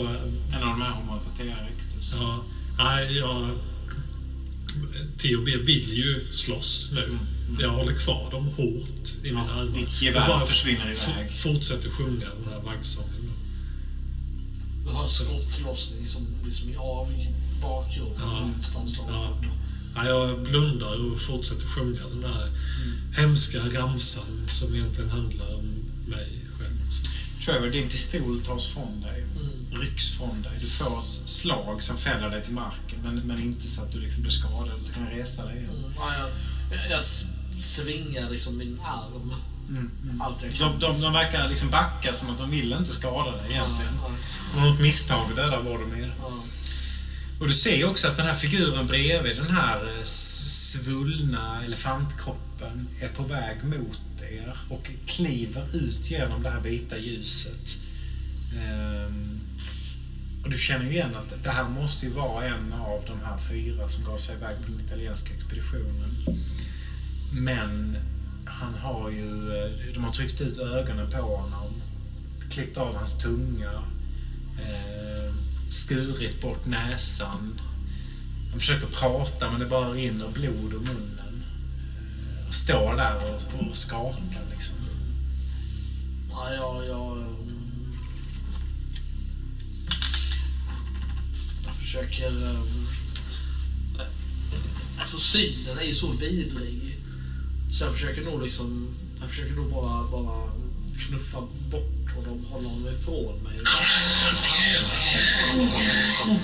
En 0.53 0.63
av 0.63 0.69
de 0.69 0.81
här 0.83 0.91
homopatia 0.91 1.57
rectus. 1.65 2.15
ja, 2.21 2.43
nej, 2.79 3.17
jag... 3.19 3.51
T&B 5.23 5.57
vill 5.57 5.93
ju 5.93 6.33
slåss 6.33 6.89
nu. 6.93 7.19
Jag 7.61 7.71
håller 7.71 7.93
kvar 7.99 8.31
dem 8.31 8.47
hårt 8.47 9.09
i 9.25 9.33
mina 9.33 9.45
Ja, 9.49 9.53
armar. 9.61 9.79
ditt 9.79 10.03
gevär 10.03 10.29
bara 10.29 10.47
försvinner 10.47 10.93
f- 10.93 11.09
iväg. 11.17 11.31
fortsätter 11.33 11.91
sjunga 11.91 12.27
den 12.27 12.53
här 12.53 12.61
vaggsången. 12.63 13.31
Du 14.85 14.91
har 14.91 15.07
skottlossning 15.07 16.07
som 16.07 16.27
liksom 16.45 16.69
i 16.69 16.77
av 16.77 17.09
bakgrunden 17.63 18.21
Ja. 18.21 18.41
någonstans 18.41 18.97
långt 18.97 19.11
Ja. 19.13 19.29
borta. 19.37 19.49
Ja, 19.95 20.05
jag 20.07 20.43
blundar 20.43 21.13
och 21.13 21.21
fortsätter 21.23 21.67
sjunga 21.67 22.01
den 22.09 22.25
här 22.33 22.51
hemska 23.17 23.59
ramsan 23.59 24.49
som 24.49 24.75
egentligen 24.75 25.11
handlar 25.11 25.55
om 25.55 25.65
mig 26.07 26.47
själv. 26.59 26.77
Trevor, 27.45 27.71
din 27.71 27.89
pistol 27.89 28.41
tas 28.47 28.67
från 28.67 29.01
dig. 29.01 29.25
Mm. 29.41 29.81
Rycks 29.81 30.11
från 30.11 30.43
dig. 30.43 30.53
Du 30.61 30.67
får 30.67 31.03
slag 31.27 31.83
som 31.83 31.97
fäller 31.99 32.31
dig 32.31 32.45
till 32.45 32.55
marken. 32.55 32.99
Men, 33.03 33.17
men 33.17 33.43
inte 33.43 33.69
så 33.69 33.83
att 33.83 33.93
du 33.93 34.01
liksom 34.01 34.23
blir 34.23 34.33
skadad. 34.33 34.81
Du 34.87 34.93
kan 34.93 35.07
resa 35.07 35.45
dig 35.45 35.57
igen. 35.57 35.71
Mm. 35.79 35.93
Ja, 35.97 36.15
jag, 36.71 36.91
jag, 36.91 37.03
svingar 37.63 38.31
liksom 38.31 38.59
min 38.59 38.81
arm. 38.85 39.35
Mm. 39.69 39.91
Mm. 40.03 40.21
Allt 40.21 40.43
jag 40.43 40.55
kan. 40.55 40.79
De, 40.79 40.93
de, 40.93 41.01
de 41.01 41.13
verkar 41.13 41.49
liksom 41.49 41.71
backa 41.71 42.13
som 42.13 42.31
att 42.31 42.39
de 42.39 42.51
vill 42.51 42.73
inte 42.73 42.91
skada 42.91 43.31
dig 43.31 43.51
egentligen. 43.51 43.93
Ja, 44.03 44.11
Och 44.57 44.63
något 44.63 44.81
misstag 44.81 45.37
dödar 45.37 45.63
Boromir. 45.63 46.13
ja, 46.19 46.25
ja. 46.29 46.43
Och 47.41 47.49
du 47.49 47.55
ser 47.55 47.77
ju 47.77 47.85
också 47.85 48.09
att 48.09 48.17
den 48.17 48.27
här 48.27 48.35
figuren 48.35 48.87
bredvid 48.87 49.37
den 49.37 49.51
här 49.51 49.99
eh, 49.99 50.05
svullna 50.05 51.65
elefantkroppen 51.65 52.89
är 53.01 53.09
på 53.09 53.23
väg 53.23 53.65
mot 53.65 54.01
er 54.21 54.57
och 54.69 54.91
kliver 55.07 55.77
ut 55.77 56.11
genom 56.11 56.43
det 56.43 56.51
här 56.51 56.61
vita 56.61 56.99
ljuset. 56.99 57.77
Ehm, 58.59 59.41
och 60.45 60.51
du 60.51 60.59
känner 60.59 60.85
ju 60.85 60.91
igen 60.91 61.17
att 61.17 61.45
det 61.45 61.51
här 61.51 61.69
måste 61.69 62.07
ju 62.07 62.13
vara 62.13 62.45
en 62.45 62.73
av 62.73 63.05
de 63.07 63.21
här 63.25 63.39
fyra 63.39 63.89
som 63.89 64.05
gav 64.05 64.19
sig 64.19 64.37
iväg 64.37 64.57
på 64.57 64.71
den 64.71 64.81
italienska 64.87 65.35
expeditionen. 65.35 66.17
Men 67.33 67.97
han 68.45 68.75
har 68.75 69.11
ju, 69.11 69.57
eh, 69.57 69.95
de 69.95 70.05
har 70.05 70.13
tryckt 70.13 70.41
ut 70.41 70.59
ögonen 70.59 71.11
på 71.11 71.37
honom, 71.37 71.83
klippt 72.51 72.77
av 72.77 72.97
hans 72.97 73.19
tunga, 73.19 73.73
eh, 74.59 75.30
skurit 75.71 76.43
bort 76.43 76.67
näsan. 76.67 77.61
Han 78.51 78.61
försöker 78.61 78.87
prata 78.87 79.51
men 79.51 79.61
det 79.61 79.67
bara 79.67 79.93
rinner 79.93 80.29
blod 80.29 80.73
ur 80.73 80.79
munnen. 80.79 81.45
Och 82.49 82.55
står 82.55 82.97
där 82.97 83.35
och, 83.35 83.69
och 83.69 83.77
skakar 83.77 84.43
liksom. 84.51 84.77
Ja, 86.31 86.55
ja, 86.55 86.85
ja. 86.85 87.17
Jag 91.67 91.75
försöker... 91.75 92.53
Eh, 92.53 94.07
alltså 94.99 95.19
synen 95.19 95.79
är 95.79 95.85
ju 95.85 95.95
så 95.95 96.13
vidrig. 96.13 96.99
Så 97.71 97.85
jag 97.85 97.93
försöker 97.93 98.25
nog 98.25 98.43
liksom... 98.43 98.89
Jag 99.21 99.31
försöker 99.31 99.55
nog 99.55 99.71
bara, 99.71 100.11
bara 100.11 100.51
knuffa 100.99 101.41
bort 101.71 102.00
honom, 102.15 102.45
hålla 102.51 102.69
honom 102.69 102.89
ifrån 102.89 103.43
mig. 103.43 103.53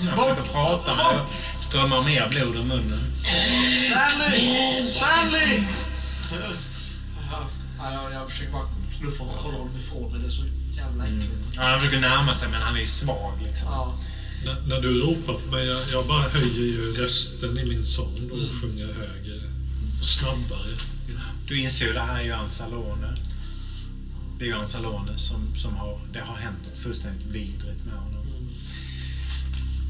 Han 0.09 0.25
försöker 0.25 0.51
prata 0.51 0.95
men 0.95 1.15
det 1.15 1.63
strömmar 1.63 2.03
mer 2.03 2.27
blod 2.29 2.55
ur 2.55 2.63
munnen. 2.63 3.01
Stanley! 3.89 4.87
Stanley! 4.89 5.63
Ja, 7.31 7.47
ja, 7.79 7.93
jag, 7.93 8.13
jag 8.13 8.29
försöker 8.31 8.51
bara 8.51 8.67
knuffa 8.99 9.23
honom, 9.23 9.43
hålla 9.43 9.57
honom 9.57 9.77
ifrån 9.77 10.11
mig. 10.11 10.21
Det 10.21 10.27
är 10.27 10.31
så 10.31 10.43
jävla 10.77 11.03
äckligt. 11.05 11.53
Ja, 11.55 11.61
han 11.63 11.79
försöker 11.79 11.99
närma 11.99 12.33
sig 12.33 12.49
men 12.49 12.61
han 12.61 12.75
är 12.75 12.79
ju 12.79 12.85
svag 12.85 13.33
liksom. 13.43 13.67
Ja. 13.71 13.97
När, 14.45 14.61
när 14.67 14.81
du 14.81 14.99
ropar 15.01 15.33
på 15.33 15.51
mig, 15.55 15.65
jag, 15.65 15.79
jag 15.91 16.07
bara 16.07 16.29
höjer 16.29 16.55
ju 16.55 16.91
rösten 16.97 17.57
i 17.59 17.65
min 17.65 17.85
sång 17.85 18.27
då 18.29 18.33
och 18.35 18.39
Mm. 18.41 18.61
sjunger 18.61 18.85
högre 18.85 19.41
och 19.99 20.05
snabbare. 20.05 20.75
Du 21.47 21.59
inser 21.61 21.85
ju 21.85 21.93
det 21.93 21.99
här 22.01 22.19
är 22.19 22.23
ju 22.23 22.31
Ansalone. 22.31 23.07
Det 23.07 23.26
är 24.45 24.49
ju 24.49 24.53
Ansalone 24.53 25.17
som, 25.17 25.55
som 25.55 25.75
har... 25.75 25.99
Det 26.13 26.19
har 26.19 26.35
hänt 26.35 26.57
något 26.69 26.77
fullständigt 26.77 27.27
vidrigt 27.27 27.85
med 27.85 27.93
honom. 27.93 28.27
Mm. 28.27 28.49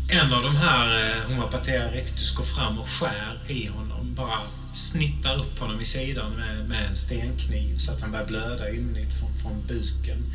En 0.10 0.34
av 0.34 0.44
de 0.44 0.56
här 0.56 1.18
eh, 1.18 1.24
Homopatea 1.24 1.92
rectus 1.92 2.36
går 2.36 2.44
fram 2.44 2.80
och 2.80 2.90
skär 2.90 3.38
i 3.48 3.68
honom. 3.68 4.16
Bara 4.16 4.40
snittar 4.74 5.40
upp 5.40 5.60
honom 5.60 5.82
i 5.82 5.86
sidan 5.86 6.32
med, 6.32 6.70
med 6.70 6.90
en 6.90 6.96
stenkniv 6.96 7.78
så 7.78 7.92
att 7.92 8.02
han 8.02 8.12
börjar 8.12 8.26
blöda 8.26 8.72
ymnigt 8.72 9.20
från, 9.20 9.38
från 9.42 9.68
buken. 9.68 10.34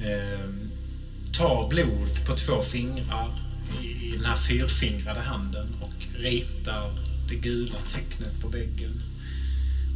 Eh, 0.00 0.50
tar 1.32 1.68
blod 1.68 2.26
på 2.26 2.32
två 2.32 2.62
fingrar 2.62 3.30
i, 3.82 3.86
i 3.86 4.16
den 4.16 4.24
här 4.24 4.36
fyrfingrade 4.36 5.20
handen 5.20 5.74
och 5.80 6.20
ritar 6.20 6.92
det 7.28 7.34
gula 7.34 7.78
tecknet 7.92 8.40
på 8.40 8.48
väggen. 8.48 9.02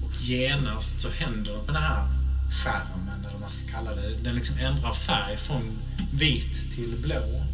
Och 0.04 0.12
genast 0.20 1.00
så 1.00 1.10
händer 1.10 1.52
det 1.52 1.58
på 1.58 1.72
den 1.72 1.82
här 1.82 2.08
skärmen, 2.50 3.19
man 3.50 3.66
ska 3.66 3.76
kalla 3.78 3.94
det. 3.94 4.16
Den 4.22 4.34
liksom 4.34 4.58
ändrar 4.58 4.94
färg 4.94 5.36
från 5.36 5.78
vit 6.12 6.72
till 6.74 6.96
blå. 7.02 7.44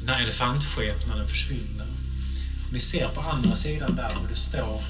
Den 0.00 0.08
här 0.08 0.22
elefantskepnaden 0.22 1.28
försvinner. 1.28 1.86
Och 2.66 2.72
ni 2.72 2.80
ser 2.80 3.08
på 3.08 3.20
andra 3.20 3.56
sidan 3.56 3.96
där 3.96 4.16
hur 4.20 4.28
det 4.28 4.36
står 4.36 4.82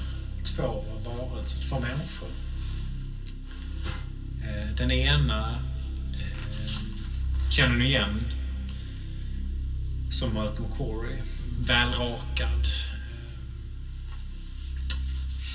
två 0.43 0.85
varelser, 1.05 1.69
två 1.69 1.79
människor. 1.79 2.29
Eh, 4.43 4.75
den 4.75 4.91
ena 4.91 5.63
eh, 6.13 7.51
känner 7.51 7.75
ni 7.75 7.85
igen 7.85 8.23
som 10.11 10.33
Malcolm 10.33 10.71
Corey. 10.77 11.17
Välrakad. 11.59 12.65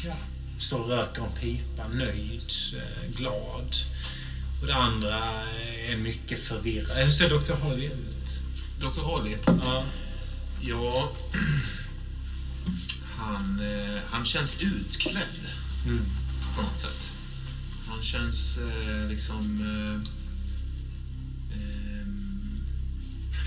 Eh, 0.05 0.07
ja, 0.07 0.17
står 0.59 0.79
och 0.79 0.89
röker 0.89 1.23
en 1.23 1.33
pipa, 1.33 1.89
nöjd, 1.89 2.53
glad. 3.17 3.75
Och 4.63 4.69
det 4.69 4.75
andra 4.75 5.19
är 5.89 5.97
mycket 5.97 6.43
förvirrad. 6.43 6.97
Hur 6.97 7.11
ser 7.11 7.29
Dr. 7.29 7.53
Holly 7.53 7.87
ut? 7.87 8.41
Dr. 8.81 9.01
Holly, 9.01 9.37
Ja. 9.47 9.85
ja... 10.61 11.13
Han, 13.17 13.61
eh, 13.61 14.01
han 14.11 14.25
känns 14.25 14.63
utklädd 14.63 15.49
Mm. 15.87 16.01
på 16.57 16.63
något 16.63 16.81
sätt. 16.81 17.11
Han 17.89 18.03
känns 18.03 18.59
eh, 18.59 19.09
liksom... 19.09 19.61
Eh, 19.63 20.09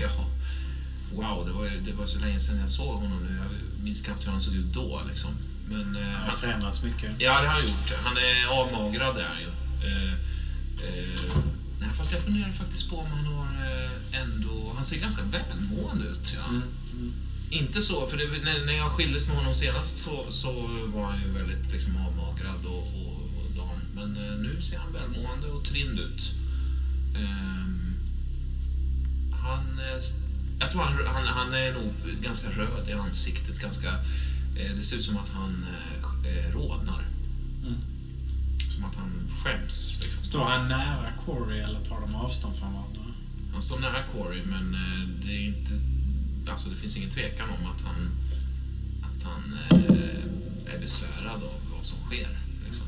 ja, 0.00 0.26
wow, 1.14 1.46
det 1.46 1.52
var, 1.52 1.66
det 1.84 1.92
var 1.92 2.06
så 2.06 2.18
länge 2.18 2.40
sedan 2.40 2.58
jag 2.60 2.70
såg 2.70 2.94
honom 3.00 3.22
nu. 3.24 3.36
Jag 3.36 3.84
minns 3.84 4.00
knappt 4.02 4.26
hur 4.26 4.30
han 4.30 4.40
såg 4.40 4.54
ut 4.54 4.72
då. 4.74 5.02
Liksom. 5.08 5.30
Men, 5.68 5.96
eh, 5.96 6.02
Det 6.02 6.14
har 6.16 6.26
han, 6.28 6.38
förändrats 6.38 6.82
mycket. 6.82 7.10
ja, 7.18 7.40
det 7.42 7.48
har 7.48 7.54
han 7.54 7.62
gjort. 7.66 7.92
Han 8.04 8.16
är 8.16 8.46
avmagrad, 8.60 9.16
är 9.18 9.24
han 9.28 9.38
ju. 9.40 9.46
Eh, 9.88 10.14
eh, 10.78 11.92
fast 11.94 12.12
jag 12.12 12.20
funderar 12.20 12.52
faktiskt 12.52 12.88
på 12.88 12.96
om 12.98 13.06
han 13.10 13.26
har 13.26 13.46
eh, 13.46 14.20
ändå... 14.22 14.72
Han 14.74 14.84
ser 14.84 14.96
ganska 14.96 15.22
välmående 15.22 16.04
ut. 16.04 16.34
Ja. 16.36 16.48
Mm. 16.48 16.62
Mm. 16.92 17.12
Inte 17.50 17.82
så, 17.82 18.06
för 18.06 18.16
det, 18.16 18.24
när, 18.44 18.66
när 18.66 18.72
jag 18.72 18.90
skildes 18.90 19.26
med 19.26 19.36
honom 19.36 19.54
senast 19.54 19.96
så, 19.98 20.24
så 20.28 20.52
var 20.86 21.04
han 21.10 21.20
ju 21.22 21.28
väldigt 21.32 21.72
liksom, 21.72 21.96
avmagrad 21.96 22.64
och, 22.64 22.78
och, 22.78 23.16
och 23.16 23.50
dam. 23.56 23.78
Men 23.94 24.16
eh, 24.16 24.38
nu 24.38 24.60
ser 24.60 24.78
han 24.78 24.92
välmående 24.92 25.46
och 25.46 25.64
trind 25.64 25.98
ut. 25.98 26.30
Ehm, 27.16 27.94
han 29.44 29.78
eh, 29.78 29.96
s- 29.98 30.14
Jag 30.60 30.70
tror 30.70 30.82
han, 30.82 31.06
han, 31.06 31.26
han 31.26 31.54
är 31.54 31.72
nog 31.72 31.92
ganska 32.22 32.50
röd 32.50 32.88
i 32.88 32.92
ansiktet. 32.92 33.60
Ganska, 33.60 33.88
eh, 34.56 34.76
det 34.76 34.82
ser 34.84 34.96
ut 34.96 35.04
som 35.04 35.16
att 35.16 35.28
han 35.28 35.66
eh, 36.24 36.52
rodnar. 36.54 37.05
Som 38.76 38.84
att 38.84 38.94
han 38.94 39.28
skäms. 39.42 40.00
Liksom. 40.02 40.24
Står 40.24 40.44
han 40.44 40.68
nära 40.68 41.12
Corey 41.26 41.60
eller 41.60 41.84
tar 41.84 42.00
de 42.00 42.14
avstånd 42.14 42.56
från 42.56 42.72
varandra? 42.72 43.02
Han 43.52 43.62
står 43.62 43.78
nära 43.78 44.02
Corey, 44.12 44.42
men 44.44 44.74
eh, 44.74 45.08
det 45.24 45.32
är 45.32 45.46
inte... 45.46 45.70
Alltså 46.50 46.68
det 46.68 46.76
finns 46.76 46.96
ingen 46.96 47.10
tvekan 47.10 47.48
om 47.50 47.66
att 47.66 47.80
han, 47.80 48.10
att 49.02 49.22
han 49.22 49.58
eh, 49.70 50.74
är 50.74 50.78
besvärad 50.80 51.34
av 51.34 51.60
vad 51.76 51.84
som 51.84 51.98
sker. 51.98 52.28
Liksom. 52.66 52.86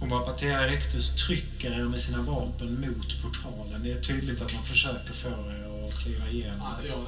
Homopatea 0.00 0.66
Rectus 0.66 1.14
trycker 1.26 1.70
er 1.70 1.84
med 1.84 2.00
sina 2.00 2.22
vapen 2.22 2.80
mot 2.80 3.22
portalen. 3.22 3.82
Det 3.82 3.92
är 3.92 4.00
tydligt 4.00 4.40
att 4.40 4.52
man 4.54 4.62
försöker 4.62 5.12
få 5.12 5.28
er 5.28 5.88
att 5.88 5.98
kliva 5.98 6.28
igenom. 6.28 6.60
Ja, 6.60 6.86
jag 6.88 7.06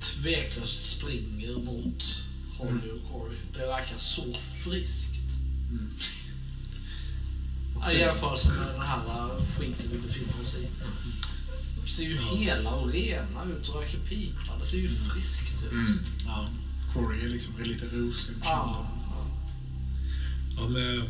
tveklöst 0.00 0.90
springer 0.90 1.58
mot 1.58 2.04
Holly 2.58 2.90
och 2.90 3.12
Corey. 3.12 3.36
Det 3.52 3.66
verkar 3.66 3.96
så 3.96 4.34
friskt. 4.64 5.17
Mm. 5.70 5.90
I 7.92 7.98
jämförelse 7.98 8.48
med 8.48 8.66
den 8.74 8.80
här 8.80 9.28
skiten 9.58 9.90
vi 9.92 9.98
befinner 9.98 10.42
oss 10.42 10.56
i. 10.56 10.68
De 11.82 11.88
ser 11.90 12.02
ju 12.02 12.16
hela 12.16 12.70
och 12.70 12.92
rena 12.92 13.44
ut 13.44 13.68
och 13.68 13.74
röker 13.74 13.98
pipa. 13.98 14.58
Det 14.60 14.66
ser 14.66 14.78
ju 14.78 14.88
friskt 14.88 15.64
ut. 15.64 15.72
Mm. 15.72 15.98
Ja. 16.26 16.48
Corey 16.94 17.24
är 17.24 17.28
liksom 17.28 17.54
lite 17.62 17.86
rosig 17.86 18.34
ja. 18.44 18.86
Ja, 20.56 20.68
med, 20.68 21.02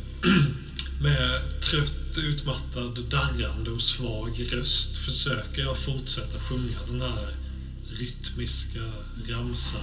med 1.02 1.60
trött, 1.60 2.18
utmattad, 2.18 3.04
darrande 3.10 3.70
och 3.70 3.82
svag 3.82 4.48
röst 4.52 4.96
försöker 4.96 5.62
jag 5.62 5.78
fortsätta 5.78 6.40
sjunga 6.40 6.78
den 6.90 7.00
här 7.00 7.34
rytmiska 7.98 8.80
ramsan. 9.28 9.80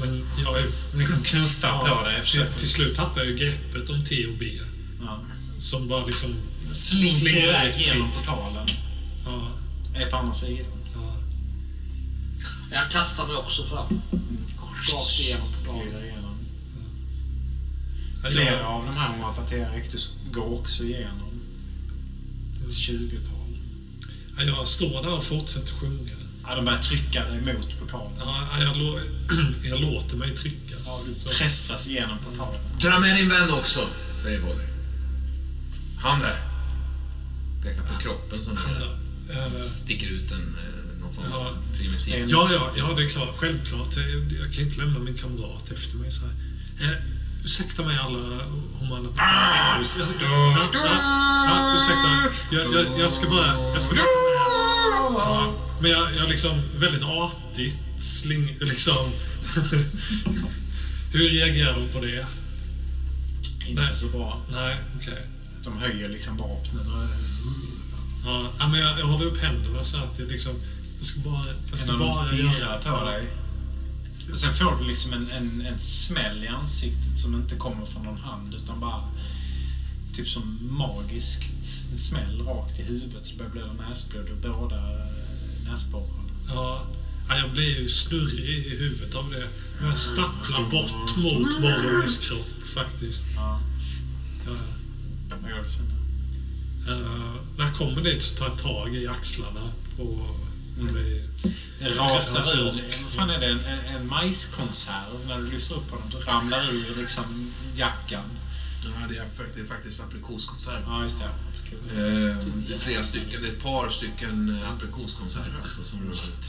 Men 0.00 0.24
jag 0.44 0.58
är 0.58 0.66
Liksom 0.98 1.22
knuffar 1.22 1.78
på 1.78 2.04
dig. 2.04 2.14
till, 2.14 2.22
Försöker. 2.24 2.58
till 2.58 2.68
slut 2.68 2.96
tappar 2.96 3.22
jag 3.24 3.36
greppet 3.38 3.90
om 3.90 4.04
T 4.04 4.26
och 4.26 4.38
B. 4.38 4.60
Ja. 5.00 5.24
Som 5.58 5.88
bara 5.88 6.06
liksom... 6.06 6.34
Slinker 6.72 7.44
iväg 7.44 7.80
genom 7.80 8.10
portalen. 8.10 8.66
Ja, 9.24 9.50
Är 9.94 10.10
på 10.10 10.16
andra 10.16 10.34
sidan. 10.34 10.66
ja. 10.94 11.16
Jag 12.72 12.90
kastar 12.90 13.26
mig 13.26 13.36
också 13.36 13.64
fram. 13.64 14.00
Rakt 14.92 15.20
igenom 15.20 15.48
portalen. 15.52 16.04
Igenom. 16.04 16.36
Ja, 18.22 18.30
Flera 18.30 18.56
jag, 18.56 18.66
av 18.66 18.84
de 18.86 18.96
här 18.96 19.08
Homopatea 19.08 19.74
Rectus 19.74 20.12
går 20.32 20.54
också 20.60 20.84
igenom. 20.84 21.40
Ett 22.66 22.74
tjugotal. 22.74 23.58
ja, 24.36 24.42
jag 24.44 24.68
står 24.68 25.02
där 25.02 25.12
och 25.12 25.24
fortsätter 25.24 25.72
sjunga. 25.72 26.14
Ja, 26.48 26.54
de 26.54 26.64
börjar 26.64 26.78
trycka 26.78 27.24
dig 27.24 27.54
mot 27.54 27.78
portalen. 27.80 28.12
Ja, 28.18 28.46
jag, 28.60 28.76
lå, 28.76 29.00
jag 29.64 29.80
låter 29.80 30.16
mig 30.16 30.36
tryckas. 30.36 30.82
Ja, 30.86 31.00
du 31.06 31.30
pressas 31.38 31.88
igenom 31.88 32.18
portalen. 32.18 32.60
Dra 32.80 32.98
med 32.98 33.16
din 33.16 33.28
vän 33.28 33.50
också, 33.50 33.80
säger 34.14 34.40
Volley. 34.40 34.66
Han 36.00 36.20
där. 36.20 36.36
Pekar 37.62 37.82
på 37.82 38.02
kroppen 38.02 38.44
som 38.44 38.56
Han 38.56 38.74
där. 38.74 38.98
Eh, 39.30 39.60
sticker 39.60 40.06
ut 40.06 40.30
en, 40.32 40.38
eh, 40.58 41.00
någon 41.00 41.14
form 41.14 41.24
Ja. 41.30 41.36
av 41.36 41.56
primitiv. 41.76 42.24
Ja, 42.28 42.48
ja, 42.52 42.70
ja, 42.76 42.92
det 42.96 43.04
är 43.04 43.08
klart. 43.08 43.36
Självklart. 43.36 43.96
Jag, 43.96 44.32
jag 44.42 44.54
kan 44.54 44.64
inte 44.64 44.78
lämna 44.78 44.98
min 44.98 45.18
kamrat 45.18 45.70
efter 45.70 45.96
mig 45.96 46.12
så 46.12 46.20
här. 46.20 46.32
Eh, 46.80 46.96
ursäkta 47.44 47.82
mig 47.82 47.98
alla 47.98 48.18
humana... 48.80 49.08
Jag, 49.16 49.86
jag, 49.98 50.08
ja, 50.20 50.68
ja, 50.72 50.80
ja, 51.46 51.76
ursäkta. 51.76 52.38
Jag, 52.50 52.74
jag, 52.74 53.00
jag 53.00 53.12
ska 53.12 53.28
bara... 53.30 53.46
Jag 53.74 53.82
ska 53.82 53.94
bara 53.94 54.47
ja, 55.18 55.54
men 55.80 55.90
jag, 55.90 56.14
jag 56.16 56.28
liksom 56.28 56.62
väldigt 56.76 57.02
artigt 57.02 57.76
sling... 58.00 58.56
Liksom... 58.60 59.10
Hur 61.12 61.28
reagerar 61.28 61.74
de 61.74 61.88
på 61.88 62.00
det? 62.00 62.26
Inte 63.68 63.82
Nej. 63.82 63.94
så 63.94 64.06
bra. 64.06 64.40
Nej, 64.52 64.76
okej. 64.96 65.26
De 65.64 65.78
höjer 65.78 66.08
liksom 66.08 66.36
vapnen. 66.36 66.86
Ja, 68.24 68.50
ja, 68.58 68.68
men 68.68 68.80
jag, 68.80 69.00
jag 69.00 69.06
håller 69.06 69.26
upp 69.26 69.38
händerna 69.38 69.84
så 69.84 69.96
att 69.96 70.16
det 70.16 70.24
liksom... 70.24 70.52
Jag 70.98 71.06
ska 71.06 71.20
bara... 71.20 71.44
Jag 71.70 71.78
ska 71.78 71.88
En 71.88 71.94
av 71.94 71.98
dem 71.98 72.12
bara 72.12 72.28
stirrar 72.28 72.98
på 72.98 73.04
dig. 73.04 73.26
Och 74.32 74.38
sen 74.38 74.54
får 74.54 74.76
du 74.80 74.88
liksom 74.88 75.12
en, 75.12 75.30
en, 75.30 75.66
en 75.66 75.78
smäll 75.78 76.44
i 76.44 76.48
ansiktet 76.48 77.18
som 77.18 77.34
inte 77.34 77.56
kommer 77.56 77.86
från 77.86 78.04
någon 78.04 78.20
hand 78.20 78.54
utan 78.54 78.80
bara 78.80 79.02
typ 80.18 80.28
som 80.28 80.58
magiskt 80.70 81.90
en 81.90 81.98
smäll 81.98 82.42
rakt 82.42 82.80
i 82.80 82.82
huvudet 82.82 83.26
så 83.26 83.36
börjar 83.36 83.50
blöda 83.50 83.72
näsblod 83.72 84.28
och 84.30 84.36
båda 84.36 84.76
eh, 84.76 85.70
näsborrarna. 85.70 86.30
Ja, 86.48 86.86
ja, 87.28 87.38
jag 87.38 87.50
blir 87.50 87.80
ju 87.80 87.88
snurrig 87.88 88.66
i 88.66 88.76
huvudet 88.76 89.14
av 89.14 89.30
det. 89.30 89.48
Men 89.80 89.88
jag 89.88 89.98
stapplar 89.98 90.70
bort 90.70 91.16
mot 91.16 91.60
Morgans 91.60 92.18
kropp 92.18 92.68
faktiskt. 92.74 93.26
Ja. 93.36 93.60
Ja, 94.46 94.56
Vad 95.42 95.50
gör 95.50 95.62
du 95.62 95.70
sen? 95.70 95.92
uh, 96.88 97.34
när 97.56 97.64
jag 97.64 97.74
kommer 97.74 98.02
dit 98.02 98.22
så 98.22 98.36
tar 98.36 98.48
jag 98.48 98.58
tag 98.58 98.94
i 98.94 99.06
axlarna 99.06 99.72
på... 99.96 100.36
Mm. 100.78 101.28
rasar 101.98 102.58
ur. 102.58 102.82
Vad 103.02 103.10
fan 103.10 103.30
är 103.30 103.40
det? 103.40 103.46
En, 103.46 103.60
en, 103.60 103.96
en 103.96 104.08
majskonserv 104.08 105.26
när 105.28 105.38
du 105.38 105.50
lyfter 105.50 105.74
upp 105.74 105.90
honom 105.90 106.10
så 106.10 106.18
ramlar 106.18 106.60
ur 106.72 107.00
liksom 107.00 107.52
jackan. 107.76 108.37
Ja, 108.84 108.90
det 109.08 109.16
är 109.16 109.26
faktiskt, 109.36 109.68
faktiskt 109.68 110.00
aprikoskonserv. 110.02 110.82
Ja, 110.86 111.02
just 111.02 111.18
det. 111.18 111.24
Eh, 111.24 112.36
det 112.68 112.74
är 112.74 112.78
flera 112.78 113.04
stycken, 113.04 113.42
det 113.42 113.48
är 113.48 113.52
ett 113.52 113.62
par 113.62 113.88
stycken 113.90 114.58
eh, 114.62 114.70
aprikoskonserver 114.72 115.60
alltså, 115.64 115.84
som 115.84 116.00
rullar 116.00 116.22
ut. 116.24 116.48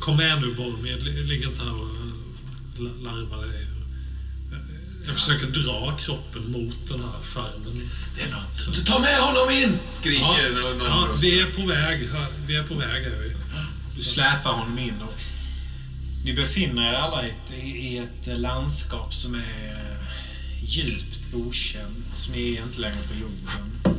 Kom 0.00 0.16
med 0.16 0.40
nu 0.40 0.54
Boromir, 0.54 0.96
ligg 1.00 1.42
inte 1.42 1.64
här 1.64 1.72
och 1.82 1.88
la- 2.78 3.10
larvar 3.10 3.46
dig. 3.46 3.66
Jag 5.06 5.14
försöker 5.14 5.46
dra 5.46 5.96
kroppen 5.96 6.52
mot 6.52 6.88
den 6.88 7.00
här 7.00 7.22
skärmen. 7.22 7.90
Det 8.16 8.22
är 8.22 8.30
någon. 8.30 8.84
Ta 8.86 8.98
med 8.98 9.18
honom 9.20 9.50
in! 9.50 9.78
Skriker 9.90 10.50
Ja, 10.54 10.60
någon, 10.62 10.78
ja, 10.86 11.08
vi 11.22 11.40
är 11.40 11.46
på 11.50 11.66
väg. 11.66 12.08
Vi 12.46 12.56
är 12.56 12.62
på 12.62 12.74
väg 12.74 13.04
är 13.04 13.18
vi. 13.20 13.36
Du 13.96 14.02
släpar 14.04 14.52
honom 14.52 14.78
in 14.78 14.94
och 15.02 15.14
ni 16.24 16.32
befinner 16.34 16.92
er 16.92 16.94
alla 16.96 17.26
i 17.26 17.30
ett, 17.30 17.52
i 17.64 17.98
ett 17.98 18.38
landskap 18.40 19.14
som 19.14 19.34
är 19.34 19.38
eh, 19.38 19.85
djupt 20.66 21.34
okänt. 21.34 22.28
Ni 22.32 22.56
är 22.56 22.62
inte 22.62 22.80
längre 22.80 23.02
på 23.08 23.14
jorden. 23.14 23.98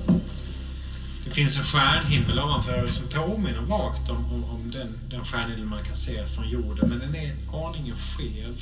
Det 1.26 1.34
finns 1.34 1.58
en 1.58 1.64
stjärnhimmel 1.64 2.40
ovanför 2.40 2.84
er 2.84 2.88
som 2.88 3.08
påminner 3.08 3.62
vagt 3.62 4.10
om, 4.10 4.34
om, 4.34 4.44
om 4.44 4.72
den, 4.72 5.00
den 5.10 5.26
stjärnhimmel 5.26 5.66
man 5.66 5.86
kan 5.86 5.96
se 5.96 6.26
från 6.28 6.50
jorden. 6.50 6.90
Men 6.90 7.00
den 7.00 7.16
är 7.16 7.36
aningen 7.68 7.96
skev. 7.98 8.56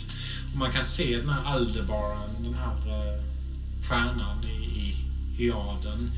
Och 0.52 0.58
man 0.58 0.72
kan 0.72 0.84
se 0.84 1.18
den 1.18 1.30
här 1.30 1.44
Aldebaran, 1.46 2.44
den 2.44 2.54
här 2.54 2.78
eh, 2.88 3.24
stjärnan 3.82 4.44
i, 4.44 4.80
i 4.80 4.96
hyaden 5.38 6.12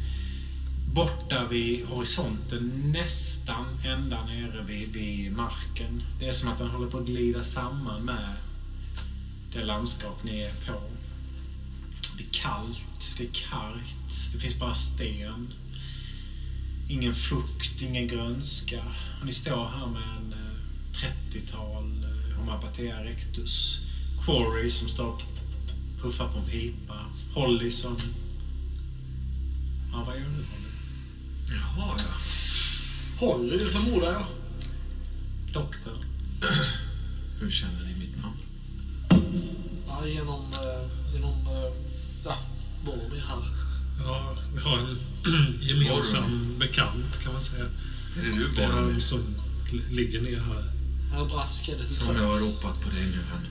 borta 0.97 1.45
vid 1.45 1.85
horisonten, 1.85 2.91
nästan 2.93 3.65
ända 3.85 4.25
nere 4.25 4.63
vid, 4.67 4.93
vid 4.93 5.31
marken. 5.31 6.03
Det 6.19 6.27
är 6.27 6.31
som 6.31 6.49
att 6.49 6.57
den 6.57 6.67
håller 6.67 6.91
på 6.91 6.97
att 6.97 7.05
glida 7.05 7.43
samman 7.43 8.05
med 8.05 8.33
det 9.53 9.63
landskap 9.63 10.23
ni 10.23 10.41
är 10.41 10.51
på. 10.51 10.81
Det 12.17 12.23
är 12.23 12.27
kallt, 12.31 13.17
det 13.17 13.23
är 13.23 13.31
kargt, 13.33 14.33
det 14.33 14.39
finns 14.39 14.59
bara 14.59 14.73
sten. 14.73 15.53
Ingen 16.89 17.13
frukt, 17.13 17.81
ingen 17.81 18.07
grönska. 18.07 18.81
Och 19.19 19.25
ni 19.25 19.33
står 19.33 19.67
här 19.67 19.87
med 19.87 20.03
en 20.17 20.33
eh, 20.33 20.47
30-tal 21.33 22.03
eh, 22.03 22.37
Homopatea 22.37 23.03
rectus. 23.03 23.79
Quarry 24.25 24.69
som 24.69 24.89
står 24.89 25.07
och 25.07 25.21
puffar 26.01 26.27
på 26.31 26.37
en 26.37 26.45
pipa. 26.45 27.05
Holly 27.33 27.71
som... 27.71 27.97
Ja, 29.91 30.03
vad 30.07 30.15
gör 30.15 30.25
du 30.25 30.29
Holly? 30.29 30.67
Jaha, 31.49 31.97
ja. 31.97 32.13
Holly 33.19 33.65
förmodar 33.65 34.11
jag. 34.13 34.25
Doktor. 35.53 36.05
Hur 37.39 37.51
känner 37.51 37.83
ni 37.83 37.95
mitt 37.99 38.17
namn? 38.17 38.37
Ja, 39.87 40.07
genom... 40.07 40.53
Eh, 40.53 41.13
genom... 41.13 41.47
Ja, 42.85 42.91
Boromir 42.91 43.21
här. 43.27 43.51
Ja, 44.05 44.37
vi 44.55 44.59
har 44.61 44.77
en 44.77 44.97
gemensam 45.61 46.55
bekant 46.59 47.19
kan 47.23 47.33
man 47.33 47.41
säga. 47.41 47.65
Är 48.17 48.21
det 48.25 48.31
du, 48.31 48.51
Det 48.55 48.63
är 48.63 48.67
han 48.67 48.83
Boromir? 48.83 48.99
som 48.99 49.19
li- 49.71 49.95
ligger 49.95 50.21
ner 50.21 50.39
här. 50.39 50.71
Här 51.11 51.25
braskade 51.25 51.85
till 51.85 51.95
Som 51.95 52.15
jag 52.15 52.23
har 52.27 52.39
ropat 52.39 52.81
på 52.81 52.89
dig 52.89 53.05
nu 53.05 53.17
här. 53.31 53.41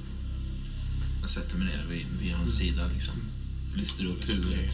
Jag 1.21 1.31
sätter 1.31 1.57
mig 1.57 1.67
ner 1.67 1.85
vid, 1.91 2.07
vid 2.21 2.33
hans 2.33 2.57
sida 2.57 2.87
liksom. 2.95 3.15
Lyfter 3.75 4.05
upp 4.05 4.29
huvudet. 4.29 4.73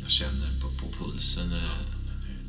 Jag 0.00 0.10
känner 0.10 0.60
på, 0.60 0.68
på 0.70 1.04
pulsen. 1.04 1.52
eh, 1.52 1.80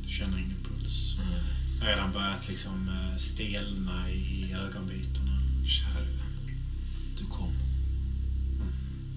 Du 0.05 0.09
känner 0.13 0.37
ingen 0.37 0.63
puls. 0.63 1.15
eh, 1.19 1.43
Jag 1.79 1.85
har 1.85 1.91
redan 1.95 2.11
börjat 2.11 2.47
liksom 2.47 2.89
eh, 2.89 3.17
stelna 3.17 4.09
i 4.11 4.53
ögonvitorna. 4.53 5.39
Kära 5.67 6.03
vän. 6.03 6.55
Du 7.17 7.25
kom. 7.25 7.53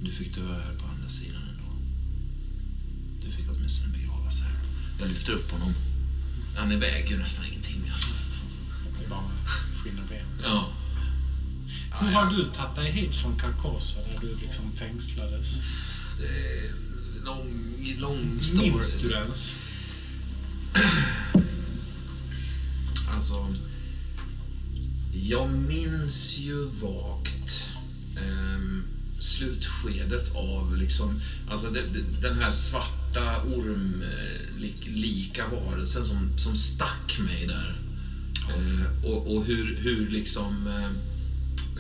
Du 0.03 0.11
fick 0.13 0.35
dö 0.35 0.41
här 0.55 0.75
på 0.79 0.85
andra 1.05 1.17
sidan 1.17 1.43
ändå. 1.43 1.77
Du 3.23 3.31
fick 3.31 3.47
åtminstone 3.51 3.93
begravas 3.93 4.41
här. 4.41 4.53
Jag 5.01 5.09
lyfter 5.09 5.33
upp 5.33 5.51
honom. 5.51 5.75
Ja, 6.57 6.65
ni 6.65 6.77
väger 6.77 7.11
ju 7.11 7.19
nästan 7.19 7.45
ingenting 7.47 7.91
alltså. 7.93 8.15
Det 8.99 9.05
är 9.05 9.09
bara 9.09 9.31
skinn 9.83 9.99
och 9.99 10.09
ben. 10.09 10.27
Ja. 10.43 10.73
Hur 12.01 12.13
har 12.13 12.31
du 12.31 12.45
tagit 12.53 12.77
dig 12.77 12.91
hit 12.93 13.15
från 13.15 13.39
Carcosa 13.39 14.01
där 14.01 14.21
du 14.21 14.37
liksom 14.37 14.73
fängslades? 14.73 15.47
Det 16.19 16.27
är 16.27 16.73
lång, 17.25 17.95
lång 17.99 18.43
story. 18.43 18.71
Minns 18.71 19.01
du 19.01 19.11
ens? 19.13 19.57
Alltså, 23.11 23.55
jag 25.13 25.51
minns 25.51 26.39
ju 26.39 26.65
vagt 26.65 27.65
ehm, 28.17 28.94
slutskedet 29.25 30.35
av 30.35 30.77
liksom, 30.77 31.21
alltså 31.49 31.71
det, 31.71 31.83
den 32.21 32.41
här 32.41 32.53
svarta 32.53 33.43
ormlika 33.43 35.47
varelsen 35.49 36.07
som, 36.07 36.39
som 36.39 36.57
stack 36.57 37.19
mig 37.19 37.47
där. 37.47 37.77
Eh, 38.49 39.05
och, 39.05 39.35
och 39.35 39.45
hur, 39.45 39.77
hur 39.77 40.11
liksom, 40.11 40.67
eh, 40.67 40.85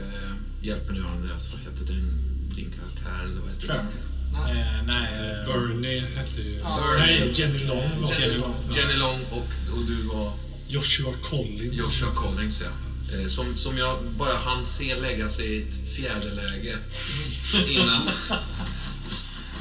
eh, 0.04 0.32
hjälp 0.62 0.88
mig 0.90 0.98
nu 0.98 1.06
Andreas, 1.06 1.52
vad 1.52 1.60
heter 1.60 1.84
din, 1.94 2.18
din 2.56 2.70
karaktär? 2.70 3.24
Eller 3.24 3.40
vad 3.40 3.50
heter 3.50 3.66
Trevor? 3.66 3.84
Nej. 4.32 4.60
Eh, 4.60 4.82
nej. 4.86 5.14
eh, 5.14 5.46
Bernie 5.46 6.00
hette 6.16 6.40
ju... 6.40 6.58
Ja. 6.58 6.94
Nej, 6.98 7.32
Jenny 7.34 7.58
Long 7.58 8.08
Jenny. 8.18 8.36
Long, 8.36 8.54
Jenny 8.76 8.94
Long 8.94 9.20
och, 9.30 9.48
och 9.76 9.84
du 9.86 10.02
var? 10.02 10.32
Joshua 10.68 11.12
Collins. 11.22 11.74
Joshua 11.74 12.10
Collins, 12.14 12.62
ja. 12.62 12.70
Eh, 13.20 13.26
Som, 13.26 13.56
som 13.56 13.78
jag 13.78 14.04
bara 14.18 14.36
hann 14.36 14.64
se 14.64 14.94
lägga 14.94 15.28
sig 15.28 15.46
i 15.46 15.62
ett 15.62 15.94
fjäderläge 15.96 16.78
innan 17.68 18.08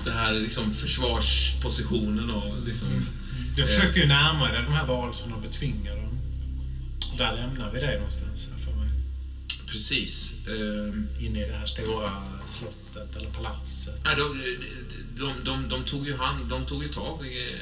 det 0.05 0.11
här 0.11 0.33
liksom 0.33 0.73
försvarspositionen 0.73 2.29
och 2.29 2.67
liksom... 2.67 2.87
Du 3.55 3.63
försöker 3.63 3.99
ju 3.99 4.07
närma 4.07 4.51
dig 4.51 4.63
de 4.63 4.73
här 4.73 4.85
varelserna 4.87 5.35
och 5.35 5.41
betvinga 5.41 5.95
dem. 5.95 6.19
Och 7.11 7.17
där 7.17 7.35
lämnar 7.35 7.71
vi 7.71 7.79
dig 7.79 7.95
någonstans 7.95 8.49
här 8.51 8.65
för 8.65 8.71
mig. 8.79 8.89
Precis. 9.67 10.35
ehm, 10.47 11.07
Inne 11.19 11.45
i 11.45 11.49
det 11.49 11.57
här 11.57 11.65
stora 11.65 12.11
slottet 12.45 13.15
eller 13.15 13.29
palatset. 13.29 14.01
Nej, 14.05 14.15
de, 14.15 14.57
de, 15.17 15.43
de, 15.45 15.69
de 15.69 15.83
tog 15.83 16.07
ju 16.07 16.15
hand, 16.17 16.49
de 16.49 16.65
tog 16.65 16.83
ju 16.83 16.89
tag 16.89 17.19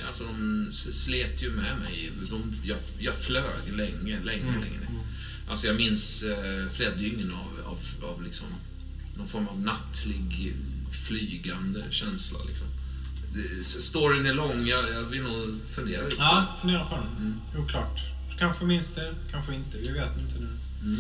alltså 0.08 0.24
de 0.24 0.68
slet 0.72 1.44
ju 1.44 1.50
med 1.50 1.78
mig. 1.80 2.12
De, 2.30 2.54
jag, 2.64 2.78
jag 3.00 3.16
flög 3.16 3.74
länge, 3.74 4.20
länge, 4.24 4.42
Mm, 4.42 4.62
länge. 4.62 4.80
Alltså 5.52 5.68
jag 5.68 5.76
minns 5.76 6.24
eh, 6.24 6.70
flera 6.74 6.96
dygn 6.96 7.34
av, 7.34 7.66
av, 7.72 8.10
av 8.14 8.24
liksom 8.24 8.48
någon 9.18 9.28
form 9.28 9.48
av 9.48 9.62
nattlig 9.62 10.54
flygande 11.08 11.84
känsla. 11.90 12.40
Liksom. 12.48 12.68
Det- 13.34 13.64
Storyn 13.64 14.26
är 14.26 14.34
lång, 14.34 14.68
jag, 14.68 14.92
jag 14.94 15.02
vill 15.04 15.22
nog 15.22 15.60
fundera 15.76 16.04
lite. 16.04 16.16
Ja, 16.20 16.56
fundera 16.62 16.86
på 16.86 16.96
den. 16.96 17.08
Mm. 17.18 17.40
Oklart. 17.64 18.00
Du 18.32 18.38
kanske 18.38 18.66
minns 18.66 18.94
det, 18.96 19.14
kanske 19.32 19.56
inte. 19.56 19.78
Vi 19.78 19.92
vet 19.92 20.18
inte 20.18 20.40
nu. 20.40 20.50
Mm. 20.82 20.98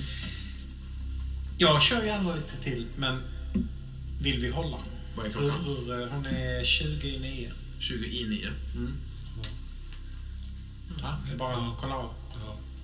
Jag 1.58 1.82
kör 1.82 2.04
gärna 2.04 2.36
lite 2.36 2.58
till, 2.64 2.88
men 2.98 3.22
vill 4.22 4.40
vi 4.40 4.50
hålla? 4.50 4.78
Vad 5.16 5.26
är 5.26 5.30
Hur, 5.30 5.40
klockan? 5.40 5.64
hur, 5.66 6.02
eh, 6.02 6.08
hon 6.10 6.26
är 6.26 6.64
20 6.66 7.08
i 7.16 7.20
9. 7.20 7.52
20 7.80 8.06
i 8.06 8.28
9. 8.28 8.50
Mm. 8.76 8.94
Ja, 11.02 11.18
det 11.28 11.32
är 11.34 11.38
bara 11.38 11.56
att 11.68 11.78
kolla 11.78 11.96
av. 11.96 12.14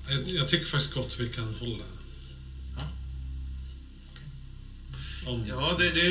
Ja. 0.08 0.14
Jag, 0.14 0.28
jag 0.28 0.48
tycker 0.50 0.66
faktiskt 0.66 0.94
gott 0.94 1.20
vi 1.20 1.30
kan 1.30 1.54
hålla. 1.56 1.84
Ja. 2.78 2.84
Om, 5.32 5.48
Ja, 5.48 5.76
det, 5.80 5.90
det, 5.90 6.10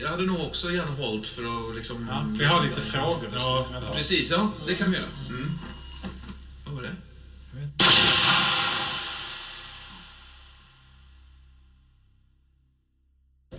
jag 0.00 0.08
hade 0.08 0.22
nog 0.22 0.40
också 0.40 0.72
gärna 0.72 0.90
hållit 0.90 1.26
för 1.26 1.70
att 1.70 1.76
liksom... 1.76 2.06
Ja, 2.10 2.26
vi 2.38 2.44
har 2.44 2.66
lite 2.66 2.80
frågor. 2.80 3.30
Ja. 3.32 3.68
Precis, 3.94 4.30
ja. 4.30 4.52
Det 4.66 4.74
kan 4.74 4.90
vi 4.90 4.96
göra. 4.96 5.08
Mm. 5.28 5.58
Vad 6.64 6.74
var 6.74 6.82
det? 6.82 6.96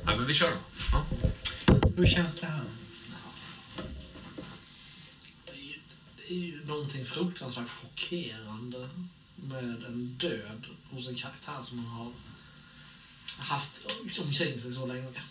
Ja, 0.06 0.16
men 0.16 0.26
vi 0.26 0.34
kör 0.34 0.50
då. 0.50 0.58
Ja. 0.92 1.06
Hur 1.96 2.06
känns 2.06 2.40
det 2.40 2.46
här? 2.48 2.62
Det 5.46 5.52
är, 5.52 5.56
ju, 5.56 5.80
det 6.18 6.34
är 6.34 6.38
ju 6.38 6.66
någonting 6.66 7.06
fruktansvärt 7.06 7.70
chockerande 7.70 8.90
med 9.50 9.84
en 9.84 10.16
död 10.18 10.66
hos 10.90 11.08
en 11.08 11.16
karaktär 11.16 11.62
som 11.62 11.78
man 11.78 11.86
har 11.86 12.12
haft 13.40 13.86
omkring 14.20 14.60
sig 14.60 14.74
så 14.74 14.86
länge. 14.86 15.22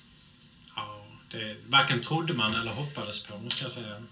Ja, 0.76 1.06
det 1.30 1.56
varken 1.68 2.00
trodde 2.00 2.34
man 2.34 2.54
eller 2.54 2.72
hoppades 2.72 3.22
på, 3.22 3.38
måste 3.38 3.64
jag 3.64 3.70
säga. 3.70 4.02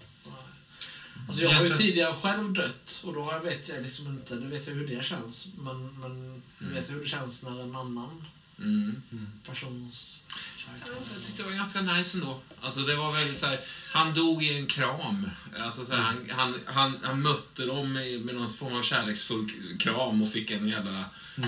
Alltså 1.27 1.41
jag 1.41 1.49
har 1.49 1.63
ju 1.63 1.69
tidigare 1.69 2.13
själv 2.13 2.53
dött 2.53 3.01
och 3.05 3.13
då 3.13 3.39
vet 3.43 3.69
jag 3.69 3.81
liksom 3.81 4.07
inte, 4.07 4.35
nu 4.35 4.47
vet 4.47 4.67
jag 4.67 4.73
hur 4.73 4.87
det 4.87 5.05
känns. 5.05 5.47
Men, 5.57 5.99
men 5.99 6.43
nu 6.59 6.73
vet 6.73 6.87
jag 6.87 6.95
hur 6.95 7.03
det 7.03 7.09
känns 7.09 7.43
när 7.43 7.63
en 7.63 7.75
annan 7.75 8.25
Mm. 8.59 9.01
persons. 9.45 10.17
Jag 10.85 11.25
tyckte 11.25 11.43
det 11.43 11.49
var 11.49 11.55
ganska 11.55 11.81
nice 11.81 12.17
ändå. 12.17 12.41
Alltså 12.61 12.81
det 12.81 12.95
var 12.95 13.11
väldigt 13.11 13.37
så 13.37 13.45
här, 13.45 13.59
han 13.91 14.13
dog 14.13 14.43
i 14.43 14.53
en 14.53 14.67
kram. 14.67 15.29
Alltså 15.59 15.85
så 15.85 15.95
här, 15.95 16.01
han, 16.01 16.29
han, 16.29 16.59
han, 16.65 16.97
han 17.03 17.21
mötte 17.21 17.65
dem 17.65 17.93
med, 17.93 18.21
med 18.21 18.35
någon 18.35 18.49
form 18.49 18.75
av 18.75 18.81
kärleksfull 18.81 19.51
kram 19.79 20.21
och 20.21 20.31
fick 20.31 20.51
en 20.51 20.67
jävla 20.67 21.05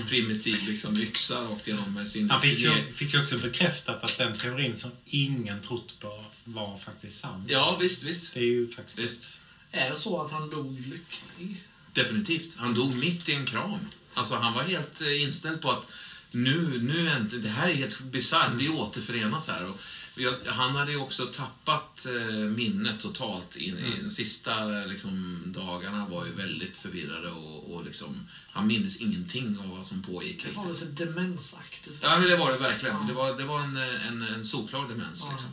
primitiv 0.08 0.68
liksom, 0.68 0.96
yxa 0.96 1.44
rakt 1.44 1.66
genom 1.66 2.06
sin... 2.06 2.30
Han 2.30 2.40
fick 2.40 2.58
ju, 2.58 2.92
fick 2.92 3.14
ju 3.14 3.22
också 3.22 3.38
bekräftat 3.38 4.04
att 4.04 4.18
den 4.18 4.38
teorin 4.38 4.76
som 4.76 4.90
ingen 5.04 5.60
trott 5.60 6.00
på 6.00 6.24
var 6.44 6.76
faktiskt 6.76 7.20
sann. 7.20 7.44
Ja, 7.48 7.76
visst, 7.80 8.02
visst. 8.02 8.34
Det 8.34 8.40
är 8.40 8.44
ju 8.44 8.68
faktiskt... 8.68 8.98
Visst. 8.98 9.42
Är 9.70 9.90
det 9.90 9.96
så 9.96 10.22
att 10.22 10.32
han 10.32 10.50
dog 10.50 10.80
lycklig? 10.80 11.64
Definitivt. 11.92 12.56
Han 12.56 12.74
dog 12.74 12.94
mitt 12.94 13.28
i 13.28 13.32
en 13.32 13.46
kram. 13.46 13.78
Alltså 14.14 14.34
han 14.34 14.52
var 14.52 14.62
helt 14.62 15.00
eh, 15.00 15.22
inställd 15.22 15.60
på 15.60 15.70
att 15.70 15.88
nu, 16.30 16.82
nu 16.82 17.26
det 17.38 17.48
här 17.48 17.68
är 17.68 17.74
helt 17.74 18.00
bisarrt, 18.00 18.52
vi 18.54 18.68
återförenas 18.68 19.48
här. 19.48 19.64
Och 19.66 19.80
jag, 20.14 20.34
han 20.46 20.76
hade 20.76 20.90
ju 20.90 20.96
också 20.96 21.26
tappat 21.26 22.06
eh, 22.06 22.34
minnet 22.34 23.00
totalt. 23.00 23.56
I, 23.56 23.70
de 24.02 24.10
sista 24.10 24.80
eh, 24.80 24.86
liksom, 24.86 25.42
dagarna 25.46 26.06
var 26.06 26.26
ju 26.26 26.32
väldigt 26.32 26.76
förvirrade 26.76 27.30
och, 27.30 27.74
och 27.74 27.84
liksom, 27.84 28.28
han 28.52 28.66
minns 28.66 28.96
ingenting 28.96 29.58
av 29.58 29.68
vad 29.68 29.86
som 29.86 30.02
pågick. 30.02 30.44
Det 30.44 30.50
var 30.50 30.68
lite 30.68 31.04
demensaktigt. 31.04 31.98
Ja, 32.02 32.18
men 32.18 32.28
det 32.28 32.36
var 32.36 32.52
det 32.52 32.58
verkligen. 32.58 33.06
Det 33.06 33.12
var, 33.12 33.36
det 33.36 33.44
var 33.44 33.60
en, 33.60 33.76
eh, 33.76 34.06
en, 34.06 34.22
en 34.22 34.44
solklar 34.44 34.88
demens. 34.88 35.26
Ja. 35.26 35.32
Liksom. 35.32 35.50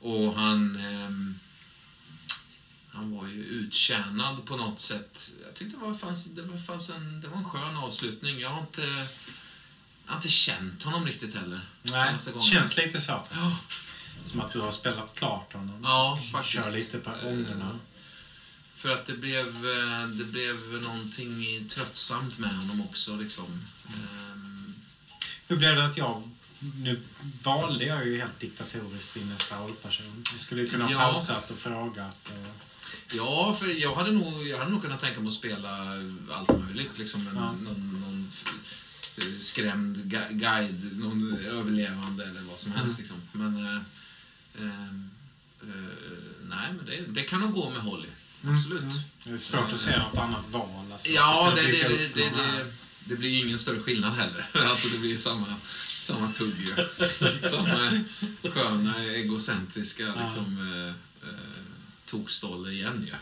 Och 0.00 0.34
han... 0.34 0.76
ehm, 0.76 1.38
han 2.94 3.16
var 3.16 3.26
ju 3.26 3.44
uttjänad 3.44 4.44
på 4.44 4.56
något 4.56 4.80
sätt. 4.80 5.32
Jag 5.44 5.54
tyckte 5.54 5.76
det 5.76 5.84
var, 5.84 5.94
fanns, 5.94 6.24
det 6.24 6.42
var, 6.42 6.58
fanns 6.58 6.90
en, 6.90 7.20
det 7.20 7.28
var 7.28 7.36
en 7.36 7.44
skön 7.44 7.76
avslutning. 7.76 8.40
Jag 8.40 8.50
har 8.50 8.60
inte, 8.60 9.06
jag 10.06 10.12
har 10.12 10.16
inte 10.16 10.28
känt 10.28 10.82
honom 10.82 11.06
riktigt 11.06 11.34
heller. 11.34 11.60
Nej, 11.82 12.16
känns 12.52 12.76
lite 12.76 13.00
så 13.00 13.12
Ja. 13.32 13.56
Som 14.24 14.40
att 14.40 14.52
du 14.52 14.60
har 14.60 14.72
spelat 14.72 15.18
klart 15.18 15.52
honom. 15.52 15.80
ja, 15.82 16.22
faktiskt. 16.32 16.54
Kör 16.64 16.72
lite 16.72 16.98
på 16.98 17.10
ångorna. 17.10 17.78
För 18.76 18.88
att 18.88 19.06
det 19.06 19.12
blev, 19.12 19.46
eh, 19.46 20.06
det 20.08 20.24
blev 20.24 20.82
någonting 20.82 21.68
tröttsamt 21.68 22.38
med 22.38 22.56
honom 22.56 22.80
också. 22.80 23.16
Liksom. 23.16 23.64
Ehm, 23.86 24.74
Hur 25.48 25.56
blev 25.56 25.76
det 25.76 25.84
att 25.84 25.96
jag... 25.96 26.30
Nu 26.58 27.00
valde 27.42 27.84
jag 27.84 28.06
ju 28.06 28.18
helt 28.18 28.40
diktatoriskt 28.40 29.14
din 29.14 29.28
nästa 29.28 29.56
rollperson. 29.58 30.24
Vi 30.32 30.38
skulle 30.38 30.60
ju 30.62 30.68
kunna 30.70 30.84
ha 30.84 30.92
Ja. 30.92 30.98
pausat 30.98 31.50
och 31.50 31.58
frågat. 31.58 32.16
Och... 32.28 32.54
Ja, 33.16 33.56
för 33.60 33.66
jag 33.82 33.94
hade 33.94 34.10
nog, 34.10 34.46
jag 34.48 34.58
hade 34.58 34.70
nog 34.70 34.82
kunnat 34.82 35.00
tänka 35.00 35.20
mig 35.20 35.28
att 35.28 35.34
spela 35.34 35.78
allt 36.32 36.58
möjligt. 36.58 36.98
Liksom 36.98 37.28
en, 37.28 37.36
Ja. 37.36 37.52
någon, 37.52 38.00
någon 38.00 38.32
skrämd 39.40 39.96
gu- 39.96 40.32
guide, 40.32 40.98
någon 40.98 41.38
överlevande 41.38 42.24
eller 42.24 42.40
vad 42.40 42.58
som 42.58 42.72
helst. 42.72 42.98
Liksom. 42.98 43.16
Men... 43.32 43.56
Eh, 43.66 43.80
ehm, 44.60 45.10
eh, 45.62 45.68
nej, 46.48 46.72
men 46.76 46.86
det, 46.86 47.04
det 47.08 47.22
kan 47.22 47.40
nog 47.40 47.52
gå 47.52 47.70
med 47.70 47.82
Holly. 47.82 48.08
Absolut. 48.44 48.82
Mm. 48.82 48.94
Det 49.24 49.30
är 49.30 49.38
svårt 49.38 49.72
att 49.72 49.80
se 49.80 49.98
något 49.98 50.18
annat 50.18 50.48
val. 50.50 50.92
Alltså, 50.92 51.10
Ja, 51.10 51.52
det, 51.56 51.62
det, 51.62 52.14
det, 52.14 52.66
det, 53.04 53.16
blir 53.16 53.30
ju 53.30 53.46
ingen 53.46 53.58
större 53.58 53.80
skillnad 53.80 54.12
heller. 54.12 54.46
Alltså 54.54 54.88
det 54.88 54.98
blir 54.98 55.16
samma, 55.16 55.56
samma 56.00 56.32
tugg 56.32 56.54
ju. 56.60 56.74
Samma 57.50 58.02
sköna, 58.52 59.04
egocentriska 59.04 60.14
liksom, 60.22 60.72
eh, 60.72 61.28
eh, 61.28 61.34
tokstolle 62.06 62.70
igen 62.70 63.04
ju. 63.06 63.14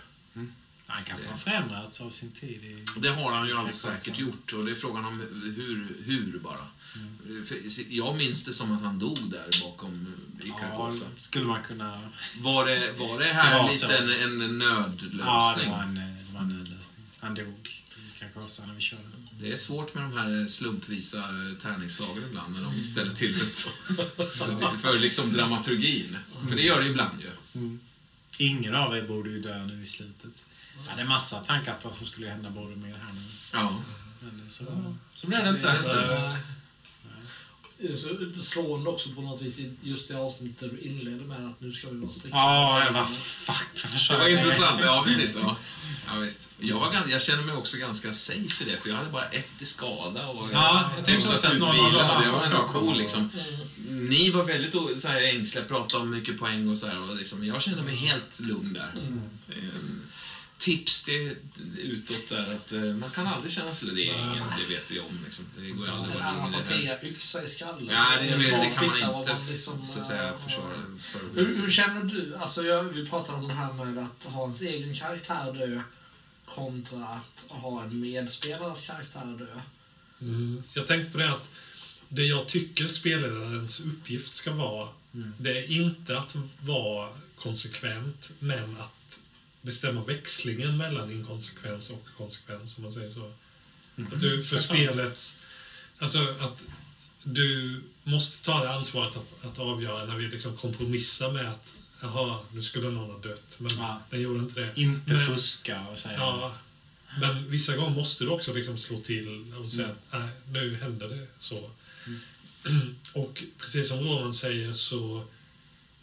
Han 0.90 1.04
kanske 1.04 1.28
har 1.28 1.36
förändrats 1.36 2.00
av 2.00 2.10
sin 2.10 2.30
tid 2.30 2.64
i... 2.64 2.84
Det 3.00 3.08
har 3.08 3.32
han 3.32 3.46
ju 3.48 3.54
alldeles 3.56 3.80
säkert 3.80 4.18
gjort 4.18 4.52
och 4.52 4.64
det 4.64 4.70
är 4.70 4.74
frågan 4.74 5.04
om 5.04 5.20
hur, 5.56 5.96
hur 6.04 6.38
bara. 6.38 6.66
Mm. 6.96 7.46
Jag 7.88 8.16
minns 8.16 8.44
det 8.44 8.52
som 8.52 8.72
att 8.72 8.82
han 8.82 8.98
dog 8.98 9.18
där 9.30 9.48
bakom 9.62 10.14
i 10.42 10.48
Ja, 10.48 10.54
Carcosa. 10.54 11.04
skulle 11.20 11.44
man 11.44 11.62
kunna... 11.62 12.00
Var 12.40 12.66
det, 12.66 12.92
var 12.98 13.18
det 13.18 13.24
här 13.24 13.52
Det 13.54 13.58
var 13.62 13.70
lite 13.72 13.96
en, 13.96 14.40
en 14.42 14.60
Ja, 14.60 14.68
nödlösning? 14.76 15.64
det 15.64 15.70
var 15.70 15.82
en, 15.82 15.94
det 15.94 16.32
var 16.34 16.40
en 16.40 16.48
nödlösning. 16.48 17.04
Han 17.20 17.34
dog 17.34 17.82
i 18.16 18.18
Carcosa 18.18 18.66
när 18.66 18.74
vi 18.74 18.80
körde. 18.80 19.02
Det 19.40 19.52
är 19.52 19.56
svårt 19.56 19.94
med 19.94 20.02
de 20.02 20.12
här 20.12 20.46
slumpvisa 20.46 21.24
tärningsslagen 21.62 22.24
ibland 22.28 22.54
när 22.54 22.62
de 22.62 22.80
ställer 22.82 23.14
till 23.14 23.32
det. 23.38 23.44
För, 24.16 24.76
för 24.76 24.98
liksom 24.98 25.32
dramaturgin. 25.32 26.16
För 26.48 26.56
det 26.56 26.62
gör 26.62 26.80
det 26.80 26.88
ibland 26.88 27.20
ju. 27.20 27.30
Ingen 28.38 28.74
av 28.74 28.96
er 28.96 29.02
borde 29.02 29.30
ju 29.30 29.40
dö 29.42 29.64
nu 29.66 29.82
i 29.82 29.86
slutet. 29.86 30.46
Ja, 30.88 30.92
det 30.96 31.02
är 31.02 31.06
massa 31.06 31.40
tankar 31.40 31.74
på 31.74 31.88
vad 31.88 31.94
som 31.96 32.06
skulle 32.06 32.28
hända 32.28 32.50
både 32.50 32.76
med 32.76 32.90
här 32.94 33.12
nu. 33.14 33.20
Ja. 33.52 33.76
Men 34.20 34.50
så, 34.50 34.64
så 35.14 35.26
blev 35.26 35.44
det 35.44 35.50
inte. 35.50 35.68
Eh, 37.82 37.94
Så 37.94 38.08
slående 38.42 38.90
också 38.90 39.08
på 39.10 39.20
något 39.20 39.42
vis 39.42 39.58
just 39.82 40.08
det 40.08 40.14
avsnittet 40.16 40.58
där 40.60 40.68
du 40.68 40.80
inledde 40.80 41.24
med 41.24 41.46
att 41.46 41.60
nu 41.60 41.72
ska 41.72 41.88
vi 41.90 41.98
vara 42.00 42.12
strikta. 42.12 42.36
Ja, 42.38 42.84
jag 42.84 42.92
var 42.92 43.06
fuck. 43.06 43.56
Jag 43.74 43.82
Det 43.82 43.88
försökte. 43.88 44.30
intressant. 44.30 44.80
Ja, 44.84 45.02
precis. 45.06 45.38
Ja. 45.42 45.56
Ja, 46.06 46.18
visst. 46.18 46.48
Jag, 46.58 46.80
var, 46.80 46.92
ganska- 46.92 47.10
jag 47.10 47.22
känner 47.22 47.42
mig 47.42 47.54
också 47.54 47.76
ganska 47.76 48.12
safe 48.12 48.64
i 48.64 48.70
det, 48.70 48.76
för 48.82 48.88
jag 48.88 48.96
hade 48.96 49.10
bara 49.10 49.24
ett 49.24 49.48
i 49.62 49.64
skada. 49.64 50.26
Och 50.28 50.48
Ja, 50.52 50.90
jag 50.96 51.04
tänkte 51.06 51.28
också 51.34 51.46
att 51.46 51.52
utvilad. 51.52 52.22
Jag 52.24 52.32
var 52.32 52.44
ändå 52.44 52.68
cool 52.68 52.98
liksom. 52.98 53.30
Mm. 53.88 54.06
Ni 54.06 54.30
var 54.30 54.44
väldigt 54.44 55.02
så 55.02 55.08
här, 55.08 55.22
ängsliga, 55.34 55.64
pratade 55.64 56.02
om 56.02 56.10
mycket 56.10 56.38
poäng 56.38 56.68
och 56.70 56.78
så 56.78 56.86
här. 56.86 57.10
Och 57.10 57.16
liksom, 57.16 57.46
jag 57.46 57.62
kände 57.62 57.82
mig 57.82 57.94
helt 57.96 58.40
lugn 58.40 58.72
där. 58.72 58.92
Ehm, 59.52 60.02
Tips 60.60 61.04
till 61.04 61.36
utåt 61.78 62.28
där 62.28 62.54
att 62.54 62.72
eh, 62.72 62.80
man 62.80 63.10
kan 63.10 63.26
aldrig 63.26 63.52
känna 63.52 63.74
sig 63.74 63.94
det 63.94 64.08
är 64.08 64.14
ingen, 64.14 64.44
det 64.58 64.74
vet 64.74 64.90
vi 64.90 65.00
om. 65.00 65.18
Liksom. 65.24 65.44
Det 65.58 65.70
går 65.70 65.86
ju 65.86 65.92
aldrig 65.92 66.16
att 66.16 66.36
vara 66.36 66.48
lugn 66.48 66.54
i 66.54 66.58
det 66.68 66.74
här. 66.74 66.96
Apatia-yxa 66.96 67.42
i 67.42 67.46
skallen. 67.46 67.88
Ja, 67.88 68.06
det, 68.20 68.26
det, 68.26 68.36
det 68.36 68.72
kan 68.74 69.12
man 69.12 69.20
inte 69.20 69.36
liksom, 69.50 69.86
så 69.86 69.98
att 69.98 70.04
säga, 70.04 70.38
försvara. 70.38 70.82
För, 71.00 71.20
Hur, 71.34 71.62
hur 71.62 71.70
känner 71.70 72.04
du? 72.04 72.36
Alltså 72.36 72.64
jag, 72.64 72.84
vi 72.84 73.06
pratade 73.06 73.38
om 73.38 73.48
det 73.48 73.54
här 73.54 73.72
med 73.72 73.98
att 74.04 74.32
ha 74.32 74.42
ens 74.42 74.62
egen 74.62 74.94
karaktär 74.94 75.52
dö 75.52 75.82
kontra 76.44 77.04
att 77.04 77.44
ha 77.48 77.82
en 77.82 78.00
medspelares 78.00 78.86
karaktär 78.86 79.36
dö. 79.38 79.60
Mm. 80.20 80.62
Jag 80.74 80.86
tänkte 80.86 81.12
på 81.12 81.18
det 81.18 81.32
att 81.32 81.48
det 82.08 82.24
jag 82.24 82.48
tycker 82.48 82.88
spelledarens 82.88 83.80
uppgift 83.80 84.34
ska 84.34 84.52
vara, 84.52 84.88
det 85.38 85.58
är 85.58 85.70
inte 85.70 86.18
att 86.18 86.36
vara 86.60 87.08
konsekvent, 87.38 88.30
men 88.38 88.76
att 88.80 88.99
bestämma 89.62 90.04
växlingen 90.04 90.76
mellan 90.76 91.10
inkonsekvens 91.10 91.90
och 91.90 92.06
konsekvens, 92.16 92.76
om 92.76 92.82
man 92.82 92.92
säger 92.92 93.10
så. 93.10 93.32
Att 94.12 94.20
du, 94.20 94.44
för 94.44 94.56
spelets... 94.56 95.40
Alltså 95.98 96.34
att 96.40 96.62
du 97.22 97.80
måste 98.04 98.44
ta 98.44 98.64
det 98.64 98.70
ansvaret 98.70 99.16
att, 99.16 99.44
att 99.44 99.58
avgöra 99.58 100.04
när 100.04 100.16
vi 100.16 100.28
liksom 100.28 100.56
kompromissar 100.56 101.32
med 101.32 101.50
att 101.50 101.72
jaha, 102.00 102.38
nu 102.52 102.62
skulle 102.62 102.90
någon 102.90 103.10
ha 103.10 103.18
dött, 103.18 103.56
men 103.58 103.70
Ja. 103.78 104.00
den 104.10 104.20
gjorde 104.20 104.38
inte 104.40 104.60
det. 104.60 104.72
Inte 104.80 105.12
Men- 105.12 105.26
fuska 105.26 105.86
och 105.86 105.98
säga 105.98 106.16
Ja, 106.18 106.36
något. 106.36 106.58
men 107.20 107.50
vissa 107.50 107.76
gånger 107.76 107.90
måste 107.96 108.24
du 108.24 108.30
också 108.30 108.54
liksom 108.54 108.78
slå 108.78 108.98
till 108.98 109.54
och 109.64 109.72
säga 109.72 109.88
att 109.88 110.20
nej, 110.20 110.28
nu 110.52 110.76
händer 110.76 111.08
det 111.08 111.26
så. 111.38 111.70
Och 113.12 113.42
precis 113.58 113.88
som 113.88 113.98
Roman 114.00 114.34
säger 114.34 114.72
så... 114.72 115.24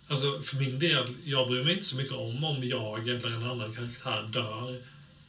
Alltså 0.07 0.41
för 0.41 0.57
min 0.57 0.79
del, 0.79 1.13
jag 1.23 1.47
bryr 1.47 1.63
mig 1.63 1.73
inte 1.73 1.85
så 1.85 1.95
mycket 1.95 2.13
om 2.13 2.43
om 2.43 2.63
jag 2.67 3.07
eller 3.07 3.27
en 3.27 3.43
annan 3.43 3.73
karaktär 3.73 4.29
dör. 4.33 4.81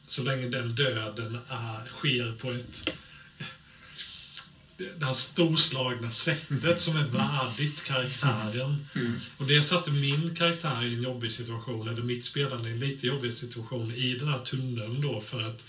Så 0.06 0.22
länge 0.22 0.48
den 0.48 0.74
döden 0.74 1.38
är, 1.48 1.88
sker 1.88 2.32
på 2.32 2.50
ett... 2.50 2.90
Det 4.98 5.04
här 5.04 5.12
storslagna 5.12 6.10
sättet 6.10 6.80
som 6.80 6.96
är 6.96 7.06
värdigt 7.06 7.84
karaktären. 7.84 8.86
Och 9.36 9.46
det 9.46 9.62
satte 9.62 9.90
min 9.90 10.34
karaktär 10.36 10.84
i 10.84 10.94
en 10.94 11.02
jobbig 11.02 11.32
situation, 11.32 11.88
eller 11.88 12.02
mitt 12.02 12.24
spelande 12.24 12.68
i 12.68 12.72
en 12.72 12.80
lite 12.80 13.06
jobbig 13.06 13.32
situation 13.34 13.92
i 13.94 14.14
den 14.14 14.28
här 14.28 14.38
tunneln 14.38 15.00
då 15.00 15.20
för 15.20 15.42
att 15.42 15.64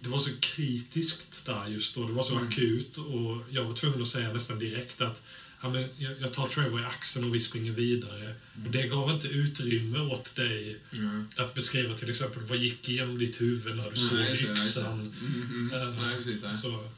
det 0.00 0.08
var 0.08 0.18
så 0.18 0.30
kritiskt 0.40 1.46
där 1.46 1.66
just 1.66 1.94
då. 1.94 2.06
Det 2.06 2.12
var 2.12 2.22
så 2.22 2.38
akut 2.38 2.96
och 2.96 3.42
jag 3.50 3.64
var 3.64 3.74
tvungen 3.74 4.02
att 4.02 4.08
säga 4.08 4.32
nästan 4.32 4.58
direkt 4.58 5.00
att 5.00 5.22
ja, 5.60 5.68
men 5.68 5.88
jag, 5.96 6.12
jag 6.20 6.32
tar 6.32 6.48
Trevor 6.48 6.80
i 6.80 6.84
axeln 6.84 7.24
och 7.28 7.34
vi 7.34 7.40
springer 7.40 7.72
vidare. 7.72 8.34
Och 8.64 8.70
det 8.70 8.88
gav 8.88 9.10
inte 9.10 9.28
utrymme 9.28 9.98
åt 9.98 10.34
dig 10.36 10.76
Mm. 10.92 11.28
att 11.36 11.54
beskriva 11.54 11.94
till 11.96 12.10
exempel 12.10 12.42
vad 12.42 12.58
gick 12.58 12.88
igenom 12.88 13.18
ditt 13.18 13.40
huvud 13.40 13.76
när 13.76 13.90
du 13.90 13.96
såg 13.96 14.18
Nej, 14.18 14.36
det, 14.36 14.46
det. 14.46 14.52
yxan. 14.52 14.92
Mm, 15.20 15.70
mm. 15.70 15.72
Eh, 15.82 16.02
Nej, 16.06 16.16
precis. 16.16 16.44
Nej. 16.44 16.54
Så, 16.54 16.88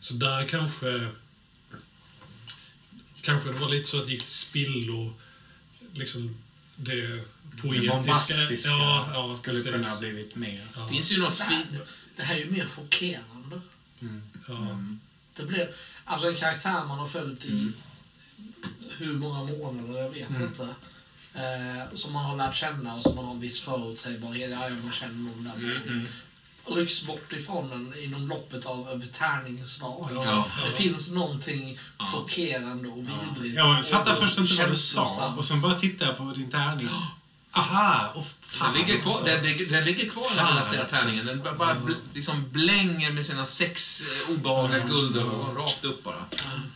så 0.00 0.14
där 0.14 0.48
kanske... 0.48 1.08
Kanske 3.22 3.52
det 3.52 3.58
var 3.58 3.68
lite 3.68 3.88
så 3.88 3.98
att 4.00 4.06
det 4.06 4.12
gick 4.12 4.22
till 4.22 4.30
spillo. 4.32 5.14
Liksom 5.94 6.36
det 6.76 6.94
Det 7.06 7.22
poetiska. 7.62 7.92
bombastiska 7.94 8.70
ja, 8.70 9.10
ja, 9.14 9.34
skulle 9.34 9.54
precis. 9.56 9.72
kunna 9.72 9.88
ha 9.88 9.98
blivit 10.00 10.36
mer. 10.36 10.66
Ja, 10.74 10.88
finns 10.88 11.12
ju 11.12 11.18
något 11.18 11.38
Det 11.38 11.44
här, 11.44 11.66
det 12.16 12.22
här 12.22 12.34
är 12.36 12.38
ju 12.44 12.50
mer 12.50 12.66
chockerande. 12.66 13.60
ja. 14.48 14.78
Det 15.36 15.42
blev, 15.46 15.68
alltså 16.06 16.28
en 16.28 16.36
karaktär 16.36 16.84
man 16.88 16.98
har 16.98 17.06
följt 17.08 17.44
i 17.44 17.50
Mm. 17.50 17.72
hur 18.98 19.16
många 19.16 19.38
månader, 19.44 20.02
jag 20.02 20.10
vet 20.10 20.30
inte. 20.30 20.68
Eh, 21.34 21.94
som 21.94 22.12
man 22.12 22.24
har 22.24 22.36
lärt 22.36 22.56
känna 22.56 22.94
och 22.94 23.02
som 23.02 23.16
man 23.16 23.24
har 23.24 23.32
en 23.32 23.40
viss 23.40 23.60
förutsägbarhet. 23.60 24.50
Ja, 24.50 24.68
man 24.82 24.92
känner 24.92 25.14
någon 25.14 25.44
där. 25.44 25.54
Mm, 25.54 25.82
mm. 25.88 26.06
Rycks 26.66 27.02
bort 27.06 27.32
ifrån 27.32 27.72
en 27.72 27.94
inom 28.04 28.28
loppet 28.28 28.66
av 28.66 28.88
över 28.88 29.06
tärningsdag. 29.06 30.08
Ja. 30.14 30.44
Det 30.66 30.72
finns 30.82 31.10
någonting 31.10 31.78
chockerande 31.98 32.88
och 32.88 32.98
vidrigt. 32.98 33.56
Jag 33.56 33.86
fattar 33.86 34.12
och 34.12 34.18
först 34.18 34.38
inte 34.38 34.54
vad 34.62 34.70
du 34.70 34.76
sa 34.76 35.34
och 35.36 35.44
sen 35.44 35.60
bara 35.60 35.74
tittade 35.80 36.10
jag 36.10 36.18
på 36.18 36.32
din 36.36 36.50
tärning. 36.50 36.88
Aha! 37.52 38.12
Och 38.14 38.26
Den 38.60 38.74
ligger 38.74 39.00
kvar, 39.00 39.24
den, 39.24 39.42
den, 39.42 39.68
den 39.68 39.84
ligger 39.84 40.08
kvar 40.08 40.28
den 40.36 40.46
lilla 40.46 40.64
säga 40.64 40.84
tärningen. 40.84 41.26
Den 41.26 41.42
bara, 41.42 41.54
bara 41.54 41.74
bl, 41.74 41.92
liksom 42.14 42.50
blänger 42.50 43.12
med 43.12 43.26
sina 43.26 43.44
sex 43.44 44.00
eh, 44.00 44.34
obehagliga 44.34 44.86
guldögon 44.86 45.56
rakt 45.56 45.84
upp 45.84 46.04
bara. 46.04 46.24
Fan. 46.36 46.72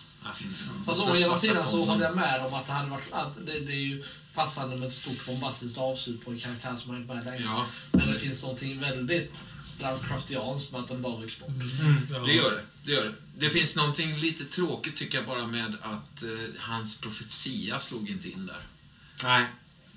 Så 0.85 0.91
att 0.91 0.99
å 0.99 1.17
ena 1.17 1.39
sidan 1.39 1.69
så 1.69 1.85
håller 1.85 2.05
jag 2.05 2.17
med 2.17 2.47
om 2.47 2.55
att 2.55 2.67
det 2.67 2.73
hade 2.73 2.91
varit... 2.91 3.13
Att 3.13 3.47
det, 3.47 3.61
det 3.61 3.73
är 3.73 3.85
ju 3.85 4.05
passande 4.35 4.77
med 4.77 4.87
ett 4.87 4.93
stort 4.93 5.27
bombastiskt 5.27 5.79
avslut 5.79 6.25
på 6.25 6.31
en 6.31 6.39
karaktär 6.39 6.77
som 6.77 6.91
har 6.91 6.99
inte 6.99 7.15
med 7.15 7.25
länge. 7.25 7.45
Ja, 7.45 7.67
Men 7.93 8.13
det 8.13 8.19
finns 8.19 8.43
någonting 8.43 8.81
väldigt 8.81 9.45
Lovecraftianskt 9.83 10.73
med 10.73 10.81
att 10.81 10.89
den 10.89 11.03
bara 11.03 11.17
rycks 11.17 11.39
bort. 11.39 11.51
Ja. 12.11 12.19
det 12.19 12.33
gör 12.33 12.51
det. 12.51 12.63
Det 12.85 12.93
gör 12.93 13.05
det. 13.05 13.15
Det 13.39 13.51
finns 13.51 13.77
någonting 13.77 14.17
lite 14.17 14.45
tråkigt 14.45 14.97
tycker 14.97 15.19
jag 15.19 15.27
bara 15.27 15.47
med 15.47 15.77
att 15.83 16.23
eh, 16.23 16.29
hans 16.59 17.01
profetia 17.01 17.79
slog 17.79 18.11
inte 18.11 18.29
in 18.29 18.47
där. 18.47 18.63
Nej, 19.23 19.47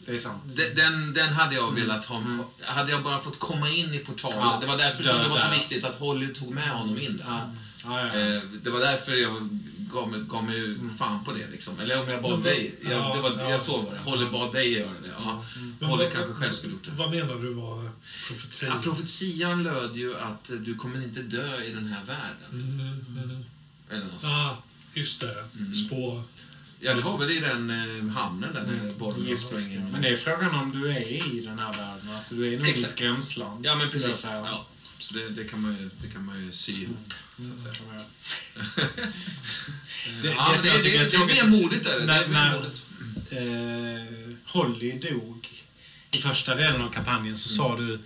det 0.05 0.11
är 0.15 0.17
sant. 0.19 0.43
De- 0.55 0.69
Den, 0.73 1.13
den 1.13 1.34
hade 1.34 1.55
jag 1.55 1.71
velat 1.75 2.05
ha. 2.05 2.23
Hade 2.61 2.91
jag 2.91 3.03
bara 3.03 3.19
fått 3.19 3.39
komma 3.39 3.69
in 3.69 3.93
i 3.93 3.99
portalen. 3.99 4.38
Ja, 4.39 4.57
det 4.61 4.67
var 4.67 4.77
därför 4.77 5.03
som 5.03 5.17
det 5.17 5.27
var 5.30 5.38
så 5.38 5.47
där. 5.47 5.57
viktigt 5.57 5.84
att 5.85 5.95
Holly 5.99 6.27
tog 6.34 6.51
med 6.53 6.69
honom 6.69 6.99
in 6.99 7.17
där. 7.17 7.25
Ja. 7.27 7.49
Ja, 7.85 7.99
ja, 8.07 8.19
ja. 8.19 8.35
Eh, 8.35 8.41
det 8.63 8.69
var 8.69 8.80
därför 8.80 9.11
jag 9.11 9.59
gav 9.93 10.11
mig, 10.11 10.19
gav 10.21 10.43
mig 10.43 10.77
fan 10.97 11.23
på 11.23 11.31
det. 11.31 11.47
Liksom. 11.51 11.80
Eller 11.80 12.01
om 12.01 12.09
jag 12.09 12.21
bad 12.21 12.31
Men- 12.31 12.41
dig. 12.43 12.75
Jag, 12.84 12.91
ja, 12.91 13.15
det 13.15 13.21
var, 13.21 13.30
ja. 13.39 13.49
jag 13.49 13.61
såg 13.61 13.85
det 13.91 13.97
Holly 14.11 14.25
bad 14.25 14.53
dig 14.53 14.73
göra 14.73 14.89
det. 15.03 15.09
Ja. 15.25 15.45
Men 15.80 15.89
Holly 15.89 16.09
kanske 16.13 16.34
själv 16.34 16.51
skulle 16.53 16.73
gjort 16.73 16.84
det. 16.85 16.91
Vad 16.91 17.11
menar 17.11 17.35
du 17.35 17.53
var 17.53 17.89
profetia? 18.27 18.69
Ja, 18.69 18.81
profetian 18.84 19.63
löd 19.63 19.95
ju 19.95 20.17
att 20.17 20.49
eh, 20.49 20.55
du 20.55 20.75
kommer 20.75 21.03
inte 21.03 21.21
dö 21.21 21.61
i 21.63 21.73
den 21.73 21.85
här 21.88 22.03
världen. 22.05 22.51
Mm, 22.51 22.80
mm. 23.23 23.43
Eller 23.89 24.05
något 24.05 24.21
sånt. 24.21 24.34
Ah, 24.34 24.57
just 24.93 25.21
det. 25.21 25.45
Mm. 25.59 25.73
Ja, 26.84 26.93
det 26.93 27.01
var 27.01 27.18
väl 27.18 27.31
i 27.31 27.39
den 27.39 27.69
eh, 27.69 28.14
hamnen 28.14 28.53
där 28.53 28.64
Mm. 28.64 28.88
när 28.88 29.35
sprang 29.38 29.72
in. 29.73 29.88
Men 29.91 30.01
det 30.01 30.10
är 30.10 30.15
frågan 30.18 30.55
om 30.55 30.72
du 30.81 30.89
är 30.91 31.07
i 31.07 31.41
den 31.45 31.60
här 31.60 31.73
världen. 31.73 32.10
Alltså, 32.15 32.35
du 32.35 32.53
är 32.53 32.57
nog 32.57 32.68
i 32.68 32.72
ett 32.72 32.95
gränsland. 32.95 33.65
Ja, 33.65 33.76
men 33.76 33.89
precis. 33.89 34.18
säga. 34.18 34.34
Ja. 34.38 34.65
Så 34.99 35.14
det, 35.14 35.30
det, 35.30 35.43
kan 35.43 35.61
man 35.61 35.72
ju, 35.77 35.89
det 36.01 36.07
kan 36.14 36.26
man 36.26 36.45
ju 36.45 36.51
sy 36.51 36.72
ihop, 36.84 37.14
så 37.38 37.53
att 37.53 37.60
säga. 37.60 37.73
Kan 37.73 37.88
man 37.88 37.95
göra. 37.95 38.05
Det, 38.76 40.22
Det- 40.22 40.34
ja, 40.34 40.51
det 40.51 40.57
det, 40.61 40.68
jag 40.73 40.84
tycker 40.84 40.99
det, 40.99 41.03
det 41.03 41.15
är 41.18 41.69
det. 41.84 41.95
det 41.95 42.03
är 42.03 42.05
När- 42.05 42.27
när- 42.27 42.51
vemodigt. 42.51 42.85
eh, 43.31 44.35
Holly 44.53 44.91
dog 44.99 45.47
i 46.11 46.18
första 46.18 46.55
delen 46.55 46.81
av 46.81 46.89
kampanjen 46.89 47.38
så 47.38 47.49
sa 47.49 47.77
du 47.77 47.99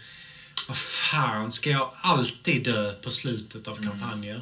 vad 0.68 0.77
fan, 0.77 1.52
ska 1.52 1.69
jag 1.69 1.91
alltid 2.02 2.64
dö 2.64 2.94
på 2.94 3.11
slutet 3.11 3.68
av 3.68 3.76
kampanjen? 3.84 4.41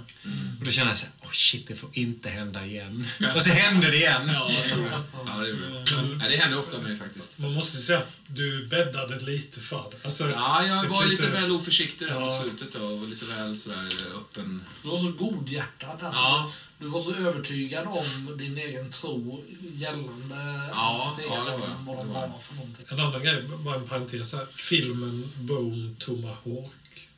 Och 0.59 0.65
då 0.65 0.71
kände 0.71 0.91
jag 0.91 0.97
så 0.97 1.05
här, 1.05 1.13
oh 1.27 1.31
shit, 1.31 1.67
det 1.67 1.75
får 1.75 1.89
inte 1.93 2.29
hända 2.29 2.65
igen. 2.65 3.07
Och 3.35 3.41
så 3.41 3.49
hände 3.49 3.91
det 3.91 3.97
igen. 3.97 4.21
Ja, 4.33 4.51
ja, 4.51 5.37
det 5.41 5.49
gjorde 5.49 5.69
det. 5.69 5.85
Ja, 6.23 6.29
det 6.29 6.35
händer 6.37 6.59
ofta 6.59 6.77
med 6.77 6.89
mig 6.89 6.97
faktiskt. 6.99 7.37
Man 7.39 7.53
måste 7.53 7.77
säga 7.77 7.97
att 7.99 8.11
du 8.27 8.67
bäddade 8.67 9.19
lite 9.19 9.59
för 9.61 9.85
det. 9.91 10.05
Alltså, 10.07 10.29
Ja, 10.29 10.65
jag 10.67 10.87
var 10.87 11.05
lite 11.05 11.23
tyckte- 11.23 11.41
väl 11.41 11.51
oförsiktig 11.51 12.07
där 12.07 12.13
Ja. 12.15 12.19
mot 12.19 12.41
slutet 12.41 12.73
då, 12.73 12.85
och 12.85 13.09
lite 13.09 13.25
väl 13.25 13.57
sådär 13.57 13.89
öppen. 14.17 14.63
Du 14.83 14.89
var 14.89 14.99
så 14.99 15.11
godhjärtad. 15.11 15.89
Alltså, 16.01 16.19
Ja. 16.19 16.51
Du 16.79 16.87
var 16.87 17.01
så 17.01 17.13
övertygad 17.13 17.87
om 17.87 18.37
din 18.37 18.57
egen 18.57 18.91
tro 18.91 19.43
gällande 19.75 20.69
Ja, 20.71 21.15
det, 21.17 21.23
ja, 21.23 21.43
det 21.43 21.51
var 21.51 21.75
vad 21.79 21.97
de 21.97 22.13
var 22.13 22.39
för 22.41 22.55
någonting. 22.55 22.85
En 22.89 22.99
annan 22.99 23.23
grej, 23.23 23.43
bara 23.59 23.75
en 23.75 23.87
parentes 23.87 24.33
här. 24.33 24.47
Filmen 24.55 25.31
Bone 25.39 25.95
Tomahawk. 25.99 27.09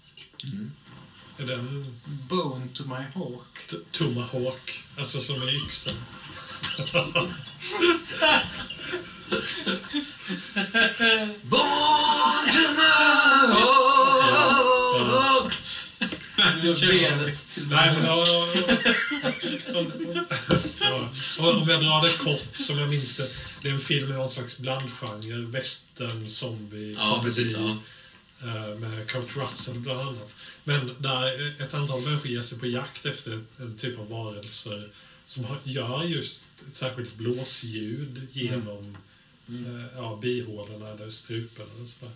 Mm. 0.44 0.72
Är 1.38 1.44
den 1.46 1.96
Bone 2.06 2.68
to 2.74 2.84
my 2.86 3.04
hawk. 3.16 3.68
t- 3.70 3.76
Tomahawk? 3.92 4.84
Alltså 4.98 5.20
som 5.20 5.36
är 5.36 5.56
yxan. 5.56 5.94
Born 11.44 12.50
to 12.50 12.64
my 12.78 13.60
Gör 13.60 13.87
benet 16.62 17.48
till 17.54 17.68
Nej, 17.70 17.94
men 17.96 18.06
ja, 18.06 18.26
ja, 18.28 18.48
ja. 20.80 21.10
Om 21.38 21.70
jag 21.70 21.82
drar 21.84 22.02
det 22.08 22.18
kort, 22.24 22.58
som 22.58 22.78
jag 22.80 22.90
minns 22.90 23.18
det. 23.18 23.28
Det 23.62 23.70
är 23.70 23.74
en 23.74 23.80
film 23.80 24.12
i 24.12 24.14
någon 24.14 24.30
slags 24.30 24.58
blandgenre. 24.58 25.38
Western, 25.46 26.30
zombie, 26.30 26.94
Ja, 26.98 27.22
precis. 27.24 27.58
Ja. 27.58 27.78
eh, 28.48 28.76
Med 28.80 29.08
Kurt 29.08 29.36
Russell 29.38 29.80
bland 29.80 30.00
annat. 30.02 30.36
Men 30.64 30.96
där 31.00 31.54
ett 31.62 31.74
antal 31.74 32.02
människor 32.02 32.32
ger 32.32 32.42
sig 32.42 32.60
på 32.60 32.66
jakt 32.68 33.06
efter 33.06 33.44
en 33.58 33.78
typ 33.78 34.00
av 34.00 34.10
varelser 34.10 34.90
som 35.26 35.46
gör 35.64 36.04
just 36.04 36.46
ett 36.70 36.76
särskilt 36.76 37.16
blåsljud 37.16 38.28
genom 38.32 38.98
eh, 39.48 39.86
ja, 39.96 40.20
bihålorna 40.22 40.90
eller 40.90 41.10
strupen 41.10 41.66
eller 41.78 41.88
sådär. 41.88 42.12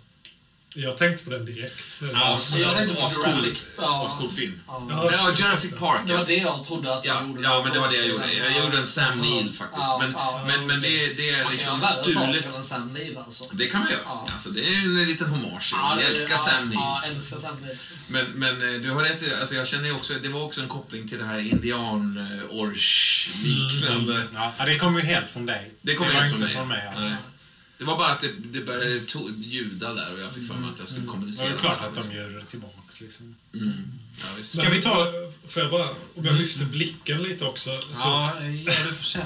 Jag 0.76 0.98
tänkte 0.98 1.23
på 1.23 1.30
den 1.30 1.45
direkt. 1.45 1.76
Ja, 2.14 2.38
Jag 2.60 2.76
tänkte 2.77 2.95
på. 2.95 3.02
Jurassic. 3.02 3.57
Ja. 3.77 4.06
Ascool 4.06 4.31
film. 4.31 4.60
Ja. 4.68 4.88
Ja. 5.11 5.34
Jurassic 5.38 5.80
Park. 5.80 6.02
Det 6.07 6.14
var 6.18 6.26
det 6.26 6.35
jag 6.35 6.64
trodde 6.64 6.95
att 6.98 7.06
jag 7.06 7.15
Ja, 7.15 7.27
gjorde. 7.27 7.41
ja, 7.43 7.64
men 7.64 7.73
det 7.73 7.80
var 7.80 7.89
det 7.89 7.95
jag 7.95 8.07
gjorde. 8.07 8.34
Jag 8.34 8.64
gjorde 8.64 8.77
en 8.77 8.85
Sam 8.85 9.18
Neill 9.22 9.53
faktiskt. 9.53 9.81
Ja, 9.81 9.98
Men, 10.02 10.11
ja, 10.11 10.43
men, 10.48 10.68
men 10.68 10.81
det, 10.81 11.14
det 11.18 11.30
är 11.30 11.43
Man 11.43 11.52
kan 11.52 11.57
liksom 11.57 11.81
saker 11.81 12.11
stulet. 12.11 12.45
än 12.57 12.64
Sam 12.64 12.93
Neill 12.93 13.18
alltså. 13.18 13.43
Det 13.52 13.68
kan 13.68 13.80
man 13.81 13.89
göra. 13.91 14.02
Ja. 14.06 14.27
Alltså, 14.31 14.49
det 14.49 14.61
är 14.61 14.84
en 14.84 15.06
liten 15.06 15.27
hommage. 15.30 15.69
Ja, 15.73 15.93
det- 15.95 16.02
Jag 16.02 16.11
älskar 16.11 16.34
ja, 16.34 16.38
Sam 16.38 16.65
Neill. 16.69 16.73
Ja, 16.80 17.02
älskar 17.06 17.38
Sam 17.38 17.56
Neill. 17.61 17.77
Men, 18.07 18.26
men 18.26 18.76
eh, 18.76 18.81
du 18.81 18.91
har 18.91 19.03
rätt 19.03 19.39
alltså 19.39 19.56
jag 19.56 19.68
känner 19.68 19.95
också, 19.95 20.14
det 20.22 20.30
var 20.30 20.41
också 20.43 20.61
en 20.61 20.68
koppling 20.68 21.07
till 21.07 21.18
det 21.18 21.26
här 21.26 21.39
indian 21.39 22.18
eh, 22.49 22.56
ors 22.57 23.27
liknande 23.43 24.22
Ja, 24.57 24.65
det 24.65 24.76
kommer 24.77 24.99
ju 24.99 25.06
helt 25.06 25.31
från 25.31 25.45
dig. 25.45 25.72
Det 25.81 25.95
kommer 25.95 26.14
var 26.14 26.22
helt 26.22 26.34
inte 26.35 26.48
från 26.48 26.56
från 26.57 26.68
mig. 26.68 26.91
alls. 26.98 27.14
Det 27.82 27.86
var 27.88 27.98
bara 27.98 28.12
att 28.12 28.20
det, 28.20 28.32
det 28.40 28.62
började 28.62 28.99
to- 28.99 29.44
ljuda 29.44 29.94
där 29.94 30.14
och 30.14 30.20
jag 30.20 30.32
fick 30.32 30.48
för 30.48 30.53
mig 30.56 30.70
att 30.74 30.80
jag 30.80 30.88
skulle 30.88 31.02
Det 31.06 31.08
kommunicera. 31.08 31.53
är 31.53 31.58
klart 31.58 31.82
att 31.82 31.95
det. 31.95 32.02
de 32.10 32.16
gör 32.16 32.30
det 32.30 32.45
tillbaks. 32.45 33.02
Liksom. 33.02 33.36
Mm. 33.53 33.74
Ja, 34.22 34.26
visst. 34.38 34.56
Ska 34.58 34.70
vi 34.70 34.82
ta- 34.82 35.12
Får 35.48 35.62
jag 35.64 35.72
bara, 35.72 35.90
om 36.16 36.26
jag 36.26 36.36
lyfter 36.36 36.66
blicken 36.66 37.24
lite 37.24 37.45
också. 37.45 37.82
Så, 37.82 37.91
Ja, 37.95 38.41
ja, 38.66 38.74
du 38.90 38.94
får 38.94 39.03
känna. 39.03 39.26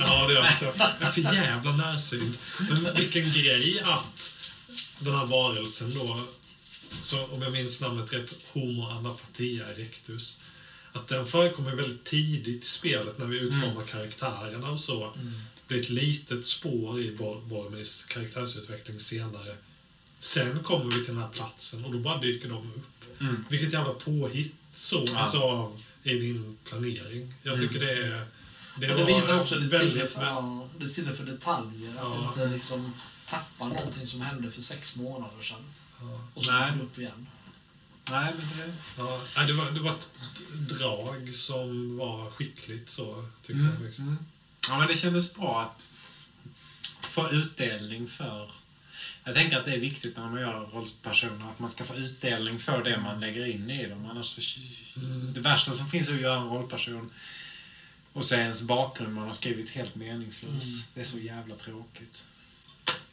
Ja, 0.00 0.26
det 0.28 0.32
är 0.34 0.36
jag. 0.36 0.44
också. 0.52 0.64
Jag 1.00 1.08
är 1.08 1.12
för 1.12 1.20
jävla 1.20 1.76
närsynt. 1.76 2.38
Men 2.82 2.94
vilken 2.96 3.32
grej 3.32 3.80
att 3.84 4.38
den 4.98 5.14
här 5.14 5.26
varelsen 5.26 5.90
då, 5.94 6.24
så 7.02 7.24
om 7.26 7.42
jag 7.42 7.52
minns 7.52 7.80
namnet 7.80 8.12
rätt, 8.12 8.46
Homo 8.52 8.86
anapatia 8.90 9.72
erectus, 9.72 10.40
att 10.92 11.08
den 11.08 11.26
förekommer 11.26 11.74
väldigt 11.74 12.04
tidigt 12.04 12.64
i 12.64 12.66
spelet 12.66 13.18
när 13.18 13.26
vi 13.26 13.38
utformar 13.38 13.82
karaktärerna 13.86 14.70
och 14.70 14.80
så. 14.80 15.16
Det 15.72 15.78
blir 15.78 15.82
ett 15.84 15.90
litet 16.04 16.46
spår 16.46 17.00
i 17.00 17.16
Bor- 17.16 17.40
Boromys 17.48 18.04
karaktärsutveckling 18.04 19.00
senare. 19.00 19.56
Sen 20.18 20.62
kommer 20.62 20.84
vi 20.84 20.90
till 20.92 21.14
den 21.14 21.18
här 21.22 21.28
platsen 21.28 21.84
och 21.84 21.92
då 21.92 21.98
bara 21.98 22.18
dyker 22.20 22.48
de 22.48 22.72
upp. 22.72 23.20
Mm. 23.20 23.44
Vilket 23.50 23.72
jävla 23.72 23.92
påhitt 23.94 24.54
så, 24.74 25.04
Ja. 25.06 25.18
alltså, 25.18 25.72
i 26.02 26.14
din 26.18 26.58
planering. 26.64 27.34
Jag 27.42 27.60
tycker 27.60 27.80
det 27.80 27.92
är... 27.92 28.26
Men 28.78 28.88
det 28.88 28.94
var 28.96 29.06
visar 29.14 29.40
också 29.40 29.58
ditt 29.58 29.80
sinne 29.80 30.06
för, 30.06 30.22
ja, 30.22 30.68
ditt 30.78 30.92
sinne 30.92 31.12
för 31.12 31.24
detaljer. 31.24 31.90
Att 31.90 31.96
Ja. 31.96 32.28
inte 32.28 32.46
liksom 32.46 32.92
tappa 33.28 33.68
någonting 33.68 34.06
som 34.06 34.20
hände 34.20 34.50
för 34.50 34.62
sex 34.62 34.96
månader 34.96 35.42
sedan. 35.42 35.64
Ja. 36.00 36.28
Och 36.34 36.44
så 36.44 36.50
kommer 36.50 36.76
det 36.76 36.82
upp 36.82 36.98
igen. 36.98 37.26
Nej, 38.10 38.32
men 38.38 38.66
det... 38.66 38.72
Ja, 39.36 39.44
det, 39.46 39.52
var, 39.52 39.70
det 39.70 39.80
var 39.80 39.90
ett 39.90 40.08
drag 40.78 41.34
som 41.34 41.96
var 41.96 42.30
skickligt 42.30 42.90
så, 42.90 43.28
tycker 43.46 43.60
Mm, 43.60 43.74
jag. 43.74 43.82
Liksom. 43.82 44.04
mm. 44.08 44.18
Ja, 44.68 44.78
men 44.78 44.88
det 44.88 44.96
kändes 44.96 45.34
bra 45.34 45.62
att 45.62 45.88
få 47.00 47.30
utdelning 47.30 48.08
för... 48.08 48.50
Jag 49.24 49.34
tänker 49.34 49.58
att 49.58 49.64
det 49.64 49.74
är 49.74 49.78
viktigt 49.78 50.16
när 50.16 50.28
man 50.28 50.40
gör 50.40 50.60
rollpersoner, 50.60 51.50
att 51.50 51.58
man 51.58 51.68
ska 51.68 51.84
få 51.84 51.94
utdelning 51.94 52.58
för 52.58 52.84
det 52.84 52.98
man 53.00 53.20
lägger 53.20 53.46
in 53.46 53.70
i 53.70 53.86
dem. 53.86 54.06
Annars 54.10 54.26
så, 54.26 54.60
Mm. 54.96 55.32
Det 55.32 55.40
värsta 55.40 55.72
som 55.72 55.88
finns 55.88 56.08
är 56.08 56.14
att 56.14 56.20
göra 56.20 56.40
en 56.40 56.48
rollperson 56.48 57.10
och 58.12 58.24
så 58.24 58.34
är 58.34 58.40
ens 58.40 58.62
bakgrund 58.62 59.14
man 59.14 59.26
har 59.26 59.32
skrivit 59.32 59.70
helt 59.70 59.94
meningslös. 59.94 60.64
Mm. 60.64 60.86
Det 60.94 61.00
är 61.00 61.04
så 61.04 61.18
jävla 61.18 61.54
tråkigt. 61.54 62.22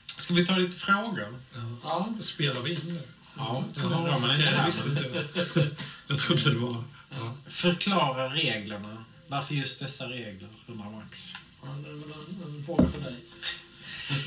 Ska 0.05 0.33
vi 0.33 0.45
ta 0.45 0.55
lite 0.57 0.75
frågor? 0.75 1.39
Ja. 1.53 1.77
Ja. 1.83 2.09
Spelar 2.19 2.61
vi 2.61 2.73
in 2.73 2.79
nu? 2.83 3.01
Ja, 3.37 3.63
då 3.73 3.81
har 3.81 4.19
man 4.19 4.35
inte 4.35 4.45
här. 4.49 4.71
det. 5.53 5.75
Jag 6.07 6.19
trodde 6.19 6.49
det 6.49 6.59
var... 6.59 6.83
Ja. 7.09 7.35
Förklara 7.47 8.33
reglerna. 8.33 8.98
Varför 9.29 9.55
just 9.55 9.79
dessa 9.79 10.09
regler, 10.09 10.49
undrar 10.65 10.89
Max. 10.89 11.33
Ja, 11.61 11.67
det 11.67 11.89
är 11.89 11.93
väl 11.93 12.11
en, 12.11 12.55
en 12.55 12.65
fråga 12.65 12.89
för 12.89 13.01
dig. 13.01 13.15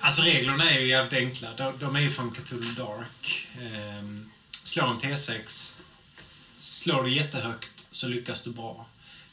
Alltså 0.00 0.22
reglerna 0.22 0.70
är 0.70 0.80
ju 0.80 0.86
jävligt 0.86 1.12
enkla. 1.12 1.48
De, 1.56 1.78
de 1.78 1.96
är 1.96 2.00
ju 2.00 2.10
från 2.10 2.30
Cthulhu 2.30 2.72
Dark. 2.72 3.48
Ehm, 3.60 4.30
slår 4.62 4.90
en 4.90 4.98
T6. 4.98 5.78
Slår 6.58 7.02
du 7.02 7.10
jättehögt 7.10 7.86
så 7.90 8.08
lyckas 8.08 8.42
du 8.42 8.50
bra. 8.50 8.86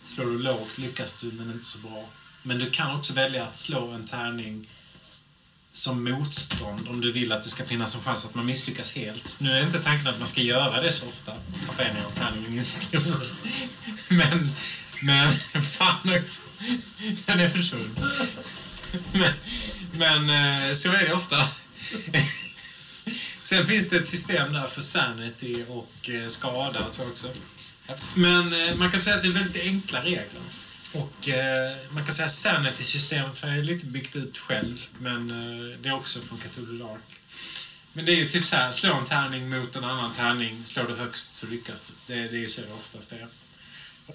Slår 0.06 0.26
du 0.26 0.40
lågt 0.40 0.78
lyckas 0.78 1.16
du 1.22 1.32
men 1.32 1.52
inte 1.52 1.66
så 1.66 1.78
bra. 1.78 2.10
Men 2.44 2.60
du 2.60 2.70
kan 2.70 2.96
också 3.00 3.14
välja 3.14 3.44
att 3.44 3.58
slå 3.58 3.92
en 3.92 4.08
tärning 4.08 4.70
som 5.72 6.04
motstånd 6.04 6.88
om 6.88 7.02
du 7.02 7.12
vill 7.12 7.32
att 7.32 7.44
det 7.44 7.50
ska 7.50 7.66
finnas 7.66 7.96
en 7.96 8.02
chans 8.02 8.26
att 8.26 8.36
man 8.36 8.46
misslyckas 8.46 8.92
helt. 8.92 9.40
Nu 9.40 9.52
är 9.52 9.66
inte 9.66 9.80
tanken 9.80 10.08
att 10.08 10.20
man 10.20 10.28
ska 10.28 10.42
göra 10.42 10.82
det 10.82 10.92
så 10.92 11.08
ofta. 11.08 11.34
Tappa 11.66 11.84
en 11.84 11.96
tärning 12.16 12.46
i 12.46 12.50
min 12.50 12.62
stol. 12.62 13.02
Men, 14.10 14.52
men 15.02 15.30
fan 15.72 16.20
också. 16.20 16.42
Den 17.26 17.40
är 17.40 17.50
försvunnen. 17.50 18.12
Men, 19.12 19.34
men 19.94 20.30
eh, 20.30 20.74
så 20.74 20.92
är 20.92 21.06
det 21.06 21.14
ofta. 21.14 21.48
Sen 23.42 23.68
finns 23.68 23.90
det 23.90 23.98
ett 23.98 24.08
system 24.08 24.54
där 24.54 24.68
för 24.68 24.82
sanity 24.82 25.66
och 25.68 26.10
eh, 26.10 26.28
skada 26.28 26.86
och 26.86 26.92
så 26.92 27.04
också. 27.04 27.34
Men 28.16 28.54
eh, 28.54 28.76
man 28.76 28.92
kan 28.92 29.02
säga 29.02 29.16
att 29.16 29.22
det 29.22 29.28
är 29.28 29.34
väldigt 29.34 29.64
enkla 29.64 30.04
regler. 30.04 30.42
Och 30.92 31.30
man 31.90 32.06
kan 32.06 32.14
säga 32.14 32.26
att 32.26 32.32
sanity-systemet 32.32 33.42
har 33.42 33.50
jag 33.50 33.66
lite 33.66 33.86
byggt 33.86 34.16
ut 34.16 34.38
själv, 34.38 34.86
men 35.00 35.28
det 35.82 35.90
är 35.90 35.94
också 35.94 36.20
från 36.22 36.38
Cthulhu 36.38 36.78
Dark. 36.78 37.20
Men 37.94 38.06
det 38.06 38.12
är 38.12 38.16
ju 38.16 38.30
typ 38.30 38.46
så 38.46 38.56
här, 38.56 38.72
slå 38.72 38.94
en 38.94 39.06
tärning 39.06 39.50
mot 39.50 39.76
en 39.76 39.84
annan 39.84 40.14
tärning, 40.14 40.66
slår 40.66 40.88
du 40.88 40.96
högst 40.96 41.36
så 41.36 41.48
lyckas 41.48 41.92
du. 42.08 42.14
Det, 42.14 42.28
det 42.28 42.38
är 42.38 42.42
ju 42.42 42.48
så 42.48 42.62
det 42.62 42.74
oftast 42.74 43.12
är. 43.12 43.28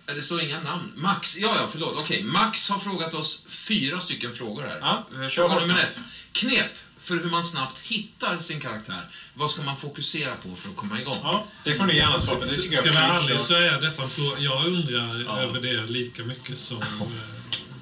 Det 0.07 0.23
står 0.23 0.41
inga 0.43 0.61
namn. 0.61 0.93
Max, 0.97 1.37
ja, 1.39 1.55
ja, 1.61 1.69
förlåt. 1.73 1.95
Okej, 1.99 2.23
Max 2.23 2.69
har 2.69 2.79
frågat 2.79 3.15
oss 3.15 3.43
fyra 3.49 4.01
stycken 4.01 4.33
frågor 4.35 4.63
här. 4.63 4.79
Ja, 4.81 5.07
Eh, 5.23 5.29
Fråga 5.29 5.55
hårt, 5.55 5.63
nummer 5.63 5.81
ett. 5.85 5.99
Knep 6.33 6.71
för 7.01 7.15
hur 7.17 7.31
man 7.31 7.45
snabbt 7.45 7.79
hittar 7.79 8.39
sin 8.39 8.61
karaktär. 8.61 9.09
Vad 9.35 9.51
ska 9.51 9.63
man 9.63 9.77
fokusera 9.77 10.35
på 10.37 10.55
för 10.55 10.69
att 10.71 10.77
komma 10.77 11.01
igång? 11.01 11.17
Ja, 11.23 11.47
det 11.65 11.75
får 11.75 11.85
ni 11.85 11.97
gärna 11.97 12.19
svara 12.19 12.39
på. 12.39 12.45
Det 12.45 12.51
tycker 12.57 12.77
Ska 12.77 12.87
jag 12.87 12.93
vara 12.95 13.05
är 13.05 13.25
ärlig 13.25 13.41
så 13.41 13.55
är 13.55 13.81
detta 13.81 14.03
en 14.03 14.09
fråga... 14.09 14.39
Jag 14.39 14.67
undrar 14.67 15.25
Ja. 15.27 15.39
över 15.41 15.61
det 15.61 15.87
lika 15.87 16.25
mycket 16.25 16.59
som... 16.59 16.83
eh, 16.83 16.87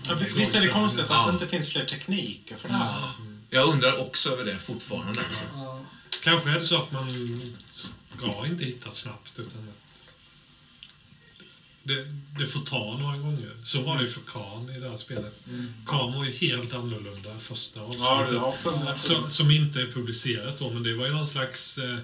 Ja, 0.09 0.14
Visst 0.36 0.55
är 0.56 0.60
det 0.60 0.68
konstigt 0.68 1.05
att 1.05 1.10
Ja. 1.10 1.26
det 1.26 1.32
inte 1.32 1.47
finns 1.48 1.68
fler 1.70 1.84
tekniker 1.84 2.56
för 2.56 2.68
det 2.68 2.74
här? 2.74 2.94
Jag 3.51 3.68
undrar 3.68 4.01
också 4.01 4.30
över 4.32 4.44
det 4.44 4.59
fortfarande. 4.59 5.20
Alltså. 5.28 5.44
Ja. 5.55 5.84
Kanske 6.22 6.51
är 6.51 6.55
det 6.55 6.64
så 6.66 6.76
att 6.82 6.93
man 6.93 7.10
ska 8.18 8.47
inte 8.47 8.64
hitta 8.64 8.90
snabbt 8.90 9.39
utan 9.39 9.68
att 9.68 9.81
det, 11.82 12.06
det 12.38 12.46
får 12.46 12.60
ta 12.60 12.98
några 13.00 13.16
gånger. 13.18 13.50
Så 13.64 13.82
var 13.82 13.96
det 13.96 14.02
ju 14.02 14.10
för 14.10 14.20
Khan 14.20 14.70
i 14.76 14.80
det 14.80 14.88
här 14.88 14.96
spelet. 14.96 15.40
Khan 15.86 16.12
var 16.12 16.24
ju 16.24 16.32
helt 16.32 16.74
annorlunda 16.74 17.38
första 17.38 17.80
Ja, 17.80 18.24
avsnittet. 18.40 18.60
fumlat. 18.62 19.00
som, 19.00 19.28
som 19.28 19.50
inte 19.50 19.80
är 19.80 19.86
publicerat 19.86 20.59
då, 20.59 20.70
men 20.70 20.82
det 20.82 20.94
var 20.94 21.06
ju 21.06 21.12
någon 21.12 21.26
slags 21.26 21.78
eh, 21.78 21.98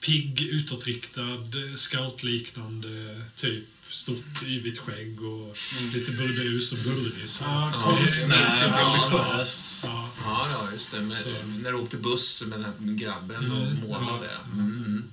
pigg, 0.00 0.42
utåtriktad, 0.42 1.22
eh, 1.34 1.74
scoutliknande 1.76 3.22
typ. 3.36 3.64
Stort 3.90 4.42
yvigt 4.46 4.78
skägg 4.78 5.22
och 5.22 5.56
lite 5.94 6.12
burdus 6.12 6.72
och 6.72 6.78
bullrig. 6.78 7.28
Så. 7.28 7.44
Ja, 7.44 7.70
Ja, 7.74 7.80
konstnär, 7.80 8.36
det 8.70 8.78
är 8.78 9.04
ambitiös. 9.04 9.82
Ja. 9.86 10.08
Ja, 10.24 10.46
ja, 10.52 10.68
just 10.72 10.90
det. 10.90 11.00
Med, 11.00 11.10
Så. 11.10 11.28
när 11.62 11.72
du 11.72 11.78
åkte 11.78 11.96
buss 11.96 12.42
med 12.46 12.58
den 12.58 12.64
här 12.64 12.94
grabben 12.94 13.52
och 13.52 13.66
Mm, 13.66 13.80
målade. 13.88 14.26
ja. 14.32 14.52
Mm. 14.52 15.04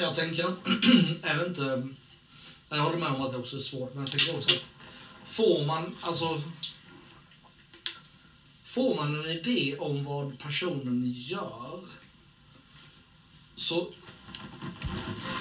Jag 0.00 0.14
tänker 0.14 0.44
att, 0.44 0.66
är 1.22 1.38
det 1.38 1.46
inte... 1.46 1.88
Jag 2.76 2.82
håller 2.82 2.98
med 2.98 3.08
om 3.08 3.22
att 3.22 3.32
det 3.32 3.38
också 3.38 3.56
är 3.56 3.60
svårt, 3.60 3.94
men 3.94 4.02
jag 4.02 4.10
tänker 4.10 4.36
också 4.36 4.54
att 4.54 4.64
får 5.26 5.64
man, 5.64 5.96
alltså... 6.00 6.42
Får 8.64 8.96
man 8.96 9.24
en 9.24 9.30
idé 9.30 9.76
om 9.78 10.04
vad 10.04 10.38
personen 10.38 11.12
gör, 11.16 11.80
så... 13.56 13.92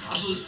Alltså, 0.10 0.46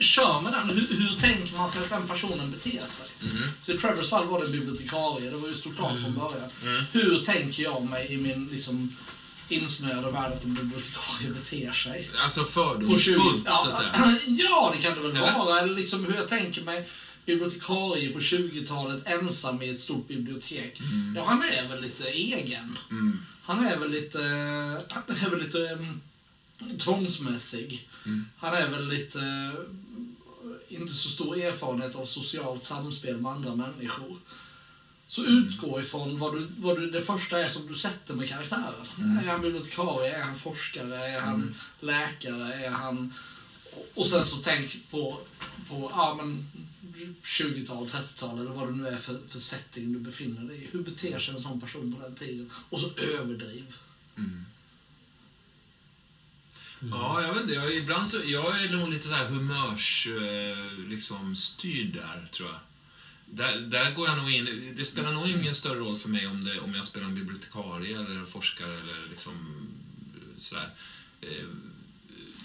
kör 0.00 0.40
med 0.40 0.52
den. 0.52 0.70
Hur, 0.70 0.86
hur 0.98 1.20
tänker 1.20 1.54
man 1.54 1.68
sig 1.68 1.82
att 1.82 1.90
den 1.90 2.08
personen 2.08 2.50
beter 2.50 2.86
sig? 2.86 3.06
Mm. 3.22 3.48
Så 3.62 3.72
I 3.72 3.78
Trevors 3.78 4.10
fall 4.10 4.26
var 4.26 4.40
det 4.40 4.46
en 4.46 4.52
bibliotekarie, 4.52 5.30
det 5.30 5.36
var 5.36 5.48
ju 5.48 5.54
stort 5.54 5.76
klart 5.76 5.98
från 5.98 6.14
början. 6.14 6.50
Hur 6.92 7.24
tänker 7.24 7.62
jag 7.62 7.88
mig 7.88 8.12
i 8.12 8.16
min 8.16 8.48
liksom, 8.52 8.96
insnöade 9.50 10.10
värld 10.10 10.32
att 10.32 10.44
en 10.44 10.54
bibliotekarie 10.54 11.30
beter 11.30 11.72
sig? 11.72 12.10
Alltså 12.24 12.40
På 12.40 12.48
20 12.48 12.52
fördomsfullt, 12.52 13.42
ja, 13.44 13.52
så 13.52 13.68
att 13.68 13.74
säga. 13.74 14.18
Ja, 14.26 14.74
det 14.76 14.82
kan 14.82 14.94
det 14.94 15.00
väl 15.00 15.10
Eller? 15.10 15.32
vara. 15.32 15.60
Eller 15.60 15.74
liksom 15.74 16.04
hur 16.04 16.14
jag 16.14 16.28
tänker 16.28 16.62
mig 16.62 16.88
bibliotekarie 17.26 18.12
på 18.12 18.18
20-talet 18.18 19.06
ensam 19.06 19.62
i 19.62 19.70
ett 19.70 19.80
stort 19.80 20.08
bibliotek. 20.08 20.80
Ja, 21.16 21.24
han 21.24 21.42
är 21.42 21.68
väl 21.68 21.80
lite 21.80 22.08
egen. 22.08 22.78
Mm. 22.90 23.18
Han 23.42 23.66
är 23.66 23.76
väl 23.76 23.90
lite, 23.90 24.18
han 24.88 25.26
är 25.26 25.30
väl 25.30 25.42
lite 25.42 25.58
um, 25.58 26.00
tvångsmässig. 26.78 27.88
Mm. 28.04 28.24
Han 28.36 28.54
är 28.54 28.68
väl 28.68 28.88
lite 28.88 29.52
inte 30.68 30.92
så 30.92 31.08
stor 31.08 31.38
erfarenhet 31.38 31.94
av 31.94 32.04
socialt 32.04 32.64
samspel 32.64 33.16
med 33.16 33.32
andra 33.32 33.54
människor. 33.54 34.16
Så 35.08 35.24
utgå 35.24 35.80
ifrån 35.80 36.18
vad 36.18 36.34
du, 36.34 36.48
vad 36.58 36.76
du, 36.76 36.90
det 36.90 37.00
första 37.00 37.38
är 37.38 37.48
som 37.48 37.66
du 37.66 37.74
sätter 37.74 38.14
med 38.14 38.28
karaktären. 38.28 39.18
Är 39.24 39.30
han 39.30 39.40
bibliotekarie? 39.40 40.16
Är 40.16 40.22
han 40.22 40.36
forskare? 40.36 40.96
Är 40.96 41.20
han 41.20 41.54
läkare? 41.80 42.54
Är 42.54 42.70
han... 42.70 43.14
Och 43.94 44.06
sen 44.06 44.24
så 44.24 44.36
tänk 44.36 44.90
på, 44.90 45.20
på 45.68 45.90
ja, 45.94 46.14
men 46.18 46.50
20-tal, 47.22 47.86
30-tal 47.86 48.40
eller 48.40 48.50
vad 48.50 48.68
det 48.68 48.74
nu 48.74 48.88
är 48.88 48.96
för, 48.96 49.18
för 49.28 49.38
setting 49.38 49.92
du 49.92 49.98
befinner 49.98 50.40
dig 50.40 50.64
i. 50.64 50.68
Hur 50.72 50.82
beter 50.82 51.18
sig 51.18 51.34
en 51.34 51.42
sån 51.42 51.60
person 51.60 51.92
på 51.92 52.02
den 52.02 52.14
tiden? 52.14 52.50
Och 52.70 52.80
så 52.80 52.90
överdriv. 52.96 53.76
Ja, 56.80 57.22
jag 57.22 57.34
vet 57.34 57.42
inte. 57.42 57.54
Jag, 57.54 57.74
ibland 57.74 58.08
så, 58.08 58.16
jag 58.24 58.62
är 58.64 58.76
nog 58.76 58.88
lite 58.88 59.08
så 59.08 59.14
här 59.14 59.26
humörs, 59.26 60.06
eh, 60.06 60.88
liksom, 60.88 61.36
styrd 61.36 61.94
där, 61.94 62.28
tror 62.32 62.48
jag. 62.48 62.58
Där, 63.30 63.60
där 63.60 63.94
går 63.94 64.08
jag 64.08 64.18
nog 64.18 64.30
in. 64.30 64.74
Det 64.76 64.84
spelar 64.84 65.12
nog 65.12 65.28
ingen 65.28 65.54
större 65.54 65.78
roll 65.78 65.96
för 65.96 66.08
mig 66.08 66.26
om, 66.26 66.44
det, 66.44 66.60
om 66.60 66.74
jag 66.74 66.84
spelar 66.84 67.06
en 67.06 67.14
bibliotekarie 67.14 67.98
eller 67.98 68.16
en 68.16 68.26
forskare 68.26 68.80
eller 68.80 69.08
liksom 69.10 69.68
sådär. 70.38 70.70
Eh, 71.20 71.46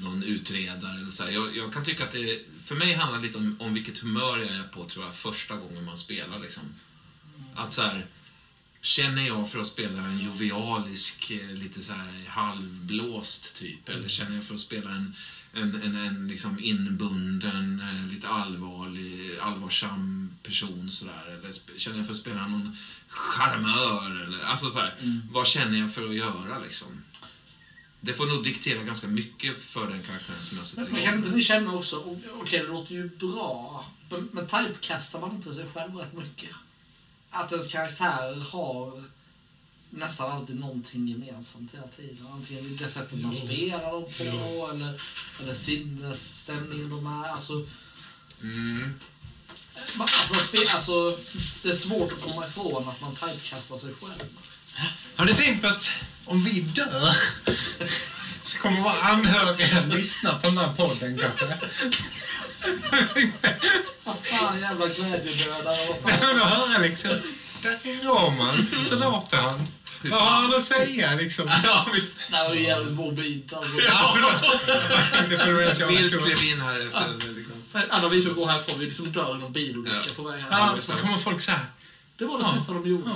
någon 0.01 0.23
utredare 0.23 0.97
eller 0.97 1.11
så. 1.11 1.23
Jag, 1.23 1.55
jag 1.57 1.73
kan 1.73 1.83
tycka 1.83 2.03
att 2.03 2.11
det, 2.11 2.41
för 2.65 2.75
mig 2.75 2.93
handlar 2.93 3.19
det 3.19 3.27
lite 3.27 3.37
om, 3.37 3.55
om 3.59 3.73
vilket 3.73 3.97
humör 3.97 4.37
jag 4.37 4.49
är 4.49 4.63
på, 4.63 4.89
tror 4.89 5.05
jag, 5.05 5.15
första 5.15 5.55
gången 5.55 5.85
man 5.85 5.97
spelar 5.97 6.39
liksom. 6.39 6.63
Att 7.55 7.73
så 7.73 7.81
här, 7.81 8.05
Känner 8.81 9.27
jag 9.27 9.49
för 9.49 9.59
att 9.59 9.67
spela 9.67 10.01
en 10.01 10.19
jovialisk, 10.25 11.31
eh, 11.31 11.51
lite 11.51 11.81
så 11.81 11.93
här 11.93 12.25
halvblåst 12.27 13.55
typ? 13.55 13.89
Eller 13.89 14.07
känner 14.07 14.35
jag 14.35 14.45
för 14.45 14.53
att 14.53 14.59
spela 14.59 14.89
en, 14.89 15.15
en, 15.53 15.81
en, 15.81 15.95
en 15.95 16.27
liksom 16.27 16.59
inbunden, 16.59 17.79
eh, 17.79 18.13
lite 18.13 18.27
allvarlig, 18.27 19.37
allvarsam 19.41 20.31
person 20.43 20.91
sådär? 20.91 21.27
Eller 21.27 21.79
känner 21.79 21.97
jag 21.97 22.05
för 22.05 22.13
att 22.13 22.19
spela 22.19 22.47
någon 22.47 22.77
charmör? 23.07 24.23
Eller, 24.23 24.43
alltså 24.43 24.69
så 24.69 24.79
här, 24.79 24.95
vad 25.31 25.47
känner 25.47 25.79
jag 25.79 25.93
för 25.93 26.09
att 26.09 26.15
göra 26.15 26.59
liksom? 26.59 27.03
Det 28.03 28.13
får 28.13 28.25
nog 28.25 28.43
diktera 28.43 28.83
ganska 28.83 29.07
mycket 29.07 29.57
för 29.63 29.87
den 29.87 30.01
karaktären 30.01 30.43
som 30.43 30.57
jag 30.57 30.65
sätter 30.65 30.83
Men, 30.83 30.91
men 30.91 31.03
kan 31.03 31.17
inte 31.17 31.29
ni 31.29 31.41
känna 31.41 31.73
också, 31.73 32.17
okej 32.33 32.59
det 32.59 32.67
låter 32.67 32.93
ju 32.93 33.09
bra, 33.09 33.85
men, 34.09 34.29
men 34.31 34.47
typecastar 34.47 35.19
man 35.21 35.31
inte 35.31 35.53
sig 35.53 35.67
själv 35.73 35.95
rätt 35.95 36.13
mycket? 36.13 36.49
Att 37.29 37.51
ens 37.51 37.71
karaktärer 37.71 38.39
har 38.51 39.03
nästan 39.93 40.31
alltid 40.31 40.59
någonting 40.59 41.07
gemensamt 41.07 41.73
hela 41.73 41.88
tiden. 41.88 42.27
Antingen 42.34 42.77
det 42.77 42.89
sättet 42.89 43.19
man 43.22 43.31
Jo. 43.35 43.45
spelar 43.47 43.91
dem 43.91 44.03
på 44.18 44.69
eller, 44.73 45.01
eller 45.41 45.53
sinnesstämningen 45.53 46.89
de 46.89 47.23
är. 47.23 47.27
Alltså, 47.30 47.65
Mm. 48.41 48.93
man, 49.95 50.07
man 50.31 50.41
spel, 50.41 50.61
alltså, 50.76 51.18
det 51.63 51.69
är 51.69 51.73
svårt 51.76 52.11
att 52.11 52.22
komma 52.22 52.45
ifrån 52.47 52.89
att 52.89 53.01
man 53.01 53.15
typecastar 53.15 53.77
sig 53.77 53.93
själv. 54.01 54.30
Har 55.15 55.26
ni 55.26 55.34
tänkt 55.34 55.61
på 55.61 55.68
att 55.68 55.89
om 56.26 56.43
vi 56.43 56.61
dör 56.61 57.15
så 58.41 58.57
kommer 58.57 58.81
våra 58.81 58.93
anhöriga 59.01 59.85
lyssna 59.85 60.39
på 60.39 60.47
den 60.47 60.57
här 60.57 60.73
podden 60.76 61.19
kanske? 61.19 61.57
Vad 64.03 64.18
fan 64.19 64.59
jävla 64.59 64.88
glädjedödare, 64.88 65.88
vad 65.88 66.03
Men 66.05 66.19
fan. 66.19 66.41
att 66.41 66.49
höra 66.49 66.77
liksom, 66.77 67.09
där 67.61 67.72
är 67.84 68.03
Roman, 68.03 68.68
så 68.81 68.95
låter 68.95 69.38
han. 69.38 69.68
Vad 70.03 70.21
har 70.21 70.29
han 70.41 70.55
att 70.55 70.63
säga 70.63 71.13
liksom? 71.15 71.51
Ja, 71.63 71.87
visst. 71.93 72.17
Det 72.29 72.35
här 72.35 72.47
var 72.49 72.55
jävligt 72.55 72.93
morbid 72.93 73.53
alltså. 73.57 73.81
Ja, 73.85 74.11
förlåt. 74.15 74.59
Det 75.77 75.85
Nils 75.89 76.17
klev 76.17 76.43
in 76.53 76.61
här 76.61 76.79
efter 76.79 77.15
liksom. 77.35 77.55
Alla 77.89 78.07
vi 78.09 78.21
som 78.21 78.33
går 78.35 78.47
härifrån, 78.47 78.79
vi 78.79 78.85
liksom 78.85 79.11
dör 79.11 79.35
i 79.35 79.39
någon 79.39 79.53
bilolycka 79.53 79.95
Ja. 80.07 80.13
på 80.15 80.23
väg 80.23 80.41
här. 80.41 80.59
Ja, 80.59 80.75
så 80.79 80.97
kommer 80.97 81.17
folk 81.17 81.41
säga, 81.41 81.59
Det 82.17 82.25
var 82.25 82.37
det 82.37 82.45
Ja. 82.51 82.57
sista 82.57 82.73
de 82.73 82.89
gjorde. 82.89 83.09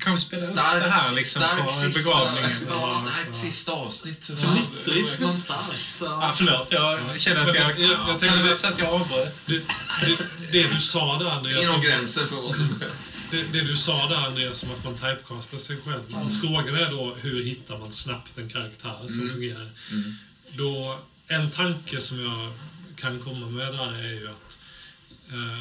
kan 0.00 0.12
vi 0.12 0.18
spela 0.18 0.42
upp 0.42 0.48
Starkt, 0.52 0.84
det 0.84 0.90
här 0.90 1.14
liksom 1.14 1.42
starkt 1.42 1.64
på 1.64 1.70
sista, 1.72 1.98
begravningen? 2.10 2.66
Ja. 2.70 2.90
starkt 2.90 3.34
sista 3.34 3.72
avsnitt. 3.72 4.24
Fnittrigt 4.38 5.20
men 5.20 5.38
starkt. 5.38 5.94
Ja, 6.00 6.06
Ja. 6.06 6.32
förlåt. 6.36 6.68
Jag 6.72 7.20
känner 7.20 7.40
att 7.40 7.46
jag... 7.54 7.56
Jag- 7.56 7.78
jag- 7.80 7.98
jag 8.08 8.20
kan 8.20 8.46
det 8.46 8.56
så 8.56 8.66
att 8.66 8.78
jag 8.78 8.88
avbröt? 8.88 9.42
Det, 9.46 9.54
det, 10.00 10.16
det 10.52 10.66
du 10.66 10.80
sa 10.80 11.18
där 11.18 11.30
Andreas, 11.30 11.62
Inom 11.68 11.80
gränsen 11.80 12.28
för 12.28 12.36
vad 12.36 12.54
som... 12.54 12.82
det, 13.30 13.52
det 13.52 13.60
du 13.60 13.76
sa 13.76 14.08
där 14.08 14.16
Andreas 14.16 14.58
som 14.58 14.70
att 14.70 14.84
man 14.84 14.94
typecastar 14.94 15.58
sig 15.58 15.76
själv. 15.76 16.02
Frågan 16.40 16.74
är 16.74 16.90
då 16.90 17.14
hur 17.14 17.44
hittar 17.44 17.78
man 17.78 17.92
snabbt 17.92 18.38
en 18.38 18.48
karaktär 18.50 18.98
som 19.08 19.28
fungerar. 19.28 19.68
Då, 20.50 20.98
en 21.26 21.50
tanke 21.50 22.00
som 22.00 22.20
jag 22.20 22.52
kan 22.96 23.20
komma 23.20 23.46
med 23.46 23.72
där 23.72 23.92
är 23.92 24.12
ju 24.12 24.28
att 24.28 24.58
eh, 25.32 25.60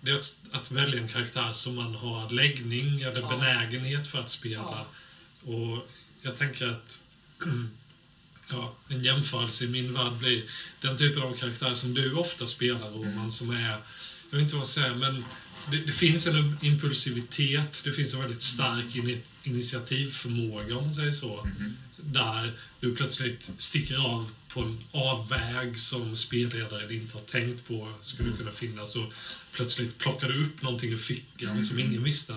det 0.00 0.10
är 0.10 0.14
att, 0.16 0.40
att 0.52 0.70
välja 0.70 1.00
en 1.00 1.08
karaktär 1.08 1.52
som 1.52 1.74
man 1.74 1.94
har 1.94 2.30
läggning 2.30 3.00
eller 3.00 3.20
Ja. 3.20 3.28
benägenhet 3.28 4.08
för 4.08 4.20
att 4.20 4.30
spela. 4.30 4.84
Och 5.44 5.88
jag 6.22 6.38
tänker 6.38 6.68
att 6.68 6.98
ja, 8.50 8.74
en 8.88 9.04
jämförelse 9.04 9.64
i 9.64 9.68
min 9.68 9.94
värld 9.94 10.12
blir 10.12 10.42
den 10.80 10.96
typen 10.98 11.22
av 11.22 11.36
karaktär 11.36 11.74
som 11.74 11.94
du 11.94 12.14
ofta 12.14 12.46
spelar, 12.46 12.90
Roman, 12.90 13.32
som 13.32 13.50
är, 13.50 13.70
jag 14.30 14.38
vet 14.38 14.40
inte 14.42 14.54
vad 14.54 14.62
jag 14.62 14.68
säga, 14.68 14.94
men 14.94 15.24
det, 15.70 15.76
det 15.76 15.92
finns 15.92 16.26
en 16.26 16.58
impulsivitet, 16.62 17.80
det 17.84 17.92
finns 17.92 18.14
en 18.14 18.20
väldigt 18.20 18.42
stark 18.42 18.96
in, 18.96 19.22
initiativförmåga, 19.42 20.76
om 20.76 20.84
man 20.84 20.94
säger 20.94 21.12
så, 21.12 21.48
där 21.96 22.52
du 22.80 22.96
plötsligt 22.96 23.50
sticker 23.58 24.06
av 24.06 24.30
på 24.48 24.60
en 24.60 24.78
avväg 24.92 25.78
som 25.78 26.16
spelledaren 26.16 26.90
inte 26.90 27.18
har 27.18 27.24
tänkt 27.24 27.68
på 27.68 27.92
skulle 28.02 28.36
kunna 28.36 28.52
finnas 28.52 28.96
och 28.96 29.12
plötsligt 29.52 29.98
plockar 29.98 30.28
du 30.28 30.44
upp 30.44 30.62
någonting 30.62 30.92
ur 30.92 30.98
fickan 30.98 31.62
som 31.62 31.78
ingen 31.78 32.02
visste. 32.02 32.34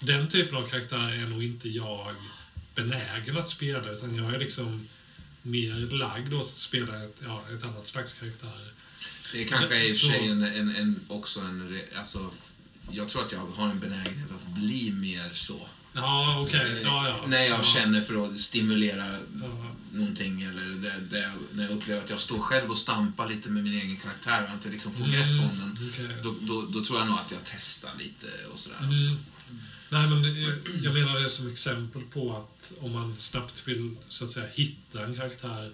Den 0.00 0.28
typen 0.28 0.56
av 0.56 0.68
karaktär 0.68 1.12
är 1.12 1.26
nog 1.26 1.44
inte 1.44 1.68
jag 1.68 2.14
benägen 2.74 3.36
att 3.36 3.48
spela, 3.48 3.90
utan 3.90 4.16
jag 4.16 4.34
är 4.34 4.38
liksom 4.38 4.88
mer 5.42 5.96
lagd 5.96 6.32
åt 6.32 6.48
att 6.48 6.56
spela 6.56 7.04
ett, 7.04 7.16
ja, 7.24 7.44
ett 7.54 7.64
annat 7.64 7.86
slags 7.86 8.12
karaktär. 8.12 8.73
Det 9.34 9.44
kanske 9.44 9.76
är 9.76 9.80
i 9.82 9.92
och 9.92 9.96
för 9.96 10.06
sig 10.06 10.28
en, 10.28 10.42
en, 10.42 10.76
en, 10.76 11.00
också 11.08 11.40
en... 11.40 11.80
Alltså, 11.98 12.30
jag 12.90 13.08
tror 13.08 13.22
att 13.22 13.32
jag 13.32 13.38
har 13.38 13.68
en 13.70 13.78
benägenhet 13.78 14.30
att 14.30 14.46
bli 14.54 14.90
mer 14.90 15.30
så. 15.34 15.68
Ja, 15.92 16.40
okej. 16.40 16.80
Ja, 16.84 17.08
ja. 17.08 17.26
När 17.26 17.42
jag 17.42 17.58
ja. 17.58 17.62
känner 17.64 18.00
för 18.00 18.26
att 18.26 18.40
stimulera 18.40 19.18
Ja. 19.42 19.74
någonting 19.92 20.42
eller 20.42 20.64
där 21.10 21.22
jag, 21.22 21.32
när 21.52 21.64
jag 21.64 21.72
upplever 21.72 22.02
att 22.02 22.10
jag 22.10 22.20
står 22.20 22.38
själv 22.38 22.70
och 22.70 22.76
stampar 22.78 23.28
lite 23.28 23.50
med 23.50 23.64
min 23.64 23.72
egen 23.80 23.96
karaktär 23.96 24.44
och 24.48 24.54
inte 24.54 24.68
liksom 24.68 24.92
får 24.92 25.04
grepp 25.04 25.24
Mm, 25.24 25.40
om 25.40 25.58
den. 25.58 25.90
okej. 25.92 26.16
Då, 26.22 26.34
då, 26.40 26.62
då 26.62 26.84
tror 26.84 26.98
jag 26.98 27.08
nog 27.08 27.18
att 27.18 27.30
jag 27.32 27.40
testar 27.44 27.90
lite 27.98 28.26
och 28.52 28.58
sådär 28.58 28.76
också. 28.76 29.06
Mm. 29.06 29.18
Nej, 29.88 30.08
men 30.10 30.22
det, 30.22 30.30
jag 30.82 30.94
menar 30.94 31.20
det 31.20 31.28
som 31.28 31.52
exempel 31.52 32.02
på 32.02 32.36
att 32.36 32.72
om 32.80 32.92
man 32.92 33.14
snabbt 33.18 33.68
vill 33.68 33.96
så 34.08 34.24
att 34.24 34.30
säga 34.30 34.46
hitta 34.54 35.04
en 35.04 35.16
karaktär 35.16 35.72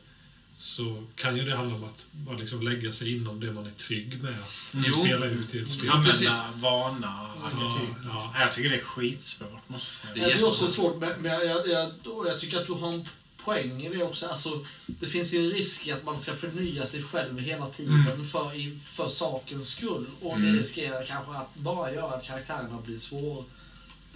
så 0.61 1.03
kan 1.17 1.37
ju 1.37 1.45
det 1.45 1.57
handla 1.57 1.75
om 1.77 1.85
att 1.85 2.05
bara 2.13 2.39
liksom 2.39 2.63
lägga 2.63 2.93
sig 2.93 3.17
inom 3.17 3.41
det 3.41 3.53
man 3.53 3.67
är 3.67 3.71
trygg 3.71 4.23
med. 4.23 4.35
Att 4.41 4.73
Jo. 4.87 4.93
spela 5.05 5.27
ut 5.27 5.55
i 5.55 5.59
ett 5.59 5.69
spel. 5.71 5.91
Använda 5.91 6.45
vana 6.55 7.31
arketyp. 7.45 7.97
Ja, 8.05 8.35
Jag 8.41 8.53
tycker 8.53 8.71
det 8.71 8.77
är 8.77 8.81
skitsvårt, 8.85 9.69
måste 9.69 10.07
jag 10.07 10.15
Det 10.17 10.21
säga. 10.21 10.27
är 10.27 10.31
Ja, 10.31 10.37
det 10.37 10.43
är 10.43 10.47
också 10.47 10.69
svårt, 10.69 10.97
men 11.01 11.25
jag, 11.25 11.47
jag, 11.47 11.69
jag, 11.69 11.93
jag 12.27 12.39
tycker 12.39 12.61
att 12.61 12.67
du 12.67 12.73
har 12.73 12.93
en 12.93 13.05
poäng 13.45 13.83
i 13.87 13.89
det 13.89 14.03
också. 14.05 14.27
Alltså, 14.27 14.65
det 14.87 15.07
finns 15.07 15.33
ju 15.33 15.39
en 15.45 15.51
risk 15.51 15.89
att 15.89 16.05
man 16.05 16.19
ska 16.19 16.33
förnya 16.35 16.87
sig 16.87 17.03
själv 17.03 17.39
hela 17.39 17.67
tiden 17.67 18.27
för, 18.33 18.55
i, 18.55 18.79
för 18.93 19.09
sakens 19.09 19.69
skull. 19.69 20.07
Och 20.21 20.37
Mm. 20.37 20.53
det 20.53 20.61
riskerar 20.61 21.05
kanske 21.07 21.33
att 21.33 21.55
bara 21.55 21.93
göra 21.93 22.15
att 22.15 22.25
karaktärerna 22.25 22.79
blir 22.85 22.97
svår, 22.97 23.45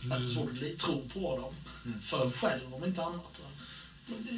att 0.03 0.09
det 0.09 0.15
är 0.17 0.21
svårt 0.21 0.51
att 0.73 0.79
tro 0.79 1.09
på 1.13 1.37
dem. 1.37 1.55
För 2.03 2.25
en 2.25 2.33
själv, 2.33 2.75
om 2.75 2.85
inte 2.85 3.05
annat. 3.05 3.43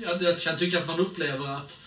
Jag, 0.04 0.22
jag 0.22 0.40
kan 0.40 0.58
tycka 0.58 0.78
att 0.78 0.86
man 0.86 1.00
upplever 1.00 1.48
att 1.48 1.80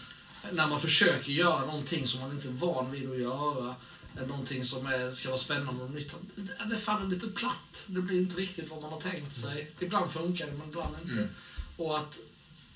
när 0.52 0.68
man 0.68 0.82
försöker 0.82 1.32
göra 1.32 1.66
någonting 1.66 2.08
som 2.08 2.22
man 2.22 2.32
inte 2.32 2.48
är 2.48 2.52
van 2.52 2.92
vid 2.92 3.12
att 3.12 3.20
göra, 3.20 3.76
eller 4.18 4.28
någonting 4.28 4.66
som 4.66 4.86
är, 4.86 5.12
ska 5.12 5.30
vara 5.30 5.40
spännande 5.40 5.84
och 5.84 5.92
nytt, 5.92 6.16
det, 6.36 6.66
det 6.70 6.78
faller 6.78 7.08
lite 7.08 7.28
platt. 7.28 7.86
Det 7.88 8.02
blir 8.02 8.18
inte 8.18 8.36
riktigt 8.36 8.70
vad 8.70 8.82
man 8.82 8.92
har 8.92 9.02
tänkt 9.02 9.36
sig. 9.36 9.72
Ibland 9.80 10.12
funkar 10.12 10.46
det, 10.46 10.52
men 10.52 10.68
ibland 10.68 10.96
inte. 11.04 11.18
Mm. 11.18 11.30
Och 11.78 11.98
att, 11.98 12.20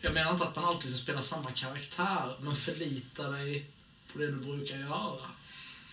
jag 0.02 0.14
menar 0.14 0.31
inte 0.31 0.44
att 0.44 0.56
man 0.56 0.65
alltid 0.65 0.91
ska 0.91 1.03
spela 1.03 1.22
samma 1.22 1.52
karaktär, 1.52 2.38
men 2.41 2.56
förlita 2.56 3.30
dig 3.30 3.65
på 4.14 4.19
det 4.19 4.27
du 4.27 4.35
brukar 4.35 4.77
göra. 4.77 5.26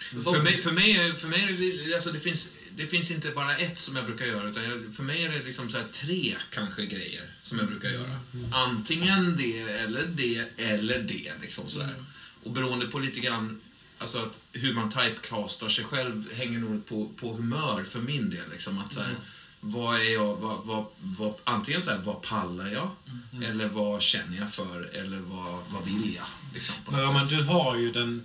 För 0.01 0.43
mig, 0.43 0.63
för 0.63 0.71
mig, 0.71 1.17
för 1.17 1.29
mig 1.29 1.53
det, 1.53 1.95
alltså 1.95 2.13
det, 2.13 2.21
finns, 2.21 2.51
det 2.77 2.87
finns 2.87 3.11
inte 3.11 3.31
bara 3.31 3.57
ett 3.57 3.79
som 3.79 3.97
jag 3.97 4.07
brukar 4.07 4.27
göra, 4.27 4.51
utan 4.51 4.63
jag, 4.65 4.95
för 4.95 5.03
mig 5.03 5.25
är 5.25 5.29
det 5.29 5.43
liksom 5.43 5.71
så 5.71 5.79
tre 5.93 6.37
kanske 6.51 6.87
grejer 6.87 7.35
som 7.41 7.59
jag 7.59 7.69
brukar 7.69 7.91
göra. 7.91 8.21
Antingen 8.53 9.37
det, 9.37 9.61
eller 9.61 10.07
det, 10.07 10.49
eller 10.57 10.99
det. 10.99 11.33
Liksom 11.43 11.69
sådär. 11.69 11.95
Och 12.45 12.51
beroende 12.51 12.87
på 12.87 12.99
lite 12.99 13.21
grann 13.21 13.61
alltså 13.99 14.19
att 14.19 14.39
hur 14.53 14.75
man 14.75 14.91
typecastar 14.91 15.69
sig 15.69 15.85
själv 15.85 16.33
hänger 16.35 16.59
nog 16.59 16.87
på, 16.87 17.09
på 17.17 17.33
humör 17.33 17.85
för 17.85 18.01
min 18.01 18.31
del. 18.31 18.51
Liksom, 18.53 18.79
att 18.79 18.93
så 18.93 19.01
här, 19.01 19.15
Vad 19.61 20.01
är 20.01 20.05
jag, 20.05 20.37
vad, 20.37 20.65
vad, 20.65 20.87
vad, 21.01 21.35
antingen 21.45 21.83
så 21.83 21.91
här, 21.91 21.99
vad 21.99 22.23
pallar 22.23 22.69
jag? 22.69 22.91
Eller 23.45 23.69
vad 23.69 24.03
känner 24.03 24.39
jag 24.39 24.53
för? 24.53 24.83
Eller 24.83 25.19
vad, 25.19 25.65
vad 25.69 25.85
vill 25.85 26.15
jag? 26.15 26.27
Liksom, 26.55 26.75
Men 26.91 27.01
Roman, 27.01 27.29
sätt. 27.29 27.39
du 27.39 27.45
har 27.45 27.77
ju 27.77 27.93
den 27.93 28.25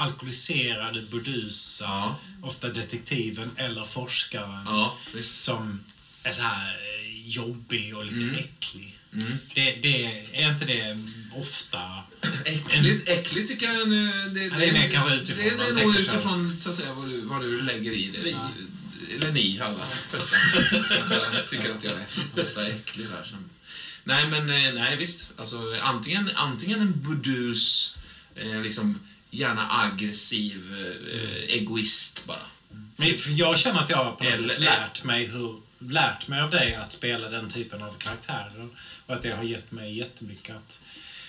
alkoholiserade, 0.00 1.02
burdusa, 1.02 1.84
Ja. 1.84 2.18
ofta 2.42 2.68
detektiven 2.68 3.50
eller 3.56 3.84
forskaren 3.84 4.64
Ja, 4.66 4.98
som 5.22 5.80
är 6.22 6.32
så 6.32 6.42
här 6.42 6.68
eh, 6.70 7.28
jobbig 7.30 7.96
och 7.96 8.04
lite 8.04 8.16
Mm. 8.16 8.34
äcklig. 8.34 8.96
Mm. 9.12 9.32
Det, 9.54 9.72
det, 9.82 10.04
är 10.42 10.52
inte 10.52 10.64
det 10.64 11.04
ofta... 11.36 11.80
Äckligt, 12.44 13.08
äckligt 13.08 13.48
tycker 13.48 13.66
jag. 13.66 13.82
en, 13.82 13.92
eh, 14.08 14.24
Det, 14.26 14.44
Ja, 14.44 14.56
det 14.58 14.64
är 14.68 14.72
mer 14.72 14.88
kanske 14.88 15.14
utifrån 15.14 15.44
Det, 15.58 15.74
det 15.74 15.80
är 15.80 15.84
nog 15.86 15.96
utifrån 15.96 16.58
så 16.58 16.70
att 16.70 16.76
säga, 16.76 16.94
vad, 16.94 17.08
du, 17.08 17.20
vad 17.20 17.40
du 17.42 17.60
lägger 17.62 17.92
i 17.92 18.10
det. 18.10 18.18
Vi. 18.20 18.36
Eller 19.14 19.32
ni 19.32 19.60
alla 19.60 19.84
förresten. 20.10 20.38
tycker 21.50 21.70
att 21.70 21.84
jag 21.84 21.92
är 21.94 22.06
ofta 22.42 22.66
äcklig 22.68 23.06
där. 23.08 23.24
Som. 23.24 23.50
Nej, 24.04 24.26
men 24.26 24.50
eh, 24.50 24.72
nej, 24.74 24.96
visst. 24.96 25.28
Alltså, 25.36 25.76
antingen, 25.82 26.30
antingen 26.34 26.80
en 26.80 27.00
burdus, 27.02 27.96
eh, 28.36 28.62
liksom, 28.62 29.00
gärna 29.30 29.82
aggressiv 29.82 30.74
eh, 31.12 31.56
egoist 31.56 32.26
bara. 32.26 32.42
Men 32.96 33.18
jag 33.36 33.58
känner 33.58 33.80
att 33.80 33.90
jag 33.90 34.18
på 34.18 34.24
något 34.24 34.40
sätt 34.40 34.58
lärt 34.58 35.04
mig, 35.04 35.26
hur, 35.26 35.60
lärt 35.78 36.28
mig 36.28 36.40
av 36.40 36.50
dig 36.50 36.74
att 36.74 36.92
spela 36.92 37.28
den 37.28 37.50
typen 37.50 37.82
av 37.82 37.90
karaktärer. 37.98 38.68
Och 39.06 39.14
att 39.14 39.22
det 39.22 39.30
har 39.30 39.42
gett 39.42 39.72
mig 39.72 39.98
jättemycket 39.98 40.56
att... 40.56 40.80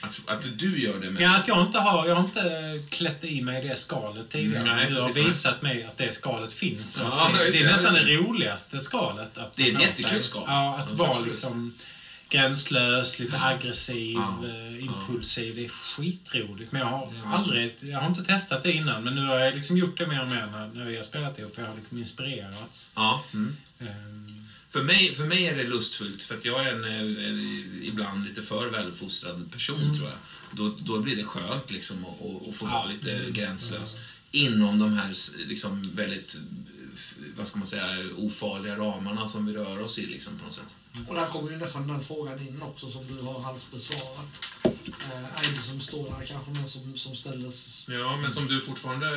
Att, 0.02 0.22
att 0.26 0.60
du 0.60 0.82
gör 0.84 1.00
det 1.00 1.12
med... 1.12 1.22
Ja, 1.22 1.36
att 1.36 1.48
jag 1.48 1.66
inte 1.66 1.80
har, 1.80 2.08
jag 2.08 2.16
har 2.16 2.24
inte 2.24 2.84
klätt 2.90 3.24
i 3.24 3.42
mig 3.42 3.64
det 3.64 3.76
skalet 3.76 4.30
tidigare. 4.30 4.76
Nej, 4.76 4.90
du 4.90 5.02
har 5.02 5.14
visat 5.14 5.62
mig 5.62 5.84
att 5.84 5.98
det 5.98 6.14
skalet 6.14 6.54
finns. 6.54 7.00
Ja, 7.04 7.32
det, 7.38 7.52
det 7.52 7.60
är 7.60 7.66
nästan 7.66 7.94
det 7.94 8.16
roligaste 8.16 8.80
skalet. 8.80 9.38
Att 9.38 9.56
Det 9.56 9.70
är 9.70 9.74
ett 9.74 9.82
jättekul 9.82 10.24
skal. 10.24 10.44
Ja, 10.48 10.78
att 10.78 10.92
vara 10.92 11.10
absolut. 11.10 11.46
Gränslös, 12.32 13.20
lite 13.20 13.40
aggressiv, 13.42 14.14
Ja, 14.14 14.44
eh, 14.48 14.84
impulsiv. 14.84 15.56
Det 15.56 15.66
är 15.66 15.70
skitroligt. 15.70 16.72
Men 16.72 16.82
jag 16.82 16.88
har 16.88 17.14
Ja. 17.24 17.30
aldrig, 17.38 17.76
jag 17.82 18.00
har 18.00 18.08
inte 18.08 18.24
testat 18.24 18.64
det 18.64 18.72
innan. 18.72 19.04
Men 19.04 19.16
nu 19.16 19.26
har 19.26 19.40
jag 19.40 19.56
liksom 19.56 19.78
gjort 19.78 19.98
det 19.98 20.08
mer 20.08 20.22
och 20.22 20.30
mer 20.30 20.46
när, 20.52 20.68
när 20.74 20.86
vi 20.86 20.96
har 20.96 21.04
spelat 21.04 21.36
det. 21.36 21.56
För 21.56 21.62
jag 21.62 21.70
har 21.70 21.76
liksom 21.76 21.98
inspirerats. 21.98 22.92
Ja. 22.96 23.24
Mm. 23.34 23.56
Ehm, 23.80 24.28
För 24.70 24.84
mig, 24.84 25.16
för 25.16 25.24
mig 25.26 25.46
är 25.48 25.56
det 25.56 25.64
lustfullt, 25.64 26.22
för 26.22 26.38
att 26.38 26.46
jag 26.46 26.68
är 26.68 26.74
en, 26.74 26.84
eh, 26.84 27.26
en 27.30 27.82
ibland 27.84 28.26
lite 28.28 28.42
för 28.42 28.68
välfostrad 28.70 29.52
person, 29.52 29.96
tror 29.98 30.10
jag. 30.10 30.18
Då, 30.58 30.78
då 30.80 31.00
blir 31.00 31.16
det 31.16 31.24
skönt 31.24 31.72
liksom 31.72 32.06
att, 32.06 32.12
att- 32.50 32.56
få 32.56 32.66
Ja. 32.66 32.70
vara 32.72 32.86
lite 32.86 33.26
gränslös. 33.32 33.98
Inom 34.32 34.80
de 34.80 34.94
här 34.94 35.14
liksom, 35.48 35.82
väldigt, 35.96 36.36
eh, 36.36 36.42
vad 37.38 37.48
ska 37.48 37.58
man 37.58 37.68
säga, 37.68 37.86
ofarliga 38.18 38.76
ramarna 38.78 39.28
som 39.28 39.46
vi 39.46 39.54
rör 39.54 39.80
oss 39.80 40.00
i 40.00 40.06
liksom, 40.06 40.38
på 40.38 40.44
något 40.44 40.54
sätt. 40.54 40.76
Och 41.08 41.16
där 41.16 41.28
kommer 41.28 41.52
ju 41.52 41.58
nästan 41.58 41.88
den 41.88 42.02
frågan 42.04 42.40
in 42.48 42.62
också 42.62 42.92
som 42.92 43.08
du 43.18 43.24
har 43.24 43.40
halvt 43.42 43.72
besvarat. 43.72 44.46
Eh, 44.64 45.50
inte 45.50 45.62
som 45.62 45.80
står 45.80 46.04
där 46.04 46.26
kanske, 46.26 46.52
men 46.52 46.68
som, 46.68 46.98
som 46.98 47.16
ställdes 47.16 47.86
Ja, 47.90 48.18
men 48.18 48.32
som 48.32 48.48
du 48.48 48.62
fortfarande... 48.62 49.08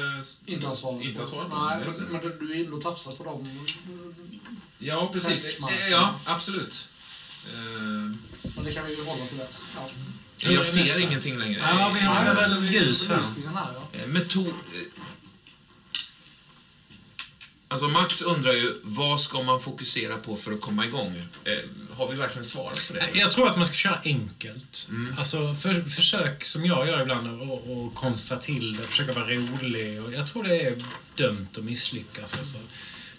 inte 0.47 0.67
har 0.67 0.75
svarat 0.75 1.03
Inte 1.03 1.21
har 1.21 1.27
svarat 1.27 1.51
på, 1.51 1.57
Nej, 1.57 1.87
men, 2.11 2.13
men 2.13 2.39
du 2.39 2.61
är 2.61 2.65
ändå 2.65 2.81
tafsar 2.81 3.13
på 3.13 3.25
dem. 3.25 3.67
Ja, 4.79 5.11
precis. 5.13 5.59
Ja, 5.91 6.15
absolut. 6.25 6.89
Eh, 7.49 7.55
Men 8.57 8.65
det 8.65 8.73
kan 8.73 8.87
vi 8.87 8.97
ju 8.97 9.05
hålla 9.05 9.25
till 9.25 9.39
dess. 9.39 9.67
Ja. 9.77 10.51
Jag 10.51 10.67
ser 10.67 10.81
nästa. 10.81 11.01
ingenting 11.01 11.39
längre. 11.39 11.59
Ja, 11.59 11.91
vi 11.95 12.01
har 12.01 12.25
Ja, 12.25 12.33
väl 12.35 12.73
ljus 12.73 13.09
här. 13.09 13.23
Eh, 13.93 14.07
Metod... 14.07 14.55
eh, 17.75 17.85
Alltså 17.85 17.89
Max 17.89 18.23
undrar 18.23 18.53
ju, 18.53 18.75
vad 18.83 19.21
ska 19.21 19.43
man 19.43 19.61
fokusera 19.61 20.17
på 20.17 20.37
för 20.37 20.53
att 20.53 20.61
komma 20.61 20.87
igång? 20.87 21.23
Eh, 21.45 21.53
har 21.97 22.09
vi 22.09 22.15
verkligen 22.15 22.45
svarat 22.45 22.89
på 22.89 22.95
det? 22.95 23.09
Jag 23.15 23.33
tror 23.33 23.49
att 23.49 23.57
man 23.57 23.67
ska 23.67 23.75
köra 23.75 24.01
enkelt. 24.05 24.89
Mm. 24.91 25.15
Alltså, 25.19 25.55
för, 25.55 25.81
försök, 25.81 26.45
som 26.45 26.65
jag 26.65 26.87
gör 26.87 27.03
ibland, 27.03 27.43
och, 27.43 27.71
och 27.77 27.95
konstra 27.95 28.39
till 28.39 28.77
det, 28.77 28.87
försöka 28.87 29.13
vara 29.13 29.25
rolig. 29.25 30.03
Och 30.03 30.13
jag 30.13 30.27
tror 30.27 30.43
det 30.43 30.61
är 30.61 30.85
dömt 31.15 31.59
att 31.59 31.65
misslyckas. 31.65 32.35
Alltså. 32.35 32.59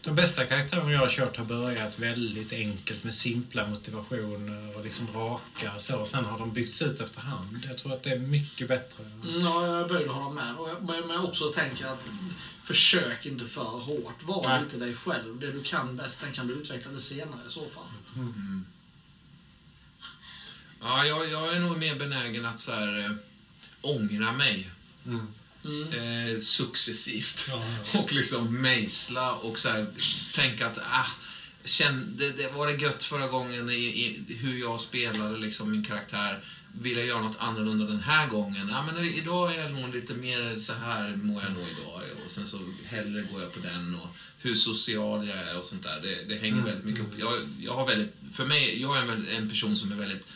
De 0.06 0.16
bästa 0.16 0.46
karaktärerna 0.46 0.92
jag 0.92 1.00
har 1.00 1.08
kört 1.08 1.38
har 1.38 1.46
börjat 1.46 2.00
väldigt 2.00 2.54
enkelt 2.54 3.04
med 3.04 3.14
simpla 3.14 3.68
motivationer 3.68 4.78
och 4.78 4.84
liksom 4.84 5.08
raka 5.14 5.80
så. 5.80 5.98
Och 5.98 6.08
sen 6.08 6.26
har 6.26 6.40
de 6.40 6.54
byggts 6.54 6.82
ut 6.82 7.02
efterhand. 7.02 7.66
Jag 7.68 7.78
tror 7.78 7.94
att 7.94 8.04
det 8.04 8.10
är 8.10 8.20
mycket 8.20 8.68
bättre. 8.68 9.04
Ja, 9.42 9.68
jag 9.68 9.80
är 9.80 9.88
böjd 9.88 10.08
att 10.08 10.16
hålla 10.16 10.30
med. 10.30 10.56
Och 10.58 10.70
jag, 10.70 10.84
men 10.84 11.16
jag 11.16 11.26
också 11.26 11.50
tänker 11.50 11.86
att 11.86 12.08
försök 12.66 13.26
inte 13.26 13.46
för 13.46 13.62
hårt. 13.64 14.24
Var 14.24 14.44
Nej. 14.48 14.64
lite 14.64 14.78
dig 14.78 14.96
själv. 14.96 15.40
Det 15.40 15.52
du 15.52 15.64
kan 15.64 15.96
bäst, 15.98 16.20
sen 16.20 16.32
kan 16.32 16.48
du 16.48 16.54
utveckla 16.54 16.92
det 16.92 17.00
senare 17.00 17.40
i 17.48 17.52
så 17.52 17.70
fall. 17.70 17.88
Ja, 20.82 21.06
jag, 21.06 21.30
jag 21.32 21.56
är 21.56 21.60
nog 21.60 21.78
mer 21.78 21.96
benägen 21.96 22.46
att 22.46 22.60
så 22.60 22.72
här, 22.72 23.00
eh, 23.06 23.12
ångra 23.82 24.32
mig 24.32 24.70
Mm. 25.06 25.28
eh, 25.94 26.40
successivt. 26.40 27.46
Ja, 27.50 27.64
ja. 27.94 28.00
Och 28.04 28.14
liksom 28.14 28.62
mejsla 28.62 29.34
och 29.34 29.60
så 29.60 29.70
här, 29.70 29.88
tänka 30.34 30.68
att 30.68 30.78
ah, 30.78 31.08
känn, 31.64 32.14
det, 32.18 32.38
det 32.38 32.52
var 32.52 32.68
det 32.68 32.74
gött 32.74 33.04
förra 33.04 33.28
gången 33.28 33.70
i, 33.70 33.74
i 33.74 34.34
hur 34.34 34.60
jag 34.60 34.80
spelade 34.80 35.38
liksom 35.38 35.72
min 35.72 35.84
karaktär. 35.84 36.44
Vill 36.82 36.98
jag 36.98 37.06
göra 37.06 37.22
något 37.22 37.38
annorlunda 37.40 37.86
den 37.86 38.00
här 38.00 38.28
gången? 38.28 38.70
Ja, 38.72 38.86
men 38.86 39.06
idag 39.06 39.56
är 39.56 39.64
jag 39.64 39.72
nog 39.72 39.96
lite 39.96 40.14
mer 40.14 40.60
så 40.60 40.74
här 40.74 41.16
mår 41.16 41.44
jag 41.44 41.54
nog 41.54 41.64
idag. 41.64 42.02
Och 42.26 42.32
sen 42.32 42.48
så 42.48 42.60
hellre 42.86 43.22
går 43.22 43.42
jag 43.42 43.54
på 43.54 43.60
den 43.60 43.96
och 43.96 44.08
hur 44.42 44.56
social 44.56 45.28
jag 45.28 45.38
är 45.38 45.58
och 45.58 45.66
sånt 45.66 45.84
där. 45.84 46.02
Det, 46.02 46.24
det 46.24 46.36
hänger 46.36 46.62
väldigt 46.62 46.86
mycket 46.86 47.02
upp. 47.02 47.20
Jag, 47.20 47.34
jag 47.60 47.74
har 47.74 47.88
väldigt, 47.88 48.14
för 48.34 48.46
mig, 48.46 48.82
jag 48.82 48.98
är 48.98 49.02
en, 49.02 49.28
en 49.28 49.50
person 49.50 49.76
som 49.76 49.92
är 49.92 49.96
väldigt 49.96 50.28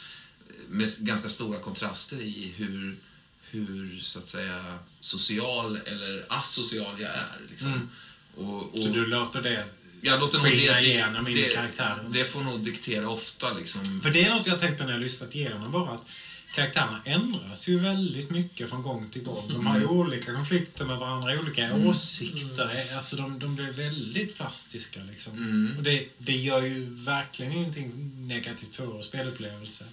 med 0.70 0.90
ganska 1.00 1.30
stora 1.30 1.60
kontraster 1.60 2.22
i 2.22 2.54
hur, 2.56 2.98
hur 3.42 4.00
så 4.00 4.20
att 4.20 4.28
säga 4.28 4.80
social 5.00 5.80
eller 5.86 6.26
asocial 6.30 7.02
jag 7.02 7.12
är. 7.12 7.38
Liksom. 7.50 7.74
Mm. 7.74 7.90
Och, 8.36 8.74
och 8.74 8.84
Så 8.84 8.90
du 8.90 9.06
låter 9.06 9.42
det... 9.42 9.66
jag 10.02 10.20
låter 10.20 10.38
nog 10.38 10.48
det, 10.48 10.80
igenom 10.82 11.26
det, 11.26 11.54
karaktären? 11.54 12.12
det 12.12 12.26
får 12.26 12.42
nog 12.42 12.60
diktera 12.64 13.10
ofta. 13.10 13.54
Liksom. 13.54 14.02
För 14.02 14.10
det 14.10 14.26
är 14.26 14.36
något 14.36 14.48
jag 14.48 14.60
tänkt 14.60 14.78
på 14.78 14.84
när 14.84 14.92
jag 14.92 15.02
lyssnat 15.02 15.36
igenom 15.36 15.72
bara 15.72 15.92
att 15.92 16.08
karaktärerna 16.56 17.02
ändras 17.06 17.68
ju 17.68 17.80
väldigt 17.80 18.30
mycket 18.30 18.70
från 18.70 18.82
gång 18.82 19.10
till 19.10 19.24
gång. 19.24 19.48
De 19.48 19.68
har 19.68 19.80
ju 19.80 19.86
olika 19.86 20.34
konflikter 20.34 20.86
med 20.86 20.98
varandra, 20.98 21.40
olika 21.40 21.74
åsikter. 21.76 22.96
Alltså 22.96 23.16
de, 23.16 23.40
de 23.40 23.56
blir 23.56 23.72
väldigt 23.72 24.36
plastiska 24.36 25.00
liksom. 25.04 25.34
Mm. 25.34 25.78
Och 25.78 25.84
det, 25.84 26.08
det 26.18 26.36
gör 26.38 26.62
ju 26.62 26.86
verkligen 26.90 27.52
ingenting 27.52 27.92
negativt 28.28 28.76
för 28.76 28.86
vår 28.86 29.02
spelupplevelse. 29.02 29.86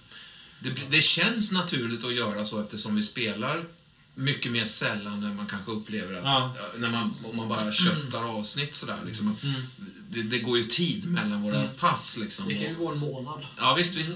Det, 0.59 0.69
det 0.89 1.01
känns 1.01 1.51
naturligt 1.51 2.05
att 2.05 2.15
göra 2.15 2.43
så 2.43 2.61
eftersom 2.63 2.95
vi 2.95 3.03
spelar 3.03 3.65
mycket 4.15 4.51
mer 4.51 4.65
sällan 4.65 5.23
än 5.23 5.35
man 5.35 5.47
kanske 5.47 5.71
upplever 5.71 6.13
att, 6.13 6.23
Ja. 6.23 6.55
när 6.77 6.89
man, 6.89 7.13
om 7.23 7.37
man 7.37 7.49
bara 7.49 7.71
köttar 7.71 8.23
avsnitt 8.23 8.73
sådär. 8.73 8.97
Liksom. 9.05 9.37
Mm. 9.43 9.61
Det, 10.09 10.23
det 10.23 10.39
går 10.39 10.57
ju 10.57 10.63
tid 10.63 11.05
mellan 11.11 11.41
våra 11.41 11.67
pass. 11.67 12.17
Liksom. 12.17 12.47
Det 12.47 12.53
kan 12.55 12.63
ju 12.63 12.75
gå 12.75 12.91
en 12.91 12.97
månad. 12.97 13.45
Ja, 13.57 13.73
visst, 13.73 13.95
visst. 13.97 14.11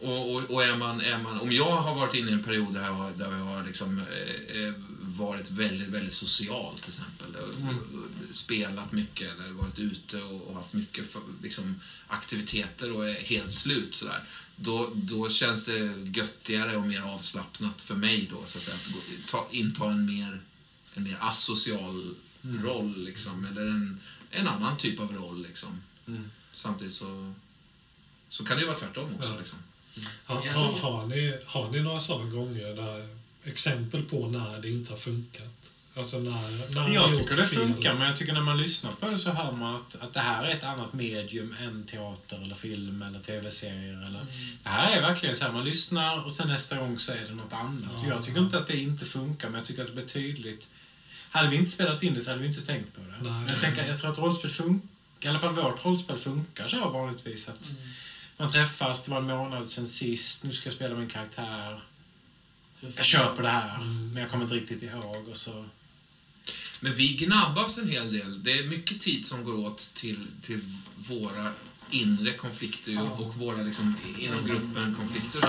Och, 0.00 0.34
och, 0.34 0.42
och 0.42 0.64
är 0.64 0.76
man, 0.76 1.00
är 1.00 1.18
man, 1.18 1.40
om 1.40 1.52
jag 1.52 1.76
har 1.76 1.94
varit 1.94 2.14
inne 2.14 2.30
i 2.30 2.34
en 2.34 2.42
period 2.42 2.74
där 2.74 2.84
jag, 2.84 3.18
där 3.18 3.32
jag 3.32 3.44
har 3.44 3.64
liksom, 3.64 3.98
eh, 3.98 4.62
eh, 4.62 4.74
varit 5.00 5.50
väldigt, 5.50 5.88
väldigt 5.88 6.12
social 6.12 6.78
till 6.78 6.88
exempel. 6.88 7.36
och 7.36 8.34
Spelat 8.34 8.92
mycket 8.92 9.32
eller 9.32 9.50
varit 9.50 9.78
ute 9.78 10.22
och, 10.22 10.48
och 10.48 10.54
haft 10.54 10.72
mycket 10.72 11.12
för, 11.12 11.22
liksom, 11.42 11.80
aktiviteter 12.06 12.92
och 12.92 13.08
är 13.08 13.14
helt 13.14 13.50
slut 13.50 13.94
sådär. 13.94 14.22
Då, 14.56 14.90
då 14.94 15.28
känns 15.28 15.64
det 15.64 15.94
göttigare 16.14 16.76
och 16.76 16.86
mer 16.86 17.00
avslappnat 17.00 17.80
för 17.80 17.94
mig 17.94 18.28
då, 18.30 18.42
så 18.44 18.58
att 18.58 18.64
säga, 18.64 18.76
att 18.76 18.92
gå, 18.92 18.98
ta, 19.26 19.48
inta 19.50 19.90
en 19.90 20.06
mer, 20.06 20.40
en 20.94 21.02
mer 21.02 21.18
asocial 21.20 22.14
roll 22.42 23.04
liksom, 23.04 23.44
eller 23.44 23.66
en, 23.66 24.00
en 24.30 24.48
annan 24.48 24.76
typ 24.76 25.00
av 25.00 25.12
roll 25.12 25.42
liksom. 25.42 25.82
Mm. 26.06 26.30
Samtidigt 26.52 26.94
så, 26.94 27.34
så 28.28 28.44
kan 28.44 28.56
det 28.56 28.60
ju 28.60 28.66
vara 28.66 28.78
tvärtom 28.78 29.14
också. 29.14 29.32
Ja. 29.32 29.38
Liksom. 29.38 29.58
Har, 30.24 30.36
har, 30.36 30.72
har, 30.78 31.06
ni, 31.06 31.38
har 31.46 31.70
ni 31.70 31.80
några 31.80 32.00
sådana 32.00 32.30
gånger 32.30 32.74
där 32.76 33.08
exempel 33.44 34.02
på 34.02 34.28
när 34.28 34.60
det 34.62 34.70
inte 34.70 34.92
har 34.92 34.98
funkat? 34.98 35.42
Alltså 35.96 36.18
när, 36.18 36.74
när 36.74 36.94
Jag 36.94 37.00
har 37.00 37.14
tycker 37.14 37.36
det 37.36 37.46
fel? 37.46 37.58
funkar, 37.58 37.94
men 37.94 38.06
jag 38.08 38.16
tycker 38.16 38.32
när 38.32 38.40
man 38.40 38.58
lyssnar 38.58 38.92
på 38.92 39.10
det 39.10 39.18
så 39.18 39.30
hör 39.30 39.52
man 39.52 39.74
att, 39.74 40.02
att 40.02 40.14
det 40.14 40.20
här 40.20 40.44
är 40.44 40.54
ett 40.56 40.64
annat 40.64 40.92
medium 40.92 41.54
än 41.60 41.86
teater 41.86 42.42
eller 42.42 42.54
film 42.54 43.02
eller 43.02 43.18
tv-serier. 43.18 44.06
Eller, 44.06 44.26
Det 44.62 44.68
här 44.68 44.96
är 44.96 45.00
verkligen 45.00 45.36
så 45.36 45.44
här, 45.44 45.52
man 45.52 45.64
lyssnar 45.64 46.24
och 46.24 46.32
sen 46.32 46.48
nästa 46.48 46.76
gång 46.76 46.98
så 46.98 47.12
är 47.12 47.24
det 47.28 47.34
något 47.34 47.52
annat. 47.52 47.90
Ja. 48.02 48.08
Jag 48.08 48.22
tycker 48.24 48.40
inte 48.40 48.58
att 48.58 48.66
det 48.66 48.76
inte 48.76 49.04
funkar, 49.04 49.48
men 49.48 49.58
jag 49.58 49.66
tycker 49.66 49.82
att 49.82 49.88
det 49.88 49.94
blir 49.94 50.06
tydligt. 50.06 50.68
Hade 51.30 51.48
vi 51.48 51.56
inte 51.56 51.70
spelat 51.70 52.02
in 52.02 52.14
det 52.14 52.20
så 52.20 52.30
hade 52.30 52.42
vi 52.42 52.48
inte 52.48 52.60
tänkt 52.60 52.94
på 52.94 53.00
det. 53.00 53.30
Nej. 53.30 53.44
Jag, 53.48 53.60
tänker, 53.60 53.86
jag 53.88 53.98
tror 53.98 54.10
att 54.12 54.18
rollspel 54.18 54.50
funkar, 54.50 54.88
i 55.20 55.28
alla 55.28 55.38
fall 55.38 55.52
vårt 55.54 55.84
rollspel 55.84 56.16
funkar 56.16 56.68
så 56.68 56.88
vanligtvis. 56.88 57.48
Att 57.48 57.72
Man 58.38 58.52
träffas, 58.52 59.04
det 59.04 59.10
var 59.10 59.18
en 59.18 59.26
månad 59.26 59.70
sen 59.70 59.86
sist, 59.86 60.44
nu 60.44 60.52
ska 60.52 60.66
jag 60.66 60.74
spela 60.74 60.96
min 60.96 61.08
karaktär. 61.08 61.84
Jag 62.80 63.04
kör 63.04 63.36
på 63.36 63.42
det 63.42 63.48
här, 63.48 63.78
men 64.12 64.16
jag 64.22 64.30
kommer 64.30 64.44
inte 64.44 64.54
riktigt 64.54 64.82
ihåg. 64.82 65.28
Och 65.28 65.36
så. 65.36 65.64
Men 66.80 66.94
vi 66.94 67.08
gnabbas 67.14 67.78
en 67.78 67.88
hel 67.88 68.12
del. 68.12 68.42
Det 68.42 68.58
är 68.58 68.64
mycket 68.64 69.00
tid 69.00 69.24
som 69.24 69.44
går 69.44 69.54
åt 69.54 69.94
till, 69.94 70.26
till 70.42 70.60
våra 71.08 71.52
inre 71.90 72.34
konflikter 72.34 72.92
Ja. 72.92 73.02
och 73.02 73.34
våra 73.34 73.62
liksom, 73.62 73.94
inom 74.18 74.46
gruppen 74.46 74.94
konflikter. 74.94 75.40
Så. 75.40 75.48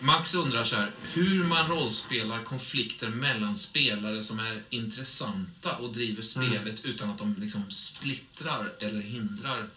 Max 0.00 0.34
undrar 0.34 0.64
så 0.64 0.76
här, 0.76 0.90
hur 1.14 1.44
man 1.44 1.68
rollspelar 1.68 2.44
konflikter 2.44 3.08
mellan 3.08 3.56
spelare 3.56 4.22
som 4.22 4.38
är 4.38 4.62
intressanta 4.70 5.76
och 5.76 5.92
driver 5.92 6.22
spelet 6.22 6.84
utan 6.84 7.10
att 7.10 7.18
de 7.18 7.36
liksom 7.40 7.70
splittrar 7.70 8.72
eller 8.80 9.00
hindrar 9.00 9.68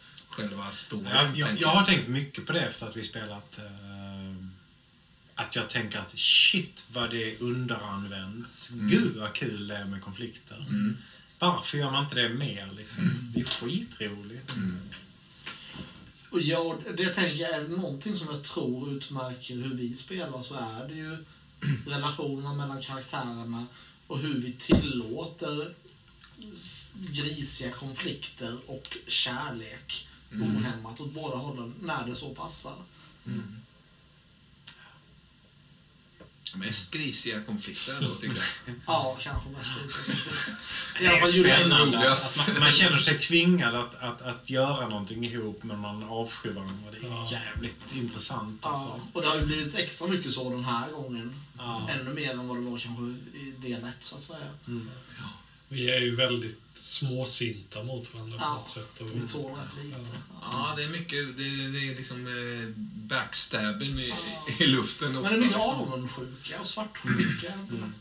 själva 0.42 0.72
storyn. 0.72 1.08
Jag, 1.08 1.36
jag, 1.36 1.48
tänker 1.48 1.62
jag 1.62 1.70
har 1.70 1.86
tänkt 1.86 2.08
mycket 2.08 2.46
på 2.46 2.54
det 2.54 2.62
efter 2.62 2.86
att 2.86 2.98
vi 2.98 3.04
spelat. 3.04 3.58
Eh, 3.58 3.66
att 5.36 5.56
jag 5.56 5.70
tänker 5.70 6.00
att 6.00 6.20
shit 6.20 6.86
vad 6.94 7.12
det 7.12 7.40
underanvänds. 7.40 8.70
Gud 8.74 9.16
vad 9.16 9.34
kul 9.34 9.68
det 9.68 9.76
är 9.76 9.86
med 9.86 10.02
konflikter. 10.02 10.66
Mm. 10.70 10.98
Varför 11.40 11.78
gör 11.78 11.92
man 11.92 12.04
inte 12.04 12.16
det 12.16 12.30
mer 12.30 12.70
liksom? 12.78 13.32
Det 13.34 13.40
är 13.40 13.46
skitroligt. 13.46 14.52
Och 16.30 16.42
ja, 16.42 16.80
det 16.98 17.14
tänker 17.14 17.44
jag 17.44 17.52
är 17.52 17.68
någonting 17.68 18.16
som 18.16 18.28
jag 18.28 18.44
tror 18.44 18.92
utmärker 18.92 19.56
hur 19.56 19.74
vi 19.74 19.96
spelar 19.96 20.42
så 20.42 20.54
är 20.56 20.88
det 20.88 20.94
ju 20.94 21.18
relationerna 21.88 22.54
mellan 22.54 22.82
karaktärerna 22.82 23.68
och 24.08 24.20
hur 24.20 24.40
vi 24.40 24.52
tillåter 24.52 25.74
grisiga 26.96 27.72
konflikter 27.72 28.58
och 28.66 28.98
kärlek 29.08 30.08
ohämmat 30.32 31.00
åt 31.00 31.14
båda 31.14 31.38
hållen 31.38 31.74
när 31.82 32.06
det 32.08 32.16
så 32.16 32.30
passar. 32.36 32.76
Mest 36.56 36.92
grisiga 36.92 37.44
konflikter 37.44 37.96
ändå, 37.98 38.16
tycker 38.16 38.36
jag. 38.66 38.76
Ja, 38.88 39.18
kanske 39.20 39.50
mest 39.50 39.70
grisiga 39.82 40.04
konflikter. 40.06 40.54
Det 41.00 41.06
är 41.06 41.26
spännande. 41.26 42.12
Att 42.12 42.48
man, 42.48 42.60
man 42.60 42.72
känner 42.72 42.98
sig 42.98 43.18
tvingad 43.20 43.76
att, 43.76 43.96
att, 43.96 44.22
att 44.22 44.50
göra 44.50 44.88
någonting 44.90 45.26
ihop 45.26 45.64
men 45.64 45.80
man 45.80 46.04
avskyr 46.04 46.52
varandra. 46.52 46.92
Det 46.92 46.98
är 47.08 47.10
Ja. 47.12 47.28
jävligt 47.32 47.94
intressant. 47.96 48.60
Ja, 48.64 48.70
Alltså. 48.70 49.02
och 49.14 49.22
det 49.22 49.28
har 49.28 49.36
ju 49.36 49.46
blivit 49.46 49.76
extra 49.76 50.08
mycket 50.08 50.32
så 50.34 50.50
den 50.50 50.64
här 50.66 50.92
gången. 50.92 51.36
Ja. 51.58 51.90
Ännu 51.90 52.14
mer 52.14 52.32
än 52.32 52.48
vad 52.48 52.58
det 52.58 52.62
var 52.70 52.78
kanske 52.78 53.04
i 53.40 53.52
del 53.60 53.84
1 53.84 53.96
så 54.00 54.16
att 54.16 54.24
säga. 54.24 54.48
Vi 55.70 55.90
är 55.92 56.00
ju 56.00 56.16
väldigt 56.16 56.69
småsinta 56.82 57.84
mot 57.84 58.14
varandra 58.14 58.38
på 58.38 58.44
Ja. 58.44 58.54
något 58.54 58.70
sätt. 58.70 59.02
Och, 59.02 59.16
Vi 59.16 59.22
tål 59.28 59.52
rätt 59.56 59.86
lite. 59.86 60.00
Ja, 60.42 60.74
det 60.78 60.84
är 60.84 60.88
mycket, 60.90 61.38
det, 61.38 61.44
det 61.72 61.90
är 61.92 61.96
liksom 61.96 62.28
eh, 62.28 62.70
backstabbing 63.08 64.00
i, 64.00 64.14
i 64.60 64.68
luften 64.68 65.12
Men 65.12 65.18
ofta. 65.22 65.30
det 65.30 65.36
är 65.36 65.40
mycket 65.40 65.56
liksom. 65.58 65.76
avundsjuka 65.82 66.60
och 66.62 66.68
svartsjuka. 66.68 67.54
inte 67.62 67.74
det? 67.76 67.92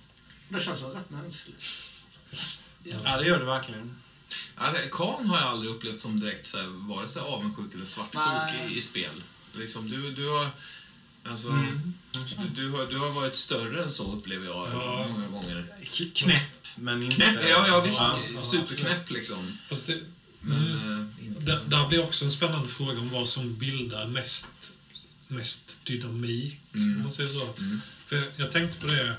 Det 0.49 0.61
känns 0.61 0.83
väl 0.83 0.91
rätt 0.91 1.11
mänskligt. 1.11 1.63
Ja. 2.85 2.97
Ja, 3.05 3.17
det 3.19 3.27
gör 3.27 3.39
det 3.39 3.45
verkligen. 3.45 3.97
Alltså, 4.55 4.83
Khan 4.93 5.27
har 5.27 5.39
jag 5.39 5.47
aldrig 5.49 5.71
upplevt 5.73 6.01
som 6.01 6.21
direkt 6.21 6.47
så 6.47 6.59
här, 6.59 6.67
vare 6.67 7.09
sig 7.09 7.23
avundsjuk 7.23 7.75
eller 7.75 7.85
svartsjuk 7.85 8.71
i, 8.71 8.79
i 8.79 8.81
spel. 8.83 9.23
Liksom, 9.53 9.91
du, 9.91 10.11
du 10.11 10.29
har... 10.29 10.51
Alltså, 11.31 11.49
Mm. 11.49 11.95
du, 12.55 12.71
har, 12.71 12.87
du 12.87 12.99
har 12.99 13.11
varit 13.11 13.35
större 13.35 13.83
än 13.85 13.91
så, 13.91 14.13
upplever 14.13 14.47
jag 14.47 14.69
Ja. 14.69 15.09
många 15.09 15.27
gånger. 15.29 15.67
Knäpp, 16.15 16.67
men 16.77 17.03
inte... 17.03 17.17
Knäpp, 17.17 17.41
ja, 17.49 17.65
ja 17.69 17.81
visst. 17.81 18.01
Ja. 18.35 18.43
superknäpp 18.43 19.11
liksom. 19.11 19.59
Fast 19.69 19.87
det, 19.87 20.01
Men, 20.41 20.67
mm, 20.73 21.15
eh, 21.21 21.27
inte- 21.27 21.41
där, 21.41 21.61
där 21.67 21.89
blir 21.89 22.03
också 22.05 22.25
en 22.25 22.31
spännande 22.31 22.69
fråga 22.69 22.99
om 23.01 23.11
vad 23.11 23.29
som 23.29 23.59
bildar 23.59 24.07
mest, 24.07 24.49
mest 25.29 25.77
dynamik, 25.85 26.59
Mm. 26.75 26.97
om 26.97 27.03
man 27.03 27.13
säger 27.13 27.31
så. 27.31 27.55
Mm. 27.59 27.81
För 28.07 28.17
jag, 28.17 28.25
jag 28.37 28.53
tänkte 28.53 28.81
på 28.81 28.87
det 28.87 29.17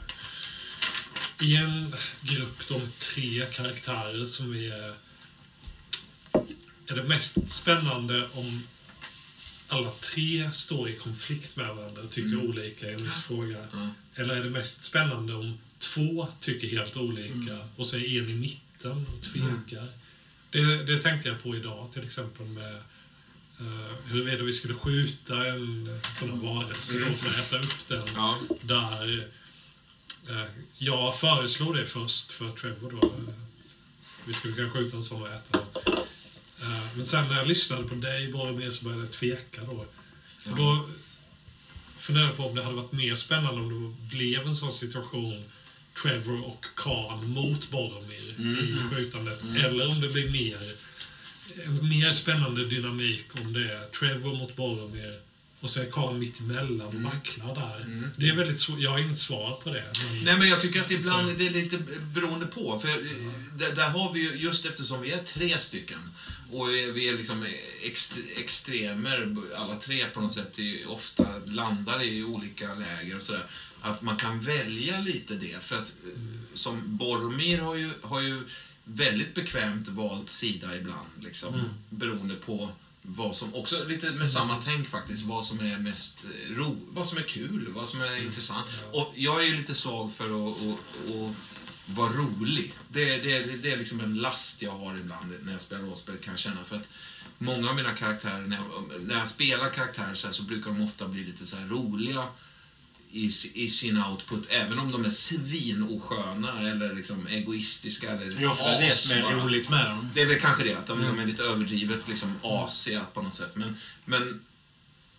i 1.41 1.55
en 1.55 1.95
grupp, 2.21 2.67
de 2.67 2.81
tre 2.99 3.45
karaktärer 3.45 4.25
som 4.25 4.51
vi 4.51 4.67
är... 4.71 4.93
Är 6.87 6.95
det 6.95 7.03
mest 7.03 7.51
spännande 7.51 8.27
om 8.33 8.63
alla 9.69 9.91
tre 9.91 10.51
står 10.53 10.89
i 10.89 10.95
konflikt 10.95 11.55
med 11.55 11.75
varandra 11.75 12.01
och 12.01 12.11
tycker 12.11 12.29
Mm. 12.29 12.49
olika 12.49 12.89
i 12.89 12.93
en 12.93 13.03
viss 13.05 13.21
fråga? 13.21 13.67
Ja. 13.73 13.89
Eller 14.15 14.35
är 14.35 14.43
det 14.43 14.49
mest 14.49 14.83
spännande 14.83 15.33
om 15.33 15.57
två 15.79 16.27
tycker 16.41 16.67
helt 16.67 16.97
olika 16.97 17.57
och 17.75 17.85
så 17.87 17.95
är 17.95 17.99
en 18.21 18.29
i 18.29 18.33
mitten 18.35 19.05
och 19.17 19.23
tvekar? 19.33 19.87
Det, 20.51 20.83
det 20.83 21.01
tänkte 21.01 21.29
jag 21.29 21.43
på 21.43 21.55
idag 21.55 21.89
till 21.93 22.03
exempel 22.03 22.45
med 22.45 22.75
uh, 23.61 23.91
huruvida 24.05 24.43
vi 24.43 24.53
skulle 24.53 24.73
skjuta 24.73 25.47
en 25.47 25.99
sån 26.19 26.29
här 26.29 26.37
varelse 26.53 26.99
då 26.99 27.05
för 27.05 27.27
att 27.29 27.39
äta 27.39 27.57
upp 27.59 27.87
den. 27.87 28.07
Ja. 28.15 28.39
Där 28.61 29.27
eh, 30.29 30.45
jag 30.77 31.19
föreslog 31.19 31.75
det 31.75 31.85
först 31.85 32.31
för 32.31 32.51
Trevor 32.51 32.91
då. 33.01 33.07
eh, 33.07 33.13
att 33.13 34.27
Vi 34.27 34.33
skulle 34.33 34.53
kunna 34.53 34.69
skjuta 34.69 34.97
en 34.97 35.03
sån 35.03 35.21
och 35.21 35.27
äta 35.29 35.59
den. 35.85 35.95
Eh, 36.61 36.95
men 36.95 37.05
sen 37.05 37.27
när 37.27 37.37
jag 37.37 37.47
lyssnade 37.47 37.83
på 37.83 37.95
dig 37.95 38.31
Boromir 38.31 38.71
så 38.71 38.83
började 38.83 39.03
jag 39.03 39.11
tveka 39.11 39.61
då. 39.63 39.85
Och 40.51 40.57
då 40.57 40.89
funderade 41.99 42.29
jag 42.29 42.37
på 42.37 42.45
om 42.45 42.55
det 42.55 42.63
hade 42.63 42.75
varit 42.75 42.91
mer 42.91 43.15
spännande 43.15 43.61
om 43.61 43.97
det 44.09 44.15
blev 44.15 44.47
en 44.47 44.55
sån 44.55 44.73
situation 44.73 45.43
Trevor 46.03 46.45
och 46.45 46.65
Khan 46.75 47.29
mot 47.29 47.71
Boromir 47.71 48.35
i 48.39 48.95
skjutandet. 48.95 49.43
Eller 49.57 49.89
om 49.89 50.01
det 50.01 50.09
blir 50.09 50.31
mer, 50.31 50.73
en 51.65 51.89
mer 51.89 52.11
spännande 52.11 52.65
dynamik 52.65 53.25
om 53.31 53.53
det 53.53 53.71
är 53.71 53.85
Trevor 53.89 54.33
mot 54.37 54.55
Boromir 54.55 55.19
och 55.59 55.69
så 55.69 55.81
är 55.81 55.91
Khan 55.91 56.19
mitt 56.19 56.39
emellan 56.39 56.87
och 56.87 56.93
vacklar 56.93 57.55
där. 57.55 57.85
Det 58.17 58.29
är 58.29 58.35
väldigt 58.35 58.59
svårt. 58.59 58.79
Jag 58.79 58.91
har 58.91 58.99
inget 58.99 59.19
svar 59.19 59.59
på 59.63 59.69
det. 59.69 59.83
Men, 59.93 60.23
Nej, 60.23 60.37
men 60.37 60.49
jag 60.49 60.61
tycker 60.61 60.81
att 60.81 60.91
ibland 60.91 61.31
Så. 61.31 61.37
det 61.37 61.47
är 61.47 61.51
lite 61.51 61.77
beroende 62.13 62.45
på. 62.45 62.79
För 62.79 62.89
eh, 62.89 62.95
där, 63.55 63.75
där 63.75 63.89
har 63.89 64.13
vi 64.13 64.19
ju, 64.19 64.35
just 64.35 64.65
eftersom 64.65 65.01
vi 65.01 65.11
är 65.11 65.23
tre 65.23 65.59
stycken 65.59 65.99
och 66.51 66.69
vi 66.69 66.83
är, 66.83 66.91
vi 66.91 67.09
är 67.09 67.17
liksom 67.17 67.45
ext, 67.81 68.17
extremer, 68.37 69.35
alla 69.55 69.75
tre 69.75 70.05
på 70.05 70.21
något 70.21 70.31
sätt, 70.31 70.57
ofta 70.87 71.27
landar 71.45 72.03
i 72.03 72.23
olika 72.23 72.73
läger 72.73 73.17
och 73.17 73.23
sådär. 73.23 73.45
Att 73.81 74.01
man 74.01 74.17
kan 74.17 74.41
välja 74.41 74.99
lite 74.99 75.33
det. 75.33 75.63
För 75.63 75.75
att 75.75 75.87
eh, 75.89 76.21
som 76.53 76.97
Boromir 76.97 77.57
har 77.57 77.75
ju, 77.75 77.91
har 78.01 78.21
ju 78.21 78.43
väldigt 78.83 79.35
bekvämt 79.35 79.87
valt 79.87 80.29
sida 80.29 80.77
ibland, 80.77 81.09
liksom. 81.19 81.53
Beroende 81.89 82.35
på 82.35 82.69
vad 83.01 83.35
som, 83.35 83.55
också 83.55 83.83
lite 83.87 84.11
med 84.11 84.29
samma 84.29 84.61
tänk 84.61 84.87
faktiskt, 84.87 85.25
vad 85.25 85.45
som 85.45 85.59
är 85.59 85.77
mest 85.77 86.25
eh, 86.25 86.55
ro, 86.55 86.77
vad 86.89 87.07
som 87.07 87.17
är 87.17 87.23
kul, 87.23 87.71
vad 87.75 87.89
som 87.89 88.01
är 88.01 88.25
intressant. 88.25 88.67
Och 88.91 89.13
jag 89.15 89.41
är 89.43 89.47
ju 89.47 89.55
lite 89.55 89.75
svag 89.75 90.13
för 90.13 90.25
att, 90.25 90.61
att, 90.61 90.71
att 91.09 91.35
vara 91.95 92.13
rolig. 92.13 92.73
Det, 92.89 93.17
det, 93.17 93.39
det, 93.39 93.57
det 93.57 93.71
är 93.71 93.77
liksom 93.77 93.99
en 93.99 94.15
last 94.15 94.61
jag 94.61 94.71
har 94.71 94.95
ibland 94.95 95.33
när 95.43 95.51
jag 95.51 95.61
spelar 95.61 95.83
rollspel 95.83 96.17
kan 96.17 96.33
jag 96.33 96.39
känna. 96.39 96.63
För 96.63 96.75
att 96.75 96.89
många 97.37 97.69
av 97.69 97.75
mina 97.75 97.91
karaktärer, 97.91 98.47
när 98.47 98.57
jag, 98.57 99.01
när 99.01 99.17
jag 99.17 99.27
spelar 99.27 99.69
karaktärer 99.69 100.15
så, 100.15 100.27
här, 100.27 100.33
så 100.33 100.43
brukar 100.43 100.71
de 100.71 100.81
ofta 100.81 101.07
bli 101.07 101.23
lite 101.23 101.45
så 101.45 101.57
roliga 101.57 102.27
i, 103.11 103.31
i 103.53 103.69
sin 103.69 104.03
output, 104.03 104.47
även 104.49 104.79
om 104.79 104.91
de 104.91 105.05
är 105.05 105.09
svinorsköna 105.09 106.69
eller 106.69 106.95
liksom 106.95 107.27
egoistiska 107.27 108.11
eller 108.11 108.31
Det 108.31 108.43
är 108.43 108.47
ofta 108.47 108.79
det 108.79 108.91
som 108.91 109.17
är 109.17 109.35
roligt 109.35 109.69
med 109.69 109.85
dem. 109.85 110.09
Det 110.13 110.21
är 110.21 110.25
väl 110.25 110.39
kanske 110.39 110.63
det, 110.63 110.75
att 110.75 110.85
de, 110.85 111.01
de 111.01 111.19
är 111.19 111.25
lite 111.25 111.43
överdrivet 111.43 112.07
liksom 112.07 112.35
asiga 112.43 113.05
på 113.13 113.21
något 113.21 113.35
sätt. 113.35 113.55
Men, 113.55 113.77
men 114.05 114.41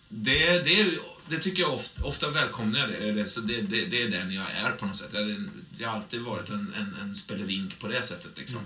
det, 0.09 0.63
det, 0.63 0.99
det 1.29 1.39
tycker 1.39 1.61
jag 1.61 1.73
ofta, 1.73 2.03
ofta 2.03 2.29
välkomnar 2.29 2.79
jag 2.79 2.89
det. 2.89 3.11
Det, 3.13 3.41
det, 3.41 3.61
det. 3.61 3.85
det 3.85 4.01
är 4.01 4.09
den 4.09 4.33
jag 4.33 4.51
är 4.51 4.71
på 4.71 4.85
något 4.85 4.95
sätt. 4.95 5.09
Jag, 5.13 5.49
jag 5.81 5.89
har 5.89 5.95
alltid 5.95 6.21
varit 6.21 6.49
en, 6.49 6.73
en, 6.73 6.95
en 7.01 7.15
spelevink 7.15 7.79
på 7.79 7.87
det 7.87 8.03
sättet. 8.03 8.37
Liksom. 8.37 8.61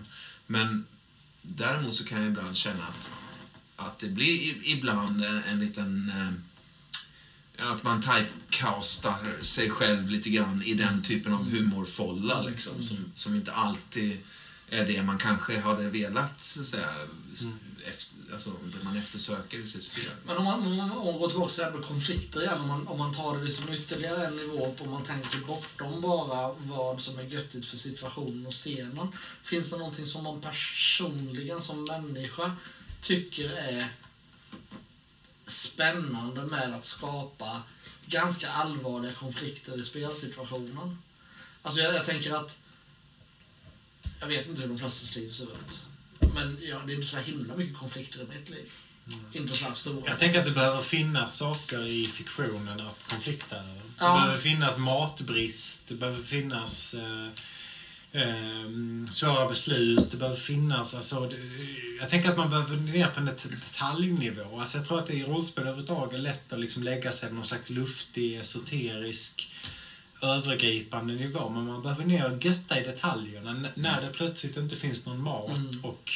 Men 0.47 0.85
däremot 1.41 1.95
så 1.95 2.05
kan 2.05 2.21
jag 2.21 2.27
ibland 2.27 2.57
känna 2.57 2.87
att, 2.87 3.09
att 3.75 3.99
det 3.99 4.07
blir 4.07 4.67
ibland 4.67 5.25
en, 5.25 5.43
en 5.43 5.59
liten... 5.59 6.09
Eh, 6.09 6.31
att 7.57 7.83
man 7.83 8.01
typecastar 8.01 9.43
sig 9.43 9.69
själv 9.69 10.09
lite 10.09 10.29
grann 10.29 10.63
i 10.63 10.73
den 10.73 11.03
typen 11.03 11.33
av 11.33 11.49
humorfolla 11.49 12.41
liksom, 12.41 12.83
som, 12.83 12.97
som 13.15 13.35
inte 13.35 13.53
alltid 13.53 14.17
är 14.69 14.87
det 14.87 15.03
man 15.03 15.17
kanske 15.17 15.59
hade 15.59 15.89
velat 15.89 16.43
så 16.43 16.61
att 16.61 16.65
säga, 16.65 16.93
efter, 17.85 18.14
alltså, 18.33 18.49
det 18.49 18.83
man 18.83 18.97
eftersöker 18.97 19.57
i 19.57 19.67
sitt 19.67 19.83
spel. 19.83 20.11
Men 20.25 20.37
om 20.37 20.43
man, 20.43 20.59
om 20.59 20.75
man, 20.75 20.91
om 20.91 21.05
man 21.05 21.19
går 21.19 21.29
tillbaka 21.29 21.51
till 21.51 21.59
det 21.59 21.65
här 21.65 21.77
med 21.77 21.87
konflikter 21.87 22.41
igen, 22.41 22.61
om 22.61 22.67
man, 22.67 22.87
om 22.87 22.97
man 22.97 23.13
tar 23.13 23.37
det 23.37 23.43
liksom 23.43 23.73
ytterligare 23.73 24.27
en 24.27 24.35
nivå 24.35 24.67
upp 24.67 24.81
och 24.81 24.87
man 24.87 25.03
tänker 25.03 25.39
bortom 25.39 26.01
bara 26.01 26.53
vad 26.53 27.01
som 27.01 27.19
är 27.19 27.23
göttigt 27.23 27.65
för 27.65 27.77
situationen 27.77 28.47
och 28.47 28.53
scenen. 28.53 29.07
Finns 29.43 29.71
det 29.71 29.77
någonting 29.77 30.05
som 30.05 30.23
man 30.23 30.41
personligen 30.41 31.61
som 31.61 31.83
människa 31.85 32.51
tycker 33.01 33.49
är 33.49 33.89
spännande 35.45 36.43
med 36.43 36.75
att 36.75 36.85
skapa 36.85 37.63
ganska 38.07 38.49
allvarliga 38.49 39.13
konflikter 39.13 39.79
i 39.79 39.83
spelsituationen? 39.83 40.97
Alltså 41.61 41.79
jag, 41.79 41.95
jag 41.95 42.05
tänker 42.05 42.33
att 42.33 42.59
jag 44.19 44.27
vet 44.27 44.47
inte 44.47 44.61
hur 44.61 44.69
de 44.69 44.79
flestas 44.79 45.15
liv 45.15 45.31
ser 45.31 45.43
ut. 45.43 45.85
Men 46.35 46.57
ja, 46.61 46.81
det 46.85 46.93
är 46.93 46.95
inte 46.95 47.07
så 47.07 47.17
himla 47.17 47.55
mycket 47.55 47.77
konflikter 47.77 48.19
i 48.19 48.27
mitt 48.37 48.49
liv. 48.49 48.65
Inte 49.33 49.53
så 49.53 49.73
stora. 49.73 50.03
Jag 50.09 50.19
tänker 50.19 50.39
att 50.39 50.45
det 50.45 50.51
behöver 50.51 50.81
finnas 50.81 51.37
saker 51.37 51.85
i 51.87 52.05
fiktionen 52.07 52.79
att 52.79 53.03
konflikta 53.09 53.55
över. 53.55 53.67
Det 53.75 53.81
Ja. 53.99 54.13
behöver 54.15 54.37
finnas 54.37 54.77
matbrist, 54.77 55.87
det 55.87 55.93
behöver 55.95 56.23
finnas... 56.23 56.93
Eh, 56.93 57.27
eh, 58.21 59.11
svåra 59.11 59.47
beslut. 59.49 60.11
Det 60.11 60.17
behöver 60.17 60.39
finnas, 60.39 60.95
alltså, 60.95 61.19
det, 61.29 61.37
jag 61.99 62.09
tänker 62.09 62.29
att 62.31 62.37
man 62.37 62.49
behöver 62.49 62.75
ner 62.77 63.07
på 63.07 63.19
en 63.19 63.25
det- 63.25 63.49
detaljnivå. 63.49 64.59
Alltså, 64.59 64.77
jag 64.77 64.87
tror 64.87 64.99
att 64.99 65.07
det 65.07 65.13
i 65.13 65.23
rollspel 65.23 65.63
överhuvudtaget 65.63 66.13
är 66.13 66.17
lätt 66.17 66.53
att 66.53 66.59
liksom 66.59 66.83
lägga 66.83 67.11
sig 67.11 67.29
på 67.29 67.35
någon 67.35 67.45
slags 67.45 67.69
luftig, 67.69 68.35
esoterisk 68.35 69.49
övergripande 70.25 71.13
nivå. 71.13 71.49
Men 71.49 71.65
man 71.65 71.81
behöver 71.81 72.05
ner 72.05 72.31
och 72.33 72.45
götta 72.45 72.79
i 72.81 72.83
detaljerna. 72.83 73.49
N- 73.51 73.67
när 73.75 74.01
det 74.01 74.09
plötsligt 74.09 74.57
inte 74.57 74.75
finns 74.75 75.05
någon 75.05 75.21
mat 75.21 75.57
Mm. 75.57 75.79
och 75.83 76.11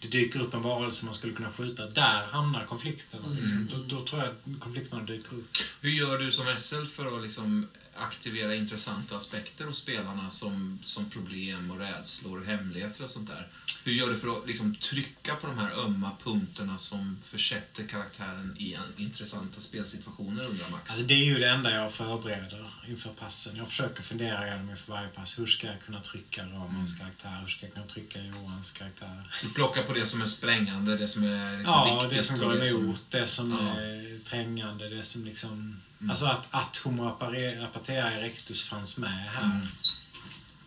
det 0.00 0.08
dyker 0.08 0.40
upp 0.40 0.54
en 0.54 0.62
varelse 0.62 1.04
man 1.04 1.14
skulle 1.14 1.32
kunna 1.32 1.50
skjuta. 1.50 1.86
Där 1.86 2.26
hamnar 2.26 2.64
konflikterna. 2.64 3.28
Liksom. 3.28 3.68
Då, 3.72 3.96
då 3.96 4.06
tror 4.06 4.20
jag 4.22 4.30
att 4.30 4.60
konflikterna 4.60 5.02
dyker 5.02 5.36
upp. 5.36 5.56
Hur 5.80 5.90
gör 5.90 6.18
du 6.18 6.32
som 6.32 6.46
SL 6.58 6.84
för 6.86 7.16
att 7.16 7.22
liksom 7.22 7.66
aktivera 7.96 8.54
intressanta 8.54 9.16
aspekter 9.16 9.64
hos 9.64 9.78
spelarna 9.78 10.30
som, 10.30 10.78
som 10.84 11.10
problem 11.10 11.70
och 11.70 11.78
rädslor, 11.78 12.44
hemligheter 12.44 13.04
och 13.04 13.10
sånt 13.10 13.28
där? 13.28 13.48
Hur 13.84 13.92
gör 13.92 14.08
du 14.08 14.16
för 14.16 14.28
att 14.38 14.46
liksom 14.46 14.74
trycka 14.74 15.34
på 15.36 15.46
de 15.46 15.58
här 15.58 15.70
ömma 15.84 16.10
punkterna 16.24 16.78
som 16.78 17.18
försätter 17.24 17.86
karaktären 17.86 18.54
i 18.58 18.76
intressanta 18.96 19.60
spelsituationer, 19.60 20.46
undrar 20.46 20.68
Max? 20.70 20.90
Alltså 20.90 21.04
det 21.06 21.14
är 21.14 21.24
ju 21.24 21.38
det 21.38 21.48
enda 21.50 21.70
jag 21.74 21.92
förbereder 21.92 22.70
inför 22.88 23.10
passen. 23.10 23.56
Jag 23.56 23.68
försöker 23.68 24.02
fundera 24.02 24.46
igenom 24.46 24.70
inför 24.70 24.92
varje 24.92 25.08
pass. 25.08 25.38
Hur 25.38 25.46
ska 25.46 25.66
jag 25.66 25.80
kunna 25.82 26.00
trycka 26.00 26.46
Ramans 26.46 26.98
karaktär? 26.98 27.38
Hur 27.40 27.46
ska 27.46 27.66
jag 27.66 27.74
kunna 27.74 27.86
trycka 27.86 28.22
Johans 28.22 28.70
karaktär? 28.70 29.30
Du 29.42 29.50
plockar 29.54 29.82
på 29.82 29.92
det 29.92 30.06
som 30.06 30.22
är 30.22 30.26
sprängande, 30.26 30.96
det 30.96 31.08
som 31.08 31.24
är 31.24 31.58
liksom 31.58 31.74
ja, 31.74 31.94
viktigt. 32.02 32.18
det 32.18 32.22
som 32.22 32.38
går 32.38 32.54
det 32.54 32.66
som- 32.66 32.80
emot, 32.84 33.02
det 33.10 33.26
som 33.26 33.50
Ja. 33.50 33.80
är 33.80 34.24
trängande, 34.24 34.88
det 34.88 35.02
som 35.02 35.24
liksom... 35.24 35.80
Mm. 36.00 36.10
Alltså 36.10 36.26
att, 36.26 36.46
att 36.50 36.76
Homo 36.76 37.02
apare- 37.08 37.64
apatea 37.64 38.12
erectus 38.12 38.62
fanns 38.68 38.98
med 38.98 39.10
här 39.10 39.42
Mm. 39.44 39.66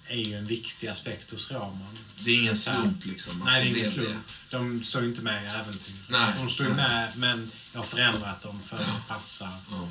Är 0.07 0.15
ju 0.17 0.33
en 0.37 0.45
viktig 0.47 0.87
aspekt 0.87 1.31
hos 1.31 1.51
Raman. 1.51 1.97
Det 2.19 2.31
är 2.31 2.35
ingen 2.39 2.55
slump 2.55 3.05
liksom. 3.05 3.41
Nej, 3.45 3.63
det 3.63 3.69
är 3.69 3.75
ingen 3.75 3.91
slump. 3.91 4.25
De 4.49 4.83
står 4.83 5.01
ju 5.01 5.07
inte 5.07 5.21
med 5.21 5.43
i 5.43 5.47
äventyr. 5.47 5.93
Nej. 6.09 6.21
Alltså, 6.21 6.39
de 6.39 6.49
står 6.49 6.67
ju 6.67 6.73
med, 6.73 7.17
men 7.17 7.51
jag 7.73 7.79
har 7.79 7.85
förändrat 7.85 8.41
dem 8.41 8.61
för 8.61 8.77
att 8.77 9.07
passa. 9.07 9.49
Ja. 9.71 9.89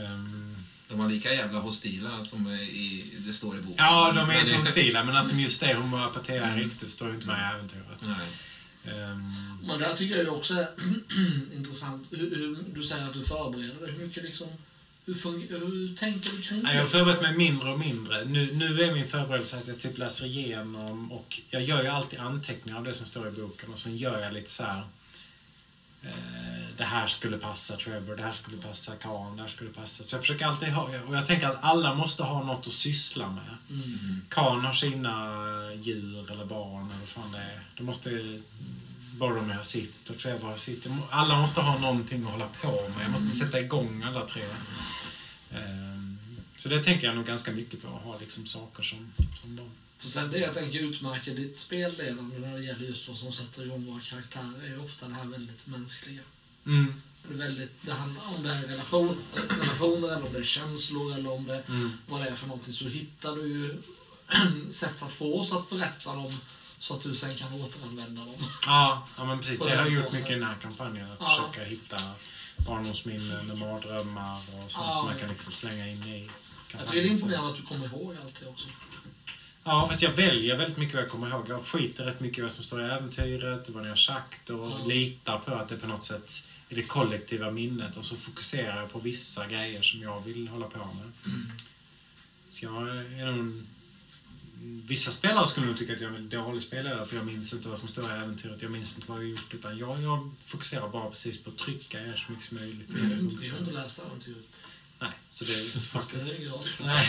Ehm, 0.00 0.56
De 0.88 0.98
var 0.98 1.08
lika 1.08 1.34
jävla 1.34 1.58
hostila 1.60 2.22
som 2.22 2.48
i, 2.52 3.04
det 3.18 3.32
står 3.32 3.58
i 3.58 3.60
boken. 3.62 3.74
Ja, 3.84 4.12
de 4.12 4.18
är 4.18 4.26
Men 4.26 4.44
som 4.44 4.60
det- 4.60 4.66
stila, 4.66 5.04
men 5.04 5.16
att 5.16 5.28
de 5.28 5.40
just 5.40 5.62
är 5.62 5.74
Homo 5.74 5.96
apatea 5.96 6.44
Mm. 6.46 6.58
erectus 6.60 6.92
står 6.92 7.08
ju 7.08 7.14
inte 7.14 7.26
med 7.26 7.40
i 7.40 7.54
äventyret. 7.54 8.00
Nej. 8.02 8.28
Ehm, 8.94 9.56
Men 9.62 9.78
det 9.78 9.86
här 9.86 9.94
tycker 9.96 10.14
jag 10.16 10.24
ju 10.24 10.30
också 10.30 10.54
är 10.54 10.68
intressant. 11.56 12.06
Hur, 12.10 12.18
hur, 12.36 12.64
du 12.74 12.84
säger 12.84 13.06
att 13.06 13.14
du 13.14 13.22
förbereder 13.24 13.80
dig. 13.86 13.92
Hur 13.92 14.06
mycket 14.06 14.22
liksom... 14.24 14.48
Hur, 15.14 15.58
hur 15.58 15.96
tänker 15.96 16.30
du 16.30 16.42
kring 16.42 16.62
nej, 16.62 16.74
jag 16.74 16.80
har 16.80 16.84
det? 16.84 16.90
förberett 16.90 17.22
mig 17.22 17.36
mindre 17.36 17.72
och 17.72 17.78
mindre. 17.78 18.24
Nu, 18.24 18.52
nu 18.52 18.82
är 18.82 18.94
min 18.94 19.06
förberedelse 19.08 19.58
att 19.58 19.66
jag 19.68 19.78
typ 19.78 19.98
läser 19.98 20.26
igenom 20.26 21.12
och 21.12 21.40
jag 21.50 21.62
gör 21.62 21.82
ju 21.82 21.88
alltid 21.88 22.18
anteckningar 22.18 22.78
av 22.78 22.84
det 22.84 22.92
som 22.92 23.06
står 23.06 23.28
i 23.28 23.30
boken 23.30 23.72
och 23.72 23.78
sen 23.78 23.96
gör 23.96 24.20
jag 24.20 24.32
lite 24.32 24.50
så 24.50 24.62
här. 24.62 24.82
Eh, 26.02 26.66
det 26.76 26.84
här 26.84 27.06
skulle 27.06 27.38
passa 27.38 27.76
Trevor, 27.76 28.16
det 28.16 28.22
här 28.22 28.32
skulle 28.32 28.56
passa 28.56 28.92
Khan, 28.96 29.36
det 29.36 29.42
här 29.42 29.48
skulle 29.48 29.70
passa. 29.70 30.04
Så 30.04 30.16
jag 30.16 30.20
försöker 30.20 30.46
alltid 30.46 30.68
ha, 30.68 30.82
och 31.06 31.16
jag 31.16 31.26
tänker 31.26 31.46
att 31.46 31.64
alla 31.64 31.94
måste 31.94 32.22
ha 32.22 32.44
något 32.44 32.66
att 32.66 32.72
syssla 32.72 33.30
med. 33.30 33.56
Mm. 33.82 34.20
Khan 34.28 34.64
har 34.64 34.72
sina 34.72 35.44
djur 35.74 36.32
eller 36.32 36.44
barn 36.44 36.86
eller 36.86 37.00
vad 37.00 37.08
fan 37.08 37.32
det 37.32 37.38
är. 37.38 37.60
De 37.76 37.82
måste... 37.82 38.38
Boromir 39.12 39.54
har 39.54 39.62
sitt 39.62 40.10
och 40.10 40.18
Trevor 40.18 40.48
har 40.48 40.56
sitt. 40.56 40.86
Alla 41.10 41.40
måste 41.40 41.60
ha 41.60 41.78
någonting 41.78 42.24
att 42.24 42.30
hålla 42.30 42.48
på 42.62 42.72
med. 42.72 43.04
Jag 43.04 43.10
måste 43.10 43.26
sätta 43.26 43.60
igång 43.60 44.02
alla 44.02 44.24
tre. 44.24 44.42
Ehm, 45.52 46.18
Så 46.58 46.68
det 46.68 46.84
tänker 46.84 47.06
jag 47.06 47.16
nog 47.16 47.26
ganska 47.26 47.50
mycket 47.52 47.82
på. 47.82 47.88
Att 47.88 48.02
ha 48.02 48.18
liksom 48.18 48.46
saker 48.46 48.82
som, 48.82 49.12
som 49.40 49.56
de... 49.56 49.70
För 49.98 50.08
sen 50.08 50.30
det 50.30 50.38
jag 50.38 50.54
tänker 50.54 50.78
utmärker 50.78 51.34
ditt 51.34 51.58
spelledande 51.58 52.38
när 52.38 52.54
det 52.58 52.64
gäller 52.64 52.86
just 52.86 53.08
vad 53.08 53.16
som 53.18 53.32
sätter 53.32 53.66
igång 53.66 53.84
våra 53.84 54.00
karaktärer 54.00 54.64
är 54.64 54.68
ju 54.68 54.78
ofta 54.78 55.08
det 55.08 55.14
här 55.14 55.24
väldigt 55.24 55.66
mänskliga. 55.66 56.20
Mm. 56.66 57.02
Det, 57.28 57.34
är 57.34 57.38
väldigt, 57.38 57.82
det 57.82 57.92
handlar 57.92 58.22
om 58.36 58.42
det 58.42 58.50
är 58.50 58.62
relation, 58.62 59.16
relationer 59.60 60.08
eller 60.08 60.26
om 60.26 60.32
det 60.32 60.38
är 60.38 60.44
känslor 60.44 61.14
eller 61.14 61.32
om 61.32 61.46
det 61.46 61.62
Mm. 61.68 61.90
vad 62.08 62.20
det 62.20 62.28
är 62.28 62.34
för 62.34 62.46
någonting 62.46 62.72
så 62.72 62.88
hittar 62.88 63.36
du 63.36 63.42
ju 63.42 63.76
sätt 64.70 65.02
att 65.02 65.12
få 65.12 65.40
oss 65.40 65.52
att 65.52 65.70
berätta 65.70 66.12
dem 66.14 66.32
så 66.80 66.94
att 66.94 67.02
du 67.02 67.14
sen 67.14 67.34
kan 67.36 67.52
återanvända 67.60 68.20
dem. 68.24 68.34
Ja, 68.66 69.06
ja, 69.16 69.24
men 69.24 69.38
precis. 69.38 69.58
Det 69.58 69.64
har 69.76 69.84
jag 69.84 69.90
gjort 69.90 70.12
mycket 70.12 70.30
i 70.30 70.34
den 70.34 70.42
här 70.42 70.56
kampanjen. 70.62 71.12
Att 71.12 71.18
Ja. 71.20 71.50
försöka 71.52 71.68
hitta 71.70 71.96
barndomsminnen, 72.56 73.58
mardrömmar 73.58 74.38
och 74.38 74.70
sånt 74.70 74.86
Ja, 74.88 74.96
som 74.96 75.06
man 75.06 75.18
kan 75.18 75.28
liksom 75.28 75.52
slänga 75.52 75.88
in 75.88 76.02
i 76.04 76.30
Jag 76.72 76.86
tycker 76.86 77.02
det 77.02 77.08
är 77.08 77.12
imponerande 77.12 77.50
att 77.50 77.56
du 77.56 77.62
kommer 77.62 77.86
ihåg 77.86 78.16
allt 78.24 78.40
det 78.40 78.46
också. 78.48 78.66
Ja, 79.64 79.86
fast 79.88 80.02
jag 80.02 80.10
väljer 80.12 80.56
väldigt 80.56 80.76
mycket 80.78 80.94
vad 80.94 81.02
jag 81.04 81.10
kommer 81.10 81.30
ihåg. 81.30 81.48
Jag 81.48 81.64
skiter 81.66 82.04
rätt 82.04 82.20
mycket 82.20 82.38
i 82.38 82.42
vad 82.42 82.52
som 82.52 82.64
står 82.64 82.82
i 82.82 82.84
äventyret 82.84 83.68
och 83.68 83.74
vad 83.74 83.82
ni 83.82 83.88
har 83.88 83.96
sagt 83.96 84.50
och 84.50 84.70
Ja. 84.70 84.84
litar 84.86 85.38
på 85.38 85.54
att 85.54 85.68
det 85.68 85.76
på 85.76 85.86
något 85.86 86.04
sätt 86.04 86.48
är 86.68 86.74
det 86.74 86.82
kollektiva 86.82 87.50
minnet 87.50 87.96
och 87.96 88.04
så 88.04 88.16
fokuserar 88.16 88.80
jag 88.80 88.92
på 88.92 88.98
vissa 88.98 89.46
grejer 89.46 89.82
som 89.82 90.00
jag 90.02 90.20
vill 90.24 90.48
hålla 90.48 90.66
på 90.66 90.78
med. 90.78 91.12
Så 92.48 92.64
jag 92.64 92.88
är 92.96 93.32
nog... 93.32 93.66
Vissa 94.62 95.10
spelare 95.10 95.46
skulle 95.46 95.66
nog 95.66 95.76
tycka 95.78 95.92
att 95.92 96.00
jag 96.00 96.12
är 96.14 96.16
en 96.16 96.28
dålig 96.28 96.62
spelare 96.62 97.06
för 97.06 97.16
jag 97.16 97.26
minns 97.26 97.52
inte 97.52 97.68
vad 97.68 97.78
som 97.78 97.88
står 97.88 98.04
i 98.04 98.12
äventyret, 98.12 98.62
jag 98.62 98.70
minns 98.70 98.94
inte 98.94 99.10
vad 99.10 99.18
vi 99.18 99.24
har 99.24 99.30
gjort 99.30 99.54
utan 99.54 99.78
jag, 99.78 100.02
jag 100.02 100.30
fokuserar 100.44 100.88
bara 100.88 101.10
precis 101.10 101.42
på 101.42 101.50
att 101.50 101.58
trycka 101.58 102.00
er 102.00 102.24
så 102.26 102.32
mycket 102.32 102.46
som 102.46 102.56
möjligt. 102.56 102.94
Mm. 102.94 103.38
Vi 103.40 103.48
har 103.48 103.58
inte 103.58 103.72
läst 103.72 103.98
äventyret. 103.98 104.46
Nej, 105.00 105.10
så 105.28 105.44
det 105.44 105.52
Det 105.74 105.98
spelar 105.98 106.40
ingen 106.40 106.52
roll. 106.52 106.66
Nej. 106.80 107.08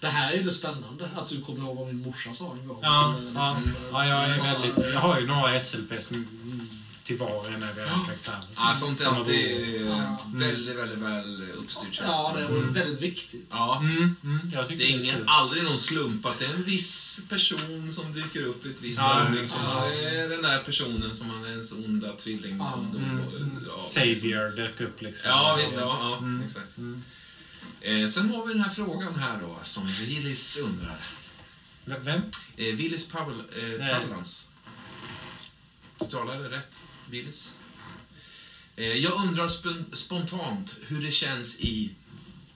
Det 0.00 0.08
här 0.08 0.32
är 0.32 0.36
ju 0.36 0.42
det 0.42 0.52
spännande, 0.52 1.10
att 1.16 1.28
du 1.28 1.40
kommer 1.40 1.60
ihåg 1.60 1.76
vad 1.76 1.86
min 1.86 2.02
morsa 2.02 2.34
sa 2.34 2.52
en 2.52 2.68
gång. 2.68 2.78
Ja, 2.82 3.16
Eller 3.18 3.32
ja, 3.34 3.56
liksom, 3.56 3.74
ja, 3.92 4.06
jag 4.06 4.24
är 4.24 4.36
ja, 4.36 4.42
väldigt... 4.42 4.88
Jag 4.92 5.00
har 5.00 5.20
ju 5.20 5.26
några 5.26 5.60
SLP 5.60 6.02
som 6.02 6.26
till 7.06 7.18
var 7.18 7.36
och 7.38 7.46
en 7.46 7.62
av 7.62 7.78
era 7.78 8.00
karaktärer. 8.06 8.44
Ja, 8.56 8.74
sånt 8.80 9.00
är 9.00 9.06
alltid 9.06 9.80
bord. 9.82 9.90
Ja. 9.98 10.18
väldigt, 10.34 10.76
väldigt 10.76 10.98
väl 10.98 11.50
uppstyrt 11.50 12.00
Ja, 12.02 12.32
det 12.36 12.42
är 12.42 12.72
väldigt 12.72 13.00
viktigt. 13.00 13.46
Ja, 13.50 13.78
Mm, 13.80 14.16
mm, 14.24 14.50
det 14.68 14.84
är 14.84 14.88
ingen, 14.90 15.28
aldrig 15.28 15.64
någon 15.64 15.78
slump 15.78 16.26
att 16.26 16.38
det 16.38 16.44
är 16.44 16.54
en 16.54 16.64
viss 16.64 17.26
person 17.28 17.92
som 17.92 18.12
dyker 18.12 18.42
upp 18.42 18.66
i 18.66 18.70
ett 18.70 18.82
visst 18.82 18.98
Ja, 18.98 19.20
ögonblick. 19.20 19.48
Som 19.48 19.62
ja. 19.64 19.86
är 19.92 20.28
den 20.28 20.42
där 20.42 20.58
personen 20.58 21.14
som 21.14 21.30
han 21.30 21.44
är 21.44 21.48
ens 21.50 21.72
onda 21.72 22.12
tvilling 22.12 22.58
Ja. 22.58 22.68
som 22.70 22.92
dog. 22.92 23.02
Mm. 23.40 23.64
Ja, 23.68 23.82
Savior 23.82 24.56
dök 24.56 24.80
upp 24.80 25.02
liksom. 25.02 25.30
Ja, 25.30 25.56
visst. 25.60 25.76
Ja, 25.76 25.98
ja 26.10 26.16
Mm. 26.18 26.42
exakt. 26.46 26.76
Mm. 26.78 27.04
Eh, 27.80 28.06
sen 28.08 28.30
har 28.30 28.46
vi 28.46 28.52
den 28.52 28.62
här 28.62 28.70
frågan 28.70 29.14
här 29.14 29.40
då, 29.42 29.58
som 29.62 29.86
Willis 29.86 30.58
undrar. 30.58 30.96
Vem? 31.84 32.20
Eh, 32.56 32.74
Willis 32.74 33.08
Pavel, 33.08 33.40
eh. 33.40 34.00
Pavlans. 34.00 34.48
Uttalar 36.00 36.38
det 36.38 36.48
rätt? 36.48 36.80
Willis? 37.10 37.58
Eh, 38.76 38.84
jag 38.86 39.12
undrar 39.12 39.48
spon- 39.48 39.94
spontant 39.94 40.76
hur 40.86 41.02
det 41.02 41.12
känns 41.12 41.60
i, 41.60 41.90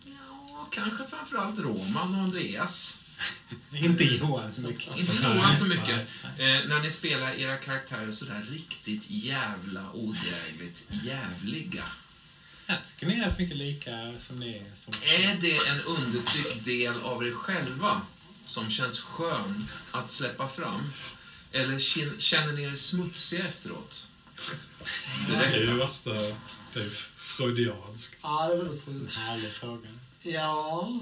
ja, 0.05 0.69
kanske 0.73 1.05
framförallt 1.11 1.59
Roman 1.59 2.15
och 2.15 2.20
Andreas. 2.20 3.01
Inte 3.73 4.05
Johan 4.05 4.53
så 4.53 4.61
mycket. 4.61 4.87
Inte 4.99 5.12
Johan 5.23 5.57
så 5.57 5.65
mycket. 5.67 5.99
Eh, 6.39 6.69
när 6.69 6.83
ni 6.83 6.91
spelar 6.91 7.35
era 7.35 7.57
karaktärer 7.57 8.12
sådär 8.12 8.47
riktigt 8.51 9.11
jävla 9.11 9.93
odrägligt 9.93 10.85
jävliga. 11.05 11.85
Jag 12.67 12.79
tycker 12.87 13.07
ni 13.07 13.20
är 13.20 13.27
rätt 13.27 13.39
mycket 13.39 13.57
lika 13.57 14.15
som 14.19 14.41
ni 14.41 14.57
är. 14.57 14.75
Som... 14.75 14.95
Är 15.03 15.39
det 15.41 15.67
en 15.69 15.81
undertryckt 15.81 16.65
del 16.65 17.01
av 17.01 17.27
er 17.27 17.33
själva 17.33 18.01
som 18.47 18.70
känns 18.70 19.01
skön 19.01 19.69
att 19.91 20.11
släppa 20.11 20.49
fram? 20.49 20.93
Eller 21.53 21.79
känner 22.20 22.53
ni 22.53 22.62
er 22.62 22.75
smutsiga 22.75 23.47
efteråt? 23.47 24.07
Det 25.28 25.35
är 25.44 25.60
ju 25.60 25.75
värsta... 25.77 26.12
Det 26.75 26.81
är 26.81 26.91
freudianskt. 27.19 28.17
Ja, 28.23 28.47
det 28.49 28.52
är 28.55 28.57
väldigt 28.65 28.89
roligt. 28.89 29.10
härlig 29.15 29.52
fråga. 29.52 29.89
Ja, 30.23 31.01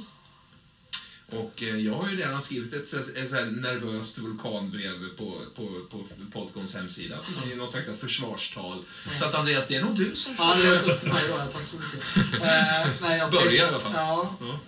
Och 1.30 1.62
eh, 1.62 1.76
jag 1.76 1.94
har 1.94 2.08
ju 2.10 2.16
redan 2.16 2.42
skrivit 2.42 2.72
ett, 2.72 2.88
så- 2.88 2.98
ett 2.98 3.28
så 3.30 3.34
här 3.36 3.44
nervöst 3.44 4.18
vulkanbrev 4.18 5.08
på, 5.16 5.40
på, 5.56 5.80
på 5.90 6.04
Podcoms 6.32 6.74
hemsida 6.74 7.20
som 7.20 7.34
är 7.50 7.56
någon 7.56 7.68
slags 7.68 7.90
försvarstal. 8.00 8.84
Så 9.18 9.24
att 9.24 9.34
Andreas, 9.34 9.66
det 9.68 9.76
är 9.76 9.82
nog 9.84 9.96
du 9.96 10.16
som 10.16 10.34
ja 10.38 10.54
det 10.54 10.68
är 10.68 10.90
upp 10.90 11.00
till 11.00 11.08
mig 11.12 11.22
då. 11.28 11.36
Tack 11.52 11.64
så 11.64 11.76
mycket. 11.76 12.16
Eh, 12.42 12.88
nej, 13.00 13.18
jag 13.18 13.30
Börja 13.30 13.42
tänk- 13.44 13.54
i 13.54 13.60
alla 13.60 13.80
fall. 13.80 13.92
Ja, 13.94 14.36
Ja. 14.40 14.58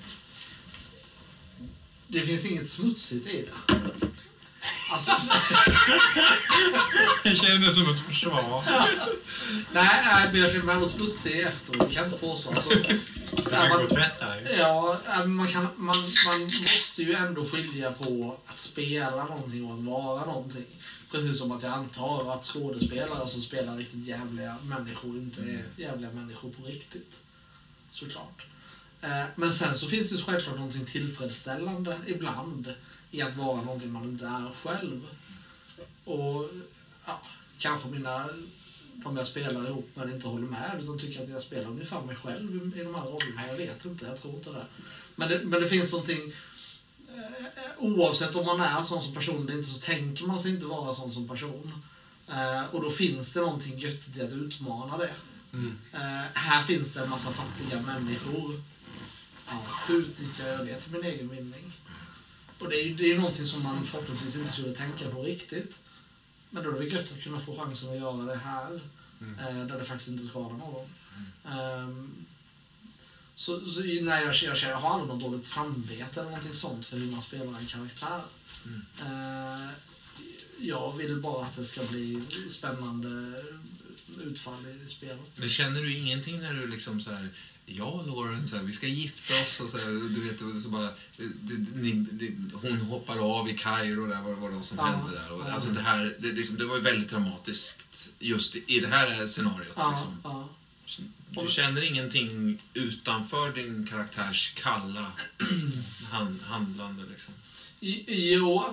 det 2.08 2.22
finns 2.26 2.44
inget 2.46 2.68
smutsigt 2.68 3.26
i 3.26 3.46
det. 3.46 3.74
Alltså, 4.92 5.12
Det 7.22 7.36
kändes 7.36 7.74
som 7.74 7.94
ett 7.94 8.00
försvar. 8.00 8.62
nej, 9.72 10.28
men 10.32 10.40
jag 10.40 10.50
känner 10.50 10.64
mig 10.64 10.74
aldrig 10.74 10.90
smutsig 10.92 11.40
efteråt. 11.40 11.88
Det 11.88 11.94
kan 11.94 12.02
jag 12.04 12.12
inte 12.12 12.18
påstå. 12.26 12.50
Alltså, 12.50 12.70
Du 13.36 13.42
kan 13.50 13.68
gå 13.68 13.82
och 13.84 13.88
tvätta. 13.90 14.40
Ja, 14.58 15.00
äh, 15.08 15.24
man, 15.26 15.48
kan, 15.48 15.62
man, 15.76 15.96
man 16.26 16.42
måste 16.44 17.02
ju 17.02 17.12
ändå 17.14 17.44
skilja 17.44 17.92
på 17.92 18.36
att 18.46 18.58
spela 18.60 19.24
någonting 19.24 19.64
och 19.64 19.74
att 19.74 19.84
vara 19.84 20.24
någonting. 20.26 20.64
Precis 21.10 21.38
som 21.38 21.52
att 21.52 21.62
jag 21.62 21.72
antar 21.72 22.34
att 22.34 22.44
skådespelare 22.44 23.26
som 23.28 23.42
spelar 23.42 23.76
riktigt 23.76 24.06
jävliga 24.06 24.56
människor 24.62 25.16
inte 25.16 25.40
är 25.40 25.64
jävliga 25.76 26.10
människor 26.10 26.50
på 26.50 26.62
riktigt. 26.66 27.20
Såklart. 27.92 28.42
Eh, 29.02 29.24
Men 29.36 29.52
sen 29.52 29.78
så 29.78 29.88
finns 29.88 30.10
det 30.10 30.16
ju 30.16 30.22
självklart 30.22 30.56
någonting 30.56 30.86
tillfredsställande 30.86 31.96
ibland 32.06 32.74
i 33.10 33.22
att 33.22 33.36
vara 33.36 33.62
någonting 33.62 33.92
man 33.92 34.04
inte 34.04 34.26
är 34.26 34.52
själv. 34.62 35.06
Och 36.04 36.50
ja, 37.06 37.22
kanske 37.58 37.88
mina, 37.88 38.28
de 38.94 39.16
jag 39.16 39.26
spelar 39.26 39.68
ihop 39.68 39.90
med 39.94 40.10
inte 40.10 40.28
håller 40.28 40.46
med 40.46 40.80
utan 40.82 40.98
tycker 40.98 41.22
att 41.22 41.28
jag 41.28 41.42
spelar 41.42 41.70
ungefär 41.70 42.02
mig 42.02 42.16
själv 42.16 42.76
i 42.76 42.84
de 42.84 42.94
här 42.94 43.02
rollerna. 43.02 43.46
Jag 43.48 43.56
vet 43.56 43.84
inte, 43.84 44.06
jag 44.06 44.20
tror 44.20 44.34
inte 44.34 44.50
det. 44.50 44.66
Men 45.16 45.28
det, 45.28 45.40
men 45.44 45.62
det 45.62 45.68
finns 45.68 45.92
någonting 45.92 46.32
eh, 47.08 47.70
oavsett 47.78 48.34
om 48.34 48.46
man 48.46 48.60
är 48.60 48.82
sån 48.82 49.02
som 49.02 49.14
person 49.14 49.48
eller 49.48 49.58
inte 49.58 49.70
så 49.70 49.80
tänker 49.80 50.24
man 50.26 50.40
sig 50.40 50.50
inte 50.50 50.66
vara 50.66 50.94
sån 50.94 51.12
som 51.12 51.28
person. 51.28 51.72
Eh, 52.28 52.74
och 52.74 52.82
då 52.82 52.90
finns 52.90 53.32
det 53.32 53.40
någonting 53.40 53.78
göttigt 53.78 54.16
i 54.16 54.22
att 54.22 54.32
utmana 54.32 54.98
det. 54.98 55.10
Eh, 55.92 56.24
här 56.34 56.62
finns 56.62 56.92
det 56.92 57.00
en 57.00 57.10
massa 57.10 57.32
fattiga 57.32 57.82
människor. 57.82 58.62
Ja, 59.46 59.62
hur 59.88 59.98
utnyttjar 59.98 60.46
jag 60.46 60.66
det 60.66 60.80
till 60.80 60.92
min 60.92 61.04
egen 61.04 61.28
vinning? 61.28 61.72
Och 62.60 62.68
det 62.68 62.76
är 62.76 62.84
ju 62.88 62.94
det 62.94 63.12
är 63.12 63.16
någonting 63.18 63.46
som 63.46 63.62
man 63.62 63.84
förhoppningsvis 63.84 64.36
inte 64.36 64.52
skulle 64.52 64.72
tänka 64.72 65.08
på 65.10 65.22
riktigt. 65.22 65.80
Men 66.50 66.64
då 66.64 66.70
är 66.76 66.80
det 66.80 66.86
gött 66.86 67.12
att 67.12 67.22
kunna 67.22 67.40
få 67.40 67.56
chansen 67.56 67.90
att 67.90 67.96
göra 67.98 68.24
det 68.24 68.36
här. 68.36 68.80
Eh, 69.40 69.66
där 69.66 69.78
det 69.78 69.84
faktiskt 69.84 70.10
inte 70.10 70.26
skadar 70.28 70.56
någon. 70.56 70.88
Ehm, 71.48 72.14
så, 73.34 73.66
så 73.66 73.82
i- 73.82 74.00
nej, 74.00 74.24
jag, 74.24 74.34
jag, 74.34 74.56
jag 74.56 74.76
har 74.78 74.90
aldrig 74.90 75.08
något 75.08 75.20
dåligt 75.30 75.46
samvete 75.46 76.20
eller 76.20 76.30
någonting 76.30 76.52
sånt 76.54 76.86
för 76.86 76.96
hur 76.96 77.10
man 77.12 77.22
spelar 77.22 77.58
en 77.58 77.66
karaktär. 77.66 78.20
Eh, 79.00 79.68
jag 80.60 80.96
vill 80.96 81.16
bara 81.20 81.44
att 81.44 81.56
det 81.56 81.64
ska 81.64 81.80
bli 81.84 82.22
spännande 82.48 83.42
utfall 84.24 84.66
i 84.86 84.88
spelet. 84.88 85.20
Men 85.36 85.48
känner 85.48 85.82
du 85.82 85.96
ingenting 85.98 86.40
när 86.40 86.52
du 86.54 86.66
liksom 86.66 87.00
så 87.00 87.10
här 87.10 87.28
Ja, 87.72 88.04
Lauren, 88.06 88.48
så 88.48 88.56
här, 88.56 88.62
vi 88.62 88.72
ska 88.72 88.86
gifta 88.86 89.34
oss 89.34 89.60
och 89.60 89.70
så 89.70 89.78
här, 89.78 89.86
du 90.14 90.20
vet, 90.20 90.40
och 90.40 90.62
så 90.62 90.68
bara, 90.68 90.88
det, 91.16 91.54
ni, 91.74 91.92
det, 91.92 92.34
hon 92.52 92.76
hoppar 92.80 93.18
av 93.18 93.48
i 93.48 93.54
Kairo 93.54 94.06
där, 94.06 94.22
vad 94.22 94.36
vad 94.36 94.50
det 94.50 94.54
var 94.54 94.62
som 94.62 94.78
Ja, 94.78 94.84
hände 94.84 95.18
där. 95.18 95.32
Och, 95.32 95.44
alltså 95.50 95.68
det 95.70 95.80
här, 95.80 96.16
det, 96.18 96.32
liksom, 96.32 96.56
det 96.56 96.64
var 96.64 96.78
väldigt 96.78 97.10
dramatiskt 97.10 98.10
just 98.18 98.56
i 98.56 98.80
det 98.80 98.86
här 98.88 99.26
scenariot. 99.26 99.72
Ja, 99.76 99.90
Liksom. 99.90 100.16
ja. 100.24 100.48
Du 101.42 101.50
känner 101.50 101.82
ingenting 101.82 102.62
utanför 102.74 103.52
din 103.52 103.86
karaktärs 103.86 104.52
kalla 104.56 105.12
hand, 106.10 106.40
handlande 106.42 107.02
liksom? 107.10 107.34
Jo, 108.16 108.64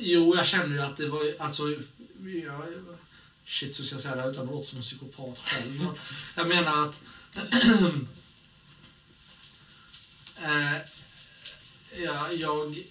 jo, 0.00 0.36
jag 0.36 0.46
känner 0.46 0.74
ju 0.76 0.80
att 0.80 0.96
det 0.96 1.08
var 1.08 1.20
alltså... 1.38 1.62
Jag, 2.44 2.62
shit, 3.46 3.80
hur 3.80 3.84
ska 3.84 3.94
jag 3.94 4.02
säga 4.02 4.16
det 4.16 4.22
här 4.22 4.30
utan 4.30 4.44
att 4.44 4.50
låta 4.50 4.66
som 4.66 4.76
en 4.78 4.82
psykopat 4.82 5.38
själv? 5.38 5.86
Jag 6.34 6.48
menar 6.48 6.88
att... 6.88 7.04
eh, 10.42 10.78
ja, 11.96 12.32
jag 12.32 12.84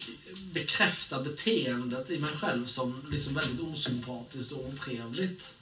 bekräftar 0.54 1.24
beteendet 1.24 2.10
i 2.10 2.20
mig 2.20 2.32
själv 2.36 2.66
som 2.66 3.04
liksom 3.12 3.34
väldigt 3.34 3.60
osympatiskt 3.60 4.52
och 4.52 4.68
otrevligt. 4.68 5.56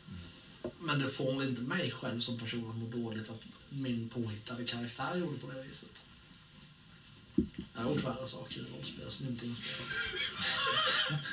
Men 0.80 0.99
det 0.99 1.09
får 1.09 1.43
inte 1.43 1.61
mig 1.61 1.91
själv 1.91 2.19
som 2.19 2.39
person 2.39 2.69
att 2.69 2.75
må 2.75 3.07
dåligt 3.07 3.30
att 3.30 3.41
min 3.69 4.09
påhittade 4.09 4.65
karaktär 4.65 5.15
gjorde 5.15 5.39
på 5.39 5.51
det 5.51 5.64
viset. 5.64 6.03
Jag 7.73 7.81
har 7.81 7.89
gjort 7.89 8.03
värre 8.03 8.27
saker 8.27 8.55
i 8.55 8.59
rollspel 8.59 9.09
som 9.09 9.27
inte 9.27 9.45
är 9.45 9.47
inspelade. 9.47 9.91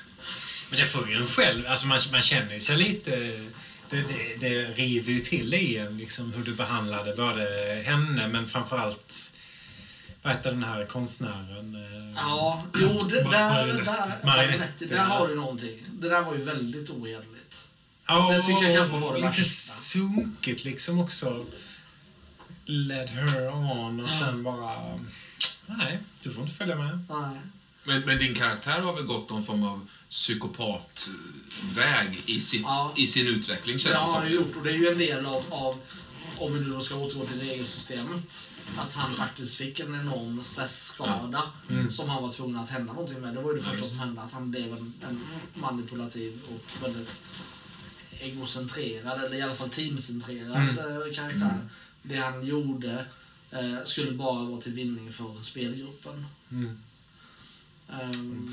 Men 0.70 0.80
det 0.80 0.86
får 0.86 1.08
ju 1.08 1.14
en 1.14 1.26
själv, 1.26 1.66
alltså 1.66 1.86
man, 1.86 1.98
man 2.12 2.22
känner 2.22 2.54
ju 2.54 2.60
sig 2.60 2.76
lite... 2.76 3.44
Det, 3.90 4.02
det, 4.02 4.36
det 4.40 4.64
river 4.64 5.12
ju 5.12 5.20
till 5.20 5.54
i 5.54 5.76
en 5.76 5.98
liksom 5.98 6.32
hur 6.32 6.44
du 6.44 6.54
behandlade 6.54 7.14
både 7.16 7.44
henne 7.84 8.28
men 8.28 8.48
framförallt 8.48 9.31
vad 10.22 10.32
heter 10.32 10.50
den 10.50 10.64
här 10.64 10.86
konstnären? 10.86 11.74
eh, 11.74 12.12
Ja, 12.16 12.62
jo, 12.80 12.88
det, 13.10 13.22
där, 13.22 13.24
Marinetti. 13.24 13.84
där, 13.84 14.24
Marinetti, 14.26 14.86
där 14.86 14.96
ja. 14.96 15.02
har 15.02 15.28
du 15.28 15.34
någonting. 15.34 15.82
Det 15.92 16.08
där 16.08 16.22
var 16.22 16.34
ju 16.34 16.42
väldigt 16.44 16.90
ohederligt. 16.90 17.68
Ja, 18.06 18.32
det 18.32 18.42
tycker 18.42 18.64
jag 18.68 18.76
kanske 18.78 18.98
var 18.98 19.10
det 19.12 19.16
lite 19.18 19.28
värsta. 19.28 19.44
sunkigt 19.44 20.64
liksom 20.64 20.98
också. 20.98 21.44
Led 22.64 23.08
her 23.08 23.48
on 23.54 24.00
och 24.00 24.08
Ja. 24.08 24.12
sen 24.18 24.42
bara... 24.42 24.98
Nej, 25.66 25.98
du 26.22 26.30
får 26.30 26.42
inte 26.42 26.54
följa 26.54 26.76
med. 26.76 27.04
Nej. 27.10 27.40
Men, 27.84 28.00
men 28.00 28.18
din 28.18 28.34
karaktär 28.34 28.80
har 28.80 28.92
väl 28.92 29.04
gått 29.04 29.30
någon 29.30 29.44
form 29.44 29.64
av 29.64 29.86
psykopatväg 30.10 32.22
i, 32.26 32.40
sitt, 32.40 32.62
Ja. 32.62 32.92
i 32.96 33.06
sin 33.06 33.26
utveckling 33.26 33.76
Det 33.76 33.82
känns 33.82 33.94
det 33.94 34.00
har 34.00 34.12
han 34.12 34.22
som. 34.22 34.30
ju 34.30 34.36
gjort 34.36 34.56
och 34.56 34.62
det 34.62 34.70
är 34.70 34.74
ju 34.76 34.88
en 34.88 34.98
del 34.98 35.26
av, 35.26 35.44
av 35.50 35.78
om 36.38 36.52
vi 36.54 36.60
nu 36.60 36.80
ska 36.80 36.94
återgå 36.94 37.26
till 37.26 37.40
regelsystemet, 37.40 38.50
att 38.76 38.94
han 38.94 39.14
faktiskt 39.14 39.54
fick 39.54 39.80
en 39.80 40.00
enorm 40.00 40.42
stressskada 40.42 41.42
som 41.90 42.08
han 42.08 42.22
var 42.22 42.28
tvungen 42.32 42.56
att 42.56 42.70
hända 42.70 42.92
någonting 42.92 43.20
med. 43.20 43.34
Det 43.34 43.40
var 43.40 43.52
ju 43.52 43.58
det 43.58 43.64
första 43.64 43.82
som 43.82 43.98
hände, 43.98 44.22
att 44.22 44.32
han 44.32 44.50
blev 44.50 44.72
en, 44.72 44.92
en 45.08 45.20
manipulativ 45.54 46.40
och 46.48 46.82
väldigt 46.82 47.22
egocentrerad, 48.20 49.24
eller 49.24 49.36
i 49.36 49.42
alla 49.42 49.54
fall 49.54 49.70
teamcentrerad 49.70 50.56
eh, 50.56 51.14
karaktär. 51.14 51.68
Det 52.02 52.16
han 52.16 52.46
gjorde 52.46 53.06
eh, 53.50 53.84
skulle 53.84 54.12
bara 54.12 54.44
vara 54.44 54.60
till 54.60 54.72
vinning 54.72 55.12
för 55.12 55.42
spelgruppen. 55.42 56.26
Mm. 56.50 56.78
Ehm, 57.88 58.48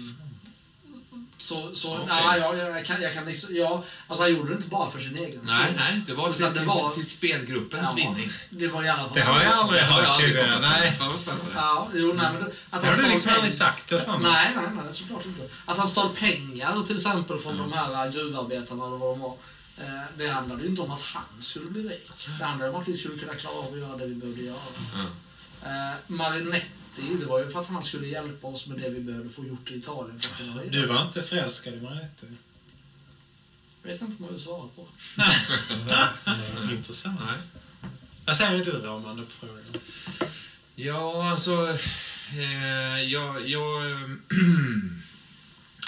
så, 1.41 1.75
så 1.75 1.93
Okej. 1.95 2.05
ja, 2.09 2.37
jag, 2.37 2.57
jag, 2.57 2.85
kan, 2.85 3.01
jag 3.01 3.13
kan 3.13 3.25
liksom, 3.25 3.55
ja, 3.55 3.83
alltså 4.07 4.23
han 4.23 4.33
gjorde 4.33 4.49
det 4.49 4.55
inte 4.55 4.67
bara 4.69 4.89
för 4.91 4.99
sin 4.99 5.15
egen 5.15 5.31
skull. 5.31 5.57
Nej, 5.57 5.73
nej, 5.77 6.01
det 6.07 6.13
var 6.13 6.33
till, 6.33 6.43
det 6.45 6.53
till, 6.53 6.65
var- 6.65 6.89
till 6.89 7.09
spelgruppens 7.09 7.89
Ja, 7.89 7.95
vinning. 7.95 8.31
Det 8.49 8.67
var 8.67 8.83
i 8.83 8.89
alla 8.89 9.03
fall 9.03 9.11
Det 9.13 9.21
har 9.21 9.41
jag 9.43 9.53
aldrig 9.53 9.81
Det 9.81 9.85
har 9.85 10.01
jag 10.01 10.07
hört 10.07 10.15
aldrig 10.15 10.35
kopplat 10.37 10.61
till. 10.61 10.69
Nej. 10.69 10.95
Fan 10.99 11.07
vad 11.09 11.19
spännande. 11.19 11.51
Ja, 11.55 11.87
jo, 11.93 12.13
nej, 12.13 12.27
men 12.33 12.43
det, 12.43 12.51
att 12.69 12.81
Det 12.81 12.87
har 12.87 12.95
du 12.95 13.07
liksom 13.09 13.33
aldrig 13.33 13.53
sagt 13.53 13.89
det 13.89 13.99
Sanna. 13.99 14.29
Nej, 14.31 14.51
nej, 14.55 14.65
nej, 14.75 14.93
såklart 14.93 15.25
inte. 15.25 15.49
Att 15.65 15.77
han 15.77 15.89
stal 15.89 16.09
pengar 16.15 16.83
till 16.87 16.95
exempel 16.95 17.37
från 17.37 17.57
de 17.57 17.73
här 17.73 18.11
gruvarbetarna 18.11 18.85
eller 18.85 18.97
vad 18.97 19.09
de 19.17 19.19
var. 19.19 19.35
Eh, 19.77 20.03
det 20.17 20.27
handlade 20.27 20.63
ju 20.63 20.69
inte 20.69 20.81
om 20.81 20.91
att 20.91 21.03
han 21.03 21.41
skulle 21.41 21.65
bli 21.71 21.83
rik. 21.83 22.11
Det 22.39 22.45
handlade 22.45 22.71
om 22.71 22.81
att 22.81 22.87
vi 22.87 22.97
skulle 22.97 23.17
kunna 23.19 23.35
klara 23.35 23.55
av 23.55 23.73
att 23.73 23.79
göra 23.79 23.97
det 23.97 24.05
vi 24.05 24.15
behövde 24.15 24.41
göra. 24.43 24.57
Ja. 25.63 25.69
Eh, 25.69 25.95
Marinetti, 26.97 27.19
det 27.19 27.25
var 27.25 27.39
ju 27.39 27.49
för 27.49 27.61
att 27.61 27.67
han 27.67 27.83
skulle 27.83 28.07
hjälpa 28.07 28.47
oss 28.47 28.67
med 28.67 28.79
det 28.79 28.89
vi 28.89 28.99
behövde 28.99 29.29
få 29.29 29.45
gjort 29.45 29.71
i 29.71 29.75
Italien. 29.75 30.19
För 30.19 30.31
att 30.31 30.37
kunna 30.37 30.63
Du 30.63 30.85
var 30.85 31.05
inte 31.05 31.23
förälskad 31.23 31.73
i 31.73 31.81
Mariette? 31.81 32.27
Jag 33.83 33.91
vet 33.91 34.01
inte 34.01 34.13
om 34.17 34.25
jag 34.25 34.31
vill 34.31 34.41
svara 34.41 34.69
på. 34.75 34.87
Intressant. 36.71 37.19
Nej. 37.25 37.37
Vad 38.25 38.37
säger 38.37 38.65
du 38.65 38.71
då 38.71 38.89
om 38.89 39.03
man 39.03 39.19
uppfrågar? 39.19 39.63
Ja, 40.75 41.31
alltså... 41.31 41.77
Eh, 42.37 43.03
jag... 43.03 43.49
jag 43.49 43.83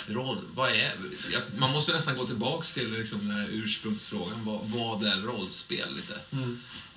roll, 0.08 0.38
vad 0.54 0.70
är... 0.72 0.94
Jag, 1.32 1.42
man 1.58 1.72
måste 1.72 1.94
nästan 1.94 2.18
gå 2.18 2.28
tillbaks 2.28 2.74
till 2.74 2.92
liksom, 2.92 3.28
den 3.28 3.38
här 3.38 3.48
ursprungsfrågan. 3.52 4.46
Vad, 4.46 4.62
vad 4.64 5.04
är 5.04 5.22
rollspel? 5.22 5.96
Lite. 5.96 6.14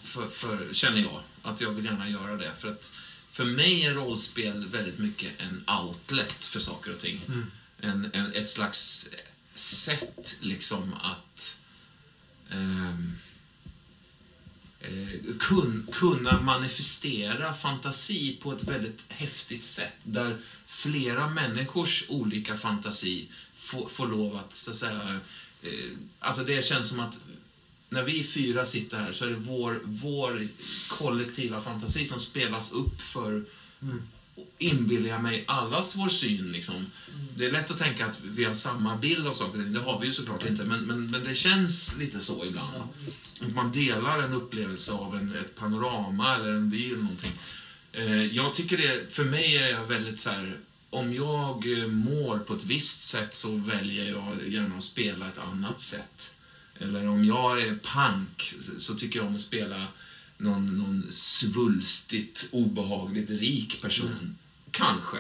För, 0.03 0.27
för, 0.27 0.75
känner 0.75 1.01
jag. 1.01 1.21
Att 1.43 1.61
jag 1.61 1.71
vill 1.71 1.85
gärna 1.85 2.09
göra 2.09 2.37
det. 2.37 2.53
För 2.59 2.69
att 2.73 2.91
för 3.35 3.45
mig 3.45 3.87
är 3.87 3.95
rollspel 3.95 4.67
väldigt 4.67 4.99
mycket 4.99 5.41
en 5.41 5.65
outlet 5.69 6.45
för 6.45 6.61
saker 6.61 6.91
och 6.93 7.01
ting. 7.01 7.21
En, 7.79 8.11
en, 8.13 8.33
ett 8.33 8.49
slags 8.49 9.11
sätt 9.55 10.39
liksom 10.41 10.95
att 10.95 11.57
ehm, 12.51 13.13
eh, 14.81 15.37
kun, 15.39 15.89
kunna 15.93 16.41
manifestera 16.41 17.55
fantasi 17.55 18.39
på 18.43 18.53
ett 18.53 18.63
väldigt 18.63 19.05
häftigt 19.09 19.65
sätt. 19.65 19.97
Där 20.03 20.39
flera 20.67 21.31
människors 21.31 22.05
olika 22.09 22.57
fantasi 22.57 23.29
får, 23.57 23.89
får 23.89 24.07
lov 24.07 24.37
att, 24.37 24.55
så 24.55 24.71
att 24.71 24.77
säga... 24.77 25.21
Eh, 25.63 25.91
alltså 26.19 26.45
det 26.45 26.65
känns 26.65 26.89
som 26.89 27.01
att 27.01 27.19
när 27.95 28.03
vi 28.03 28.25
fyra 28.25 28.65
sitter 28.65 28.97
här 28.97 29.13
så 29.13 29.25
är 29.25 29.29
det 29.29 29.37
vår, 29.37 29.81
vår 29.85 30.49
kollektiva 30.89 31.61
fantasi 31.61 32.07
som 32.07 32.21
spelas 32.21 32.73
upp 32.73 33.01
för 33.01 33.45
inbillar 34.59 35.09
jag 35.09 35.23
mig 35.23 35.45
allas 35.47 35.97
vår 35.97 36.09
syn. 36.09 36.53
Liksom. 36.53 36.87
Det 37.37 37.47
är 37.47 37.53
lätt 37.53 37.71
att 37.71 37.79
tänka 37.79 38.07
att 38.07 38.21
vi 38.23 38.45
har 38.45 38.55
samma 38.55 38.97
bild 38.97 39.27
av 39.27 39.33
saker. 39.33 39.59
Det 39.59 39.81
har 39.81 40.01
vi 40.01 40.07
ju 40.07 40.13
såklart 40.13 40.47
inte, 40.47 40.65
men, 40.65 40.81
men, 40.81 41.11
men 41.11 41.25
det 41.25 41.35
känns 41.35 41.99
lite 41.99 42.21
så 42.21 42.45
ibland. 42.45 42.69
Ja, 42.75 43.47
man 43.55 43.73
delar 43.73 44.23
en 44.23 44.33
upplevelse 44.33 44.93
av 44.93 45.17
en, 45.17 45.35
ett 45.35 45.55
panorama 45.55 46.35
eller 46.35 46.51
en 46.51 46.71
vy 46.71 46.87
eller 46.87 47.03
någonting. 47.03 47.33
Eh, 47.93 48.25
jag 48.25 48.55
tycker 48.55 48.77
det, 48.77 49.15
för 49.15 49.25
mig 49.25 49.57
är 49.57 49.69
jag 49.69 49.87
väldigt 49.87 50.21
så 50.21 50.31
här, 50.31 50.57
om 50.91 51.15
jag 51.15 51.79
eh, 51.79 51.87
mår 51.87 52.39
på 52.39 52.55
ett 52.55 52.65
visst 52.65 53.01
sätt 53.01 53.35
så 53.35 53.57
väljer 53.57 54.11
jag 54.11 54.49
gärna 54.49 54.77
att 54.77 54.85
spela 54.85 55.29
ett 55.29 55.39
annat 55.39 55.81
sätt. 55.81 56.34
Eller 56.79 57.07
om 57.07 57.25
jag 57.25 57.61
är 57.61 57.79
punk 57.83 58.55
så 58.79 58.95
tycker 58.95 59.19
jag 59.19 59.29
om 59.29 59.35
att 59.35 59.41
spela 59.41 59.87
någon, 60.39 60.67
någon 60.67 61.07
svulstigt, 61.11 62.49
obehagligt 62.53 63.31
rik 63.31 63.83
person. 63.83 64.37
Kanske. 64.71 65.19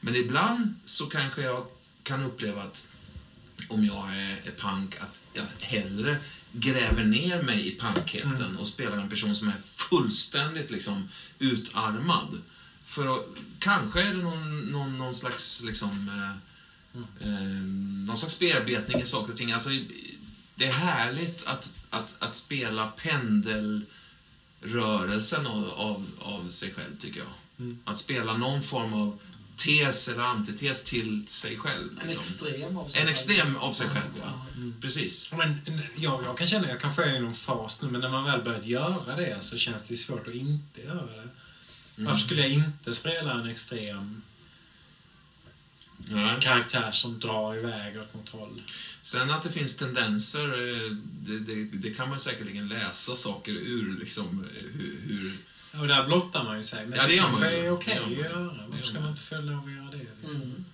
Men 0.00 0.16
ibland 0.16 0.74
så 0.84 1.06
kanske 1.06 1.42
jag 1.42 1.66
kan 2.02 2.22
uppleva 2.22 2.62
att 2.62 2.86
om 3.68 3.84
jag 3.84 4.16
är, 4.16 4.52
punk, 4.56 4.96
att 5.00 5.20
jag 5.32 5.44
hellre 5.60 6.16
gräver 6.52 7.04
ner 7.04 7.42
mig 7.42 7.68
i 7.68 7.78
punkheten 7.78 8.56
och 8.56 8.68
spelar 8.68 8.96
en 8.98 9.08
person 9.08 9.36
som 9.36 9.48
är 9.48 9.56
fullständigt 9.64 10.70
liksom 10.70 11.08
utarmad. 11.38 12.42
För 12.84 13.14
att, 13.14 13.26
kanske 13.58 14.02
är 14.02 14.14
det 14.14 14.22
någon, 14.22 14.60
någon, 14.60 14.98
någon 14.98 15.14
slags 15.14 15.62
liksom, 15.62 16.08
eh, 17.20 17.30
någon 18.06 18.18
slags 18.18 18.38
bearbetning 18.38 19.00
i 19.00 19.04
saker 19.04 19.32
och 19.32 19.38
ting. 19.38 19.52
Alltså, 19.52 19.70
det 20.58 20.66
är 20.66 20.72
härligt 20.72 21.46
att, 21.46 21.72
att, 21.90 22.16
att 22.18 22.36
spela 22.36 22.86
pendelrörelsen 22.96 25.46
av, 25.46 25.70
av, 25.70 26.06
av 26.18 26.48
sig 26.50 26.74
själv, 26.74 26.98
tycker 26.98 27.20
jag. 27.20 27.28
Att 27.84 27.98
spela 27.98 28.36
någon 28.36 28.62
form 28.62 28.94
av 28.94 29.18
tes 29.56 30.08
eller 30.08 30.22
antites 30.22 30.84
till 30.84 31.26
sig 31.28 31.56
själv. 31.56 31.88
En 32.00 32.06
Liksom. 32.08 32.20
extrem 32.20 32.78
av 32.78 32.88
sig 32.88 33.02
En 33.02 33.08
extrem 33.08 33.56
av 33.56 33.72
sig 33.72 33.88
själv, 33.88 34.10
ja. 34.22 34.46
Precis. 34.80 35.32
Men, 35.32 35.60
ja, 35.96 36.20
jag 36.24 36.38
kan 36.38 36.46
känna, 36.46 36.68
jag 36.68 36.80
kanske 36.80 37.04
är 37.04 37.16
i 37.16 37.20
någon 37.20 37.34
fas 37.34 37.82
nu, 37.82 37.90
men 37.90 38.00
när 38.00 38.08
man 38.10 38.24
väl 38.24 38.42
börjat 38.42 38.66
göra 38.66 39.16
det 39.16 39.44
så 39.44 39.56
känns 39.58 39.88
det 39.88 39.96
svårt 39.96 40.28
att 40.28 40.34
inte 40.34 40.80
göra 40.82 41.06
det. 41.06 41.28
Varför 41.96 42.18
skulle 42.20 42.42
jag 42.42 42.50
inte 42.50 42.94
spela 42.94 43.32
en 43.32 43.48
extrem 43.50 44.22
Ja. 46.10 46.36
karaktär 46.40 46.92
som 46.92 47.18
drar 47.18 47.56
iväg 47.56 48.00
åt 48.00 48.14
något 48.14 48.28
håll? 48.28 48.62
Sen 49.08 49.30
att 49.30 49.42
det 49.42 49.52
finns 49.52 49.76
tendenser, 49.76 50.44
eh, 50.48 50.90
det, 51.20 51.38
det, 51.38 51.64
det 51.64 51.94
kan 51.94 52.08
man 52.08 52.20
säkerligen 52.20 52.68
läsa 52.68 53.16
saker 53.16 53.52
ur. 53.52 53.98
Liksom, 53.98 54.44
eh, 54.44 54.62
hur, 54.72 55.00
hur, 55.00 55.38
Och 55.80 55.88
där 55.88 56.06
blottar 56.06 56.44
man 56.44 56.56
ju 56.56 56.62
sig. 56.62 56.86
Men 56.86 56.98
Ja, 56.98 57.06
det 57.06 57.12
det 57.12 57.18
kanske 57.18 57.40
man 57.40 57.52
är 57.52 57.70
okej 57.70 57.94
Det 57.94 58.04
att 58.04 58.32
göra. 58.32 58.64
Varför 58.68 58.86
ska 58.86 59.00
man. 59.00 59.10
inte 59.10 59.22
få 59.22 59.36
lov 59.40 59.64
att 59.64 59.72
göra 59.72 59.90
det? 59.90 60.06
Liksom? 60.22 60.42
Mm. 60.42 60.64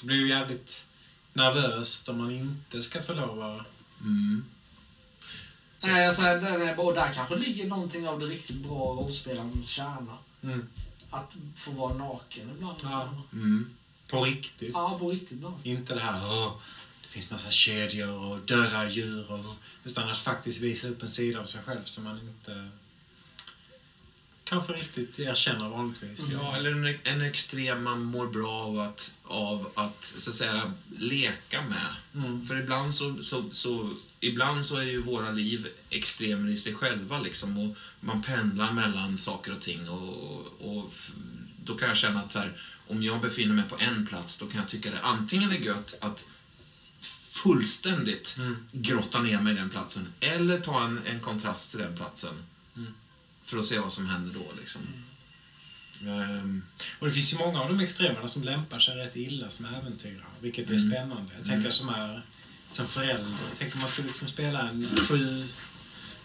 Det 0.00 0.06
blir 0.06 0.16
ju 0.16 0.28
jävligt 0.28 0.86
nervöst 1.32 2.08
om 2.08 2.18
man 2.18 2.30
inte 2.30 2.82
ska 2.82 3.02
få 3.02 3.14
lov 3.14 3.42
att... 3.42 3.66
mm. 4.00 4.44
Nej, 5.86 6.06
alltså, 6.06 6.22
den 6.22 6.44
är, 6.62 6.80
och 6.80 6.94
där 6.94 7.12
kanske 7.14 7.36
ligger 7.36 7.66
någonting 7.66 8.08
av 8.08 8.20
det 8.20 8.26
riktigt 8.26 8.56
bra 8.56 8.94
rollspelandets 8.94 9.68
kärna. 9.68 10.18
Mm. 10.42 10.66
Att 11.10 11.32
få 11.56 11.70
vara 11.70 11.94
naken 11.94 12.50
ibland. 12.56 12.76
Ja. 12.82 13.22
Mm. 13.32 13.70
På 14.08 14.24
riktigt. 14.24 14.70
ja 14.74 14.96
på 15.00 15.10
riktigt 15.10 15.42
naken. 15.42 15.60
Inte 15.72 15.94
det 15.94 16.00
här 16.00 16.20
"Åh, 16.26 16.52
det 16.52 16.75
finns 17.16 17.30
massa 17.30 17.50
kedjor 17.50 18.10
och 18.10 18.40
döda 18.40 18.88
djur. 18.88 19.32
Och, 19.32 19.56
utan 19.84 20.08
att 20.08 20.18
faktiskt 20.18 20.60
visa 20.60 20.88
upp 20.88 21.02
en 21.02 21.08
sida 21.08 21.40
av 21.40 21.46
sig 21.46 21.60
själv 21.66 21.84
som 21.84 22.04
man 22.04 22.20
inte 22.20 22.70
kanske 24.44 24.72
riktigt 24.72 25.18
erkänner 25.18 25.68
vanligtvis. 25.68 26.26
Ja, 26.32 26.56
eller 26.56 26.70
en, 26.70 26.98
en 27.04 27.20
extrem 27.20 27.84
man 27.84 28.02
mår 28.02 28.26
bra 28.26 28.50
av 28.50 28.78
att, 28.78 29.12
av 29.24 29.70
att, 29.74 30.04
så 30.04 30.30
att 30.30 30.36
säga, 30.36 30.72
leka 30.98 31.62
med. 31.62 31.94
Mm. 32.14 32.46
För 32.46 32.60
ibland 32.60 32.94
så, 32.94 33.22
så, 33.22 33.44
så, 33.50 33.90
ibland 34.20 34.64
så 34.64 34.76
är 34.76 34.82
ju 34.82 35.02
våra 35.02 35.30
liv 35.30 35.68
extremer 35.90 36.50
i 36.50 36.56
sig 36.56 36.74
själva 36.74 37.20
liksom 37.20 37.58
och 37.58 37.76
man 38.00 38.22
pendlar 38.22 38.72
mellan 38.72 39.18
saker 39.18 39.52
och 39.52 39.60
ting 39.60 39.88
och, 39.88 40.46
och 40.60 40.92
då 41.64 41.74
kan 41.74 41.88
jag 41.88 41.96
känna 41.96 42.20
att 42.20 42.32
så 42.32 42.38
här, 42.38 42.60
om 42.88 43.02
jag 43.02 43.20
befinner 43.20 43.54
mig 43.54 43.64
på 43.68 43.78
en 43.78 44.06
plats 44.06 44.38
då 44.38 44.46
kan 44.46 44.60
jag 44.60 44.68
tycka 44.68 44.90
det 44.90 45.00
antingen 45.00 45.52
är 45.52 45.56
gött 45.56 45.98
att 46.00 46.26
fullständigt 47.42 48.34
Mm. 48.38 48.56
grotta 48.72 49.20
ner 49.22 49.40
mig 49.40 49.52
i 49.52 49.56
den 49.56 49.70
platsen 49.70 50.12
eller 50.20 50.60
ta 50.60 50.84
en, 50.84 51.00
en 51.06 51.20
kontrast 51.20 51.70
till 51.70 51.80
den 51.80 51.96
platsen 51.96 52.34
Mm. 52.76 52.94
för 53.44 53.58
att 53.58 53.64
se 53.66 53.78
vad 53.78 53.92
som 53.92 54.06
händer 54.08 54.34
då 54.34 54.52
liksom. 54.60 54.80
Ehm, 56.02 56.62
Och 56.98 57.06
det 57.06 57.12
finns 57.12 57.32
ju 57.34 57.38
många 57.38 57.60
av 57.60 57.68
de 57.68 57.80
extremerna 57.80 58.28
som 58.28 58.42
lämpar 58.42 58.78
sig 58.78 58.94
rätt 58.96 59.16
illa 59.16 59.50
som 59.50 59.64
äventyrare, 59.64 60.24
vilket 60.40 60.70
är 60.70 60.74
Mm. 60.74 60.90
spännande. 60.90 61.32
Jag 61.38 61.46
tänker 61.46 61.70
som 61.70 61.88
är 61.88 62.22
som 62.70 62.86
förälder. 62.86 63.36
Jag 63.48 63.58
tänker 63.58 63.78
man 63.78 63.88
skulle 63.88 64.06
liksom 64.06 64.28
spela 64.28 64.68
en 64.68 64.88
sju 65.08 65.48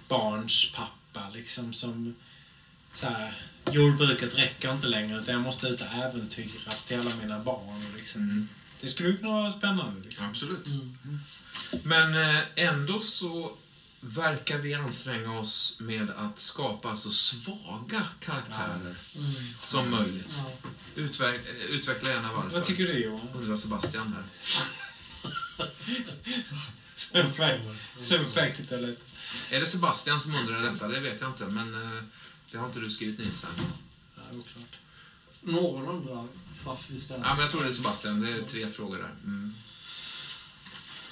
barns 0.08 0.72
pappa 0.76 1.30
liksom 1.30 1.74
som 1.74 2.16
så 2.94 3.06
här, 3.06 3.34
jordbruket 3.72 4.38
räcker 4.38 4.74
inte 4.74 4.88
längre 4.88 5.20
utan 5.20 5.34
jag 5.34 5.44
måste 5.44 5.68
ut 5.68 5.82
och 5.82 5.88
äventyra 5.88 6.72
till 6.88 7.00
alla 7.00 7.16
mina 7.16 7.40
barn. 7.40 7.86
Liksom. 7.98 8.48
Mm. 8.82 8.88
Det 8.88 8.88
skulle 8.88 9.10
ju 9.10 9.18
kunna 9.18 9.32
vara 9.32 9.52
spännande. 9.52 10.02
Liksom. 10.04 10.26
Absolut. 10.30 10.68
Mm. 10.68 10.96
Men 11.84 12.36
eh, 12.36 12.44
ändå 12.56 13.00
så 13.00 13.52
verkar 14.02 14.58
vi 14.58 14.74
anstränga 14.74 15.40
oss 15.40 15.76
med 15.80 16.10
att 16.10 16.40
skapa 16.40 16.96
så 16.96 17.12
svaga 17.12 18.08
karaktärer 18.20 18.96
Mm. 19.16 19.34
som 19.64 19.90
möjligt. 19.92 20.40
Ja. 20.64 20.70
Utveck, 20.96 21.40
eh, 21.50 21.56
utveckla 21.66 22.10
gärna 22.10 22.34
varför. 22.34 22.50
Vad 22.50 22.64
tycker 22.66 22.88
du 22.88 22.94
Johan? 23.04 23.28
Undrar 23.36 23.56
Sebastian 23.56 24.16
här. 24.16 24.24
Superfaktigt 28.04 28.72
eller? 28.72 28.96
Är 29.50 29.60
det 29.60 29.66
Sebastian 29.66 30.22
som 30.22 30.36
undrar 30.36 30.62
detta? 30.62 30.88
Det 30.88 31.00
vet 31.00 31.22
jag 31.22 31.30
inte, 31.30 31.46
men 31.46 31.84
eh, 31.86 32.04
det 32.52 32.58
har 32.58 32.68
inte 32.68 32.80
du 32.80 32.90
skrivit 32.90 33.20
Nils 33.20 33.44
här. 33.44 33.52
Ja, 34.16 34.22
oklart. 34.38 34.78
Någon 35.42 35.88
undrar. 35.88 36.28
Ja, 36.66 37.34
men 37.34 37.40
jag 37.40 37.52
tror 37.52 37.62
det 37.62 37.68
är 37.68 37.72
Sebastian. 37.72 38.22
Det 38.22 38.32
är 38.32 38.42
tre 38.42 38.68
frågor 38.68 38.98
där. 38.98 39.12
Mm. 39.24 39.54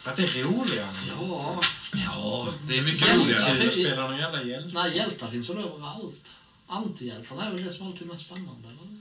Att 0.03 0.15
det 0.15 0.23
är 0.23 0.43
roligare. 0.43 0.89
Ja, 1.19 1.61
Ja, 1.93 2.53
det 2.67 2.77
är 2.77 2.81
mycket 2.81 3.01
Hjältar. 3.07 3.25
roligare. 3.25 3.57
Kul 3.57 3.67
att 3.67 3.73
spela 3.73 4.07
någon 4.07 4.17
jävla 4.17 4.43
hjälte. 4.43 4.69
nej, 4.73 4.95
hjältar 4.97 5.31
finns 5.31 5.49
väl 5.49 5.57
överallt. 5.57 6.39
Antihjältarna 6.67 7.45
är 7.45 7.51
väl 7.51 7.63
det 7.63 7.71
som 7.73 7.87
alltid 7.87 8.01
är 8.01 8.05
mest 8.11 8.25
spännande, 8.25 8.67
eller? 8.67 8.99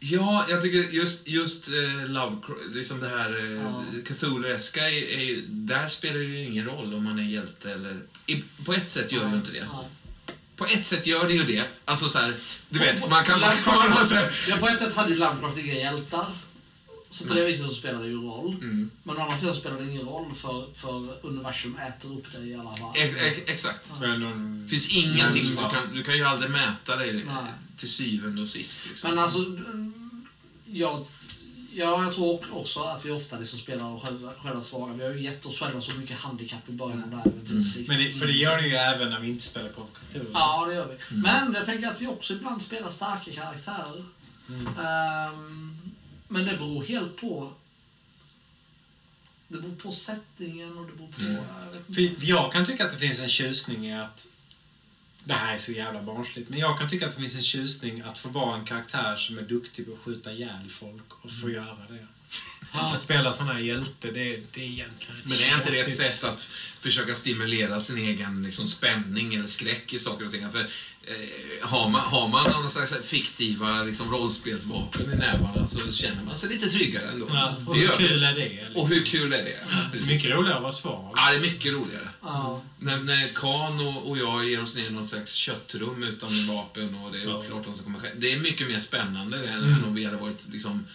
Ja, 0.00 0.46
jag 0.48 0.62
tycker 0.62 0.78
just, 0.78 1.28
just 1.28 1.68
eh, 1.68 2.06
Love, 2.08 2.36
liksom 2.74 3.00
det 3.00 3.08
här 3.08 3.38
eh, 3.44 3.52
Ja. 3.62 3.84
Cthulhu-eska, 4.04 4.90
är, 4.90 5.02
är, 5.18 5.42
där 5.46 5.88
spelar 5.88 6.18
det 6.18 6.24
ju 6.24 6.44
ingen 6.44 6.64
roll 6.66 6.94
om 6.94 7.04
man 7.04 7.18
är 7.18 7.22
hjälte 7.22 7.72
eller... 7.72 8.00
I, 8.26 8.44
på 8.64 8.72
ett 8.72 8.90
sätt 8.90 9.12
gör 9.12 9.24
det 9.24 9.30
ju 9.30 9.36
inte 9.36 9.52
det. 9.52 9.66
Nej. 9.72 9.86
På 10.58 10.66
ett 10.66 10.86
sätt 10.86 11.06
gör 11.06 11.26
det 11.28 11.32
ju 11.34 11.44
det. 11.44 11.64
Alltså 11.84 12.08
så 12.08 12.18
här, 12.18 12.34
du 12.68 12.78
vet, 12.78 13.10
man 13.10 13.24
kan... 13.24 13.40
Man, 13.66 13.90
man, 13.90 14.06
så 14.06 14.14
här, 14.14 14.32
Ja, 14.48 14.56
på 14.56 14.68
ett 14.68 14.78
sätt 14.78 14.96
hade 14.96 15.10
ju 15.10 15.16
Lovecraft 15.16 15.58
inga 15.58 15.74
hjältar. 15.74 16.26
Så 17.10 17.26
på 17.26 17.34
det 17.34 17.44
viset 17.44 17.66
så 17.66 17.72
spelar 17.74 18.00
det 18.02 18.08
ju 18.08 18.16
roll. 18.22 18.54
mm, 18.54 18.90
Men 19.02 19.16
å 19.16 19.20
andra 19.20 19.38
sidan 19.38 19.54
spelar 19.54 19.76
det 19.78 19.84
ingen 19.84 20.06
roll 20.06 20.34
för, 20.34 20.68
för 20.74 21.26
universum 21.26 21.78
äter 21.88 22.18
upp 22.18 22.32
dig 22.32 22.48
i 22.50 22.54
alla 22.54 22.76
fall. 22.76 22.92
ex, 22.96 23.16
ex, 23.16 23.38
exakt. 23.46 23.90
Men 24.00 24.20
någon... 24.20 24.62
Det 24.64 24.68
finns 24.70 24.90
ingenting, 24.92 25.46
du 25.48 25.54
Ja. 25.54 25.70
kan, 25.70 25.94
du 25.94 26.04
kan 26.04 26.16
ju 26.16 26.24
aldrig 26.24 26.50
mäta 26.50 26.96
dig 26.96 27.12
Nej. 27.12 27.34
till 27.76 27.92
syvende 27.92 28.42
och 28.42 28.48
sist. 28.48 28.86
Liksom. 28.88 29.10
Men 29.10 29.18
alltså, 29.18 29.38
mm, 29.38 30.26
jag, 30.66 31.06
ja, 31.78 32.04
jag 32.04 32.14
tror 32.14 32.56
också 32.56 32.80
att 32.80 33.04
vi 33.04 33.10
ofta 33.10 33.38
liksom 33.38 33.58
spelar 33.58 33.94
oss 33.94 34.02
själva, 34.02 34.32
själva 34.42 34.60
svaga. 34.60 34.92
Vi 34.92 35.04
har 35.04 35.10
ju 35.10 35.20
gett 35.20 35.46
oss 35.46 35.58
själva 35.58 35.80
så 35.80 35.92
mycket 35.92 36.16
handikapp 36.16 36.68
i 36.68 36.72
början 36.72 37.02
av 37.02 37.10
det 37.10 37.16
här 37.16 37.26
äventyret. 37.26 37.88
Men 37.88 37.98
det, 37.98 38.12
för 38.12 38.26
det 38.26 38.32
gör 38.32 38.56
det 38.56 38.68
ju 38.68 38.74
även 38.74 39.10
när 39.10 39.20
vi 39.20 39.28
inte 39.28 39.44
spelar 39.44 39.68
konkurrenter. 39.68 40.26
Ja, 40.32 40.66
det 40.68 40.74
gör 40.74 40.86
vi. 40.86 41.16
Men 41.16 41.54
jag 41.54 41.66
tänker 41.66 41.88
att 41.88 42.00
vi 42.00 42.06
också 42.06 42.32
ibland 42.32 42.62
spelar 42.62 42.88
starka 42.88 43.32
karaktärer. 43.32 44.04
Ehm, 44.80 45.78
men 46.28 46.44
det 46.44 46.56
beror 46.56 46.84
helt 46.84 47.16
på 47.16 47.52
det 49.48 49.58
beror 49.58 49.74
på 49.74 49.92
settingen 49.92 50.78
och 50.78 50.86
det 50.86 50.92
beror 50.92 51.08
på... 51.08 51.22
Jag 51.22 52.02
inte. 52.04 52.20
För 52.20 52.26
jag 52.26 52.52
kan 52.52 52.64
tycka 52.64 52.86
att 52.86 52.92
det 52.92 52.98
finns 52.98 53.20
en 53.20 53.28
tjusning 53.28 53.86
i 53.86 54.00
att... 54.00 54.28
Det 55.28 55.34
här 55.34 55.54
är 55.54 55.58
så 55.58 55.72
jävla 55.72 56.02
barnsligt, 56.02 56.48
men 56.48 56.58
jag 56.58 56.78
kan 56.78 56.88
tycka 56.88 57.06
att 57.06 57.14
det 57.14 57.20
finns 57.20 57.34
en 57.34 57.42
tjusning 57.42 58.00
att 58.00 58.18
få 58.18 58.28
vara 58.28 58.56
en 58.56 58.64
karaktär 58.64 59.16
som 59.16 59.38
är 59.38 59.42
duktig 59.42 59.86
på 59.86 59.92
att 59.92 59.98
skjuta 59.98 60.32
ihjäl 60.32 60.68
folk 60.70 61.24
och 61.24 61.32
få 61.32 61.50
göra 61.50 61.86
det. 61.88 62.06
Att 62.72 63.02
spela 63.02 63.32
sån 63.32 63.48
här 63.48 63.58
hjälte, 63.58 64.10
det, 64.10 64.42
det 64.52 64.60
är 64.60 64.64
egentligen 64.64 65.20
Men 65.24 65.52
är 65.52 65.54
inte 65.58 65.70
det 65.70 65.80
ett 65.80 65.96
sätt 65.96 66.24
att 66.24 66.48
försöka 66.80 67.14
stimulera 67.14 67.80
sin 67.80 67.98
egen 67.98 68.42
liksom, 68.42 68.66
spänning 68.66 69.34
eller 69.34 69.46
skräck 69.46 69.92
i 69.92 69.98
saker 69.98 70.24
och 70.24 70.30
ting? 70.32 70.52
För, 70.52 70.60
eh, 70.60 71.68
har, 71.68 71.88
man, 71.88 72.00
har 72.00 72.28
man 72.28 72.50
någon 72.50 72.70
slags 72.70 72.94
fiktiva 73.04 73.82
liksom, 73.82 74.10
rollspelsvapen 74.10 75.12
i 75.12 75.16
nävarna 75.16 75.66
så 75.66 75.92
känner 75.92 76.24
man 76.24 76.38
sig 76.38 76.48
lite 76.50 76.68
tryggare 76.68 77.10
ändå. 77.10 77.26
Ja, 77.32 77.56
och 77.66 77.74
det 77.74 77.80
hur 77.80 77.88
kul 77.88 78.20
det. 78.20 78.26
är 78.26 78.34
det? 78.34 78.48
Liksom? 78.48 78.76
Och 78.76 78.88
hur 78.88 79.04
kul 79.04 79.32
är 79.32 79.44
det? 79.44 79.58
Precis. 79.92 80.08
Mycket 80.08 80.30
roligare 80.30 80.56
att 80.56 80.62
vara 80.62 80.72
svag. 80.72 81.12
Ja, 81.16 81.30
det 81.30 81.36
är 81.36 81.40
mycket 81.40 81.72
roligare. 81.72 82.08
Ja. 82.22 82.62
När, 82.78 82.96
när 83.02 83.28
Kan 83.34 83.86
och, 83.86 84.10
och 84.10 84.18
jag 84.18 84.48
ger 84.48 84.62
oss 84.62 84.76
ner 84.76 84.86
i 84.86 84.90
något 84.90 85.08
slags 85.08 85.32
köttrum 85.34 86.02
utan 86.02 86.46
vapen 86.46 86.94
och 86.94 87.12
det 87.12 87.18
är 87.18 87.24
Ja. 87.26 87.36
oklart 87.38 87.66
vad 87.66 87.76
som 87.76 87.84
kommer 87.84 87.98
ske. 87.98 88.08
Det 88.16 88.32
är 88.32 88.38
mycket 88.38 88.68
mer 88.68 88.78
spännande 88.78 89.36
än 89.48 89.64
Mm. 89.64 89.84
om 89.84 89.94
vi 89.94 90.04
hade 90.04 90.16
varit 90.16 90.48
liksom, 90.52 90.86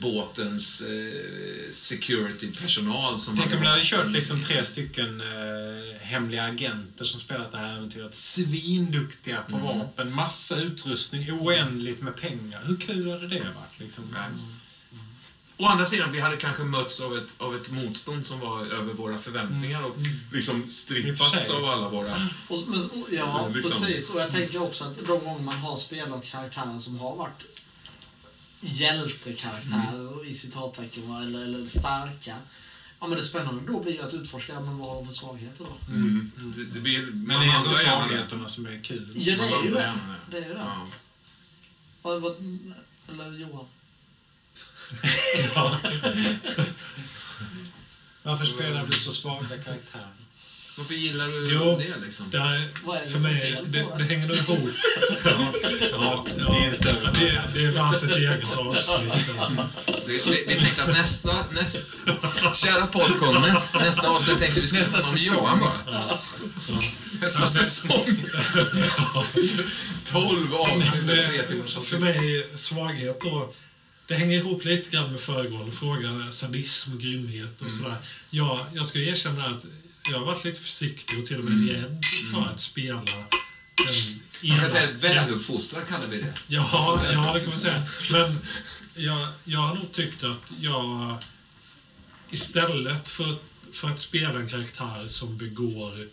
båtens 0.00 0.80
eh, 0.80 1.70
security-personal. 1.70 3.18
Som 3.18 3.36
Tänk 3.36 3.54
om 3.54 3.60
ni 3.60 3.66
hade 3.66 3.84
kört 3.84 4.10
liksom 4.10 4.42
tre 4.42 4.64
stycken 4.64 5.21
eh, 5.22 6.00
hemliga 6.06 6.42
agenter 6.44 7.04
som 7.04 7.20
spelat 7.20 7.52
det 7.52 7.58
här 7.58 7.76
äventyret. 7.76 8.14
Svinduktiga 8.14 9.42
på 9.50 9.56
Mm. 9.56 9.78
vapen, 9.78 10.12
massa 10.14 10.56
utrustning, 10.56 11.32
oändligt 11.32 12.02
med 12.02 12.16
pengar. 12.16 12.60
Hur 12.64 12.76
kul 12.80 13.10
hade 13.10 13.28
det 13.28 13.40
varit? 13.40 13.78
Liksom? 13.78 14.04
Ja, 14.14 14.24
visst. 14.32 14.48
Å 15.56 15.66
andra 15.66 15.86
sidan, 15.86 16.12
vi 16.12 16.20
hade 16.20 16.36
kanske 16.36 16.64
mötts 16.64 17.00
av 17.00 17.16
ett, 17.16 17.28
av 17.38 17.56
ett 17.56 17.70
motstånd 17.70 18.26
som 18.26 18.40
var 18.40 18.66
över 18.66 18.92
våra 18.94 19.18
förväntningar 19.18 19.82
och 19.84 19.96
liksom 20.32 20.54
Mm. 20.54 20.66
För 20.68 20.72
strippats 20.74 21.50
av 21.50 21.64
alla 21.64 21.88
våra... 21.88 22.12
Och, 22.48 22.58
men, 22.66 22.80
och, 22.90 23.08
ja, 23.12 23.48
Liksom. 23.54 23.80
precis. 23.82 24.10
Och 24.10 24.20
jag 24.20 24.30
tänker 24.30 24.62
också 24.62 24.84
att 24.84 24.96
de 25.06 25.24
gånger 25.24 25.42
man 25.42 25.54
har 25.58 25.76
spelat 25.76 26.24
karaktärer 26.24 26.78
som 26.78 26.98
har 26.98 27.16
varit 27.16 27.42
hjältekaraktärer 28.60 30.26
i 30.26 30.34
citattecken 30.34 31.16
eller, 31.16 31.42
eller 31.44 31.66
starka. 31.66 32.36
Ja 33.02 33.08
men 33.08 33.18
det 33.18 33.24
spännande 33.24 33.62
då 33.66 33.82
blir 33.82 33.92
ju 33.92 34.02
att 34.02 34.14
utforska, 34.14 34.60
men 34.60 34.78
vad 34.78 34.88
har 34.88 34.96
de 34.96 35.06
för 35.06 35.12
svagheter 35.12 35.64
då? 35.64 35.92
Mm. 35.92 36.32
Det, 36.56 36.64
det 36.64 36.80
blir, 36.80 37.10
Men 37.12 37.40
det 37.40 37.46
är 37.46 37.58
ändå 37.58 37.70
svagheterna 37.70 38.48
som 38.48 38.66
är 38.66 38.82
kul. 38.82 39.12
Ja 39.14 39.36
det 39.36 39.42
är 39.42 39.64
ju 39.64 39.70
det. 39.70 39.92
Det 40.30 40.38
är 40.38 40.48
ju 40.48 40.54
det. 40.54 40.60
Ja. 40.60 40.86
Vad, 42.02 42.22
vad, 42.22 42.36
eller 43.08 43.38
Johan? 43.38 43.66
Varför 48.22 48.44
spelar 48.44 48.86
du 48.86 48.92
så 48.92 49.12
svaga 49.12 49.48
karaktärer? 49.48 50.14
Varför 50.76 50.94
gillar 50.94 51.26
du 51.28 51.52
Jo, 51.54 51.78
det 51.78 52.04
liksom? 52.06 52.30
Det 52.30 52.38
är, 52.38 52.68
Vad 52.84 52.96
är 52.96 53.00
det 53.00 53.06
för 53.06 53.12
för 53.12 53.18
mig, 53.18 53.40
fel 53.40 53.72
det, 53.72 53.82
på 53.84 53.90
det 53.98 54.04
det? 54.04 54.14
hänger 54.14 54.26
nog 54.28 54.36
ihop. 54.36 54.70
Ja, 55.24 55.52
ja, 55.90 56.26
Det 56.36 56.42
är 56.64 56.66
en 56.68 56.74
större 56.74 57.10
det, 57.12 57.42
det 57.54 57.64
är 57.64 57.70
värt 57.72 58.02
ett 58.02 58.16
eget 58.16 58.52
avsnitt. 58.52 59.12
Vi, 60.06 60.18
tänkte 60.58 60.82
att 60.82 60.88
nästa, 60.88 61.46
nästa 61.52 62.54
kära 62.54 62.86
podcast, 62.86 63.40
nästa, 63.48 63.78
nästa 63.78 64.08
avsnitt 64.08 64.38
tänkte 64.38 64.60
vi 64.60 64.66
skulle 64.66 64.84
prata 64.84 65.08
om. 65.08 65.14
Johan 65.18 65.60
bara. 65.60 66.18
Nästa 67.20 67.46
säsong. 67.46 68.16
12 70.12 70.54
avsnitt, 70.54 71.02
eller 71.08 71.26
tre 71.28 71.42
timmars 71.42 71.72
För 71.74 71.80
avsnitt. 71.80 72.00
mig, 72.00 72.46
svaghet 72.56 73.20
då, 73.20 73.52
det 74.06 74.14
hänger 74.14 74.38
ihop 74.38 74.64
lite 74.64 74.90
grann 74.90 75.10
med 75.12 75.20
föregående 75.20 75.72
fråga, 75.72 76.32
sadism, 76.32 76.98
grymhet 76.98 77.62
och 77.62 77.70
sådär. 77.72 77.96
Ja, 78.30 78.66
jag 78.74 78.86
ska 78.86 78.98
erkänna 78.98 79.46
att 79.46 79.64
jag 80.10 80.18
har 80.18 80.26
varit 80.26 80.44
lite 80.44 80.60
försiktig 80.60 81.18
och 81.18 81.26
till 81.26 81.38
och 81.38 81.44
med 81.44 81.68
rädd 81.68 82.00
för 82.32 82.46
att 82.46 82.60
spela 82.60 83.00
en 83.00 83.06
Man 84.48 84.58
kan 84.58 84.70
säga 84.70 84.92
väluppfostrad 84.92 85.86
kallar 85.88 86.06
vi 86.06 86.22
det. 86.22 86.34
Ja, 86.46 87.02
ja, 87.12 87.32
det 87.32 87.40
kan 87.40 87.48
man 87.48 87.58
säga. 87.58 87.82
Men 88.12 88.38
jag, 88.94 89.28
jag 89.44 89.60
har 89.60 89.74
nog 89.74 89.92
tyckt 89.92 90.24
att 90.24 90.52
jag 90.60 91.16
istället 92.30 93.08
för, 93.08 93.36
för 93.72 93.90
att 93.90 94.00
spela 94.00 94.40
en 94.40 94.48
karaktär 94.48 95.08
som 95.08 95.38
begår 95.38 96.00
eh, 96.00 96.06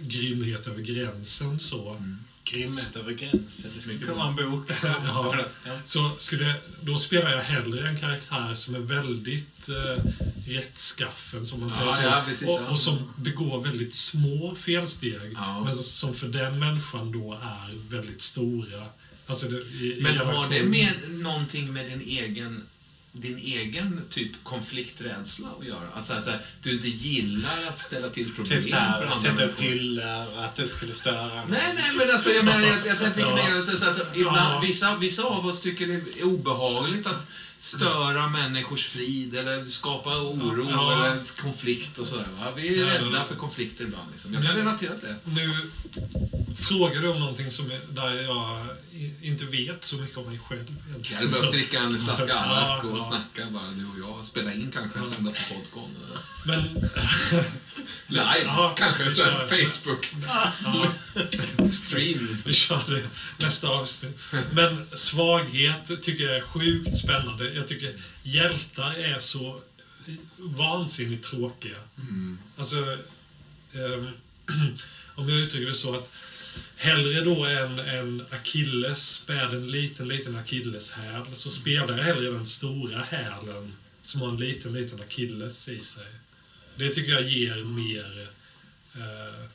grymhet 0.00 0.66
över 0.66 0.82
gränsen 0.82 1.60
så, 1.60 2.02
Grymhet 2.50 2.96
över 2.96 3.12
gränsen. 3.12 3.70
Det 3.74 3.80
skulle 3.80 3.98
kunna 3.98 4.14
vara 4.14 4.28
en 4.28 4.50
bok. 4.50 4.70
Ja. 4.82 5.46
Så 5.84 6.10
skulle, 6.18 6.54
då 6.80 6.98
spelar 6.98 7.30
jag 7.30 7.42
hellre 7.42 7.88
en 7.88 7.98
karaktär 8.00 8.54
som 8.54 8.74
är 8.74 8.78
väldigt 8.78 9.68
eh, 9.68 10.04
rättskaffen, 10.46 11.46
som 11.46 11.60
man 11.60 11.70
säger 11.70 11.86
Ja, 11.86 11.96
så. 11.96 12.02
ja, 12.02 12.22
precis, 12.26 12.48
och, 12.48 12.70
och 12.70 12.78
som 12.78 13.12
begår 13.16 13.62
väldigt 13.62 13.94
små 13.94 14.54
felsteg, 14.60 15.36
men 15.64 15.74
som 15.74 16.14
för 16.14 16.28
den 16.28 16.58
människan 16.58 17.12
då 17.12 17.32
är 17.34 17.90
väldigt 17.96 18.22
stora. 18.22 18.86
Alltså 19.26 19.48
det, 19.48 19.56
i, 19.58 19.98
i 19.98 20.02
Men 20.02 20.18
har 20.18 20.24
relation- 20.24 20.50
det 20.50 20.62
med 20.62 20.92
någonting 21.10 21.72
med 21.72 21.86
din 21.90 22.00
egen 22.00 22.62
din 23.20 23.38
egen 23.38 24.00
typ 24.10 24.32
konflikträdsla 24.42 25.48
att 25.60 25.66
göra? 25.66 25.88
Alltså 25.94 26.12
att 26.12 26.24
så 26.24 26.30
här, 26.30 26.40
du 26.62 26.72
inte 26.72 26.88
gillar 26.88 27.66
att 27.68 27.78
ställa 27.78 28.08
till 28.08 28.34
problem 28.34 28.58
Typ 28.62 28.62
för 28.62 28.70
såhär, 28.76 28.94
andra 29.02 29.12
sätta 29.12 29.44
upp 29.44 29.60
hyllor, 29.60 30.38
att 30.44 30.54
det 30.56 30.68
skulle 30.68 30.94
störa. 30.94 31.44
Nej, 31.48 31.72
nej, 31.74 31.92
men 31.98 32.10
alltså 32.10 32.30
jag 32.30 32.44
menar, 32.44 32.60
jag, 32.60 32.78
jag, 32.78 32.86
jag 32.86 32.98
tänker 33.14 33.20
Ja. 33.20 33.34
mer 33.36 33.54
att, 33.56 33.78
så 33.78 33.88
att 33.90 34.16
ibland, 34.16 34.36
Ja. 34.36 34.60
vissa, 34.60 34.96
vissa 34.96 35.22
av 35.22 35.46
oss 35.46 35.60
tycker 35.60 35.86
det 35.86 35.94
är 36.20 36.24
obehagligt 36.24 37.06
att 37.06 37.28
störa 37.58 38.28
människors 38.28 38.86
frid 38.88 39.36
eller 39.36 39.64
skapa 39.64 40.10
oro 40.18 40.66
Ja. 40.70 40.92
eller 41.06 41.42
konflikt 41.42 41.98
och 41.98 42.06
sådär. 42.06 42.26
Va? 42.38 42.46
Vi 42.56 42.80
är 42.80 42.86
Ja, 42.86 42.94
rädda 42.94 43.24
för 43.24 43.34
konflikter 43.34 43.84
ibland. 43.84 44.08
Liksom. 44.12 44.34
Jag 44.34 44.42
kan 44.44 44.54
relatera 44.56 44.94
till 44.94 45.08
det. 45.08 45.30
Nu 45.30 45.70
frågar 46.58 47.00
du 47.02 47.08
om 47.08 47.20
någonting 47.20 47.50
som 47.50 47.70
är, 47.70 47.80
där 47.90 48.22
jag 48.22 48.66
inte 49.22 49.44
vet 49.44 49.84
så 49.84 49.96
mycket 49.96 50.16
om 50.18 50.24
mig 50.26 50.38
själv. 50.38 50.74
Jag 51.02 51.16
hade 51.16 51.28
behövt 51.28 51.52
dricka 51.52 51.80
en 51.80 52.04
flaska 52.04 52.32
Ja, 52.32 52.38
arrak 52.38 52.84
och 52.84 52.98
ja. 52.98 53.02
snacka 53.02 53.50
bara, 53.50 53.70
du 53.70 53.86
och 53.86 53.98
jag. 53.98 54.24
Spela 54.26 54.52
in 54.52 54.70
kanske, 54.72 55.04
sända 55.04 55.30
på 55.30 55.54
podcast. 55.54 56.22
Men, 56.46 56.62
Live, 58.06 58.42
Ja, 58.44 58.74
kanske. 58.78 59.10
Så 59.10 59.22
här, 59.22 59.48
kör. 59.48 59.48
Facebook-stream. 59.48 62.42
vi 62.46 62.52
kör 62.52 62.82
det 62.88 63.08
nästa 63.44 63.68
avsnitt. 63.68 64.18
Men 64.52 64.86
svaghet 64.94 66.02
tycker 66.02 66.24
jag 66.24 66.36
är 66.36 66.40
sjukt 66.40 66.96
spännande. 66.96 67.52
Jag 67.54 67.68
tycker 67.68 67.94
hjältar 68.22 68.94
är 68.94 69.18
så 69.20 69.60
vansinnigt 70.38 71.30
tråkiga. 71.30 71.76
Alltså, 72.58 72.76
ehm, 73.72 74.08
om 75.14 75.28
jag 75.28 75.38
uttrycker 75.38 75.66
det 75.68 75.74
så 75.74 75.94
att 75.94 76.12
hellre 76.76 77.20
då 77.20 77.44
än 77.44 77.78
en 77.78 78.26
Achilles 78.30 79.24
med 79.28 79.54
en 79.54 79.70
liten, 79.70 80.08
liten 80.08 80.36
Achilleshäl 80.36 81.22
så 81.34 81.50
spelar 81.50 81.98
jag 81.98 82.04
hellre 82.04 82.30
den 82.30 82.46
stora 82.46 83.02
hälen 83.02 83.72
som 84.02 84.20
har 84.20 84.28
en 84.28 84.36
liten, 84.36 84.72
liten 84.72 85.00
Achilles 85.00 85.68
i 85.68 85.80
sig. 85.80 86.06
Det 86.76 86.88
tycker 86.88 87.12
jag 87.12 87.22
ger 87.22 87.64
mer... 87.64 88.28
Eh, 88.94 89.50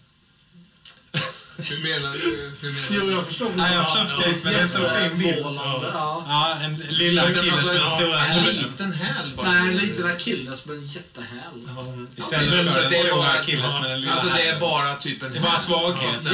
Hur 1.63 1.83
menar 1.83 2.13
du? 2.13 2.51
Hur 2.61 2.71
menar 2.71 2.87
Jo, 2.89 3.11
jag 3.11 3.25
förstår. 3.27 3.51
Nej, 3.55 3.73
jag 3.73 3.85
förstår 3.85 4.03
precis, 4.25 4.43
men 4.43 4.53
det 4.53 4.59
är 4.59 4.67
så 4.67 4.77
fin 4.89 5.17
bild. 5.19 5.39
Ja. 5.39 6.23
Ja, 6.27 6.57
en 6.61 6.75
lilla 6.77 7.23
Achilles 7.23 7.53
alltså, 7.53 7.67
med 7.73 7.81
den 7.81 7.89
stora 7.89 8.25
en 8.25 8.43
liten 8.43 8.93
häl 8.93 9.33
bara. 9.35 9.51
Nej, 9.51 9.67
en 9.71 9.77
liten 9.77 10.05
akilles 10.05 10.65
med 10.65 10.77
en 10.77 10.85
jättehäl. 10.85 11.67
Istället 12.15 12.73
för 12.73 12.81
den 12.81 12.91
stora 12.91 13.15
bara- 13.15 13.39
Achilles 13.39 13.73
med 13.73 13.89
den 13.89 14.01
lilla 14.01 14.13
Alltså 14.13 14.29
det 14.29 14.47
är 14.49 14.59
bara 14.59 14.95
typ 14.95 15.23
en 15.23 15.31
Det 15.31 15.37
är 15.37 15.41
bara 15.41 15.57
svaghet. 15.57 16.27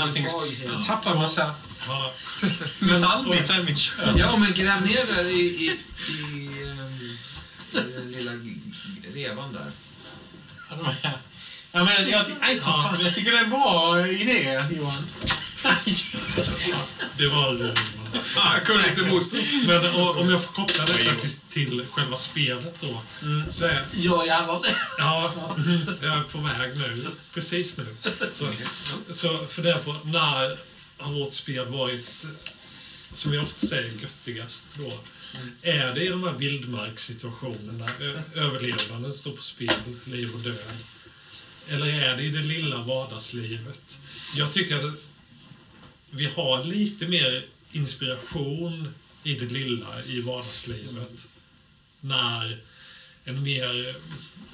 Allting- 0.00 0.28
svaghet. 0.28 0.70
Jag 0.72 0.86
tappar 0.86 1.14
massa 1.14 1.54
ja, 1.86 2.10
metallbitar 2.80 3.60
i 3.60 3.62
mitt 3.62 3.78
kön. 3.78 4.16
Ja, 4.16 4.36
men 4.36 4.52
gräv 4.52 4.82
ner 4.86 5.16
där 5.16 5.24
i, 5.24 5.34
i, 5.34 5.64
i, 5.64 5.72
ehm, 6.62 7.00
i 7.72 7.92
den 7.94 8.12
lilla 8.12 8.32
revan 9.14 9.52
där. 9.52 9.70
Ja, 11.74 11.84
men 11.84 12.10
jag, 12.10 12.26
aj, 12.40 12.56
som 12.56 12.72
fan, 12.72 12.96
jag 13.04 13.14
tycker 13.14 13.32
det 13.32 13.38
är 13.38 13.44
en 13.44 13.50
bra 13.50 14.06
idé, 14.08 14.62
Johan. 14.78 15.06
det 17.18 17.28
var... 17.28 17.54
eh, 17.64 17.70
Jag 18.36 18.64
kunde 18.66 18.88
inte 18.88 19.02
motstå. 19.02 19.36
Men 19.66 19.86
o- 19.94 20.14
om 20.20 20.30
jag 20.30 20.44
får 20.44 20.52
koppla 20.52 20.84
detta 20.84 21.14
till, 21.14 21.30
till 21.50 21.86
själva 21.90 22.16
spelet 22.16 22.74
då. 22.80 23.00
Så 23.50 23.66
är, 23.66 23.84
Ja, 23.92 24.26
gärna 24.26 24.58
det. 24.60 24.74
ja, 24.98 25.32
jag 26.02 26.18
är 26.18 26.22
på 26.22 26.38
väg 26.38 26.76
nu. 26.76 27.06
Precis 27.34 27.76
nu. 27.76 27.86
Så, 28.34 28.48
så 29.10 29.46
fundera 29.46 29.78
på 29.78 29.96
när 30.04 30.58
har 30.98 31.12
vårt 31.12 31.32
spel 31.32 31.66
varit, 31.66 32.24
som 33.10 33.30
vi 33.32 33.38
ofta 33.38 33.66
säger, 33.66 33.90
göttigast 34.02 34.66
då? 34.78 34.92
Är 35.62 35.92
det 35.94 36.04
i 36.04 36.08
de 36.08 36.24
här 36.24 36.32
vildmarkssituationerna, 36.32 37.88
överlevnaden 38.34 39.12
står 39.12 39.30
på 39.32 39.42
spel, 39.42 39.70
liv 40.04 40.30
och 40.34 40.40
död? 40.40 40.54
Eller 41.68 41.86
är 41.86 42.16
det 42.16 42.22
i 42.22 42.30
det 42.30 42.42
lilla 42.42 42.82
vardagslivet? 42.82 44.00
Jag 44.36 44.52
tycker 44.52 44.88
att 44.88 44.94
vi 46.10 46.26
har 46.26 46.64
lite 46.64 47.06
mer 47.06 47.46
inspiration 47.72 48.94
i 49.22 49.34
det 49.34 49.46
lilla 49.46 50.04
i 50.04 50.20
vardagslivet. 50.20 51.26
När 52.00 52.58
en 53.24 53.42
mer 53.42 53.96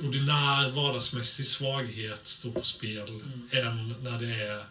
ordinär 0.04 0.70
vardagsmässig 0.70 1.46
svaghet 1.46 2.26
står 2.26 2.52
på 2.52 2.64
spel 2.64 3.20
än 3.50 3.94
när 4.02 4.18
det 4.18 4.34
är 4.34 4.64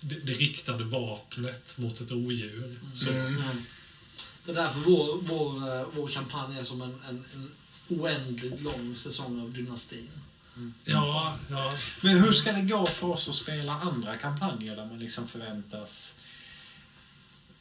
det, 0.00 0.14
det 0.14 0.32
riktade 0.32 0.84
vapnet 0.84 1.78
mot 1.78 2.00
ett 2.00 2.12
odjur. 2.12 2.78
Så, 2.94 3.10
Det 4.44 4.50
är 4.50 4.54
därför 4.54 4.80
vår, 4.80 5.20
vår, 5.22 5.80
eh, 5.80 5.86
vår 5.94 6.08
kampanj 6.08 6.58
är 6.58 6.64
som 6.64 6.82
en, 6.82 7.00
en, 7.08 7.24
en 7.34 7.50
oändligt 7.88 8.60
lång 8.60 8.96
säsong 8.96 9.40
av 9.40 9.52
dynastin. 9.52 10.10
Ja, 10.84 11.36
ja. 11.50 11.72
Men 12.00 12.16
hur 12.16 12.32
ska 12.32 12.52
det 12.52 12.62
gå 12.62 12.86
för 12.86 13.10
oss 13.10 13.28
att 13.28 13.34
spela 13.34 13.72
andra 13.72 14.16
kampanjer 14.16 14.76
där 14.76 14.86
man 14.86 14.98
liksom 14.98 15.28
förväntas 15.28 16.18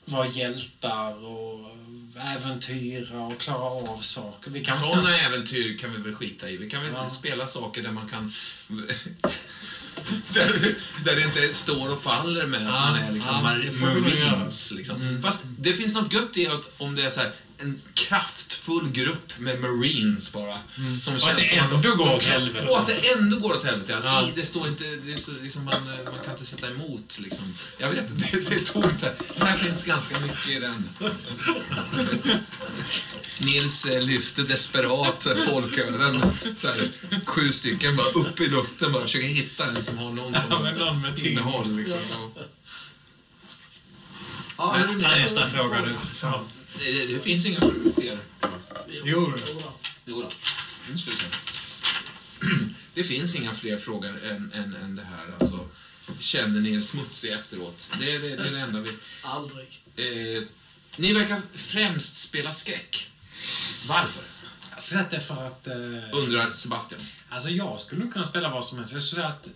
vara 0.05 0.27
hjältar 0.27 1.25
och 1.25 1.77
äventyra 2.19 3.21
och 3.21 3.37
klara 3.39 3.91
av 3.91 4.01
saker? 4.01 4.51
Vi 4.51 4.65
kan 4.65 4.77
Sådana 4.77 5.17
äventyr 5.17 5.77
kan 5.77 5.91
vi 5.91 5.97
väl 5.97 6.15
skita 6.15 6.49
i. 6.49 6.57
Vi 6.57 6.69
kan 6.69 6.83
väl 6.83 6.93
Ja. 6.93 7.09
spela 7.09 7.47
saker 7.47 7.83
där 7.83 7.91
man 7.91 8.09
kan... 8.09 8.33
där, 10.33 10.75
där 11.05 11.15
det 11.15 11.21
inte 11.21 11.53
står 11.53 11.91
och 11.91 12.01
faller 12.03 12.47
med 12.47 12.67
att 12.67 12.73
man 12.73 12.95
är 12.95 13.13
liksom 13.13 13.35
ja, 13.35 13.41
marines. 13.41 14.73
Liksom. 14.77 15.21
Fast 15.21 15.43
det 15.59 15.73
finns 15.73 15.95
något 15.95 16.13
gött 16.13 16.37
i 16.37 16.47
att 16.47 16.73
om 16.77 16.95
det 16.95 17.03
är 17.03 17.09
så 17.09 17.21
här, 17.21 17.31
en 17.59 17.81
kraftfull 17.93 18.89
grupp 18.91 19.39
med 19.39 19.59
marines 19.61 20.33
bara. 20.33 20.59
Som 21.01 21.15
Och 21.15 21.29
att 21.29 21.35
det 21.35 21.45
som 21.47 21.57
ändå 21.59 21.77
de- 21.77 21.97
går 21.97 22.13
åt 22.13 22.23
helvete. 22.23 22.67
Och 22.67 22.79
att 22.79 22.87
det 22.87 23.11
ändå 23.11 23.39
går 23.39 23.53
åt 23.53 23.63
helvete. 23.63 23.97
Att 23.97 24.03
Ja. 24.05 24.27
i, 24.27 24.31
det 24.35 24.45
står 24.45 24.67
inte... 24.67 24.83
Det 24.83 25.13
är 25.13 25.17
så, 25.17 25.31
liksom 25.41 25.63
man, 25.65 25.73
man 26.05 26.19
kan 26.23 26.31
inte 26.33 26.45
sätta 26.45 26.67
emot. 26.71 27.19
Liksom. 27.19 27.53
Jag 27.77 27.89
vet 27.89 28.09
inte, 28.11 28.27
det, 28.31 28.49
det 28.49 28.55
är 28.55 28.59
tomt 28.73 29.01
här. 29.01 29.13
Här 29.39 29.57
finns 29.57 29.83
ganska 29.83 30.19
mycket 30.19 30.47
i 30.49 30.59
den. 30.59 30.89
Nils 33.41 33.85
eh, 33.85 34.01
lyfter 34.01 34.43
desperat 34.43 35.27
folkölen. 35.49 36.21
Så 36.55 36.67
här, 36.67 36.89
sju 37.25 37.51
stycken 37.51 37.95
bara 37.95 38.07
upp 38.07 38.39
i 38.39 38.47
luften 38.49 38.91
bara 38.91 39.03
försöker 39.03 39.27
hitta 39.27 39.65
en 39.65 39.83
som 39.83 39.97
har 39.97 40.11
någon 40.13 40.33
Ja, 40.49 40.59
men 40.61 40.75
någon 40.75 41.01
med 41.01 41.15
tyngd. 41.15 41.31
innehåll. 41.31 41.75
Liksom. 41.75 41.99
Ja. 44.57 44.77
Ja, 45.01 45.09
nästa 45.15 45.47
fråga 45.47 45.81
du. 45.85 45.95
Fan. 46.77 46.85
Det, 46.85 46.91
det, 47.07 47.13
det 47.13 47.19
finns 47.19 47.45
inga 47.45 47.59
fler. 47.95 48.19
Jo. 49.03 49.33
Jo 50.05 50.21
då. 50.21 50.31
Nu 50.91 50.97
ska 50.97 51.11
vi 51.11 51.17
se. 51.17 51.25
Det 52.93 53.03
finns 53.03 53.35
inga 53.35 53.53
fler 53.55 53.77
frågor 53.77 54.25
än, 54.25 54.51
än, 54.53 54.75
än 54.75 54.95
det 54.95 55.03
här. 55.03 55.33
Alltså, 55.39 55.69
känner 56.19 56.59
ni 56.61 56.73
er 56.75 56.81
smutsiga 56.81 57.39
efteråt? 57.39 57.89
Det, 57.99 58.15
är- 58.15 58.19
det, 58.19 58.35
det 58.35 58.47
är 58.47 58.51
det 58.51 58.59
enda 58.59 58.81
vi... 58.81 58.89
Aldrig. 59.23 59.81
Eh, 59.95 60.43
ni 60.95 61.13
verkar 61.13 61.41
främst 61.53 62.17
spela 62.17 62.51
skräck. 62.53 63.09
Varför? 63.87 64.23
Jag 64.71 64.81
skulle 64.81 64.93
säga 64.93 65.01
att 65.01 65.09
det 65.09 65.15
är 65.17 65.21
för 65.21 65.45
att... 65.47 65.67
Eh, 65.67 66.17
Undrar 66.17 66.51
Sebastian. 66.51 67.01
alltså 67.29 67.49
jag 67.49 67.79
skulle 67.79 68.01
nog 68.03 68.13
kunna 68.13 68.25
spela 68.25 68.49
vad 68.49 68.65
som 68.65 68.77
helst. 68.77 68.93
Jag 68.93 69.01
skulle 69.01 69.21
säga 69.21 69.27
att 69.33 69.47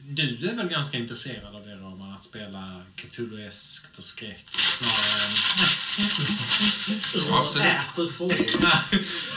du 0.00 0.48
är 0.50 0.54
väl 0.56 0.68
ganska 0.68 0.98
intresserad 0.98 1.54
av 1.56 1.66
det 1.66 1.74
att 1.74 1.83
spela 2.24 2.82
Cthulhu-eskt 2.96 3.98
och 3.98 4.04
skräck 4.04 4.46
snarare 4.78 5.26
än... 7.28 7.34
Absolut. 7.34 7.66
Äter. 7.66 8.70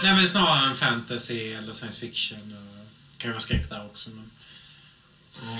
Nej 0.03 0.14
men 0.16 0.27
snarare 0.30 0.69
än 0.69 0.75
fantasy 0.75 1.51
eller 1.53 1.74
science 1.74 1.99
fiction. 1.99 2.38
Och, 2.40 2.88
kan 3.17 3.30
ju 3.30 3.33
vara 3.33 3.40
skräck 3.40 3.69
där 3.69 3.85
också. 3.85 4.09
Men... 4.09 4.30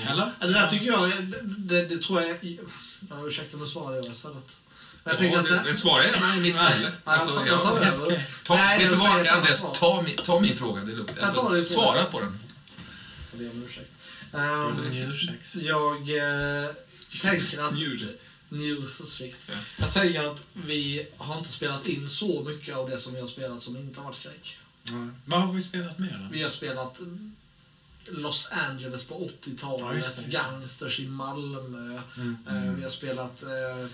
Eller? 0.08 0.32
Ja, 0.40 0.46
Det 0.46 0.52
där 0.52 0.68
tycker 0.68 0.86
jag, 0.86 1.10
det, 1.44 1.84
det 1.84 2.02
tror 2.02 2.22
jag... 2.22 2.36
Ja, 3.10 3.26
ursäkta, 3.26 3.56
nu 3.56 3.66
svarar 3.66 3.96
jag 3.96 4.06
istället. 4.06 4.56
Jag 5.04 5.14
Ja, 5.14 5.18
tänker 5.18 5.38
att 5.38 5.44
det, 5.44 5.50
det, 5.58 5.62
det 5.62 5.74
svarar 5.74 6.04
gärna 6.04 6.36
i 6.36 6.40
mitt 6.40 6.56
ställe. 6.56 6.92
Jag 7.04 7.14
Alltså, 7.14 7.46
jag 7.46 7.62
tar 7.62 7.76
över. 7.80 8.22
Ta, 8.44 8.54
Nej, 8.54 8.78
vet 8.78 8.90
du 8.90 8.96
jag 8.96 9.02
säger 9.02 9.10
vad, 9.16 9.20
ett 9.20 9.26
annat 9.32 9.38
Andreas? 9.38 9.60
svar. 9.60 9.74
Ta, 9.74 10.02
min- 10.02 10.16
ta 10.16 10.40
min 10.40 10.56
fråga, 10.56 10.82
det 10.82 10.92
är 10.92 10.96
lugnt. 10.96 11.10
Jag 11.20 11.34
fråga. 11.34 11.64
svara 11.64 12.04
på 12.04 12.20
den. 12.20 12.38
Jag 13.30 13.40
ber 13.40 13.50
om 13.50 13.64
ursäkt. 13.64 13.90
Ehm, 14.34 14.90
Njursex. 14.90 15.56
jag 15.56 15.96
eh, 15.96 16.70
tänker 17.22 17.58
att... 17.58 17.74
Njure. 17.74 18.08
Njursvikt. 18.48 19.38
Ja. 19.46 19.54
Jag 19.76 19.92
tänker 19.92 20.24
att 20.24 20.44
vi 20.52 21.06
har 21.16 21.38
inte 21.38 21.50
spelat 21.50 21.86
in 21.86 22.08
så 22.08 22.42
mycket 22.42 22.76
av 22.76 22.90
det 22.90 22.98
som 22.98 23.14
vi 23.14 23.20
har 23.20 23.26
spelat 23.26 23.62
som 23.62 23.76
inte 23.76 24.00
har 24.00 24.04
varit 24.04 24.16
skräck. 24.16 24.58
Ja. 24.82 25.08
Vad 25.24 25.40
har 25.40 25.52
vi 25.52 25.62
spelat 25.62 25.98
mer 25.98 26.18
då? 26.22 26.28
Vi 26.32 26.42
har 26.42 26.50
spelat 26.50 27.00
Los 28.10 28.48
Angeles 28.50 29.04
på 29.04 29.14
Ja, 29.14 29.20
just 29.20 29.42
det, 29.44 29.50
80-talet, 29.50 29.94
just 29.94 30.16
det. 30.16 30.30
Gangsters 30.30 31.00
i 31.00 31.06
Malmö. 31.06 32.00
Mm. 32.16 32.36
Eh, 32.48 32.72
Vi 32.72 32.82
har 32.82 32.90
spelat 32.90 33.42
eh, 33.42 33.86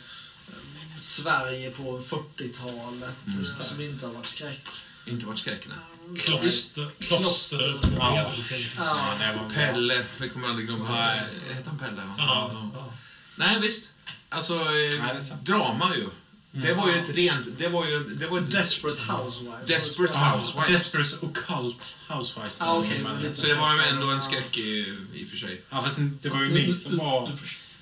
Sverige 0.99 1.71
på 1.71 1.99
40-talet, 2.01 3.17
Just 3.39 3.59
det. 3.59 3.65
som 3.65 3.81
inte 3.81 4.07
har 4.07 4.13
varit 4.13 4.27
skräck. 4.27 4.69
Inte 5.07 5.27
varit 5.27 5.39
skräck, 5.39 5.69
nej. 5.69 6.19
Kloster. 6.19 6.91
Kloster. 6.99 7.81
Ja. 7.99 8.33
Ja. 8.77 9.15
det 9.19 9.39
var 9.39 9.45
bra. 9.45 9.51
Pelle, 9.55 10.05
vi 10.21 10.29
kommer 10.29 10.49
aldrig 10.49 10.67
glömma. 10.69 10.97
Hette 10.97 11.69
han 11.69 11.79
Pelle? 11.79 11.97
va? 11.97 12.15
Ja. 12.19 12.71
ja. 12.75 12.93
Nej, 13.37 13.61
visst. 13.61 13.93
Alltså, 14.29 14.55
eh, 14.55 15.15
det 15.15 15.23
sant. 15.25 15.45
drama 15.47 15.97
ju. 15.97 16.09
Det 16.57 16.73
var 16.75 16.89
ju 16.89 16.95
ett 16.99 17.09
rent... 17.17 17.59
Det 17.59 17.69
var 17.69 17.87
ju... 17.87 18.05
Det 18.05 18.27
var 18.27 18.39
ett, 18.39 18.51
Desperate 18.51 19.01
Housewives. 19.13 19.67
Desperate 19.67 20.13
Ja, 20.15 20.19
Housewives. 20.37 20.71
Desperate 20.93 21.27
Occult 21.27 21.99
Housewives. 22.09 22.55
Ah, 22.59 22.83
men 23.03 23.17
lite- 23.23 23.35
så 23.35 23.47
det 23.47 23.55
var 23.55 23.75
ju 23.77 23.83
ändå 23.83 24.11
en 24.11 24.21
skräck 24.21 24.59
i, 24.59 24.99
i 25.15 25.25
och 25.25 25.29
för 25.29 25.37
sig. 25.37 25.61
Ja, 25.71 25.83
fast 25.83 25.95
det 25.99 26.29
var 26.29 26.41
ju 26.43 26.51
ni 26.51 26.73
som 26.73 26.91
du- 26.93 26.97
var 26.99 27.33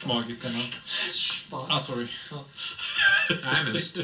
magikerna. 0.05 0.59
Ah, 1.51 1.79
sorry. 1.79 2.07
Nej, 3.45 3.65
men 3.65 3.73
visst. 3.73 3.99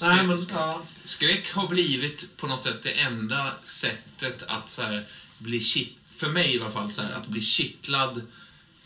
Nej, 0.00 0.26
men, 0.26 0.38
Skräck, 0.38 0.58
skräck 1.04 1.52
har 1.52 1.68
blivit 1.68 2.36
på 2.36 2.46
något 2.46 2.62
sätt 2.62 2.82
det 2.82 2.90
enda 2.90 3.52
sättet 3.62 4.42
att 4.46 4.70
så 4.70 4.82
här, 4.82 5.06
bli 5.38 5.60
kitt, 5.60 5.96
för 6.16 6.28
mig 6.28 6.56
i 6.56 6.60
alla 6.60 6.70
fall, 6.70 6.92
så 6.92 7.02
här, 7.02 7.12
att 7.12 7.26
bli 7.26 7.40
kittlad. 7.40 8.22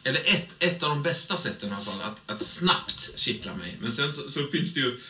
Eller 0.06 0.20
ett, 0.24 0.54
ett 0.58 0.82
av 0.82 0.90
de 0.90 1.02
bästa 1.02 1.36
sätten 1.36 1.68
i 1.68 1.72
alla 1.72 1.84
fall, 1.84 2.02
att, 2.02 2.22
att 2.26 2.42
snabbt 2.42 3.10
kittla 3.16 3.54
mig. 3.54 3.76
Men 3.80 3.92
sen 3.92 4.12
så, 4.12 4.30
så 4.30 4.46
finns 4.46 4.74
det 4.74 4.80
ju, 4.80 5.00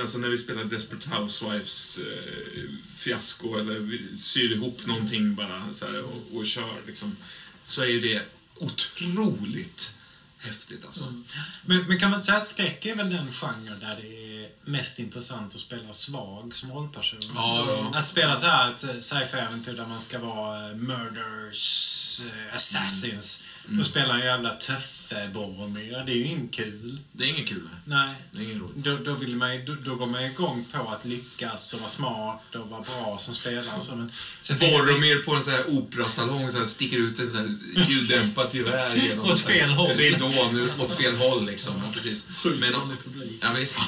alltså 0.00 0.18
när 0.18 0.28
vi 0.28 0.38
spelar 0.38 0.64
Desperate 0.64 1.10
Housewives 1.10 1.98
eh, 1.98 2.70
fiasko 2.96 3.58
eller 3.58 3.78
vi 3.78 4.18
syr 4.18 4.52
ihop 4.52 4.86
någonting 4.86 5.34
bara 5.34 5.74
så 5.74 5.86
här, 5.86 6.04
och, 6.04 6.36
och 6.36 6.46
kör 6.46 6.82
liksom, 6.86 7.16
så 7.64 7.82
är 7.82 7.86
ju 7.86 8.00
det 8.00 8.22
otroligt 8.56 9.94
häftigt 10.38 10.84
alltså. 10.84 11.04
Mm. 11.04 11.24
Men, 11.62 11.86
men 11.86 11.98
kan 11.98 12.10
man 12.10 12.18
inte 12.18 12.26
säga 12.26 12.38
att 12.38 12.46
skräck 12.46 12.86
är 12.86 12.96
väl 12.96 13.10
den 13.10 13.32
genre 13.32 13.76
där 13.80 13.96
det 13.96 14.44
är 14.44 14.50
mest 14.64 14.98
intressant 14.98 15.54
att 15.54 15.60
spela 15.60 15.92
svag 15.92 16.54
som 16.54 16.72
rollperson? 16.72 17.20
Ja, 17.34 17.66
ja. 17.68 17.98
Att 17.98 18.06
spela 18.06 18.40
så 18.40 18.46
här 18.46 18.72
ett 18.72 19.04
sci-fi-äventyr 19.04 19.72
där 19.72 19.86
man 19.86 20.00
ska 20.00 20.18
vara 20.18 20.70
eh, 20.70 20.76
murders, 20.76 22.20
eh, 22.20 22.56
assassins 22.56 23.44
Mm. 23.68 23.80
och 23.80 23.86
spela 23.86 24.14
en 24.14 24.26
jävla 24.26 24.50
töffe 24.50 25.30
Boromir. 25.34 26.02
Det 26.06 26.12
är 26.12 26.16
ju 26.16 26.26
inte 26.26 26.56
kul. 26.56 26.98
Det 27.12 27.24
är 27.24 27.28
inget 27.28 27.48
kul. 27.48 27.68
Nej. 27.84 28.14
Det 28.32 28.38
är 28.38 28.42
inget 28.44 28.62
roligt. 28.62 28.76
Då, 28.76 28.96
då, 28.96 29.14
vill 29.14 29.36
man, 29.36 29.64
då, 29.64 29.74
då 29.74 29.94
går 29.94 30.06
man 30.06 30.24
igång 30.24 30.66
på 30.72 30.88
att 30.90 31.04
lyckas 31.04 31.74
och 31.74 31.80
vara 31.80 31.90
smart 31.90 32.54
och 32.54 32.68
vara 32.68 32.82
bra 32.82 33.18
som 33.18 33.34
spelare. 33.34 33.80
Så, 33.82 33.96
men, 33.96 34.12
så 34.42 34.54
Boromir 34.54 35.22
på 35.22 35.34
en 35.34 35.42
sån 35.42 35.52
här 35.52 35.70
operasalong 35.70 36.50
så 36.50 36.58
här, 36.58 36.64
sticker 36.64 36.96
ut 36.98 37.18
en 37.18 37.30
sån 37.30 37.38
här 37.38 37.88
ljuddämpat 37.90 38.54
gevär 38.54 38.96
genom 38.96 39.30
Åt 39.30 39.40
fel 39.40 39.70
håll. 39.70 39.90
ridån 39.90 40.56
ut 40.56 40.78
åt 40.78 40.92
fel 40.92 41.16
håll 41.16 41.46
liksom. 41.46 41.74
Ja, 41.84 41.92
precis. 41.92 42.28
Sjukt 42.42 42.60
Men, 42.60 42.72
vanlig 42.72 42.98
publik. 43.04 43.38
ja, 43.42 43.52
visst. 43.52 43.78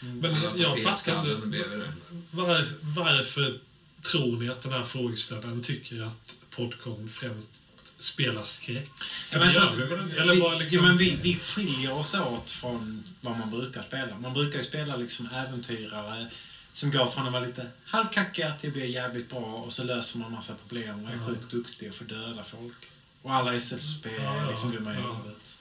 Men 0.00 0.34
Alla 0.36 0.56
jag 0.56 0.82
fattar 0.82 1.20
inte. 1.20 1.84
Var, 2.30 2.64
varför 2.80 3.60
tror 4.02 4.40
ni 4.40 4.48
att 4.48 4.62
den 4.62 4.72
här 4.72 4.82
frågeställaren 4.84 5.62
tycker 5.62 6.02
att 6.02 6.32
Podcon 6.56 7.10
främst 7.12 7.62
spelar 8.02 8.42
skräck? 8.42 8.90
Men 9.32 9.52
jag 9.52 9.70
vi? 9.70 9.82
Eller 10.18 10.34
vi, 10.34 10.40
bara 10.40 10.58
liksom... 10.58 10.78
ja, 10.78 10.86
men 10.86 10.96
vi, 10.96 11.18
vi 11.22 11.38
skiljer 11.38 11.92
oss 11.92 12.14
åt 12.14 12.50
från 12.50 13.04
vad 13.20 13.38
man 13.38 13.50
brukar 13.50 13.82
spela. 13.82 14.18
Man 14.18 14.34
brukar 14.34 14.58
ju 14.58 14.64
spela 14.64 14.96
liksom 14.96 15.28
äventyrare 15.34 16.30
som 16.72 16.90
går 16.90 17.06
från 17.06 17.26
att 17.26 17.32
vara 17.32 17.44
lite 17.44 17.70
halvkackiga 17.84 18.54
till 18.54 18.68
att 18.68 18.74
bli 18.74 18.92
jävligt 18.92 19.30
bra 19.30 19.40
och 19.40 19.72
så 19.72 19.84
löser 19.84 20.18
man 20.18 20.32
massa 20.32 20.54
problem 20.54 21.04
och 21.04 21.10
är 21.10 21.18
sjukt 21.26 21.50
duktig 21.50 21.88
och 21.88 21.94
får 21.94 22.04
döda 22.04 22.44
folk. 22.44 22.76
Och 23.22 23.34
alla 23.34 23.60
SLP 23.60 24.06
Ja, 24.06 24.10
är 24.10 24.42
ja, 24.44 24.50
liksom 24.50 24.72
dumma 24.72 24.92
i 24.92 24.96
ja. 24.96 25.14
huvudet. 25.14 25.58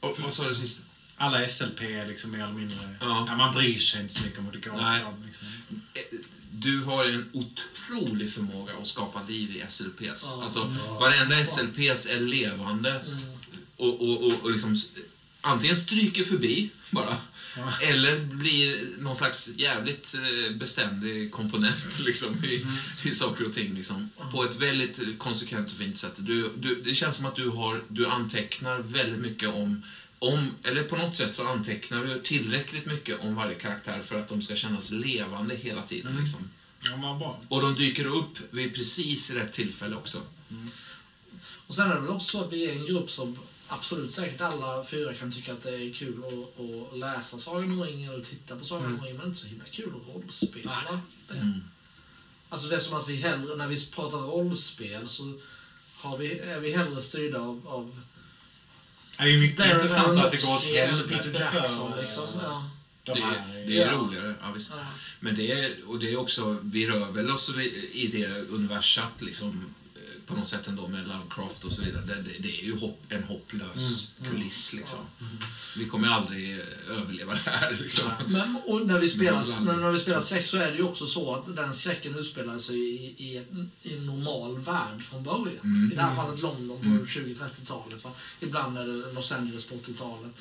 Och, 0.00 0.20
vad 0.20 0.32
sa 0.32 0.48
du 0.48 0.54
sist? 0.54 0.82
Alla 1.16 1.48
SLP 1.48 1.82
är 1.82 2.06
liksom 2.06 2.30
mer 2.30 2.42
eller 2.42 2.52
mindre... 2.52 2.96
Ja. 3.00 3.24
Ja. 3.28 3.36
man 3.36 3.54
bryr 3.54 3.78
sig 3.78 4.00
inte 4.00 4.14
så 4.14 4.24
mycket 4.24 4.38
om 4.38 4.44
hur 4.44 4.52
det 4.52 4.68
går 4.68 4.76
för 4.76 5.00
dem. 5.00 5.22
Liksom. 5.26 5.46
Du 6.58 6.80
har 6.82 7.04
en 7.04 7.30
otrolig 7.32 8.32
förmåga 8.32 8.72
att 8.80 8.86
skapa 8.86 9.22
liv 9.28 9.56
i 9.56 9.64
SLPs. 9.68 10.00
Ja. 10.24 10.42
Alltså, 10.42 10.76
varenda 11.00 11.44
SLPs 11.44 12.06
är 12.06 12.20
levande 12.20 12.90
Mm. 12.90 13.18
och, 13.76 14.00
och, 14.00 14.22
och, 14.26 14.32
och 14.42 14.50
liksom 14.50 14.76
antingen 15.40 15.76
stryker 15.76 16.24
förbi 16.24 16.70
bara 16.90 17.16
Ja. 17.56 17.72
eller 17.86 18.18
blir 18.20 18.86
någon 18.98 19.16
slags 19.16 19.48
jävligt 19.56 20.14
eh, 20.14 20.56
beständig 20.56 21.32
komponent 21.32 22.00
liksom, 22.04 22.44
i, 22.44 22.66
i 23.08 23.14
saker 23.14 23.46
och 23.46 23.52
ting. 23.54 23.74
Liksom, 23.74 24.10
på 24.32 24.44
ett 24.44 24.56
väldigt 24.56 25.18
konsekvent 25.18 25.70
och 25.72 25.76
fint 25.78 25.96
sätt. 25.96 26.14
Du, 26.16 26.52
du, 26.58 26.82
det 26.82 26.94
känns 26.94 27.16
som 27.16 27.26
att 27.26 27.36
du, 27.36 27.48
har, 27.48 27.82
du 27.88 28.06
antecknar 28.06 28.78
väldigt 28.78 29.20
mycket 29.20 29.48
om, 29.48 29.82
om, 30.24 30.54
eller 30.62 30.82
på 30.82 30.96
något 30.96 31.16
sätt 31.16 31.34
så 31.34 31.46
antecknar 31.46 32.04
du 32.04 32.22
tillräckligt 32.22 32.86
mycket 32.86 33.20
om 33.20 33.34
varje 33.34 33.54
karaktär 33.54 34.00
för 34.00 34.20
att 34.20 34.28
de 34.28 34.42
ska 34.42 34.56
kännas 34.56 34.90
levande 34.90 35.54
hela 35.54 35.82
tiden. 35.82 36.10
Mm. 36.10 36.22
Liksom. 36.22 36.50
Ja. 36.80 37.38
Och 37.48 37.60
de 37.60 37.74
dyker 37.74 38.06
upp 38.06 38.38
vid 38.50 38.74
precis 38.74 39.30
rätt 39.30 39.52
tillfälle 39.52 39.96
också. 39.96 40.20
Och 41.66 41.74
sen 41.74 41.90
är 41.90 41.94
det 41.94 42.00
väl 42.00 42.10
också 42.10 42.38
så 42.38 42.44
att 42.44 42.52
vi 42.52 42.70
är 42.70 42.72
en 42.72 42.86
grupp 42.86 43.10
som 43.10 43.38
absolut 43.68 44.14
säkert 44.14 44.40
alla 44.40 44.84
fyra 44.84 45.14
kan 45.14 45.32
tycka 45.32 45.52
att 45.52 45.62
det 45.62 45.74
är 45.74 45.92
kul 45.92 46.22
att, 46.24 46.60
att 46.60 46.98
läsa 46.98 47.38
Sagan 47.38 47.72
om 47.72 47.82
ringen 47.82 48.12
eller 48.12 48.24
titta 48.24 48.56
på 48.56 48.64
Sagan 48.64 48.94
om 48.94 49.00
ringen, 49.00 49.16
men 49.16 49.26
inte 49.26 49.40
så 49.40 49.46
himla 49.46 49.64
kul 49.64 49.92
att 49.96 50.14
rollspela. 50.14 51.00
Mm. 51.30 51.60
Alltså 52.48 52.68
det 52.68 52.76
är 52.76 52.80
som 52.80 52.96
att 52.96 53.08
vi 53.08 53.16
hellre, 53.16 53.56
när 53.56 53.66
vi 53.66 53.86
pratar 53.86 54.18
rollspel 54.18 55.08
så 55.08 55.40
har 55.96 56.18
vi, 56.18 56.38
är 56.38 56.60
vi 56.60 56.76
hellre 56.76 57.02
styrda 57.02 57.40
av, 57.40 57.68
av 57.68 58.00
Det 59.16 59.22
är 59.22 59.26
ju 59.26 59.40
mycket 59.40 59.56
Darren 59.58 59.72
intressant 59.76 60.18
att 60.18 60.30
det 60.30 60.42
går 60.46 60.56
åt 60.56 60.64
helvete 60.64 61.08
Peter 61.24 61.40
Jackson. 61.40 61.92
för 61.92 62.02
Liksom. 62.02 62.24
Ja. 62.42 62.70
de 63.04 63.12
Det, 63.12 63.20
här. 63.20 63.42
det 63.66 63.82
är 63.82 63.86
Ja. 63.86 63.92
roligare. 63.92 64.34
Ja, 64.42 64.50
visst. 64.52 64.72
Ja. 64.76 64.84
Men 65.20 65.34
det 65.34 65.52
är, 65.52 65.76
och 65.86 65.98
det 65.98 66.12
är 66.12 66.16
också, 66.16 66.58
vi 66.62 66.86
rör 66.86 67.12
väl 67.12 67.30
oss 67.30 67.50
i 67.92 68.06
det 68.12 68.48
universat 68.50 69.22
liksom, 69.22 69.74
på 70.26 70.34
något 70.34 70.48
sätt 70.48 70.68
ändå 70.68 70.88
med 70.88 71.08
Lovecraft 71.08 71.64
och 71.64 71.72
så 71.72 71.82
vidare. 71.82 72.02
Det, 72.06 72.14
det, 72.14 72.38
det 72.38 72.60
är 72.60 72.64
ju 72.64 72.78
hopp, 72.78 73.02
en 73.08 73.24
hopplös 73.24 74.12
kuliss 74.30 74.72
liksom. 74.72 74.98
Vi 75.76 75.86
kommer 75.86 76.08
aldrig 76.08 76.52
eh, 76.52 76.66
överleva 77.00 77.34
det 77.34 77.50
här 77.50 77.76
liksom. 77.82 78.10
Men 78.28 78.56
och 78.66 78.86
när, 78.86 78.98
vi 78.98 79.08
spelar, 79.08 79.64
när, 79.64 79.76
när 79.76 79.90
vi 79.90 79.98
spelar 79.98 80.20
skräck 80.20 80.46
så 80.46 80.56
är 80.56 80.70
det 80.70 80.76
ju 80.76 80.82
också 80.82 81.06
så 81.06 81.34
att 81.34 81.56
den 81.56 81.74
skräcken 81.74 82.14
utspelar 82.14 82.58
sig 82.58 82.76
i, 82.76 83.14
i, 83.18 83.42
i 83.82 83.96
en 83.96 84.06
normal 84.06 84.58
värld 84.58 85.02
från 85.02 85.24
början. 85.24 85.58
Mm. 85.64 85.92
I 85.92 85.94
det 85.94 86.02
här 86.02 86.16
fallet 86.16 86.40
London 86.42 86.78
på 86.80 86.84
Mm. 86.84 87.04
20-30-talet. 87.04 88.04
va. 88.04 88.10
Ibland 88.40 88.78
är 88.78 88.86
det 88.86 89.12
Los 89.12 89.32
Angeles 89.32 89.64
på 89.64 89.74
80-talet. 89.74 90.32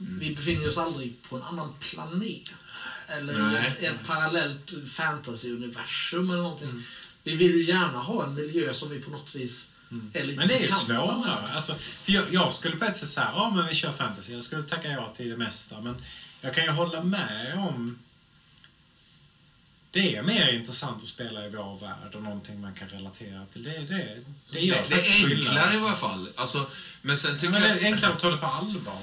Mm. 0.00 0.18
Vi 0.18 0.34
befinner 0.34 0.68
oss 0.68 0.78
aldrig 0.78 1.22
på 1.22 1.36
en 1.36 1.42
annan 1.42 1.72
planet. 1.80 2.48
Eller 3.06 3.62
i 3.62 3.66
ett, 3.66 3.82
ett 3.82 4.06
parallellt 4.06 4.70
fantasy-universum 4.86 6.30
eller 6.30 6.42
någonting. 6.42 6.68
Mm. 6.68 6.82
Vi 7.24 7.36
vill 7.36 7.50
ju 7.54 7.64
gärna 7.64 7.98
ha 7.98 8.24
en 8.24 8.34
miljö 8.34 8.74
som 8.74 8.88
vi 8.90 9.00
på 9.02 9.10
något 9.10 9.34
vis 9.34 9.72
är 10.12 10.24
lite 10.24 10.38
Men 10.38 10.48
det 10.48 10.54
är 10.56 10.60
ju 10.62 10.68
svårare. 10.68 11.52
Alltså, 11.54 11.74
för 11.74 12.12
jag, 12.12 12.24
jag 12.30 12.52
skulle 12.52 12.76
på 12.76 12.84
ett 12.84 12.96
sätt 12.96 13.08
säga, 13.08 13.30
ja 13.34 13.52
men 13.56 13.66
vi 13.66 13.74
kör 13.74 13.92
fantasy. 13.92 14.32
Jag 14.32 14.42
skulle 14.42 14.62
tacka 14.62 14.88
ja 14.88 15.08
till 15.16 15.30
det 15.30 15.36
mesta. 15.36 15.80
Men 15.80 16.04
jag 16.40 16.54
kan 16.54 16.64
ju 16.64 16.70
hålla 16.70 17.02
med 17.04 17.54
om... 17.58 17.98
Det 19.92 20.16
är 20.16 20.22
mer 20.22 20.52
intressant 20.52 21.02
att 21.02 21.08
spela 21.08 21.46
i 21.46 21.50
vår 21.50 21.78
värld 21.80 22.14
och 22.14 22.22
någonting 22.22 22.60
man 22.60 22.74
kan 22.74 22.88
relatera 22.88 23.46
till. 23.52 23.62
Det, 23.62 23.70
det, 23.78 24.24
det 24.50 24.60
gör 24.60 24.76
Det, 24.88 24.94
det 24.94 25.00
är 25.00 25.04
skillnad. 25.04 25.46
enklare 25.48 25.74
i 25.74 25.78
alla 25.78 25.94
fall. 25.94 26.28
Alltså, 26.36 26.70
men 27.02 27.16
sen 27.18 27.30
Ja, 27.32 27.38
tycker 27.38 27.52
men 27.52 27.62
det 27.62 27.68
jag... 27.68 27.82
är 27.82 27.84
enklare 27.86 28.12
att 28.12 28.20
ta 28.20 28.30
det 28.30 28.36
på 28.36 28.46
allvar. 28.46 28.98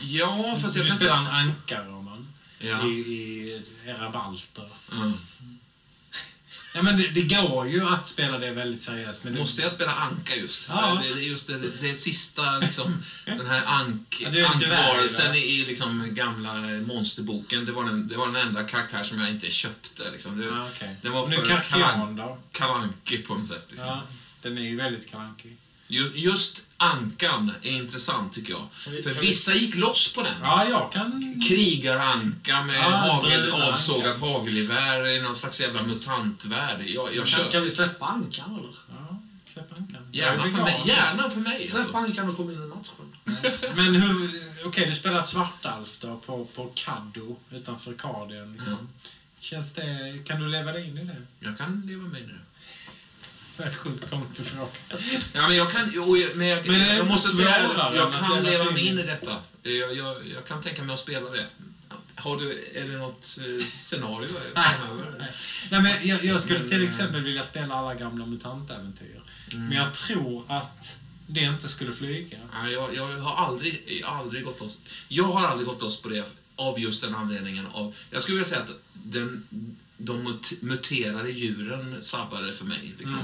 Ja, 0.00 0.58
fast 0.62 0.76
jag 0.76 0.86
du 0.86 0.90
spelar 0.90 1.16
en 1.16 1.26
ankare, 1.26 1.90
man. 1.90 2.28
Ja. 2.58 2.86
I, 2.86 2.90
I 2.90 3.62
era 3.86 4.10
balter. 4.10 4.68
Mm. 4.92 5.12
Ja, 6.74 6.82
men 6.82 6.96
det, 6.96 7.08
det 7.08 7.22
går 7.22 7.68
ju 7.68 7.88
att 7.88 8.06
spela 8.06 8.38
det 8.38 8.50
väldigt 8.50 8.82
seriöst. 8.82 9.24
Men 9.24 9.32
det, 9.32 9.38
Måste 9.38 9.62
jag 9.62 9.72
spela 9.72 9.92
Anka 9.92 10.36
just? 10.36 10.68
Ja. 10.68 11.02
Det, 11.04 11.14
det 11.14 11.20
just 11.20 11.46
det, 11.46 11.58
det 11.80 11.94
sista, 11.94 12.58
liksom, 12.58 13.02
den 13.26 13.46
här 13.46 13.62
ank, 13.66 14.16
Ja, 14.32 14.48
ankvarelsen 14.48 15.34
i, 15.34 15.64
liksom 15.64 16.14
gamla 16.14 16.54
monsterboken. 16.86 17.64
Det 17.64 17.72
var, 17.72 17.84
den, 17.84 18.08
det 18.08 18.16
var 18.16 18.26
den 18.26 18.36
enda 18.36 18.64
karaktär 18.64 19.02
som 19.04 19.20
jag 19.20 19.30
inte 19.30 19.50
köpte. 19.50 20.10
Liksom. 20.10 20.38
Det, 20.38 20.44
Ja, 20.44 20.68
okej. 20.74 20.96
det 21.02 21.08
var 21.08 21.30
för 21.30 21.44
Karkian 21.44 22.16
då? 22.16 22.38
kalanki 22.52 23.18
på 23.18 23.34
något 23.34 23.48
sätt. 23.48 23.66
Liksom. 23.68 23.88
Ja, 23.88 24.02
den 24.42 24.58
är 24.58 24.62
ju 24.62 24.76
väldigt 24.76 25.10
kalankig. 25.10 25.56
Just, 25.88 26.14
just 26.14 26.68
Ankan 26.82 27.52
är 27.62 27.70
intressant 27.70 28.32
tycker 28.32 28.52
jag. 28.52 28.66
vi- 28.90 29.02
För 29.02 29.10
vi- 29.10 29.20
vissa 29.20 29.54
gick 29.54 29.74
loss 29.74 30.12
på 30.14 30.22
den. 30.22 30.34
Ja, 30.42 30.68
jag 30.68 30.92
kan... 30.92 31.42
Krigaranka 31.48 32.62
med 32.64 32.76
Ja, 32.76 32.80
hagel, 32.90 33.50
avsågat 33.52 34.20
hagelgevär 34.20 35.06
i 35.08 35.20
någon 35.22 35.34
slags 35.36 35.60
jävla 35.60 35.82
mutantvärld. 35.82 36.80
Jag, 36.86 37.14
jag 37.16 37.26
Kan, 37.26 37.48
kan 37.50 37.62
vi 37.62 37.70
släppa 37.70 38.06
ankan 38.06 38.50
eller? 38.58 38.74
Ja, 38.88 39.18
släpp 39.44 39.72
ankan. 39.78 40.08
Gärna 40.12 40.42
för 40.42 40.62
mig. 40.64 40.82
Gärna 40.84 41.30
för 41.30 41.40
mig 41.40 41.66
Släpp 41.66 41.80
alltså. 41.82 41.96
ankan 41.96 42.28
och 42.30 42.36
kom 42.36 42.50
in 42.50 42.62
i 42.62 42.66
matchen. 42.66 43.16
Men 43.76 43.94
hur... 43.94 44.30
Okej, 44.66 44.86
du 44.88 44.94
spelar 44.94 45.22
Svartalf 45.22 45.96
då 46.00 46.16
på, 46.26 46.44
på 46.44 46.72
Caddo 46.74 47.36
utanför 47.50 47.92
Kardien. 47.94 48.52
Liksom. 48.52 48.72
Mm. 48.72 48.88
Känns 49.40 49.72
det... 49.74 50.18
Kan 50.26 50.40
du 50.40 50.48
leva 50.48 50.72
dig 50.72 50.88
in 50.88 50.98
i 50.98 51.04
det? 51.04 51.22
Jag 51.40 51.58
kan 51.58 51.82
leva 51.86 52.02
med 52.02 52.22
det. 52.22 52.26
Det 52.28 52.32
är 52.32 52.51
sjukt. 53.56 54.04
Ja, 55.32 55.48
men 55.48 55.56
jag 55.56 55.70
kan, 55.72 55.90
jo, 55.94 56.16
men 56.34 56.46
jag, 56.46 56.66
Men 56.66 56.96
jag 56.96 57.06
måste 57.06 57.36
säga 57.36 57.70
jag 57.94 58.12
kan 58.12 58.44
leva 58.44 58.70
mig 58.70 58.86
in 58.86 58.98
i 58.98 59.02
detta. 59.02 59.36
Jag, 59.62 59.96
jag, 59.96 60.26
jag 60.28 60.46
kan 60.46 60.62
tänka 60.62 60.82
mig 60.82 60.94
att 60.94 61.00
spela 61.00 61.30
det. 61.30 61.46
Har 62.14 62.36
du, 62.36 62.68
är 62.74 62.88
det 62.88 62.96
något 62.98 63.38
eh, 63.38 63.66
scenario 63.66 64.26
framöver? 64.54 65.30
Nej, 65.70 65.82
men 65.82 66.08
jag, 66.08 66.24
jag 66.24 66.40
skulle 66.40 66.60
till 66.60 66.84
exempel 66.88 67.22
vilja 67.22 67.42
spela 67.42 67.74
alla 67.74 67.94
gamla 67.94 68.26
mutantäventyr. 68.26 69.20
Men 69.54 69.72
jag 69.72 69.94
tror 69.94 70.44
att 70.48 70.98
det 71.26 71.40
inte 71.40 71.68
skulle 71.68 71.92
flyga. 71.92 72.38
Nej, 72.52 72.72
jag, 72.72 72.94
jag 72.96 73.18
har 73.18 73.46
aldrig, 73.46 74.02
aldrig 74.06 74.44
gått 74.44 74.60
loss. 74.60 74.78
Jag 75.08 75.24
har 75.24 75.46
aldrig 75.46 75.66
gått 75.68 75.80
loss 75.80 76.02
på 76.02 76.08
det 76.08 76.24
av 76.56 76.80
just 76.80 77.02
den 77.02 77.14
anledningen. 77.14 77.66
Av, 77.66 77.94
jag 78.10 78.22
skulle 78.22 78.38
vilja 78.38 78.48
säga 78.48 78.62
att 78.62 78.70
den, 78.92 79.46
de 80.04 80.22
mut- 80.28 80.62
muterade 80.62 81.30
djuren 81.30 82.02
sabbade 82.02 82.52
för 82.52 82.64
mig. 82.64 82.94
Liksom. 82.98 83.18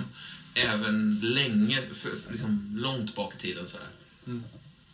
Även 0.55 1.21
länge, 1.21 1.83
för, 1.95 2.13
liksom, 2.31 2.77
långt 2.77 3.15
bak 3.15 3.35
i 3.35 3.39
tiden. 3.39 3.69
Så 3.69 3.79
här. 3.79 3.87
Mm. 4.27 4.45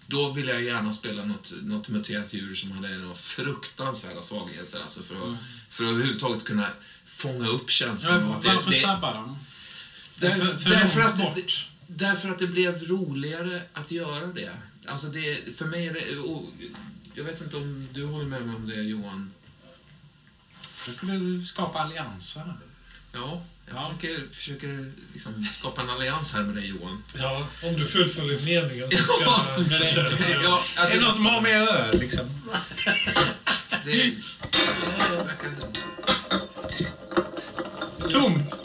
Då 0.06 0.32
ville 0.32 0.52
jag 0.52 0.62
gärna 0.62 0.92
spela 0.92 1.24
något, 1.24 1.52
något 1.62 1.88
muterat 1.88 2.34
djur 2.34 2.54
som 2.54 2.72
hade 2.72 2.98
några 2.98 3.14
fruktansvärda 3.14 4.22
svagheter. 4.22 4.80
Alltså 4.80 5.02
för, 5.02 5.14
att, 5.14 5.38
för 5.70 5.84
att 5.84 5.90
överhuvudtaget 5.90 6.44
kunna 6.44 6.68
fånga 7.06 7.48
upp 7.48 7.70
känslan 7.70 8.20
Ja, 8.20 8.40
varför 8.44 8.70
det, 8.70 8.76
det, 8.76 8.82
sabbar 8.82 9.14
de? 9.14 9.38
Därför, 10.16 10.44
För- 10.46 10.56
för 10.56 10.70
därför, 10.70 11.00
att 11.00 11.16
bort. 11.16 11.68
därför 11.86 12.28
att 12.30 12.38
det 12.38 12.46
blev 12.46 12.82
roligare 12.82 13.62
att 13.72 13.90
göra 13.90 14.26
det. 14.26 14.52
Alltså 14.86 15.06
det, 15.06 15.56
för 15.58 15.64
mig 15.66 15.86
är 15.86 15.92
det... 15.92 16.18
Och 16.18 16.50
jag 17.14 17.24
vet 17.24 17.40
inte 17.40 17.56
om 17.56 17.88
du 17.92 18.04
håller 18.04 18.24
med 18.26 18.46
mig 18.46 18.56
om 18.56 18.68
det, 18.68 18.82
Johan? 18.82 19.30
Då 20.86 20.92
skulle 20.92 21.12
du 21.12 21.42
skapa 21.46 21.78
allianser. 21.78 22.42
Ja, 23.12 23.42
jag 23.66 23.76
Ja. 23.76 23.94
försöker, 24.00 24.28
försöker 24.34 24.92
liksom 25.12 25.46
skapa 25.52 25.82
en 25.82 25.90
allians 25.90 26.34
här 26.34 26.42
med 26.42 26.54
dig, 26.56 26.66
Johan. 26.68 27.02
Ja, 27.14 27.48
om 27.62 27.74
du 27.76 27.86
fullföljer 27.86 28.40
meningen 28.40 28.90
så 28.90 28.96
ska 28.96 29.20
Ja, 29.24 29.46
jag 29.70 29.86
försöka. 29.86 30.42
Ja, 30.42 30.62
alltså, 30.76 30.94
är 30.94 30.98
det 30.98 31.04
någon 31.04 31.14
som 31.14 31.26
har 31.26 31.40
med 31.40 31.68
öl, 31.68 31.98
liksom? 32.00 32.40
det, 33.84 34.14
Tomt! 38.10 38.63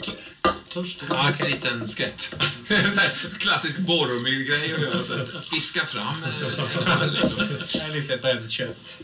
Törstig. 0.72 1.06
Ja, 1.10 1.32
en 1.42 1.50
liten 1.50 1.88
skvätt. 1.88 2.34
Klassisk 3.38 3.78
Boromir-grej 3.78 4.74
att 4.74 4.80
göra. 4.80 5.04
Så 5.04 5.40
fiska 5.40 5.86
fram. 5.86 6.24
eh, 6.24 7.06
liksom. 7.12 7.36
Det 7.72 7.80
är 7.80 8.00
lite 8.00 8.16
bränt 8.16 8.50
kött. 8.50 9.00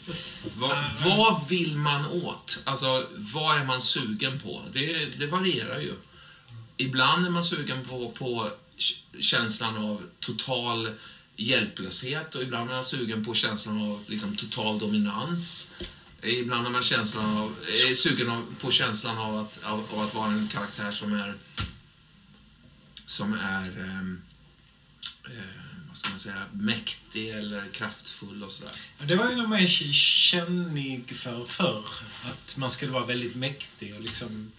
Vad, 0.56 0.84
vad 1.04 1.48
vill 1.48 1.76
man 1.76 2.06
åt? 2.06 2.58
Alltså, 2.64 3.06
vad 3.16 3.56
är 3.60 3.64
man 3.64 3.80
sugen 3.80 4.40
på? 4.40 4.62
Det, 4.72 5.06
det 5.18 5.26
varierar 5.26 5.80
ju. 5.80 5.92
Ibland 6.76 7.26
är 7.26 7.30
man 7.30 7.44
sugen 7.44 7.84
på, 7.84 8.10
på 8.10 8.50
känslan 9.20 9.76
av 9.76 10.02
total 10.20 10.90
hjälplöshet 11.36 12.34
och 12.34 12.42
ibland 12.42 12.70
är 12.70 12.74
man 12.74 12.84
sugen 12.84 13.24
på 13.24 13.34
känslan 13.34 13.82
av 13.82 14.04
liksom, 14.06 14.36
total 14.36 14.78
dominans. 14.78 15.70
Ibland 16.22 16.66
är 16.66 16.70
man 16.70 16.82
känslan 16.82 17.36
av, 17.36 17.56
är 17.68 17.94
sugen 17.94 18.30
av, 18.30 18.54
på 18.60 18.70
känslan 18.70 19.18
av 19.18 19.38
att, 19.38 19.60
av, 19.64 19.84
av 19.92 20.00
att 20.00 20.14
vara 20.14 20.32
en 20.32 20.48
karaktär 20.48 20.90
som 20.90 21.12
är 21.12 21.34
som 23.06 23.34
är 23.34 23.80
ehm, 23.80 24.22
eh, 25.24 25.66
vad 25.88 25.96
ska 25.96 26.10
man 26.10 26.18
säga, 26.18 26.42
mäktig 26.52 27.28
eller 27.30 27.68
kraftfull 27.72 28.42
och 28.42 28.50
sådär. 28.50 28.72
Det 28.98 29.16
var 29.16 29.30
ju 29.30 29.36
nog 29.36 29.48
mer 29.48 29.66
kännig 29.66 31.16
för 31.16 31.44
förr. 31.44 31.84
Att 32.24 32.56
man 32.56 32.70
skulle 32.70 32.92
vara 32.92 33.06
väldigt 33.06 33.36
mäktig 33.36 33.94
och 33.94 34.00
liksom... 34.00 34.52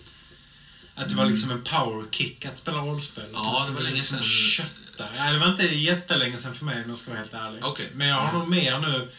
Att 0.95 1.09
det 1.09 1.15
var 1.15 1.25
liksom 1.25 1.51
en 1.51 1.63
power 1.63 2.05
kick 2.11 2.45
att 2.45 2.57
spela 2.57 2.77
rollspel. 2.77 3.29
Ja, 3.33 3.65
det 3.67 3.73
var 3.73 3.81
länge 3.81 3.95
liksom 3.95 4.17
sedan. 4.17 4.27
Kötta. 4.27 5.15
Ja, 5.15 5.31
det 5.31 5.39
var 5.39 5.51
inte 5.51 5.75
jättelänge 5.75 6.37
sedan 6.37 6.55
för 6.55 6.65
mig 6.65 6.83
om 6.83 6.89
jag 6.89 6.97
ska 6.97 7.11
vara 7.11 7.19
helt 7.19 7.33
ärlig. 7.33 7.63
Okej. 7.63 7.91
Men 7.93 8.07
jag 8.07 8.15
har 8.15 8.39
nog 8.39 8.47
mer 8.47 8.79
nu 8.79 9.09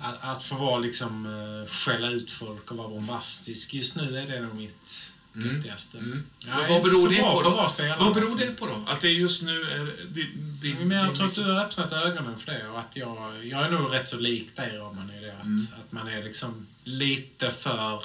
att, 0.00 0.16
att 0.20 0.44
få 0.44 0.54
vara 0.54 0.78
liksom 0.78 1.26
uh, 1.26 1.66
skälla 1.66 2.08
ut 2.10 2.30
folk 2.30 2.70
och 2.70 2.76
vara 2.76 2.88
bombastisk. 2.88 3.74
Just 3.74 3.96
nu 3.96 4.18
är 4.18 4.26
det 4.26 4.40
nog 4.40 4.54
mitt 4.54 5.12
Mm. 5.34 5.54
viktigaste. 5.54 5.98
Mm. 5.98 6.26
Jag 6.38 6.68
Vad 6.68 6.82
beror 6.82 7.08
det 7.08 7.16
på 7.20 7.38
att 7.60 7.76
då? 7.76 8.04
Vad 8.04 8.14
beror 8.14 8.38
det 8.38 8.46
på 8.46 8.66
då? 8.66 8.84
Att 8.88 9.00
det 9.00 9.08
just 9.08 9.42
nu 9.42 9.62
är... 9.62 10.06
Din, 10.14 10.58
din, 10.62 10.88
Men 10.88 10.98
jag 10.98 11.06
tror 11.14 11.26
att 11.26 11.30
liksom- 11.30 11.44
du 11.44 11.52
har 11.52 11.60
öppnat 11.64 11.92
ögonen 11.92 12.38
för 12.38 12.52
det 12.52 12.68
och 12.68 12.78
att 12.78 12.96
jag, 12.96 13.46
jag 13.46 13.66
är 13.66 13.70
nog 13.70 13.94
rätt 13.94 14.06
så 14.08 14.18
lik 14.18 14.56
dig 14.56 14.76
Roman 14.76 15.10
i 15.10 15.20
det. 15.20 15.32
Att, 15.38 15.44
Mm. 15.44 15.66
att 15.86 15.92
man 15.92 16.08
är 16.08 16.22
liksom 16.22 16.66
lite 16.84 17.50
för 17.50 18.04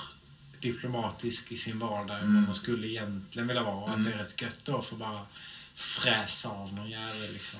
diplomatisk 0.60 1.52
i 1.52 1.58
sin 1.58 1.80
vardag 1.80 2.18
än 2.18 2.24
Mm. 2.24 2.36
vad 2.36 2.44
man 2.44 2.56
skulle 2.56 2.88
egentligen 2.88 3.48
vilja 3.48 3.64
vara. 3.64 3.76
Och 3.76 3.90
Mm. 3.90 4.02
att 4.02 4.08
det 4.14 4.14
är 4.20 4.24
rätt 4.24 4.42
gött 4.42 4.60
då 4.64 4.82
för 4.82 4.96
bara 4.96 5.26
fräsa 5.76 6.50
av 6.50 6.74
någon 6.74 6.90
jävel 6.90 7.34
liksom. 7.34 7.60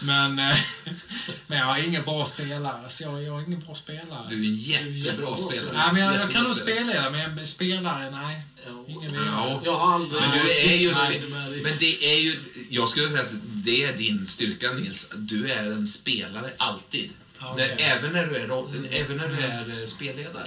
Men, 0.00 0.38
eh, 0.38 0.58
men 1.46 1.58
jag 1.58 1.78
är 1.78 1.84
ingen 1.84 2.02
bra 2.02 2.26
spelare, 2.26 2.90
så 2.90 3.04
jag, 3.04 3.22
jag 3.22 3.40
är 3.40 3.46
ingen 3.46 3.60
bra 3.60 3.74
spelare. 3.74 4.26
Du 4.28 4.44
är 4.44 4.48
en 4.48 4.56
jättebra 4.56 5.18
jättebra 5.18 5.36
spelare. 5.36 5.72
Nej, 5.72 5.92
men 5.92 6.02
jag, 6.02 6.14
jag 6.14 6.32
kan 6.32 6.44
nog 6.44 6.56
spela 6.56 7.10
men 7.10 7.46
spelare, 7.46 8.10
nej. 8.10 8.42
Jo. 8.68 8.86
Ingen 8.88 9.14
Ja. 9.14 9.60
Jag 9.64 9.76
har 9.76 9.94
aldrig... 9.94 10.20
Men 10.20 10.30
du 10.30 10.52
är 10.52 10.76
ju... 10.76 10.92
Nej, 10.92 11.20
det 11.20 11.58
är 11.58 11.62
Men 11.62 11.72
det 11.78 12.04
är 12.04 12.18
ju... 12.18 12.36
Jag 12.70 12.88
skulle 12.88 13.10
säga 13.10 13.22
att 13.22 13.32
det 13.42 13.84
är 13.84 13.96
din 13.96 14.26
styrka, 14.26 14.72
Nils. 14.72 15.12
Du 15.16 15.52
är 15.52 15.70
en 15.70 15.86
spelare, 15.86 16.50
alltid. 16.56 17.10
Okej. 17.40 17.76
även, 17.78 18.12
när 18.12 18.26
du 18.26 18.36
är, 18.36 18.44
även 18.90 19.16
när 19.16 19.28
du 19.28 19.40
är 19.40 19.80
eh, 19.80 19.86
spelledare. 19.86 20.44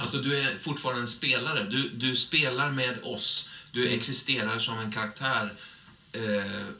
Alltså, 0.00 0.18
du 0.18 0.38
är 0.38 0.46
fortfarande 0.60 1.00
en 1.00 1.06
spelare. 1.06 1.66
Du, 1.70 1.88
du 1.88 2.16
spelar 2.16 2.70
med 2.70 2.98
oss. 3.02 3.48
Du 3.72 3.88
existerar 3.88 4.58
som 4.58 4.78
en 4.78 4.92
karaktär. 4.92 5.52
Eh, 6.14 6.20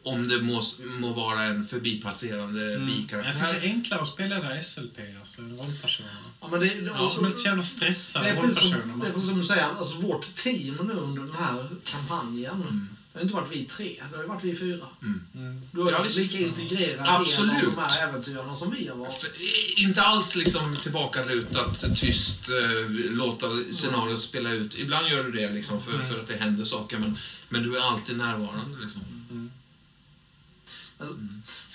om 0.02 0.28
det 0.28 0.42
må, 0.42 0.62
må 0.84 1.12
vara 1.12 1.42
en 1.42 1.66
förbipasserande 1.68 2.60
Mm. 2.60 2.70
Jag 2.72 2.80
tycker 2.88 3.02
bikaraktär. 3.02 3.52
det 3.52 3.58
är 3.58 3.70
enklare 3.70 4.00
att 4.00 4.08
spela 4.08 4.34
där 4.40 4.60
SLP, 4.60 4.98
alltså 5.20 5.42
rollpersoner. 5.42 6.10
Ja, 6.40 6.48
men 6.50 6.60
det, 6.60 6.66
det, 6.66 6.92
Ja, 6.98 7.10
som 7.10 7.24
är 7.24 7.28
lite 7.28 7.40
så 7.40 7.48
jävla 7.48 7.62
stressade 7.62 8.24
det 8.24 8.30
är 8.30 8.36
precis 8.36 8.58
som, 8.58 8.72
rollpersoner. 8.72 8.94
det 9.02 9.08
är 9.08 9.12
precis 9.12 9.28
som 9.28 9.38
du 9.38 9.44
säger, 9.44 9.64
alltså 9.64 9.96
vårt 9.96 10.34
team 10.34 10.74
nu 10.86 10.92
under 10.92 11.22
den 11.22 11.34
här 11.34 11.66
kampanjen. 11.84 12.88
Det 13.12 13.18
har 13.18 13.22
inte 13.22 13.34
varit 13.34 13.52
vi 13.52 13.64
tre, 13.64 14.02
det 14.10 14.16
har 14.16 14.24
varit 14.24 14.44
vi 14.44 14.54
fyra. 14.54 14.86
Mm. 15.02 15.62
Du 15.72 15.80
har 15.82 15.90
ju 15.98 16.02
visst. 16.04 16.16
lika 16.18 16.38
integrerad 16.38 17.06
Absolut. 17.08 17.52
av 17.54 17.74
de 17.74 17.78
här 17.82 18.08
äventyrarna 18.08 18.54
som 18.54 18.70
vi 18.78 18.88
har 18.88 18.96
varit. 18.96 19.14
För- 19.14 19.80
Inte 19.80 20.02
alls 20.02 20.36
liksom 20.36 20.76
tillbakalutat, 20.82 21.84
tyst, 21.96 22.48
eh, 22.48 22.90
låta 23.10 23.46
scenariot 23.72 24.22
spela 24.22 24.50
ut. 24.50 24.78
Ibland 24.78 25.08
gör 25.08 25.24
du 25.24 25.32
det 25.32 25.50
liksom 25.50 25.82
för, 25.82 25.98
för 25.98 26.18
att 26.20 26.26
det 26.26 26.36
händer 26.36 26.64
saker, 26.64 26.98
men, 26.98 27.18
men 27.48 27.62
du 27.62 27.76
är 27.76 27.80
alltid 27.80 28.16
närvarande. 28.16 28.78
Liksom. 28.84 29.00
Alltså, 30.98 31.14
och 31.14 31.20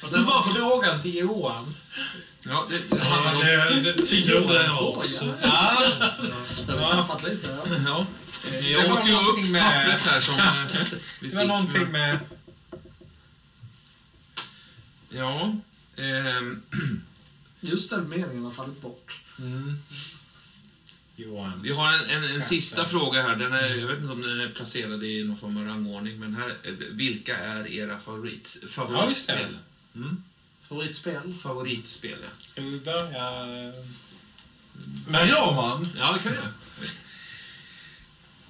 Hur 0.01 0.07
sen, 0.09 0.25
var 0.25 0.43
frågan 0.43 1.01
till 1.01 1.15
Johan? 1.17 1.75
Ja, 2.43 2.65
det, 2.69 2.77
det 2.77 2.95
om... 3.77 3.83
Det, 3.83 3.93
det, 4.27 4.33
undrar 4.33 4.63
jag 4.63 4.89
också. 4.89 5.25
Ja, 5.41 5.91
det 6.67 6.71
har 6.73 6.79
vi 6.79 7.01
tappat 7.01 7.23
lite. 7.23 7.47
Ja. 7.67 7.75
Ja. 7.85 8.05
det 8.51 8.59
Jag 8.69 8.89
var 8.89 8.99
åt 8.99 9.07
ju 9.07 9.13
upp 9.13 9.21
någonting 9.21 9.51
med- 9.51 9.63
pappret 9.63 10.07
här 10.13 10.19
som 10.19 10.35
eh, 10.39 10.65
vi 11.19 11.27
det 11.29 11.35
var 11.35 11.41
fick. 11.41 11.47
någonting 11.47 11.91
med... 11.91 12.19
Ja. 15.09 15.55
ehm, 15.97 16.61
Just 17.61 17.89
den 17.89 18.09
meningen 18.09 18.43
har 18.43 18.51
fallit 18.51 18.81
bort. 18.81 19.19
Mm. 19.39 19.79
Johan. 21.19 21.61
vi 21.63 21.71
har 21.73 21.93
en, 21.93 22.09
en, 22.09 22.23
en 22.23 22.41
sista 22.41 22.85
fråga 22.85 23.21
här. 23.21 23.35
Den 23.35 23.53
är, 23.53 23.75
jag 23.75 23.87
vet 23.87 23.99
inte 23.99 24.11
om 24.11 24.21
den 24.21 24.39
är 24.39 24.49
placerad 24.49 25.03
i 25.03 25.23
någon 25.23 25.37
form 25.37 25.57
av 25.57 25.65
rangordning, 25.65 26.19
men 26.19 26.35
här, 26.35 26.57
vilka 26.91 27.37
är 27.37 27.67
era 27.67 27.99
favorits, 27.99 28.59
Ja, 28.61 28.67
favoritspel? 28.67 29.57
Mm. 29.95 30.23
Favoritspel? 30.69 31.33
Favoritspel, 31.43 32.17
ja. 32.21 32.47
Ska 32.47 32.61
vi 32.61 32.79
börja 32.79 33.75
med 35.07 35.31
Roman? 35.31 35.87
Ja, 35.97 36.13
det 36.13 36.19
kan 36.19 36.33
jag. 36.33 36.43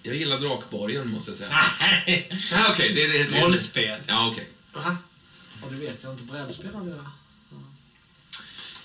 Jag 0.03 0.15
gillar 0.15 0.39
Drakborgen, 0.39 1.09
måste 1.09 1.31
jag 1.31 1.37
säga. 1.37 1.59
Nej! 1.79 2.29
Ja, 2.51 2.65
okej, 2.69 2.93
det, 2.93 3.07
det, 3.07 3.23
det, 3.23 3.41
Rollspel. 3.41 3.99
Ja, 4.07 4.29
okej. 4.31 4.49
Va? 4.73 4.97
Och 5.61 5.71
det 5.71 5.77
vet 5.77 6.03
jag 6.03 6.13
inte. 6.13 6.23
Brädspel 6.23 6.75
hade 6.75 6.89
jag. 6.89 7.05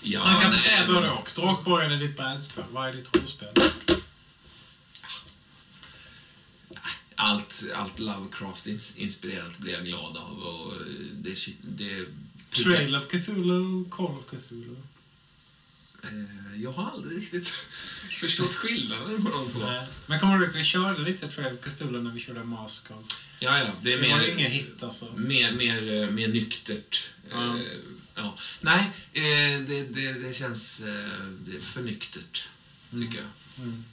Ja, 0.01 0.19
Man 0.19 0.41
kan 0.41 0.49
nej, 0.49 0.51
få 0.51 0.63
säga 0.63 0.87
både 0.87 1.09
och. 1.09 1.29
Drakborgen 1.35 1.91
är 1.91 1.97
ditt 1.97 2.17
brädspel. 2.17 2.63
Vad 2.71 2.89
är 2.89 2.93
ditt 2.93 3.15
rollspel? 3.15 3.49
Allt, 7.15 7.63
allt 7.75 7.99
Lovecraft-inspirerat 7.99 9.57
blir 9.57 9.73
jag 9.73 9.85
glad 9.85 10.17
av. 10.17 10.39
Och 10.39 10.73
det, 11.13 11.37
det, 11.61 12.05
Trail 12.63 12.95
of 12.95 13.07
Cthulhu, 13.07 13.89
Call 13.89 14.17
of 14.17 14.25
Cthulhu. 14.25 14.75
Eh, 16.03 16.61
Jag 16.61 16.71
har 16.71 16.91
aldrig 16.91 17.17
riktigt 17.21 17.47
förstått 18.19 18.53
skillnaden 18.53 19.23
på 19.25 19.29
de 19.31 19.51
två. 19.51 19.59
Nej. 19.59 19.87
Men 20.07 20.19
kommer 20.19 20.37
du 20.37 20.43
ihåg 20.43 20.49
att 20.49 20.55
vi 20.55 20.63
körde 20.63 21.01
lite 21.01 21.27
Trail 21.27 21.55
of 21.55 21.61
Cthulhu 21.65 22.01
när 22.01 22.11
vi 22.11 22.19
körde 22.19 22.43
Mask 22.43 22.91
of... 22.91 23.05
Ja, 23.39 23.57
ja, 23.59 23.71
det 23.81 23.93
är 23.93 23.97
Det 24.01 24.09
var 24.09 24.17
mer, 24.17 24.25
ju 24.25 24.31
ingen 24.33 24.51
hit 24.51 24.83
alltså. 24.83 25.13
mer, 25.15 25.51
mer, 25.51 26.03
eh, 26.03 26.09
mer 26.09 26.27
nyktert. 26.27 27.09
Eh, 27.31 27.55
Ja. 28.17 28.37
Nej, 28.61 28.91
eh, 29.13 29.61
det, 29.67 29.83
det, 29.95 30.13
det 30.27 30.33
känns 30.35 30.81
eh, 30.81 31.19
det 31.45 31.55
är 31.55 31.59
för 31.61 31.81
nyktert, 31.81 32.49
tycker 32.91 33.17
jag. 33.17 33.27
Mm. 33.65 33.83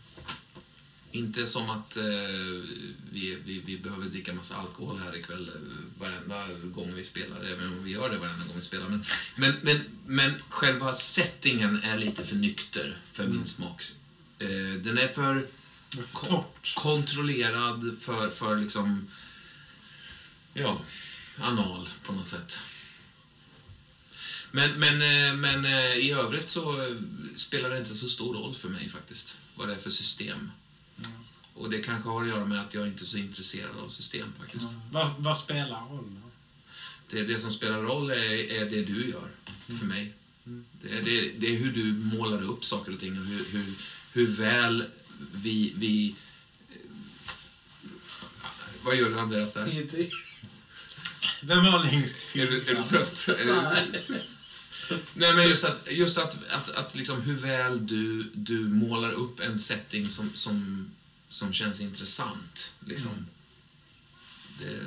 Inte 1.13 1.47
som 1.47 1.71
att 1.71 1.97
eh, 1.97 2.03
vi, 3.13 3.39
vi, 3.45 3.63
vi 3.65 3.79
behöver 3.79 4.07
dricka 4.07 4.33
massa 4.33 4.57
alkohol 4.57 4.99
här 4.99 5.17
ikväll 5.17 5.49
eh, 5.49 6.01
varenda 6.01 6.47
gång 6.65 6.95
vi 6.95 7.05
spelar, 7.05 7.45
även 7.45 7.73
om 7.73 7.85
vi 7.85 7.91
gör 7.91 8.11
det 8.11 8.19
varenda 8.19 8.45
gång 8.45 8.55
vi 8.55 8.61
spelar. 8.61 8.89
Men, 8.89 9.05
men, 9.37 9.55
men, 9.63 9.81
men 10.07 10.43
själva 10.49 10.95
settingen 10.95 11.83
är 11.83 11.99
lite 11.99 12.25
för 12.25 12.37
nykter 12.37 12.99
för 13.13 13.27
min 13.27 13.47
smak. 13.47 13.83
Eh, 14.39 14.49
den 14.83 14.99
är 14.99 15.09
för 15.09 15.47
för 16.01 16.27
torrt. 16.27 16.75
kontrollerad, 16.75 17.97
för, 18.01 18.31
för 18.31 18.57
liksom... 18.57 19.09
Ja, 20.55 20.81
anal 21.39 21.89
på 22.03 22.13
något 22.13 22.27
sätt. 22.27 22.59
Men, 24.51 24.81
men, 24.81 25.03
eh, 25.03 25.35
men 25.35 25.65
eh, 25.65 25.97
i 25.97 26.11
övrigt 26.11 26.49
så 26.49 26.97
spelar 27.37 27.71
det 27.71 27.79
inte 27.79 27.95
så 27.95 28.09
stor 28.09 28.35
roll 28.35 28.55
för 28.55 28.69
mig 28.69 28.89
faktiskt, 28.89 29.37
vad 29.55 29.69
det 29.69 29.75
är 29.75 29.79
för 29.79 29.91
system. 29.91 30.51
Och 31.55 31.71
det 31.71 31.79
kanske 31.83 32.09
har 32.09 32.23
att 32.23 32.29
göra 32.29 32.45
med 32.45 32.61
att 32.61 32.75
jag 32.75 32.87
inte 32.87 33.05
är 33.05 33.07
så 33.07 33.19
intresserad 33.19 33.77
av 33.79 33.89
system 33.89 34.29
faktiskt. 34.41 34.71
Ja. 34.73 34.81
Vad, 34.93 35.11
vad 35.19 35.37
spelar 35.39 35.81
roll 35.89 36.05
då? 36.23 36.31
Det, 37.11 37.23
det 37.23 37.39
som 37.39 37.51
spelar 37.51 37.79
roll 37.83 38.11
är, 38.11 38.51
är 38.53 38.71
det 38.71 38.85
du 38.85 39.11
gör, 39.11 39.29
för 39.79 39.87
mig. 39.87 40.13
Det, 40.83 40.99
är- 40.99 41.03
det, 41.03 41.29
det 41.39 41.47
är 41.47 41.59
hur 41.59 41.73
du 41.73 41.93
målar 41.93 42.43
upp 42.43 42.65
saker 42.65 42.93
och 42.95 43.01
ting 43.01 43.19
och 43.19 43.25
hur, 43.25 43.45
hur, 43.53 43.73
hur 44.13 44.27
väl 44.27 44.85
vi... 45.35 45.73
vi 45.77 46.15
vad 48.85 48.97
gör 48.97 49.11
du 49.11 49.19
Andreas 49.21 49.55
där? 49.55 49.67
Ingenting. 49.67 50.11
Vem 51.43 51.59
har 51.59 51.85
längst 51.85 52.37
Är 52.37 52.47
du, 52.47 52.61
är 52.67 52.75
du 52.75 52.83
trött? 52.83 53.25
Det- 53.27 54.23
Nej, 55.15 55.35
men 55.35 55.49
just 55.49 55.65
att, 55.65 55.89
just 55.93 56.19
att, 56.19 56.39
att, 56.51 56.69
att 56.71 56.95
liksom 56.95 57.23
hur 57.23 57.37
väl 57.37 57.87
du, 57.87 58.23
du 58.35 58.69
målar 58.69 59.13
upp 59.13 59.41
en 59.41 59.59
setting 59.59 60.09
som, 60.11 60.31
som, 60.35 60.91
som 61.33 61.53
känns 61.53 61.81
intressant. 61.81 62.73
Liksom. 62.87 63.27
Det, 64.59 64.81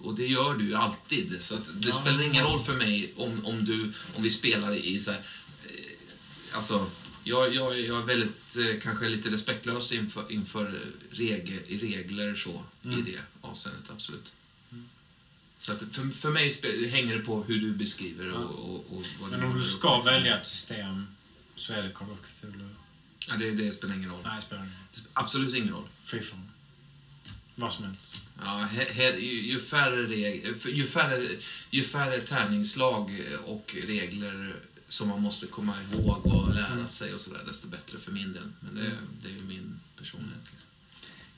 och 0.00 0.14
det 0.14 0.26
gör 0.26 0.54
du 0.54 0.64
ju 0.64 0.74
alltid. 0.74 1.38
Så 1.40 1.54
det 1.56 1.88
Ja. 1.88 1.92
spelar 1.92 2.22
ingen 2.22 2.44
roll 2.44 2.60
för 2.60 2.74
mig 2.76 3.12
om, 3.16 3.46
om, 3.46 3.64
du, 3.64 3.92
om 4.16 4.22
vi 4.22 4.30
spelar 4.30 4.72
i 4.74 5.00
så 5.00 5.10
här, 5.10 5.20
eh, 5.64 5.70
Alltså, 6.52 6.90
jag, 7.24 7.54
jag, 7.54 7.80
jag 7.80 7.98
är 8.02 8.04
väldigt, 8.04 8.56
eh, 8.56 8.80
kanske 8.82 9.08
lite 9.08 9.30
respektlös 9.30 9.92
inför, 9.92 10.32
inför 10.32 10.84
regel, 11.10 11.58
regler 11.80 12.34
så, 12.34 12.64
i 12.82 13.02
det 13.12 13.20
avseendet, 13.40 13.90
absolut. 13.90 14.32
Så 15.58 15.72
att 15.72 15.82
för, 15.92 16.08
för 16.08 16.30
mig 16.30 16.88
hänger 16.88 17.16
det 17.16 17.22
på 17.22 17.42
hur 17.42 17.60
du 17.60 17.72
beskriver 17.72 18.30
och, 18.30 18.50
och, 18.50 18.96
och 18.96 19.04
vad 19.20 19.30
Men 19.30 19.42
om 19.42 19.58
du 19.58 19.64
ska 19.64 19.96
liksom. 19.96 20.12
välja 20.14 20.38
ett 20.38 20.46
system 20.46 21.06
så 21.56 21.72
är 21.72 21.82
det 21.82 21.90
Call 21.90 22.10
of 22.10 22.18
Cthulhu. 22.28 22.68
Ja, 23.28 23.36
det, 23.36 23.50
det 23.50 23.72
spelar 23.72 23.94
ingen 23.94 24.10
roll. 24.10 24.20
Nej, 24.24 24.36
det 24.36 24.42
spelar 24.42 24.62
ingen 24.62 24.74
roll. 24.74 25.04
Absolut 25.12 25.54
ingen 25.54 25.70
roll. 25.74 25.88
Freeform. 26.04 26.48
Vad 27.54 27.72
som 27.72 27.84
helst. 27.84 28.22
Ja, 28.40 28.58
he, 28.58 28.84
he, 28.92 29.16
ju, 29.18 29.42
ju, 29.52 29.60
färre 29.60 30.06
reg, 30.06 30.56
ju, 30.66 30.86
färre, 30.86 31.22
ju 31.70 31.82
färre 31.82 32.20
tärningslag 32.20 33.22
och 33.44 33.76
regler 33.86 34.56
som 34.88 35.08
man 35.08 35.22
måste 35.22 35.46
komma 35.46 35.74
ihåg 35.82 36.26
och 36.26 36.54
lära 36.54 36.66
Mm. 36.66 36.88
sig 36.88 37.14
och 37.14 37.20
sådär, 37.20 37.44
desto 37.46 37.68
bättre 37.68 37.98
för 37.98 38.12
min 38.12 38.32
del. 38.32 38.52
Men 38.60 38.74
det, 38.74 38.98
det 39.22 39.28
är 39.28 39.32
ju 39.32 39.42
min 39.42 39.80
personlighet. 39.98 40.40
Liksom. 40.50 40.68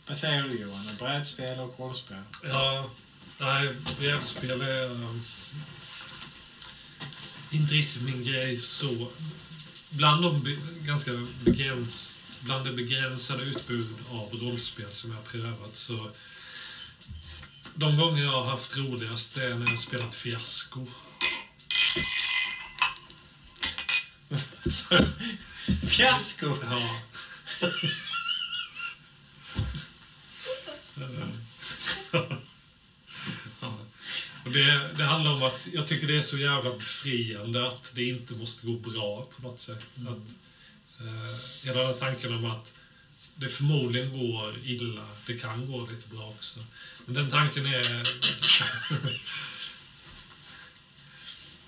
Vad 0.07 0.17
säger 0.17 0.43
du 0.43 0.51
Johan? 0.61 0.87
Brädspel 0.99 1.61
och 1.61 1.75
rollspel? 1.79 2.23
Ja, 2.43 2.91
nej, 3.41 3.75
brädspel 3.99 4.61
är 4.61 4.91
um, 4.91 5.23
inte 7.51 7.75
riktigt 7.75 8.03
min 8.03 8.25
grej 8.25 8.61
så. 8.61 9.09
Bland 9.97 10.23
de 10.23 10.56
ganska 10.81 11.10
begräns, 11.44 12.24
bland 12.40 12.66
det 12.66 12.73
begränsade 12.73 13.42
utbud 13.42 13.94
av 14.10 14.28
rollspel 14.32 14.90
som 14.90 15.10
jag 15.10 15.16
har 15.16 15.24
prövat 15.24 15.76
så 15.76 16.10
de 17.74 17.97
gånger 17.97 18.24
jag 18.24 18.32
har 18.32 18.44
haft 18.44 18.76
roligast 18.76 19.36
är 19.36 19.55
när 19.55 19.60
jag 19.60 19.70
har 19.70 19.76
spelat 19.76 20.14
fiasko. 20.14 20.86
Fiasko! 25.82 26.56
Ja. 26.62 27.00
Ja. 27.60 27.70
Och 34.44 34.50
det, 34.50 34.90
det 34.97 35.05
handlar 35.05 35.32
om 35.32 35.42
att 35.42 35.60
jag 35.73 35.86
tycker 35.86 36.06
det 36.06 36.16
är 36.16 36.20
så 36.23 36.39
jävla 36.39 36.74
befriande 36.74 37.66
att 37.68 37.90
det 37.94 38.05
inte 38.05 38.34
måste 38.34 38.66
gå 38.66 38.73
bra 38.73 39.28
på 39.36 39.42
något 39.42 39.60
sätt. 39.60 39.86
Att, 39.94 40.18
eh, 41.00 41.36
hela 41.62 41.82
den 41.82 41.98
tanken 41.98 42.34
om 42.34 42.44
att 42.44 42.74
det 43.34 43.48
förmodligen 43.48 44.18
går 44.18 44.55
illa, 44.64 45.08
det 45.26 45.39
kan 45.39 45.66
gå 45.73 45.86
lite 45.86 46.08
bra 46.08 46.28
också. 46.28 46.60
Men 47.06 47.14
den 47.14 47.31
tanken 47.31 47.66
är... 47.66 47.82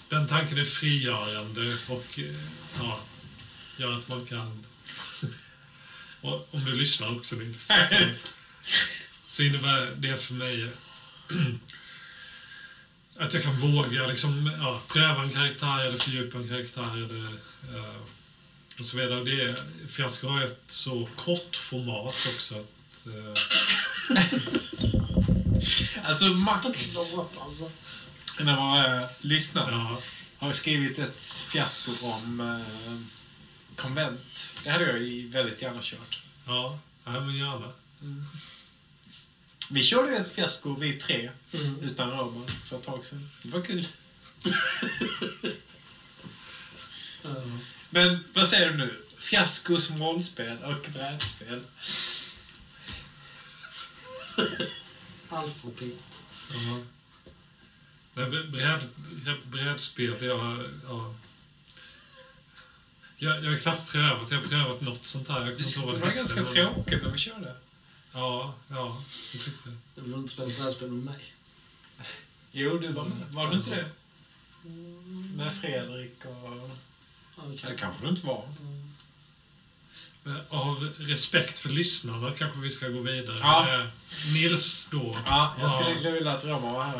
den 0.08 0.28
tanken 0.28 0.58
är 0.58 0.64
frigörande 0.64 1.76
och 1.88 2.18
eh, 2.18 2.34
ja, 2.78 3.00
gör 3.76 3.98
att 3.98 4.08
man 4.08 4.26
kan... 4.26 4.66
och 6.20 6.54
om 6.54 6.64
du 6.64 6.74
lyssnar 6.74 7.16
också 7.16 7.36
Nils, 7.36 7.66
så, 7.66 7.74
så 9.26 9.42
innebär 9.42 9.92
det 9.96 10.16
för 10.16 10.34
mig 10.34 10.70
att 13.18 13.34
jag 13.34 13.42
kan 13.42 13.56
våga 13.56 14.06
liksom, 14.06 14.52
ja, 14.60 14.80
pröva 14.88 15.22
en 15.22 15.32
karaktär 15.32 15.84
eller 15.84 15.98
fördjupa 15.98 16.38
en 16.38 16.48
karaktär 16.48 16.96
eller, 16.96 17.24
eh, 17.24 17.96
och 18.78 18.84
så 18.84 18.96
vidare. 18.96 19.24
Det 19.24 19.42
är, 19.42 19.56
Fiasko 19.88 20.28
har 20.28 20.42
ett 20.42 20.62
så 20.68 21.08
kort 21.16 21.56
format 21.56 22.14
också. 22.34 22.54
Att, 22.54 23.06
eh, 23.06 23.42
Alltså 26.04 26.26
Max, 26.26 26.64
alltså. 27.38 27.70
när 28.40 28.56
man 28.56 28.84
äh, 28.84 29.08
lyssnar, 29.20 29.72
ja, 29.72 30.00
har 30.38 30.52
skrivit 30.52 30.98
ett 30.98 31.22
fiasko 31.22 31.92
om 32.00 32.40
äh, 32.40 33.76
konvent. 33.76 34.52
Det 34.64 34.70
hade 34.70 34.84
jag 34.84 35.28
väldigt 35.28 35.62
gärna 35.62 35.78
kört. 35.82 36.22
ja, 36.46 36.78
ja, 37.04 37.20
men 37.20 37.36
gärna. 37.36 37.72
Vi 39.70 39.82
körde 39.84 40.10
ju 40.10 40.16
ett 40.16 40.32
fiasko, 40.32 40.76
vi 40.80 40.92
tre, 41.00 41.30
Mm. 41.52 41.80
utan 41.80 42.10
Roman, 42.10 42.46
för 42.48 42.78
ett 42.78 42.84
tag 42.84 43.04
sedan. 43.04 43.30
Det 43.42 43.48
var 43.48 43.62
kul. 43.62 43.86
Mm. 47.24 47.58
Men 47.90 48.24
vad 48.34 48.46
säger 48.48 48.70
du 48.70 48.76
nu? 48.76 49.02
Fiasko 49.18 49.80
som 49.80 50.02
rollspel 50.02 50.58
och 50.64 50.90
brädspel. 50.92 51.62
Allt 55.28 55.56
för 55.56 55.70
pint. 55.70 56.24
Ja. 56.50 56.78
Nej, 58.14 58.24
br- 58.26 58.50
bräd, 58.50 58.88
bräd, 59.24 59.36
brädspel, 59.46 60.14
jag, 60.24 60.70
ja. 60.88 61.14
Jag, 63.18 63.44
jag 63.44 63.50
har 63.50 63.58
knappt 63.58 63.88
prövat. 63.90 64.30
Jag 64.30 64.38
har 64.38 64.46
prövat 64.46 64.80
något 64.80 65.06
sånt 65.06 65.28
här. 65.28 65.40
Jag 65.40 65.50
inte 65.60 65.78
ihåg 65.78 65.92
Det 65.92 65.98
var 65.98 66.10
ganska 66.10 66.44
tråkigt 66.44 67.02
när 67.02 67.10
vi 67.10 67.18
körde. 67.18 67.54
Ja, 68.16 68.54
ja, 68.70 69.02
det 69.32 69.38
jag. 69.64 69.74
Du 69.94 70.00
vill 70.02 70.14
inte 70.14 70.32
spela 70.32 70.48
brädspel 70.48 70.90
med 70.90 71.04
mig? 71.04 71.24
Jo, 72.52 72.78
du 72.78 72.92
var 72.92 73.04
med. 73.04 73.26
Var 73.30 73.48
du 73.50 73.56
inte 73.56 73.70
det? 73.76 73.88
Med 75.36 75.54
Fredrik 75.60 76.24
och... 76.24 76.70
Ja, 77.36 77.42
vi 77.46 77.58
kan. 77.58 77.68
Eller 77.70 77.78
kanske 77.78 78.02
du 78.04 78.08
inte 78.10 78.26
var. 78.26 78.48
Men 80.22 80.40
Av 80.48 80.90
respekt 80.98 81.58
för 81.58 81.68
lyssnarna 81.68 82.32
kanske 82.32 82.58
vi 82.58 82.70
ska 82.70 82.88
gå 82.88 83.00
vidare. 83.00 83.38
Ja. 83.40 83.80
Eh, 83.80 83.86
Nils 84.34 84.88
då. 84.92 85.16
Ja, 85.26 85.54
jag 85.60 85.70
skulle 85.70 85.84
Ja. 85.84 85.88
egentligen 85.90 86.14
vilja 86.14 86.32
att 86.32 86.44
Roman 86.44 86.72
var 86.74 86.84
här. 86.84 86.98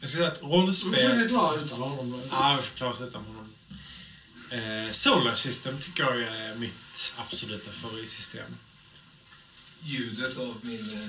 Jag 0.00 0.08
skulle 0.10 0.10
säga 0.10 0.28
att 0.28 0.34
Du 0.34 0.40
får 0.40 0.48
rollspel... 0.48 0.94
försöka 0.94 1.28
klara 1.28 1.60
utan 1.60 1.78
honom. 1.78 2.10
då. 2.10 2.20
Ja, 2.30 2.56
vi 2.60 2.62
får 2.68 2.76
klara 2.76 2.90
oss 2.90 3.00
utan 3.00 3.24
honom. 3.24 3.48
Eh, 4.50 4.90
Solar 4.92 5.34
System 5.34 5.78
tycker 5.80 6.02
jag 6.02 6.20
är 6.20 6.54
mitt 6.54 7.14
absoluta 7.16 7.70
favoritsystem. 7.72 8.56
Ljudet 9.82 10.36
av 10.38 10.54
min 10.62 11.08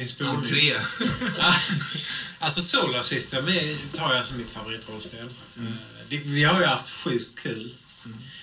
eh, 0.00 0.06
spolning. 0.06 0.36
entré. 0.36 0.80
Alltså 2.38 2.62
Solar 2.62 3.02
System 3.02 3.46
tar 3.96 4.14
jag 4.14 4.26
som 4.26 4.38
mitt 4.38 4.50
favoritrollspel. 4.50 5.24
Eh, 5.56 5.62
det- 6.08 6.18
Vi 6.24 6.44
har 6.44 6.60
ju 6.60 6.66
haft 6.66 6.90
sjukt 6.90 7.38
kul. 7.42 7.74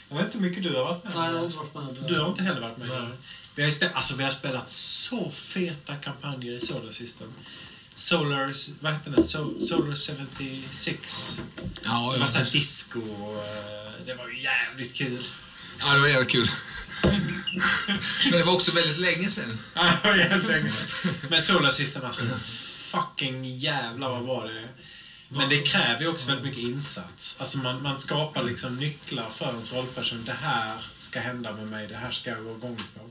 Jag 0.09 0.17
vet 0.17 0.25
inte 0.25 0.37
hur 0.37 0.45
mycket 0.49 0.63
du 0.63 0.75
har 0.75 0.83
varit 0.83 1.03
med. 1.03 1.13
Nej, 1.15 1.31
jag 1.31 1.37
har 1.37 1.45
inte 1.45 1.57
varit 1.57 1.73
med. 2.01 2.11
Du 2.11 2.19
har 2.19 2.29
inte 2.29 2.43
heller 2.43 2.61
varit 2.61 2.77
med. 2.77 2.89
Nej. 2.89 3.09
Vi 3.55 3.63
har, 3.63 3.69
spelat, 3.69 3.95
alltså, 3.95 4.15
vi 4.15 4.23
har 4.23 4.31
spelat 4.31 4.69
så 4.69 5.31
feta 5.31 5.95
kampanjer 5.95 6.53
i 6.53 6.59
Solar 6.59 6.91
System. 6.91 7.33
Solar, 7.95 8.53
vad 8.83 8.93
heter 8.93 9.11
den? 9.11 9.23
So, 9.23 9.65
Solar 9.67 9.95
76. 10.37 11.41
Ja, 11.83 12.11
Det 12.13 12.19
var 12.19 12.27
såhär 12.27 12.51
disco 12.51 12.99
och, 12.99 13.43
eh, 13.45 13.91
Det 14.05 14.13
var 14.13 14.27
ju 14.27 14.41
jävligt 14.41 14.93
kul. 14.95 15.23
ja, 15.79 15.93
det 15.93 15.99
var 15.99 16.07
jävligt 16.07 16.29
kul. 16.31 16.49
Men 18.23 18.31
det 18.31 18.43
var 18.43 18.53
också 18.53 18.71
väldigt 18.71 18.97
länge 18.97 19.29
sedan. 19.29 19.59
Ja, 19.73 19.93
det 20.03 20.09
var 20.09 20.15
jävligt 20.15 20.47
länge 20.47 20.71
sedan. 20.71 21.13
Men 21.29 21.41
Solar 21.41 21.69
System 21.69 22.05
alltså, 22.05 22.25
fucking 22.91 23.57
jävlar 23.57 24.09
vad 24.09 24.25
bra 24.25 24.47
det 24.47 24.59
är. 24.59 24.67
Men 25.29 25.49
det 25.49 25.61
kräver 25.61 26.01
ju 26.01 26.07
också 26.07 26.27
väldigt 26.27 26.45
mycket 26.45 26.63
insats. 26.63 27.37
Alltså 27.39 27.57
man, 27.57 27.81
man 27.81 27.99
skapar 27.99 28.43
liksom 28.43 28.77
nycklar 28.77 29.29
för 29.29 29.47
ens 29.47 29.73
rollperson. 29.73 30.25
Det 30.25 30.31
här 30.41 30.81
ska 30.97 31.19
hända 31.19 31.53
med 31.53 31.67
mig, 31.67 31.87
det 31.87 31.95
här 31.95 32.11
ska 32.11 32.29
jag 32.29 32.43
gå 32.43 32.57
igång 32.57 32.81
på. 32.95 33.09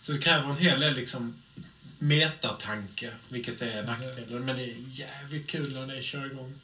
Så 0.00 0.12
det 0.12 0.18
kräver 0.18 0.50
en 0.50 0.56
hel 0.56 0.80
del 0.80 0.94
liksom 0.94 1.34
metatanke, 1.98 3.10
vilket 3.28 3.62
är 3.62 3.82
nackdelen. 3.82 4.44
Men 4.44 4.56
det 4.56 4.62
är 4.62 4.74
jävligt 4.88 5.46
kul 5.46 5.72
när 5.72 5.96
det 5.96 6.02
kör 6.02 6.26
igång. 6.26 6.54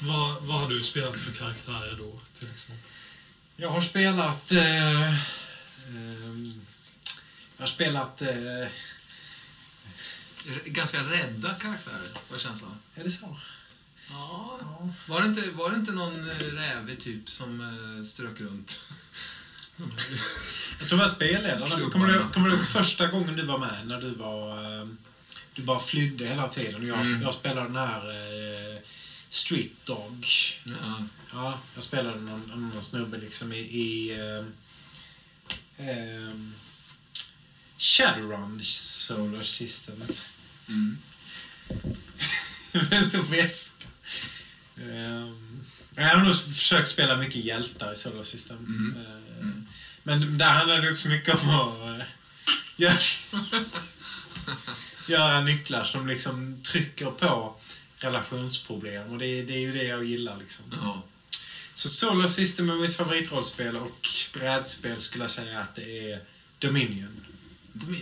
Vad, 0.00 0.42
vad 0.42 0.60
har 0.60 0.68
du 0.68 0.82
spelat 0.82 1.20
för 1.20 1.32
karaktärer 1.32 1.94
då, 1.98 2.20
till 2.38 2.50
exempel? 2.54 2.84
Jag 3.56 3.70
har 3.70 3.80
spelat... 3.80 4.52
Eh, 4.52 5.14
jag 7.56 7.62
har 7.62 7.66
spelat... 7.66 8.22
Eh, 8.22 8.68
Ganska 10.66 10.98
rädda 11.02 11.54
karaktärer, 11.54 12.08
vad 12.30 12.40
känslan? 12.40 12.78
är 12.94 13.04
det 13.04 13.10
så? 13.10 13.36
Ja. 14.10 14.60
Var 15.08 15.20
det 15.20 15.26
inte, 15.26 15.50
var 15.50 15.70
det 15.70 15.76
inte 15.76 15.92
någon 15.92 16.30
eh, 16.30 16.36
rävig 16.36 17.00
typ 17.00 17.30
som 17.30 17.60
eh, 17.60 18.04
strök 18.04 18.40
runt? 18.40 18.80
Jag 19.76 20.88
tror 20.88 20.90
jag 20.90 20.96
var 20.98 21.06
spelledare. 21.06 21.66
Klubbarna. 21.70 21.90
Kommer 21.90 22.06
du, 22.08 22.24
kommer 22.32 22.48
du 22.48 22.54
ihåg 22.56 22.64
första 22.66 23.06
gången 23.06 23.36
du 23.36 23.42
var 23.42 23.58
med? 23.58 23.86
När 23.86 24.00
du 24.00 24.10
var... 24.14 24.80
eh, 24.80 24.88
Du 25.54 25.62
bara 25.62 25.80
flydde 25.80 26.26
hela 26.26 26.48
tiden. 26.48 26.74
Och 26.82 26.86
jag, 26.88 27.00
Mm. 27.06 27.22
jag 27.22 27.34
spelade 27.34 27.66
den 27.68 27.76
här 27.76 28.10
eh, 28.10 28.80
Street 29.28 29.70
Dog. 29.84 30.26
Ja. 30.64 31.04
Ja, 31.32 31.58
jag 31.74 31.82
spelade 31.82 32.20
någon, 32.20 32.70
någon 32.74 32.84
snubbe 32.84 33.18
liksom 33.18 33.52
i... 33.52 33.58
i 33.58 34.10
eh, 35.78 36.34
Shadowrun 37.78 38.60
Solar 38.64 39.42
System. 39.42 40.02
Mm. 40.68 40.98
Med 42.72 42.92
en 42.92 43.10
stor 43.10 43.22
väska. 43.22 43.84
Um, 44.76 45.64
jag 45.94 46.08
har 46.08 46.24
nog 46.24 46.34
försökt 46.34 46.88
spela 46.88 47.16
mycket 47.16 47.44
hjältar 47.44 47.92
i 47.92 47.96
Solar 47.96 48.22
System. 48.24 48.56
Mm. 48.56 48.96
Eh, 49.06 49.12
Mm. 49.40 49.66
Men 50.02 50.38
där 50.38 50.50
handlar 50.50 50.80
det 50.82 50.90
också 50.90 51.08
mycket 51.08 51.42
om 51.42 51.50
att 51.50 52.00
eh, 52.00 52.06
göra, 55.06 55.40
nycklar 55.44 55.84
som 55.84 56.06
liksom 56.06 56.62
trycker 56.62 57.06
på 57.10 57.56
relationsproblem. 57.98 59.12
Och 59.12 59.18
det, 59.18 59.26
är- 59.26 59.44
det 59.46 59.52
är 59.52 59.58
ju 59.60 59.72
det 59.72 59.84
jag 59.84 60.04
gillar. 60.04 60.36
Liksom. 60.38 60.64
Ja. 60.82 61.02
Så 61.76 61.88
Solar 61.88 62.26
System 62.28 62.70
är 62.70 62.74
mitt 62.74 62.96
favoritrollspel 62.96 63.76
och 63.76 64.08
brädspel 64.32 65.00
skulle 65.00 65.24
jag 65.24 65.30
säga 65.30 65.60
att 65.60 65.74
det 65.74 66.10
är 66.12 66.20
Dominion. 66.58 67.20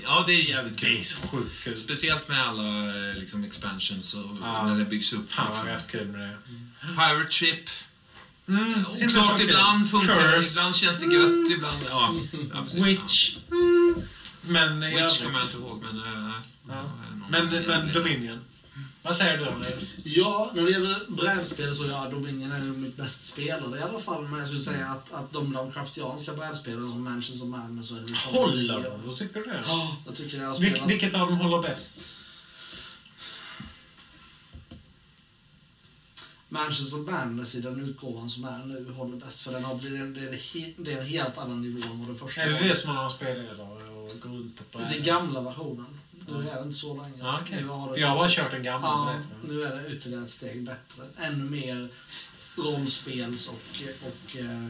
Ja, 0.05 0.25
det 0.27 0.33
är 0.33 0.43
jävligt 0.49 0.79
Det 0.79 0.87
kul. 0.87 0.99
är 0.99 1.03
så 1.03 1.27
sjukt 1.29 1.65
kul. 1.65 1.77
Speciellt 1.77 2.29
med 2.29 2.49
alla 2.49 2.89
eh, 3.11 3.17
liksom, 3.17 3.45
expansions 3.45 4.15
och 4.15 4.37
Ja. 4.43 4.67
när 4.67 4.79
det 4.79 4.85
byggs 4.85 5.13
upp. 5.13 5.33
Fan 5.33 5.45
vad 5.47 5.53
Liksom. 5.53 5.69
jag 5.69 5.75
haft 5.75 5.91
kul 5.91 6.07
med 6.07 6.21
det. 6.31 6.37
Pirate 6.95 7.31
Ship. 7.31 7.71
Mm, 8.49 8.87
Oklart 8.87 9.41
ibland, 9.41 9.91
funkar 9.91 10.15
det, 10.31 10.37
Curse. 10.39 10.51
ibland 10.61 10.77
känns 10.77 11.01
det 11.01 11.07
gött, 11.07 11.51
ibland... 11.51 11.79
Ja, 11.91 12.15
ja 12.55 12.63
precis. 12.65 12.87
Witch. 12.87 13.37
Mm. 13.51 14.03
Men 14.43 14.83
Ja. 14.83 15.05
Witch 15.05 15.19
kommer 15.23 15.39
jag 15.39 15.43
inte 15.47 15.57
ihåg, 15.57 15.83
men... 15.83 15.99
eh, 15.99 16.33
Ja. 16.69 16.91
Men, 17.31 17.47
men 17.67 17.93
Dominion. 17.93 18.41
Vad 19.05 19.17
säger 19.17 19.39
du 19.39 19.49
Andreas? 19.49 19.85
Ja, 20.05 20.51
när 20.55 20.63
det 20.63 20.71
gäller 20.71 20.97
brädspel 21.09 21.75
så 21.77 21.87
ja, 21.87 22.09
Dominion 22.11 22.53
är 22.53 22.59
ju 22.65 22.73
mitt 22.73 22.97
bäst 22.97 23.27
spelade 23.27 23.79
i 23.79 23.83
alla 23.83 24.01
fall. 24.01 24.23
Men 24.29 24.39
jag 24.39 24.49
skulle 24.49 24.61
säga 24.61 24.87
att, 24.87 25.13
att 25.13 25.33
de 25.33 25.53
Lovecraftianska 25.53 26.33
brädspelen 26.35 26.91
som 26.91 27.05
Mansions 27.05 27.43
of 27.43 27.49
Madness 27.49 27.91
och 27.91 27.99
Elder 27.99 28.15
Håller 28.15 28.83
de? 28.83 29.07
Vad 29.09 29.17
tycker 29.19 29.41
du 29.41 29.47
det? 29.47 29.63
Ja, 29.67 29.97
jag 30.07 30.17
tycker 30.17 30.39
jag 30.39 30.47
har 30.49 30.59
Vil, 30.59 30.71
spelat... 30.71 30.91
vilket 30.91 31.15
av 31.15 31.29
dem 31.29 31.39
håller 31.39 31.63
bäst? 31.69 32.11
Mansions 36.49 36.95
of 36.95 37.07
Madness 37.11 37.55
i 37.55 37.61
den 37.61 37.81
utgåvan 37.81 38.31
som 38.31 38.45
är 38.45 38.59
nu 38.67 38.93
håller 38.93 39.17
bäst. 39.17 39.41
För 39.43 39.53
den 39.53 39.65
har 39.65 39.75
blivit, 39.75 40.15
det, 40.15 40.21
är, 40.21 40.33
he- 40.33 40.75
det 40.79 40.93
är 40.93 41.01
en 41.01 41.07
helt 41.07 41.39
annan 41.39 41.63
nivå 41.63 41.89
än 41.93 42.01
vad 42.07 42.09
det 42.15 42.19
första 42.19 42.41
Är 42.43 42.51
det 42.51 42.69
det 42.69 42.77
som 42.77 42.95
man 42.95 43.05
har 43.05 43.11
spelledare 43.11 43.89
och 43.91 44.21
går 44.21 44.31
runt 44.31 44.73
på 44.73 44.79
Det 44.79 44.85
är 44.85 44.89
brädan? 44.89 45.05
gamla 45.05 45.41
versionen. 45.41 46.01
Nu 46.29 46.49
är 46.51 46.57
det 46.57 46.63
inte 46.63 46.79
så 46.79 46.97
länge. 47.03 47.15
Ja, 47.19 47.41
okej. 47.43 47.63
Nu 47.63 47.69
har 47.69 47.95
det- 47.95 48.01
jag 48.01 48.09
har 48.09 48.17
bara 48.17 48.29
kört 48.29 48.51
den 48.51 48.63
gamla, 48.63 48.89
Ja, 48.89 49.21
nu 49.49 49.63
är 49.65 49.75
det 49.77 49.91
ytterligare 49.93 50.25
ett 50.25 50.31
steg 50.31 50.63
bättre. 50.65 51.03
Ännu 51.19 51.45
mer 51.45 51.89
rollspels 52.57 53.49
och, 53.49 53.83
och 54.07 54.37
eh, 54.37 54.67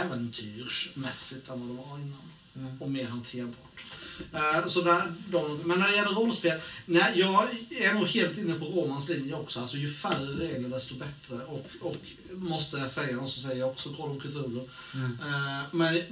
äventyrsmässigt 0.00 1.48
än 1.48 1.60
vad 1.60 1.68
det 1.68 1.90
var 1.90 1.98
innan. 1.98 2.18
Mm. 2.56 2.82
Och 2.82 2.90
mer 2.90 3.06
hanterbart. 3.06 3.84
Eh, 4.32 4.66
så 4.68 4.82
där, 4.82 5.12
de, 5.30 5.58
men 5.64 5.78
när 5.78 5.88
det 5.88 5.96
gäller 5.96 6.10
rollspel, 6.10 6.60
nej, 6.86 7.12
jag 7.18 7.48
är 7.70 7.94
nog 7.94 8.06
helt 8.06 8.38
inne 8.38 8.54
på 8.54 8.64
Romans 8.64 9.08
linje 9.08 9.34
också. 9.34 9.60
Alltså 9.60 9.76
ju 9.76 9.88
färre 9.90 10.26
regler 10.48 10.68
desto 10.68 10.94
bättre. 10.94 11.44
Och, 11.44 11.66
och 11.80 11.96
måste 12.32 12.76
jag 12.76 12.90
säga, 12.90 13.20
och 13.20 13.28
så 13.28 13.40
säger 13.40 13.56
jag 13.60 13.68
också 13.70 13.88
Call 13.94 14.10
of 14.16 14.22
Cthulhu. 14.22 14.68
Mm. 14.94 15.18
Eh, 15.20 15.62
men 15.70 16.02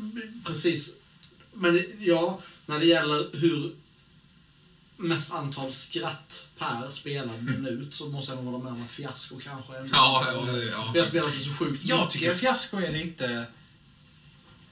precis, 0.44 0.94
men 1.52 1.84
ja, 1.98 2.40
när 2.66 2.78
det 2.78 2.86
gäller 2.86 3.28
hur 3.32 3.72
mest 5.00 5.32
antal 5.32 5.72
skratt 5.72 6.46
per 6.58 6.90
spelad 6.90 7.42
minut 7.44 7.94
så 7.94 8.08
måste 8.08 8.32
jag 8.32 8.44
nog 8.44 8.52
hålla 8.52 8.64
med 8.64 8.72
om 8.72 8.84
att 8.84 8.90
fiasko 8.90 9.40
kanske 9.44 9.76
är 9.76 9.88
Ja, 9.92 10.24
ja, 10.26 10.56
ja. 10.58 10.90
Vi 10.94 10.98
har 10.98 11.06
spelat 11.06 11.32
det 11.32 11.38
så 11.38 11.50
sjukt 11.52 11.84
Jag 11.84 12.10
tycker 12.10 12.26
mycket. 12.26 12.40
fiasko 12.40 12.76
är 12.76 12.92
lite... 12.92 13.44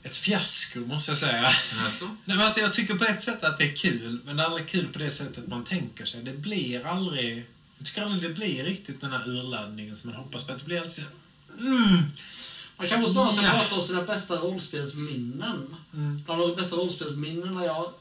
Ett 0.03 0.17
fiasko, 0.17 0.79
måste 0.81 1.11
jag 1.11 1.19
säga. 1.19 1.51
Alltså? 1.85 2.05
Nej, 2.05 2.17
men 2.37 2.41
alltså, 2.41 2.61
jag 2.61 2.73
tycker 2.73 2.95
på 2.95 3.05
ett 3.05 3.23
sätt 3.23 3.45
att 3.45 3.59
det 3.59 3.65
är 3.65 3.77
kul, 3.77 4.21
men 4.25 4.37
det 4.37 4.43
är 4.43 4.47
aldrig 4.47 4.69
kul 4.69 4.87
på 4.93 4.99
det 4.99 5.11
sättet 5.11 5.47
man 5.47 5.65
tänker 5.65 6.05
sig. 6.05 6.23
Det 6.23 6.33
blir 6.33 6.87
aldrig... 6.87 7.47
Jag 7.79 7.87
tycker 7.87 8.03
aldrig 8.03 8.23
det 8.31 8.35
blir 8.35 8.65
riktigt 8.65 9.01
den 9.01 9.13
här 9.13 9.29
urladdningen 9.29 9.97
som 9.97 10.11
man 10.11 10.19
hoppas 10.19 10.45
på. 10.45 10.53
Att 10.53 10.59
det 10.59 10.65
blir 10.65 10.81
alltid 10.81 11.05
mm, 11.59 12.03
Man 12.79 12.89
kan 12.89 13.01
väl 13.03 13.11
snarare 13.13 13.47
Ja. 13.47 13.53
prata 13.61 13.75
om 13.75 13.83
sina 13.83 14.03
bästa 14.03 14.37
rollspelsminnen. 14.37 15.77
mm. 15.95 16.23
Bland 16.25 16.41
de 16.41 16.57
bästa 16.57 16.77
rollspelsminnena 16.77 17.65
jag 17.65 17.93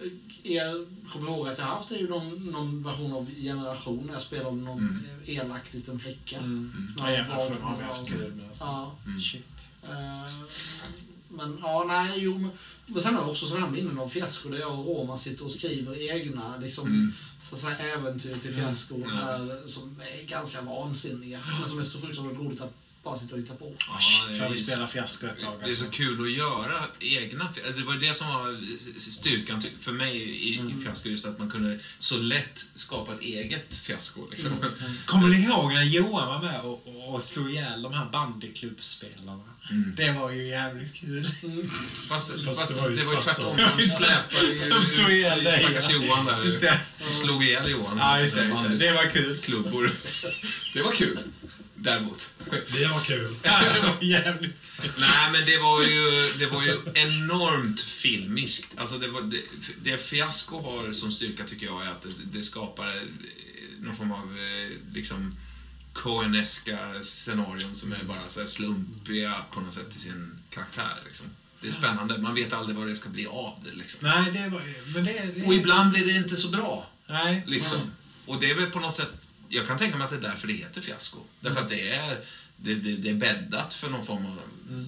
är, 0.43 0.85
kommer 1.11 1.29
ihåg 1.31 1.47
att 1.47 1.57
jag 1.57 1.65
haft 1.65 1.91
är 1.91 1.97
ju 1.97 2.09
någon, 2.09 2.45
någon 2.51 2.83
version 2.83 3.13
av 3.13 3.29
Generation 3.35 4.03
när 4.05 4.13
jag 4.13 4.21
spelade 4.21 4.55
någon 4.55 4.77
Mm. 4.79 5.03
elak 5.25 5.73
liten 5.73 5.99
flicka. 5.99 6.37
Mm. 6.37 6.93
Ja, 6.97 7.03
Ja, 7.05 7.11
jävlar, 7.11 7.35
har 7.61 7.77
vi 7.77 7.83
haft 7.83 8.07
kul 8.07 8.33
med. 8.35 8.47
Alltså. 8.47 8.63
Ja. 8.63 8.95
Mm. 9.05 9.21
Shit. 9.21 9.47
Eh, 9.83 10.33
Men 11.29 11.57
ja, 11.61 11.83
nej, 11.87 12.11
jo. 12.15 12.37
Men, 12.37 12.49
men 12.85 13.01
sen 13.03 13.13
har 13.15 13.21
jag 13.21 13.29
också 13.29 13.45
sådana 13.45 13.65
här 13.65 13.73
minnen 13.73 13.99
av 13.99 14.07
fiasko 14.09 14.49
där 14.49 14.57
jag 14.57 14.79
och 14.79 14.85
Roma 14.85 15.17
sitter 15.17 15.45
och 15.45 15.51
skriver 15.51 16.11
egna 16.15 16.57
liksom, 16.57 16.87
Mm. 16.87 17.13
så 17.41 17.55
att 17.55 17.61
säga, 17.61 17.77
äventyr 17.77 18.35
till 18.35 18.53
fiasko 18.53 18.95
Ja, 18.99 19.07
där, 19.15 19.67
som 19.67 19.95
är 20.19 20.23
ganska 20.27 20.61
vansinniga. 20.61 21.39
Men 21.59 21.69
som 21.69 21.79
är 21.79 21.83
så 21.83 21.99
fruktansvärt 21.99 22.37
roligt 22.37 22.61
att 22.61 22.73
bara 23.07 23.19
sitta 23.19 23.35
och 23.35 23.41
hitta 23.41 23.55
på. 23.55 23.73
Ja, 23.79 23.99
Shit, 23.99 24.37
jag 24.37 24.49
vill 24.49 24.65
spela 24.65 24.87
fiasko 24.87 25.27
ett 25.27 25.39
tag. 25.39 25.53
Det 25.63 25.69
är 25.69 25.71
så 25.71 25.83
Alltså. 25.85 25.97
kul 25.97 26.21
att 26.21 26.31
göra 26.31 26.83
egna 26.99 27.45
alltså 27.45 27.79
Det 27.79 27.85
var 27.85 27.95
det 27.95 28.13
som 28.13 28.27
var 28.27 28.59
styrkan 28.99 29.61
ty- 29.61 29.69
för 29.81 29.91
mig 29.91 30.15
i, 30.17 30.53
i 30.53 30.83
fiasko, 30.83 31.09
just 31.09 31.25
att 31.25 31.39
man 31.39 31.49
kunde 31.51 31.79
så 31.99 32.17
lätt 32.17 32.65
skapa 32.75 33.13
ett 33.13 33.21
eget 33.21 33.75
fiasko. 33.75 34.27
Liksom. 34.29 34.51
Kommer 35.05 35.27
ni 35.27 35.37
ihåg 35.43 35.73
när 35.73 35.83
Johan 35.83 36.27
var 36.27 36.41
med 36.41 36.61
och, 36.61 36.87
och, 36.87 37.13
och 37.15 37.23
slog 37.23 37.49
ihjäl 37.51 37.81
de 37.81 37.93
här 37.93 38.05
bandyklubbspelarna? 38.11 39.43
Mm. 39.69 39.93
Det 39.97 40.11
var 40.11 40.31
ju 40.31 40.47
jävligt 40.47 40.93
kul. 40.93 41.23
Fast, 42.09 42.31
fast, 42.45 42.59
Fast 42.59 42.75
det 42.83 42.95
det 42.95 43.03
var 43.03 43.05
var 43.05 43.13
ju, 43.13 43.17
ju 43.17 43.21
tvärtom. 43.21 43.55
tvärtom. 43.57 43.77
De 43.77 43.83
släpade 43.87 44.47
ju 44.53 44.69
De 44.79 44.85
slog 44.85 45.09
ihjäl 45.11 45.43
dig, 45.43 45.59
stackars. 45.63 45.89
Johan 45.89 46.25
där. 46.25 46.43
Just 46.43 46.61
det. 46.61 46.79
De 47.07 47.13
slog 47.13 47.43
ihjäl 47.43 47.71
Johan. 47.71 47.97
Ja, 47.97 48.19
just 48.19 48.35
det. 48.35 48.45
Just 48.45 48.63
det. 48.69 48.75
det 48.77 48.91
var 48.93 49.09
kul. 49.11 49.37
Klubbor. 49.37 49.91
Det 50.73 50.81
var 50.81 50.91
kul. 50.91 51.19
Däremot. 51.79 52.29
Det 52.71 52.87
var 52.87 52.99
kul. 52.99 53.35
Ja, 53.43 53.73
det 53.73 53.87
var 53.87 53.97
jävligt 54.01 54.61
Nej, 54.97 55.31
men 55.31 55.45
det 55.45 55.57
var 55.57 55.83
ju, 55.83 56.33
det 56.39 56.45
var 56.45 56.63
ju 56.63 56.77
enormt 56.93 57.81
filmiskt. 57.81 58.77
Alltså 58.77 58.97
det, 58.97 59.07
var, 59.07 59.21
det, 59.21 59.41
det 59.83 59.97
Fiasko 59.97 60.61
har 60.61 60.93
som 60.93 61.11
styrka 61.11 61.43
tycker 61.43 61.65
jag 61.65 61.85
är 61.85 61.91
att 61.91 62.01
det, 62.01 62.37
det 62.37 62.43
skapar 62.43 62.87
eh, 62.87 63.01
någon 63.79 63.95
form 63.95 64.11
av 64.11 64.37
eh, 64.37 64.93
liksom 64.93 65.35
Coeneska 65.93 66.79
scenarion 67.01 67.75
som 67.75 67.93
är 67.93 68.03
bara 68.03 68.29
så 68.29 68.39
här 68.39 68.47
slumpiga 68.47 69.35
på 69.51 69.59
något 69.59 69.73
sätt 69.73 69.91
till 69.91 70.01
sin 70.01 70.39
karaktär. 70.49 71.01
Liksom. 71.03 71.25
Det 71.61 71.67
är 71.67 71.71
spännande. 71.71 72.17
Man 72.17 72.35
vet 72.35 72.53
aldrig 72.53 72.77
vad 72.77 72.87
det 72.87 72.95
ska 72.95 73.09
bli 73.09 73.27
av 73.27 73.59
det. 73.65 73.77
Liksom. 73.77 73.99
Nej, 74.03 74.31
det 74.31 74.49
var... 74.49 74.61
Men 74.93 75.05
det, 75.05 75.31
det 75.35 75.45
Och 75.45 75.53
ibland 75.53 75.91
blir 75.91 76.05
det 76.05 76.11
inte 76.11 76.37
så 76.37 76.47
bra. 76.47 76.89
Nej. 77.07 77.43
Liksom. 77.47 77.79
Och 78.25 78.39
det 78.39 78.51
är 78.51 78.55
väl 78.55 78.71
på 78.71 78.79
något 78.79 78.95
sätt... 78.95 79.29
Jag 79.49 79.67
kan 79.67 79.77
tänka 79.77 79.97
mig 79.97 80.05
att 80.05 80.09
det 80.09 80.15
är 80.15 80.29
därför 80.31 80.47
det 80.47 80.53
heter 80.53 80.81
fiasko. 80.81 81.19
Därför 81.39 81.61
att 81.61 81.69
det 81.69 81.89
är, 81.89 82.25
det, 82.57 82.75
det, 82.75 82.95
det 82.95 83.09
är 83.09 83.13
bäddat 83.13 83.73
för 83.73 83.89
någon 83.89 84.05
form 84.05 84.25
av 84.25 84.39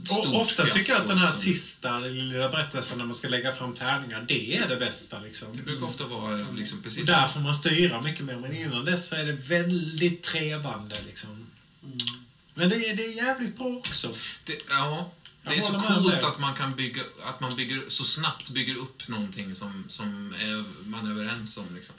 stort 0.05 0.25
Och 0.25 0.41
ofta 0.41 0.63
fiasko. 0.63 0.79
tycker 0.79 0.91
jag 0.91 1.01
att 1.01 1.07
den 1.07 1.17
här 1.17 1.25
liksom. 1.25 1.41
sista 1.41 1.99
lilla 1.99 2.49
berättelsen 2.49 2.97
när 2.97 3.05
man 3.05 3.13
ska 3.15 3.27
lägga 3.27 3.51
fram 3.51 3.75
tärningar, 3.75 4.25
det 4.27 4.57
är 4.57 4.67
det 4.67 4.75
bästa 4.75 5.19
liksom. 5.19 5.57
Det 5.57 5.63
brukar 5.63 5.85
ofta 5.85 6.07
vara 6.07 6.47
liksom 6.51 6.81
precis... 6.81 6.99
Och 6.99 7.05
där 7.05 7.27
får 7.27 7.39
man 7.39 7.53
styra 7.53 8.01
mycket 8.01 8.25
mer, 8.25 8.35
men 8.35 8.55
innan 8.55 8.85
dess 8.85 9.07
så 9.07 9.15
är 9.15 9.25
det 9.25 9.33
väldigt 9.33 10.23
trevande 10.23 10.95
liksom. 11.05 11.47
Men 12.53 12.69
det 12.69 12.75
är, 12.75 12.95
det 12.95 13.05
är 13.05 13.15
jävligt 13.15 13.57
bra 13.57 13.67
också. 13.67 14.13
Det, 14.45 14.59
ja, 14.69 15.11
det 15.43 15.49
Jag 15.49 15.57
är 15.57 15.61
så 15.61 15.79
coolt 15.79 16.23
att 16.23 16.39
man 16.39 16.55
kan 16.55 16.75
bygga, 16.75 17.01
att 17.25 17.39
man 17.39 17.55
bygger, 17.55 17.83
så 17.87 18.03
snabbt 18.03 18.49
bygger 18.49 18.75
upp 18.75 19.07
någonting 19.07 19.55
som, 19.55 19.85
som 19.87 20.33
är, 20.33 20.63
man 20.89 21.07
är 21.07 21.11
överens 21.11 21.57
om. 21.57 21.75
Liksom. 21.75 21.95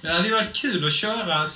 Det 0.00 0.08
hade 0.08 0.28
ju 0.28 0.34
varit 0.34 0.54
kul 0.54 0.86
att 0.86 0.92
köra 0.92 1.46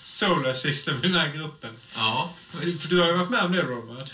Solar 0.00 0.54
System 0.54 0.96
i 0.98 1.00
den 1.00 1.14
här 1.14 1.32
gruppen. 1.32 1.70
Ja, 1.94 2.34
visst. 2.60 2.82
För 2.82 2.88
du 2.88 3.00
har 3.00 3.06
ju 3.06 3.12
varit 3.16 3.30
med 3.30 3.44
om 3.44 3.52
det, 3.52 3.62
Robert. 3.62 4.12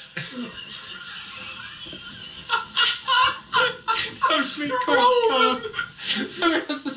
Jag 6.40 6.50
vet 6.50 6.70
inte. 6.70 6.92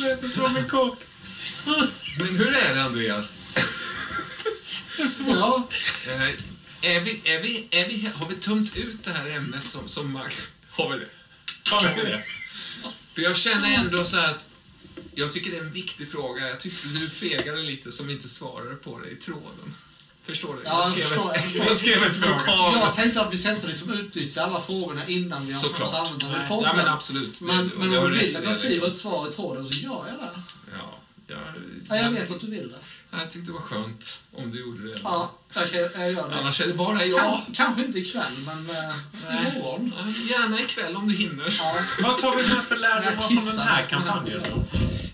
Jag 0.00 0.08
vet 0.08 0.24
inte 0.24 0.40
vad 0.40 0.52
min 0.52 0.68
kock... 0.68 0.98
Men 2.18 2.28
hur 2.36 2.56
är 2.56 2.74
det, 2.74 2.82
Andreas? 2.82 3.38
Ja, 5.26 5.68
Eh, 6.08 6.28
är 6.82 7.00
vi, 7.00 7.20
är 7.24 7.42
vi, 7.42 7.68
är 7.70 7.88
vi, 7.88 8.10
har 8.14 8.26
vi 8.28 8.34
tömt 8.34 8.76
ut 8.76 9.04
det 9.04 9.10
här 9.10 9.30
ämnet 9.30 9.68
som, 9.68 9.88
som. 9.88 10.16
Har 10.70 10.90
vi 10.90 10.98
det? 10.98 11.08
Har 11.70 11.82
vi 11.82 12.10
det? 12.10 12.24
För 13.18 13.22
jag 13.22 13.36
känner 13.36 13.74
ändå 13.74 14.04
så 14.04 14.16
här 14.16 14.30
att 14.30 14.46
jag 15.14 15.32
tycker 15.32 15.50
det 15.50 15.56
är 15.56 15.60
en 15.60 15.72
viktig 15.72 16.10
fråga. 16.10 16.48
Jag 16.48 16.60
tyckte 16.60 16.88
du 16.88 17.08
fegade 17.08 17.62
lite 17.62 17.92
som 17.92 18.10
inte 18.10 18.28
svarade 18.28 18.74
på 18.74 18.98
det 18.98 19.10
i 19.10 19.16
tråden. 19.16 19.74
Förstår 20.22 20.54
du? 20.54 20.60
Ja, 20.64 20.94
jag 20.98 21.08
skrev 21.08 21.32
ett, 21.32 21.54
jag 21.66 21.76
skrev 21.76 22.02
ett 22.02 22.16
vokal. 22.16 22.74
jag 22.74 22.94
tänkte 22.94 23.20
att 23.20 23.32
vi 23.32 23.38
ska 23.38 23.50
inte 23.50 23.66
liksom 23.66 23.92
utnyttja 23.92 24.42
alla 24.42 24.60
frågorna 24.60 25.06
innan 25.06 25.46
vi 25.46 25.52
har 25.52 25.60
Såklart. 25.60 25.94
använda 25.94 26.26
dem 26.26 26.34
i 26.34 26.38
Nej. 26.38 26.48
podden. 26.48 26.76
Men 26.76 26.88
absolut. 26.88 27.40
Men, 27.40 27.70
men 27.76 27.98
om 27.98 28.10
du 28.10 28.18
vill 28.18 28.36
att 28.36 28.44
jag 28.44 28.56
skriver 28.56 28.74
liksom. 28.74 28.90
ett 28.90 28.96
svar 28.96 29.28
i 29.28 29.32
tråden 29.32 29.64
så 29.66 29.80
gör 29.80 30.04
jag 30.08 30.18
det. 30.18 30.42
Ja, 30.78 30.98
jag, 31.26 31.38
Ja, 31.88 31.96
jag 31.96 32.10
vet 32.10 32.30
att 32.30 32.40
du 32.40 32.46
vill 32.46 32.68
det. 32.68 32.78
Jag 33.10 33.30
tyckte 33.30 33.48
det 33.50 33.52
var 33.52 33.60
skönt 33.60 34.18
om 34.32 34.50
du 34.50 34.60
gjorde 34.60 34.88
det. 34.94 35.00
Ja, 35.04 35.32
jag, 35.54 35.68
jag 35.72 36.12
gör 36.12 36.28
det. 36.28 36.34
Annars 36.36 36.60
är 36.60 36.66
det 36.66 36.74
bara 36.74 37.04
jag. 37.04 37.20
Kan, 37.20 37.54
kanske 37.54 37.84
inte 37.84 37.98
ikväll, 37.98 38.32
men 38.46 38.70
äh, 38.70 39.56
imorgon. 39.56 39.92
Gärna 40.30 40.60
ikväll 40.60 40.96
om 40.96 41.08
du 41.08 41.14
hinner. 41.14 41.54
Ja. 41.58 41.76
Vad 42.02 42.18
tar 42.18 42.36
vi 42.36 42.42
med 42.42 42.64
för 42.64 42.76
lärdomar 42.76 43.22
från 43.28 43.56
den 43.56 43.66
här 43.66 43.82
kampanjen 43.82 44.40
då? 44.50 44.64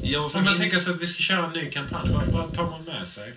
Ja, 0.02 0.20
Om 0.20 0.31
man 0.34 0.44
min- 0.44 0.58
tänker 0.58 0.78
sig 0.78 0.94
att 0.94 1.00
vi 1.02 1.06
ska 1.06 1.23
köra 1.23 1.47
en 1.47 1.52
ny 1.52 1.70
kampanj, 1.70 2.10
vad, 2.12 2.26
vad 2.26 2.55
tar 2.55 2.70
man 2.70 2.82
med 2.84 3.08
sig? 3.08 3.34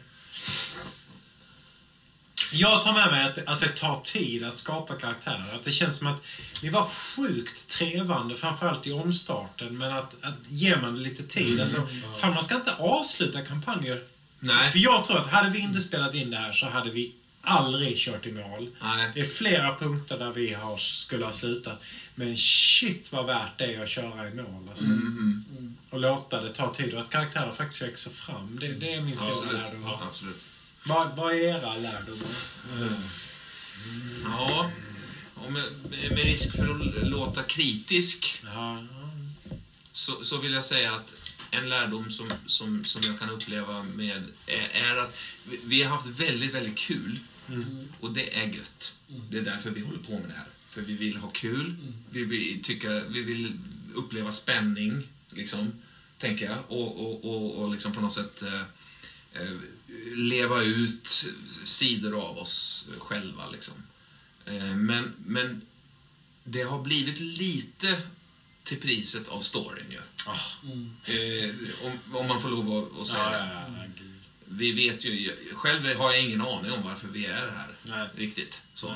Jag 2.51 2.83
tar 2.83 2.93
med 2.93 3.11
mig 3.11 3.23
att, 3.25 3.47
att 3.47 3.59
det 3.59 3.67
tar 3.67 4.01
tid 4.03 4.43
att 4.43 4.57
skapa 4.57 4.95
karaktärer. 4.95 5.55
Att 5.55 5.63
det 5.63 5.71
känns 5.71 5.97
som 5.97 6.07
att 6.07 6.21
ni 6.63 6.69
var 6.69 6.85
sjukt 6.85 7.67
trevande, 7.69 8.35
framförallt 8.35 8.87
i 8.87 8.91
omstarten. 8.91 9.77
Men 9.77 9.91
att, 9.97 10.23
att 10.23 10.35
ger 10.47 10.77
man 10.77 10.93
det 10.95 11.01
lite 11.01 11.23
tid. 11.23 11.59
Alltså, 11.61 11.87
fan, 12.21 12.33
man 12.33 12.43
ska 12.43 12.55
inte 12.55 12.75
avsluta 12.75 13.41
kampanjer. 13.41 14.03
Nej. 14.39 14.71
För 14.71 14.79
jag 14.79 15.05
tror 15.05 15.17
att 15.17 15.27
hade 15.27 15.49
vi 15.49 15.59
inte 15.59 15.79
spelat 15.79 16.15
in 16.15 16.29
det 16.29 16.37
här 16.37 16.51
så 16.51 16.65
hade 16.65 16.89
vi 16.91 17.13
aldrig 17.41 17.97
kört 17.97 18.25
i 18.25 18.31
mål. 18.31 18.69
Nej. 18.81 19.11
Det 19.13 19.19
är 19.21 19.25
flera 19.25 19.75
punkter 19.77 20.19
där 20.19 20.31
vi 20.31 20.53
har, 20.53 20.77
skulle 20.77 21.25
ha 21.25 21.31
slutat. 21.31 21.83
Men 22.15 22.37
shit 22.37 23.11
vad 23.11 23.25
värt 23.25 23.57
det 23.57 23.75
är 23.75 23.81
att 23.83 23.89
köra 23.89 24.27
i 24.29 24.33
mål. 24.33 24.69
Alltså. 24.69 24.85
Mm, 24.85 25.77
Och 25.89 25.99
låta 25.99 26.41
det 26.41 26.53
ta 26.53 26.73
tid 26.73 26.93
och 26.93 26.99
att 26.99 27.09
karaktärer 27.09 27.51
faktiskt 27.51 27.81
växer 27.81 28.11
fram. 28.11 28.57
Det, 28.61 28.67
det 28.67 28.93
är 28.93 29.01
min 29.01 29.15
stora 29.15 29.29
Absolut. 29.29 29.53
lärdom. 29.53 29.83
Ja, 29.83 30.01
absolut. 30.09 30.35
Vad, 30.85 31.15
vad 31.15 31.33
är 31.33 31.37
era 31.37 31.75
lärdomar? 31.75 32.27
Ja, 34.23 34.71
och 35.35 35.51
med, 35.51 35.63
med 35.89 36.17
risk 36.19 36.55
för 36.55 36.67
att 36.67 37.07
låta 37.07 37.43
kritisk 37.43 38.41
Ja, 38.53 38.83
så, 39.91 40.23
så 40.23 40.37
vill 40.37 40.53
jag 40.53 40.65
säga 40.65 40.93
att 40.95 41.26
en 41.57 41.69
lärdom 41.69 42.11
som, 42.11 42.29
som, 42.45 42.83
som 42.83 43.01
jag 43.01 43.19
kan 43.19 43.29
uppleva 43.29 43.83
med 43.83 44.23
är, 44.45 44.69
är 44.73 44.97
att 44.97 45.17
vi, 45.49 45.59
vi 45.65 45.83
har 45.83 45.89
haft 45.89 46.07
väldigt, 46.07 46.53
väldigt 46.53 46.77
kul. 46.77 47.19
Och 47.99 48.11
det 48.11 48.37
är 48.37 48.47
gött. 48.47 48.97
Det 49.29 49.37
är 49.37 49.41
därför 49.41 49.69
vi 49.69 49.81
håller 49.81 49.99
på 49.99 50.11
med 50.11 50.29
det 50.29 50.33
här. 50.33 50.47
För 50.69 50.81
vi 50.81 50.93
vill 50.93 51.17
ha 51.17 51.29
kul. 51.29 51.75
Vi, 52.09 52.23
vill 52.23 52.63
tycka, 52.63 53.03
vi 53.03 53.23
vill 53.23 53.59
uppleva 53.93 54.31
spänning, 54.31 55.07
liksom, 55.29 55.71
tänker 56.17 56.45
jag. 56.45 56.57
Och, 56.67 57.05
och, 57.05 57.25
och, 57.25 57.63
och 57.63 57.71
liksom 57.71 57.91
på 57.91 58.01
något 58.01 58.13
sätt 58.13 58.43
eh, 58.43 58.61
eh, 59.41 59.51
leva 60.15 60.63
ut 60.63 61.25
sidor 61.63 62.21
av 62.21 62.37
oss 62.37 62.85
själva. 62.97 63.49
Liksom. 63.49 63.73
Eh, 64.45 64.75
men, 64.75 65.13
men 65.25 65.61
det 66.43 66.61
har 66.61 66.83
blivit 66.83 67.19
lite 67.19 68.01
till 68.67 68.79
priset 68.81 69.27
av 69.27 69.41
storyn 69.41 69.85
ju. 69.91 69.99
Eh, 71.05 71.55
om, 71.85 72.15
om 72.15 72.27
man 72.27 72.41
får 72.41 72.49
lov 72.49 72.91
att, 73.01 73.07
säga 73.07 73.23
ja, 73.23 73.37
ja, 73.37 73.63
ja. 73.77 73.83
Vi 74.49 74.71
vet 74.71 75.05
ju, 75.05 75.35
själv 75.53 75.95
har 75.97 76.13
jag 76.13 76.23
ingen 76.23 76.41
aning 76.41 76.71
om 76.71 76.83
varför 76.83 77.07
vi 77.07 77.25
är 77.25 77.33
här. 77.57 77.67
Nej. 77.83 78.07
Riktigt. 78.15 78.61
Så. 78.73 78.95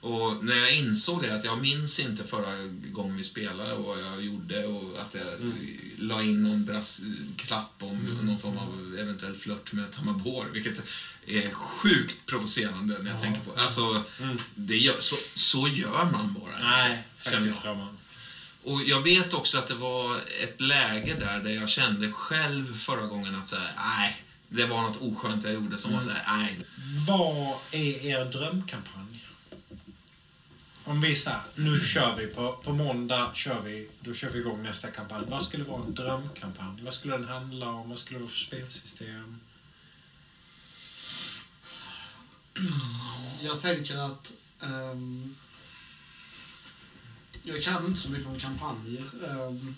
Och 0.00 0.44
när 0.44 0.56
jag 0.56 0.74
insåg 0.74 1.22
det, 1.22 1.34
att 1.34 1.44
jag 1.44 1.60
minns 1.60 2.00
inte 2.00 2.24
förra 2.24 2.56
gången 2.90 3.16
vi 3.16 3.24
spelade 3.24 3.72
och 3.72 3.84
vad 3.84 4.00
jag 4.00 4.22
gjorde 4.22 4.66
och 4.66 5.00
att 5.00 5.14
jag 5.14 5.34
Mm. 5.34 5.54
la 5.98 6.22
in 6.22 6.42
någon 6.42 6.64
brasklapp 6.64 7.72
om 7.78 7.98
någon 8.22 8.38
form 8.38 8.58
av 8.58 8.96
eventuell 8.98 9.36
flört 9.36 9.72
med 9.72 9.92
Tamabor, 9.92 10.46
vilket 10.52 10.82
är 11.26 11.50
sjukt 11.50 12.26
provocerande 12.26 12.98
när 13.02 13.10
jag 13.10 13.20
tänker 13.22 13.40
på 13.40 13.52
Alltså, 13.56 14.02
det 14.54 14.76
gör, 14.76 15.00
så, 15.00 15.16
så 15.34 15.68
gör 15.68 16.04
man 16.12 16.34
bara 16.40 16.56
Mm. 16.56 16.68
Nej, 16.70 17.04
faktiskt 17.18 17.64
jag. 17.64 17.72
Roman. 17.72 17.97
Och 18.64 18.82
jag 18.82 19.02
vet 19.02 19.32
också 19.32 19.58
att 19.58 19.66
det 19.66 19.74
var 19.74 20.16
ett 20.40 20.60
läge 20.60 21.14
där, 21.14 21.40
där 21.40 21.50
jag 21.50 21.68
kände 21.68 22.12
själv 22.12 22.78
förra 22.78 23.06
gången 23.06 23.34
att 23.34 23.48
så 23.48 23.56
nej, 23.76 24.22
det 24.48 24.66
var 24.66 24.82
något 24.82 25.00
oskönt 25.00 25.44
jag 25.44 25.54
gjorde 25.54 25.78
som 25.78 25.92
var 25.92 26.00
så 26.00 26.10
här, 26.10 26.38
nej. 26.38 26.58
Vad 27.06 27.56
är 27.70 28.06
er 28.06 28.24
drömkampanj? 28.24 29.24
Om 30.84 31.00
vi 31.00 31.16
säger, 31.16 31.40
nu 31.54 31.80
kör 31.80 32.16
vi 32.16 32.26
på, 32.26 32.52
på 32.52 32.72
måndag, 32.72 33.30
kör 33.34 33.60
vi, 33.60 33.88
då 34.00 34.14
kör 34.14 34.30
vi 34.30 34.38
igång 34.38 34.62
nästa 34.62 34.90
kampanj. 34.90 35.24
Vad 35.28 35.42
skulle 35.42 35.64
vara 35.64 35.82
en 35.82 35.94
drömkampanj? 35.94 36.82
Vad 36.82 36.94
skulle 36.94 37.16
den 37.16 37.28
handla 37.28 37.68
om? 37.68 37.88
Vad 37.88 37.98
skulle 37.98 38.18
det 38.18 38.22
vara 38.22 38.30
för 38.30 38.38
spelsystem? 38.38 39.40
Jag 43.40 43.62
tänker 43.62 43.96
att... 43.96 44.32
ehm, 44.62 45.36
jag 47.48 47.62
kan 47.62 47.86
inte 47.86 48.00
så 48.00 48.10
mycket 48.10 48.26
om 48.26 48.40
kampanjer. 48.40 49.04
Ehm, 49.30 49.74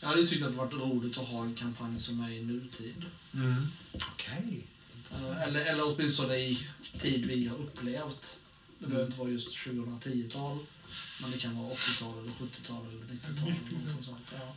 jag 0.00 0.08
hade 0.08 0.20
ju 0.20 0.26
tyckt 0.26 0.42
att 0.44 0.52
det 0.52 0.58
varit 0.58 0.72
roligt 0.72 1.18
att 1.18 1.26
ha 1.26 1.42
en 1.44 1.54
kampanj 1.54 2.00
som 2.00 2.20
är 2.20 2.30
i 2.30 2.42
nutid. 2.42 3.04
Mm. 3.34 3.66
Okej. 3.92 4.66
Eh, 5.12 5.42
eller, 5.42 5.60
eller 5.66 5.86
åtminstone 5.86 6.36
i 6.36 6.66
tid 7.00 7.26
vi 7.26 7.46
har 7.46 7.56
upplevt. 7.56 8.38
Det 8.78 8.86
behöver 8.86 9.06
inte 9.06 9.18
vara 9.18 9.30
just 9.30 9.48
2010-tal. 9.56 10.58
Men 11.22 11.30
det 11.30 11.38
kan 11.38 11.58
vara 11.62 11.74
80-tal, 11.74 12.18
eller 12.18 12.32
70-tal 12.32 12.86
eller 12.86 13.04
90-tal. 13.14 13.48
eller 13.48 14.02
sånt. 14.02 14.26
Ja, 14.32 14.54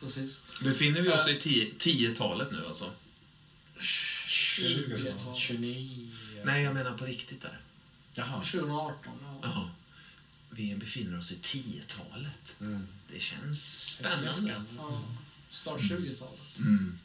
precis. 0.00 0.42
Befinner 0.62 1.00
vi 1.00 1.08
oss 1.08 1.28
i 1.28 1.34
tio- 1.40 1.72
10-talet 1.78 2.52
nu 2.52 2.66
alltså? 2.66 2.92
20-tal. 3.78 5.34
29. 5.36 6.08
Nej, 6.44 6.62
jag 6.64 6.74
menar 6.74 6.98
på 6.98 7.04
riktigt 7.04 7.42
där. 7.42 7.60
Jaha. 8.14 8.40
2018, 8.44 8.94
ja. 9.22 9.38
Jaha. 9.42 9.70
Vi 10.50 10.74
befinner 10.76 11.18
oss 11.18 11.32
i 11.32 11.36
10-talet. 11.36 12.54
Mm. 12.60 12.86
Det 13.12 13.20
känns 13.20 13.86
spännande. 13.92 14.64
ja. 14.78 15.02
Start 15.50 15.80
20-talet. 15.80 16.58
Mm. 16.58 16.98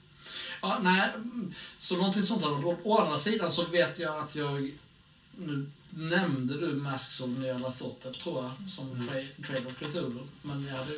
Ja, 0.62 0.80
nej, 0.84 1.10
mm, 1.16 1.54
så 1.78 1.98
någonting 1.98 2.24
sånt. 2.24 2.42
Här. 2.44 2.66
Å, 2.66 2.80
å 2.84 2.98
andra 3.02 3.20
sidan 3.20 3.52
så 3.52 3.66
vet 3.66 4.00
jag 4.00 4.20
att 4.20 4.36
jag... 4.36 4.72
Nu 5.38 5.72
nämnde 5.90 6.60
du 6.60 6.74
Masks 6.76 7.22
of 7.22 7.30
Nyarlathotep, 7.30 8.20
tror 8.20 8.44
jag, 8.44 8.72
som 8.72 8.92
Mm. 8.92 9.08
tra- 9.10 9.46
Trade 9.48 9.66
of 9.68 9.74
Cthulhu. 9.80 10.20
Men 10.42 10.66
jag 10.66 10.76
hade... 10.76 10.92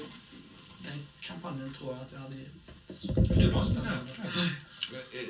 Den 0.84 1.06
kampanjen 1.22 1.74
tror 1.74 1.94
jag 1.94 2.02
att 2.02 2.12
jag 2.14 2.20
hade 2.20 2.36
gett. 2.38 3.38
Det 3.38 3.48
var 3.54 3.66
inte 3.66 3.82
Eh, 5.14 5.28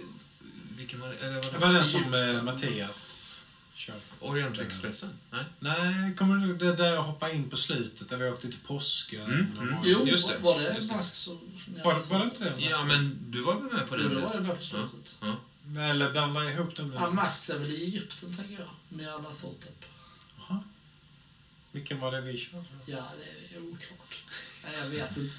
Vilken 0.77 0.99
var 0.99 1.07
det? 1.09 1.15
Eller 1.15 1.35
Det 1.41 1.51
vad 1.51 1.61
var 1.61 1.73
den 1.73 1.87
som 1.87 2.13
eh, 2.13 2.43
Mattias 2.43 3.36
körde. 3.77 3.99
Orientexpressen? 4.19 5.09
Nej? 5.31 5.45
Nej, 5.59 6.15
kommer 6.15 6.47
du 6.47 6.57
det 6.57 6.75
där 6.75 6.93
jag 6.93 7.03
hoppade 7.03 7.33
in 7.33 7.49
på 7.49 7.57
slutet 7.57 8.09
där 8.09 8.17
vi 8.17 8.29
åkte 8.29 8.47
till 8.49 8.59
påsken? 8.67 9.21
Mm, 9.21 9.57
mm. 9.57 9.75
var- 9.75 9.81
Jo, 9.85 10.07
Just 10.07 10.27
det, 10.27 10.37
var 10.37 10.59
det 10.59 10.75
just 10.75 10.89
det. 10.89 10.95
Masks 10.95 11.27
of 11.27 11.39
Var, 11.83 11.99
var 12.09 12.19
det 12.19 12.25
inte 12.25 12.43
det? 12.43 12.53
Ja, 12.57 12.83
men 12.83 13.17
du 13.31 13.41
var 13.41 13.55
väl 13.61 13.73
med 13.73 13.89
på 13.89 13.95
det? 13.95 14.03
Jo, 14.03 14.09
det 14.09 14.15
var 14.21 14.33
det 14.33 14.39
med 14.41 14.57
på 14.57 14.63
slutet. 14.63 15.15
Ja. 15.21 15.35
Eller 15.81 16.11
blandar 16.11 16.43
jag 16.43 16.53
ihop 16.53 16.75
dem 16.75 16.89
nu? 16.89 16.95
Ja, 16.95 17.09
Masks 17.09 17.49
är 17.49 17.59
väl 17.59 17.71
i 17.71 17.83
Egypten, 17.83 18.33
tänker 18.37 18.53
jag. 18.59 18.97
Nyarlathotep. 18.97 19.61
typ. 19.79 19.85
Jaha. 20.37 20.63
Vilken 21.71 21.99
var 21.99 22.11
det 22.11 22.21
vi 22.21 22.37
körde? 22.37 22.63
Ja, 22.85 23.03
det 23.19 23.55
är 23.57 23.61
oklart. 23.61 24.23
Nej, 24.63 24.73
jag 24.79 24.85
vet 24.87 25.17
inte. 25.17 25.35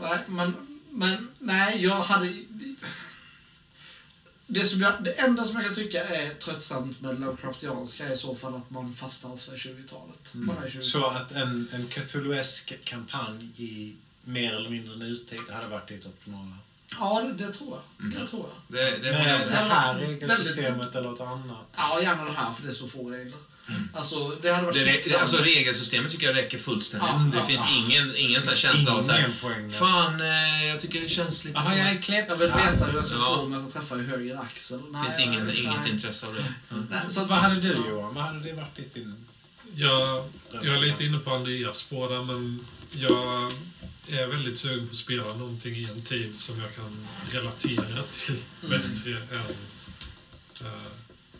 Nej, 0.00 0.18
Men, 0.28 0.80
men 0.90 1.28
nej, 1.38 1.82
jag 1.82 2.00
hade... 2.00 2.34
Det, 4.48 4.64
som 4.64 4.80
jag, 4.80 4.92
det 5.04 5.12
enda 5.12 5.44
som 5.44 5.56
jag 5.56 5.64
kan 5.64 5.74
tycka 5.74 6.04
är 6.04 6.34
tröttsamt 6.34 7.00
med 7.00 7.20
Lovecraftianska 7.20 8.08
är 8.08 8.12
i 8.12 8.16
så 8.16 8.34
fall 8.34 8.54
att 8.54 8.70
man 8.70 8.94
fastnar 8.94 9.32
ofta 9.32 9.54
i 9.54 9.56
20-talet. 9.56 10.34
Man 10.34 10.56
är 10.56 10.66
i 10.66 10.70
20-talet. 10.70 10.84
Så 10.84 11.06
att 11.06 11.32
en, 11.32 11.68
en 11.72 11.86
Cthulhuesk 11.88 12.84
kampanj 12.84 13.48
i 13.56 13.96
mer 14.22 14.54
eller 14.54 14.70
mindre 14.70 14.96
nutid 14.96 15.40
hade 15.50 15.66
varit 15.68 15.88
ditt 15.88 16.06
optimala? 16.06 16.58
Ja, 16.98 17.22
det, 17.22 17.46
det 17.46 17.52
tror 17.52 17.78
jag. 17.98 18.12
Det 18.12 18.26
tror 18.26 18.46
jag. 18.48 18.78
Det, 18.80 18.90
det 18.98 19.12
Med 19.12 19.32
håller 19.40 19.46
det 19.46 19.52
här 19.56 19.94
Väldigt- 19.98 20.22
regelsystemet 20.22 20.94
eller 20.94 21.14
ett 21.14 21.20
annat? 21.20 21.66
Ja, 21.76 22.00
gärna 22.02 22.24
det 22.24 22.32
här, 22.32 22.52
för 22.52 22.62
det 22.62 22.68
är 22.68 22.74
så 22.74 22.86
få 22.88 23.10
regler. 23.10 23.38
Alltså, 23.94 24.36
det 24.42 24.50
hade 24.52 24.66
varit 24.66 24.84
Det, 24.84 25.02
det, 25.04 25.16
alltså 25.16 25.36
regelsystemet 25.36 26.12
tycker 26.12 26.26
jag 26.26 26.36
räcker 26.36 26.58
fullständigt. 26.58 27.08
Ja, 27.08 27.30
det 27.32 27.38
ja, 27.38 27.44
finns 27.44 27.64
ja. 27.68 27.84
ingen, 27.86 28.16
ingen 28.16 28.42
Finns 28.42 28.56
känsla 28.56 28.94
av 28.94 29.00
så 29.00 29.12
här, 29.12 29.30
poäng. 29.40 29.70
Fan, 29.70 30.20
eh, 30.20 30.66
jag 30.66 30.80
tycker 30.80 31.00
det 31.00 31.08
känns 31.08 31.44
lite 31.44 31.62
som... 31.62 31.78
jag 31.78 31.90
är 31.90 31.94
Det 31.94 32.00
klädd. 32.00 32.24
Jag 32.28 32.36
vill 32.36 32.48
veta 32.48 32.84
hur 32.84 32.94
jag 32.94 33.06
ska 33.06 33.18
slå 33.18 33.26
om 33.26 33.52
jag 33.52 33.62
ska 33.62 33.80
träffa 33.80 33.96
i 33.96 34.02
höger 34.02 34.40
axel. 34.40 34.80
Nej, 34.90 35.02
finns 35.04 35.20
ingen, 35.20 35.50
inget 35.56 35.80
nej. 35.82 35.90
intresse 35.90 36.26
av 36.26 36.34
det. 36.34 36.44
Nej, 36.90 37.00
Så 37.08 37.20
så 37.20 37.24
vad 37.24 37.38
hade 37.38 37.60
du 37.60 37.68
Johan? 37.68 38.14
Vad 38.14 38.24
hade 38.24 38.40
det 38.40 38.52
varit 38.52 38.76
ditt 38.76 38.94
din... 38.94 39.26
Jag, 39.74 40.24
jag 40.52 40.66
är 40.66 40.80
lite 40.80 41.04
inne 41.04 41.18
på 41.18 41.30
Andreas 41.34 41.78
spår 41.78 42.08
där, 42.08 42.24
men 42.24 42.66
jag 42.92 43.52
är 44.08 44.26
väldigt 44.26 44.58
sugen 44.58 44.86
på 44.86 44.92
att 44.92 44.96
spela 44.96 45.24
någonting 45.24 45.76
i 45.76 45.84
en 45.84 46.02
tid 46.02 46.36
som 46.36 46.60
jag 46.60 46.74
kan 46.74 47.06
relatera 47.30 48.02
till 48.26 48.36
bättre 48.60 49.10
än 49.10 49.56
eh, 50.60 50.92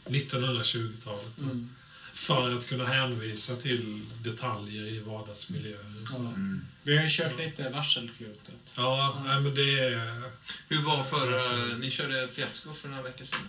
1920-talet. 0.05 1.39
Mm. 1.39 1.71
För 2.17 2.55
att 2.55 2.69
kunna 2.69 2.87
hänvisa 2.87 3.57
till 3.57 4.03
detaljer 4.23 4.83
i 4.87 5.01
vardagsmiljöer. 5.01 6.03
Och. 6.03 6.21
Mm. 6.21 6.67
Vi 6.83 6.97
har 6.97 7.03
ju 7.03 7.09
kört 7.11 7.39
lite 7.39 7.71
varselklotet. 7.71 8.73
Ja, 8.77 9.23
nej, 9.25 9.41
men 9.41 9.55
det 9.55 9.79
är... 9.79 10.23
Hur 10.69 10.83
var 10.83 11.03
förra... 11.03 11.77
Ni 11.77 11.91
körde 11.91 12.29
fiasko 12.29 12.75
för 12.75 12.89
några 12.89 13.03
veckor 13.03 13.25
sedan. 13.25 13.49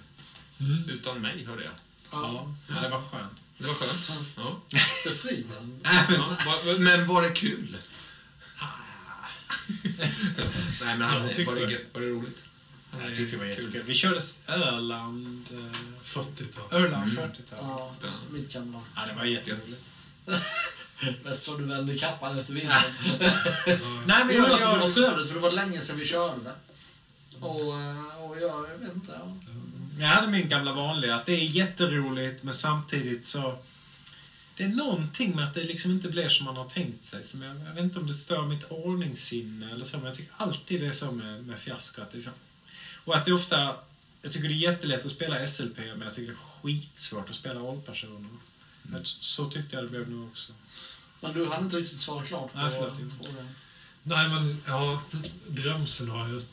Mm. 0.59 0.89
Utan 0.89 1.21
mig, 1.21 1.45
hörde 1.45 1.63
jag. 1.63 1.73
Ja. 2.11 2.55
Ja, 2.67 2.75
det 2.81 2.89
var 2.89 3.01
skönt. 3.01 3.33
Det 3.57 3.67
var 3.67 3.73
skönt. 3.73 4.11
Ja. 4.35 4.61
Befriande. 5.03 5.79
Ja, 5.83 6.37
men 6.79 7.07
var 7.07 7.21
det 7.21 7.29
kul? 7.29 7.77
Nej, 10.81 10.97
men 10.97 11.01
han, 11.01 11.21
var, 11.21 11.29
det, 11.29 11.45
var 11.93 12.01
det 12.01 12.07
roligt? 12.07 12.46
Jag 13.03 13.15
tyckte 13.15 13.35
det 13.35 13.37
var 13.37 13.55
Kul. 13.55 13.63
jättekul. 13.63 13.83
Vi 13.85 13.93
körde 13.93 14.21
Öland... 14.47 15.45
eh, 15.51 15.79
40-tal. 16.03 16.81
Öland 16.83 17.11
Mm. 17.11 17.23
40-tal. 17.31 17.59
Ja, 17.61 17.91
Spännande. 17.97 18.19
mitt 18.31 18.53
gamla. 18.53 18.81
Ja, 18.95 19.01
det 19.05 19.13
var 19.19 19.25
jätteroligt. 19.25 19.81
Mest 21.23 21.45
för 21.45 21.51
att 21.51 21.57
du 21.57 21.65
vände 21.65 21.97
kappan 21.97 22.37
efter 22.39 22.53
vintern. 22.53 22.71
Ja. 23.19 23.27
Nej, 24.07 24.25
men 24.25 24.35
jag, 24.35 24.45
alltså, 24.45 24.67
det 24.71 24.77
var 24.77 24.83
jag, 24.85 24.93
trevligt 24.93 25.27
för 25.27 25.33
det 25.33 25.39
var 25.41 25.51
länge 25.51 25.81
sedan 25.81 25.97
vi 25.97 26.05
körde 26.05 26.43
det. 26.43 26.53
Och, 27.45 27.79
eh, 27.79 28.23
och 28.23 28.41
jag, 28.41 28.65
jag 28.69 28.77
vet 28.79 28.95
inte. 28.95 29.11
Ja. 29.19 29.37
jag 29.99 30.07
hade 30.07 30.27
min 30.27 30.49
gamla 30.49 30.73
vanliga 30.73 31.15
att 31.15 31.25
det 31.25 31.33
är 31.33 31.43
jätteroligt 31.45 32.43
men 32.43 32.53
samtidigt 32.53 33.27
så... 33.27 33.59
Det 34.57 34.63
är 34.63 34.67
någonting 34.67 35.35
med 35.35 35.43
att 35.47 35.53
det 35.53 35.63
liksom 35.63 35.91
inte 35.91 36.07
blir 36.07 36.29
som 36.29 36.45
man 36.45 36.55
har 36.57 36.69
tänkt 36.69 37.03
sig. 37.03 37.23
Som 37.23 37.41
jag, 37.41 37.55
jag 37.55 37.73
vet 37.73 37.83
inte 37.83 37.99
om 37.99 38.07
det 38.07 38.13
stör 38.13 38.45
mitt 38.45 38.63
ordningssinne 38.71 39.71
eller 39.71 39.85
så, 39.85 39.97
men 39.97 40.05
jag 40.05 40.15
tycker 40.15 40.33
alltid 40.37 40.81
det 40.81 40.87
är 40.87 40.91
så 40.91 41.11
med, 41.11 41.45
med 41.47 41.59
fiasko. 41.59 42.01
Att 42.01 42.11
det 42.11 42.17
är 42.17 42.21
så, 42.21 42.29
och 43.07 43.15
att 43.15 43.25
det 43.25 43.33
ofta... 43.33 43.75
Jag 44.21 44.31
tycker 44.31 44.47
det 44.47 44.53
är 44.53 44.71
jättelätt 44.71 45.05
att 45.05 45.11
spela 45.11 45.47
SLP, 45.47 45.77
men 45.77 46.01
jag 46.01 46.13
tycker 46.13 46.31
det 46.31 46.37
är 46.37 46.61
skitsvårt 46.61 47.29
att 47.29 47.35
spela 47.35 47.59
rollpersoner. 47.59 48.29
Men 48.81 49.05
Så 49.05 49.49
tyckte 49.49 49.75
jag 49.75 49.85
det 49.85 49.89
blev 49.89 50.09
nu 50.09 50.23
också. 50.23 50.53
Men 51.21 51.33
du 51.33 51.45
hade 51.45 51.63
inte 51.63 51.77
riktigt 51.77 51.99
svarat 51.99 52.27
klart 52.27 52.53
på 52.53 52.59
Nej, 52.59 52.71
förlåt. 52.71 52.97
frågan. 52.97 53.49
Nej, 54.03 54.29
men 54.29 54.63
ja, 54.67 55.01
drömscenariot. 55.47 56.47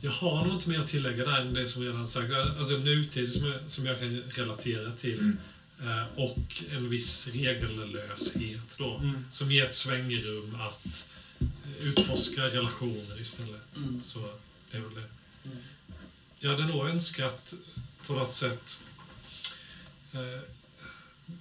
Jag 0.00 0.10
har 0.10 0.44
nog 0.44 0.54
inte 0.54 0.68
mer 0.68 0.78
att 0.78 0.88
tillägga 0.88 1.24
där 1.24 1.40
än 1.40 1.54
det 1.54 1.66
som 1.66 1.82
redan 1.82 2.08
sagt. 2.08 2.32
Alltså 2.58 2.76
nutid 2.76 3.32
som 3.32 3.46
jag, 3.46 3.60
som 3.70 3.86
jag 3.86 3.98
kan 3.98 4.22
relatera 4.22 4.92
till. 4.92 5.18
Mm. 5.18 5.38
Eh, 5.82 6.06
och 6.16 6.62
en 6.70 6.88
viss 6.88 7.28
regellöshet 7.28 8.78
då. 8.78 8.96
Mm. 8.96 9.24
Som 9.30 9.52
ger 9.52 9.64
ett 9.64 9.74
svängrum 9.74 10.60
att 10.60 11.06
utforska 11.80 12.42
relationer 12.42 13.20
istället. 13.20 13.76
Mm. 13.76 14.02
Så 14.02 14.34
det 14.72 14.78
är 14.78 14.82
väl 14.82 14.94
det. 14.94 15.08
Mm. 15.44 15.58
Jag 16.40 16.50
hade 16.50 16.64
nog 16.66 16.88
önskat 16.88 17.54
på 18.06 18.12
något 18.14 18.34
sätt 18.34 18.78
eh, 20.12 20.40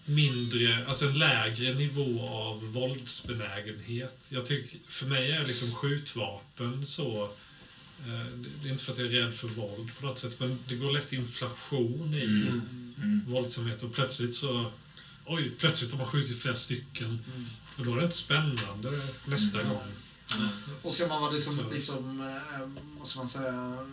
mindre, 0.05 0.85
alltså 0.87 1.05
en 1.05 1.19
lägre 1.19 1.73
nivå 1.73 2.27
av 2.27 2.63
våldsbenägenhet. 2.73 4.17
Jag 4.29 4.45
tycker, 4.45 4.79
för 4.87 5.05
mig 5.05 5.31
är 5.31 5.45
liksom 5.47 5.71
skjutvapen 5.75 6.85
så 6.85 7.23
eh, 7.99 8.25
det 8.63 8.67
är 8.69 8.71
inte 8.71 8.83
för 8.83 8.91
att 8.93 8.97
jag 8.99 9.07
är 9.07 9.11
rädd 9.11 9.33
för 9.35 9.47
våld 9.47 9.97
på 9.99 10.05
något 10.05 10.19
sätt, 10.19 10.39
men 10.39 10.59
det 10.67 10.75
går 10.75 10.91
lätt 10.91 11.13
inflation 11.13 12.13
i 12.13 12.23
Mm. 12.23 12.61
Mm. 12.97 13.21
våldsamhet 13.27 13.83
och 13.83 13.93
plötsligt 13.93 14.35
så 14.35 14.71
Oj, 15.25 15.51
plötsligt 15.59 15.91
har 15.91 15.97
man 15.97 16.07
skjutit 16.07 16.41
flera 16.41 16.55
stycken. 16.55 17.07
Mm. 17.35 17.47
Och 17.77 17.85
då 17.85 17.91
är 17.93 17.97
det 17.97 18.03
inte 18.03 18.15
spännande 18.15 18.91
nästa 19.25 19.59
Mm. 19.61 19.73
gång. 19.73 19.81
Och 20.81 20.93
ska 20.93 21.07
man 21.07 21.21
vara 21.21 21.31
liksom, 21.31 21.57
Så. 21.57 21.69
liksom 21.69 22.21
eh, 22.21 22.69
vad 22.99 23.07
ska 23.07 23.19
man 23.19 23.27
säga, 23.27 23.87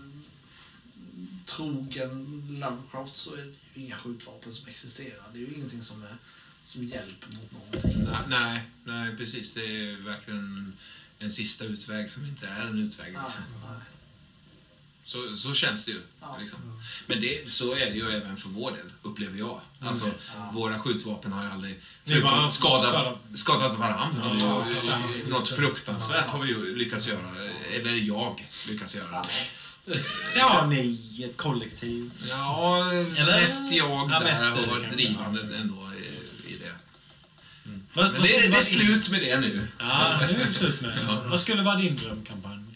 trogen 1.47 2.47
Lovecraft 2.61 3.17
så 3.17 3.33
är 3.35 3.37
det 3.37 3.45
ju 3.81 3.85
inga 3.87 3.97
skjutvapen 3.97 4.53
som 4.53 4.69
existerar. 4.69 5.25
Det 5.33 5.39
är 5.39 5.41
ju 5.41 5.55
ingenting 5.55 5.83
som, 5.83 6.03
är, 6.03 6.17
som 6.63 6.85
hjälper 6.85 7.29
mot 7.33 7.53
någonting. 7.53 8.05
Nej, 8.05 8.21
nej, 8.29 8.63
nej, 8.85 9.17
precis. 9.17 9.55
Det 9.55 9.61
är 9.67 9.97
verkligen 9.97 10.73
en 11.19 11.33
sista 11.33 11.65
utväg 11.65 12.11
som 12.11 12.25
inte 12.25 12.47
är 12.47 12.67
en 12.67 12.79
utväg. 12.79 13.13
Nej, 13.13 13.23
Liksom. 13.25 13.45
nej. 13.63 13.81
Så, 15.09 15.37
så 15.37 15.55
känns 15.55 15.85
det 15.85 15.91
ju. 15.93 16.01
Ja. 16.21 16.37
Liksom. 16.41 16.81
Men 17.07 17.21
det, 17.21 17.51
så 17.51 17.73
är 17.75 17.87
det 17.87 17.95
ju 17.97 18.11
även 18.11 18.37
för 18.37 18.49
vår 18.49 18.71
del, 18.71 18.93
upplever 19.03 19.39
jag. 19.39 19.61
Alltså, 19.81 20.05
Mm. 20.05 20.17
Ja. 20.37 20.51
Våra 20.55 20.79
skjutvapen 20.79 21.33
har 21.33 21.45
ju 21.45 21.51
aldrig 21.51 21.81
förutom 22.05 22.51
skadat, 22.51 23.19
skadat 23.35 23.79
varandra. 23.79 24.37
Ja, 24.41 24.67
Ja, 24.89 24.99
något 25.31 25.49
fruktansvärt 25.49 26.27
har 26.27 26.39
vi 26.39 26.49
ju 26.49 26.77
lyckats 26.77 27.07
göra. 27.07 27.31
Eller 27.75 27.93
jag 27.93 28.47
lyckats 28.69 28.95
göra. 28.95 29.25
Ja, 30.37 30.67
ni, 30.71 31.25
ett 31.31 31.37
kollektiv. 31.37 32.13
Ja, 32.29 32.93
Eller? 32.93 33.41
mest 33.41 33.73
jag 33.73 33.91
Ja, 33.91 34.19
där 34.19 34.21
mest 34.21 34.43
har 34.43 34.75
varit 34.75 34.93
drivande 34.93 35.57
ändå 35.57 35.91
i, 35.95 36.53
i 36.53 36.59
det. 36.59 36.73
Vad, 37.93 38.13
Men 38.13 38.23
det, 38.23 38.49
det 38.49 38.59
är 38.59 38.63
slut 38.63 39.11
med 39.11 39.21
det 39.21 39.41
nu. 39.41 39.69
Ja, 39.79 40.21
nu 40.21 40.41
är 40.43 40.47
det 40.47 40.53
slut 40.53 40.81
med 40.81 40.91
det. 40.91 41.03
Ja. 41.09 41.23
Vad 41.27 41.41
skulle 41.41 41.63
vara 41.63 41.77
din 41.77 41.97
drömkampanj? 41.97 42.68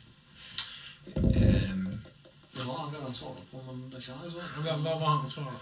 Det 2.62 2.68
har 2.68 2.78
han 2.78 2.94
redan 2.94 3.14
svarat 3.14 3.50
på, 3.50 3.62
men 3.62 3.90
det 3.90 4.02
kan 4.02 4.14
han 4.18 4.24
ju 4.24 4.30
svara 4.30 4.44
på. 4.56 4.60
Vad, 4.62 4.80
vad 4.80 5.00
var 5.00 5.08
hans 5.08 5.32
svar? 5.32 5.52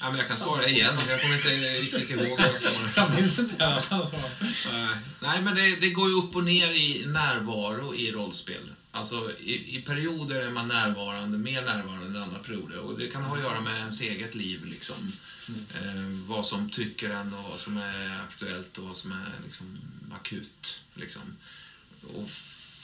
ja, 0.00 0.10
men 0.10 0.18
jag 0.18 0.28
kan 0.28 0.36
svara 0.36 0.66
igen, 0.66 0.94
jag 1.08 1.20
kommer 1.20 1.34
inte 1.34 1.48
riktigt 1.48 2.10
ihåg 2.10 2.38
vad 2.38 2.96
jag 2.96 3.14
minns 3.14 3.38
inte 3.38 3.54
vad 3.58 3.68
han 3.68 3.82
svarade. 3.82 4.90
Eh, 4.90 4.96
Nej, 5.20 5.42
men 5.42 5.54
det, 5.54 5.76
det 5.76 5.90
går 5.90 6.08
ju 6.08 6.14
upp 6.14 6.36
och 6.36 6.44
ner 6.44 6.70
i 6.70 7.06
närvaro 7.06 7.94
i 7.94 8.12
rollspel. 8.12 8.72
Alltså, 8.90 9.32
i, 9.40 9.76
i 9.76 9.82
perioder 9.82 10.40
är 10.40 10.50
man 10.50 10.68
närvarande, 10.68 11.38
mer 11.38 11.62
närvarande 11.62 12.06
än 12.06 12.22
andra 12.22 12.38
perioder. 12.38 12.78
Och 12.78 12.98
det 12.98 13.06
kan 13.06 13.24
ha 13.24 13.36
att 13.36 13.42
göra 13.42 13.60
med 13.60 13.76
ens 13.76 14.00
eget 14.00 14.34
liv, 14.34 14.64
liksom. 14.64 15.12
Eh, 15.48 16.26
vad 16.26 16.46
som 16.46 16.70
trycker 16.70 17.10
en 17.10 17.34
och 17.34 17.50
vad 17.50 17.60
som 17.60 17.76
är 17.76 18.20
aktuellt 18.28 18.78
och 18.78 18.84
vad 18.84 18.96
som 18.96 19.12
är 19.12 19.32
liksom, 19.44 19.78
akut. 20.12 20.80
Liksom. 20.94 21.22
Och 22.14 22.30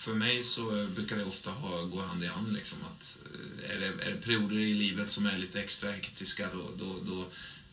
för 0.04 0.14
mig 0.14 0.42
så 0.42 0.88
brukar 0.94 1.16
det 1.16 1.24
ofta 1.24 1.50
ha, 1.50 1.82
gå 1.82 2.02
hand 2.02 2.24
i 2.24 2.26
hand. 2.26 2.52
Liksom, 2.52 2.78
att, 2.84 3.18
eh, 3.64 3.70
är, 3.70 3.80
det, 3.80 3.86
är 3.86 4.10
det 4.10 4.20
perioder 4.20 4.56
i 4.56 4.74
livet 4.74 5.10
som 5.10 5.26
är 5.26 5.38
lite 5.38 5.60
extra 5.60 5.90
hektiska, 5.90 6.48
då, 6.52 6.70
då, 6.78 7.00
då, 7.06 7.26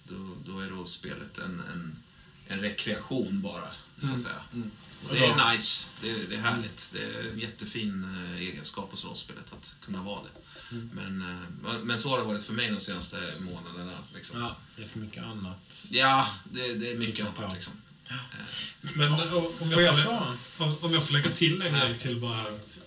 då, 0.04 0.36
då 0.46 0.60
är 0.60 0.70
rollspelet 0.70 1.38
en, 1.38 1.60
en, 1.74 1.96
en 2.48 2.60
rekreation 2.60 3.42
bara, 3.42 3.72
så 4.02 4.14
att 4.14 4.22
säga. 4.22 4.44
Mm. 4.54 4.72
Och 5.04 5.16
det 5.16 5.26
är 5.26 5.52
nice, 5.52 5.88
det 6.02 6.12
är, 6.12 6.28
det 6.30 6.36
är 6.36 6.40
härligt. 6.40 6.90
Det 6.94 7.04
är 7.04 7.30
en 7.32 7.40
jättefin 7.40 8.04
eh, 8.04 8.42
egenskap 8.42 8.92
hos 8.92 9.06
rollspelet 9.06 9.54
att 9.54 9.76
kunna 9.86 10.04
vara 10.04 10.22
det. 10.24 10.42
Men, 10.94 11.22
eh, 11.22 11.80
men 11.84 12.00
så 12.00 12.10
har 12.10 12.18
det 12.18 12.24
varit 12.24 12.44
för 12.44 12.54
mig 12.54 12.72
de 12.72 12.80
senaste 12.80 13.34
månaderna. 13.40 13.98
Liksom. 14.14 14.40
Ja, 14.40 14.56
det 14.76 14.84
är 14.84 14.88
för 14.88 15.00
mycket 15.00 15.24
annat. 15.24 15.88
Ja, 15.90 16.28
det, 16.52 16.74
det 16.74 16.92
är 16.92 16.98
mycket 16.98 17.26
annat. 17.26 17.54
Liksom. 17.54 17.74
Men 18.82 19.14
eh, 19.14 19.34
om 19.34 19.52
jag, 19.60 19.72
Får 19.74 19.82
jag 19.82 19.98
får, 19.98 20.04
svara? 20.04 20.34
om, 20.58 20.76
om 20.82 20.94
jag 20.94 21.04
får 21.06 21.14
lägga 21.14 21.30
till 21.30 21.62
en 21.62 21.74
grej 21.74 21.98
till 21.98 22.16
bara 22.20 22.42
ett, 22.42 22.78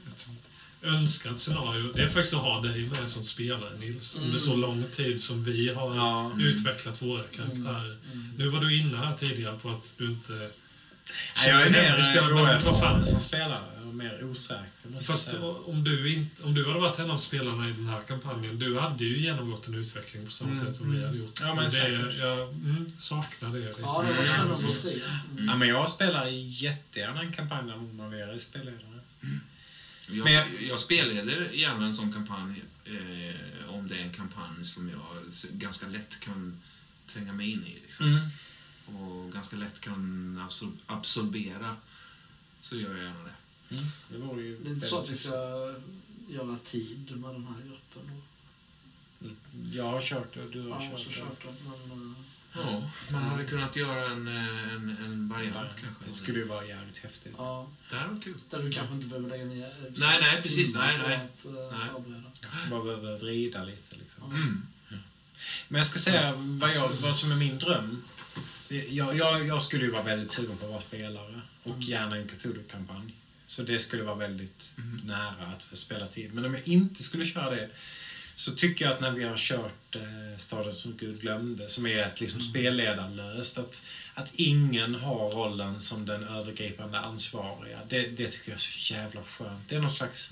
önskat 0.83 1.39
scenario. 1.41 1.93
Det 1.95 2.03
är 2.03 2.09
faktiskt 2.09 2.35
att 2.35 2.41
ha 2.41 2.61
dig 2.61 2.87
med 3.01 3.11
som 3.11 3.25
spelare, 3.25 3.77
Nils. 3.79 4.17
Under 4.23 4.39
så 4.39 4.57
lång 4.57 4.85
tid 4.97 5.23
som 5.23 5.45
vi 5.45 5.75
har 5.75 5.97
Ja. 5.97 6.33
utvecklat 6.39 7.03
våra 7.03 7.23
karaktärer. 7.23 7.97
Nu 8.39 8.49
var 8.49 8.61
du 8.61 8.77
inne 8.79 8.97
här 8.99 9.17
tidigare 9.17 9.59
på 9.59 9.71
att 9.71 9.95
du 9.99 10.07
inte... 10.07 10.33
Nej, 10.33 11.49
jag 11.49 11.63
är 11.67 11.71
mer 11.71 12.03
fan. 12.03 12.33
oerfaren 12.33 13.05
som 13.05 13.21
spelare. 13.21 13.61
Och 13.95 13.99
mer 13.99 14.25
osäker. 14.25 15.01
Fast 15.07 15.35
om 15.67 15.85
du, 15.85 16.13
inte, 16.15 16.43
om 16.43 16.55
du 16.55 16.67
hade 16.67 16.81
varit 16.81 16.99
en 16.99 17.11
av 17.11 17.17
spelarna 17.19 17.69
i 17.69 17.73
den 17.73 17.87
här 17.87 18.01
kampanjen, 18.03 18.59
du 18.59 18.79
hade 18.79 19.05
ju 19.05 19.19
genomgått 19.19 19.69
en 19.69 19.75
utveckling 19.75 20.25
på 20.27 20.31
samma 20.33 20.53
Mm, 20.53 20.65
sätt 20.67 20.77
som 20.77 20.91
vi 20.91 20.97
mm. 20.97 21.09
hade 21.09 21.19
gjort. 21.19 21.39
Ja, 21.41 21.55
men 21.55 21.71
det, 21.71 21.89
jag 22.19 22.49
mm, 22.49 22.93
saknar 22.99 23.53
det. 23.53 23.59
lite. 23.67 23.81
Ja, 23.81 24.05
det 24.09 24.13
var 24.15 24.25
spännande 24.25 24.69
att 24.71 24.77
se. 24.77 25.01
Mm. 25.33 25.45
Ja, 25.49 25.57
men 25.57 25.69
jag 25.69 25.89
spelar 25.89 26.27
jättegärna 26.43 27.21
en 27.23 27.33
kampanj 27.33 27.67
där 27.69 27.77
man 27.77 28.13
är 28.13 28.39
spelledare. 28.39 29.01
Jag, 30.07 30.25
Men 30.25 30.33
jag- 30.33 30.63
jag 30.63 30.79
spelleder 30.79 31.51
gärna 31.53 31.87
en 31.87 31.95
sån 31.95 32.13
kampanj 32.13 32.63
eh, 32.85 33.69
om 33.75 33.89
det 33.89 33.95
är 33.99 34.03
en 34.03 34.13
kampanj 34.13 34.65
som 34.65 34.91
jag 34.91 35.01
ganska 35.53 35.87
lätt 35.89 36.21
kan 36.21 36.61
tränga 37.13 37.33
mig 37.33 37.51
in 37.51 37.65
i. 37.67 37.75
Liksom. 37.87 38.07
Mm. 38.07 38.29
Och 38.99 39.33
ganska 39.33 39.57
lätt 39.57 39.81
kan 39.81 40.39
absor- 40.49 40.77
absorbera. 40.87 41.77
Så 42.61 42.77
gör 42.77 42.91
jag 42.97 43.05
gärna 43.05 43.25
det. 43.25 43.31
Mm. 43.71 43.85
Det 44.09 44.17
vore 44.19 44.43
ju 44.43 44.59
Det 44.59 44.71
är 44.71 44.75
inte 44.75 44.87
så 44.87 44.99
att 45.01 45.11
vi 45.11 45.17
ska 45.17 45.31
göra 46.29 46.57
tid 46.65 47.17
med 47.17 47.31
den 47.35 47.47
här 47.47 47.63
gruppen. 47.69 48.23
Jag 49.73 49.85
har 49.85 50.01
kört 50.01 50.35
det 50.35 50.43
och 50.43 50.51
du 50.51 50.61
har 50.69 50.93
också 50.93 51.11
kört 51.11 51.15
det. 51.43 51.47
kört 51.49 51.57
det, 51.59 51.65
men... 51.89 52.11
eh, 52.11 52.17
Ja, 52.57 52.91
man 53.13 53.23
hade 53.23 53.45
kunnat 53.45 53.77
göra 53.77 54.05
en, 54.11 54.29
eh, 54.29 54.73
en, 54.75 54.97
en 55.05 55.29
variant 55.29 55.71
kanske. 55.81 56.05
Det 56.07 56.13
skulle 56.13 56.39
ju 56.39 56.45
vara 56.45 56.65
jävligt 56.65 56.99
häftigt. 56.99 57.35
Ja, 57.39 57.71
Det 57.91 57.97
här 57.97 58.09
var 58.09 58.21
kul. 58.21 58.41
där 58.51 58.63
du 58.63 58.73
kanske 58.73 58.95
inte 58.95 59.07
behöver 59.07 59.29
lägga 59.29 59.45
ner 59.45 59.75
Nej, 59.97 60.19
nej, 60.21 60.43
precis. 60.43 60.75
Nej, 60.75 60.99
nej. 60.99 61.15
att 61.17 61.45
eh, 61.45 61.53
Nej. 61.53 61.89
förbereda. 61.93 62.31
Bara 62.71 62.85
behöver 62.85 63.19
vrida 63.19 63.65
lite 63.65 63.97
liksom. 63.97 64.25
Mm. 64.35 64.67
Men 65.69 65.77
jag 65.79 65.87
ska 65.87 65.99
säga 65.99 66.35
vad, 66.37 66.77
jag, 66.77 66.89
vad 66.89 67.17
som 67.17 67.33
är 67.33 67.37
min 67.37 67.59
dröm. 67.59 68.03
Jag, 68.69 69.17
jag, 69.17 69.47
jag 69.47 69.63
skulle 69.63 69.85
ju 69.85 69.91
vara 69.91 70.03
väldigt 70.03 70.31
sugen 70.31 70.57
på 70.57 70.65
att 70.65 70.71
vara 70.71 70.81
spelare 70.81 71.41
och 71.63 71.71
Mm. 71.71 71.81
gärna 71.81 72.17
en 72.17 72.29
Cthulhu-kampanj. 72.29 73.15
Så 73.55 73.63
det 73.63 73.79
skulle 73.79 74.03
vara 74.03 74.15
väldigt 74.15 74.73
Mm. 74.79 75.01
nära 75.07 75.53
att 75.73 75.79
spela 75.79 76.07
tid. 76.07 76.35
Men 76.35 76.45
om 76.45 76.55
jag 76.55 76.69
inte 76.69 77.03
skulle 77.03 77.25
köra 77.25 77.51
det 77.51 77.69
så 78.37 78.53
tycker 78.55 78.85
jag 78.85 78.95
att 78.95 79.01
när 79.01 79.11
vi 79.11 79.25
har 79.25 79.37
kört 79.37 79.97
eh, 79.97 80.39
Staden 80.39 80.73
som 80.73 80.97
Gud 80.97 81.21
glömde, 81.21 81.69
som 81.69 81.87
är 81.87 81.99
ett 82.07 82.21
liksom, 82.21 82.41
spelledarlöst, 82.41 83.59
att, 83.59 83.83
att 84.15 84.31
ingen 84.35 84.95
har 84.95 85.31
rollen 85.31 85.81
som 85.81 86.07
den 86.07 86.25
övergripande 86.25 86.99
ansvariga. 86.99 87.81
Det, 87.89 88.03
det 88.03 88.29
tycker 88.29 88.51
jag 88.51 88.57
är 88.57 88.61
så 88.61 88.95
jävla 88.95 89.23
skönt. 89.23 89.69
Det 89.69 89.75
är 89.77 89.81
någon 89.81 89.91
slags 89.91 90.31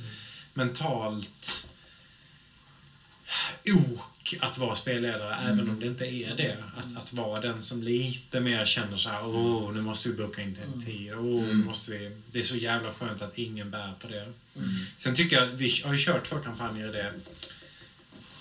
mentalt 0.54 1.66
ok 3.74 4.34
att 4.40 4.58
vara 4.58 4.74
spelledare, 4.74 5.36
även 5.50 5.70
om 5.70 5.80
det 5.80 5.86
inte 5.86 6.04
är 6.06 6.36
det. 6.36 6.64
Att, 6.76 6.96
att 6.96 7.12
vara 7.12 7.40
den 7.40 7.62
som 7.62 7.82
lite 7.82 8.40
mer 8.40 8.64
känner 8.64 8.96
så 8.96 9.08
här, 9.10 9.26
åh, 9.26 9.72
nu 9.74 9.80
måste 9.80 10.08
vi 10.08 10.14
boka 10.14 10.42
in 10.42 10.54
till 10.54 10.62
en 10.64 10.84
tid. 10.84 11.12
Åh, 11.14 11.20
nu 11.24 11.50
Mm. 11.50 11.66
måste 11.66 11.90
vi... 11.90 12.16
Det 12.30 12.38
är 12.38 12.42
så 12.42 12.56
jävla 12.56 12.92
skönt 12.94 13.22
att 13.22 13.38
ingen 13.38 13.70
bär 13.70 13.92
på 14.00 14.08
det. 14.08 14.22
Mm. 14.22 14.68
Sen 14.96 15.14
tycker 15.14 15.36
jag, 15.36 15.46
vi 15.46 15.82
har 15.84 15.92
ju 15.92 15.98
kört 16.04 16.24
två 16.28 16.36
kampanjer 16.38 16.88
i 16.88 16.92
det. 16.92 17.12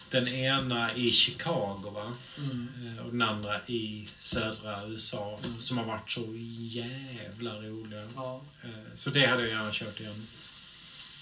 Den 0.09 0.27
ena 0.27 0.95
i 0.95 1.11
Chicago, 1.11 1.89
va? 1.93 2.13
Mm. 2.37 2.67
Eh, 2.97 3.05
Och 3.05 3.11
den 3.11 3.21
andra 3.21 3.61
i 3.67 4.07
södra 4.17 4.87
USA, 4.87 5.39
som 5.59 5.77
har 5.77 5.85
varit 5.85 6.11
så 6.11 6.33
jävla 6.59 7.53
roliga. 7.61 8.07
Ja. 8.15 8.41
Eh, 8.63 8.69
Så 8.95 9.09
det 9.09 9.25
hade 9.25 9.41
jag 9.41 9.49
gärna 9.51 9.69
kört 9.73 9.99
igen. 9.99 10.27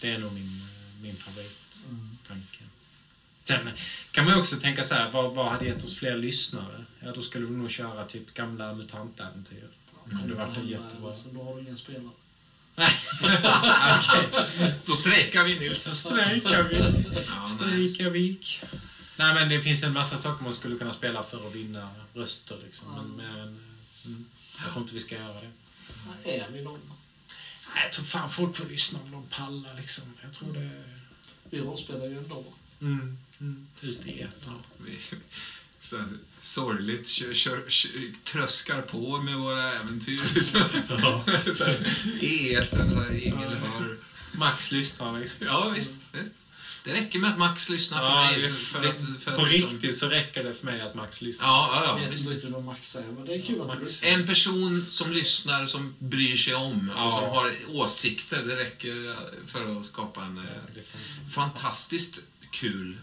Det 0.02 0.10
är 0.12 0.18
nog 0.18 0.34
min, 0.34 0.62
eh, 0.62 1.02
min 1.02 1.16
favorittanke. 1.16 2.60
Mm. 2.60 2.70
Sen 3.50 3.70
kan 4.12 4.26
man 4.26 4.34
ju 4.34 4.40
också 4.40 4.56
tänka 4.56 4.84
så 4.84 4.96
här, 4.96 5.12
vad, 5.12 5.36
vad 5.36 5.52
hade 5.52 5.66
gett 5.66 5.84
oss 5.84 5.98
fler 5.98 6.18
lyssnare? 6.18 6.86
Ja, 7.00 7.12
då 7.12 7.22
skulle 7.22 7.46
vi 7.46 7.52
nog 7.52 7.70
köra 7.70 8.06
typ 8.06 8.34
gamla 8.34 8.74
mutantäventyr. 8.74 9.68
Ja, 9.94 10.18
det 10.26 10.34
en 10.34 10.40
hemma, 10.40 10.70
jättebra. 10.70 11.16
Så 11.16 11.30
då 11.30 11.44
har 11.44 11.56
du 11.56 11.62
ingen 11.62 11.78
spelare. 11.78 12.12
Nej, 12.76 12.92
okej. 14.00 14.74
Då 14.86 14.96
strejkar 14.96 15.44
vi 15.44 15.60
Nils. 15.60 15.84
Strejkavik. 16.00 16.80
Ja, 16.82 17.42
nice. 17.42 17.56
Strejkavik. 17.56 18.62
Nej, 19.16 19.34
men 19.34 19.50
det 19.50 19.62
finns 19.62 19.84
en 19.84 19.94
massa 19.94 20.18
saker 20.18 20.44
man 20.44 20.54
skulle 20.54 20.78
kunna 20.78 20.92
spela 20.92 21.24
för 21.24 21.48
att 21.48 21.56
vinna 21.56 21.90
röster. 22.14 22.58
Liksom. 22.66 22.88
Ja. 22.96 23.02
Men, 23.02 23.16
men 23.16 23.40
mm, 24.06 24.26
jag 24.64 24.72
tror 24.72 24.82
inte 24.82 24.94
vi 24.94 25.00
ska 25.00 25.16
göra 25.16 25.42
det. 25.42 25.52
Nej, 26.26 26.40
Är 26.40 26.52
vi 26.52 26.64
någon? 26.64 26.80
Nej, 27.76 27.84
jag 27.84 27.92
tror 27.94 28.06
fan 28.06 28.30
folk 28.30 28.58
får 28.58 28.66
lyssna 28.66 29.00
om 29.04 29.12
de 29.12 29.24
pallar. 29.24 29.76
Liksom. 29.78 30.04
Jag 30.24 30.34
tror 30.34 30.54
det... 30.54 30.84
Vi 31.50 31.60
rollspelar 31.60 32.06
ju 32.06 32.18
ändå. 32.18 32.44
Mm, 32.82 33.18
mm, 33.42 33.68
ut 33.82 34.06
i 34.08 34.22
etern. 34.22 34.32
Ja, 34.46 34.54
vi, 34.86 35.00
så 35.82 35.98
här, 35.98 36.08
sorgligt 36.42 37.08
kör, 37.10 37.34
kör, 37.34 37.70
kör, 37.70 37.92
tröskar 38.24 38.82
på 38.82 39.18
med 39.18 39.36
våra 39.36 39.74
äventyr. 39.74 40.22
Liksom. 40.36 40.62
Ja. 40.90 41.24
Så 41.56 41.64
här, 41.64 41.94
I 42.24 42.54
etern, 42.56 42.92
så 42.92 43.00
här, 43.02 43.16
ingen 43.28 43.38
hör. 43.40 43.98
Max 44.38 44.72
lyssnar 44.72 45.20
liksom. 45.20 45.48
Ja, 45.48 45.70
visst, 45.70 45.96
visst. 46.12 46.34
Det 46.84 46.94
räcker 46.94 47.20
med 47.20 47.32
att 47.32 47.38
Max 47.38 47.70
lyssnar 47.70 48.00
för 48.00 48.06
Ja, 48.08 48.32
mig. 48.32 48.52
För 48.54 48.82
det, 48.82 48.90
att, 48.90 49.02
för 49.24 49.36
på 49.36 49.42
att, 49.42 49.52
liksom- 49.52 49.70
riktigt 49.72 49.98
så 49.98 50.08
räcker 50.10 50.44
det 50.44 50.54
för 50.54 50.66
mig 50.66 50.82
att 50.82 50.96
Max 50.96 51.22
lyssnar. 51.22 51.48
Ja, 51.48 51.70
ja, 51.74 51.84
Jag 51.86 51.96
ja. 51.98 52.04
vet 52.06 52.14
Visst. 52.14 52.32
inte 52.32 52.48
vad 52.48 52.64
Max 52.64 52.92
säger, 52.92 53.12
men 53.12 53.26
det 53.26 53.36
är 53.36 53.42
kul 53.46 53.62
att 53.62 53.68
du 53.68 53.74
Max. 53.80 53.82
lyssnar. 53.82 54.10
En 54.10 54.26
person 54.28 54.86
som 54.90 55.12
lyssnar, 55.14 55.66
som 55.66 55.96
bryr 56.00 56.36
sig 56.36 56.56
om 56.56 56.92
Ja. 56.96 57.06
och 57.06 57.14
som 57.14 57.24
har 57.30 57.54
åsikter, 57.68 58.44
det 58.44 58.56
räcker 58.56 59.16
för 59.48 59.80
att 59.80 59.86
skapa 59.86 60.22
en 60.24 60.38
eh, 60.38 60.44
Liksom. 60.76 61.00
fantastiskt 61.32 62.20
kul 62.52 62.98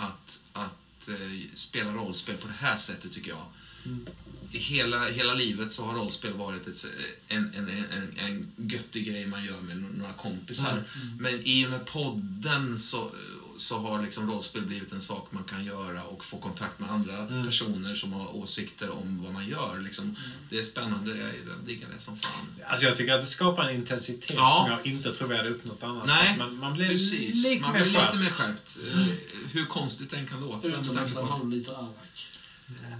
att, 0.00 0.40
att 0.52 1.08
eh, 1.08 1.54
spela 1.54 1.92
rollspel 1.92 2.36
på 2.36 2.46
det 2.46 2.66
här 2.66 2.76
sättet 2.76 3.12
tycker 3.12 3.30
jag. 3.30 3.46
Mm. 3.86 4.06
Hela, 4.50 5.08
hela 5.08 5.34
livet 5.34 5.72
så 5.72 5.84
har 5.84 5.94
rollspel 5.94 6.32
varit 6.32 6.66
ett, 6.66 6.86
en, 7.28 7.54
en, 7.54 7.68
en, 7.68 8.18
en 8.18 8.52
göttig 8.56 9.06
grej 9.06 9.26
man 9.26 9.44
gör 9.44 9.60
med 9.60 9.76
några 9.98 10.12
kompisar. 10.12 10.72
Mm. 10.72 11.16
Men 11.20 11.40
i 11.44 11.66
och 11.66 11.70
med 11.70 11.86
podden 11.86 12.78
så, 12.78 13.12
så 13.60 13.78
har 13.78 14.02
liksom 14.02 14.30
rollspel 14.30 14.62
blivit 14.62 14.92
en 14.92 15.00
sak 15.00 15.26
man 15.30 15.44
kan 15.44 15.64
göra 15.64 16.04
och 16.04 16.24
få 16.24 16.38
kontakt 16.38 16.78
med 16.80 16.90
andra 16.90 17.18
Mm. 17.18 17.46
personer 17.46 17.94
som 17.94 18.12
har 18.12 18.36
åsikter 18.36 18.90
om 18.90 19.22
vad 19.24 19.32
man 19.32 19.48
gör. 19.48 19.80
Liksom. 19.80 20.16
Det 20.50 20.58
är 20.58 20.62
spännande, 20.62 21.16
jag, 21.16 21.30
diggar 21.66 21.88
det 21.96 22.00
som 22.02 22.18
fan. 22.18 22.46
Alltså 22.66 22.86
jag 22.86 22.96
tycker 22.96 23.14
att 23.14 23.20
det 23.20 23.26
skapar 23.26 23.68
en 23.68 23.74
intensitet 23.76 24.36
Ja. 24.36 24.62
som 24.66 24.76
jag 24.76 24.86
inte 24.94 25.14
tror 25.14 25.28
vi 25.28 25.36
hade 25.36 25.48
uppnått 25.50 25.82
annars. 25.82 26.06
Nej, 26.06 26.34
man, 26.38 26.56
man 26.56 26.74
blir 26.74 26.88
Precis, 26.88 27.44
lite 27.44 27.62
man 27.62 27.72
mer 27.72 27.82
blir 27.82 27.92
skärpt. 27.94 28.14
lite 28.14 28.24
mer 28.24 28.32
skärpt. 28.32 28.78
Eh, 28.94 29.06
Hur 29.52 29.66
konstigt 29.66 30.10
den 30.10 30.26
kan 30.26 30.40
låta. 30.40 30.60
på 30.60 31.20
en 31.20 31.26
halv 31.28 31.50
liter 31.50 31.72
arrak. 31.72 31.96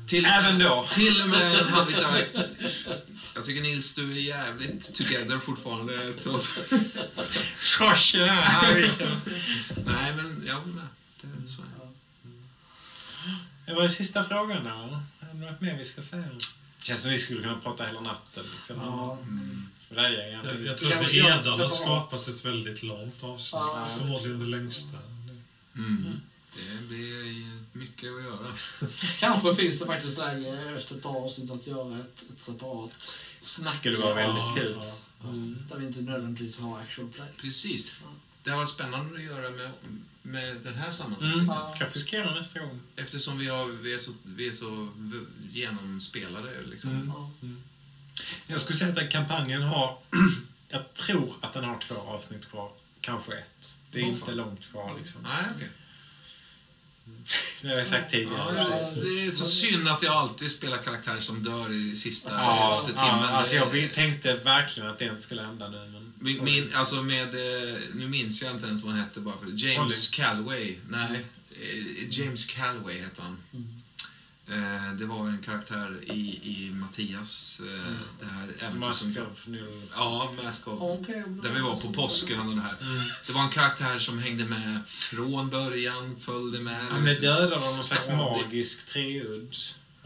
Till, 0.07 0.24
Även 0.24 0.58
då. 0.58 0.89
Till 0.90 1.23
och 1.23 1.28
med 1.28 1.52
liter 1.89 2.26
Jag 3.34 3.44
tycker 3.44 3.62
Nils, 3.62 3.94
du 3.94 4.12
är 4.12 4.16
jävligt 4.16 4.94
together 4.94 5.39
fortfarande. 5.39 5.92
Här. 8.26 8.92
nej, 9.84 10.15
men 10.16 10.44
jag 10.47 10.55
håller 10.55 10.73
med. 10.74 10.86
Det 11.20 11.26
är 11.26 11.49
så. 11.57 11.62
Det 13.66 13.74
var 13.74 13.82
den 13.82 13.90
sista 13.90 14.24
frågan 14.24 14.65
då. 14.65 14.70
Är 15.20 15.34
det 15.34 15.50
något 15.50 15.60
mer 15.60 15.78
vi 15.78 15.84
ska 15.84 16.02
säga? 16.02 16.24
Det 16.78 16.84
känns 16.84 17.02
som 17.02 17.10
vi 17.10 17.18
skulle 17.18 17.40
kunna 17.40 17.60
prata 17.60 17.86
hela 17.86 18.00
natten. 18.00 18.44
Liksom. 18.57 18.76
Ja. 18.76 19.18
Mm. 19.23 19.68
För 19.89 19.94
det 19.94 20.00
är 20.00 20.32
jag. 20.32 20.44
Jag, 20.44 20.66
jag 20.66 20.78
tror 20.78 20.92
att 20.92 21.15
vi 21.15 21.20
redan 21.20 21.60
har 21.60 21.68
skapat 21.68 22.28
ett 22.28 22.44
väldigt 22.44 22.82
långt 22.82 23.24
avsnitt. 23.24 23.52
Ja. 23.52 23.89
Förmodligen 23.99 24.39
det 24.39 24.47
längsta. 24.47 24.99
Mm. 25.76 26.20
Det 26.54 26.82
blir 26.88 27.46
mycket 27.72 28.08
att 28.12 28.22
göra. 28.24 28.52
Kanske 29.20 29.54
finns 29.54 29.78
det 29.78 29.86
faktiskt 29.86 30.18
läge 30.18 30.74
efter 30.76 30.96
ett 30.96 31.02
par 31.02 31.16
avsnitt 31.24 31.50
att 31.50 31.66
göra 31.66 31.98
ett, 31.98 32.24
ett 32.36 32.42
separat 32.42 32.92
snack. 33.40 33.74
skulle 33.74 33.96
vara 33.98 34.14
väldigt 34.14 34.42
Ja, 34.46 34.54
kul. 34.56 34.78
ja. 35.22 35.28
Mm. 35.28 35.58
Där 35.68 35.76
vi 35.78 35.86
inte 35.86 36.00
nödvändigtvis 36.00 36.58
har 36.58 36.78
actual 36.78 37.08
play. 37.08 37.28
Precis. 37.40 37.90
Det 38.42 38.50
har 38.50 38.56
varit 38.56 38.68
spännande 38.70 39.14
att 39.18 39.22
göra 39.24 39.50
med, 39.50 39.70
med 40.22 40.56
den 40.56 40.74
här 40.74 40.82
Mm. 40.82 40.92
sammansättningen. 40.92 41.46
Ja. 41.46 41.74
Kanske 41.78 41.98
ska 41.98 42.16
göra 42.16 42.34
nästa 42.34 42.60
gång. 42.60 42.80
Eftersom 42.96 43.38
vi, 43.38 43.46
har, 43.48 43.66
vi, 43.66 43.94
är 43.94 43.98
så, 43.98 44.12
vi 44.24 44.48
är 44.48 44.52
så 44.52 44.88
genomspelade. 45.50 46.62
Liksom. 46.62 46.90
Mm. 46.90 47.08
Ja. 47.08 47.30
Jag 48.46 48.60
skulle 48.60 48.76
säga 48.78 49.04
att 49.04 49.10
kampanjen 49.10 49.62
har... 49.62 49.98
jag 50.68 50.94
tror 50.94 51.34
att 51.40 51.52
den 51.52 51.64
har 51.64 51.78
två 51.78 51.94
avsnitt 51.94 52.48
kvar. 52.50 52.72
Kanske 53.00 53.32
ett. 53.38 53.74
Det 53.92 53.98
är 54.00 54.02
Åh, 54.04 54.08
inte 54.08 54.34
långt 54.34 54.70
kvar 54.70 54.98
liksom. 55.02 55.22
Nej, 55.22 55.44
okej. 55.56 55.68
Det 57.62 57.68
har 57.68 57.74
jag 57.76 57.86
sagt 57.86 58.10
tidigare. 58.10 58.55
Ja, 58.56 58.90
det 59.02 59.26
är 59.26 59.30
så 59.30 59.44
synd 59.44 59.89
att 59.89 60.02
jag 60.02 60.12
alltid 60.12 60.50
spelar 60.52 60.76
karaktärer 60.78 61.20
som 61.20 61.42
dör 61.42 61.72
i 61.72 61.97
sista 61.97 62.30
Ja, 62.34 62.78
elfte 62.86 62.92
ja, 62.97 63.10
timmen. 63.10 63.34
alltså 63.34 63.56
jag 63.56 63.92
tänkte 63.92 64.34
verkligen 64.34 64.90
att 64.90 64.98
det 64.98 65.05
inte 65.05 65.22
skulle 65.22 65.42
hända 65.42 65.68
nu. 65.68 65.78
Men 65.78 66.12
Min, 66.18 66.44
min, 66.44 66.74
alltså 66.74 67.02
med, 67.02 67.28
eh, 67.34 67.78
nu 67.94 68.08
minns 68.08 68.42
jag 68.42 68.52
inte 68.52 68.66
ens 68.66 68.84
vad 68.84 68.92
han 68.94 69.02
hette 69.05 69.20
bara 69.20 69.34
för. 69.39 69.66
James 69.66 70.08
Calloway. 70.10 70.76
Nej, 70.89 71.24
eh, 71.60 72.18
James 72.18 72.47
Calloway 72.47 72.98
heter 72.98 73.22
han. 73.22 73.39
Mm. 73.52 73.80
Eh, 74.50 74.92
Det 74.94 75.06
var 75.06 75.28
en 75.28 75.38
karaktär 75.38 75.98
i, 76.06 76.20
i 76.42 76.70
Mattias, 76.74 77.60
eh, 77.60 77.92
det 78.20 78.24
här 78.26 78.48
äventyret 78.60 79.46
New... 79.46 79.82
Ja, 79.96 80.32
Mask 80.44 80.68
of... 80.68 80.80
Där 81.42 81.50
vi 81.54 81.60
var 81.60 81.76
på 81.76 81.92
påsken 81.92 82.40
och 82.48 82.54
det 82.56 82.62
här. 82.62 82.76
Mm. 82.80 83.02
Det 83.26 83.32
var 83.32 83.42
en 83.42 83.50
karaktär 83.50 83.98
som 83.98 84.18
hängde 84.18 84.44
med 84.44 84.80
från 84.86 85.50
början, 85.50 86.16
följde 86.20 86.60
med. 86.60 86.86
Han 86.90 87.02
blev 87.02 87.20
dödad 87.20 87.44
av 87.44 87.50
någon 87.50 87.60
slags 87.60 88.08
magisk 88.10 88.86
treudd. 88.86 89.56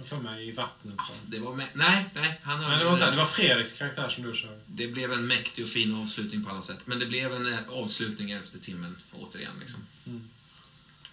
Får 0.05 0.16
mig 0.16 0.48
i 0.48 0.52
vattnet. 0.52 0.94
så. 1.08 1.12
Det 1.26 1.39
var 1.39 1.55
med, 1.55 1.66
nej, 1.74 2.10
nej. 2.14 2.40
Han 2.42 2.60
Men 2.60 2.78
det 2.78 2.84
var 2.84 2.92
inte 2.92 3.10
det 3.10 3.16
var 3.16 3.24
Fredriks 3.24 3.73
karaktär 3.73 4.08
som 4.08 4.24
du 4.24 4.34
körde. 4.34 4.60
det 4.66 4.86
blev 4.86 5.12
en 5.12 5.26
mäktig 5.26 5.64
och 5.64 5.70
fin 5.70 5.94
avslutning 5.94 6.44
på 6.44 6.50
alla 6.50 6.62
sätt. 6.62 6.86
Men 6.86 6.98
det 6.98 7.06
blev 7.06 7.32
en 7.32 7.52
eh, 7.52 7.58
avslutning 7.68 8.31
efter 8.31 8.58
timmen, 8.58 8.97
återigen. 9.12 9.52
Liksom. 9.60 9.81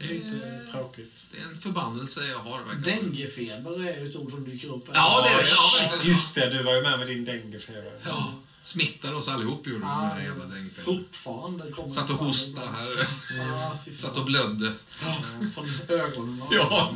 Mm. 0.03 0.23
Det, 0.23 0.31
Lite 0.33 0.45
är, 0.47 0.71
tråkigt. 0.71 1.27
det 1.31 1.37
är 1.37 1.43
en 1.43 1.61
förbannelse 1.61 2.25
jag 2.25 2.39
har. 2.39 2.75
Denguefeber 2.85 3.87
är 3.87 3.99
ju 4.01 4.09
ett 4.09 4.15
ord 4.15 4.31
som 4.31 4.45
dyker 4.49 4.67
upp. 4.75 4.87
här. 4.87 4.95
Ja, 4.95 5.21
det 5.23 5.29
är 5.33 5.37
det. 5.37 5.49
Ja. 5.49 6.03
Just 6.03 6.35
det, 6.35 6.49
du 6.49 6.63
var 6.63 6.75
ju 6.75 6.81
med 6.81 6.99
med 6.99 7.07
din 7.07 7.25
denguefeber. 7.25 7.93
Ja, 8.05 8.33
smittade 8.63 9.15
oss 9.15 9.27
allihop 9.27 9.67
gjorde 9.67 9.79
de 9.79 9.87
Ja, 9.87 9.99
den 10.01 10.17
där 10.17 10.23
jävla 10.23 10.45
denguefebern. 10.45 10.85
Fortfarande 11.03 11.71
kommer 11.71 11.89
Satt 11.89 12.09
och 12.09 12.15
hostade 12.15 12.67
här. 12.67 13.07
Ja. 13.37 13.77
Satt 13.97 14.17
och 14.17 14.25
blödde. 14.25 14.73
Ja, 15.03 15.23
Från 15.55 15.69
ögonen. 15.87 16.41
Ja. 16.51 16.95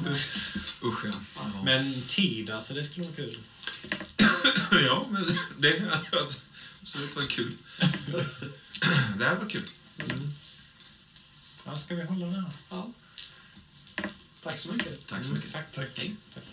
Usch 0.84 1.06
ja. 1.06 1.12
ja. 1.36 1.42
Men 1.66 2.02
tid, 2.08 2.50
alltså 2.50 2.74
det 2.74 2.84
skulle 2.84 3.06
vara 3.06 3.16
kul. 3.16 3.38
Ja, 4.88 5.06
men 5.10 5.26
det 5.58 5.80
hade 5.80 6.26
absolut 6.82 7.16
varit 7.16 7.30
kul. 7.30 7.52
Det 9.18 9.26
här 9.26 9.36
var 9.36 9.50
kul. 9.50 9.62
Ja, 11.66 11.76
ska 11.76 11.96
vi 11.96 12.04
hålla 12.04 12.26
den? 12.26 12.46
Ja. 12.70 12.88
Tack 14.44 14.58
så 14.58 14.72
mycket. 14.74 15.08
Tack 15.08 15.24
så 15.24 15.34
mycket. 15.34 15.52
Tack, 15.52 15.72
tack. 15.72 15.88
Hej. 15.96 16.16
Tack. 16.34 16.44